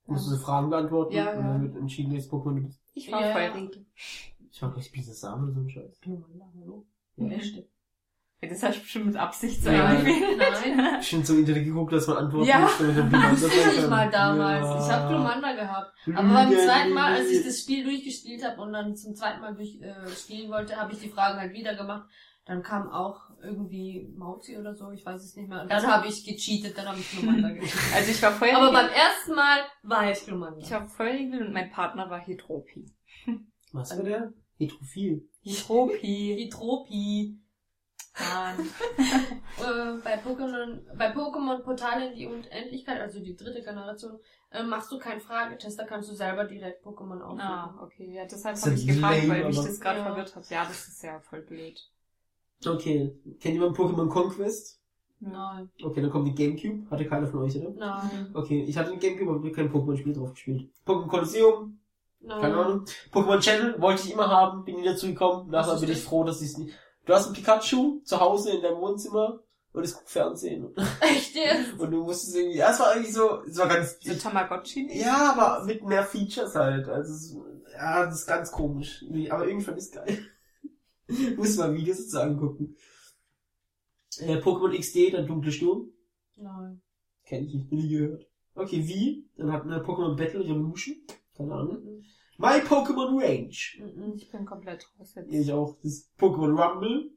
Musst 0.08 0.32
du 0.32 0.38
Fragen 0.38 0.70
beantworten 0.70 1.14
Ja, 1.14 1.32
und 1.32 1.44
dann 1.44 1.62
wird 1.64 1.76
entschieden, 1.76 2.12
welches 2.12 2.30
Pokémon 2.30 2.56
du 2.56 2.62
bist. 2.64 2.80
Ich 2.94 3.12
war 3.12 3.22
Ja. 3.22 3.34
Feuerregel. 3.34 3.86
Ich 4.52 4.62
war 4.62 4.72
gleich 4.72 4.92
Bisasam 4.92 5.44
oder 5.44 5.54
so 5.54 5.60
ein 5.60 5.70
Scheiß. 5.70 6.00
Glumanda, 6.02 6.46
hallo? 6.60 6.86
Ja. 7.18 7.28
Beste. 7.28 7.68
Ja, 8.46 8.50
Das 8.54 8.64
hast 8.64 8.78
du 8.78 8.82
bestimmt 8.82 9.06
mit 9.08 9.16
Absicht 9.18 9.62
so 9.64 9.70
Ja. 9.70 9.94
Nein. 9.94 10.06
Ich 11.02 11.12
bin 11.12 11.24
so 11.24 11.34
im 11.34 11.40
Internet 11.40 11.66
geguckt, 11.66 11.94
dass 11.94 12.08
man 12.08 12.18
antworten 12.18 12.48
Ja. 12.48 12.60
muss, 12.60 12.78
damit 12.80 13.12
man 13.12 13.12
kann. 13.12 13.90
mal 13.90 14.10
damals. 14.10 14.66
Ja. 14.66 14.86
Ich 14.86 14.92
habe 14.92 15.08
Glumanda 15.14 15.54
gehabt. 15.54 15.92
Aber 16.16 16.30
beim 16.34 16.52
zweiten 16.52 16.94
Mal, 16.94 17.14
als 17.16 17.30
ich 17.30 17.44
das 17.46 17.60
Spiel 17.60 17.84
durchgespielt 17.84 18.44
habe 18.44 18.62
und 18.62 18.74
dann 18.74 18.96
zum 18.96 19.16
zweiten 19.16 19.42
Mal 19.42 19.56
durch, 19.56 19.80
äh, 19.82 19.94
spielen 20.10 20.50
wollte, 20.52 20.76
habe 20.76 20.94
ich 20.94 21.00
die 21.00 21.10
Fragen 21.10 21.40
halt 21.40 21.54
wieder 21.54 21.76
gemacht. 21.76 22.08
Dann 22.48 22.62
kam 22.62 22.90
auch 22.92 23.22
irgendwie 23.42 24.08
Mauzi 24.16 24.56
oder 24.58 24.76
so, 24.76 24.92
ich 24.92 25.04
weiß 25.04 25.24
es 25.24 25.36
nicht 25.36 25.50
mehr. 25.50 25.62
Und 25.64 25.72
dann 25.72 25.78
Also- 25.78 25.88
habe 25.92 26.08
ich 26.08 26.24
gecheatet, 26.24 26.78
dann 26.78 26.88
habe 26.88 27.00
ich 27.00 27.10
Glumanda 27.12 27.50
gespielt. 27.54 27.96
Also 27.96 28.12
ich 28.12 28.22
war 28.22 28.30
Aber 28.30 28.38
Feuerregel. 28.38 28.72
beim 28.72 28.90
ersten 28.90 29.34
Mal 29.36 29.58
war 29.84 30.12
ich 30.12 30.26
Glumanda. 30.26 30.60
ich 30.60 30.70
war 30.72 30.86
Feuerregel 30.88 31.48
und 31.48 31.54
mein 31.54 31.72
Partner 31.72 32.10
war 32.10 32.26
Hydropi. 32.26 32.86
Was 33.74 33.98
war 33.98 34.04
der? 34.04 34.32
Heterophil. 34.58 35.28
Hydropi. 35.44 36.36
Hydropi. 36.46 37.40
Mann. 38.20 38.56
Äh, 39.58 39.98
bei 40.04 40.18
Pokémon, 40.20 40.82
bei 40.98 41.14
Pokémon 41.14 41.60
Portal 41.64 42.02
in 42.10 42.14
die 42.16 42.26
Unendlichkeit, 42.28 43.00
also 43.00 43.22
die 43.22 43.38
dritte 43.38 43.62
Generation, 43.64 44.20
äh, 44.52 44.64
machst 44.64 44.92
du 44.92 45.00
keinen 45.00 45.22
Fragetest, 45.22 45.80
da 45.80 45.86
kannst 45.86 46.10
du 46.10 46.14
selber 46.14 46.44
direkt 46.44 46.86
Pokémon 46.86 47.22
aussuchen. 47.22 47.40
Ah, 47.42 47.80
okay. 47.82 48.14
Ja, 48.14 48.26
deshalb 48.26 48.56
Das 48.56 48.66
habe 48.66 48.76
ich 48.76 48.86
gefragt, 48.86 49.18
lame, 49.26 49.30
weil 49.30 49.46
mich 49.46 49.56
das 49.56 49.80
gerade 49.80 50.00
Ja. 50.00 50.06
verwirrt 50.08 50.36
hat. 50.36 50.50
Ja, 50.50 50.66
das 50.66 50.88
ist 50.90 51.02
ja 51.04 51.20
voll 51.22 51.42
blöd. 51.42 51.80
Okay. 52.66 53.16
Kennt 53.40 53.54
jemand 53.54 53.78
Pokémon 53.78 54.10
Conquest? 54.10 54.82
Nein, 55.22 55.70
Okay, 55.82 56.02
dann 56.02 56.12
kommt 56.12 56.28
die 56.28 56.36
Gamecube. 56.36 56.90
Hatte 56.92 57.06
keiner 57.08 57.28
von 57.28 57.44
euch, 57.44 57.56
oder? 57.58 57.70
nein, 57.70 58.32
Okay, 58.34 58.64
ich 58.68 58.78
hatte 58.78 58.92
den 58.92 59.00
Gamecube, 59.00 59.32
aber 59.32 59.52
kein 59.54 59.72
Pokémon-Spiel 59.72 60.14
drauf 60.14 60.32
gespielt. 60.34 60.70
Pokémon 60.86 61.08
Colosseum, 61.08 61.80
nein. 62.20 62.42
keine 62.42 62.56
Ahnung. 62.58 62.86
Pokémon 63.12 63.40
Channel 63.40 63.80
wollte 63.82 64.04
ich 64.06 64.12
immer 64.12 64.28
haben, 64.30 64.66
bin 64.66 64.76
nie 64.76 64.86
dazu 64.86 65.08
gekommen. 65.08 65.50
Nachher 65.50 65.80
bin 65.80 65.90
ich 65.90 66.04
froh, 66.04 66.26
dass 66.26 66.42
ich 66.42 66.50
es 66.50 66.58
nicht. 66.58 66.76
Du 67.06 67.14
hast 67.14 67.28
ein 67.28 67.34
Pikachu 67.34 68.02
zu 68.04 68.20
Hause 68.20 68.52
in 68.52 68.62
deinem 68.62 68.82
Wohnzimmer 68.82 69.44
und 69.74 69.84
es 69.84 69.94
guckt 69.94 70.10
Fernsehen. 70.10 70.76
Echt 71.02 71.36
jetzt? 71.36 71.80
Und 71.80 71.92
du 71.92 72.04
musstest 72.04 72.36
irgendwie, 72.36 72.58
ja, 72.58 72.72
es 72.72 72.80
war 72.80 72.96
irgendwie 72.96 73.12
so, 73.12 73.42
es 73.44 73.58
war 73.58 73.68
ganz, 73.68 73.98
So 74.02 74.14
Tamagotchi? 74.16 74.90
ja, 75.00 75.34
aber 75.34 75.66
mit 75.66 75.86
mehr 75.86 76.04
Features 76.04 76.56
halt. 76.56 76.88
Also, 76.88 77.14
es, 77.14 77.38
ja, 77.74 78.06
das 78.06 78.22
ist 78.22 78.28
ganz 78.28 78.52
komisch. 78.52 79.04
Aber 79.30 79.48
irgendwie 79.48 79.66
fand 79.66 79.78
ich 79.78 79.86
es 79.86 79.92
geil. 79.92 80.18
Muss 81.38 81.58
mal 81.58 81.74
Videos 81.76 81.98
dazu 81.98 82.20
angucken. 82.20 82.76
Äh, 84.20 84.38
Pokémon 84.38 84.76
XD, 84.78 85.12
der 85.12 85.24
dunkle 85.24 85.52
Sturm. 85.52 85.92
Nein. 86.38 86.82
Kenn 87.26 87.46
ich 87.46 87.54
nicht, 87.54 87.72
nie 87.72 87.90
gehört. 87.90 88.26
Okay, 88.56 88.88
wie? 88.88 89.30
Dann 89.36 89.52
hatten 89.52 89.70
wir 89.70 89.84
Pokémon 89.84 90.16
Battle 90.16 90.40
Revolution. 90.40 90.96
Keine 91.36 91.54
Ahnung. 91.54 91.84
Mhm. 91.84 92.06
My 92.38 92.60
Pokémon 92.62 93.18
Range. 93.22 94.16
Ich 94.16 94.30
bin 94.32 94.46
komplett 94.46 94.86
raus 95.00 95.16
jetzt. 95.16 95.32
Ich 95.34 95.52
auch. 95.52 95.78
Das 95.84 96.10
Pokémon 96.20 96.56
Rumble. 96.62 97.12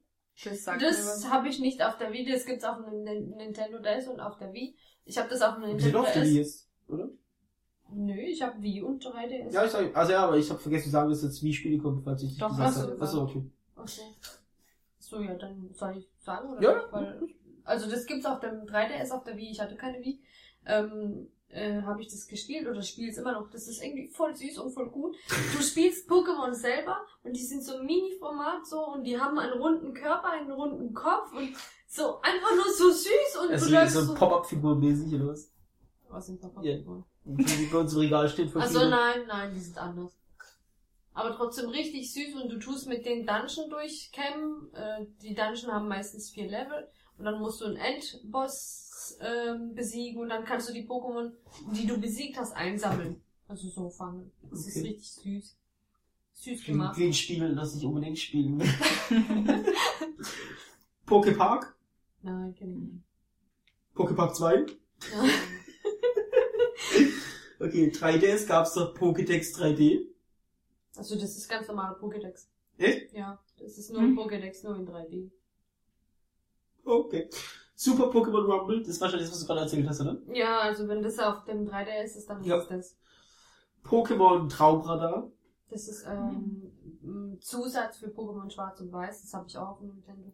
Das 0.44 0.64
Das 0.64 1.28
habe 1.30 1.48
ich 1.48 1.58
nicht 1.58 1.82
auf 1.82 1.98
der 1.98 2.12
Wii, 2.12 2.24
das 2.30 2.46
gibt's 2.46 2.64
auf 2.64 2.76
dem 2.76 3.02
Nin- 3.02 3.36
Nintendo 3.36 3.80
DS 3.80 4.06
und 4.06 4.20
auf 4.20 4.36
der 4.38 4.52
Wii. 4.52 4.76
Ich 5.04 5.18
habe 5.18 5.28
das 5.28 5.42
auf 5.42 5.54
dem 5.56 5.64
Nintendo 5.64 6.00
auf 6.00 6.12
der 6.12 6.22
DS. 6.22 6.30
Wii 6.30 6.36
jetzt, 6.38 6.70
oder? 6.86 7.08
Nö, 7.90 8.20
ich 8.20 8.40
habe 8.42 8.62
Wii 8.62 8.82
und 8.82 9.02
3DS. 9.04 9.52
Ja, 9.52 9.64
ich 9.64 9.70
sag, 9.72 9.96
also 9.96 10.12
ja, 10.12 10.24
aber 10.26 10.36
ich 10.36 10.48
habe 10.48 10.60
vergessen 10.60 10.84
zu 10.84 10.90
sagen, 10.90 11.10
dass 11.10 11.22
jetzt 11.22 11.42
Wii-Spiele 11.42 11.78
kommen, 11.78 12.02
falls 12.04 12.22
ich 12.22 12.36
Doch, 12.38 12.50
gesagt 12.50 12.68
hast 12.68 12.84
du 12.84 12.90
habe. 12.92 13.02
Achso, 13.02 13.22
okay. 13.22 13.42
Okay. 13.74 14.14
So, 14.98 15.20
ja, 15.20 15.34
dann 15.34 15.70
soll 15.72 15.96
ich 15.96 16.08
sagen, 16.18 16.50
oder? 16.50 16.62
Ja. 16.62 16.92
Weil, 16.92 17.20
also 17.64 17.90
das 17.90 18.06
gibt's 18.06 18.26
auf 18.26 18.38
dem 18.40 18.64
3DS, 18.66 19.10
auf 19.10 19.24
der 19.24 19.36
Wii, 19.36 19.50
ich 19.50 19.60
hatte 19.60 19.74
keine 19.74 19.98
Wii. 20.00 20.20
Ähm, 20.66 21.28
äh, 21.50 21.82
habe 21.82 22.02
ich 22.02 22.08
das 22.08 22.26
gespielt 22.26 22.66
oder 22.68 22.82
spiele 22.82 23.10
es 23.10 23.18
immer 23.18 23.32
noch. 23.32 23.50
Das 23.50 23.68
ist 23.68 23.82
irgendwie 23.82 24.08
voll 24.08 24.34
süß 24.34 24.58
und 24.58 24.72
voll 24.72 24.90
gut. 24.90 25.16
Du 25.28 25.62
spielst 25.62 26.08
Pokémon 26.08 26.52
selber 26.52 26.98
und 27.22 27.34
die 27.34 27.44
sind 27.44 27.64
so 27.64 27.82
Mini-Format 27.82 28.66
so 28.66 28.80
und 28.94 29.04
die 29.04 29.18
haben 29.18 29.38
einen 29.38 29.54
runden 29.54 29.94
Körper, 29.94 30.30
einen 30.30 30.52
runden 30.52 30.92
Kopf 30.92 31.32
und 31.32 31.54
so 31.86 32.20
einfach 32.20 32.54
nur 32.54 32.72
so 32.72 32.90
süß 32.90 33.42
und 33.42 33.50
Also 33.52 33.66
du 33.66 33.72
läufst 33.72 33.94
so 33.94 34.02
so... 34.02 34.12
ein 34.12 34.18
Pop-Up-Figur 34.18 34.76
mäßig, 34.76 35.14
oder 35.14 35.28
was? 35.28 35.50
Was 36.08 36.26
sind 36.26 36.40
Pop-Up? 36.40 36.64
Ja. 36.64 36.76
Die 37.24 37.68
bei 37.70 37.78
uns 37.78 37.92
im 37.92 37.98
Regal 38.00 38.28
steht. 38.28 38.50
von 38.50 38.62
Also 38.62 38.88
nein, 38.88 39.26
nein, 39.26 39.52
die 39.54 39.60
sind 39.60 39.76
anders. 39.76 40.18
Aber 41.12 41.34
trotzdem 41.34 41.68
richtig 41.70 42.12
süß 42.12 42.40
und 42.40 42.48
du 42.48 42.58
tust 42.58 42.86
mit 42.86 43.04
den 43.04 43.26
Dungeon 43.26 43.68
durchkämmen. 43.70 44.72
Äh, 44.72 45.06
die 45.20 45.34
Dungeon 45.34 45.72
haben 45.72 45.88
meistens 45.88 46.30
vier 46.30 46.48
Level 46.48 46.88
und 47.18 47.24
dann 47.24 47.40
musst 47.40 47.60
du 47.60 47.64
einen 47.64 47.76
Endboss 47.76 48.87
ähm, 49.20 49.74
besiegen 49.74 50.20
und 50.20 50.28
dann 50.28 50.44
kannst 50.44 50.68
du 50.68 50.72
die 50.72 50.86
Pokémon, 50.86 51.32
die 51.74 51.86
du 51.86 51.98
besiegt 51.98 52.36
hast, 52.38 52.52
einsammeln. 52.54 53.20
Also 53.46 53.68
so 53.68 53.88
fangen. 53.88 54.30
Das 54.50 54.66
ist 54.66 54.76
Okay. 54.76 54.88
richtig 54.88 55.10
süß. 55.12 55.56
Süß 56.34 56.44
Klingt 56.62 56.66
gemacht. 56.66 56.98
wie 56.98 57.06
ein 57.06 57.14
Spiel, 57.14 57.54
das 57.54 57.74
ich 57.74 57.84
unbedingt 57.84 58.18
spielen 58.18 58.60
will. 58.60 58.68
Poképark. 61.06 61.74
Nein, 62.22 62.54
kenn 62.54 62.70
ich 62.72 62.92
nicht. 62.92 63.04
Poképark 63.94 64.34
2. 64.34 64.66
Ja. 65.12 65.24
Okay, 67.60 67.88
3DS 67.90 68.46
gab's 68.46 68.74
doch 68.74 68.94
Pokédex 68.96 69.52
3D. 69.56 70.06
Also 70.96 71.16
das 71.18 71.36
ist 71.36 71.48
ganz 71.48 71.66
normaler 71.66 71.98
Pokédex. 71.98 72.46
Echt? 72.76 73.12
Ja, 73.12 73.42
das 73.58 73.78
ist 73.78 73.90
nur 73.90 74.00
ein 74.00 74.10
Hm. 74.10 74.18
Pokédex, 74.18 74.62
nur 74.62 74.76
in 74.76 74.86
3D. 74.86 75.28
Okay. 76.84 77.28
Super 77.80 78.10
Pokémon 78.10 78.44
Rumble, 78.44 78.80
das 78.80 78.88
ist 78.88 79.00
wahrscheinlich 79.00 79.28
das, 79.28 79.36
was 79.36 79.40
du 79.42 79.46
gerade 79.46 79.60
erzählt 79.60 79.88
hast, 79.88 80.00
oder? 80.00 80.18
Ja, 80.32 80.58
also 80.62 80.88
wenn 80.88 81.00
das 81.00 81.16
auf 81.20 81.44
dem 81.44 81.64
3DS 81.68 82.16
ist, 82.16 82.28
dann 82.28 82.42
Ja. 82.42 82.56
ist 82.58 82.68
das. 82.72 82.96
Pokémon 83.84 84.48
Traumradar. 84.48 85.30
Das 85.70 85.86
ist 85.86 86.04
ähm, 86.04 86.72
ein 87.04 87.38
Zusatz 87.40 87.98
für 87.98 88.08
Pokémon 88.08 88.50
Schwarz 88.50 88.80
und 88.80 88.90
Weiß. 88.90 89.22
Das 89.22 89.32
habe 89.32 89.46
ich 89.46 89.56
auch 89.56 89.68
auf 89.68 89.78
dem 89.78 89.90
Nintendo. 89.90 90.32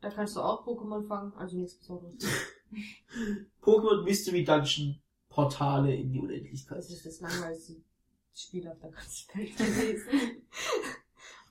Da 0.00 0.10
kannst 0.10 0.34
du 0.34 0.40
auch 0.40 0.66
Pokémon 0.66 1.06
fangen, 1.06 1.32
also 1.34 1.56
nichts 1.56 1.76
Besonderes. 1.76 2.16
Pokémon 3.62 4.02
Mystery 4.02 4.42
Dungeon 4.42 4.98
Portale 5.28 5.94
in 5.94 6.10
die 6.10 6.18
Unendlichkeit. 6.18 6.78
Das 6.78 6.90
ist 6.90 7.06
das 7.06 7.20
langweiligste 7.20 7.76
Spiel 8.34 8.66
auf 8.66 8.80
der 8.80 8.90
ganzen 8.90 9.28
Welt 9.38 9.56
gewesen. 9.56 10.08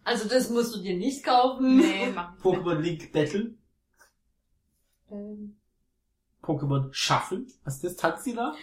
Also 0.03 0.29
das 0.29 0.49
musst 0.49 0.73
du 0.73 0.81
dir 0.81 0.95
nicht 0.95 1.21
kaufen. 1.25 1.77
Nee, 1.79 2.09
mach. 2.15 2.37
Pokémon 2.39 2.75
Link 2.79 3.11
Battle. 3.11 3.55
Ähm, 5.11 5.57
Pokémon 6.43 6.87
Shuffle. 6.93 7.45
Was 7.63 7.75
ist 7.75 7.83
das? 7.83 7.95
Tanzila? 7.97 8.55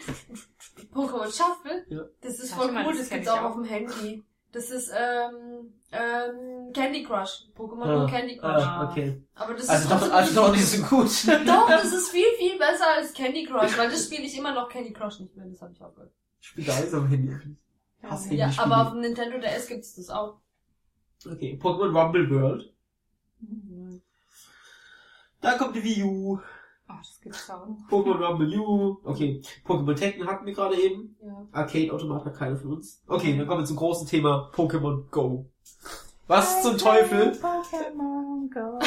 Pokémon 0.92 1.26
Shuffle. 1.26 1.84
Ja. 1.88 2.02
Das 2.20 2.38
ist 2.38 2.54
voll 2.54 2.70
cool, 2.70 2.96
das 2.96 3.08
gibt's 3.10 3.28
auch 3.28 3.38
auch. 3.40 3.44
auf 3.50 3.54
dem 3.56 3.64
Handy. 3.64 4.22
Das 4.52 4.70
ist 4.70 4.90
ähm, 4.96 5.72
ähm, 5.90 6.72
Candy 6.72 7.02
Crush. 7.02 7.46
Pokémon 7.56 7.86
nur 7.86 8.02
Ah, 8.02 8.06
Candy 8.08 8.36
Crush. 8.36 8.62
Ah, 8.62 8.88
okay. 8.88 9.20
Aber 9.34 9.54
das 9.54 9.68
Also 9.68 9.92
ist 9.94 10.02
doch, 10.02 10.12
also 10.12 10.34
doch 10.34 10.52
nicht 10.52 10.66
so 10.66 10.82
gut. 10.84 11.08
Doch, 11.46 11.68
das 11.68 11.92
ist 11.92 12.10
viel, 12.10 12.30
viel 12.38 12.56
besser 12.56 12.86
als 12.96 13.12
Candy 13.12 13.44
Crush, 13.44 13.76
weil 13.76 13.90
das 13.90 14.04
spiele 14.04 14.22
ich 14.22 14.38
immer 14.38 14.54
noch 14.54 14.68
Candy 14.68 14.92
Crush 14.92 15.18
nicht 15.18 15.36
mehr, 15.36 15.46
das 15.46 15.60
habe 15.60 15.72
ich 15.72 15.82
aufgehört. 15.82 16.12
Ich 16.40 16.46
spiele 16.48 16.72
alles 16.72 16.94
am 16.94 17.08
Handy. 17.08 17.56
Hass 18.04 18.30
Ja, 18.30 18.50
aber 18.58 18.82
auf 18.82 18.90
dem 18.92 19.00
Nintendo 19.00 19.38
DS 19.38 19.66
gibt's 19.66 19.96
das 19.96 20.08
auch. 20.10 20.38
Okay, 21.26 21.58
Pokémon 21.60 21.98
Rumble 21.98 22.30
World. 22.30 22.72
Da 25.44 25.58
kommt 25.58 25.76
die 25.76 25.84
Wii 25.84 26.02
U. 26.04 26.38
Oh, 26.88 26.92
das 26.98 27.20
gibt's 27.22 27.50
auch 27.50 27.66
noch. 27.66 27.76
Pokémon 27.90 28.16
Rumble 28.16 28.58
U. 28.58 28.96
Okay, 29.04 29.42
Pokémon 29.66 29.94
Tekken 29.94 30.26
hatten 30.26 30.46
wir 30.46 30.54
gerade 30.54 30.74
eben. 30.74 31.16
Ja. 31.22 31.46
Arcade-Automat 31.52 32.24
hat 32.24 32.34
keiner 32.34 32.56
von 32.56 32.72
uns. 32.72 33.02
Okay, 33.06 33.36
dann 33.36 33.46
kommen 33.46 33.60
wir 33.60 33.66
zum 33.66 33.76
großen 33.76 34.08
Thema 34.08 34.50
Pokémon 34.54 35.10
Go. 35.10 35.50
Was 36.28 36.62
zum 36.62 36.78
Teufel? 36.78 37.32
Pokémon 37.32 38.50
Go. 38.54 38.78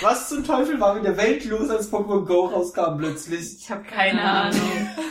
Was 0.00 0.28
zum 0.28 0.44
Teufel 0.44 0.78
war 0.78 0.94
mit 0.94 1.04
der 1.04 1.16
Welt 1.16 1.44
los, 1.44 1.68
als 1.70 1.92
Pokémon 1.92 2.24
Go 2.24 2.46
rauskam 2.46 2.98
plötzlich? 2.98 3.58
Ich 3.58 3.68
habe 3.68 3.82
keine 3.82 4.22
Ahnung. 4.22 4.60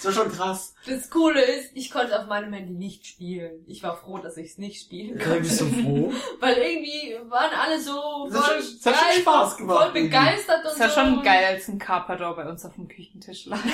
Das 0.00 0.04
war 0.16 0.24
schon 0.24 0.32
krass. 0.32 0.74
Das 0.86 1.10
Coole 1.10 1.42
ist, 1.42 1.70
ich 1.74 1.90
konnte 1.90 2.18
auf 2.20 2.26
meinem 2.28 2.52
Handy 2.52 2.72
nicht 2.72 3.04
spielen. 3.06 3.64
Ich 3.66 3.82
war 3.82 3.96
froh, 3.96 4.18
dass 4.18 4.36
ich 4.36 4.50
es 4.52 4.58
nicht 4.58 4.80
spielen 4.80 5.18
konnte. 5.18 5.40
bist 5.40 5.60
du 5.60 5.64
froh. 5.66 6.12
Weil 6.40 6.56
irgendwie 6.56 7.16
waren 7.28 7.50
alle 7.52 7.80
so 7.80 8.28
Das 8.30 8.38
hat 8.38 8.44
voll, 8.52 8.62
schon- 8.62 8.78
das 8.84 8.86
hat 8.86 8.94
schon 8.94 9.08
geil, 9.10 9.20
Spaß 9.22 9.56
gemacht 9.56 9.82
voll 9.82 9.92
begeistert 10.02 10.58
und 10.58 10.64
Das 10.66 10.78
war 10.80 10.88
so. 10.88 10.94
schon 11.00 11.22
geil, 11.24 11.44
als 11.46 11.68
ein 11.68 11.78
Carpador 11.80 12.36
bei 12.36 12.48
uns 12.48 12.64
auf 12.64 12.74
dem 12.76 12.86
Küchentisch 12.88 13.46
lag. 13.46 13.58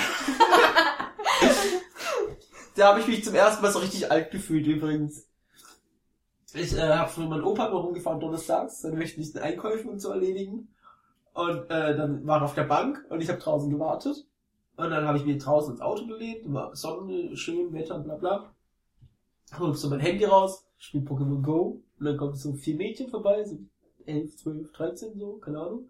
Da 2.75 2.87
habe 2.87 2.99
ich 2.99 3.07
mich 3.07 3.23
zum 3.23 3.35
ersten 3.35 3.61
Mal 3.63 3.71
so 3.71 3.79
richtig 3.79 4.11
alt 4.11 4.31
gefühlt 4.31 4.67
übrigens. 4.67 5.27
Ich 6.53 6.73
äh, 6.77 6.81
habe 6.81 7.09
früher 7.09 7.27
meinen 7.27 7.43
Opa 7.45 7.69
mal 7.69 7.77
rumgefahren 7.77 8.19
donnerstags, 8.19 8.81
dann 8.81 8.97
möchte 8.97 9.21
ich 9.21 9.31
den 9.31 9.41
Einkäufe 9.41 9.87
und 9.87 9.99
so 9.99 10.09
erledigen. 10.11 10.67
Und 11.33 11.69
äh, 11.69 11.95
dann 11.95 12.25
war 12.27 12.39
er 12.41 12.45
auf 12.45 12.53
der 12.53 12.63
Bank 12.63 13.05
und 13.09 13.21
ich 13.21 13.29
habe 13.29 13.39
draußen 13.39 13.69
gewartet. 13.69 14.25
Und 14.77 14.89
dann 14.89 15.05
habe 15.05 15.17
ich 15.17 15.25
mir 15.25 15.37
draußen 15.37 15.73
ins 15.73 15.81
Auto 15.81 16.05
gelehnt, 16.05 16.51
war 16.53 16.75
Sonne, 16.75 17.35
schön, 17.37 17.71
Wetter, 17.73 17.99
bla 17.99 18.15
bla. 18.15 18.53
hol 19.57 19.73
so 19.73 19.89
mein 19.89 20.01
Handy 20.01 20.25
raus, 20.25 20.65
spiel 20.77 21.01
Pokémon 21.01 21.41
Go 21.41 21.81
und 21.99 22.05
dann 22.05 22.17
kommen 22.17 22.35
so 22.35 22.53
vier 22.53 22.75
Mädchen 22.75 23.09
vorbei, 23.09 23.43
so 23.45 23.57
11, 24.05 24.35
12, 24.37 24.71
13 24.73 25.19
so, 25.19 25.37
keine 25.37 25.59
Ahnung. 25.59 25.89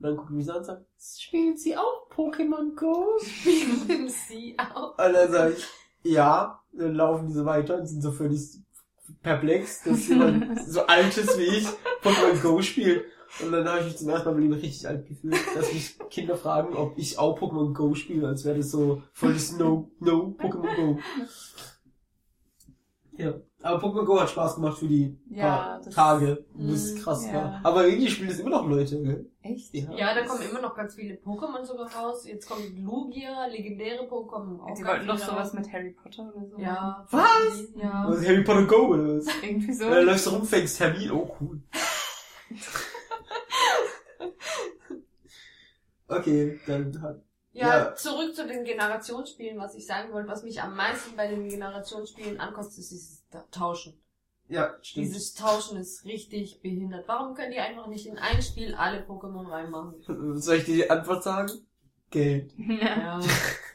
Und 0.00 0.06
dann 0.06 0.16
gucken 0.16 0.38
die 0.38 0.44
mich 0.44 0.50
an 0.50 0.58
und 0.58 0.64
sagen, 0.64 0.84
spielen 0.98 1.56
sie 1.56 1.76
auch 1.76 2.08
Pokémon 2.10 2.74
Go? 2.76 3.18
Spielen 3.22 4.08
sie 4.08 4.56
auch. 4.58 4.92
Und 4.92 5.12
dann 5.12 5.30
sage 5.30 5.54
ich, 5.54 5.66
ja, 6.04 6.62
dann 6.72 6.94
laufen 6.94 7.26
die 7.26 7.34
so 7.34 7.44
weiter 7.44 7.76
und 7.76 7.86
sind 7.86 8.02
so 8.02 8.12
völlig 8.12 8.40
perplex, 9.22 9.82
dass 9.82 10.08
jemand 10.08 10.62
so 10.66 10.86
altes 10.86 11.38
wie 11.38 11.58
ich 11.58 11.66
Pokémon 12.02 12.40
Go 12.42 12.62
spielt. 12.62 13.04
Und 13.44 13.52
dann 13.52 13.68
habe 13.68 13.80
ich 13.80 13.84
mich 13.86 13.96
zum 13.98 14.08
ersten 14.08 14.30
Mal 14.30 14.40
Leben 14.40 14.54
richtig 14.54 14.88
alt 14.88 15.06
gefühlt, 15.06 15.36
dass 15.54 15.72
mich 15.72 15.98
Kinder 16.10 16.36
fragen, 16.36 16.74
ob 16.74 16.96
ich 16.98 17.18
auch 17.18 17.38
Pokémon 17.38 17.72
Go 17.74 17.94
spiele, 17.94 18.26
als 18.28 18.44
wäre 18.44 18.56
das 18.58 18.70
so 18.70 19.02
volles 19.12 19.56
No, 19.58 19.90
No 20.00 20.34
Pokémon 20.38 20.74
Go. 20.76 20.98
Ja, 23.16 23.34
aber 23.62 23.84
Pokémon 23.84 24.04
Go 24.04 24.20
hat 24.20 24.30
Spaß 24.30 24.54
gemacht 24.56 24.78
für 24.78 24.86
die 24.86 25.16
Ja, 25.30 25.42
paar 25.42 25.80
das- 25.84 25.94
Tage, 25.94 26.44
wo 26.54 26.72
es 26.72 26.94
Mm, 26.94 26.98
krass 26.98 27.26
ja. 27.26 27.34
war. 27.34 27.60
Aber 27.64 27.86
irgendwie 27.86 28.08
spielen 28.08 28.28
das 28.28 28.38
immer 28.38 28.50
noch 28.50 28.66
Leute, 28.68 29.02
gell? 29.02 29.26
Echt? 29.42 29.74
Ja, 29.74 30.14
da 30.14 30.22
kommen 30.24 30.42
immer 30.48 30.60
noch 30.60 30.74
ganz 30.76 30.94
viele 30.94 31.14
Pokémon 31.16 31.64
sogar 31.64 31.92
raus. 31.94 32.24
Jetzt 32.26 32.48
kommt 32.48 32.62
Lugia, 32.78 33.46
legendäre 33.46 34.04
Pokémon. 34.04 34.60
Auch 34.60 34.74
Die 34.74 34.84
wollten 34.84 35.06
doch 35.06 35.16
viele 35.16 35.30
sowas 35.30 35.52
mit 35.52 35.72
Harry 35.72 35.90
Potter 35.90 36.32
oder 36.34 36.46
so. 36.46 36.58
Ja. 36.58 37.06
Was? 37.10 37.62
Ja. 37.74 38.04
Was, 38.06 38.24
Harry 38.26 38.44
Potter 38.44 38.66
Go 38.66 38.86
oder 38.94 39.16
was? 39.18 39.26
Irgendwie 39.42 39.72
so. 39.72 39.84
Wenn 39.86 39.94
du 39.94 40.02
läufst 40.04 40.26
du 40.26 40.30
rum, 40.30 40.44
fängst 40.46 40.78
Termin, 40.78 41.10
oh 41.10 41.36
cool. 41.40 41.60
okay, 46.08 46.58
dann 46.66 47.00
hat 47.02 47.20
Ja, 47.52 47.68
Ja. 47.88 47.94
zurück 47.94 48.34
zu 48.34 48.46
den 48.46 48.64
Generationsspielen, 48.64 49.58
was 49.58 49.74
ich 49.74 49.86
sagen 49.86 50.12
wollte, 50.12 50.28
was 50.28 50.42
mich 50.42 50.60
am 50.62 50.76
meisten 50.76 51.16
bei 51.16 51.26
den 51.28 51.48
Generationsspielen 51.48 52.38
ankostet, 52.40 52.78
ist 52.78 52.90
dieses 52.92 53.28
Ta- 53.30 53.44
Tauschen. 53.50 53.98
Ja, 54.48 54.76
stimmt. 54.80 55.06
Dieses 55.06 55.34
Tauschen 55.34 55.76
ist 55.78 56.04
richtig 56.04 56.60
behindert. 56.62 57.06
Warum 57.08 57.34
können 57.34 57.52
die 57.52 57.58
einfach 57.58 57.86
nicht 57.86 58.06
in 58.06 58.16
ein 58.18 58.40
Spiel 58.42 58.74
alle 58.74 59.02
Pokémon 59.04 59.46
reinmachen? 59.50 59.94
Soll 60.40 60.56
ich 60.56 60.64
dir 60.64 60.74
die 60.76 60.90
Antwort 60.90 61.22
sagen? 61.22 61.50
Geld. 62.10 62.52
Ja, 62.80 63.20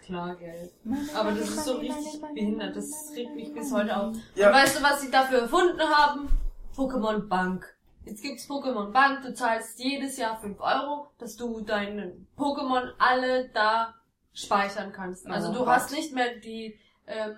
klar, 0.05 0.35
Geld. 0.35 0.72
Aber 1.15 1.31
das 1.31 1.49
ist 1.49 1.65
so 1.65 1.73
richtig 1.77 2.19
behindert. 2.34 2.76
Das 2.76 3.11
regt 3.15 3.35
mich 3.35 3.53
bis 3.53 3.72
heute 3.72 3.95
auf. 3.95 4.15
Ja. 4.35 4.47
Und 4.47 4.55
weißt 4.55 4.80
du, 4.80 4.84
was 4.84 5.01
sie 5.01 5.11
dafür 5.11 5.39
erfunden 5.41 5.80
haben? 5.80 6.27
Pokémon 6.76 7.27
Bank. 7.27 7.72
Jetzt 8.05 8.21
gibt's 8.21 8.49
Pokémon 8.49 8.91
Bank. 8.91 9.21
Du 9.23 9.34
zahlst 9.34 9.80
jedes 9.80 10.17
Jahr 10.17 10.39
5 10.39 10.59
Euro, 10.59 11.07
dass 11.17 11.35
du 11.38 11.61
deine 11.61 12.13
Pokémon 12.38 12.91
alle 12.99 13.49
da 13.49 13.95
speichern 14.34 14.91
kannst. 14.91 15.25
Also 15.27 15.49
Oh 15.49 15.53
du 15.53 15.59
Gott. 15.59 15.67
hast 15.69 15.91
nicht 15.91 16.13
mehr 16.13 16.35
die, 16.38 16.77
ähm, 17.07 17.35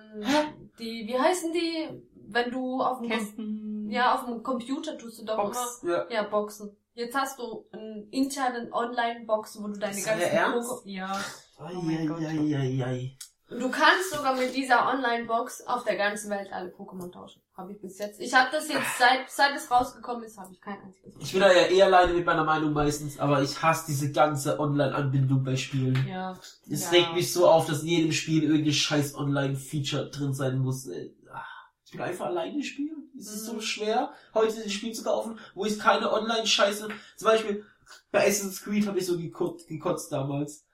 die, 0.78 1.06
wie 1.06 1.18
heißen 1.18 1.52
die, 1.52 1.88
wenn 2.28 2.50
du 2.50 2.80
auf 2.82 3.00
dem, 3.00 3.10
Kästen. 3.10 3.90
ja, 3.90 4.14
auf 4.14 4.24
dem 4.24 4.42
Computer 4.42 4.96
tust 4.98 5.20
du 5.20 5.24
doch 5.24 5.36
Box. 5.36 5.82
immer, 5.82 5.92
Ja. 5.92 6.06
ja, 6.10 6.22
Boxen. 6.24 6.76
Jetzt 6.94 7.14
hast 7.14 7.38
du 7.38 7.66
einen 7.72 8.08
internen 8.10 8.72
Online-Box, 8.72 9.62
wo 9.62 9.68
du 9.68 9.78
deine 9.78 10.00
ganzen? 10.00 10.22
Pokémon, 10.30 10.80
ja. 10.86 11.20
Oh 11.60 11.80
mein 11.82 12.06
Gott. 12.08 12.20
Eieieiei. 12.20 13.16
Und 13.16 13.16
Du 13.48 13.70
kannst 13.70 14.10
sogar 14.12 14.34
mit 14.34 14.54
dieser 14.56 14.88
Online-Box 14.92 15.66
auf 15.68 15.84
der 15.84 15.96
ganzen 15.96 16.30
Welt 16.30 16.52
alle 16.52 16.70
Pokémon 16.70 17.12
tauschen. 17.12 17.40
Habe 17.56 17.72
ich 17.72 17.80
bis 17.80 17.96
jetzt. 17.98 18.20
Ich 18.20 18.34
habe 18.34 18.50
das 18.50 18.68
jetzt 18.68 18.98
seit 18.98 19.30
seit 19.30 19.54
es 19.56 19.70
rausgekommen 19.70 20.24
ist, 20.24 20.36
habe 20.36 20.52
ich 20.52 20.60
kein 20.60 20.78
einziges. 20.82 21.14
Ich 21.20 21.30
bin 21.32 21.40
da 21.40 21.52
ja 21.52 21.66
eher 21.66 21.86
alleine 21.86 22.12
mit 22.12 22.26
meiner 22.26 22.42
Meinung 22.44 22.72
meistens, 22.72 23.18
aber 23.20 23.42
ich 23.42 23.62
hasse 23.62 23.86
diese 23.86 24.10
ganze 24.10 24.58
Online-Anbindung 24.58 25.44
bei 25.44 25.54
Spielen. 25.56 26.06
Ja. 26.08 26.36
Es 26.68 26.84
Ja. 26.84 26.90
regt 26.90 27.14
mich 27.14 27.32
so 27.32 27.48
auf, 27.48 27.66
dass 27.66 27.82
in 27.82 27.88
jedem 27.88 28.12
Spiel 28.12 28.42
irgendein 28.42 28.72
scheiß 28.74 29.14
Online-Feature 29.14 30.10
drin 30.10 30.34
sein 30.34 30.58
muss. 30.58 30.88
Ah, 31.32 31.44
Ich 31.84 31.94
will 31.94 32.02
einfach 32.02 32.26
alleine 32.26 32.62
spielen. 32.64 33.10
Es 33.16 33.28
ist 33.32 33.44
so 33.46 33.54
Mhm. 33.54 33.60
schwer, 33.60 34.12
heute 34.34 34.60
ein 34.60 34.68
Spiel 34.70 34.92
zu 34.92 35.04
kaufen, 35.04 35.38
wo 35.54 35.64
ich 35.64 35.78
keine 35.78 36.12
Online-Scheiße. 36.12 36.88
Zum 37.16 37.28
Beispiel 37.28 37.64
bei 38.10 38.26
Assassin's 38.26 38.60
Creed 38.64 38.88
habe 38.88 38.98
ich 38.98 39.06
so 39.06 39.16
gekotzt, 39.16 39.68
gekotzt 39.68 40.10
damals. 40.10 40.66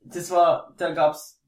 Das 0.00 0.30
war, 0.30 0.72
da 0.78 0.92
gab's 0.92 1.39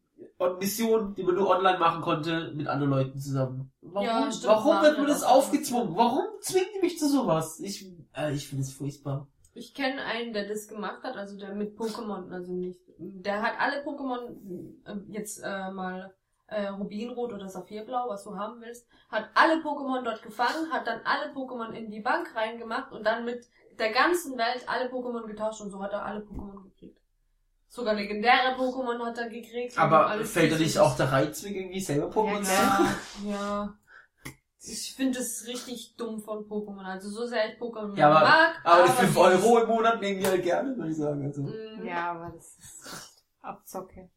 Missionen, 0.59 1.15
die 1.15 1.23
man 1.23 1.35
nur 1.35 1.49
online 1.49 1.79
machen 1.79 2.03
konnte, 2.03 2.53
mit 2.55 2.67
anderen 2.67 2.91
Leuten 2.91 3.19
zusammen. 3.19 3.73
Warum, 3.81 4.07
Ja, 4.07 4.31
stimmt, 4.33 4.47
warum 4.47 4.83
wird 4.83 4.99
mir 4.99 5.07
das 5.07 5.23
aufgezwungen? 5.23 5.97
Warum 5.97 6.25
zwingen 6.41 6.69
die 6.77 6.81
mich 6.81 6.99
zu 6.99 7.09
sowas? 7.09 7.61
Ich, 7.61 7.87
äh, 8.17 8.33
ich 8.33 8.49
finde 8.49 8.63
es 8.63 8.73
furchtbar. 8.73 9.29
Ich 9.55 9.75
kenne 9.75 10.03
einen, 10.03 10.33
der 10.33 10.49
das 10.49 10.67
gemacht 10.69 11.03
hat, 11.03 11.17
also 11.17 11.37
der 11.37 11.55
mit 11.55 11.77
Pokémon, 11.77 12.31
also 12.33 12.53
nicht. 12.55 12.81
Der 12.99 13.43
hat 13.43 13.55
alle 13.59 13.83
Pokémon 13.85 14.37
äh, 14.87 15.13
jetzt 15.13 15.41
äh, 15.43 15.71
mal 15.71 16.15
äh, 16.47 16.69
Rubinrot 16.69 17.33
oder 17.33 17.49
Saphirblau, 17.49 18.09
was 18.09 18.25
du 18.25 18.37
haben 18.37 18.61
willst, 18.61 18.87
hat 19.11 19.29
alle 19.35 19.63
Pokémon 19.63 20.03
dort 20.03 20.23
gefangen, 20.23 20.73
hat 20.73 20.87
dann 20.87 21.01
alle 21.05 21.33
Pokémon 21.33 21.73
in 21.73 21.91
die 21.91 22.01
Bank 22.01 22.35
reingemacht 22.35 22.93
und 22.93 23.05
dann 23.05 23.25
mit 23.25 23.47
der 23.79 23.93
ganzen 23.93 24.37
Welt 24.39 24.69
alle 24.69 24.89
Pokémon 24.91 25.27
getauscht 25.27 25.61
und 25.61 25.71
so 25.71 25.83
hat 25.83 25.93
er 25.93 26.05
alle 26.05 26.21
Pokémon 26.21 26.63
gekriegt. 26.63 27.02
Sogar 27.75 27.95
legendäre 27.95 28.55
Pokémon 28.55 29.03
hat 29.03 29.17
er 29.17 29.31
gekriegt. 29.31 29.79
Aber 29.79 30.07
alles 30.09 30.31
fällt 30.31 30.53
da 30.53 30.59
nicht 30.59 30.79
auch 30.79 30.95
der 30.95 31.11
Reiz 31.11 31.43
weg, 31.43 31.57
irgendwie 31.57 31.81
selber 31.81 32.09
Pokémon 32.11 32.43
zu 32.43 32.53
Ja? 32.53 32.95
Ja, 33.25 33.31
ja. 33.31 33.79
Ich 34.61 34.95
finde 34.95 35.19
es 35.21 35.47
richtig 35.47 35.97
dumm 35.97 36.21
von 36.21 36.45
Pokémon. 36.47 36.85
Also 36.85 37.09
so 37.09 37.27
sehr 37.27 37.51
ich 37.51 37.59
Pokémon 37.59 37.97
Ja, 37.97 38.11
aber- 38.11 38.21
mag. 38.29 38.61
Aber 38.63 38.83
die 38.85 38.91
5 38.93 39.01
dieses- 39.01 39.17
Euro 39.17 39.59
im 39.63 39.69
Monat 39.69 40.01
nehmen 40.03 40.21
die 40.21 40.27
halt 40.27 40.43
gerne, 40.43 40.77
würde 40.77 40.91
ich 40.91 40.99
sagen. 40.99 41.25
Also. 41.25 41.43
Mm, 41.45 41.87
Ja, 41.87 42.11
aber 42.13 42.31
das 42.37 42.59
ist 42.59 42.87
echt 42.93 43.25
Abzocke. 43.41 44.11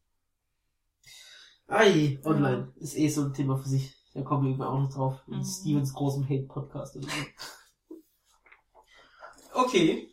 Ei, 1.68 2.20
online 2.26 2.74
ist 2.76 2.96
eh 2.98 3.08
so 3.08 3.22
ein 3.24 3.34
Thema 3.34 3.58
für 3.58 3.70
sich. 3.70 3.96
Da 4.14 4.22
kommen 4.22 4.44
wir 4.44 4.50
irgendwann 4.50 4.68
auch 4.68 4.80
noch 4.82 4.94
drauf. 4.94 5.20
In 5.28 5.38
Mhm. 5.38 5.46
Stevens 5.46 5.94
großem 5.94 6.26
Hate-Podcast 6.26 6.98
oder 6.98 7.08
so. 7.08 7.96
Okay. 9.54 10.10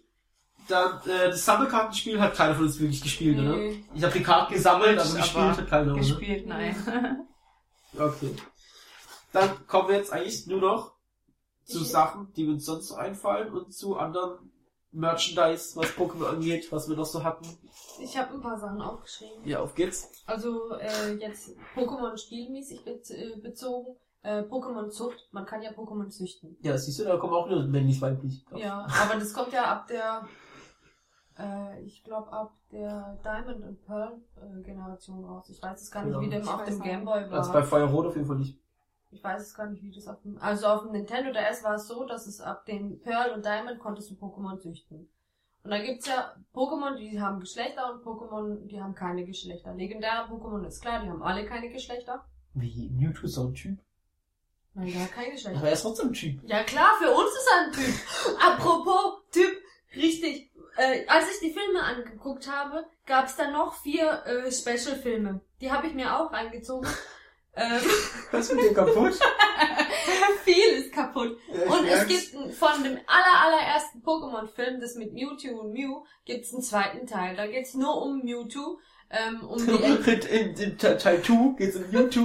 Dann, 0.69 1.01
äh, 1.09 1.29
das 1.31 1.45
Sammelkartenspiel 1.45 2.21
hat 2.21 2.35
keiner 2.35 2.55
von 2.55 2.65
uns 2.65 2.79
wirklich 2.79 3.03
gespielt, 3.03 3.39
oder? 3.39 3.57
Nee. 3.57 3.85
Ich 3.95 4.03
habe 4.03 4.13
die 4.19 4.23
Karten 4.23 4.55
gesammelt, 4.55 4.99
aber 4.99 5.09
Aber 5.09 5.19
gespielt 5.19 5.57
hat 5.59 5.69
keiner, 5.69 5.93
oder? 5.93 6.01
Gespielt, 6.01 6.47
nein. 6.47 6.77
Okay. 7.99 8.35
Dann 9.35 9.67
kommen 9.67 9.89
wir 9.91 9.97
jetzt 9.97 10.13
eigentlich 10.13 10.47
nur 10.47 10.61
noch 10.61 10.95
zu 11.65 11.83
Ich- 11.83 11.91
Sachen, 11.91 12.33
die 12.35 12.49
uns 12.49 12.65
sonst 12.65 12.89
so 12.89 12.95
einfallen 12.95 13.53
und 13.53 13.73
zu 13.75 13.97
anderen 13.97 14.51
Merchandise, 14.93 15.77
was 15.77 15.87
Pokémon 15.91 16.27
angeht, 16.27 16.71
was 16.73 16.89
wir 16.89 16.97
noch 16.97 17.05
so 17.07 17.23
hatten. 17.23 17.47
Ich 18.01 18.17
habe 18.17 18.33
ein 18.35 18.41
paar 18.41 18.59
Sachen 18.59 18.81
aufgeschrieben. 18.81 19.47
Ja, 19.47 19.61
auf 19.61 19.75
geht's. 19.75 20.09
Also 20.27 20.75
äh, 20.77 21.15
jetzt 21.15 21.51
Pokémon 21.75 22.17
spielmäßig 22.17 22.85
bez 22.85 23.11
äh, 23.11 23.37
bezogen. 23.43 23.97
Äh, 24.23 24.43
Pokémon 24.43 24.89
Zucht. 24.91 25.29
Man 25.33 25.45
kann 25.47 25.63
ja 25.63 25.71
Pokémon 25.73 26.09
züchten. 26.09 26.57
Ja, 26.61 26.77
siehst 26.79 27.01
du, 27.01 27.05
da 27.05 27.17
kommen 27.17 27.33
auch 27.35 27.49
nur 27.49 27.63
männlich-weiblich. 27.65 28.45
Ja, 28.55 28.87
aber 29.03 29.19
das 29.19 29.33
kommt 29.35 29.53
ja 29.53 29.65
ab 29.65 29.87
der, 29.89 30.29
äh, 31.39 31.81
ich 31.83 32.03
glaube 32.05 32.33
ab 32.33 32.53
der 32.71 33.19
Diamond 33.23 33.65
and 33.65 33.87
Pearl 33.87 34.21
äh, 34.37 34.63
Generation 34.63 35.25
raus. 35.25 35.49
Ich 35.51 35.63
weiß 35.63 35.81
es 35.83 35.91
gar 35.91 36.05
nicht, 36.05 36.13
Genau. 36.15 36.21
wie 36.27 36.31
dem 36.31 36.49
auf 36.49 36.65
dem 36.65 36.81
auch 36.81 36.85
Game 36.85 37.01
nicht. 37.01 37.05
Boy 37.07 37.31
war. 37.31 37.39
Also 37.39 37.53
bei 37.53 37.63
Feuerrot 37.63 38.07
auf 38.07 38.15
jeden 38.17 38.27
Fall 38.27 38.37
nicht. 38.39 38.59
Ich 39.11 39.23
weiß 39.23 39.43
es 39.43 39.55
gar 39.55 39.67
nicht, 39.69 39.83
wie 39.83 39.91
das 39.93 40.09
auf 40.09 40.21
dem, 40.23 40.39
also 40.39 40.67
auf 40.69 40.83
dem 40.83 40.93
Nintendo 40.93 41.33
DS 41.33 41.63
war 41.65 41.75
es 41.75 41.87
so, 41.87 42.05
dass 42.07 42.27
es 42.27 42.41
ab 42.41 42.65
den 42.65 42.99
Pearl 43.01 43.33
und 43.33 43.45
Diamond 43.45 43.79
konntest 43.79 44.11
du 44.11 44.15
Pokémon 44.15 44.59
züchten. 44.59 45.09
Und 45.65 45.71
da 45.71 45.79
gibt's 45.83 46.07
ja 46.07 46.35
Pokémon, 46.55 46.97
die 46.97 47.21
haben 47.21 47.39
Geschlechter 47.39 47.93
und 47.93 48.03
Pokémon, 48.03 48.67
die 48.67 48.83
haben 48.83 48.95
keine 48.95 49.25
Geschlechter. 49.27 49.75
Legendäre 49.75 50.27
Pokémon 50.29 50.65
ist 50.67 50.81
klar, 50.81 51.03
die 51.03 51.11
haben 51.11 51.23
alle 51.23 51.45
keine 51.45 51.69
Geschlechter. 51.71 52.25
Wie? 52.55 52.89
Mewtwo 52.91 53.27
ist 53.27 53.39
auch 53.39 53.47
ein 53.49 53.55
Typ. 53.55 53.79
Nein, 54.75 54.91
der 54.91 55.03
hat 55.03 55.13
keine 55.13 55.33
Geschlechter. 55.33 55.59
Aber 55.59 55.69
er 55.69 55.75
ist 55.75 55.83
trotzdem 55.83 56.09
ein 56.09 56.13
Typ. 56.15 56.43
Ja 56.49 56.63
klar, 56.65 56.95
für 56.99 57.11
uns 57.11 57.31
ist 57.31 57.49
er 57.53 57.67
ein 57.67 57.73
Typ. 57.73 57.95
Apropos 58.49 59.23
Typ, 59.31 59.53
richtig. 59.95 60.51
Äh, 60.77 61.07
als 61.07 61.27
ich 61.31 61.41
die 61.41 61.53
Filme 61.53 61.83
angeguckt 61.83 62.49
habe, 62.51 62.87
gab's 63.07 63.37
da 63.37 63.51
noch 63.51 63.75
vier 63.83 64.23
äh, 64.27 64.51
Special-Filme. 64.51 65.41
Die 65.61 65.71
habe 65.71 65.87
ich 65.87 65.95
mir 65.95 66.17
auch 66.17 66.33
reingezogen. 66.33 66.89
ähm, 67.55 67.81
Was 68.31 68.49
ist 68.49 68.55
mit 68.55 68.65
dir 68.65 68.75
kaputt? 68.75 69.19
viel 70.45 70.55
ist 70.79 70.93
kaputt. 70.93 71.37
Ja, 71.49 71.63
Und 71.73 71.85
es 71.87 72.07
merk's. 72.07 72.09
gibt 72.09 72.35
ein- 72.35 72.53
von 72.53 72.83
dem 72.83 72.99
aller, 73.07 73.41
allerersten 73.47 74.03
Pokémon-Film, 74.03 74.81
das 74.81 74.95
mit 74.97 75.13
Mewtwo 75.13 75.61
und 75.61 75.73
Mew, 75.73 76.05
gibt's 76.25 76.53
einen 76.53 76.63
zweiten 76.63 77.07
Teil. 77.07 77.37
Da 77.37 77.47
geht's 77.47 77.75
nur 77.75 78.03
um 78.03 78.23
Mewtwo, 78.25 78.79
ähm, 79.11 79.47
um, 79.47 79.59
die, 79.59 79.73
in 80.63 80.79
Teil 80.79 80.99
2 80.99 81.17
geht's 81.59 81.77
um 81.77 81.91
Mewtwo. 81.91 82.21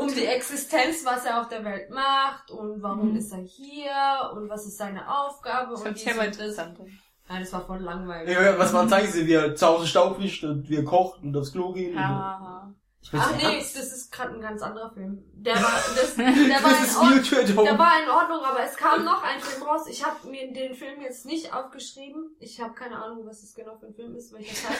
um 0.00 0.14
die 0.14 0.24
Existenz, 0.26 1.04
was 1.04 1.24
er 1.26 1.40
auf 1.42 1.48
der 1.48 1.64
Welt 1.64 1.90
macht 1.90 2.50
und 2.50 2.82
warum 2.82 3.10
Mhm. 3.10 3.16
ist 3.18 3.30
er 3.32 3.40
hier 3.42 4.32
und 4.34 4.48
was 4.48 4.66
ist 4.66 4.78
seine 4.78 5.06
Aufgabe 5.08 5.72
Das 5.72 5.80
und 5.80 5.86
hört 5.88 5.98
sich 5.98 6.06
dies 6.06 6.14
aber 6.16 6.26
und 6.26 6.34
das. 6.34 6.40
interessant 6.40 6.80
an. 6.80 6.98
Nein, 7.32 7.40
das 7.40 7.52
war 7.54 7.64
voll 7.64 7.78
langweilig. 7.78 8.34
Ja, 8.34 8.58
was 8.58 8.74
man 8.74 8.90
zeigen 8.90 9.10
sie, 9.10 9.26
wie 9.26 9.32
er 9.32 9.56
zu 9.56 9.66
Hause 9.66 9.86
Staub 9.86 10.18
wischt 10.20 10.44
und 10.44 10.68
wie 10.68 10.76
er 10.76 10.84
kocht 10.84 11.22
und 11.22 11.34
aufs 11.34 11.52
Klo. 11.52 11.74
Ich 11.74 11.94
weiß 11.94 13.22
Ach 13.24 13.36
nee, 13.38 13.58
das 13.58 13.74
ist 13.74 14.12
gerade 14.12 14.34
ein 14.34 14.42
ganz 14.42 14.60
anderer 14.60 14.92
Film. 14.92 15.24
Der 15.32 15.54
war, 15.54 15.80
das, 15.96 16.14
der 16.16 16.26
war 16.26 17.08
in 17.08 17.16
Ordnung. 17.16 17.64
Der 17.64 17.78
war 17.78 18.02
in 18.02 18.10
Ordnung, 18.10 18.44
aber 18.44 18.62
es 18.62 18.76
kam 18.76 19.04
noch 19.04 19.22
ein 19.22 19.40
Film 19.40 19.62
raus. 19.62 19.86
Ich 19.88 20.04
habe 20.04 20.28
mir 20.28 20.52
den 20.52 20.74
Film 20.74 21.00
jetzt 21.00 21.24
nicht 21.24 21.54
aufgeschrieben. 21.54 22.36
Ich 22.38 22.60
habe 22.60 22.74
keine 22.74 23.02
Ahnung, 23.02 23.24
was 23.24 23.40
das 23.40 23.54
genau 23.54 23.78
für 23.78 23.86
ein 23.86 23.94
Film 23.94 24.14
ist, 24.14 24.30
welcher 24.34 24.68
Teil. 24.68 24.76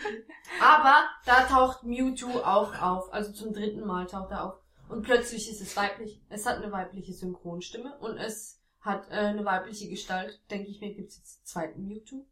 Aber 0.62 1.02
da 1.26 1.42
taucht 1.48 1.82
Mewtwo 1.82 2.38
auch 2.38 2.80
auf. 2.80 3.12
Also 3.12 3.32
zum 3.32 3.52
dritten 3.52 3.84
Mal 3.84 4.06
taucht 4.06 4.30
er 4.30 4.44
auf. 4.44 4.54
und 4.88 5.02
plötzlich 5.02 5.50
ist 5.50 5.60
es 5.60 5.76
weiblich. 5.76 6.22
Es 6.28 6.46
hat 6.46 6.58
eine 6.58 6.70
weibliche 6.70 7.12
Synchronstimme 7.12 7.98
und 7.98 8.16
es 8.18 8.57
hat 8.80 9.08
äh, 9.10 9.14
eine 9.14 9.44
weibliche 9.44 9.88
Gestalt. 9.88 10.40
Denke 10.50 10.68
ich 10.70 10.80
mir, 10.80 10.94
gibt's 10.94 11.16
jetzt 11.18 11.38
einen 11.38 11.46
zweiten 11.46 11.86
Mewtwo? 11.86 12.26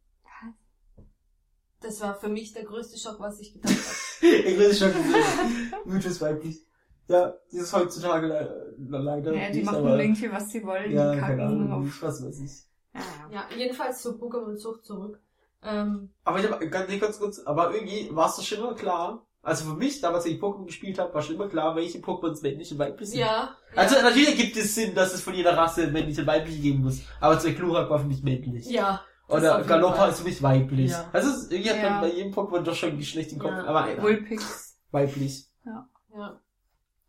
Das 1.79 2.01
war 2.01 2.15
für 2.15 2.27
mich 2.29 2.53
der 2.53 2.63
größte 2.63 2.97
Schock, 2.97 3.19
was 3.19 3.39
ich 3.39 3.53
gedacht 3.53 3.71
habe. 3.71 4.27
ich 4.27 4.57
will 4.57 4.73
schon 4.73 4.91
gesehen. 4.91 5.73
Mythos 5.85 6.19
weiblich. 6.21 6.65
Ja, 7.07 7.35
das 7.51 7.61
ist 7.61 7.73
heutzutage 7.73 8.27
le 8.27 8.75
leider 8.79 9.33
Ja, 9.33 9.49
die 9.51 9.57
nicht, 9.59 9.65
machen 9.65 9.85
aber- 9.85 9.99
irgendwie, 9.99 10.31
was 10.31 10.49
sie 10.49 10.63
wollen. 10.65 10.91
Ja, 10.91 11.13
die 11.13 11.19
keine 11.19 11.37
kacken 11.43 11.61
Ahnung, 11.69 11.71
auf. 11.87 12.01
was 12.01 12.25
weiß 12.25 12.39
ich. 12.41 12.63
Ja, 12.95 13.01
ja. 13.31 13.47
Ja, 13.51 13.55
jedenfalls 13.57 14.01
zur 14.01 14.15
Pokémon-Zucht 14.19 14.83
zurück. 14.85 15.21
Ähm, 15.61 16.09
Aber 16.23 16.39
ich 16.39 16.49
habe 16.51 16.67
ganz, 16.69 16.99
ganz 16.99 17.19
kurz, 17.19 17.39
aber 17.39 17.73
irgendwie 17.73 18.09
war 18.15 18.27
es 18.29 18.35
doch 18.37 18.43
schon 18.43 18.57
immer 18.59 18.73
klar. 18.75 19.26
Also 19.47 19.69
für 19.69 19.75
mich, 19.77 20.01
damals, 20.01 20.25
als 20.25 20.33
ich 20.33 20.41
Pokémon 20.41 20.65
gespielt 20.65 20.99
habe, 20.99 21.13
war 21.13 21.21
schon 21.21 21.35
immer 21.35 21.47
klar, 21.47 21.75
welche 21.75 21.99
Pokémons 21.99 22.41
männlich 22.41 22.71
und 22.71 22.79
weiblich 22.79 23.09
sind. 23.09 23.19
ja. 23.19 23.55
Also 23.75 23.95
ja, 23.95 24.01
natürlich 24.01 24.35
gibt 24.35 24.57
es 24.57 24.75
Sinn, 24.75 24.93
dass 24.93 25.13
es 25.13 25.21
von 25.21 25.33
jeder 25.33 25.55
Rasse 25.57 25.87
männlich 25.87 26.19
und 26.19 26.27
weiblich 26.27 26.61
geben 26.61 26.83
muss. 26.83 27.01
Aber 27.21 27.39
zwei 27.39 27.51
Glurak 27.51 27.89
war 27.89 27.99
für 27.99 28.07
mich 28.07 28.21
männlich. 28.23 28.65
ja. 28.69 29.01
Oder 29.29 29.61
Galoppa 29.63 30.07
ist 30.07 30.19
für 30.19 30.23
mich 30.25 30.41
weiblich. 30.41 30.91
Ja. 30.91 31.09
Also 31.11 31.29
es- 31.29 31.51
irgendwie 31.51 31.69
hat 31.71 31.83
Ja. 31.83 31.89
man 31.91 32.01
bei 32.01 32.11
jedem 32.13 32.31
Pokémon 32.33 32.61
doch 32.61 32.73
schon 32.75 32.91
ein 32.91 32.97
Geschlecht 32.97 33.33
im 33.33 33.39
Kopf. 33.39 33.51
Ja. 33.51 33.65
Aber 33.65 33.89
äh, 33.91 34.01
Vulpix. 34.01 34.79
weiblich. 34.91 35.47
Ja. 35.65 36.39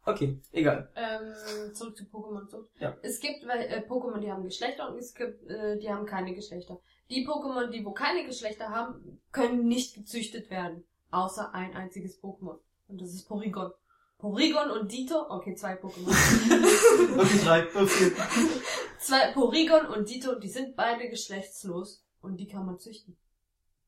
Okay, 0.04 0.40
egal. 0.52 0.90
Ähm, 0.96 1.74
zurück 1.74 1.96
zu 1.96 2.04
Pokémon-Zucht. 2.04 2.70
Ja. 2.80 2.96
Es 3.02 3.20
gibt 3.20 3.44
äh, 3.44 3.82
Pokémon, 3.88 4.18
die 4.20 4.30
haben 4.32 4.42
Geschlechter 4.42 4.90
und 4.90 4.98
es 4.98 5.14
gibt, 5.14 5.44
äh, 5.48 5.78
die 5.78 5.90
haben 5.90 6.06
keine 6.06 6.34
Geschlechter. 6.34 6.78
Die 7.10 7.26
Pokémon, 7.26 7.68
die 7.70 7.84
wo 7.84 7.92
keine 7.92 8.24
Geschlechter 8.26 8.68
haben, 8.70 9.20
können 9.32 9.66
nicht 9.68 9.94
gezüchtet 9.94 10.50
werden. 10.50 10.84
Außer 11.10 11.54
ein 11.54 11.74
einziges 11.74 12.22
Pokémon. 12.22 12.58
Und 12.88 13.00
das 13.00 13.14
ist 13.14 13.26
Porygon. 13.28 13.72
Porygon 14.18 14.70
und 14.70 14.90
Dito, 14.90 15.14
okay, 15.30 15.54
zwei 15.54 15.74
Pokémon. 15.74 16.10
Okay, 17.18 17.38
drei, 17.44 17.62
okay. 17.74 18.12
zwei 18.98 19.32
Porygon 19.32 19.86
und 19.86 20.08
Dito, 20.08 20.34
die 20.38 20.48
sind 20.48 20.76
beide 20.76 21.08
geschlechtslos. 21.08 22.04
Und 22.20 22.36
die 22.38 22.48
kann 22.48 22.66
man 22.66 22.78
züchten. 22.80 23.16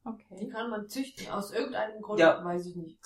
Die 0.04 0.08
Okay. 0.08 0.48
kann 0.48 0.70
man 0.70 0.88
züchten. 0.88 1.28
Aus 1.30 1.52
irgendeinem 1.52 2.00
Grund, 2.00 2.20
Ja. 2.20 2.42
weiß 2.44 2.64
ich 2.66 2.76
nicht. 2.76 2.96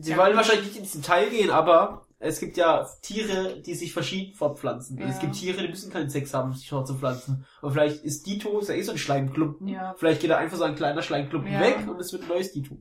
Sie 0.00 0.10
Ja. 0.10 0.16
wollen 0.16 0.34
wahrscheinlich 0.34 0.66
nicht 0.66 0.78
ins 0.78 0.92
Detail 0.92 1.28
gehen, 1.30 1.50
aber 1.50 2.06
es 2.18 2.40
gibt 2.40 2.56
ja 2.56 2.84
Tiere, 3.02 3.60
die 3.60 3.74
sich 3.74 3.92
verschieden 3.92 4.34
fortpflanzen. 4.34 4.96
Und 4.96 5.02
Ja. 5.04 5.10
es 5.10 5.20
gibt 5.20 5.34
Tiere, 5.34 5.60
die 5.62 5.68
müssen 5.68 5.92
keinen 5.92 6.08
Sex 6.10 6.32
haben, 6.34 6.48
um 6.50 6.54
sich 6.56 6.68
fortzupflanzen. 6.70 7.46
Und 7.62 7.72
vielleicht 7.72 8.02
ist 8.02 8.26
Dito, 8.26 8.58
ist 8.58 8.68
ja 8.68 8.74
eh 8.74 8.82
so 8.82 8.92
ein 8.92 8.98
Schleimklumpen. 8.98 9.68
Ja. 9.68 9.94
Vielleicht 9.98 10.20
geht 10.22 10.30
da 10.30 10.38
einfach 10.38 10.56
so 10.56 10.64
ein 10.64 10.74
kleiner 10.74 11.02
Schleimklumpen 11.02 11.52
Ja. 11.52 11.60
weg 11.60 11.86
und 11.86 12.00
es 12.00 12.12
wird 12.12 12.22
ein 12.22 12.28
neues 12.28 12.50
Dito. 12.50 12.76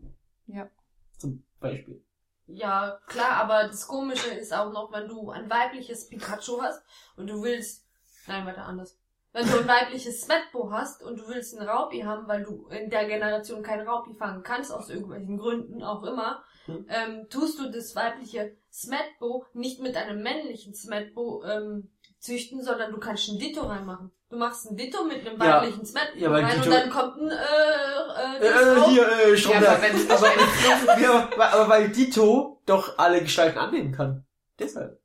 Ja. 0.48 0.70
Zum 1.18 1.44
Beispiel. 1.60 2.04
Ja, 2.48 3.00
klar, 3.08 3.32
aber 3.32 3.64
das 3.68 3.88
Komische 3.88 4.30
ist 4.30 4.54
auch 4.54 4.72
noch, 4.72 4.92
wenn 4.92 5.08
du 5.08 5.32
ein 5.32 5.50
weibliches 5.50 6.08
Pikachu 6.08 6.62
hast 6.62 6.84
und 7.16 7.28
du 7.28 7.42
willst, 7.42 7.86
nein, 8.28 8.46
weiter 8.46 8.66
anders. 8.66 9.00
Wenn 9.34 9.48
du 9.48 9.60
ein 9.60 9.68
weibliches 9.68 10.22
Smetbo 10.22 10.72
hast 10.72 11.02
und 11.04 11.20
du 11.20 11.28
willst 11.28 11.58
einen 11.58 11.68
Raupi 11.68 12.02
haben, 12.02 12.28
weil 12.28 12.44
du 12.44 12.68
in 12.68 12.90
der 12.90 13.06
Generation 13.06 13.64
keinen 13.64 13.88
Raupi 13.88 14.14
fangen 14.14 14.44
kannst, 14.44 14.72
aus 14.72 14.90
irgendwelchen 14.90 15.38
Gründen 15.38 15.84
auch 15.84 16.04
immer, 16.04 16.44
Hm. 16.66 16.86
ähm, 16.90 17.30
tust 17.30 17.60
du 17.60 17.70
das 17.72 17.96
weibliche 17.96 18.56
Smetbo 18.72 19.46
nicht 19.54 19.82
mit 19.82 19.96
einem 19.98 20.24
männlichen 20.24 20.74
Smetbo 20.74 21.44
ähm, 21.44 21.92
züchten, 22.20 22.64
sondern 22.64 22.92
du 22.92 23.00
kannst 23.00 23.28
ein 23.30 23.38
Ditto 23.38 23.62
reinmachen. 23.62 24.12
Du 24.36 24.40
machst 24.40 24.70
ein 24.70 24.76
Ditto 24.76 25.02
mit 25.06 25.26
einem 25.26 25.42
Ja. 25.42 25.62
weiblichen 25.62 25.88
Ja, 26.18 26.30
weil 26.30 26.44
rein 26.44 26.58
Ditto- 26.62 26.66
und 26.66 26.72
dann 26.74 26.90
kommt 26.90 27.22
ein 27.22 27.32
äh, 27.32 28.44
äh, 28.44 28.48
Äh, 28.48 28.82
hier, 28.90 29.08
äh, 29.08 29.30
Ja, 29.32 29.38
Stromberg. 29.38 29.94
es 29.94 30.10
aber, 30.10 31.00
ja, 31.00 31.30
aber, 31.34 31.54
aber 31.54 31.70
weil 31.70 31.88
Dito 31.88 32.62
doch 32.66 32.98
alle 32.98 33.22
Gestalten 33.22 33.58
annehmen 33.58 33.94
kann. 33.94 34.26
Deshalb. 34.60 35.00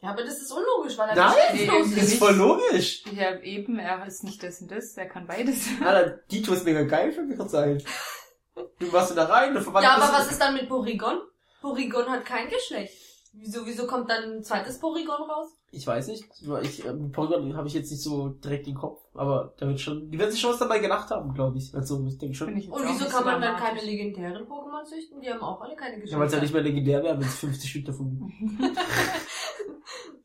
Ja, 0.00 0.10
aber 0.10 0.24
das 0.24 0.38
ist 0.42 0.50
unlogisch, 0.50 0.98
weil 0.98 1.08
er 1.10 1.14
Nein, 1.14 1.34
geschlechtslos 1.52 1.86
nee, 1.86 1.94
Das 1.94 2.02
ist 2.02 2.10
nicht. 2.10 2.18
voll 2.18 2.34
logisch. 2.34 3.04
Ja, 3.12 3.38
eben, 3.42 3.78
er 3.78 4.04
ist 4.08 4.24
nicht 4.24 4.42
das 4.42 4.60
und 4.60 4.72
das, 4.72 4.96
er 4.96 5.06
kann 5.08 5.28
beides. 5.28 5.68
Alter, 5.80 6.18
Dito 6.32 6.52
ist 6.52 6.64
mega 6.64 6.82
geil 6.82 7.12
für 7.12 7.22
mich 7.22 7.38
sein. 7.48 7.80
Du 8.80 8.86
machst 8.86 9.10
ihn 9.12 9.16
da 9.16 9.26
rein, 9.26 9.54
du 9.54 9.60
verwandelst 9.60 9.98
Ja, 9.98 10.02
aber 10.04 10.18
was 10.18 10.30
ist 10.32 10.40
dann 10.40 10.54
mit 10.54 10.68
Porygon? 10.68 11.20
Porygon 11.60 12.10
hat 12.10 12.24
kein 12.24 12.48
Geschlecht. 12.48 12.92
Wieso, 13.36 13.66
wieso 13.66 13.86
kommt 13.86 14.08
dann 14.10 14.36
ein 14.36 14.44
zweites 14.44 14.78
Porygon 14.78 15.22
raus? 15.28 15.48
Ich 15.70 15.86
weiß 15.86 16.06
nicht. 16.08 16.24
Ich, 16.62 16.84
ähm, 16.86 17.10
Polygon 17.10 17.56
habe 17.56 17.66
ich 17.66 17.74
jetzt 17.74 17.90
nicht 17.90 18.02
so 18.02 18.28
direkt 18.28 18.66
im 18.68 18.74
Kopf, 18.74 19.02
aber 19.14 19.52
da 19.58 19.66
wird 19.66 19.80
schon, 19.80 20.10
die 20.10 20.18
werden 20.18 20.30
sich 20.30 20.40
schon 20.40 20.52
was 20.52 20.58
dabei 20.58 20.78
gedacht 20.78 21.10
haben, 21.10 21.34
glaube 21.34 21.58
ich. 21.58 21.74
Also 21.74 22.04
ich 22.06 22.16
denke 22.18 22.34
schon. 22.36 22.56
Ich 22.56 22.70
Und 22.70 22.82
wieso 22.86 23.06
kann 23.06 23.24
man 23.24 23.40
dann 23.40 23.56
keine 23.56 23.80
legendären 23.80 24.46
Pokémon 24.46 24.84
züchten? 24.84 25.20
Die 25.20 25.28
haben 25.28 25.40
auch 25.40 25.60
alle 25.60 25.74
keine 25.74 25.94
Geschlechter. 25.96 26.12
Ja, 26.16 26.20
weil 26.20 26.26
es 26.28 26.32
ja 26.34 26.40
nicht 26.40 26.54
mehr 26.54 26.62
legendär 26.62 27.02
wäre, 27.02 27.18
wenn 27.18 27.26
es 27.26 27.34
50 27.38 27.68
Stück 27.70 27.84
davon 27.86 28.32
gibt. 28.58 28.78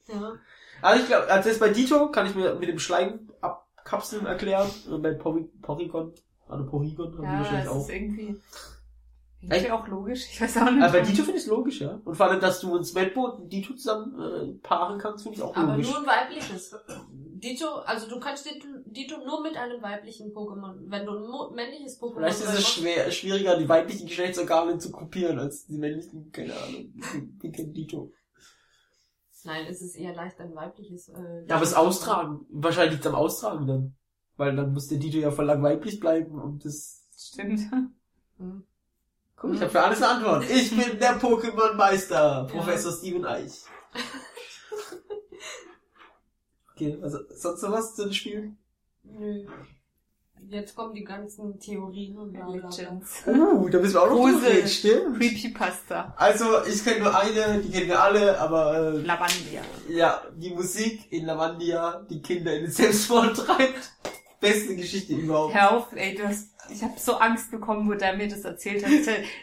Ja. 0.08 0.34
Also 0.82 1.02
ich 1.04 1.08
glaube, 1.08 1.32
also 1.32 1.50
jetzt 1.50 1.60
bei 1.60 1.70
Dito 1.70 2.10
kann 2.12 2.26
ich 2.26 2.36
mir 2.36 2.56
mit 2.56 2.70
dem 2.70 2.80
Schleim 2.80 3.30
abkapseln 3.42 4.26
erklären. 4.26 4.70
Und 4.90 5.02
bei 5.02 5.14
Pory 5.14 5.50
Porygon, 5.62 6.14
also 6.48 6.66
Porygon 6.66 7.14
haben 7.18 7.22
die 7.22 7.24
Ja, 7.32 7.40
wahrscheinlich 7.40 7.68
auch. 7.70 7.82
ist 7.82 7.90
irgendwie, 7.90 8.42
irgendwie 9.42 9.56
Echt? 9.56 9.72
auch 9.72 9.88
logisch. 9.88 10.28
Ich 10.32 10.42
weiß 10.42 10.58
auch 10.58 10.72
nicht. 10.72 10.84
Aber 10.84 11.00
Dito 11.02 11.24
finde 11.24 11.38
ich 11.38 11.44
es 11.44 11.48
logisch, 11.48 11.80
ja. 11.80 12.02
Und 12.04 12.16
vor 12.16 12.26
allem, 12.28 12.42
dass 12.42 12.60
du 12.60 12.76
ein 12.76 12.84
Smetbo 12.84 13.26
und 13.26 13.44
ein 13.46 13.50
Dito 13.50 13.74
zusammen 13.74 14.20
äh, 14.20 14.54
paaren 14.62 15.00
kannst, 15.00 15.24
finde 15.24 15.38
ich 15.38 15.44
auch 15.44 15.56
Aber 15.56 15.74
logisch. 15.74 15.88
nur 15.90 16.00
ein 16.00 16.06
weibliches. 16.08 16.76
Dito, 17.08 17.76
also 17.86 18.10
du 18.10 18.20
kannst 18.20 18.46
Dito, 18.46 18.68
Dito 18.86 19.18
nur 19.26 19.42
mit 19.42 19.56
einem 19.56 19.82
weiblichen 19.82 20.34
Pokémon. 20.34 20.76
Wenn 20.88 21.06
du 21.06 21.14
ein 21.14 21.56
männliches 21.56 22.02
Pokémon 22.02 22.16
Vielleicht 22.18 22.40
ist 22.42 22.54
es 22.54 22.68
schwer, 22.68 23.12
schwieriger, 23.12 23.58
die 23.58 23.70
weiblichen 23.70 24.08
Geschlechtsorgane 24.08 24.78
zu 24.78 24.92
kopieren, 24.92 25.40
als 25.40 25.66
die 25.66 25.78
männlichen, 25.78 26.32
keine 26.34 26.54
Ahnung, 26.54 26.94
wie 27.40 27.52
kennt 27.52 27.78
Dito. 27.78 28.12
Nein, 29.46 29.68
es 29.70 29.82
ist 29.82 29.96
eher 29.96 30.14
leicht 30.14 30.38
ein 30.42 30.54
weibliches. 30.54 31.08
Äh, 31.08 31.46
Ja, 31.48 31.56
aber 31.56 31.64
das 31.64 31.74
Austragen, 31.76 32.46
wahrscheinlich 32.50 32.96
liegt 32.96 33.06
es 33.06 33.12
am 33.12 33.16
Austragen 33.16 33.68
dann. 33.68 33.96
Weil 34.36 34.54
dann 34.56 34.74
muss 34.74 34.88
der 34.88 34.98
Dito 34.98 35.18
ja 35.18 35.32
voll 35.32 35.46
lang 35.46 35.64
weiblich 35.64 36.00
bleiben 36.00 36.42
und 36.42 36.66
das... 36.66 37.08
Stimmt. 37.18 37.60
Hm. 38.38 38.64
Guck, 39.40 39.54
ich 39.54 39.62
habe 39.62 39.70
für 39.72 39.82
alles 39.82 40.02
eine 40.02 40.12
Antwort. 40.16 40.50
Ich 40.50 40.70
bin 40.76 41.00
der 41.00 41.20
Pokémon-Meister, 41.20 42.16
Ja. 42.16 42.44
Professor 42.44 42.92
Steven 42.92 43.26
Eich. 43.26 43.64
Okay, 46.76 46.98
also 47.02 47.20
sonst 47.36 47.62
noch 47.62 47.72
was 47.74 47.96
zu 47.96 48.04
den 48.06 48.14
Spielen? 48.14 48.58
Nö. 49.04 49.46
Jetzt 50.50 50.76
kommen 50.76 50.94
die 50.94 51.04
ganzen 51.04 51.60
Theorien 51.60 52.18
und. 52.18 52.34
Legends. 52.34 53.24
Uh, 53.28 53.68
da 53.68 53.80
müssen 53.80 53.96
wir 53.96 54.02
auch 54.02 54.10
noch 54.10 54.24
drüber 54.26 54.40
Grusel. 54.40 54.68
stimmt. 54.68 55.18
Creepypasta. 55.20 56.14
Also, 56.16 56.64
ich 56.66 56.82
kenne 56.84 57.02
nur 57.04 57.20
eine, 57.20 57.60
die 57.60 57.70
kennen 57.70 57.90
wir 57.90 58.02
alle, 58.02 58.40
aber 58.40 58.78
äh, 58.78 58.98
Lavandia. 59.02 59.62
ja, 59.90 60.22
die 60.38 60.52
Musik 60.52 61.12
in 61.12 61.26
Lavandia, 61.26 62.06
die 62.10 62.22
Kinder 62.22 62.54
in 62.56 62.62
den 62.64 62.72
Selbstmord 62.72 63.36
treibt. 63.36 63.92
Beste 64.40 64.76
Geschichte 64.76 65.14
überhaupt. 65.16 65.54
Hör 65.54 65.72
auf, 65.78 65.88
ey, 65.94 66.16
du 66.16 66.24
hast, 66.28 66.50
ich 66.72 66.82
habe 66.82 66.94
so 66.98 67.16
Angst 67.16 67.52
bekommen, 67.52 67.90
wo 67.90 67.94
der 67.96 68.16
mir 68.16 68.28
das 68.28 68.42
erzählt 68.46 68.86
hat. 68.86 68.92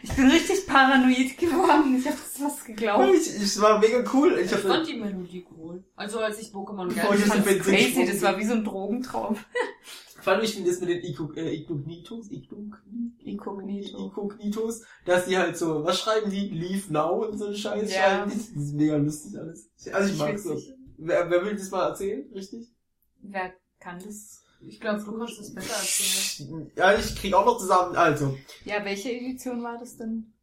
Ich 0.01 0.13
bin 0.15 0.27
richtig 0.31 0.65
paranoid 0.65 1.37
geworden. 1.37 1.95
Ich 1.99 2.05
habe 2.07 2.17
das 2.17 2.41
was 2.41 2.65
geglaubt. 2.65 3.13
Ich, 3.13 3.35
ich 3.41 3.61
war 3.61 3.79
mega 3.79 4.03
cool. 4.13 4.37
Ich 4.39 4.51
Ich 4.51 4.57
fand 4.57 4.87
die 4.87 4.95
Melodie 4.95 5.45
cool. 5.55 5.83
Also 5.95 6.19
als 6.19 6.39
ich 6.39 6.47
Pokémon 6.49 6.87
Gelb 6.93 7.13
ich 7.13 7.25
Ich 7.25 7.27
das 7.27 7.65
crazy, 7.67 7.91
schwumm. 7.93 8.07
das 8.07 8.21
war 8.23 8.39
wie 8.39 8.45
so 8.45 8.53
ein 8.53 8.63
Drogentraum. 8.63 9.35
vor 10.21 10.33
allem, 10.33 10.43
ich 10.43 10.55
finde 10.55 10.71
das 10.71 10.79
mit 10.79 10.89
den 10.89 11.03
äh, 11.03 11.53
Ignognitos, 11.53 12.31
Ignognitos, 12.31 12.79
Inkognito. 13.23 13.97
Inkognitos, 14.05 14.81
dass 15.05 15.25
die 15.27 15.37
halt 15.37 15.57
so, 15.57 15.83
was 15.83 15.99
schreiben 15.99 16.31
die? 16.31 16.49
Leave 16.49 16.91
now 16.91 17.23
und 17.25 17.37
so 17.37 17.47
ein 17.47 17.55
Scheiß 17.55 17.93
Ja. 17.93 18.01
schreiben 18.25 18.31
die. 18.31 18.37
Das 18.55 18.63
ist 18.63 18.73
mega 18.73 18.95
lustig 18.95 19.37
alles. 19.37 19.69
Also 19.93 20.11
ich 20.13 20.17
mag 20.17 20.33
Ich 20.33 20.41
so. 20.41 20.55
witzig. 20.55 20.73
Wer, 20.97 21.29
wer 21.29 21.45
will 21.45 21.55
das 21.55 21.69
mal 21.69 21.89
erzählen, 21.89 22.25
richtig? 22.33 22.67
Wer 23.21 23.53
kann 23.79 23.99
das? 24.03 24.41
Ich 24.61 24.79
glaube, 24.79 25.03
du 25.03 25.17
kannst 25.17 25.39
es 25.39 25.53
besser 25.53 25.75
erzählen. 25.75 26.71
Ja, 26.75 26.97
ich 26.97 27.15
krieg 27.15 27.33
auch 27.33 27.45
noch 27.45 27.57
zusammen, 27.57 27.95
also. 27.95 28.37
Ja, 28.65 28.83
welche 28.83 29.11
Edition 29.11 29.61
war 29.63 29.77
das 29.77 29.97
denn? 29.97 30.33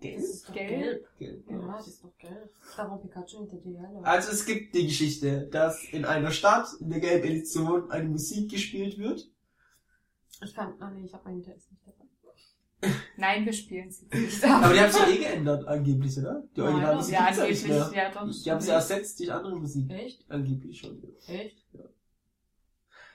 Das 0.00 0.22
ist 0.22 0.48
doch 0.48 0.54
Gelb. 0.54 1.08
gelb. 1.18 1.44
Ja, 1.50 1.76
das 1.76 1.88
ist 1.88 2.04
doch 2.04 2.16
gelb. 2.18 2.50
Darum 2.76 3.00
Pikachu 3.00 3.40
hinter 3.40 3.56
dir 3.56 3.80
her. 3.80 4.00
Also 4.04 4.30
es 4.30 4.46
gibt 4.46 4.74
die 4.74 4.86
Geschichte, 4.86 5.48
dass 5.50 5.82
in 5.90 6.04
einer 6.04 6.30
Stadt 6.30 6.68
in 6.80 6.90
der 6.90 7.00
gelben 7.00 7.26
Edition 7.26 7.90
eine 7.90 8.08
Musik 8.08 8.50
gespielt 8.50 8.96
wird. 8.98 9.28
Ich 10.44 10.54
kann, 10.54 10.74
ah 10.78 10.90
nee, 10.90 11.04
ich 11.04 11.12
habe 11.12 11.24
meinen 11.24 11.42
Text 11.42 11.72
nicht 11.72 11.82
dabei. 11.84 12.04
Nein, 13.16 13.44
wir 13.44 13.52
spielen 13.52 13.90
sie 13.90 14.06
nicht. 14.12 14.44
Aber 14.44 14.72
die 14.72 14.80
haben 14.80 14.92
sie 14.92 15.16
eh 15.16 15.18
geändert, 15.18 15.66
angeblich, 15.66 16.16
oder? 16.16 16.44
Die 16.54 16.60
Nein, 16.60 16.68
Originalmusik 16.68 17.14
ja, 17.14 17.24
gibt's 17.24 17.36
ja 17.36 17.42
angeblich, 17.42 17.62
nicht 17.64 17.90
mehr. 17.90 18.04
ja 18.04 18.12
doch. 18.12 18.42
Die 18.44 18.50
haben 18.52 18.60
sie 18.60 18.70
ersetzt 18.70 19.18
durch 19.18 19.32
andere 19.32 19.56
Musik. 19.56 19.90
Echt? 19.90 20.30
Angeblich 20.30 20.78
schon. 20.78 21.02
Echt? 21.26 21.66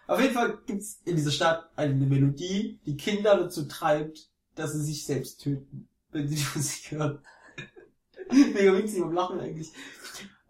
Auf 0.08 0.22
jeden 0.22 0.34
Fall 0.34 0.60
gibt's 0.66 1.02
in 1.06 1.16
dieser 1.16 1.32
Stadt 1.32 1.70
eine 1.76 1.94
Melodie, 1.94 2.80
die 2.86 2.98
Kinder 2.98 3.38
dazu 3.38 3.68
treibt, 3.68 4.30
dass 4.56 4.74
sie 4.74 4.84
sich 4.84 5.06
selbst 5.06 5.42
töten, 5.42 5.88
wenn 6.12 6.28
sie 6.28 6.36
die 6.36 6.46
Musik 6.56 6.92
hören. 6.92 7.20
Mega 8.32 8.78
witzig 8.78 9.02
und 9.02 9.14
lachen 9.14 9.40
eigentlich. 9.40 9.72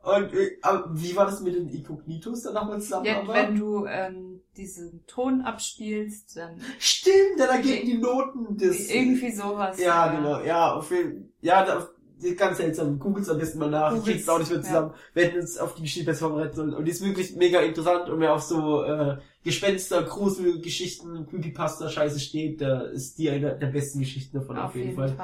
Und 0.04 0.34
äh, 0.34 0.58
wie 0.92 1.16
war 1.16 1.26
das 1.26 1.40
mit 1.40 1.56
den 1.56 1.70
Inkognitos 1.70 2.44
dann 2.44 2.56
nochmal 2.56 2.82
zusammen? 2.82 3.06
Ja, 3.06 3.22
aber? 3.22 3.34
wenn 3.34 3.56
du 3.58 3.86
ähm, 3.86 4.42
diesen 4.58 5.06
Ton 5.08 5.42
abspielst, 5.42 6.36
dann 6.36 6.60
Stimmt, 6.78 7.40
ja, 7.40 7.48
da 7.48 7.58
gehen 7.58 7.86
die 7.86 7.98
Noten 7.98 8.58
des. 8.58 8.90
irgendwie 8.90 9.32
sowas. 9.32 9.80
Ja, 9.80 10.14
genau, 10.14 10.42
ja, 10.42 10.74
auf 10.74 10.92
jeden 10.92 11.34
Ja, 11.40 11.64
da, 11.64 11.88
ganz 12.36 12.58
seltsam. 12.58 13.00
Googles 13.00 13.30
am 13.30 13.38
besten 13.38 13.60
mal 13.60 13.70
nach. 13.70 13.96
Ich 13.96 14.04
krieg's 14.04 14.28
auch 14.28 14.40
nicht 14.40 14.50
mehr 14.50 14.60
ja. 14.60 14.66
zusammen. 14.66 14.94
Wir 15.14 15.26
hätten 15.26 15.40
uns 15.40 15.58
auf 15.58 15.76
die 15.76 15.84
Geschichte 15.84 16.06
besser 16.06 16.28
vorbereiten 16.28 16.56
sollen. 16.56 16.74
Und 16.74 16.86
die 16.86 16.92
ist 16.92 17.04
wirklich 17.04 17.36
mega 17.38 17.62
interessant 17.62 18.10
und 18.10 18.20
wer 18.20 18.34
auf 18.34 18.44
so 18.44 18.84
äh, 18.84 19.18
Gespenster, 19.44 20.04
Grusel, 20.04 20.62
Geschichten, 20.62 21.28
Creepypasta 21.28 21.90
Scheiße 21.90 22.20
steht, 22.20 22.62
da 22.62 22.84
ist 22.84 23.18
die 23.18 23.30
eine 23.30 23.58
der 23.58 23.68
besten 23.68 24.00
Geschichten 24.00 24.40
davon 24.40 24.58
auf, 24.58 24.76
jeden, 24.76 24.96
Fall. 24.96 25.16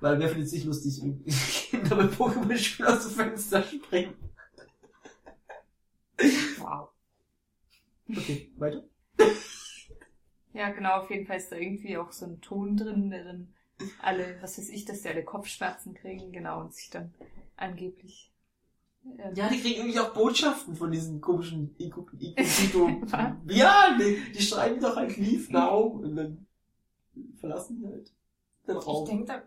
Weil 0.00 0.18
wer 0.18 0.28
findet 0.28 0.46
es 0.46 0.52
nicht 0.52 0.66
lustig, 0.66 1.00
wenn 1.02 1.24
Kinder 1.24 1.96
mit 1.96 2.12
Pokémon-Spielen 2.12 2.88
aus 2.88 3.06
dem 3.06 3.10
Fenster 3.12 3.62
springen. 3.62 4.14
Wow. 6.58 6.88
Okay, 8.10 8.50
weiter. 8.56 8.82
Ja, 10.52 10.70
genau, 10.70 11.02
auf 11.02 11.10
jeden 11.10 11.26
Fall 11.26 11.36
ist 11.36 11.52
da 11.52 11.56
irgendwie 11.56 11.96
auch 11.98 12.10
so 12.10 12.26
ein 12.26 12.40
Ton 12.40 12.76
drin, 12.76 13.10
der 13.10 13.24
dann 13.24 13.54
alle, 14.02 14.38
was 14.40 14.58
weiß 14.58 14.70
ich, 14.70 14.84
dass 14.84 15.02
die 15.02 15.08
alle 15.08 15.22
Kopfschmerzen 15.22 15.94
kriegen, 15.94 16.32
genau, 16.32 16.62
und 16.62 16.74
sich 16.74 16.90
dann 16.90 17.14
angeblich. 17.56 18.32
Ja, 19.34 19.48
die 19.48 19.60
kriegen 19.60 19.80
irgendwie 19.80 20.00
auch 20.00 20.12
Botschaften 20.12 20.76
von 20.76 20.90
diesen 20.90 21.20
komischen 21.20 21.74
Inkognito. 21.78 22.88
ja, 23.48 23.96
die, 23.98 24.32
die 24.32 24.42
schreiben 24.42 24.80
doch 24.80 24.96
halt 24.96 25.16
Leave 25.16 25.50
Now 25.52 26.00
und 26.02 26.14
dann 26.16 26.46
verlassen 27.40 27.78
die 27.80 27.86
halt 27.86 28.12
den 28.68 28.76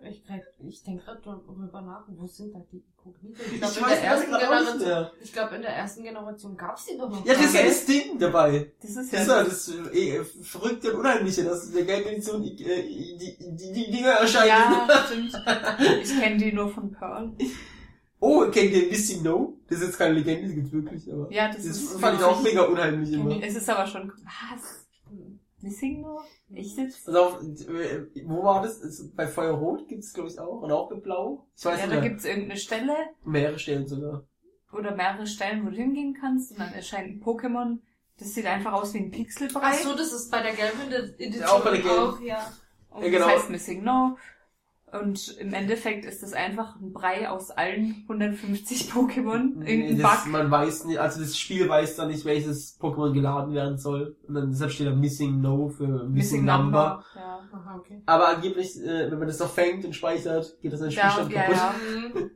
Ich 0.09 0.23
denke 0.23 0.45
ich, 0.59 0.67
ich 0.67 0.83
denk 0.83 1.05
grad 1.05 1.25
darüber 1.25 1.81
nach, 1.81 2.05
wo 2.07 2.25
sind 2.25 2.55
da 2.55 2.59
die 2.71 2.77
Inkognito? 2.77 3.39
Ich 3.53 3.61
glaube, 3.61 3.79
in, 3.79 4.01
der 4.01 4.15
das 4.15 4.25
gerade 4.25 4.45
Generation- 4.45 5.07
ich 5.21 5.33
glaub, 5.33 5.51
in 5.51 5.61
der 5.61 5.75
ersten 5.75 6.03
Generation 6.03 6.57
gab's 6.57 6.85
die 6.85 6.97
doch 6.97 7.09
noch. 7.09 7.23
Ja, 7.25 7.33
das 7.33 7.45
ist 7.45 7.53
ja 7.53 7.63
das 7.63 7.85
Ding 7.85 8.17
dabei. 8.19 8.71
Das 8.81 8.95
ist 8.95 9.13
Das 9.13 9.27
ja. 9.27 9.41
ist 9.41 9.67
ja 9.67 9.79
das 9.83 9.93
äh, 9.95 10.23
Verrückte 10.23 10.93
und 10.93 10.99
Unheimliche, 11.01 11.43
dass 11.43 11.67
in 11.67 11.73
der 11.75 11.85
gelben 11.85 12.09
Edition 12.09 12.43
äh, 12.43 12.55
die, 12.55 13.37
die, 13.39 13.71
die 13.71 13.91
Dinger 13.91 14.09
erscheinen. 14.09 14.47
ja, 14.47 14.87
stimmt. 15.05 15.33
Ich 16.03 16.19
kenne 16.19 16.37
die 16.37 16.51
nur 16.51 16.69
von 16.69 16.91
Pearl. 16.91 17.31
Oh, 18.23 18.45
kennt 18.51 18.71
ihr 18.71 18.87
Missing 18.89 19.23
No? 19.23 19.57
Das 19.67 19.79
ist 19.79 19.87
jetzt 19.87 19.97
keine 19.97 20.13
Legende, 20.13 20.45
das 20.47 20.55
gibt's 20.55 20.71
wirklich, 20.71 21.11
aber 21.11 21.31
Ja, 21.31 21.47
das, 21.47 21.57
das 21.57 21.65
ist 21.65 21.99
fand 21.99 22.19
ich 22.19 22.23
auch 22.25 22.41
mega 22.43 22.61
unheimlich 22.61 23.11
immer. 23.11 23.41
Es 23.43 23.55
ist 23.55 23.67
aber 23.69 23.85
schon. 23.87 24.11
Was? 24.23 24.87
Missing 25.61 26.01
nur? 26.01 26.23
Ich 26.53 26.75
sitz. 26.75 27.07
Also 27.07 27.19
auf, 27.19 27.41
äh, 27.41 28.05
wo 28.25 28.43
war 28.43 28.61
das? 28.63 28.79
Ist, 28.79 29.15
bei 29.15 29.27
Feuerrot 29.27 29.87
gibt's 29.87 30.13
glaube 30.13 30.29
ich 30.29 30.39
auch. 30.39 30.61
Und 30.61 30.71
auch 30.71 30.89
bei 30.89 30.95
Blau. 30.97 31.47
Ich 31.57 31.65
weiß 31.65 31.79
Ja, 31.79 31.85
nicht 31.87 31.95
da 31.97 31.99
mehr. 32.01 32.09
gibt's 32.09 32.25
irgendeine 32.25 32.57
Stelle 32.59 32.93
mehrere 33.25 33.59
Stellen 33.59 33.87
sogar. 33.87 34.23
oder 34.73 34.95
mehrere 34.95 35.27
Stellen, 35.27 35.65
wo 35.65 35.69
du 35.69 35.75
hingehen 35.75 36.15
kannst 36.19 36.51
und 36.51 36.59
dann 36.59 36.73
erscheint 36.73 37.07
ein 37.09 37.21
Pokémon. 37.23 37.79
Das 38.19 38.33
sieht 38.35 38.45
einfach 38.45 38.73
aus 38.73 38.93
wie 38.93 38.99
ein 38.99 39.11
Pixelbrei. 39.11 39.61
Ach 39.63 39.73
so, 39.79 39.95
das 39.95 40.11
ist 40.13 40.29
bei 40.29 40.41
der 40.43 40.53
gelben 40.53 40.91
Edition 41.17 41.43
Auch 41.49 41.63
bei 41.63 41.71
der 41.71 41.81
gelben. 41.81 41.99
auch, 41.99 42.19
ja. 42.21 42.51
Und 42.91 43.03
Ja, 43.03 43.09
genau. 43.09 43.25
das 43.27 43.35
heißt 43.41 43.49
Missing 43.49 43.83
No. 43.83 44.17
Und 44.99 45.37
im 45.37 45.53
Endeffekt 45.53 46.03
ist 46.05 46.21
das 46.21 46.33
einfach 46.33 46.75
ein 46.75 46.91
Brei 46.91 47.29
aus 47.29 47.49
allen 47.49 48.03
150 48.09 48.91
Pokémon. 48.91 49.53
Nee, 49.55 49.73
Irgendein 49.75 49.99
das, 49.99 50.23
Bug. 50.23 50.31
man 50.33 50.51
weiß 50.51 50.85
nicht, 50.85 50.97
also 50.99 51.21
das 51.21 51.37
Spiel 51.37 51.69
weiß 51.69 51.95
dann 51.95 52.09
nicht, 52.09 52.25
welches 52.25 52.77
Pokémon 52.79 53.13
geladen 53.13 53.53
werden 53.53 53.77
soll. 53.77 54.17
Und 54.27 54.33
dann 54.35 54.51
deshalb 54.51 54.71
steht 54.71 54.87
da 54.87 54.91
Missing 54.91 55.39
No 55.39 55.69
für 55.69 55.87
Missing, 55.87 56.11
Missing 56.13 56.45
Number. 56.45 56.63
Number. 56.63 57.05
Ja. 57.15 57.39
Aha, 57.53 57.75
okay. 57.77 58.01
Aber 58.05 58.27
angeblich, 58.29 58.77
äh, 58.81 59.09
wenn 59.11 59.17
man 59.19 59.27
das 59.27 59.39
noch 59.39 59.49
fängt 59.51 59.85
und 59.85 59.93
speichert, 59.93 60.57
geht 60.61 60.73
das 60.73 60.81
an 60.81 60.89
den 60.89 60.97
Ja, 60.97 61.09
Spielstand 61.11 61.31
ja, 61.33 61.41
kaputt. 61.43 61.57
ja. 61.57 61.73
Mhm. 62.19 62.31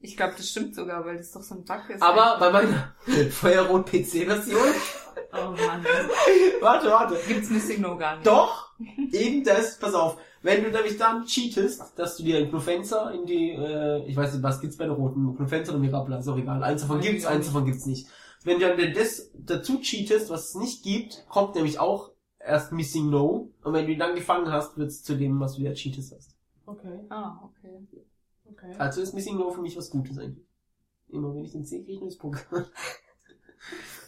Ich 0.00 0.16
glaube, 0.16 0.34
das 0.36 0.48
stimmt 0.48 0.74
sogar, 0.74 1.04
weil 1.04 1.16
das 1.18 1.32
doch 1.32 1.42
so 1.42 1.54
ein 1.56 1.64
Bug 1.64 1.90
ist. 1.90 2.02
Aber 2.02 2.36
bei 2.38 2.50
meiner 2.50 2.94
Feuerrot-PC-Version, 3.30 4.58
Oh 5.38 5.50
Mann. 5.50 5.84
warte, 6.60 6.86
warte. 6.90 7.16
Gibt's 7.26 7.50
Missing 7.50 7.80
No 7.80 7.96
gar 7.96 8.16
nicht. 8.16 8.26
Doch, 8.26 8.72
eben 9.12 9.44
das, 9.44 9.78
pass 9.78 9.94
auf. 9.94 10.18
Wenn 10.42 10.62
du 10.62 10.70
nämlich 10.70 10.96
dann 10.96 11.24
cheatest, 11.26 11.98
dass 11.98 12.16
du 12.16 12.22
dir 12.22 12.38
einen 12.38 12.50
Knufenzer 12.50 13.12
in 13.12 13.26
die, 13.26 13.50
äh, 13.50 14.04
ich 14.06 14.16
weiß 14.16 14.34
nicht, 14.34 14.42
was 14.42 14.60
gibt's 14.60 14.76
bei 14.76 14.84
der 14.84 14.94
roten, 14.94 15.34
Knufenzer 15.36 15.72
oder 15.72 15.80
Mirabla, 15.80 16.18
ist 16.18 16.28
auch 16.28 16.38
egal. 16.38 16.62
Eins 16.62 16.82
davon 16.82 17.00
gibt's, 17.00 17.26
eins 17.26 17.38
nicht. 17.38 17.48
davon 17.48 17.64
gibt's 17.66 17.86
nicht. 17.86 18.06
Wenn 18.44 18.60
du 18.60 18.76
dann 18.76 18.94
das 18.94 19.30
dazu 19.34 19.80
cheatest, 19.80 20.30
was 20.30 20.50
es 20.50 20.54
nicht 20.54 20.84
gibt, 20.84 21.26
kommt 21.28 21.56
nämlich 21.56 21.80
auch 21.80 22.12
erst 22.38 22.70
Missing 22.72 23.10
No. 23.10 23.50
Und 23.64 23.72
wenn 23.72 23.86
du 23.86 23.92
ihn 23.92 23.98
dann 23.98 24.14
gefangen 24.14 24.52
hast, 24.52 24.76
wird's 24.76 25.02
zu 25.02 25.16
dem, 25.16 25.40
was 25.40 25.54
du 25.56 25.62
ja 25.62 25.72
cheatest 25.72 26.14
hast. 26.14 26.36
Okay, 26.64 27.00
Ah, 27.08 27.40
okay. 27.42 27.80
okay. 28.48 28.74
Also 28.78 29.00
ist 29.00 29.14
Missing 29.14 29.36
No 29.38 29.50
für 29.50 29.62
mich 29.62 29.76
was 29.76 29.90
Gutes 29.90 30.16
eigentlich. 30.18 30.46
Immer 31.08 31.34
wenn 31.34 31.44
ich 31.44 31.52
den 31.52 31.64
sehe, 31.64 31.80
kriege 31.84 31.92
ich 31.94 31.98
ein 31.98 32.04
neues 32.04 32.20
Pokémon. 32.20 32.66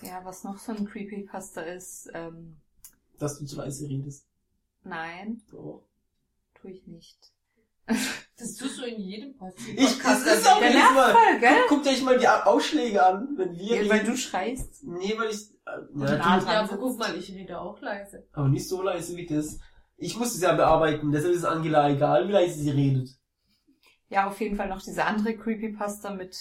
Ja, 0.03 0.25
was 0.25 0.45
noch 0.45 0.59
so 0.59 0.73
ein 0.73 0.87
Creepypasta 0.87 1.63
ist, 1.63 2.09
ähm, 2.15 2.57
Dass 3.19 3.39
du 3.39 3.47
zu 3.47 3.57
leise 3.57 3.89
redest. 3.89 4.27
nein, 4.85 5.43
So. 5.51 5.87
tue 6.55 6.71
ich 6.73 6.87
nicht. 6.87 7.19
Das 8.41 8.55
tust 8.55 8.79
du 8.79 8.85
in 8.85 9.01
jedem 9.01 9.37
Podcast. 9.37 9.67
Ich, 9.69 9.99
das 10.01 10.23
ist 10.25 10.47
auch 10.49 10.61
Der 10.61 10.69
jedes 10.71 10.93
Mal. 10.95 11.13
voll, 11.13 11.41
gell? 11.41 11.57
Guckt 11.69 11.89
euch 11.89 12.01
mal 12.05 12.17
die 12.21 12.29
Ausschläge 12.29 13.05
an, 13.05 13.35
wenn 13.37 13.57
wir 13.57 13.83
Ja, 13.83 13.91
weil 13.91 13.99
reden. 13.99 14.13
du 14.13 14.17
schreist. 14.17 14.85
Nee, 14.85 15.15
weil 15.19 15.31
ich, 15.31 15.51
äh, 15.67 15.81
Und 15.93 16.03
ja, 16.09 16.21
aber 16.63 16.77
guck 16.79 16.97
mal, 17.01 17.17
ich 17.17 17.33
rede 17.33 17.61
auch 17.61 17.81
leise. 17.81 18.29
aber 18.33 18.47
nicht 18.49 18.69
so 18.69 18.81
leise 18.81 19.17
wie 19.17 19.27
das. 19.27 19.59
Ich 19.97 20.17
muss 20.17 20.37
es 20.37 20.41
ja 20.41 20.55
bearbeiten, 20.55 21.11
deshalb 21.11 21.33
ist 21.33 21.41
es 21.41 21.45
Angela 21.45 21.91
egal, 21.91 22.29
wie 22.29 22.33
leise 22.33 22.61
sie 22.61 22.71
redet. 22.71 23.09
Ja, 24.09 24.29
auf 24.29 24.41
jeden 24.41 24.55
Fall 24.55 24.69
noch 24.69 24.83
diese 24.83 25.05
andere 25.05 25.37
Creepypasta 25.37 26.15
mit 26.15 26.37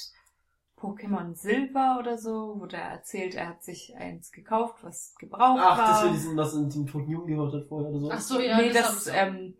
Pokémon 0.79 1.33
Silber 1.35 1.97
oder 1.99 2.17
so, 2.17 2.55
wo 2.59 2.65
der 2.67 2.81
erzählt, 2.83 3.33
er 3.35 3.49
hat 3.49 3.63
sich 3.63 3.95
eins 3.97 4.31
gekauft, 4.31 4.83
was 4.83 5.15
gebraucht 5.19 5.59
Ach, 5.61 5.77
war. 5.77 5.87
das 5.87 6.03
wir 6.03 6.11
diesen, 6.11 6.37
was 6.37 6.53
in 6.53 6.69
dem 6.69 6.85
toten 6.87 7.09
Jungen 7.09 7.27
gehört 7.27 7.53
hat 7.53 7.65
vorher 7.67 7.89
oder 7.89 7.99
so. 7.99 8.11
Ach 8.11 8.19
so, 8.21 8.39
ja, 8.39 8.57
nee, 8.61 8.71
das, 8.71 9.09
auch. 9.09 9.13
ähm, 9.15 9.55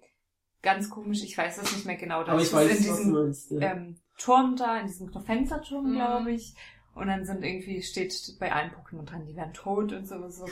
ganz 0.62 0.90
komisch, 0.90 1.24
ich 1.24 1.38
weiß 1.38 1.58
das 1.58 1.72
nicht 1.72 1.86
mehr 1.86 1.96
genau. 1.96 2.22
Das 2.22 2.30
aber 2.30 2.42
ich 2.42 2.48
ist 2.48 2.54
weiß, 2.54 2.72
in 2.72 2.84
diesem 2.84 3.12
meinst. 3.12 3.52
Ja. 3.52 3.60
ähm, 3.72 4.00
Turm 4.20 4.56
da, 4.56 4.80
in 4.80 4.88
diesem 4.88 5.10
Knofenzer-Turm, 5.12 5.92
Mhm. 5.92 5.96
glaube 5.96 6.32
ich. 6.32 6.56
Und 6.94 7.08
dann 7.08 7.26
sind 7.26 7.44
irgendwie, 7.44 7.84
steht 7.84 8.16
bei 8.40 8.52
allen 8.52 8.72
Pokémon 8.72 9.06
dran, 9.06 9.26
die 9.28 9.36
werden 9.36 9.54
tot 9.54 9.94
und 9.94 10.08
so. 10.08 10.28
so. 10.30 10.46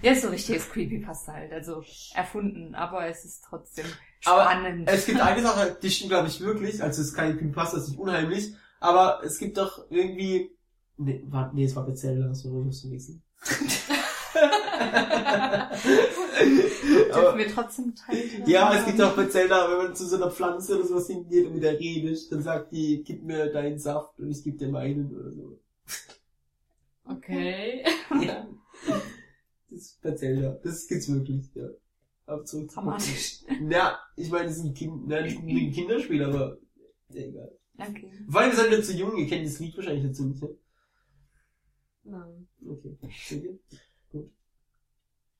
Ja, 0.00 0.14
so 0.14 0.28
richtiges 0.28 0.70
Creepypasta 0.70 1.32
halt. 1.34 1.52
Also 1.52 1.82
erfunden, 2.14 2.74
aber 2.74 3.06
es 3.06 3.26
ist 3.26 3.44
trotzdem 3.46 3.84
Aber 4.24 4.44
spannend. 4.44 4.88
Es 4.88 5.04
gibt 5.04 5.20
eine 5.22 5.42
Sache, 5.42 5.76
die 5.82 5.90
stimmt 5.90 6.10
glaube 6.10 6.28
ich 6.28 6.40
wirklich, 6.40 6.82
also 6.82 7.02
es 7.02 7.08
ist 7.08 7.14
kein 7.14 7.36
Creepypasta, 7.36 7.76
es 7.76 7.82
ist 7.84 7.88
nicht 7.90 7.98
unheimlich, 8.00 8.54
aber 8.80 9.20
es 9.24 9.38
gibt 9.38 9.56
doch 9.58 9.86
irgendwie, 9.90 10.50
nee, 10.96 11.22
war, 11.28 11.52
nee 11.52 11.64
es 11.64 11.76
war 11.76 11.86
Bezella, 11.86 12.34
sorry, 12.34 12.60
ich 12.60 12.66
hab's 12.66 12.80
vergessen. 12.80 13.22
Dürfen 17.14 17.38
wir 17.38 17.48
trotzdem 17.52 17.94
teilen? 17.94 18.44
ja, 18.46 18.74
es 18.74 18.86
gibt 18.86 19.00
auch 19.00 19.14
bei 19.14 19.26
Zelda, 19.26 19.70
wenn 19.70 19.86
man 19.86 19.94
zu 19.94 20.06
so 20.06 20.16
einer 20.16 20.30
Pflanze 20.30 20.76
oder 20.76 20.86
sowas 20.86 21.06
hingeht 21.06 21.46
und 21.46 21.54
mit 21.54 21.62
der 21.62 21.78
redet, 21.78 22.30
dann 22.32 22.42
sagt 22.42 22.72
die, 22.72 23.02
gib 23.04 23.22
mir 23.22 23.52
deinen 23.52 23.78
Saft 23.78 24.18
und 24.18 24.30
ich 24.30 24.42
geb 24.42 24.58
dir 24.58 24.68
meinen 24.68 25.14
oder 25.16 25.30
so. 25.32 25.58
Okay. 27.04 27.84
Ja. 28.20 28.46
Das 29.68 29.80
ist 29.80 30.02
bei 30.02 30.12
Zelda. 30.12 30.58
Das 30.64 30.86
gibt's 30.88 31.12
wirklich, 31.12 31.48
ja. 31.54 31.68
Aber 32.26 32.44
zurück 32.44 32.70
zu 32.70 32.74
Dramatisch. 32.76 33.40
Na, 33.60 33.98
ich 34.16 34.30
meine, 34.30 34.46
das 34.46 34.56
ist 34.56 34.64
ein 34.64 34.74
Kind, 34.74 35.06
nein, 35.06 35.26
ist 35.26 35.38
ein 35.38 35.72
Kinderspiel, 35.72 36.24
aber 36.24 36.58
ja, 37.10 37.22
egal. 37.22 37.52
Okay. 37.88 38.12
Vor 38.28 38.40
allem, 38.40 38.50
ihr 38.50 38.56
seid 38.56 38.72
ja 38.72 38.82
zu 38.82 38.92
jung, 38.92 39.16
ihr 39.16 39.26
kennt 39.28 39.46
das 39.46 39.58
Lied 39.58 39.76
wahrscheinlich 39.76 40.04
dazu 40.06 40.24
nicht, 40.26 40.42
ne? 40.42 40.48
Nein. 42.04 42.48
Okay. 42.66 42.96
Ihr? 43.30 43.58
Gut. 44.12 44.30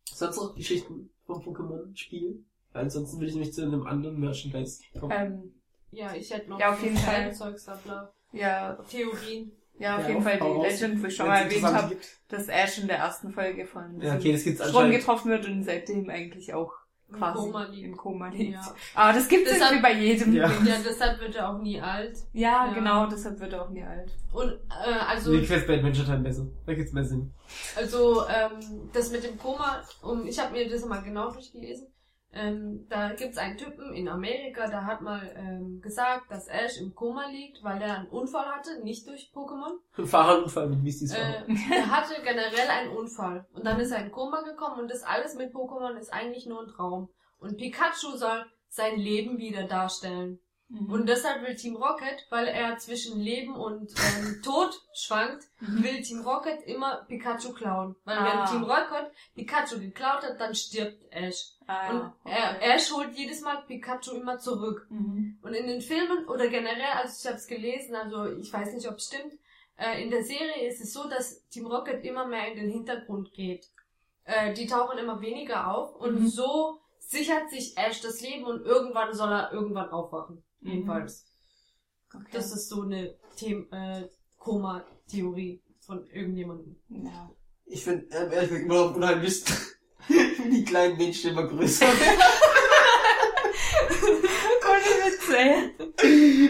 Sonst 0.05 0.37
noch 0.37 0.55
Geschichten 0.55 1.11
vom 1.25 1.43
Pokémon-Spiel? 1.43 2.45
Ansonsten 2.73 3.19
würde 3.19 3.27
ich 3.29 3.35
nämlich 3.35 3.53
zu 3.53 3.63
einem 3.63 3.83
anderen 3.87 4.19
Merchandise 4.21 4.83
kommen. 4.99 5.13
Ähm, 5.15 5.55
Ja, 5.91 6.15
ich 6.15 6.31
hätte 6.33 6.49
noch 6.51 6.61
Ja, 6.61 6.73
auf 6.73 6.83
jeden 6.83 6.97
Fall. 6.97 7.33
Zeugs 7.35 7.65
da, 7.65 7.75
bla. 7.77 8.13
ja, 8.33 8.75
Theorien. 8.89 9.51
ja, 9.79 9.97
auf 9.97 10.03
Ja, 10.05 10.09
jeden 10.11 10.23
Fall 10.23 10.39
die. 10.39 10.63
Legend, 10.69 11.03
wo 11.03 11.07
ich 11.07 11.17
schon 11.17 11.27
mal 11.27 11.43
erwähnt 11.43 11.65
habe, 11.65 11.97
dass 12.29 12.47
Ash 12.49 12.79
in 12.79 12.87
der 12.87 12.99
ersten 12.99 13.33
Folge 13.33 13.67
von 13.67 14.01
Ja, 14.01 14.15
okay, 14.17 14.33
das 14.33 14.45
gibt's 14.45 14.61
anscheinend. 14.61 14.95
getroffen 14.95 15.31
wird 15.31 15.47
und 15.49 15.65
seitdem 15.65 16.09
eigentlich 16.11 16.55
auch 16.55 16.73
quasi 17.13 17.39
Koma 17.39 17.65
liegt. 17.65 17.85
im 17.87 17.97
Koma 17.97 18.29
liegt. 18.29 18.53
Ja. 18.55 18.75
Aber 18.95 19.13
das 19.13 19.29
gibt 19.29 19.47
es 19.47 19.59
irgendwie 19.59 19.83
bei 19.83 19.93
jedem. 19.93 20.33
Ja. 20.33 20.49
Ja, 20.65 20.77
deshalb 20.85 21.21
wird 21.21 21.35
er 21.37 21.51
auch 21.51 21.59
nie 21.59 21.81
alt. 21.81 22.17
Ja, 22.33 22.67
Ja. 22.67 22.73
genau, 22.73 23.07
deshalb 23.07 23.39
wird 23.41 23.53
er 23.53 23.65
auch 23.65 23.71
nie 23.71 23.83
alt. 23.83 24.11
Und 24.33 24.53
äh, 24.53 24.93
also 25.09 25.31
Mir 25.33 25.41
gefällt 25.41 25.67
bei 25.67 25.75
Adventure 25.79 26.07
Time 26.07 26.21
besser. 26.21 26.47
Da 26.67 26.75
gibt's 26.75 26.93
mehr 26.93 27.05
Sinn. 27.05 27.33
Also 27.77 28.23
ähm, 28.29 28.89
das 28.93 29.11
mit 29.11 29.25
dem 29.25 29.39
Koma, 29.39 29.83
um, 30.03 30.27
ich 30.27 30.39
habe 30.39 30.53
mir 30.53 30.69
das 30.69 30.85
mal 30.85 31.03
genau 31.03 31.31
durchgelesen. 31.33 31.87
Ähm, 32.33 32.87
da 32.89 33.13
gibt's 33.13 33.39
einen 33.39 33.59
Typen 33.59 33.93
in 33.93 34.09
Amerika, 34.09 34.69
der 34.69 34.87
hat 34.87 35.01
mal 35.01 35.21
ähm, 35.37 35.81
gesagt, 35.81 36.31
dass 36.31 36.47
Ash 36.47 36.81
im 36.81 36.95
Koma 36.95 37.27
liegt, 37.27 37.65
weil 37.65 37.83
er 37.83 37.99
einen 37.99 38.09
Unfall 38.09 38.47
hatte, 38.47 38.85
nicht 38.85 39.09
durch 39.09 39.33
Pokémon. 39.35 39.79
Fahrradunfall 40.07 40.69
mit 40.69 41.11
Fahrer. 41.11 41.49
Äh, 41.49 41.55
er 41.75 41.91
hatte 41.91 42.23
generell 42.23 42.69
einen 42.69 42.97
Unfall 42.97 43.47
und 43.53 43.67
dann 43.67 43.81
ist 43.81 43.91
er 43.91 44.05
in 44.05 44.13
Koma 44.13 44.43
gekommen 44.43 44.81
und 44.81 44.91
das 44.91 45.03
alles 45.03 45.35
mit 45.35 45.53
Pokémon 45.53 45.97
ist 45.97 46.13
eigentlich 46.13 46.47
nur 46.47 46.63
ein 46.63 46.69
Traum. 46.69 47.09
Und 47.39 47.57
Pikachu 47.57 48.17
soll 48.17 48.45
sein 48.69 48.97
Leben 48.97 49.39
wieder 49.39 49.65
darstellen. 49.65 50.39
Mhm. 50.73 50.89
Und 50.93 51.07
deshalb 51.09 51.43
will 51.47 51.57
Team 51.57 51.75
Rocket, 51.77 52.27
weil 52.31 52.47
er 52.47 52.79
zwischen 52.79 53.19
Leben 53.21 53.57
und 53.57 53.91
ähm, 53.91 54.41
Tod 54.45 54.81
schwankt, 54.95 55.45
Mhm. 55.59 55.83
will 55.83 56.01
Team 56.03 56.21
Rocket 56.23 56.63
immer 56.63 57.05
Pikachu 57.09 57.53
klauen. 57.53 57.97
Weil 58.05 58.19
Ah. 58.19 58.25
wenn 58.25 58.47
Team 58.47 58.71
Rocket 58.71 59.11
Pikachu 59.35 59.81
geklaut 59.81 60.23
hat, 60.23 60.41
dann 60.41 60.55
stirbt 60.55 61.03
Ash. 61.11 61.55
ah, 61.67 61.91
Und 61.91 62.13
okay. 62.25 62.37
Ash 62.61 62.93
holt 62.93 63.13
jedes 63.17 63.41
Mal 63.41 63.63
Pikachu 63.67 64.13
immer 64.13 64.39
zurück. 64.39 64.87
Mhm. 64.91 65.39
Und 65.43 65.55
in 65.55 65.67
den 65.67 65.81
Filmen 65.81 66.25
oder 66.29 66.47
generell, 66.47 66.93
also 66.95 67.15
ich 67.21 67.27
habe 67.27 67.37
es 67.37 67.47
gelesen, 67.49 67.97
also 67.97 68.27
ich 68.27 68.53
weiß 68.53 68.73
nicht, 68.75 68.89
ob 68.89 68.97
es 68.99 69.07
stimmt, 69.07 69.35
äh, 69.77 70.01
in 70.03 70.11
der 70.11 70.23
Serie 70.23 70.69
ist 70.69 70.81
es 70.81 70.93
so, 70.93 71.09
dass 71.09 71.47
Team 71.49 71.67
Rocket 71.67 72.05
immer 72.05 72.27
mehr 72.27 72.47
in 72.53 72.57
den 72.59 72.71
Hintergrund 72.71 73.33
geht. 73.33 73.67
Äh, 74.25 74.53
die 74.55 74.67
tauchen 74.69 74.99
immer 74.99 75.21
weniger 75.21 75.75
auf 75.75 75.97
und 75.97 76.21
Mhm. 76.21 76.27
so 76.29 76.81
sichert 77.01 77.51
sich 77.51 77.77
Ash 77.77 78.01
das 78.03 78.21
Leben 78.21 78.45
und 78.45 78.65
irgendwann 78.65 79.13
soll 79.15 79.33
er 79.33 79.53
irgendwann 79.53 79.91
aufwachen. 79.91 80.45
Mhm. 80.61 80.71
Jedenfalls. 80.71 81.27
Okay. 82.15 82.25
Das 82.33 82.53
ist 82.53 82.69
so 82.69 82.83
eine 82.83 83.17
The 83.37 83.53
äh, 83.71 84.09
Koma-Theorie 84.39 85.63
von 85.87 86.07
irgendjemandem. 86.07 86.77
ja. 86.89 87.31
Ich 87.67 87.85
finde, 87.85 88.07
ähm, 88.17 88.33
ehrlich 88.33 88.51
gesagt, 88.51 88.65
immer 88.67 88.75
noch 88.75 89.23
wie 90.09 90.51
die 90.51 90.65
kleinen 90.65 90.97
Menschen 90.97 91.31
immer 91.31 91.47
größer. 91.47 91.87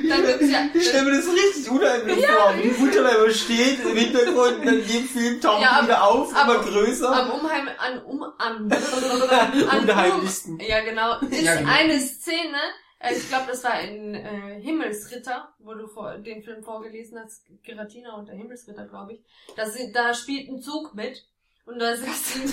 Dann 0.08 0.26
gibt's 0.26 0.50
ja, 0.50 0.68
Ich 0.72 0.88
stelle 0.88 1.04
mir 1.10 1.16
das 1.18 1.26
richtig 1.26 1.70
unheimlich 1.70 2.26
vor. 2.26 2.54
Wie 2.56 2.62
die 2.62 2.80
Mutter 2.80 3.02
da 3.02 3.08
immer 3.10 3.30
steht 3.30 3.80
im 3.84 3.96
Hintergrund 3.96 4.56
und 4.58 4.66
dann 4.66 4.78
in 4.80 4.86
jedem 4.88 5.08
Film 5.08 5.40
taucht 5.40 5.62
Ja, 5.62 5.78
die 5.80 5.86
wieder 5.88 6.02
auf, 6.04 6.34
aber- 6.34 6.54
immer 6.54 6.64
größer. 6.64 7.10
am 7.12 7.30
Umheim, 7.40 7.68
an, 7.78 8.02
um, 8.04 8.22
an, 8.22 8.32
an, 8.72 9.82
Unheimlichsten. 9.82 10.58
Ja, 10.60 10.80
genau. 10.82 11.18
Ist 11.20 11.42
Ja, 11.42 11.56
genau. 11.56 11.70
eine 11.70 12.00
Szene, 12.00 12.56
äh, 12.56 12.89
ich 13.08 13.28
glaube, 13.28 13.46
das 13.48 13.64
war 13.64 13.80
in 13.80 14.14
äh, 14.14 14.60
Himmelsritter, 14.60 15.54
wo 15.58 15.74
du 15.74 15.86
vor, 15.86 16.18
den 16.18 16.42
Film 16.42 16.62
vorgelesen 16.62 17.18
hast, 17.18 17.46
Giratina 17.62 18.14
und 18.16 18.28
der 18.28 18.36
Himmelsritter, 18.36 18.86
glaube 18.86 19.14
ich. 19.14 19.24
Da, 19.56 19.64
da 19.92 20.14
spielt 20.14 20.50
ein 20.50 20.60
Zug 20.60 20.94
mit. 20.94 21.26
Und 21.70 21.78
da 21.78 21.94
sitzen, 21.96 22.52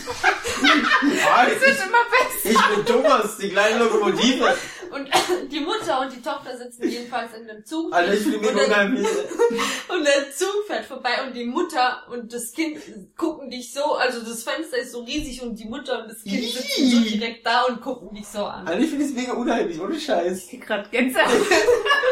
Ah, 1.34 1.46
Das 1.46 1.60
wird 1.62 1.88
immer 1.88 2.04
besser. 2.12 2.50
ich 2.52 2.76
bin 2.76 2.86
Thomas, 2.86 3.38
die 3.38 3.50
kleine 3.50 3.80
Lokomotive. 3.80 4.56
und 4.92 5.10
die 5.52 5.60
Mutter 5.60 6.02
und 6.02 6.14
die 6.14 6.22
Tochter 6.22 6.56
sitzen 6.56 6.88
jedenfalls 6.88 7.34
in 7.34 7.48
dem 7.48 7.66
Zug. 7.66 7.92
Alter, 7.94 8.14
ich 8.14 8.22
finde 8.22 8.48
und, 8.50 8.56
der, 8.58 8.86
und 8.88 10.06
der 10.06 10.32
Zug 10.36 10.66
fährt 10.68 10.86
vorbei 10.86 11.26
und 11.26 11.34
die 11.36 11.46
Mutter 11.46 12.04
und 12.12 12.32
das 12.32 12.52
Kind 12.52 12.80
gucken 13.18 13.50
dich 13.50 13.74
so, 13.74 13.96
also 13.96 14.22
das 14.22 14.44
Fenster 14.44 14.78
ist 14.78 14.92
so 14.92 15.02
riesig 15.04 15.42
und 15.42 15.56
die 15.58 15.66
Mutter 15.66 16.04
und 16.04 16.10
das 16.12 16.24
Kind 16.24 16.44
sitzen 16.44 16.90
so 16.92 17.00
direkt 17.00 17.46
da 17.46 17.64
und 17.64 17.82
gucken 17.82 18.14
dich 18.16 18.28
so 18.28 18.46
an. 18.46 18.68
Alter, 18.68 18.80
ich 18.82 18.90
finde 18.90 19.06
es 19.06 19.14
mega 19.14 19.34
unheimlich, 19.34 19.80
ohne 19.80 20.00
Scheiß. 20.00 20.44
Ich 20.44 20.50
krieg 20.52 20.66
grad 20.68 20.92
Gänsehaut. 20.92 21.32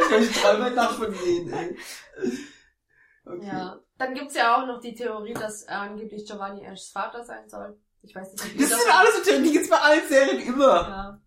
Ich 0.01 0.09
kann 0.09 0.19
nicht 0.21 0.43
dreimal 0.43 0.71
Nacht 0.71 0.95
von 0.97 1.13
denen, 1.13 1.53
ey. 1.53 1.77
Okay. 3.25 3.45
Ja. 3.47 3.79
Dann 3.97 4.13
gibt's 4.13 4.35
ja 4.35 4.55
auch 4.61 4.67
noch 4.67 4.79
die 4.81 4.93
Theorie, 4.95 5.33
dass 5.33 5.63
äh, 5.63 5.71
angeblich 5.71 6.25
Giovanni 6.25 6.65
Ashs 6.65 6.89
Vater 6.89 7.23
sein 7.23 7.47
soll. 7.47 7.77
Ich 8.01 8.13
weiß 8.13 8.31
nicht, 8.33 8.43
ob 8.45 8.57
Das 8.59 8.69
sind 8.69 8.93
alles 8.93 9.15
so 9.17 9.23
Theorien, 9.23 9.43
die 9.45 9.51
gibt's 9.53 9.69
bei 9.69 9.77
allen 9.77 10.07
Serien 10.07 10.41
immer. 10.45 10.65
Ja. 10.65 11.21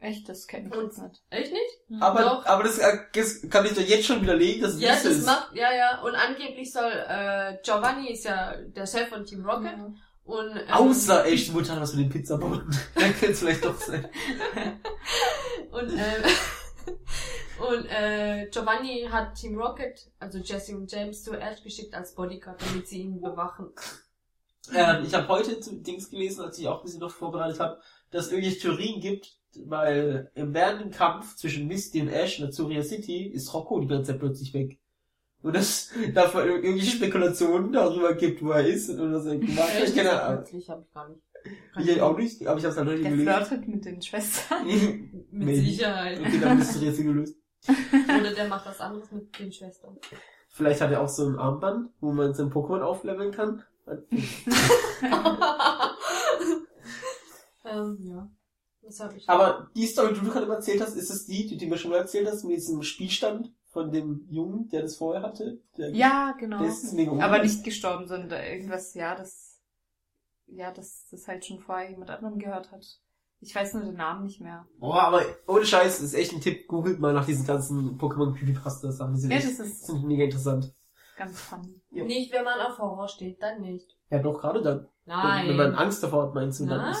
Echt, 0.00 0.28
das 0.28 0.46
kenne 0.46 0.68
ich 0.68 0.74
Und- 0.76 0.96
nicht. 0.96 1.22
Echt 1.28 1.52
nicht? 1.52 2.00
Aber, 2.02 2.22
Doch. 2.22 2.46
aber 2.46 2.62
das, 2.62 2.78
äh, 2.78 2.98
das 3.12 3.42
kann 3.50 3.66
ich 3.66 3.72
doch 3.74 3.82
jetzt 3.82 4.06
schon 4.06 4.22
widerlegen, 4.22 4.62
dass 4.62 4.74
es 4.74 4.80
Ja, 4.80 4.90
das 4.94 5.04
ist. 5.04 5.26
macht, 5.26 5.54
ja, 5.54 5.72
ja. 5.72 6.00
Und 6.02 6.14
angeblich 6.14 6.72
soll, 6.72 6.90
äh, 6.90 7.56
Giovanni 7.64 8.12
ist 8.12 8.24
ja 8.24 8.54
der 8.56 8.86
Chef 8.86 9.08
von 9.08 9.24
Team 9.24 9.44
Rocket. 9.44 9.76
Ja. 9.76 9.90
Und, 10.24 10.56
ähm, 10.56 10.70
Außer 10.70 11.24
echt 11.26 11.52
Mutter 11.52 11.72
hat 11.74 11.80
was 11.80 11.94
mit 11.94 12.04
den 12.06 12.10
Pizzaboten. 12.12 12.70
Dann 12.94 13.12
könnte 13.12 13.32
es 13.32 13.38
vielleicht 13.40 13.64
doch 13.64 13.78
sein. 13.80 14.08
Und, 15.70 15.90
äh, 15.98 16.22
und 17.70 17.86
äh, 17.86 18.48
Giovanni 18.50 19.08
hat 19.10 19.34
Team 19.34 19.58
Rocket, 19.58 20.10
also 20.18 20.38
Jesse 20.38 20.76
und 20.76 20.90
James, 20.90 21.22
zu 21.22 21.32
Ash 21.32 21.62
geschickt 21.62 21.94
als 21.94 22.14
Bodyguard, 22.14 22.60
damit 22.60 22.88
sie 22.88 23.02
ihn 23.02 23.20
bewachen. 23.20 23.70
Ähm, 24.74 25.04
ich 25.04 25.14
habe 25.14 25.28
heute 25.28 25.60
zu 25.60 25.76
Dings 25.76 26.10
gelesen, 26.10 26.42
als 26.42 26.58
ich 26.58 26.68
auch 26.68 26.78
ein 26.78 26.84
bisschen 26.84 27.00
noch 27.00 27.10
vorbereitet 27.10 27.60
habe, 27.60 27.80
dass 28.10 28.26
es 28.26 28.32
irgendwelche 28.32 28.60
Theorien 28.60 29.00
gibt, 29.00 29.38
weil 29.64 30.30
im 30.34 30.54
während 30.54 30.94
Kampf 30.94 31.36
zwischen 31.36 31.66
Misty 31.66 32.02
und 32.02 32.08
Ash 32.08 32.38
in 32.38 32.46
Azuria 32.46 32.82
City 32.82 33.26
ist 33.26 33.52
Rocco 33.54 33.80
die 33.80 33.86
ganze 33.86 34.12
Zeit 34.12 34.20
plötzlich 34.20 34.52
weg. 34.54 34.78
Und 35.42 35.54
dass 35.54 35.90
da 36.14 36.32
irgendwelche 36.44 36.96
Spekulationen 36.96 37.72
darüber 37.72 38.14
gibt, 38.14 38.42
wo 38.42 38.50
er 38.50 38.66
ist 38.66 38.90
und 38.90 39.14
was 39.14 39.26
er 39.26 39.36
gemacht 39.38 39.74
hat. 39.74 39.88
Ich 39.88 39.94
keine 39.94 40.22
Ahnung. 40.22 40.38
Plötzlich 40.38 40.70
hab 40.70 40.82
ich 40.82 40.92
gar 40.92 41.08
nicht. 41.08 41.22
Ich 41.78 42.02
auch 42.02 42.16
nicht, 42.18 42.46
aber 42.46 42.58
ich 42.58 42.64
habe 42.64 42.72
es 42.72 42.76
halt 42.76 42.88
heute 42.88 43.02
Der 43.02 43.10
gelesen. 43.12 43.32
flirtet 43.46 43.68
mit 43.68 43.84
den 43.84 44.02
Schwestern. 44.02 44.66
Mit 45.30 45.30
Maybe. 45.30 45.60
Sicherheit. 45.60 46.18
Okay, 46.20 46.40
dann 46.40 46.60
ist 46.60 46.74
das 46.74 46.82
Rätsel 46.82 47.04
gelöst. 47.04 47.36
Oder 48.08 48.34
der 48.34 48.48
macht 48.48 48.66
was 48.66 48.80
anderes 48.80 49.10
mit 49.12 49.38
den 49.38 49.52
Schwestern. 49.52 49.96
Vielleicht 50.48 50.80
hat 50.80 50.90
er 50.90 51.02
auch 51.02 51.08
so 51.08 51.26
ein 51.28 51.38
Armband, 51.38 51.90
wo 52.00 52.12
man 52.12 52.34
sein 52.34 52.50
Pokémon 52.50 52.80
aufleveln 52.80 53.30
kann. 53.32 53.62
ähm, 57.64 57.98
ja. 58.00 58.30
Das 58.82 59.00
habe 59.00 59.16
ich. 59.16 59.28
Aber 59.28 59.68
die 59.76 59.86
Story, 59.86 60.14
die 60.14 60.20
du 60.20 60.30
gerade 60.30 60.50
erzählt 60.50 60.80
hast, 60.80 60.96
ist 60.96 61.10
es 61.10 61.26
die, 61.26 61.46
die 61.46 61.58
du 61.58 61.66
mir 61.66 61.76
schon 61.78 61.90
mal 61.90 61.98
erzählt 61.98 62.26
hast, 62.26 62.44
mit 62.44 62.56
diesem 62.56 62.82
Spielstand 62.82 63.52
von 63.70 63.92
dem 63.92 64.26
Jungen, 64.30 64.68
der 64.70 64.82
das 64.82 64.96
vorher 64.96 65.22
hatte? 65.22 65.60
Der, 65.76 65.90
Ja, 65.90 66.34
genau. 66.38 66.62
Das 66.62 66.82
ist 66.82 66.94
mega 66.94 67.12
Aber 67.12 67.42
nicht 67.42 67.62
gestorben, 67.64 68.08
sondern 68.08 68.42
irgendwas, 68.42 68.94
ja, 68.94 69.14
das, 69.14 69.47
ja, 70.50 70.70
das, 70.72 71.06
das 71.10 71.28
halt 71.28 71.44
schon 71.44 71.60
vorher 71.60 71.90
jemand 71.90 72.10
anderem 72.10 72.38
gehört 72.38 72.70
hat. 72.72 72.84
Ich 73.40 73.54
weiß 73.54 73.74
nur 73.74 73.84
den 73.84 73.94
Namen 73.94 74.24
nicht 74.24 74.40
mehr. 74.40 74.66
Boah, 74.78 75.02
aber 75.04 75.22
ohne 75.46 75.64
Scheiß, 75.64 75.96
das 75.98 76.06
ist 76.06 76.14
echt 76.14 76.32
ein 76.32 76.40
Tipp. 76.40 76.66
Googelt 76.66 76.98
mal 76.98 77.12
nach 77.12 77.24
diesen 77.26 77.46
ganzen 77.46 77.96
Pokémon 77.98 78.34
Creepypasta 78.36 78.90
Sachen. 78.90 79.14
Die 79.14 79.20
sind, 79.20 79.30
Ja, 79.30 79.36
echt, 79.36 79.46
das 79.46 79.60
ist 79.60 79.86
sind 79.86 80.04
mega 80.04 80.24
interessant. 80.24 80.74
ganz 81.16 81.40
funny. 81.40 81.80
Ja. 81.90 82.04
Nicht, 82.04 82.32
wenn 82.32 82.44
man 82.44 82.58
auf 82.60 82.78
Horror 82.78 83.06
steht, 83.08 83.40
dann 83.42 83.60
nicht. 83.60 83.96
Ja, 84.10 84.18
doch, 84.18 84.40
gerade 84.40 84.60
dann. 84.62 84.88
Nein. 85.04 85.48
Wenn 85.48 85.56
man 85.56 85.74
Angst 85.76 86.02
davor 86.02 86.24
hat, 86.24 86.34
meinst 86.34 86.58
du, 86.60 86.66
dann 86.66 86.78
Nein. 86.80 86.96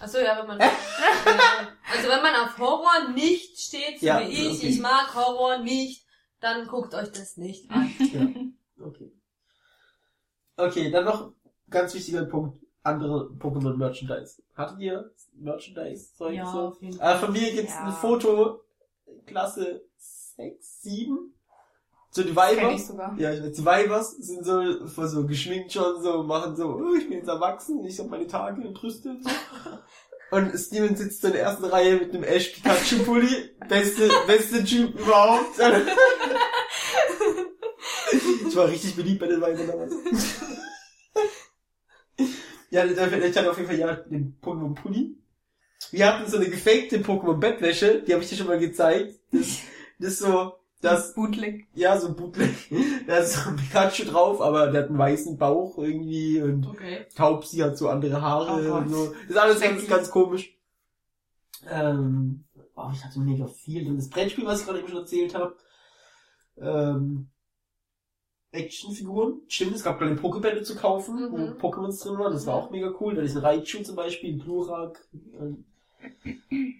Achso, 0.00 0.18
ja, 0.18 0.38
wenn 0.38 0.46
man. 0.46 0.58
ja. 0.60 0.70
Also 1.96 2.08
wenn 2.08 2.22
man 2.22 2.34
auf 2.34 2.58
Horror 2.58 3.08
nicht 3.14 3.58
steht, 3.58 4.00
so 4.00 4.06
Ja, 4.06 4.20
wie 4.20 4.24
ich, 4.32 4.58
okay. 4.58 4.66
ich 4.68 4.80
mag 4.80 5.14
Horror 5.14 5.58
nicht, 5.58 6.04
dann 6.40 6.66
guckt 6.66 6.92
euch 6.94 7.10
das 7.12 7.36
nicht 7.38 7.70
an. 7.70 7.90
Ja, 8.78 8.84
okay. 8.84 9.12
Okay, 10.56 10.90
dann 10.90 11.04
noch 11.06 11.32
ganz 11.70 11.94
wichtiger 11.94 12.24
Punkt. 12.24 12.58
Andere 12.82 13.30
Pokémon 13.38 13.76
Merchandise. 13.76 14.42
Hattet 14.54 14.78
ihr 14.80 15.10
Merchandise? 15.34 16.14
Zeug 16.16 16.34
Ja, 16.34 16.52
so? 16.52 16.76
Äh, 17.00 17.16
von 17.16 17.32
mir 17.32 17.50
gibt's 17.52 17.72
Ja. 17.72 17.86
ein 17.86 17.92
Foto, 17.92 18.60
Klasse 19.24 19.82
6, 20.36 20.82
7. 20.82 21.32
So 22.10 22.22
die 22.22 22.36
Weiber. 22.36 22.72
ich 22.72 22.84
sogar. 22.86 23.18
Ja, 23.18 23.32
ich 23.32 23.42
weiß, 23.42 23.52
die 23.52 23.64
Weibers 23.64 24.10
sind 24.18 24.44
so, 24.44 24.86
so 24.86 25.26
geschminkt 25.26 25.72
schon, 25.72 26.02
so, 26.02 26.22
machen 26.22 26.54
so, 26.56 26.66
oh, 26.74 26.94
ich 26.94 27.08
bin 27.08 27.18
jetzt 27.18 27.28
erwachsen, 27.28 27.82
ich 27.84 27.98
hab 27.98 28.08
meine 28.08 28.26
Tage 28.26 28.60
und 28.60 28.74
Brüste 28.74 29.10
und 29.10 29.24
so. 29.24 29.30
Und 30.30 30.58
Steven 30.58 30.96
sitzt 30.96 31.20
so 31.20 31.28
in 31.28 31.34
der 31.34 31.42
ersten 31.42 31.64
Reihe 31.66 31.96
mit 31.96 32.12
einem 32.12 32.24
Ash 32.24 32.48
Pikachu 32.48 33.04
Pulli. 33.04 33.50
Beste, 33.68 34.08
beste 34.26 34.64
Typ 34.64 34.98
überhaupt. 34.98 35.58
ich 38.48 38.56
war 38.56 38.66
richtig 38.68 38.96
beliebt 38.96 39.20
bei 39.20 39.28
den 39.28 39.40
Weibern 39.40 39.66
damals. 39.68 39.94
Ja, 42.74 42.84
ich 42.84 42.98
hatte 42.98 43.50
auf 43.50 43.56
jeden 43.58 43.68
Fall 43.68 43.78
ja 43.78 43.94
den 43.94 44.36
Pokémon 44.42 44.74
Pulli. 44.74 45.16
Wir 45.90 46.06
hatten 46.06 46.28
so 46.28 46.38
eine 46.38 46.48
gefakte 46.48 46.98
Pokémon 46.98 47.38
Bettwäsche, 47.38 48.02
die 48.02 48.12
habe 48.12 48.22
ich 48.22 48.28
dir 48.28 48.36
schon 48.36 48.48
mal 48.48 48.58
gezeigt. 48.58 49.20
Das, 49.30 49.58
das 49.98 50.12
ist 50.14 50.18
so, 50.20 50.54
das, 50.80 51.14
Bootleg. 51.14 51.68
ja, 51.74 51.98
so 51.98 52.08
ein 52.08 52.16
Bootleg. 52.16 52.54
Da 53.06 53.18
ist 53.18 53.34
so 53.34 53.50
ein 53.50 53.56
Pikachu 53.56 54.04
drauf, 54.04 54.40
aber 54.40 54.68
der 54.68 54.82
hat 54.82 54.88
einen 54.88 54.98
weißen 54.98 55.36
Bauch 55.38 55.78
irgendwie 55.78 56.40
und 56.40 56.66
Okay. 56.66 57.06
Taubsi 57.14 57.58
hat 57.58 57.76
so 57.76 57.88
andere 57.88 58.20
Haare 58.20 58.72
Oh 58.72 58.76
und 58.76 58.88
so. 58.88 59.14
Das 59.28 59.30
ist 59.30 59.36
alles 59.36 59.60
ganz, 59.60 59.86
ganz 59.86 60.10
komisch. 60.10 60.58
Ähm, 61.70 62.44
oh, 62.74 62.90
ich 62.92 63.04
hatte 63.04 63.20
mega 63.20 63.46
viel. 63.46 63.86
Und 63.88 63.98
das 63.98 64.08
Brettspiel, 64.08 64.46
was 64.46 64.60
ich 64.60 64.66
gerade 64.66 64.80
eben 64.80 64.88
schon 64.88 64.98
erzählt 64.98 65.34
habe. 65.34 65.56
Ähm, 66.58 67.28
Actionfiguren. 68.54 69.40
Stimmt, 69.48 69.74
es 69.74 69.82
gab 69.84 69.98
gerade 69.98 70.12
eine 70.12 70.20
Pokebälle 70.20 70.62
zu 70.62 70.76
kaufen, 70.76 71.16
Mhm. 71.16 71.32
wo 71.60 71.68
Pokémons 71.68 72.02
drin 72.02 72.18
waren. 72.18 72.32
Das 72.32 72.46
war 72.46 72.56
Mhm. 72.58 72.62
auch 72.66 72.70
mega 72.70 72.92
cool. 73.00 73.14
Da 73.14 73.22
ist 73.22 73.36
ein 73.36 73.42
Raichu 73.42 73.82
zum 73.82 73.96
Beispiel, 73.96 74.34
ein 74.34 74.38
Glurak. 74.38 74.98
ähm, 75.40 75.64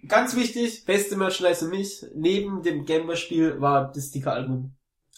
Ganz 0.06 0.36
wichtig, 0.36 0.84
beste 0.84 1.16
Merchandise 1.16 1.64
für 1.64 1.70
mich, 1.70 2.04
neben 2.14 2.62
dem 2.62 2.84
Gameboy-Spiel 2.84 3.58
war 3.60 3.90
das 3.90 4.08
Sticker-Album. 4.08 4.72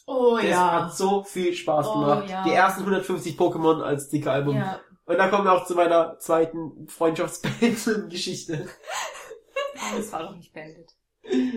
Oh 0.06 0.38
Das 0.40 0.56
hat 0.56 0.96
so 0.96 1.24
viel 1.24 1.52
Spaß 1.52 1.86
Oh, 1.88 1.94
gemacht. 2.00 2.30
ja. 2.30 2.44
Die 2.44 2.50
ersten 2.52 2.82
150 2.84 3.36
Pokémon 3.36 3.82
als 3.82 4.06
Sticker-Album. 4.06 4.54
Ja. 4.56 4.80
Und 5.06 5.18
dann 5.18 5.28
kommen 5.30 5.44
wir 5.44 5.52
auch 5.52 5.66
zu 5.66 5.74
meiner 5.74 6.18
zweiten 6.20 6.86
Freundschaftsband-Geschichte. 6.88 8.66
Das 9.96 10.12
war 10.12 10.22
doch 10.22 10.36
nicht 10.36 10.52
beendet. 10.52 10.90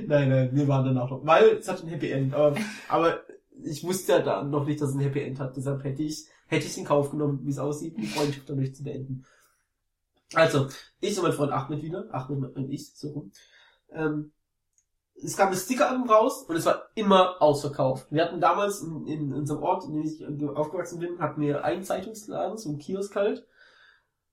nein, 0.07 0.29
nein, 0.29 0.49
wir 0.51 0.67
waren 0.67 0.85
danach 0.85 1.09
noch. 1.11 1.21
Weil 1.25 1.57
es 1.57 1.67
hat 1.67 1.83
ein 1.83 1.89
Happy 1.89 2.09
End. 2.11 2.33
Aber, 2.33 2.55
aber 2.87 3.19
ich 3.63 3.83
wusste 3.83 4.13
ja 4.13 4.19
da 4.19 4.43
noch 4.43 4.65
nicht, 4.65 4.81
dass 4.81 4.89
es 4.89 4.95
ein 4.95 5.01
Happy 5.01 5.21
End 5.21 5.39
hat. 5.39 5.55
Deshalb 5.55 5.83
hätte 5.83 6.03
ich, 6.03 6.27
hätte 6.47 6.65
ich 6.65 6.77
in 6.77 6.85
Kauf 6.85 7.11
genommen, 7.11 7.41
wie 7.43 7.51
es 7.51 7.59
aussieht, 7.59 7.97
die 7.97 8.07
Freundschaft 8.07 8.49
dadurch 8.49 8.75
zu 8.75 8.83
beenden. 8.83 9.25
Also, 10.33 10.67
ich 11.01 11.17
und 11.17 11.23
mein 11.23 11.33
Freund 11.33 11.51
Ahmed 11.51 11.81
wieder, 11.81 12.07
Ahmed 12.13 12.55
und 12.55 12.69
ich, 12.69 12.93
so 12.93 13.09
rum, 13.09 13.31
ähm, 13.91 14.31
es 15.21 15.35
kam 15.35 15.53
Sticker-Album 15.53 16.09
raus 16.09 16.43
und 16.43 16.55
es 16.55 16.65
war 16.65 16.83
immer 16.95 17.41
ausverkauft. 17.41 18.07
Wir 18.09 18.23
hatten 18.23 18.39
damals 18.39 18.81
in, 18.81 19.05
in 19.07 19.33
unserem 19.33 19.63
Ort, 19.63 19.85
in 19.85 19.93
dem 19.93 20.03
ich 20.03 20.23
aufgewachsen 20.55 20.99
bin, 20.99 21.19
hatten 21.19 21.41
wir 21.41 21.63
einen 21.63 21.83
Zeitungsladen, 21.83 22.57
so 22.57 22.69
einen 22.69 22.79
Kiosk 22.79 23.15
halt. 23.15 23.45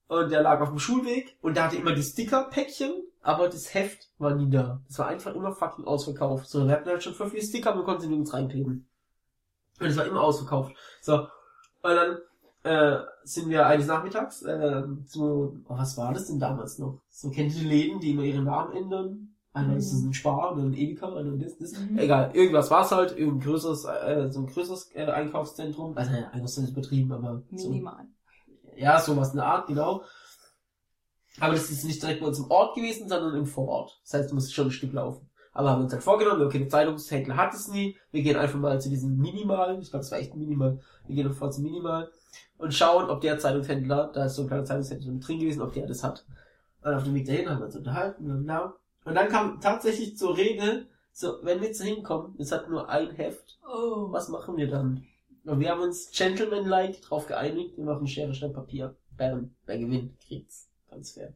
Und 0.08 0.30
der 0.30 0.42
lag 0.42 0.60
auf 0.60 0.68
dem 0.68 0.78
Schulweg 0.78 1.36
und 1.42 1.56
der 1.56 1.64
hatte 1.64 1.76
immer 1.76 1.92
die 1.92 2.02
Sticker-Päckchen, 2.02 2.92
aber 3.22 3.48
das 3.48 3.74
Heft 3.74 4.10
war 4.18 4.36
nie 4.36 4.48
da. 4.48 4.80
Das 4.86 5.00
war 5.00 5.08
einfach 5.08 5.34
immer 5.34 5.52
fucking 5.52 5.84
ausverkauft. 5.84 6.48
So, 6.48 6.64
wir 6.64 6.74
hatten 6.74 6.88
halt 6.88 7.02
schon 7.02 7.14
voll 7.14 7.30
viele 7.30 7.42
Sticker, 7.42 7.74
wir 7.74 7.82
konnten 7.82 8.02
sie 8.02 8.08
nirgends 8.08 8.32
reinkleben. 8.32 8.85
Und 9.80 9.86
es 9.86 9.96
war 9.96 10.06
immer 10.06 10.22
ausverkauft. 10.22 10.74
So, 11.02 11.14
und 11.18 11.28
dann 11.82 12.18
äh, 12.62 12.98
sind 13.24 13.48
wir 13.50 13.66
eines 13.66 13.86
Nachmittags 13.86 14.42
äh, 14.42 14.82
zu, 15.06 15.62
oh, 15.68 15.78
was 15.78 15.96
war 15.96 16.12
das 16.12 16.26
denn 16.26 16.40
damals 16.40 16.78
noch? 16.78 17.00
So 17.10 17.30
kennt 17.30 17.54
ihr 17.54 17.60
die 17.62 17.68
Läden, 17.68 18.00
die 18.00 18.10
immer 18.12 18.22
ihre 18.22 18.42
Namen 18.42 18.74
ändern? 18.76 19.32
Einer 19.52 19.68
Mhm. 19.72 19.76
ist 19.78 19.92
ein 19.92 20.12
Spar, 20.14 20.52
oder 20.52 20.62
ein 20.64 20.74
Edeka, 20.74 21.08
oder 21.12 21.24
das, 21.36 21.56
das. 21.58 21.72
Mhm. 21.72 21.98
Egal, 21.98 22.30
irgendwas 22.34 22.70
war's 22.70 22.92
halt, 22.92 23.12
irgendein 23.16 23.40
größeres, 23.48 23.84
äh, 23.84 24.28
so 24.30 24.40
ein 24.40 24.46
größeres 24.48 24.90
äh, 24.94 25.04
Einkaufszentrum. 25.06 25.96
Also, 25.96 26.12
ja, 26.12 26.28
Einkaufszentrum 26.30 26.64
ist 26.74 26.78
übertrieben, 26.78 27.12
aber 27.12 27.42
so, 27.54 27.70
Minimal. 27.70 28.04
ja, 28.76 29.00
sowas 29.00 29.30
in 29.30 29.36
der 29.36 29.46
Art, 29.46 29.66
genau. 29.66 30.02
Aber 31.40 31.52
das 31.54 31.70
ist 31.70 31.84
nicht 31.84 32.02
direkt 32.02 32.20
bei 32.20 32.26
uns 32.26 32.38
im 32.38 32.50
Ort 32.50 32.74
gewesen, 32.74 33.08
sondern 33.08 33.34
im 33.36 33.46
Vorort. 33.46 33.98
Das 34.04 34.14
heißt, 34.14 34.30
du 34.30 34.34
musst 34.34 34.54
schon 34.54 34.68
ein 34.68 34.72
Stück 34.72 34.92
laufen. 34.92 35.28
Aber 35.56 35.70
haben 35.70 35.80
wir 35.80 35.84
uns 35.84 35.92
halt 35.94 36.02
vorgenommen, 36.02 36.42
okay, 36.42 36.58
der 36.58 36.68
Zeitungshändler 36.68 37.34
hat 37.34 37.54
es 37.54 37.68
nie. 37.68 37.96
Wir 38.12 38.22
gehen 38.22 38.36
einfach 38.36 38.58
mal 38.58 38.78
zu 38.78 38.90
diesem 38.90 39.16
Minimal. 39.16 39.78
Ich 39.80 39.88
glaube, 39.90 40.02
das 40.02 40.10
war 40.12 40.18
echt 40.18 40.34
ein 40.34 40.38
Minimal. 40.38 40.80
Wir 41.06 41.14
gehen 41.16 41.32
vor 41.32 41.50
zum 41.50 41.64
Minimal 41.64 42.10
und 42.58 42.74
schauen, 42.74 43.08
ob 43.08 43.22
der 43.22 43.38
Zeitungshändler, 43.38 44.10
da 44.12 44.26
ist 44.26 44.34
so 44.34 44.42
ein 44.42 44.48
kleiner 44.48 44.66
Zeitungshändler 44.66 45.12
mit 45.12 45.26
drin 45.26 45.38
gewesen, 45.38 45.62
ob 45.62 45.72
der 45.72 45.86
das 45.86 46.04
hat. 46.04 46.26
Und 46.82 46.92
auf 46.92 47.04
dem 47.04 47.14
Weg 47.14 47.24
dahin 47.24 47.48
haben 47.48 47.60
wir 47.60 47.64
uns 47.66 47.76
unterhalten 47.76 48.30
und 48.30 48.44
bla. 48.44 48.74
Und 49.06 49.14
dann 49.14 49.30
kam 49.30 49.58
tatsächlich 49.62 50.18
zur 50.18 50.36
Rede, 50.36 50.88
so, 51.10 51.38
wenn 51.42 51.62
wir 51.62 51.68
jetzt 51.68 51.80
hinkommen, 51.82 52.34
es 52.38 52.52
hat 52.52 52.68
nur 52.68 52.90
ein 52.90 53.12
Heft, 53.12 53.58
Oh. 53.66 54.08
was 54.12 54.28
machen 54.28 54.58
wir 54.58 54.68
dann? 54.68 55.06
Und 55.44 55.60
wir 55.60 55.70
haben 55.70 55.80
uns 55.80 56.10
gentleman-like 56.10 57.00
drauf 57.00 57.26
geeinigt, 57.28 57.78
wir 57.78 57.84
machen 57.86 58.06
Schere, 58.06 58.34
Stein, 58.34 58.52
Papier. 58.52 58.94
Bam, 59.16 59.54
wer 59.64 59.78
gewinnt, 59.78 60.20
kriegt's. 60.20 60.68
Ganz 60.90 61.12
fair. 61.12 61.32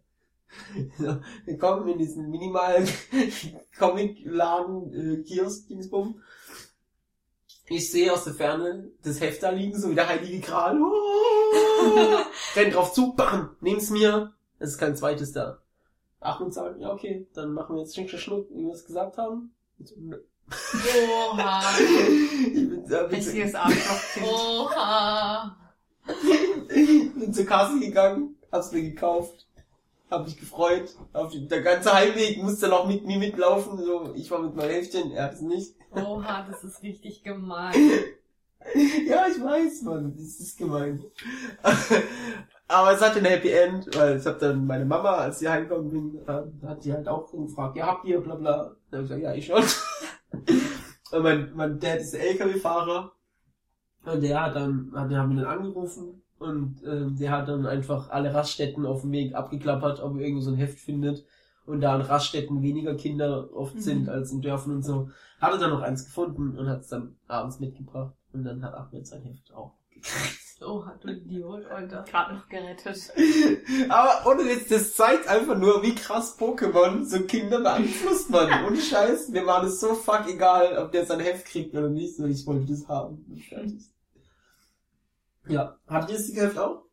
So, 0.98 1.16
wir 1.44 1.58
kommen 1.58 1.88
in 1.88 1.98
diesen 1.98 2.30
minimalen 2.30 2.88
Comic-Laden, 3.78 5.20
äh, 5.20 5.22
Kiosk, 5.22 5.68
Dingsbum. 5.68 6.20
Ich 7.66 7.90
sehe 7.90 8.12
aus 8.12 8.24
der 8.24 8.34
Ferne 8.34 8.90
das 9.02 9.20
Heft 9.20 9.42
da 9.42 9.50
liegen, 9.50 9.78
so 9.78 9.90
wie 9.90 9.94
der 9.94 10.08
heilige 10.08 10.40
Gral. 10.40 10.80
Oh! 10.82 12.18
Renn 12.56 12.72
drauf 12.72 12.92
zu, 12.92 13.12
bam, 13.14 13.56
nehm's 13.60 13.90
mir. 13.90 14.32
Es 14.58 14.70
ist 14.70 14.78
kein 14.78 14.96
zweites 14.96 15.32
da. 15.32 15.58
Achtung 16.20 16.50
sagen, 16.50 16.80
ja 16.80 16.92
okay, 16.92 17.26
dann 17.32 17.52
machen 17.54 17.76
wir 17.76 17.82
jetzt 17.82 17.94
Schnick, 17.94 18.10
Schnuck, 18.10 18.48
wie 18.50 18.64
wir 18.66 18.74
es 18.74 18.84
gesagt 18.84 19.16
haben. 19.16 19.54
Und. 19.78 20.20
Oha. 20.50 21.62
ich 21.78 22.52
bin, 22.52 22.86
so- 22.86 22.96
Richtiges 22.98 23.54
Arschlochkind. 23.54 24.26
Oha. 24.26 25.56
bin 27.14 27.32
zur 27.32 27.46
Kasse 27.46 27.78
gegangen, 27.78 28.36
hab's 28.50 28.72
mir 28.72 28.82
gekauft, 28.82 29.46
hab 30.10 30.24
mich 30.24 30.38
gefreut. 30.38 30.96
Auf 31.12 31.32
den, 31.32 31.48
der 31.48 31.62
ganze 31.62 31.92
Heimweg 31.92 32.42
musste 32.42 32.68
noch 32.68 32.86
mit 32.86 33.06
mir 33.06 33.18
mitlaufen. 33.18 33.78
So, 33.78 34.12
ich 34.14 34.30
war 34.30 34.40
mit 34.40 34.54
meinem 34.56 34.70
Heftchen, 34.70 35.12
er 35.12 35.24
hat's 35.24 35.40
nicht. 35.40 35.74
Oha, 35.92 36.46
das 36.48 36.64
ist 36.64 36.82
richtig 36.82 37.22
gemein. 37.22 37.74
ja, 39.06 39.26
ich 39.28 39.42
weiß, 39.42 39.82
Mann, 39.82 40.14
das 40.16 40.40
ist 40.40 40.58
gemein. 40.58 41.04
Aber 42.68 42.92
es 42.92 43.00
hatte 43.00 43.18
ein 43.18 43.24
Happy 43.24 43.50
End, 43.50 43.96
weil 43.96 44.18
ich 44.18 44.26
hab 44.26 44.38
dann 44.38 44.64
meine 44.64 44.84
Mama, 44.84 45.16
als 45.16 45.40
sie 45.40 45.48
heimgekommen 45.48 45.90
bin, 45.90 46.22
äh, 46.26 46.66
hat 46.66 46.84
die 46.84 46.92
halt 46.92 47.08
auch 47.08 47.30
gefragt, 47.32 47.76
ja, 47.76 47.86
habt 47.86 48.04
ihr, 48.04 48.20
bla 48.20 48.36
bla. 48.36 48.76
Dann 48.90 49.00
hab 49.00 49.04
ich 49.04 49.08
gesagt, 49.08 49.22
ja, 49.22 49.34
ich 49.34 49.46
schon. 49.46 49.64
Und 51.12 51.22
mein, 51.24 51.52
mein 51.54 51.80
Dad 51.80 52.00
ist 52.00 52.14
LKW-Fahrer. 52.14 53.12
Und 54.04 54.22
der 54.22 54.40
hat 54.40 54.54
dann, 54.54 54.92
hat, 54.94 55.10
der 55.10 55.18
haben 55.18 55.34
wir 55.34 55.42
dann 55.42 55.58
angerufen 55.58 56.22
und 56.40 56.82
ähm, 56.84 57.16
der 57.20 57.30
hat 57.30 57.48
dann 57.48 57.66
einfach 57.66 58.10
alle 58.10 58.34
Raststätten 58.34 58.84
auf 58.86 59.02
dem 59.02 59.12
Weg 59.12 59.34
abgeklappert, 59.34 60.00
ob 60.00 60.16
er 60.16 60.22
irgendwo 60.22 60.40
so 60.42 60.50
ein 60.50 60.56
Heft 60.56 60.80
findet. 60.80 61.24
Und 61.66 61.82
da 61.82 61.94
in 61.94 62.00
Raststätten 62.00 62.62
weniger 62.62 62.94
Kinder 62.96 63.50
oft 63.54 63.76
Mhm. 63.76 63.80
sind 63.80 64.08
als 64.08 64.32
in 64.32 64.40
Dörfern 64.40 64.72
und 64.76 64.82
so, 64.82 65.10
hat 65.40 65.52
er 65.52 65.58
dann 65.58 65.70
noch 65.70 65.82
eins 65.82 66.06
gefunden 66.06 66.58
und 66.58 66.68
hat 66.68 66.80
es 66.80 66.88
dann 66.88 67.16
abends 67.28 67.60
mitgebracht. 67.60 68.14
Und 68.32 68.44
dann 68.44 68.62
hat 68.64 68.74
Ahmed 68.74 69.06
sein 69.06 69.22
Heft 69.22 69.52
auch 69.54 69.74
gekriegt. 69.90 70.38
Oha, 70.62 70.94
du 71.00 71.08
Idiot, 71.10 71.64
Alter. 71.66 72.04
Gerade 72.10 72.34
noch 72.34 72.48
gerettet. 72.48 73.12
Aber 73.88 74.30
ohne 74.30 74.44
Witz, 74.44 74.68
das 74.68 74.94
zeigt 74.94 75.28
einfach 75.28 75.56
nur, 75.56 75.82
wie 75.82 75.94
krass 75.94 76.38
Pokémon 76.38 77.04
so 77.04 77.20
Kinder 77.24 77.60
beeinflusst, 77.60 78.30
Mann. 78.30 78.66
Ohne 78.66 78.76
Scheiß. 78.76 79.28
Mir 79.28 79.46
war 79.46 79.62
das 79.62 79.80
so 79.80 79.94
fuck 79.94 80.24
egal, 80.28 80.76
ob 80.78 80.92
der 80.92 81.06
sein 81.06 81.20
Heft 81.20 81.46
kriegt 81.46 81.74
oder 81.74 81.88
nicht. 81.88 82.16
So, 82.16 82.24
ich 82.26 82.46
wollte 82.46 82.66
das 82.72 82.88
haben. 82.88 83.24
Und 83.30 83.42
fertig. 83.42 83.80
Ja. 85.48 85.76
Hattet 85.86 86.10
ihr 86.10 86.16
das 86.16 86.34
Heft 86.34 86.58
auch? 86.58 86.84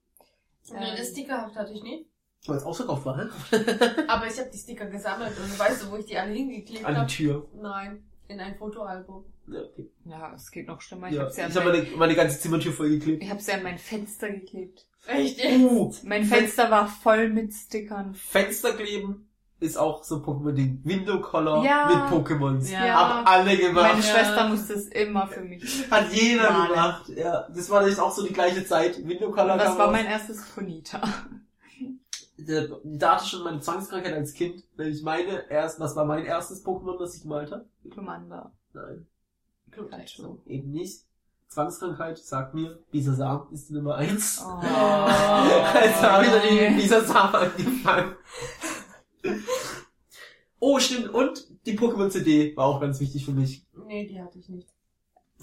Nee, 0.72 0.96
das 0.98 1.10
Stickerhaft 1.10 1.56
hatte 1.56 1.74
ich 1.74 1.84
nie. 1.84 2.08
Weil 2.46 2.58
es 2.58 2.64
ausverkauft 2.64 3.06
war, 3.06 3.18
ne? 3.18 3.30
Aber 4.08 4.28
ich 4.28 4.38
habe 4.40 4.50
die 4.52 4.58
Sticker 4.58 4.86
gesammelt 4.86 5.34
und 5.38 5.58
weißt 5.60 5.84
du, 5.84 5.92
wo 5.92 5.98
ich 5.98 6.06
die 6.06 6.18
alle 6.18 6.34
hingeklebt 6.34 6.86
An 6.86 6.96
habe? 6.98 7.08
die 7.08 7.16
Tür. 7.16 7.48
Nein, 7.56 8.04
in 8.28 8.40
ein 8.40 8.56
Fotoalbum. 8.56 9.26
Ja, 9.48 9.62
okay. 9.62 9.90
Ja, 10.06 10.34
es 10.36 10.52
geht 10.52 10.68
noch 10.68 10.82
schlimmer. 10.82 11.08
Ich 11.10 11.16
ja. 11.16 11.24
hab's 11.24 11.38
ja, 11.38 11.48
Ich 11.48 11.56
an 11.58 11.64
habe 11.64 11.72
mein, 11.74 11.84
meine, 11.86 11.98
meine 11.98 12.16
ganze 12.16 12.40
Zimmertür 12.40 12.74
vollgeklebt. 12.74 13.24
ich 13.24 13.30
hab's 13.30 13.48
ja 13.48 13.56
an 13.56 13.64
mein 13.64 13.78
Fenster 13.78 14.30
geklebt. 14.30 14.86
Echt 15.08 15.38
jetzt? 15.42 15.62
Uh, 15.62 15.94
Mein 16.04 16.26
Fenster 16.26 16.70
war 16.70 16.88
voll 16.88 17.30
mit 17.30 17.54
Stickern. 17.54 18.14
Fenster 18.14 18.74
kleben 18.74 19.27
ist 19.60 19.78
auch 19.78 20.04
so 20.04 20.18
ein 20.18 20.22
Pokémon-Ding. 20.22 20.82
Window 20.84 21.20
Color 21.20 21.64
Ja. 21.64 21.88
mit 21.88 21.98
Pokémons. 22.28 22.72
Ja. 22.72 22.80
Haben 22.80 23.26
alle 23.28 23.58
gemacht. 23.58 23.94
Meine 23.94 24.02
Ja. 24.02 24.14
Schwester 24.14 24.48
musste 24.50 24.74
es 24.74 24.88
immer 24.90 25.28
für 25.28 25.42
mich. 25.42 25.90
Hat 25.90 26.12
jeder 26.14 26.52
Malen. 26.52 26.70
gemacht. 26.70 27.10
Ja, 27.10 27.48
das 27.50 27.70
war 27.70 27.82
nämlich 27.82 28.00
auch 28.00 28.12
so 28.12 28.26
die 28.26 28.34
gleiche 28.34 28.64
Zeit. 28.66 29.06
Window 29.08 29.32
Color 29.32 29.54
Und 29.54 29.60
das 29.62 29.78
war 29.78 29.92
mein 29.92 30.06
erstes 30.06 30.44
Ponita. 30.54 31.02
Da 32.40 33.12
hatte 33.14 33.24
ich 33.26 33.32
schon 33.32 33.44
meine 33.44 33.60
Zwangskrankheit 33.60 34.14
als 34.14 34.34
Kind. 34.34 34.64
Nämlich 34.78 35.02
meine 35.04 35.50
erst, 35.50 35.80
was 35.80 35.96
war 35.96 36.06
mein 36.06 36.24
erstes 36.26 36.64
Pokémon, 36.64 36.98
das 37.00 37.16
ich 37.16 37.24
gemalt 37.24 37.52
habe? 37.52 37.66
Glumanda. 37.90 38.52
Nein, 38.74 39.08
Pikachu. 39.72 40.38
eben 40.46 40.72
nicht. 40.72 41.02
Zwangskrankheit, 41.50 42.18
sagt 42.20 42.54
mir, 42.54 42.78
Bisasam 42.92 43.48
ist 43.52 43.70
die 43.70 43.74
Nummer 43.74 43.96
eins. 43.96 44.44
Oh. 44.46 44.60
Jetzt 45.82 46.02
haben 46.04 46.26
wieder 46.26 46.40
die 46.42 46.76
Bisasam 46.82 47.34
angefangen. 47.34 48.16
Oh, 50.60 50.80
stimmt. 50.80 51.10
Und 51.10 51.48
die 51.66 51.78
Pokémon-CD 51.78 52.56
war 52.56 52.66
auch 52.66 52.82
ganz 52.82 53.00
wichtig 53.00 53.26
für 53.26 53.32
mich. 53.32 53.66
Nee, 53.86 54.08
die 54.08 54.22
hatte 54.22 54.40
ich 54.40 54.50
nicht. 54.50 54.68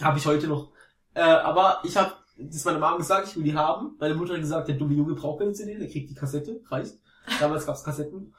Habe 0.00 0.18
ich 0.18 0.26
heute 0.26 0.48
noch. 0.48 0.72
Äh, 1.14 1.20
aber 1.20 1.80
ich 1.84 1.96
habe 1.96 2.12
das 2.36 2.64
meiner 2.64 2.78
Mama 2.80 2.96
gesagt, 2.96 3.28
ich 3.28 3.36
will 3.36 3.44
die 3.44 3.54
haben. 3.54 3.96
Meine 3.98 4.14
Mutter 4.14 4.34
hat 4.34 4.40
gesagt, 4.40 4.68
der 4.68 4.76
dumme 4.76 4.94
Junge 4.94 5.14
braucht 5.14 5.38
keine 5.38 5.52
CD, 5.52 5.78
der 5.78 5.88
kriegt 5.88 6.10
die 6.10 6.14
Kassette, 6.14 6.60
reicht. 6.68 6.98
Damals 7.40 7.64
gab's 7.64 7.84
Kassetten. 7.84 8.16
Und 8.18 8.34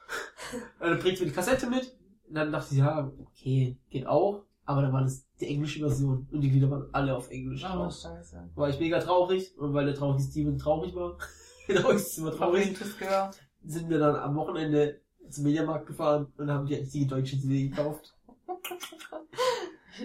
dann 0.80 0.98
bringt 0.98 1.18
mir 1.18 1.26
die 1.26 1.32
Kassette 1.32 1.66
mit. 1.68 1.96
Und 2.28 2.34
dann 2.34 2.52
dachte 2.52 2.68
ich, 2.74 2.78
ja, 2.78 3.10
okay, 3.20 3.78
geht 3.90 4.06
auch. 4.06 4.44
Aber 4.64 4.82
dann 4.82 4.92
war 4.92 5.02
das 5.02 5.24
die 5.40 5.46
englische 5.46 5.78
Version. 5.80 6.28
Und 6.30 6.40
die 6.40 6.50
Lieder 6.50 6.70
waren 6.70 6.88
alle 6.92 7.16
auf 7.16 7.30
Englisch 7.30 7.64
Oh, 7.64 7.72
drauf. 7.74 7.94
scheiße. 7.94 8.50
War 8.54 8.68
ich 8.68 8.78
mega 8.80 8.98
traurig. 9.00 9.56
Und 9.58 9.72
weil 9.74 9.86
der 9.86 9.94
traurige 9.94 10.22
Steven 10.22 10.58
traurig 10.58 10.94
war, 10.94 11.16
traurig 11.68 11.96
ist 11.96 12.18
immer 12.18 12.32
traurig, 12.32 12.76
sind 13.64 13.88
wir 13.88 13.98
dann 13.98 14.16
am 14.16 14.34
Wochenende 14.36 15.00
zum 15.30 15.44
Mediamarkt 15.44 15.86
gefahren 15.86 16.26
und 16.36 16.50
haben 16.50 16.66
die 16.66 16.74
richtige 16.74 17.06
deutsche 17.06 17.38
CD 17.38 17.68
gekauft. 17.68 18.14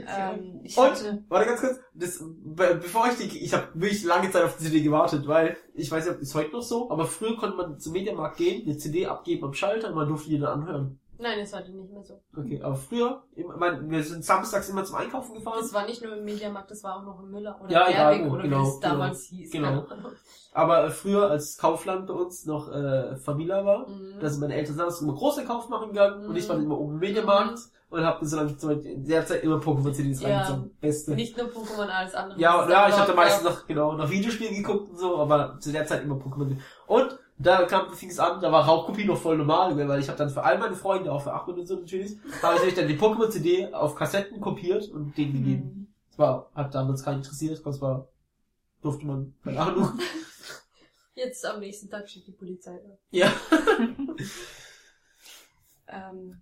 Ähm, 0.07 0.61
ich 0.63 0.77
Und, 0.77 1.23
warte 1.29 1.49
ganz 1.49 1.59
kurz, 1.59 1.79
das, 1.93 2.23
be 2.23 2.79
bevor 2.81 3.09
ich 3.09 3.17
die, 3.17 3.39
ich 3.39 3.53
habe 3.53 3.67
wirklich 3.73 4.03
lange 4.03 4.31
Zeit 4.31 4.43
auf 4.43 4.57
die 4.57 4.63
CD 4.63 4.81
gewartet, 4.81 5.27
weil, 5.27 5.57
ich 5.73 5.91
weiß 5.91 6.07
nicht, 6.07 6.21
ist 6.21 6.35
heute 6.35 6.51
noch 6.51 6.61
so, 6.61 6.89
aber 6.89 7.05
früher 7.05 7.37
konnte 7.37 7.57
man 7.57 7.79
zum 7.79 7.93
Mediamarkt 7.93 8.37
gehen, 8.37 8.65
eine 8.65 8.77
CD 8.77 9.05
abgeben 9.07 9.45
am 9.45 9.53
Schalter 9.53 9.89
und 9.89 9.95
man 9.95 10.07
durfte 10.07 10.29
die 10.29 10.39
dann 10.39 10.61
anhören. 10.61 10.99
Nein, 11.21 11.39
das 11.39 11.53
war 11.53 11.61
die 11.61 11.71
nicht 11.71 11.91
mehr 11.93 12.03
so. 12.03 12.19
Okay, 12.35 12.61
aber 12.63 12.75
früher, 12.75 13.23
ich 13.35 13.45
mein, 13.57 13.89
wir 13.89 14.03
sind 14.03 14.25
samstags 14.25 14.69
immer 14.69 14.83
zum 14.83 14.95
Einkaufen 14.95 15.35
gefahren, 15.35 15.59
Das 15.61 15.73
war 15.73 15.85
nicht 15.85 16.03
nur 16.03 16.15
im 16.17 16.25
Mediamarkt, 16.25 16.71
das 16.71 16.83
war 16.83 16.97
auch 16.97 17.03
noch 17.03 17.19
im 17.21 17.29
Müller 17.31 17.59
oder 17.61 17.71
Ja, 17.71 17.85
Berwick 18.09 18.27
wo, 18.29 18.33
oder 18.33 18.43
genau, 18.43 18.63
wie 18.63 18.67
es 18.69 18.79
damals 18.79 19.23
hieß. 19.25 19.51
genau. 19.51 19.67
keine 19.83 19.91
Ahnung. 19.99 20.11
aber 20.53 20.85
äh, 20.85 20.89
früher, 20.89 21.29
als 21.29 21.57
Kaufland 21.57 22.07
bei 22.07 22.13
uns 22.13 22.45
noch 22.45 22.71
äh, 22.71 23.15
Familia 23.17 23.63
war, 23.63 23.87
Mhm. 23.87 24.19
da 24.19 24.29
sind 24.29 24.41
meine 24.41 24.55
Eltern 24.55 24.75
samstags 24.75 25.01
immer 25.01 25.13
große 25.13 25.45
Kauf 25.45 25.69
machen 25.69 25.89
gegangen 25.89 26.25
und 26.27 26.35
ich 26.35 26.49
war 26.49 26.55
dann 26.55 26.65
immer 26.65 26.79
oben 26.79 26.93
im 26.93 26.99
Mediamarkt 26.99 27.59
und 27.91 28.05
hab 28.05 28.23
so 28.23 28.37
lange 28.37 28.55
in 28.83 29.05
der 29.05 29.25
Zeit 29.25 29.43
immer 29.43 29.57
Pokémon-CDs 29.57 30.21
Ja. 30.21 30.29
reingezogen. 30.39 30.71
Beste. 30.79 31.11
Nicht 31.11 31.37
nur 31.37 31.47
Pokémon, 31.47 31.87
alles 31.87 32.15
andere. 32.15 32.39
Ja, 32.39 32.67
ja, 32.69 32.85
ist 32.87 32.93
ich 32.95 32.99
hatte 32.99 33.07
dann 33.09 33.15
meistens 33.17 33.43
noch, 33.43 33.67
genau, 33.67 33.93
noch 33.93 34.09
Videospiele 34.09 34.55
geguckt 34.55 34.89
und 34.91 34.97
so, 34.97 35.17
aber 35.19 35.57
zu 35.59 35.71
der 35.71 35.85
Zeit 35.85 36.03
immer 36.03 36.15
Pokémon. 36.15 36.57
Und 36.87 37.19
da 37.41 37.65
kam, 37.65 37.93
fing 37.93 38.09
es 38.09 38.19
an, 38.19 38.41
da 38.41 38.51
war 38.51 38.65
Raubkopie 38.65 39.05
noch 39.05 39.17
voll 39.17 39.37
normal, 39.37 39.77
weil 39.87 39.99
ich 39.99 40.07
habe 40.07 40.17
dann 40.17 40.29
für 40.29 40.43
all 40.43 40.57
meine 40.57 40.75
Freunde, 40.75 41.11
auch 41.11 41.23
für 41.23 41.33
Ahmed 41.33 41.57
und 41.57 41.65
so 41.65 41.75
natürlich, 41.75 42.17
habe 42.41 42.67
ich 42.67 42.73
dann 42.73 42.87
die 42.87 42.97
Pokémon-CD 42.97 43.73
auf 43.73 43.95
Kassetten 43.95 44.39
kopiert 44.41 44.89
und 44.89 45.17
denen 45.17 45.33
gegeben. 45.33 45.63
Hm. 45.63 45.87
Das 46.09 46.19
war, 46.19 46.51
hat 46.53 46.75
damals 46.75 47.03
keinen 47.03 47.17
interessiert, 47.17 47.65
das 47.65 47.81
war, 47.81 48.07
durfte 48.81 49.05
man, 49.05 49.33
keine 49.43 49.59
Ahnung. 49.59 49.99
Jetzt 51.15 51.45
am 51.45 51.59
nächsten 51.59 51.89
Tag 51.89 52.09
steht 52.09 52.27
die 52.27 52.31
Polizei 52.31 52.79
da. 52.83 52.97
ja. 53.11 53.31
ähm, 55.87 56.41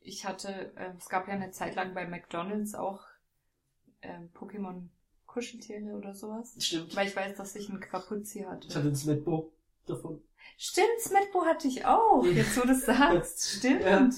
ich 0.00 0.24
hatte, 0.24 0.72
äh, 0.76 0.92
es 0.96 1.08
gab 1.08 1.28
ja 1.28 1.34
eine 1.34 1.50
Zeit 1.50 1.74
lang 1.74 1.94
bei 1.94 2.06
McDonalds 2.06 2.74
auch 2.74 3.02
ähm, 4.02 4.30
Pokémon 4.34 4.88
Kuscheltiere 5.26 5.94
oder 5.96 6.14
sowas. 6.14 6.54
Stimmt. 6.58 6.96
Weil 6.96 7.08
ich 7.08 7.16
weiß, 7.16 7.36
dass 7.36 7.54
ich 7.54 7.68
einen 7.68 7.80
Quapuzzi 7.80 8.40
Ich 8.40 8.46
hatte. 8.46 8.68
hatte 8.68 8.88
ein 8.88 8.96
Smetbo 8.96 9.52
davon. 9.86 10.20
Stimmt, 10.56 11.00
Smetbo 11.00 11.44
hatte 11.44 11.68
ich 11.68 11.84
auch. 11.84 12.24
Jetzt 12.24 12.56
wo 12.56 12.66
du 12.66 12.72
es 12.72 12.84
sagst. 12.84 13.50
Stimmt. 13.58 13.82
Ja. 13.82 14.08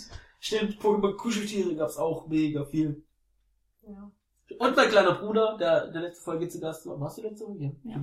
Stimmt, 0.41 0.81
Pokémon 0.81 1.17
Kuscheltiere 1.17 1.77
gab's 1.77 1.97
auch 1.97 2.27
mega 2.27 2.65
viel. 2.65 3.05
Ja. 3.87 4.11
Und 4.59 4.77
mein 4.77 4.89
kleiner 4.89 5.15
Bruder, 5.15 5.57
der 5.59 5.87
in 5.87 5.93
der 5.93 6.03
letzten 6.03 6.25
Folge 6.25 6.49
zu 6.49 6.61
Gast 6.61 6.87
war, 6.87 7.01
warst 7.01 7.19
du 7.19 7.23
letzte 7.23 7.47
Folge? 7.47 7.77
Ja. 7.85 8.03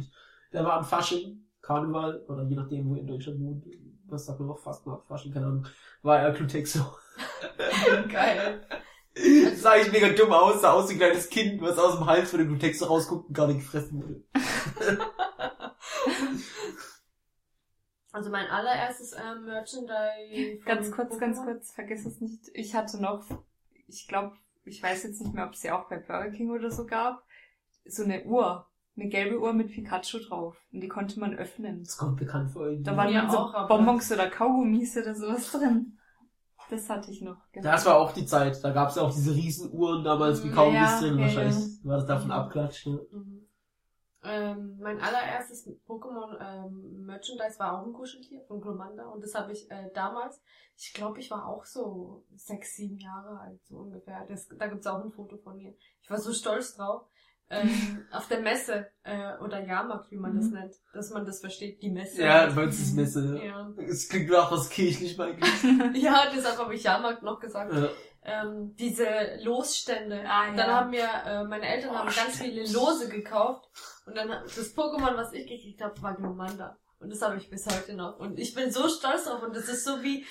Der 0.54 0.64
war 0.64 0.74
am 0.74 0.86
Fasching, 0.86 1.46
Karneval, 1.62 2.24
oder 2.28 2.44
je 2.44 2.56
nachdem, 2.56 2.90
wo 2.90 2.96
er 2.96 3.02
in 3.02 3.08
Deutschland 3.08 3.40
wohnt, 3.42 3.66
was 4.06 4.26
sagt 4.26 4.40
man 4.40 4.48
noch, 4.48 4.60
fast 4.60 4.86
mal 4.86 5.02
Fasching, 5.08 5.34
keine 5.34 5.48
Ahnung, 5.48 5.68
war 6.02 6.20
er 6.20 6.32
Glutexo. 6.32 6.80
Geil. 8.12 8.62
sah 9.56 9.76
ich 9.76 9.92
mega 9.92 10.10
dumm 10.10 10.32
aus, 10.32 10.62
sah 10.62 10.74
aus 10.74 10.90
wie 10.90 10.94
ein 10.94 11.00
kleines 11.00 11.30
Kind, 11.30 11.62
was 11.62 11.78
aus 11.78 11.98
dem 11.98 12.06
Hals 12.06 12.30
von 12.30 12.40
dem 12.40 12.48
Glutexo 12.50 12.86
rausguckt 12.86 13.28
und 13.28 13.34
gerade 13.34 13.56
gefressen 13.56 14.02
wurde. 14.02 14.24
Also 18.12 18.30
mein 18.30 18.48
allererstes 18.48 19.14
ähm, 19.14 19.46
Merchandise. 19.46 20.60
Ganz 20.66 20.92
kurz, 20.92 21.18
ganz 21.20 21.38
Pokémon. 21.38 21.46
kurz, 21.46 21.72
vergiss 21.72 22.06
es 22.06 22.20
nicht. 22.22 22.50
Ich 22.54 22.74
hatte 22.76 23.02
noch, 23.02 23.24
ich 23.88 24.08
glaube, 24.08 24.36
ich 24.66 24.82
weiß 24.82 25.04
jetzt 25.04 25.22
nicht 25.22 25.34
mehr, 25.34 25.46
ob 25.46 25.54
es 25.54 25.62
sie 25.62 25.72
auch 25.72 25.88
bei 25.90 25.98
Burger 25.98 26.32
King 26.32 26.50
oder 26.52 26.72
so 26.72 26.86
gab, 26.86 27.24
so 27.86 28.04
eine 28.04 28.24
Uhr. 28.26 28.66
Eine 28.98 29.08
gelbe 29.10 29.40
Uhr 29.40 29.54
mit 29.54 29.72
Pikachu 29.72 30.20
drauf. 30.20 30.58
Und 30.74 30.82
die 30.82 30.90
konnte 30.90 31.20
man 31.20 31.34
öffnen. 31.38 31.84
Das 31.84 31.98
kommt 31.98 32.18
bekannt 32.18 32.52
vor 32.52 32.66
irgendwie. 32.66 32.84
Da 32.84 32.98
waren 32.98 33.14
Ja, 33.14 33.30
so 33.30 33.38
auch, 33.38 33.68
Bonbons 33.68 34.12
oder 34.12 34.30
Kaugummis 34.30 34.98
oder 34.98 35.16
sowas 35.16 35.52
drin. 35.52 35.98
Das 36.70 36.90
hatte 36.90 37.10
ich 37.10 37.22
noch. 37.22 37.38
genau. 37.52 37.72
Das 37.72 37.86
war 37.86 37.98
auch 37.98 38.12
die 38.12 38.26
Zeit, 38.26 38.64
da 38.64 38.72
gab's 38.72 38.96
ja 38.96 39.04
auch 39.04 39.14
diese 39.14 39.34
Riesenuhren 39.34 40.04
damals 40.04 40.44
wie 40.44 40.50
Mhm, 40.50 40.54
kaum 40.54 40.74
ja, 40.76 41.00
drin, 41.00 41.18
ja, 41.18 41.24
wahrscheinlich 41.24 41.56
war 41.84 41.98
das 41.98 42.06
davon 42.06 42.32
abklatscht. 42.32 42.88
Ne? 42.88 43.00
Mhm. 43.12 43.39
Ähm, 44.24 44.78
mein 44.82 45.00
allererstes 45.00 45.66
Pokémon 45.88 46.38
ähm, 46.42 47.06
Merchandise 47.06 47.58
war 47.58 47.80
auch 47.80 47.86
ein 47.86 47.94
Kuscheltier 47.94 48.42
von 48.48 48.60
Glomanda 48.60 49.06
und 49.06 49.24
das 49.24 49.34
habe 49.34 49.54
ich 49.54 49.72
äh, 49.72 49.90
damals, 49.94 50.42
ich 50.78 50.92
glaube, 50.94 51.20
ich 51.20 51.32
war 51.32 51.48
auch 51.48 51.64
so 51.64 52.26
sechs, 52.36 52.76
sieben 52.76 52.98
Jahre 52.98 53.40
alt, 53.40 53.60
so 53.66 53.78
ungefähr. 53.78 54.26
Das, 54.28 54.48
da 54.50 54.68
gibt's 54.68 54.88
auch 54.88 55.02
ein 55.04 55.12
Foto 55.12 55.38
von 55.38 55.56
mir. 55.58 55.74
Ich 56.02 56.10
war 56.10 56.18
so 56.20 56.34
stolz 56.34 56.76
drauf. 56.76 57.04
Ähm, 57.52 58.06
auf 58.12 58.28
der 58.28 58.42
Messe 58.42 58.88
äh, 59.04 59.38
oder 59.38 59.66
Jahrmarkt, 59.66 60.12
wie 60.12 60.18
man 60.18 60.36
das 60.36 60.48
Mhm. 60.48 60.54
nennt, 60.54 60.76
dass 60.94 61.10
man 61.12 61.26
das 61.26 61.40
versteht, 61.40 61.82
die 61.82 61.90
Messe. 61.90 62.22
Ja, 62.22 62.48
bei 62.52 62.64
uns 62.66 62.78
ist 62.80 62.94
Messe. 62.96 63.42
Ja. 63.44 63.74
Es 63.78 64.08
klingt 64.10 64.34
auch 64.36 64.52
was 64.52 64.70
kirchlich 64.70 65.20
eigentlich. 65.20 65.64
ja, 66.04 66.26
deshalb 66.36 66.58
habe 66.60 66.76
ich 66.76 66.84
Jahrmarkt 66.84 67.24
noch 67.24 67.40
gesagt. 67.40 67.74
ja. 67.74 67.90
ähm, 68.24 68.76
diese 68.76 69.04
Losstände. 69.44 70.24
Ah, 70.28 70.48
ja. 70.50 70.56
Dann 70.56 70.70
haben 70.72 70.92
wir, 70.92 71.08
äh, 71.26 71.44
meine 71.46 71.66
Eltern 71.68 71.90
Oh, 71.92 71.98
haben 71.98 72.06
ganz 72.06 72.36
stimmt. 72.36 72.54
viele 72.54 72.62
Lose 72.72 73.10
gekauft 73.10 73.68
und 74.10 74.16
dann 74.18 74.28
das 74.30 74.76
Pokémon, 74.76 75.16
was 75.16 75.34
ich 75.34 75.48
gekriegt 75.48 75.82
habe, 75.82 76.02
war 76.02 76.16
Glomanda. 76.16 76.78
Und 77.00 77.12
das 77.12 77.22
habe 77.22 77.38
ich 77.38 77.50
bis 77.50 77.66
heute 77.66 77.94
noch. 77.96 78.20
Und 78.20 78.38
ich 78.40 78.54
bin 78.54 78.72
so 78.72 78.88
stolz 78.90 79.24
drauf 79.26 79.42
und 79.44 79.56
das 79.56 79.70
ist 79.70 79.86
so 79.86 80.02
wie, 80.04 80.26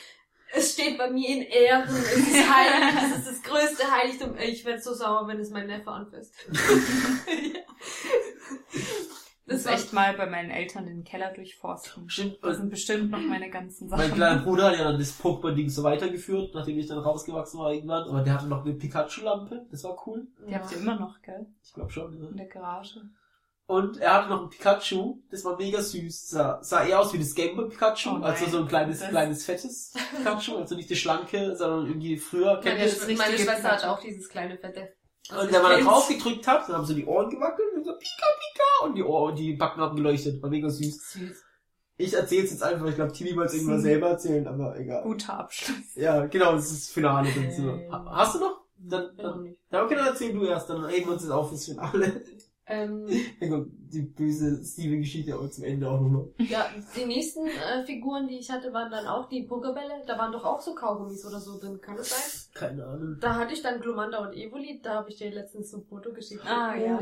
es 0.55 0.73
steht 0.75 0.99
bei 0.99 1.11
mir 1.11 1.29
in 1.29 1.43
Ehren, 1.43 1.85
es 1.89 2.17
ist 2.17 2.51
heilig, 2.55 2.95
es 3.13 3.19
ist 3.19 3.29
das 3.29 3.43
größte 3.43 3.91
Heiligtum. 3.91 4.37
Ich 4.39 4.65
werde 4.65 4.81
so 4.83 4.93
sauer, 4.93 5.27
wenn 5.29 5.39
es 5.41 5.51
mein 5.51 5.67
Neffe 5.67 5.91
anfasst. 5.91 6.35
Das 9.47 9.61
ist 9.61 9.67
war- 9.67 9.73
echt 9.73 9.93
mal 9.95 10.15
bei 10.15 10.27
meinen 10.27 10.51
Eltern 10.51 10.85
den 10.85 11.05
Keller 11.05 11.33
durchforsten. 11.33 12.11
Stimmt. 12.11 12.37
Da 12.43 12.53
sind 12.53 12.69
bestimmt 12.69 13.11
noch 13.11 13.19
meine 13.21 13.49
ganzen 13.49 13.89
Mein 13.89 14.01
Sachen. 14.01 14.15
kleiner 14.17 14.43
Bruder 14.43 14.65
hat 14.69 14.77
ja 14.77 14.85
dann 14.85 14.99
das 14.99 15.19
Pokémon-Ding 15.19 15.71
so 15.71 15.83
weitergeführt, 15.85 16.55
nachdem 16.55 16.79
ich 16.79 16.87
dann 16.87 16.99
rausgewachsen 16.99 17.59
war 17.59 17.73
irgendwann. 17.73 18.07
Aber 18.11 18.21
der 18.21 18.35
hatte 18.35 18.47
noch 18.47 18.63
eine 18.67 18.75
Pikachu-Lampe, 18.75 19.67
das 19.71 19.85
war 19.85 19.97
cool. 20.07 20.27
Die 20.47 20.55
habt 20.55 20.71
ihr 20.73 20.77
immer 20.79 21.01
noch, 21.01 21.23
gell? 21.23 21.47
Ich 21.65 21.73
glaube 21.73 21.91
schon. 21.91 22.21
Ja. 22.23 22.29
In 22.29 22.37
der 22.37 22.47
Garage. 22.49 23.01
Und 23.69 23.99
er 23.99 24.15
hatte 24.15 24.31
noch 24.31 24.45
ein 24.45 24.49
Pikachu, 24.49 25.19
das 25.31 25.45
war 25.45 25.59
mega 25.59 25.83
süß. 25.83 26.31
Sah, 26.31 26.59
sah 26.63 26.85
eher 26.87 27.01
aus 27.01 27.13
wie 27.13 27.19
das 27.19 27.35
Gameboy 27.35 27.69
Pikachu, 27.69 28.09
Oh 28.19 28.23
also 28.23 28.47
so 28.47 28.59
ein 28.61 28.67
kleines, 28.67 29.01
Das- 29.01 29.11
kleines, 29.11 29.45
fettes 29.45 29.93
Pikachu, 30.17 30.57
also 30.57 30.75
nicht 30.75 30.91
das 30.91 30.97
schlanke, 30.97 31.55
sondern 31.55 31.87
irgendwie 31.87 32.17
früher. 32.17 32.55
Kennt 32.63 32.79
Meine, 32.79 32.85
das 32.91 32.99
das? 33.01 33.09
ist 33.09 33.19
meine 33.19 33.37
Schwester 33.39 33.69
hat 33.71 33.85
auch 33.85 34.01
dieses 34.01 34.27
kleine 34.31 34.57
Fette. 34.57 34.89
Also 35.29 35.43
Und 35.43 35.49
ich 35.51 35.55
wenn 35.55 35.63
man 35.63 35.73
da 35.73 35.81
drauf 35.85 36.09
gedrückt 36.09 36.47
hat, 36.49 36.67
dann 36.67 36.77
haben 36.77 36.87
so 36.87 36.95
die 36.95 37.05
Ohren 37.05 37.29
gewackelt 37.29 37.69
und 37.77 37.85
so 37.85 37.93
Pika 37.93 38.27
Pika 38.41 38.87
und 38.87 38.95
die 38.95 39.03
Ohren, 39.05 39.37
die 39.37 39.53
Backen 39.53 39.83
haben 39.83 39.97
geleuchtet. 39.97 40.43
War 40.43 40.49
mega 40.49 40.71
süß. 40.71 41.11
Süß. 41.13 41.45
Ich 41.99 42.15
erzähl's 42.15 42.51
jetzt 42.51 42.63
einfach, 42.63 42.87
ich 42.87 42.95
glaube, 42.95 43.13
Tibi 43.13 43.37
wollte 43.37 43.49
es 43.53 43.59
irgendwann 43.59 43.83
selber 43.83 44.09
erzählen, 44.09 44.47
aber 44.47 44.79
egal. 44.79 45.03
Guter 45.03 45.41
Abschluss. 45.41 45.95
Ja, 45.97 46.25
genau, 46.25 46.53
das 46.53 46.71
ist 46.71 46.85
das 46.87 46.91
Finale 46.95 47.29
dazu. 47.29 47.63
Ähm. 47.69 47.93
Ha- 47.93 48.07
Hast 48.17 48.37
du 48.37 48.39
noch? 48.41 48.61
Dann, 48.79 49.15
dann, 49.19 49.43
nicht. 49.43 49.59
dann 49.69 49.85
okay, 49.85 49.97
dann 49.97 50.07
erzähl 50.07 50.33
du 50.33 50.45
erst, 50.47 50.71
dann 50.71 50.85
reden 50.85 51.07
wir 51.07 51.13
uns 51.15 51.23
jetzt 51.23 51.33
auf 51.33 51.49
fürs 51.51 51.67
Finale. 51.67 52.23
Ähm, 52.69 53.07
die 53.93 54.03
böse 54.03 54.63
Steven-Geschichte 54.63 55.35
aber 55.35 55.51
zum 55.51 55.65
Ende 55.65 55.91
auch 55.91 56.01
nochmal. 56.01 56.29
Ja, 56.39 56.71
die 56.95 57.07
nächsten 57.07 57.47
äh, 57.47 57.85
Figuren, 57.85 58.29
die 58.29 58.39
ich 58.39 58.51
hatte, 58.51 58.73
waren 58.73 58.91
dann 58.91 59.07
auch 59.07 59.29
die 59.29 59.45
Pokebälle. 59.45 60.03
Da 60.07 60.19
waren 60.19 60.33
doch 60.33 60.45
auch 60.45 60.61
so 60.61 60.75
Kaugummis 60.75 61.25
oder 61.25 61.41
so 61.41 61.59
drin, 61.59 61.81
kann 61.81 61.97
das 61.97 62.11
sein? 62.11 62.53
Keine 62.55 62.87
Ahnung. 62.87 63.17
Da 63.21 63.37
hatte 63.37 63.55
ich 63.55 63.63
dann 63.63 63.81
Glumanda 63.81 64.19
und 64.19 64.35
Evoli, 64.35 64.81
da 64.83 64.97
habe 64.97 65.09
ich 65.09 65.17
dir 65.17 65.31
letztens 65.31 65.71
so 65.71 65.79
ein 65.79 65.85
Foto 65.85 66.13
geschickt. 66.13 66.43
Ah, 66.47 66.77
ja. 66.77 67.01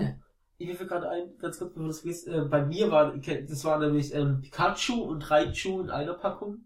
Ich 0.59 0.69
will 0.69 0.87
gerade 0.87 1.11
ein, 1.11 1.37
ganz 1.39 1.59
kurz, 1.59 1.71
bevor 1.71 1.83
du 1.83 1.89
das 1.89 2.01
vergisst, 2.01 2.29
äh, 2.29 2.43
bei 2.43 2.65
mir 2.65 2.91
war, 2.91 3.15
das 3.17 3.65
war 3.65 3.79
nämlich 3.79 4.15
ähm, 4.15 4.41
Pikachu 4.41 5.03
und 5.03 5.31
Raichu 5.31 5.81
in 5.81 5.91
einer 5.91 6.15
Packung. 6.15 6.65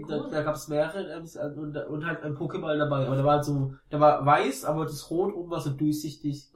Und 0.00 0.08
Da, 0.10 0.28
da 0.30 0.42
gab 0.42 0.54
es 0.54 0.68
mehrere 0.68 1.12
ähm, 1.12 1.24
und, 1.56 1.76
und 1.76 2.06
halt 2.06 2.22
ein 2.22 2.34
Pokéball 2.36 2.78
dabei. 2.78 3.06
Aber 3.06 3.16
der 3.16 3.24
war 3.24 3.34
halt 3.36 3.44
so, 3.44 3.74
der 3.90 4.00
war 4.00 4.24
weiß, 4.24 4.64
aber 4.64 4.84
das 4.84 5.10
Rot 5.10 5.34
oben 5.34 5.50
war 5.50 5.60
so 5.60 5.70
durchsichtig. 5.70 6.50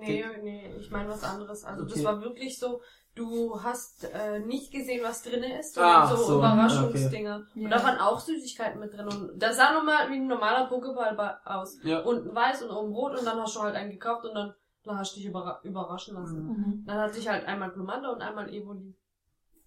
Nee, 0.00 0.24
nee, 0.42 0.74
ich 0.78 0.90
meine 0.90 1.08
was 1.08 1.24
anderes. 1.24 1.64
Also 1.64 1.82
Okay. 1.84 1.92
das 1.94 2.04
war 2.04 2.20
wirklich 2.22 2.58
so, 2.58 2.80
du 3.14 3.60
hast 3.62 4.04
äh, 4.14 4.38
nicht 4.40 4.72
gesehen, 4.72 5.02
was 5.02 5.22
drin 5.22 5.42
ist, 5.42 5.76
Ah, 5.78 6.06
sondern 6.06 6.16
so, 6.18 6.24
so, 6.32 6.38
Überraschungsdinger. 6.38 7.46
Und 7.54 7.62
Ja. 7.62 7.68
da 7.70 7.82
waren 7.82 7.98
auch 7.98 8.20
Süßigkeiten 8.20 8.78
mit 8.80 8.92
drin. 8.92 9.06
Und 9.08 9.38
das 9.42 9.56
sah 9.56 9.72
normal 9.72 10.08
wie 10.10 10.16
ein 10.16 10.26
normaler 10.28 10.68
Pokéball 10.70 11.14
ba- 11.14 11.40
aus. 11.44 11.78
Ja. 11.82 12.00
Unten 12.00 12.34
weiß 12.34 12.62
und 12.62 12.70
oben 12.70 12.92
rot 12.92 13.18
und 13.18 13.24
dann 13.26 13.40
hast 13.40 13.56
du 13.56 13.60
halt 13.60 13.74
einen 13.74 13.90
gekauft 13.90 14.24
und 14.24 14.34
dann, 14.34 14.54
dann 14.84 14.98
hast 14.98 15.12
du 15.12 15.16
dich 15.20 15.26
überra 15.28 15.60
überraschen 15.64 16.14
lassen. 16.14 16.44
Mhm. 16.46 16.84
Dann 16.86 16.98
hatte 16.98 17.18
ich 17.18 17.28
halt 17.28 17.44
einmal 17.46 17.70
Glomanda 17.70 18.10
und 18.10 18.22
einmal 18.22 18.48
Evoli. 18.52 18.94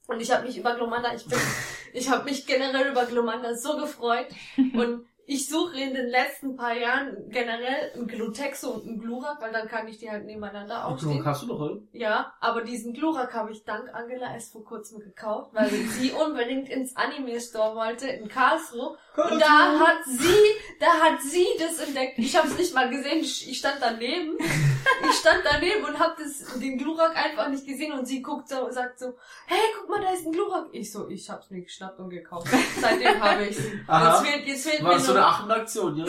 Und 0.08 0.20
ich 0.20 0.32
habe 0.34 0.46
mich 0.46 0.58
über 0.58 0.74
Glomanda, 0.76 1.14
ich 1.14 1.26
bin, 1.26 1.38
ich 1.94 2.10
habe 2.10 2.26
mich 2.26 2.46
generell 2.46 2.92
über 2.92 3.06
Glomanda 3.06 3.56
so 3.56 3.78
gefreut. 3.78 4.28
Und 4.74 5.06
ich 5.26 5.48
suche 5.48 5.80
in 5.80 5.94
den 5.94 6.08
letzten 6.08 6.58
paar 6.58 6.74
Jahren 6.74 7.30
generell 7.30 7.94
ein 7.96 8.06
Glutexo 8.06 8.72
und 8.72 8.86
ein 8.86 9.00
Glurak, 9.00 9.40
weil 9.40 9.54
dann 9.54 9.68
kann 9.68 9.88
ich 9.88 9.98
die 9.98 10.10
halt 10.10 10.26
nebeneinander 10.26 10.86
aufstehen. 10.86 11.24
hast 11.24 11.44
du 11.44 11.48
doch, 11.48 11.60
oder? 11.60 11.78
Ja, 11.94 12.34
aber 12.42 12.64
diesen 12.64 12.94
Glurak 12.94 13.34
habe 13.34 13.52
ich 13.52 13.64
dank 13.64 13.94
Angela 13.94 14.34
erst 14.34 14.52
vor 14.52 14.66
kurzem 14.66 15.00
gekauft, 15.00 15.52
weil 15.54 15.70
sie 15.70 16.12
unbedingt 16.26 16.68
ins 16.68 16.98
Anime 16.98 17.40
Store 17.40 17.76
wollte 17.76 18.08
in 18.08 18.28
Karlsruhe. 18.28 18.98
Und 19.16 19.42
da 19.42 19.80
hat 19.80 20.04
sie, 20.06 20.36
da 20.82 20.88
hat 20.88 21.22
sie 21.22 21.46
das 21.60 21.80
entdeckt. 21.80 22.18
Ich 22.18 22.36
habe 22.36 22.48
es 22.48 22.58
nicht 22.58 22.74
mal 22.74 22.90
gesehen. 22.90 23.20
Ich 23.20 23.50
ich 23.50 23.58
stand 23.58 23.78
daneben. 23.80 24.38
Ich 25.10 25.16
stand 25.18 25.42
daneben 25.44 25.84
und 25.86 26.00
habe 26.00 26.16
das 26.18 26.60
den 26.60 26.78
Glurak 26.78 27.16
einfach 27.16 27.50
nicht 27.50 27.66
gesehen 27.66 27.94
und 27.94 28.06
sie 28.06 28.22
guckt 28.22 28.48
so 28.50 28.66
und 28.66 28.74
sagt 28.74 29.00
so, 29.00 29.16
hey, 29.46 29.60
guck 29.78 29.90
mal, 29.90 30.02
da 30.02 30.12
ist 30.12 30.26
ein 30.26 30.32
Glurak. 30.32 30.68
Ich 30.72 30.92
so, 30.92 31.08
ich 31.10 31.30
hab's 31.30 31.50
mir 31.50 31.62
geschnappt 31.62 32.00
und 32.00 32.10
gekauft. 32.10 32.48
Seitdem 32.80 33.20
habe 33.22 33.46
ich 33.46 33.58
Aha. 33.88 34.24
Jetzt 34.24 34.30
fehlt, 34.30 34.48
jetzt 34.48 34.68
fehlt 34.68 34.84
War 34.84 34.90
mir 34.90 34.96
das 34.96 35.06
so 35.06 35.14
nur 35.14 35.22
eine 35.22 35.36
Achenaktion, 35.36 35.98
ja? 35.98 36.06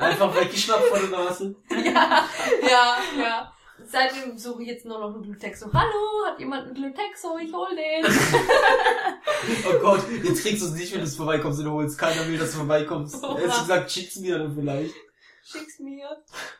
Einfach 0.00 0.34
weggeschnappt 0.34 0.84
von 0.84 1.00
der 1.00 1.18
Nase. 1.18 1.54
ja, 1.70 2.24
ja, 2.62 2.96
ja. 3.18 3.52
Seitdem 3.86 4.38
suche 4.38 4.62
ich 4.62 4.68
jetzt 4.68 4.86
nur 4.86 4.98
noch 4.98 5.14
einen 5.14 5.22
Glutexo. 5.22 5.66
Hallo, 5.72 6.26
hat 6.26 6.38
jemand 6.38 6.66
einen 6.66 6.74
Glutexo? 6.74 7.36
Ich 7.38 7.52
hol 7.52 7.68
den. 7.70 8.04
Oh 9.68 9.78
Gott, 9.78 10.00
jetzt 10.22 10.42
kriegst 10.42 10.62
du 10.62 10.66
es 10.68 10.72
nicht, 10.72 10.94
wenn 10.94 11.00
du 11.00 11.06
vorbeikommst 11.06 11.60
und 11.60 11.70
holst. 11.70 11.98
Keiner 11.98 12.26
will, 12.26 12.38
dass 12.38 12.52
du 12.52 12.58
vorbeikommst. 12.58 13.22
Oha. 13.22 13.34
Du 13.34 13.46
gesagt, 13.46 13.90
schick's 13.90 14.16
mir 14.16 14.38
dann 14.38 14.54
vielleicht. 14.54 14.94
Schick's 15.46 15.78
mir. 15.78 16.08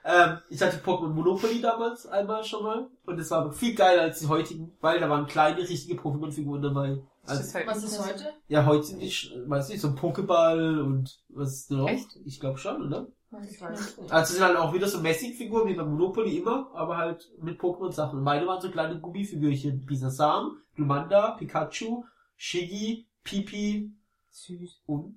Ähm, 0.05 0.39
ich 0.51 0.61
hatte 0.61 0.77
Pokémon 0.77 1.09
Monopoly 1.15 1.61
damals 1.63 2.07
einmal 2.07 2.45
schon 2.45 2.63
mal. 2.63 2.91
Und 3.07 3.19
es 3.19 3.31
war 3.31 3.41
aber 3.41 3.53
viel 3.53 3.75
geiler 3.75 4.03
als 4.03 4.21
die 4.21 4.27
heutigen, 4.29 4.77
weil 4.83 5.01
da 5.01 5.09
waren 5.09 5.27
kleine, 5.27 5.59
richtige 5.59 5.99
Pokémon-Figuren 5.99 6.61
dabei. 6.61 6.99
Also, 7.27 7.55
Was 7.67 7.83
ist 7.83 8.07
heute? 8.07 8.35
ja, 8.49 8.67
heute 8.67 8.83
sind 8.83 9.01
die, 9.01 9.11
sch- 9.11 9.49
weiß 9.49 9.71
nicht, 9.71 9.81
so 9.81 9.89
ein 9.89 9.97
Pokéball 9.97 10.83
und 10.83 11.19
was 11.31 11.55
ist 11.55 11.71
noch? 11.71 11.89
Echt? 11.89 12.09
Ich 12.27 12.39
glaube 12.39 12.59
schon, 12.59 12.87
oder? 12.87 13.07
Ich 13.51 13.59
weiß 13.61 13.97
nicht. 13.99 14.13
Also 14.13 14.23
es 14.33 14.37
sind 14.37 14.45
halt 14.45 14.59
auch 14.59 14.75
wieder 14.75 14.87
so 14.87 15.01
Messingfiguren 15.01 15.67
wie 15.67 15.75
beim 15.75 15.91
Monopoly 15.91 16.37
immer, 16.37 16.71
aber 16.75 16.99
halt 16.99 17.33
mit 17.41 17.59
Pokémon-Sachen. 17.59 18.19
Und 18.19 18.25
Meine 18.25 18.47
waren 18.47 18.61
so 18.61 18.71
kleine 18.71 19.01
Gummifigürchen. 19.01 19.87
Bisasam, 19.87 20.59
Glumanda, 20.77 21.31
Pikachu, 21.33 22.05
Shiggy, 22.37 23.09
Pipi 23.25 23.91
Süß. 24.29 24.83
und 24.87 25.17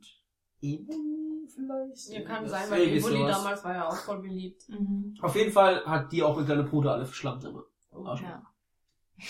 Vielleicht? 1.54 2.10
Ja, 2.10 2.22
kann 2.24 2.44
Das- 2.44 2.52
sein, 2.52 2.70
weil 2.70 2.82
Evoli 2.84 3.18
sowas. 3.18 3.38
damals 3.38 3.64
war 3.64 3.74
ja 3.74 3.88
auch 3.90 3.96
voll 3.96 4.20
beliebt. 4.22 4.68
Mhm. 4.70 5.16
Auf 5.22 5.36
jeden 5.36 5.52
Fall 5.52 5.86
hat 5.86 6.12
die 6.12 6.24
auch 6.24 6.36
mein 6.36 6.46
kleiner 6.46 6.64
Bruder 6.64 6.94
alle 6.94 7.06
verschlammt 7.06 7.44
immer. 7.44 7.64
Arschloch. 7.92 8.28
Ja. 8.30 8.44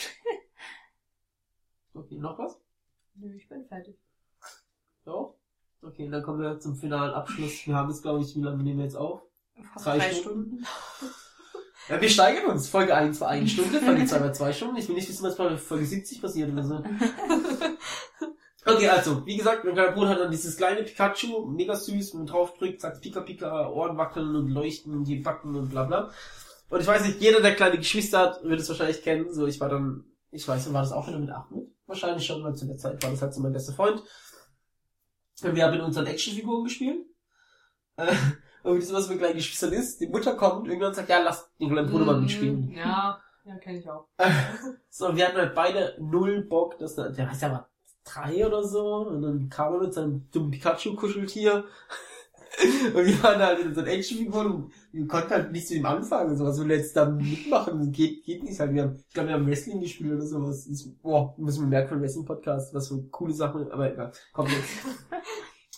Okay, 1.94 2.18
noch 2.20 2.38
was? 2.38 2.60
Nö, 3.16 3.34
ich 3.36 3.48
bin 3.50 3.66
fertig. 3.66 3.98
Ja? 5.06 5.34
Okay, 5.82 6.08
dann 6.10 6.22
kommen 6.22 6.40
wir 6.42 6.60
zum 6.60 6.76
finalen 6.76 7.12
Abschluss. 7.14 7.66
Wir 7.66 7.76
haben 7.76 7.90
jetzt, 7.90 8.04
glaube 8.04 8.22
ich, 8.22 8.36
wie 8.36 8.42
lange 8.42 8.62
nehmen 8.62 8.78
wir 8.78 8.86
jetzt 8.86 8.96
auf? 8.98 9.24
Fast 9.74 9.86
Drei 9.88 9.98
drei, 9.98 10.14
Stunden. 10.14 10.64
Stunden. 10.64 10.66
Ja, 11.90 12.02
wir 12.02 12.10
steigern 12.10 12.48
uns. 12.52 12.68
Folge 12.68 12.94
1 12.94 13.22
war 13.22 13.30
eine 13.30 13.48
Stunde, 13.48 13.80
Folge 13.80 14.06
2 14.06 14.20
war 14.20 14.34
zwei 14.34 14.52
Stunden. 14.52 14.76
Ich 14.76 14.90
will 14.90 14.96
nicht 14.96 15.08
wissen, 15.08 15.24
was 15.24 15.38
bei 15.38 15.56
Folge 15.56 15.86
70 15.86 16.22
passiert 16.22 16.52
oder 16.52 16.62
so. 16.62 16.84
Okay, 18.68 18.90
also, 18.90 19.26
wie 19.26 19.38
gesagt, 19.38 19.64
mein 19.64 19.74
kleiner 19.74 19.92
Bruder 19.92 20.10
hat 20.10 20.20
dann 20.20 20.32
dieses 20.32 20.58
kleine 20.58 20.84
Pikachu, 20.84 21.46
mega 21.48 21.76
süß, 21.76 22.14
man 22.16 22.26
draufdrückt, 22.26 22.82
sagt 22.82 23.02
Pika 23.02 23.22
Pika, 23.22 23.70
Ohren 23.70 23.98
wackeln 23.98 24.36
und 24.36 24.50
leuchten 24.50 24.94
und 24.94 25.06
die 25.06 25.18
Backen 25.18 25.56
und 25.56 25.70
bla 25.70 25.84
bla. 25.84 26.12
Und 26.70 26.82
ich 26.82 26.88
weiß 26.88 27.06
nicht, 27.06 27.22
jeder, 27.22 27.40
der 27.42 27.56
kleine 27.56 27.78
Geschwister 27.78 28.20
hat, 28.20 28.44
wird 28.44 28.60
es 28.60 28.68
wahrscheinlich 28.68 29.02
kennen. 29.02 29.34
So, 29.34 29.48
ich 29.48 29.60
war 29.62 29.70
dann, 29.70 30.04
ich 30.32 30.46
weiß 30.48 30.66
nicht, 30.66 30.74
war 30.74 30.82
das 30.82 30.92
auch 30.92 31.08
wieder 31.08 31.20
mit 31.20 31.30
Ahmed? 31.30 31.70
Wahrscheinlich 31.86 32.26
schon, 32.26 32.44
weil 32.44 32.56
zu 32.56 32.66
der 32.66 32.78
Zeit 32.78 33.02
war 33.02 33.12
das 33.12 33.22
halt 33.22 33.34
so 33.34 33.42
mein 33.42 33.54
bester 33.54 33.74
Freund. 33.74 34.04
Und 35.44 35.56
wir 35.56 35.64
haben 35.64 35.74
mit 35.74 35.82
unseren 35.82 36.08
Actionfiguren 36.08 36.64
gespielt. 36.66 37.06
Äh, 37.96 38.14
und 38.64 38.76
wie 38.76 38.80
das 38.80 38.92
was 38.92 39.08
mit 39.10 39.20
kleinen 39.20 39.36
Geschwistern 39.36 39.72
ist, 39.72 40.02
die 40.02 40.08
Mutter 40.08 40.36
kommt 40.36 40.68
irgendwann 40.68 40.90
und 40.90 40.96
sagt, 40.96 41.10
ja, 41.10 41.20
lass 41.20 41.50
den 41.58 41.70
kleinen 41.70 41.90
Bruder 41.90 42.06
mal 42.06 42.20
mitspielen. 42.20 42.70
Mm, 42.70 42.72
Ja, 42.76 43.22
ja, 43.46 43.56
kenne 43.60 43.80
ich 43.80 43.90
auch. 43.90 44.08
So, 44.90 45.16
wir 45.16 45.28
hatten 45.28 45.38
halt 45.38 45.56
beide 45.56 45.96
null 46.00 46.42
Bock, 46.44 46.78
dass 46.80 46.96
der, 46.96 47.12
der 47.12 47.30
heißt 47.30 47.44
ja 47.44 47.50
mal 47.50 47.68
drei 48.14 48.45
oder 48.45 48.64
so, 48.64 49.08
und 49.08 49.22
dann 49.22 49.50
kam 49.50 49.74
er 49.74 49.80
mit 49.82 49.94
seinem 49.94 50.30
dummen 50.32 50.52
Pikachu-Kuscheltier. 50.52 51.66
und 52.94 53.06
wir 53.06 53.24
waren 53.24 53.40
halt 53.40 53.60
in 53.60 53.74
so 53.74 53.82
einem 53.82 53.90
Actionfiguren 53.90 54.48
und 54.53 54.72
wir 54.92 55.08
konnten 55.08 55.30
halt 55.30 55.52
nicht 55.52 55.68
zu 55.68 55.76
ihm 55.76 55.86
anfangen, 55.86 56.36
so, 56.38 56.45
was 56.45 56.60
will 56.60 56.72
er 56.72 56.77
jetzt 56.77 56.95
da 56.95 57.06
mitmachen? 57.06 57.92
Geht, 57.92 58.24
geht 58.24 58.44
nicht 58.44 58.60
halt. 58.60 58.74
Wir 58.74 58.84
haben, 58.84 58.95
ich 59.08 59.14
glaube, 59.14 59.30
wir 59.30 59.36
haben 59.36 59.48
Wrestling 59.48 59.82
gespielt 59.82 60.14
oder 60.14 60.26
sowas. 60.26 60.66
Ist, 60.66 61.02
boah, 61.02 61.36
müssen 61.38 61.64
wir 61.64 61.68
merken 61.68 61.95
für 61.95 62.02
Wrestling-Podcast, 62.02 62.74
was 62.74 62.88
für 62.88 63.03
coole 63.10 63.34
Sachen, 63.34 63.72
aber 63.72 63.92
egal, 63.92 64.11
kommt 64.34 64.52
jetzt. 64.52 64.69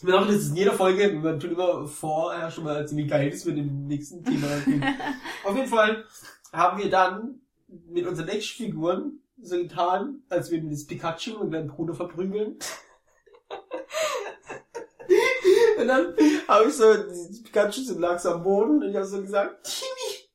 Wir 0.02 0.14
machen 0.14 0.34
das 0.34 0.48
in 0.48 0.56
jeder 0.56 0.72
Folge, 0.72 1.22
wir 1.22 1.38
tun 1.40 1.52
immer 1.52 1.86
vorher 1.86 2.50
schon 2.50 2.64
mal 2.64 2.90
wie 2.90 3.06
geil 3.06 3.32
das 3.32 3.44
mit 3.44 3.58
dem 3.58 3.86
nächsten 3.86 4.24
Thema. 4.24 4.48
Auf 5.44 5.54
jeden 5.58 5.68
Fall 5.68 6.06
haben 6.54 6.82
wir 6.82 6.90
dann 6.90 7.42
mit 7.68 8.08
unseren 8.08 8.30
Actionfiguren 8.30 9.20
so 9.42 9.58
getan, 9.58 10.24
als 10.30 10.52
würden 10.52 10.70
wir 10.70 10.76
das 10.76 10.86
Pikachu 10.86 11.38
und 11.38 11.52
meinen 11.52 11.68
Bruder 11.68 11.94
verprügeln. 11.94 12.60
und 15.78 15.88
dann 15.88 16.16
habe 16.48 16.66
ich 16.68 16.74
so, 16.76 16.94
das 16.94 17.44
Pikachu 17.44 17.82
so 17.82 17.98
langsam 17.98 18.34
am 18.34 18.44
Boden 18.44 18.84
und 18.84 18.90
ich 18.90 18.96
habe 18.96 19.06
so 19.06 19.22
gesagt, 19.22 19.64
Timmy, 19.64 20.30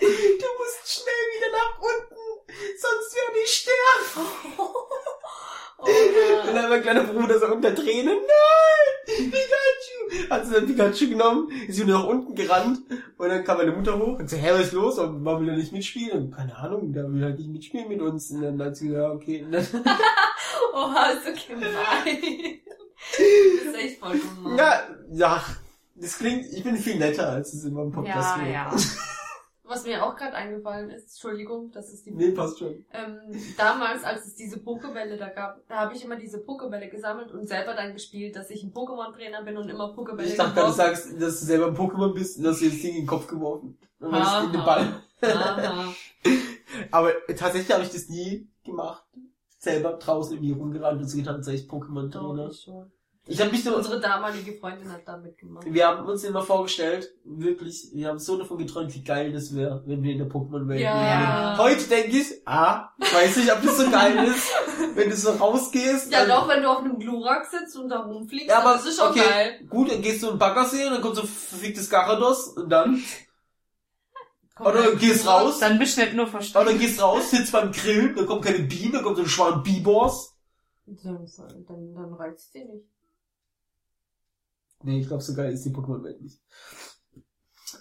du 0.00 0.46
musst 0.58 0.86
schnell 0.86 1.24
wieder 1.36 1.52
nach 1.52 1.78
unten, 1.80 2.52
sonst 2.78 3.14
werde 3.14 3.38
ich 3.44 3.50
sterben. 3.50 4.58
Oh, 5.80 5.84
Und 5.84 6.46
ja. 6.46 6.52
dann 6.52 6.70
mein 6.70 6.82
kleiner 6.82 7.04
Bruder 7.04 7.38
so 7.38 7.46
unter 7.46 7.72
Tränen, 7.74 8.16
nein, 8.16 9.16
Pikachu! 9.30 10.28
Hat 10.30 10.46
sie 10.46 10.54
dann 10.54 10.66
Pikachu 10.66 11.08
genommen, 11.08 11.48
ist 11.68 11.80
wieder 11.80 11.92
nach 11.98 12.06
unten 12.06 12.34
gerannt 12.34 12.80
und 13.16 13.28
dann 13.28 13.44
kam 13.44 13.58
meine 13.58 13.70
Mutter 13.72 13.96
hoch 13.98 14.18
und 14.18 14.28
so, 14.28 14.36
hä, 14.36 14.50
was 14.52 14.60
ist 14.66 14.72
los? 14.72 14.98
Und 14.98 15.24
warum 15.24 15.42
will 15.42 15.50
er 15.50 15.56
nicht 15.56 15.72
mitspielen? 15.72 16.24
Und, 16.26 16.34
keine 16.34 16.56
Ahnung, 16.56 16.92
der 16.92 17.10
will 17.12 17.22
halt 17.22 17.38
nicht 17.38 17.50
mitspielen 17.50 17.88
mit 17.88 18.00
uns. 18.00 18.30
Und 18.30 18.42
dann 18.42 18.60
hat 18.62 18.76
sie 18.76 18.88
gesagt, 18.88 19.02
ja, 19.04 19.12
okay. 19.12 19.44
Und 19.44 19.52
dann, 19.52 19.66
Oha, 20.74 21.10
ist 21.10 21.24
so 21.26 21.54
gemein. 21.54 22.60
Das 23.16 23.74
ist 23.74 23.80
echt 23.80 24.00
voll 24.00 24.18
gemein. 24.18 24.58
ja, 24.58 24.82
ja, 25.12 25.44
das 25.94 26.18
klingt, 26.18 26.46
ich 26.52 26.64
bin 26.64 26.76
viel 26.76 26.98
netter, 26.98 27.28
als 27.30 27.52
es 27.54 27.64
in 27.64 27.74
meinem 27.74 27.92
Podcast 27.92 28.38
Ja, 28.38 28.46
ja. 28.48 28.76
Was 29.68 29.84
mir 29.84 30.02
auch 30.04 30.16
gerade 30.16 30.34
eingefallen 30.34 30.90
ist, 30.90 31.10
Entschuldigung, 31.10 31.70
das 31.72 31.92
ist 31.92 32.06
die 32.06 32.10
Nee, 32.12 32.30
passt 32.32 32.58
schon. 32.58 32.84
ähm, 32.92 33.18
damals, 33.58 34.02
als 34.02 34.26
es 34.26 34.34
diese 34.34 34.58
Pokebälle 34.58 35.16
da 35.18 35.28
gab, 35.28 35.60
da 35.68 35.76
habe 35.80 35.94
ich 35.94 36.04
immer 36.04 36.16
diese 36.16 36.38
Pokebälle 36.38 36.88
gesammelt 36.88 37.30
und 37.32 37.46
selber 37.46 37.74
dann 37.74 37.92
gespielt, 37.92 38.34
dass 38.34 38.48
ich 38.50 38.62
ein 38.62 38.72
Pokémon-Trainer 38.72 39.42
bin 39.44 39.56
und 39.58 39.68
immer 39.68 39.92
Pokebälle 39.92 40.28
Ich 40.28 40.36
dachte 40.36 40.60
du 40.60 40.70
sagst, 40.72 41.12
dass 41.20 41.40
du 41.40 41.46
selber 41.46 41.66
ein 41.66 41.76
Pokémon 41.76 42.14
bist 42.14 42.38
und 42.38 42.46
hast 42.46 42.60
dir 42.60 42.70
das 42.70 42.80
Ding 42.80 42.94
in 42.94 43.02
den 43.02 43.06
Kopf 43.06 43.26
geworfen. 43.26 43.76
Und 44.00 44.12
Ha, 44.12 44.20
hast 44.20 44.46
in 44.46 44.52
den. 44.52 44.64
Ball. 44.64 45.02
Aber 46.90 47.12
tatsächlich 47.36 47.70
habe 47.72 47.82
ich 47.84 47.90
das 47.90 48.08
nie 48.08 48.48
gemacht. 48.64 49.04
Selber 49.58 49.94
draußen 49.94 50.34
irgendwie 50.34 50.52
rumgerannt 50.52 51.00
und 51.02 51.08
so 51.08 51.18
getan, 51.18 51.42
sei 51.42 51.54
ich 51.54 51.68
Pokémon-Trainer. 51.68 52.52
schon. 52.54 52.90
Ich 53.30 53.38
habe 53.40 53.50
mich 53.50 53.62
so, 53.62 53.76
Unsere 53.76 54.00
damalige 54.00 54.54
Freundin 54.54 54.90
hat 54.90 55.06
da 55.06 55.18
mitgemacht. 55.18 55.66
wir 55.70 55.86
haben 55.86 56.06
uns 56.06 56.24
immer 56.24 56.42
vorgestellt, 56.42 57.12
wirklich, 57.24 57.90
wir 57.92 58.08
haben 58.08 58.18
so 58.18 58.38
davon 58.38 58.56
geträumt, 58.56 58.94
wie 58.94 59.04
geil 59.04 59.32
das 59.32 59.54
wäre, 59.54 59.82
wenn 59.86 60.02
wir 60.02 60.12
in 60.12 60.18
der 60.18 60.28
Pokémon-Welt 60.28 60.80
Ja. 60.80 60.94
wären. 60.98 61.58
Heute 61.58 61.84
denke 61.88 62.16
ich, 62.16 62.40
ah, 62.46 62.88
ich 62.98 63.14
weiß 63.14 63.36
nicht, 63.36 63.52
ob 63.52 63.62
das 63.62 63.76
so 63.76 63.90
geil 63.90 64.24
ist, 64.28 64.50
wenn 64.94 65.10
du 65.10 65.16
so 65.16 65.32
rausgehst. 65.32 66.10
Ja, 66.10 66.20
dann- 66.24 66.28
doch, 66.30 66.48
wenn 66.48 66.62
du 66.62 66.70
auf 66.70 66.78
einem 66.78 66.98
Glurak 66.98 67.44
sitzt 67.46 67.76
und 67.76 67.90
da 67.90 68.00
rumfliegst, 68.00 68.48
Ja, 68.48 68.60
aber 68.60 68.78
dann 68.78 68.86
ist 68.86 68.98
schon 68.98 69.10
okay, 69.10 69.20
geil. 69.28 69.60
gut, 69.68 69.92
dann 69.92 70.00
gehst 70.00 70.22
du 70.22 70.28
in 70.28 70.32
den 70.34 70.38
Baggersee 70.38 70.86
und 70.86 70.92
dann 70.94 71.02
kommt 71.02 71.16
so 71.16 71.22
ein 71.22 71.28
verficktes 71.28 71.90
Garados 71.90 72.48
und 72.48 72.70
dann, 72.70 73.02
Kommt 74.54 74.70
oder 74.70 74.90
ein 74.90 74.98
gehst 74.98 75.26
raus, 75.26 75.58
Dann 75.58 75.78
bist 75.78 75.98
du 75.98 76.00
nicht 76.00 76.14
nur 76.14 76.24
oder 76.24 76.30
verstanden. 76.32 76.78
gehst 76.78 77.00
raus, 77.02 77.30
sitzt 77.30 77.52
beim 77.52 77.72
Grillen, 77.72 78.16
dann 78.16 78.26
kommt 78.26 78.44
keine 78.44 78.60
Bienen, 78.60 78.92
dann 78.94 79.02
kommt 79.04 79.16
so 79.16 79.22
ein 79.22 79.28
Schwarm 79.28 79.62
Bibors. 79.62 80.34
Dann, 80.86 81.26
dann, 81.68 81.94
dann 81.94 82.14
reizt 82.14 82.54
dir 82.54 82.64
nicht. 82.64 82.86
Nee, 84.82 85.00
ich 85.00 85.08
glaube, 85.08 85.22
so 85.22 85.34
geil 85.34 85.52
ist 85.52 85.64
die 85.64 85.70
Pokémon-Welt 85.70 86.20
nicht. 86.22 86.40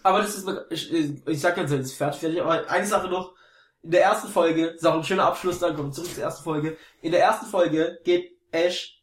Aber 0.04 0.22
das 0.22 0.36
ist, 0.36 0.48
ich, 0.70 0.92
ich 1.28 1.40
sag 1.40 1.56
ganz 1.56 1.72
ehrlich, 1.72 1.94
fertig, 1.96 2.20
fertig. 2.22 2.42
Aber 2.42 2.70
eine 2.70 2.86
Sache 2.88 3.08
noch. 3.08 3.34
In 3.84 3.92
der 3.92 4.02
ersten 4.04 4.28
Folge, 4.28 4.68
ist 4.68 4.86
auch 4.86 4.96
ein 4.96 5.04
schöner 5.04 5.26
Abschluss, 5.26 5.60
dann 5.60 5.76
kommen 5.76 5.90
wir 5.90 5.94
zurück 5.94 6.14
zur 6.14 6.24
ersten 6.24 6.44
Folge. 6.44 6.78
In 7.02 7.12
der 7.12 7.22
ersten 7.22 7.46
Folge 7.46 8.00
geht 8.04 8.32
Ash 8.52 9.02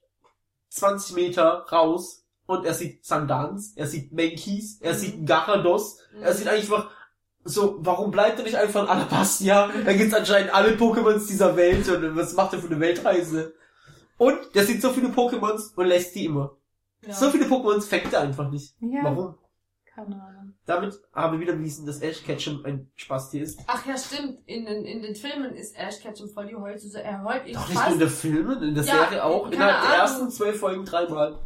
20 0.71 1.15
Meter 1.15 1.65
raus 1.71 2.27
und 2.47 2.67
er 2.67 2.75
sieht 2.75 3.05
Sandans, 3.05 3.73
er 3.77 3.87
sieht 3.87 4.13
Mankeys, 4.13 4.79
er 4.81 4.93
Mhm. 4.93 4.99
sieht 4.99 5.27
Garados, 5.27 5.99
er 6.21 6.35
sieht 6.35 6.49
einfach 6.49 6.91
so, 7.45 7.77
warum 7.81 8.11
bleibt 8.11 8.39
er 8.39 8.45
nicht 8.45 8.57
einfach 8.57 8.83
in 8.83 8.89
Alabastia? 8.89 9.71
Da 9.85 9.93
gibt's 9.93 10.13
anscheinend 10.15 10.53
alle 10.53 10.77
Pokémons 10.77 11.29
dieser 11.29 11.57
Welt 11.57 11.89
und 11.89 12.17
was 12.17 12.35
macht 12.35 12.53
er 12.55 12.59
für 12.59 12.67
eine 12.67 12.81
Weltreise? 12.81 13.55
Und 14.19 14.39
der 14.55 14.65
sieht 14.65 14.83
so 14.83 14.93
viele 14.93 15.09
Pokémons 15.09 15.73
und 15.77 15.87
lässt 15.87 16.15
die 16.15 16.25
immer. 16.27 16.57
Ja. 17.07 17.15
So 17.15 17.31
viele 17.31 17.47
Pokémons 17.47 17.87
fängt 17.87 18.13
er 18.13 18.21
einfach 18.21 18.51
nicht. 18.51 18.75
Ja, 18.81 19.05
Warum? 19.05 19.35
keine 19.95 20.21
Ahnung. 20.21 20.55
Damit 20.67 21.01
haben 21.13 21.35
wir 21.35 21.41
wieder 21.41 21.53
bewiesen, 21.53 21.87
dass 21.87 22.01
Ash 22.01 22.23
Ketchum 22.25 22.65
ein 22.65 22.91
Spaßtier 22.97 23.43
ist. 23.45 23.61
Ach 23.69 23.87
ja, 23.87 23.97
stimmt. 23.97 24.41
In 24.47 24.65
den, 24.67 24.85
in 24.85 25.03
den 25.03 25.15
Filmen 25.15 25.55
ist 25.55 25.77
Ash 25.79 26.01
Ketchum 26.01 26.29
voll 26.31 26.47
die 26.47 26.57
Heule. 26.57 26.77
So, 26.79 26.99
er 26.99 27.23
heult 27.23 27.47
ihn 27.47 27.55
Doch 27.55 27.69
nicht 27.69 27.79
nur 27.81 27.93
in 27.93 27.99
der 28.01 28.09
Filmen, 28.09 28.63
in 28.63 28.75
der 28.75 28.85
Ja, 28.85 29.05
Serie 29.05 29.25
auch. 29.25 29.47
Innerhalb 29.51 29.83
der 29.83 29.91
Ahnung. 29.91 30.01
ersten 30.01 30.31
zwölf 30.31 30.59
Folgen 30.59 30.85
dreimal. 30.85 31.39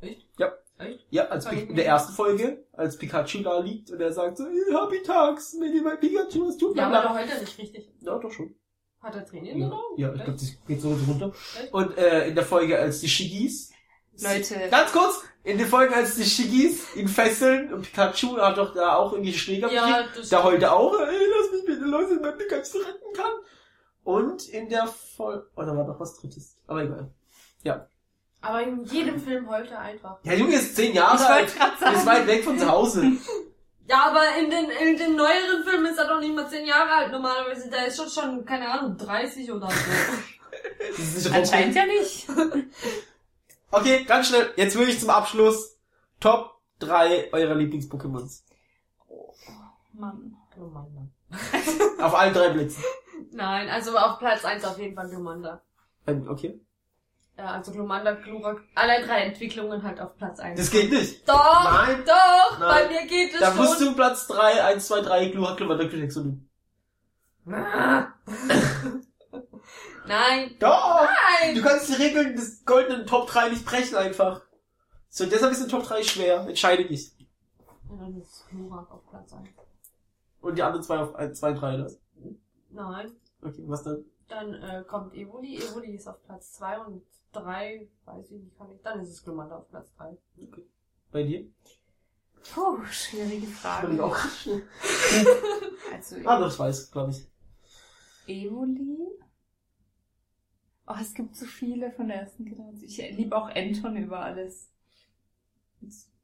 Echt? 0.00 0.26
Ja. 0.38 0.52
Echt? 0.78 1.06
Ja, 1.10 1.26
als 1.26 1.44
War 1.44 1.52
Pi- 1.52 1.58
ich 1.60 1.68
in 1.68 1.76
der 1.76 1.86
ersten 1.86 2.12
Folge, 2.14 2.64
als 2.72 2.96
Pikachu 2.96 3.42
da 3.42 3.58
liegt 3.60 3.90
und 3.90 4.00
er 4.00 4.12
sagt 4.12 4.38
so, 4.38 4.44
ich 4.48 4.74
hab 4.74 4.90
die 4.90 5.02
Tags, 5.02 5.54
wenn 5.60 5.72
ihr 5.74 5.82
mein 5.82 6.00
Pikachu 6.00 6.48
was 6.48 6.56
tut, 6.56 6.76
Ja, 6.76 6.86
aber 6.86 7.02
da 7.08 7.14
heult 7.14 7.30
er 7.30 7.40
nicht 7.40 7.58
richtig. 7.58 7.90
Ja, 8.00 8.18
doch 8.18 8.30
schon. 8.32 8.54
Hat 9.00 9.14
er 9.16 9.24
Tränen 9.26 9.46
in 9.48 9.58
den 9.58 9.68
Ja, 9.68 9.74
Augen? 9.74 10.00
ja 10.00 10.08
ich 10.14 10.24
glaube, 10.24 10.32
das 10.32 10.56
geht 10.66 10.80
so 10.80 10.92
runter. 10.94 11.32
Echt? 11.60 11.72
Und 11.74 11.98
äh, 11.98 12.28
in 12.28 12.34
der 12.34 12.44
Folge, 12.44 12.78
als 12.78 13.00
die 13.00 13.08
Shigis 13.08 13.71
Leute. 14.20 14.68
Ganz 14.70 14.92
kurz, 14.92 15.22
in 15.44 15.58
der 15.58 15.66
Folge, 15.66 15.94
als 15.94 16.14
die 16.16 16.24
Shigis 16.24 16.94
ihn 16.94 17.08
fesseln 17.08 17.72
und 17.72 17.82
Pikachu 17.82 18.36
hat 18.38 18.58
doch 18.58 18.74
da 18.74 18.96
auch 18.96 19.12
irgendwie 19.12 19.32
Schläger 19.32 19.68
gekriegt, 19.68 19.88
Ja, 19.88 20.04
das 20.16 20.28
Da 20.28 20.44
heult 20.44 20.62
er 20.62 20.74
auch, 20.74 20.98
ey, 21.00 21.16
lass 21.40 21.52
mich 21.52 21.64
bitte 21.64 21.84
los, 21.84 22.08
mein 22.20 22.36
Pikachu 22.36 22.78
retten 22.78 23.12
kann. 23.14 23.32
Und 24.04 24.48
in 24.48 24.68
der 24.68 24.86
Folge, 24.86 25.46
oh, 25.56 25.62
da 25.62 25.76
war 25.76 25.86
noch 25.86 25.98
was 26.00 26.16
drittes. 26.16 26.56
Aber 26.66 26.82
egal. 26.82 27.10
Aber 28.44 28.60
in 28.60 28.82
jedem 28.86 29.20
Film 29.20 29.48
heult 29.48 29.70
er 29.70 29.78
einfach. 29.78 30.18
Ja, 30.24 30.32
Junge 30.34 30.56
ist 30.56 30.74
zehn 30.74 30.92
Jahre 30.94 31.14
Ich 31.14 31.22
alt. 31.22 31.56
gerade 31.56 31.72
Ist 31.74 31.80
sagen. 32.04 32.06
weit 32.06 32.26
weg 32.26 32.42
von 32.44 32.58
zu 32.58 32.68
Hause. 32.68 33.12
Ja, 33.88 34.06
aber 34.10 34.22
in 34.40 34.50
den, 34.50 34.68
in 34.70 34.96
den 34.96 35.14
neueren 35.14 35.62
Filmen 35.64 35.86
ist 35.86 35.98
er 35.98 36.08
doch 36.08 36.18
nicht 36.18 36.34
mal 36.34 36.48
10 36.48 36.66
Jahre 36.66 36.90
alt 36.90 37.12
normalerweise. 37.12 37.68
Der 37.70 37.86
ist 37.86 37.96
schon 37.96 38.08
schon, 38.08 38.44
keine 38.44 38.68
Ahnung, 38.68 38.96
30 38.96 39.52
oder 39.52 39.68
so. 39.70 41.30
Anscheinend 41.32 41.74
ja 41.76 41.86
nicht. 41.86 42.26
Okay, 43.72 44.04
ganz 44.04 44.28
schnell. 44.28 44.52
Jetzt 44.56 44.76
wirklich 44.78 45.00
zum 45.00 45.10
Abschluss. 45.10 45.78
Top 46.20 46.60
3 46.78 47.32
eurer 47.32 47.54
Lieblings-Pokémons. 47.54 48.42
Mann. 49.94 50.36
Glumanda. 50.54 51.08
Auf 52.04 52.14
allen 52.14 52.34
drei 52.34 52.50
Blitzen. 52.50 52.84
Nein, 53.32 53.68
also 53.70 53.96
auf 53.96 54.18
Platz 54.18 54.44
1 54.44 54.64
auf 54.64 54.78
jeden 54.78 54.94
Fall 54.94 55.08
Glumanda. 55.08 55.62
Ähm, 56.06 56.28
Okay. 56.28 56.60
Ja, 57.38 57.46
also 57.52 57.72
Glumanda, 57.72 58.12
Glurak, 58.12 58.60
alle 58.74 59.02
drei 59.06 59.20
Entwicklungen 59.22 59.82
halt 59.82 59.98
auf 59.98 60.14
Platz 60.18 60.38
1. 60.38 60.60
Das 60.60 60.70
geht 60.70 60.90
nicht. 60.92 61.26
Doch, 61.26 61.64
Nein. 61.64 62.04
doch, 62.06 62.58
Nein. 62.58 62.68
bei 62.68 62.88
mir 62.88 63.06
geht 63.06 63.32
es 63.32 63.40
Da 63.40 63.46
schon. 63.48 63.56
musst 63.56 63.80
du 63.80 63.94
Platz 63.94 64.26
3, 64.26 64.62
1, 64.64 64.86
2, 64.86 65.00
3, 65.00 65.28
Glurak, 65.28 65.56
Glurak, 65.56 65.88
Glurak, 65.90 66.12
so 66.12 66.36
Ah. 67.50 68.08
Nein, 70.06 70.56
Doch! 70.58 71.06
nein. 71.40 71.54
Du 71.54 71.62
kannst 71.62 71.88
die 71.88 71.94
Regeln 71.94 72.34
des 72.36 72.64
goldenen 72.64 73.06
Top 73.06 73.28
3 73.28 73.50
nicht 73.50 73.64
brechen 73.64 73.96
einfach. 73.96 74.42
So, 75.08 75.26
deshalb 75.26 75.52
ist 75.52 75.62
ein 75.62 75.68
Top 75.68 75.84
3 75.84 76.02
schwer. 76.02 76.46
Entscheide 76.48 76.84
dich. 76.86 77.12
Ja, 77.88 77.96
dann 77.96 78.20
ist 78.20 78.46
Glurak 78.48 78.90
auf 78.90 79.06
Platz 79.08 79.32
1. 79.32 79.48
Und 80.40 80.56
die 80.58 80.62
anderen 80.62 80.82
zwei 80.82 80.98
auf 80.98 81.14
1, 81.14 81.38
2, 81.38 81.52
3, 81.52 81.76
das. 81.76 82.00
Nein. 82.70 83.12
Okay, 83.42 83.62
was 83.66 83.82
dann? 83.84 84.04
Dann 84.28 84.54
äh, 84.54 84.82
kommt 84.88 85.14
Evoli. 85.14 85.58
Evoli 85.58 85.94
ist 85.94 86.08
auf 86.08 86.22
Platz 86.24 86.52
2 86.54 86.78
und 86.80 87.02
3, 87.32 87.88
weiß 88.06 88.30
ich 88.32 88.42
nicht, 88.42 88.58
kann 88.58 88.70
ich. 88.72 88.80
Dann 88.82 89.00
ist 89.00 89.10
es 89.10 89.22
Glumanda 89.22 89.56
auf 89.58 89.68
Platz 89.68 89.92
3. 89.98 90.16
Bei 91.12 91.22
dir? 91.22 91.44
Puh, 92.54 92.82
schwierige 92.90 93.46
Frage. 93.46 93.92
Ich 93.94 94.00
auch. 94.00 94.16
Also 95.92 96.16
Ah, 96.24 96.40
das 96.40 96.58
weiß, 96.58 96.90
glaube 96.90 97.10
ich. 97.12 97.28
Evoli. 98.26 98.98
Oh, 100.86 100.94
es 101.00 101.14
gibt 101.14 101.36
so 101.36 101.46
viele 101.46 101.92
von 101.92 102.08
der 102.08 102.18
ersten 102.18 102.44
Generation. 102.44 102.84
Ich 102.84 102.98
liebe 103.16 103.36
auch 103.36 103.48
Anton 103.54 103.96
über 103.96 104.20
alles. 104.20 104.70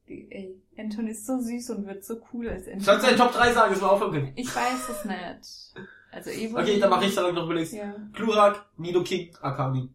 Ey, 0.06 0.60
Anton 0.76 1.06
ist 1.06 1.26
so 1.26 1.38
süß 1.38 1.70
und 1.70 1.86
wird 1.86 2.04
so 2.04 2.20
cool 2.32 2.48
als 2.48 2.66
Anton. 2.66 2.80
Sollst 2.80 3.02
du 3.02 3.06
deine 3.06 3.18
Top 3.18 3.32
3 3.32 3.52
sagen, 3.52 3.72
ist 3.74 3.82
mal 3.82 3.88
aufhören 3.88 4.12
können. 4.12 4.32
Ich 4.36 4.54
weiß 4.54 4.88
es 4.88 5.04
nicht. 5.04 5.88
Also 6.10 6.30
Evoli. 6.30 6.62
Okay, 6.62 6.80
dann 6.80 6.90
mache 6.90 7.04
ich 7.04 7.14
dann 7.14 7.34
noch 7.34 7.44
überlegst. 7.44 7.74
Ja. 7.74 7.94
Glurak, 8.12 8.66
Nido 8.76 9.02
King, 9.02 9.34
Akami. 9.40 9.90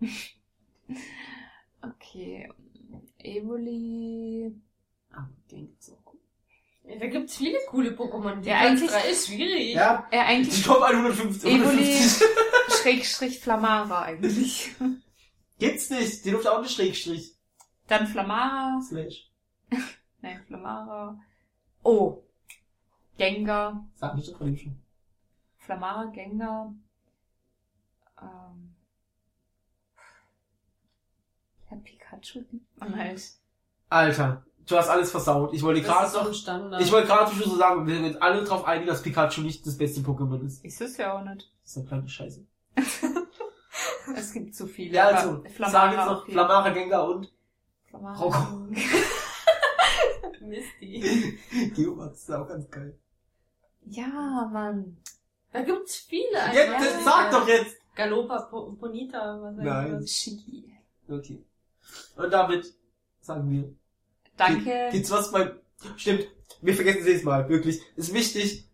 Okay. 1.80 2.50
Evoli. 3.18 4.54
Ah, 5.10 5.28
gut. 5.50 5.76
Ja, 5.86 5.94
da 6.86 7.06
gibt's 7.06 7.36
viele 7.36 7.58
coole 7.68 7.90
Pokémon. 7.90 8.40
Die 8.40 8.48
Ja, 8.48 8.58
eigentlich- 8.58 8.90
3 8.90 9.08
ist 9.10 9.26
schwierig. 9.28 9.74
Ja, 9.74 10.06
die 10.12 10.16
eigentlich 10.16 10.62
Top 10.62 10.82
150. 10.82 11.50
Evoli 11.50 11.62
150. 11.94 12.28
Schrägstrich 12.82 13.40
Flamara 13.40 14.02
eigentlich. 14.02 14.74
Gibt's 15.58 15.88
nicht. 15.90 16.24
Die 16.24 16.30
durfte 16.30 16.52
auch 16.52 16.58
eine 16.58 16.68
Schrägstrich. 16.68 17.34
Dann 17.86 18.06
Flamara. 18.06 18.80
Slash. 18.82 19.30
Nein, 20.20 20.42
Flamara. 20.46 21.18
Oh. 21.82 22.22
Gengar. 23.16 23.86
Sag 23.94 24.14
nicht 24.16 24.26
so 24.26 24.44
ihm 24.44 24.56
schon. 24.56 24.76
Flamara, 25.58 26.04
Gengar. 26.06 26.74
Ähm. 28.20 28.74
Ja, 31.70 31.76
Pikachu 31.78 32.40
liebt 32.50 32.78
man 32.78 32.96
halt. 32.96 33.22
Alter, 33.88 34.44
du 34.66 34.76
hast 34.76 34.88
alles 34.88 35.10
versaut. 35.10 35.52
Ich 35.54 35.62
wollte 35.62 35.82
gerade 35.82 36.10
so 36.10 36.22
noch, 36.22 36.30
ich 36.80 36.92
wollte 36.92 37.06
gerade 37.08 37.34
schon 37.34 37.50
so 37.50 37.56
sagen, 37.56 37.86
wir 37.86 37.96
sind 37.96 38.20
alle 38.22 38.44
drauf 38.44 38.64
einigen, 38.66 38.86
dass 38.86 39.02
Pikachu 39.02 39.40
nicht 39.42 39.66
das 39.66 39.76
beste 39.76 40.00
Pokémon 40.00 40.44
ist. 40.44 40.64
Ist 40.64 40.80
es 40.80 40.96
ja 40.96 41.16
auch 41.18 41.24
nicht. 41.24 41.50
Das 41.62 41.70
ist 41.72 41.76
eine 41.78 41.86
kleine 41.86 42.08
Scheiße. 42.08 42.44
Es 44.16 44.32
gibt 44.32 44.54
zu 44.54 44.66
viele. 44.66 44.94
Ja, 44.94 45.06
also, 45.08 45.42
sag 45.58 45.92
jetzt 45.92 46.06
noch. 46.06 46.26
Flamara, 46.28 46.68
Gengar 46.70 47.08
und 47.08 47.32
Flamara. 47.88 48.14
Rocco. 48.18 48.68
Misty. 50.40 51.38
Geomax 51.74 52.20
ist 52.22 52.30
auch 52.30 52.46
ganz 52.46 52.70
geil. 52.70 52.98
ja, 53.86 54.48
Mann. 54.52 54.96
Da 55.52 55.62
gibt's 55.62 55.96
viele. 55.96 56.38
Jetzt, 56.52 56.74
Also, 56.74 56.84
das 56.96 57.04
sag 57.04 57.30
doch 57.30 57.48
jetzt! 57.48 57.76
Galopa, 57.94 58.42
Po- 58.42 58.72
Ponita, 58.72 59.40
was 59.40 59.56
weiß 59.56 59.64
Nein. 59.64 60.02
ich. 60.02 60.64
Okay. 61.08 61.44
Und 62.16 62.30
damit 62.32 62.74
sagen 63.20 63.50
wir, 63.50 63.72
Danke. 64.36 64.88
Gibt's 64.92 65.10
was 65.10 65.30
bei... 65.30 65.52
Stimmt, 65.96 66.26
wir 66.62 66.74
vergessen 66.74 67.00
es 67.00 67.06
jedes 67.06 67.24
Mal, 67.24 67.48
wirklich. 67.48 67.80
Ist 67.96 68.14
wichtig, 68.14 68.68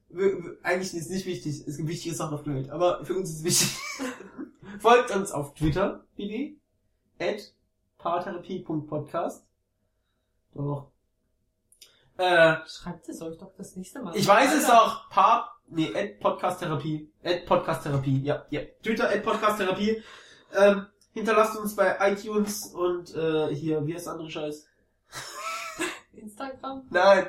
eigentlich 0.63 0.95
ist 0.95 1.07
es 1.07 1.09
nicht 1.11 1.27
wichtig, 1.27 1.65
es 1.67 1.77
gibt 1.77 1.89
wichtige 1.89 2.15
Sachen 2.15 2.35
auf 2.35 2.43
der 2.43 2.55
Welt, 2.55 2.71
aber 2.71 3.05
für 3.05 3.15
uns 3.15 3.31
ist 3.31 3.39
es 3.39 3.45
wichtig. 3.45 3.79
Folgt 4.81 5.11
uns 5.11 5.33
auf 5.33 5.55
Twitter, 5.55 6.05
bitte, 6.17 6.55
at 7.19 7.53
paartherapie.podcast. 7.99 9.45
Doch. 10.55 10.91
Äh, 12.17 12.57
Schreibt 12.67 13.09
es 13.09 13.23
euch 13.23 13.39
doch 13.39 13.53
das 13.57 13.77
nächste 13.77 14.01
Mal. 14.01 14.17
ich 14.17 14.27
weiß 14.27 14.55
es 14.55 14.67
doch, 14.67 15.09
paar, 15.11 15.61
nee, 15.69 15.91
at 15.95 16.21
podcasttherapie, 16.21 17.11
at 17.25 17.47
podcasttherapie, 17.47 18.23
ja, 18.23 18.45
ja, 18.51 18.61
Twitter, 18.83 19.09
at 19.09 19.23
podcasttherapie. 19.23 20.03
Ähm, 20.55 20.87
hinterlasst 21.13 21.57
uns 21.57 21.75
bei 21.77 21.97
iTunes 22.13 22.67
und, 22.67 23.15
äh, 23.15 23.55
hier, 23.55 23.87
wie 23.87 23.95
heißt 23.95 24.07
der 24.07 24.13
andere 24.15 24.31
Scheiß? 24.31 24.67
Instagram? 26.21 26.87
Nein. 26.91 27.27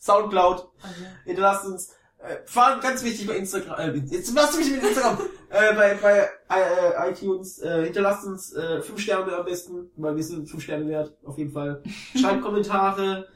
Soundcloud. 0.00 0.68
Also, 0.82 1.04
Hinterlasst 1.24 1.66
uns, 1.66 1.94
äh, 2.18 2.36
vor 2.46 2.66
allem 2.66 2.80
ganz 2.80 3.02
wichtig 3.04 3.26
bei 3.26 3.36
Instagram, 3.36 3.78
äh, 3.78 3.98
jetzt 4.10 4.34
machst 4.34 4.54
du 4.54 4.58
mich 4.58 4.70
mit 4.70 4.82
Instagram, 4.82 5.18
äh, 5.50 5.74
bei, 5.74 5.94
bei 5.94 6.28
äh, 6.50 7.10
iTunes, 7.10 7.58
äh, 7.60 7.84
hinterlasst 7.84 8.26
uns 8.26 8.52
äh, 8.54 8.80
fünf 8.82 9.00
Sterne 9.00 9.36
am 9.36 9.44
besten, 9.44 9.90
weil 9.96 10.16
wir 10.16 10.24
sind 10.24 10.48
fünf 10.48 10.62
Sterne 10.62 10.88
wert, 10.88 11.14
auf 11.24 11.38
jeden 11.38 11.52
Fall. 11.52 11.82
Schreibt 12.18 12.42
Kommentare, 12.42 13.28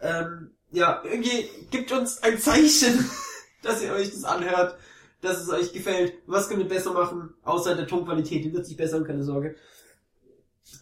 ähm, 0.00 0.52
ja, 0.70 1.02
irgendwie 1.04 1.48
gibt 1.70 1.92
uns 1.92 2.22
ein 2.22 2.38
Zeichen, 2.38 3.08
dass 3.62 3.82
ihr 3.82 3.92
euch 3.92 4.10
das 4.10 4.24
anhört, 4.24 4.76
dass 5.20 5.40
es 5.40 5.48
euch 5.48 5.72
gefällt. 5.72 6.14
Was 6.26 6.48
könnt 6.48 6.60
ihr 6.60 6.68
besser 6.68 6.92
machen, 6.92 7.34
außer 7.44 7.74
der 7.74 7.86
Tonqualität, 7.86 8.44
die 8.44 8.52
wird 8.52 8.66
sich 8.66 8.76
bessern, 8.76 9.04
keine 9.04 9.22
Sorge. 9.22 9.56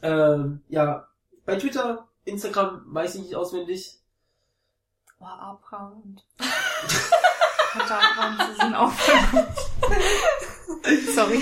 Ähm, 0.00 0.62
ja, 0.68 1.08
bei 1.44 1.56
Twitter, 1.56 2.08
Instagram 2.24 2.84
weiß 2.86 3.16
ich 3.16 3.22
nicht 3.22 3.34
auswendig. 3.34 3.98
Oh, 5.20 5.24
Abra 5.24 5.88
und 5.88 6.24
sie 6.38 6.44
sind 8.60 8.74
auch. 8.74 8.92
Sorry. 11.14 11.40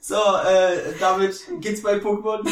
So, 0.00 0.16
äh, 0.16 0.94
damit 0.98 1.46
geht's 1.60 1.82
bei 1.82 1.96
Pokémon. 1.96 2.48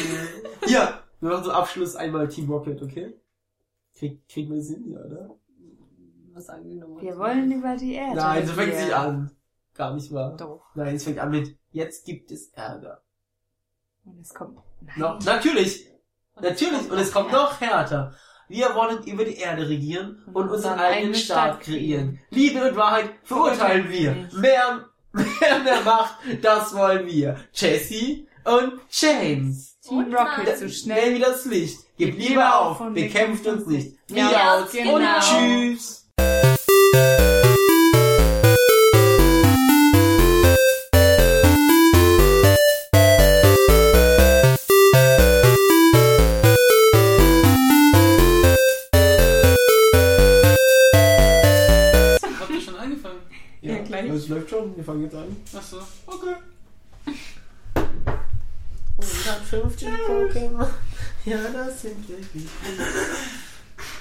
Ja, 0.66 1.02
wir 1.20 1.30
machen 1.30 1.44
zum 1.44 1.52
Abschluss 1.52 1.96
einmal 1.96 2.28
Team 2.28 2.50
Rocket, 2.50 2.82
okay? 2.82 3.18
Krieg, 3.94 4.28
kriegen 4.28 4.54
wir 4.54 4.62
hin, 4.62 4.92
ja, 4.92 5.00
oder? 5.00 5.38
was 6.38 6.48
nochmal? 6.48 7.02
Wir 7.02 7.18
wollen 7.18 7.50
über 7.50 7.76
die 7.76 7.94
Erde. 7.94 8.16
Nein, 8.16 8.46
so 8.46 8.52
fängt 8.54 8.74
nicht 8.74 8.92
an. 8.92 9.30
Gar 9.74 9.94
nicht 9.94 10.12
wahr. 10.12 10.36
Doch. 10.36 10.62
Nein, 10.74 10.96
es 10.96 11.04
fängt 11.04 11.18
an 11.18 11.30
mit, 11.30 11.56
jetzt 11.70 12.04
gibt 12.04 12.30
es 12.30 12.48
Ärger. 12.50 13.02
Und 14.04 14.20
es 14.20 14.34
kommt. 14.34 14.58
Nein. 14.80 14.94
No, 14.96 15.18
natürlich, 15.24 15.86
natürlich, 16.40 16.90
und 16.90 16.98
es 16.98 17.12
kommt 17.12 17.32
noch 17.32 17.60
härter. 17.60 18.14
Wir 18.48 18.74
wollen 18.74 19.02
über 19.04 19.24
die 19.24 19.36
Erde 19.36 19.68
regieren 19.68 20.22
und 20.32 20.48
unseren 20.48 20.78
eigenen 20.78 21.14
Staat 21.14 21.60
kreieren. 21.60 22.18
Liebe 22.30 22.66
und 22.66 22.76
Wahrheit 22.76 23.10
verurteilen 23.22 23.90
wir. 23.90 24.28
Mehr, 24.32 24.86
mehr, 25.12 25.58
mehr 25.62 25.80
Macht, 25.84 26.16
das 26.40 26.74
wollen 26.74 27.06
wir. 27.06 27.36
Jesse 27.52 28.26
und 28.44 28.80
James. 28.90 29.78
Team 29.80 30.14
Rocket 30.14 30.58
so 30.58 30.68
Schnell 30.68 31.14
wie 31.14 31.20
das 31.20 31.44
Licht. 31.44 31.80
Gebt 31.96 32.18
lieber 32.18 32.58
auf, 32.58 32.78
bekämpft 32.92 33.46
uns 33.46 33.66
nicht. 33.66 33.96
Miaus 34.10 34.70
genau. 34.72 34.96
und 34.96 35.06
tschüss. 35.20 36.07
150 60.38 61.24
Pokémon. 61.24 63.28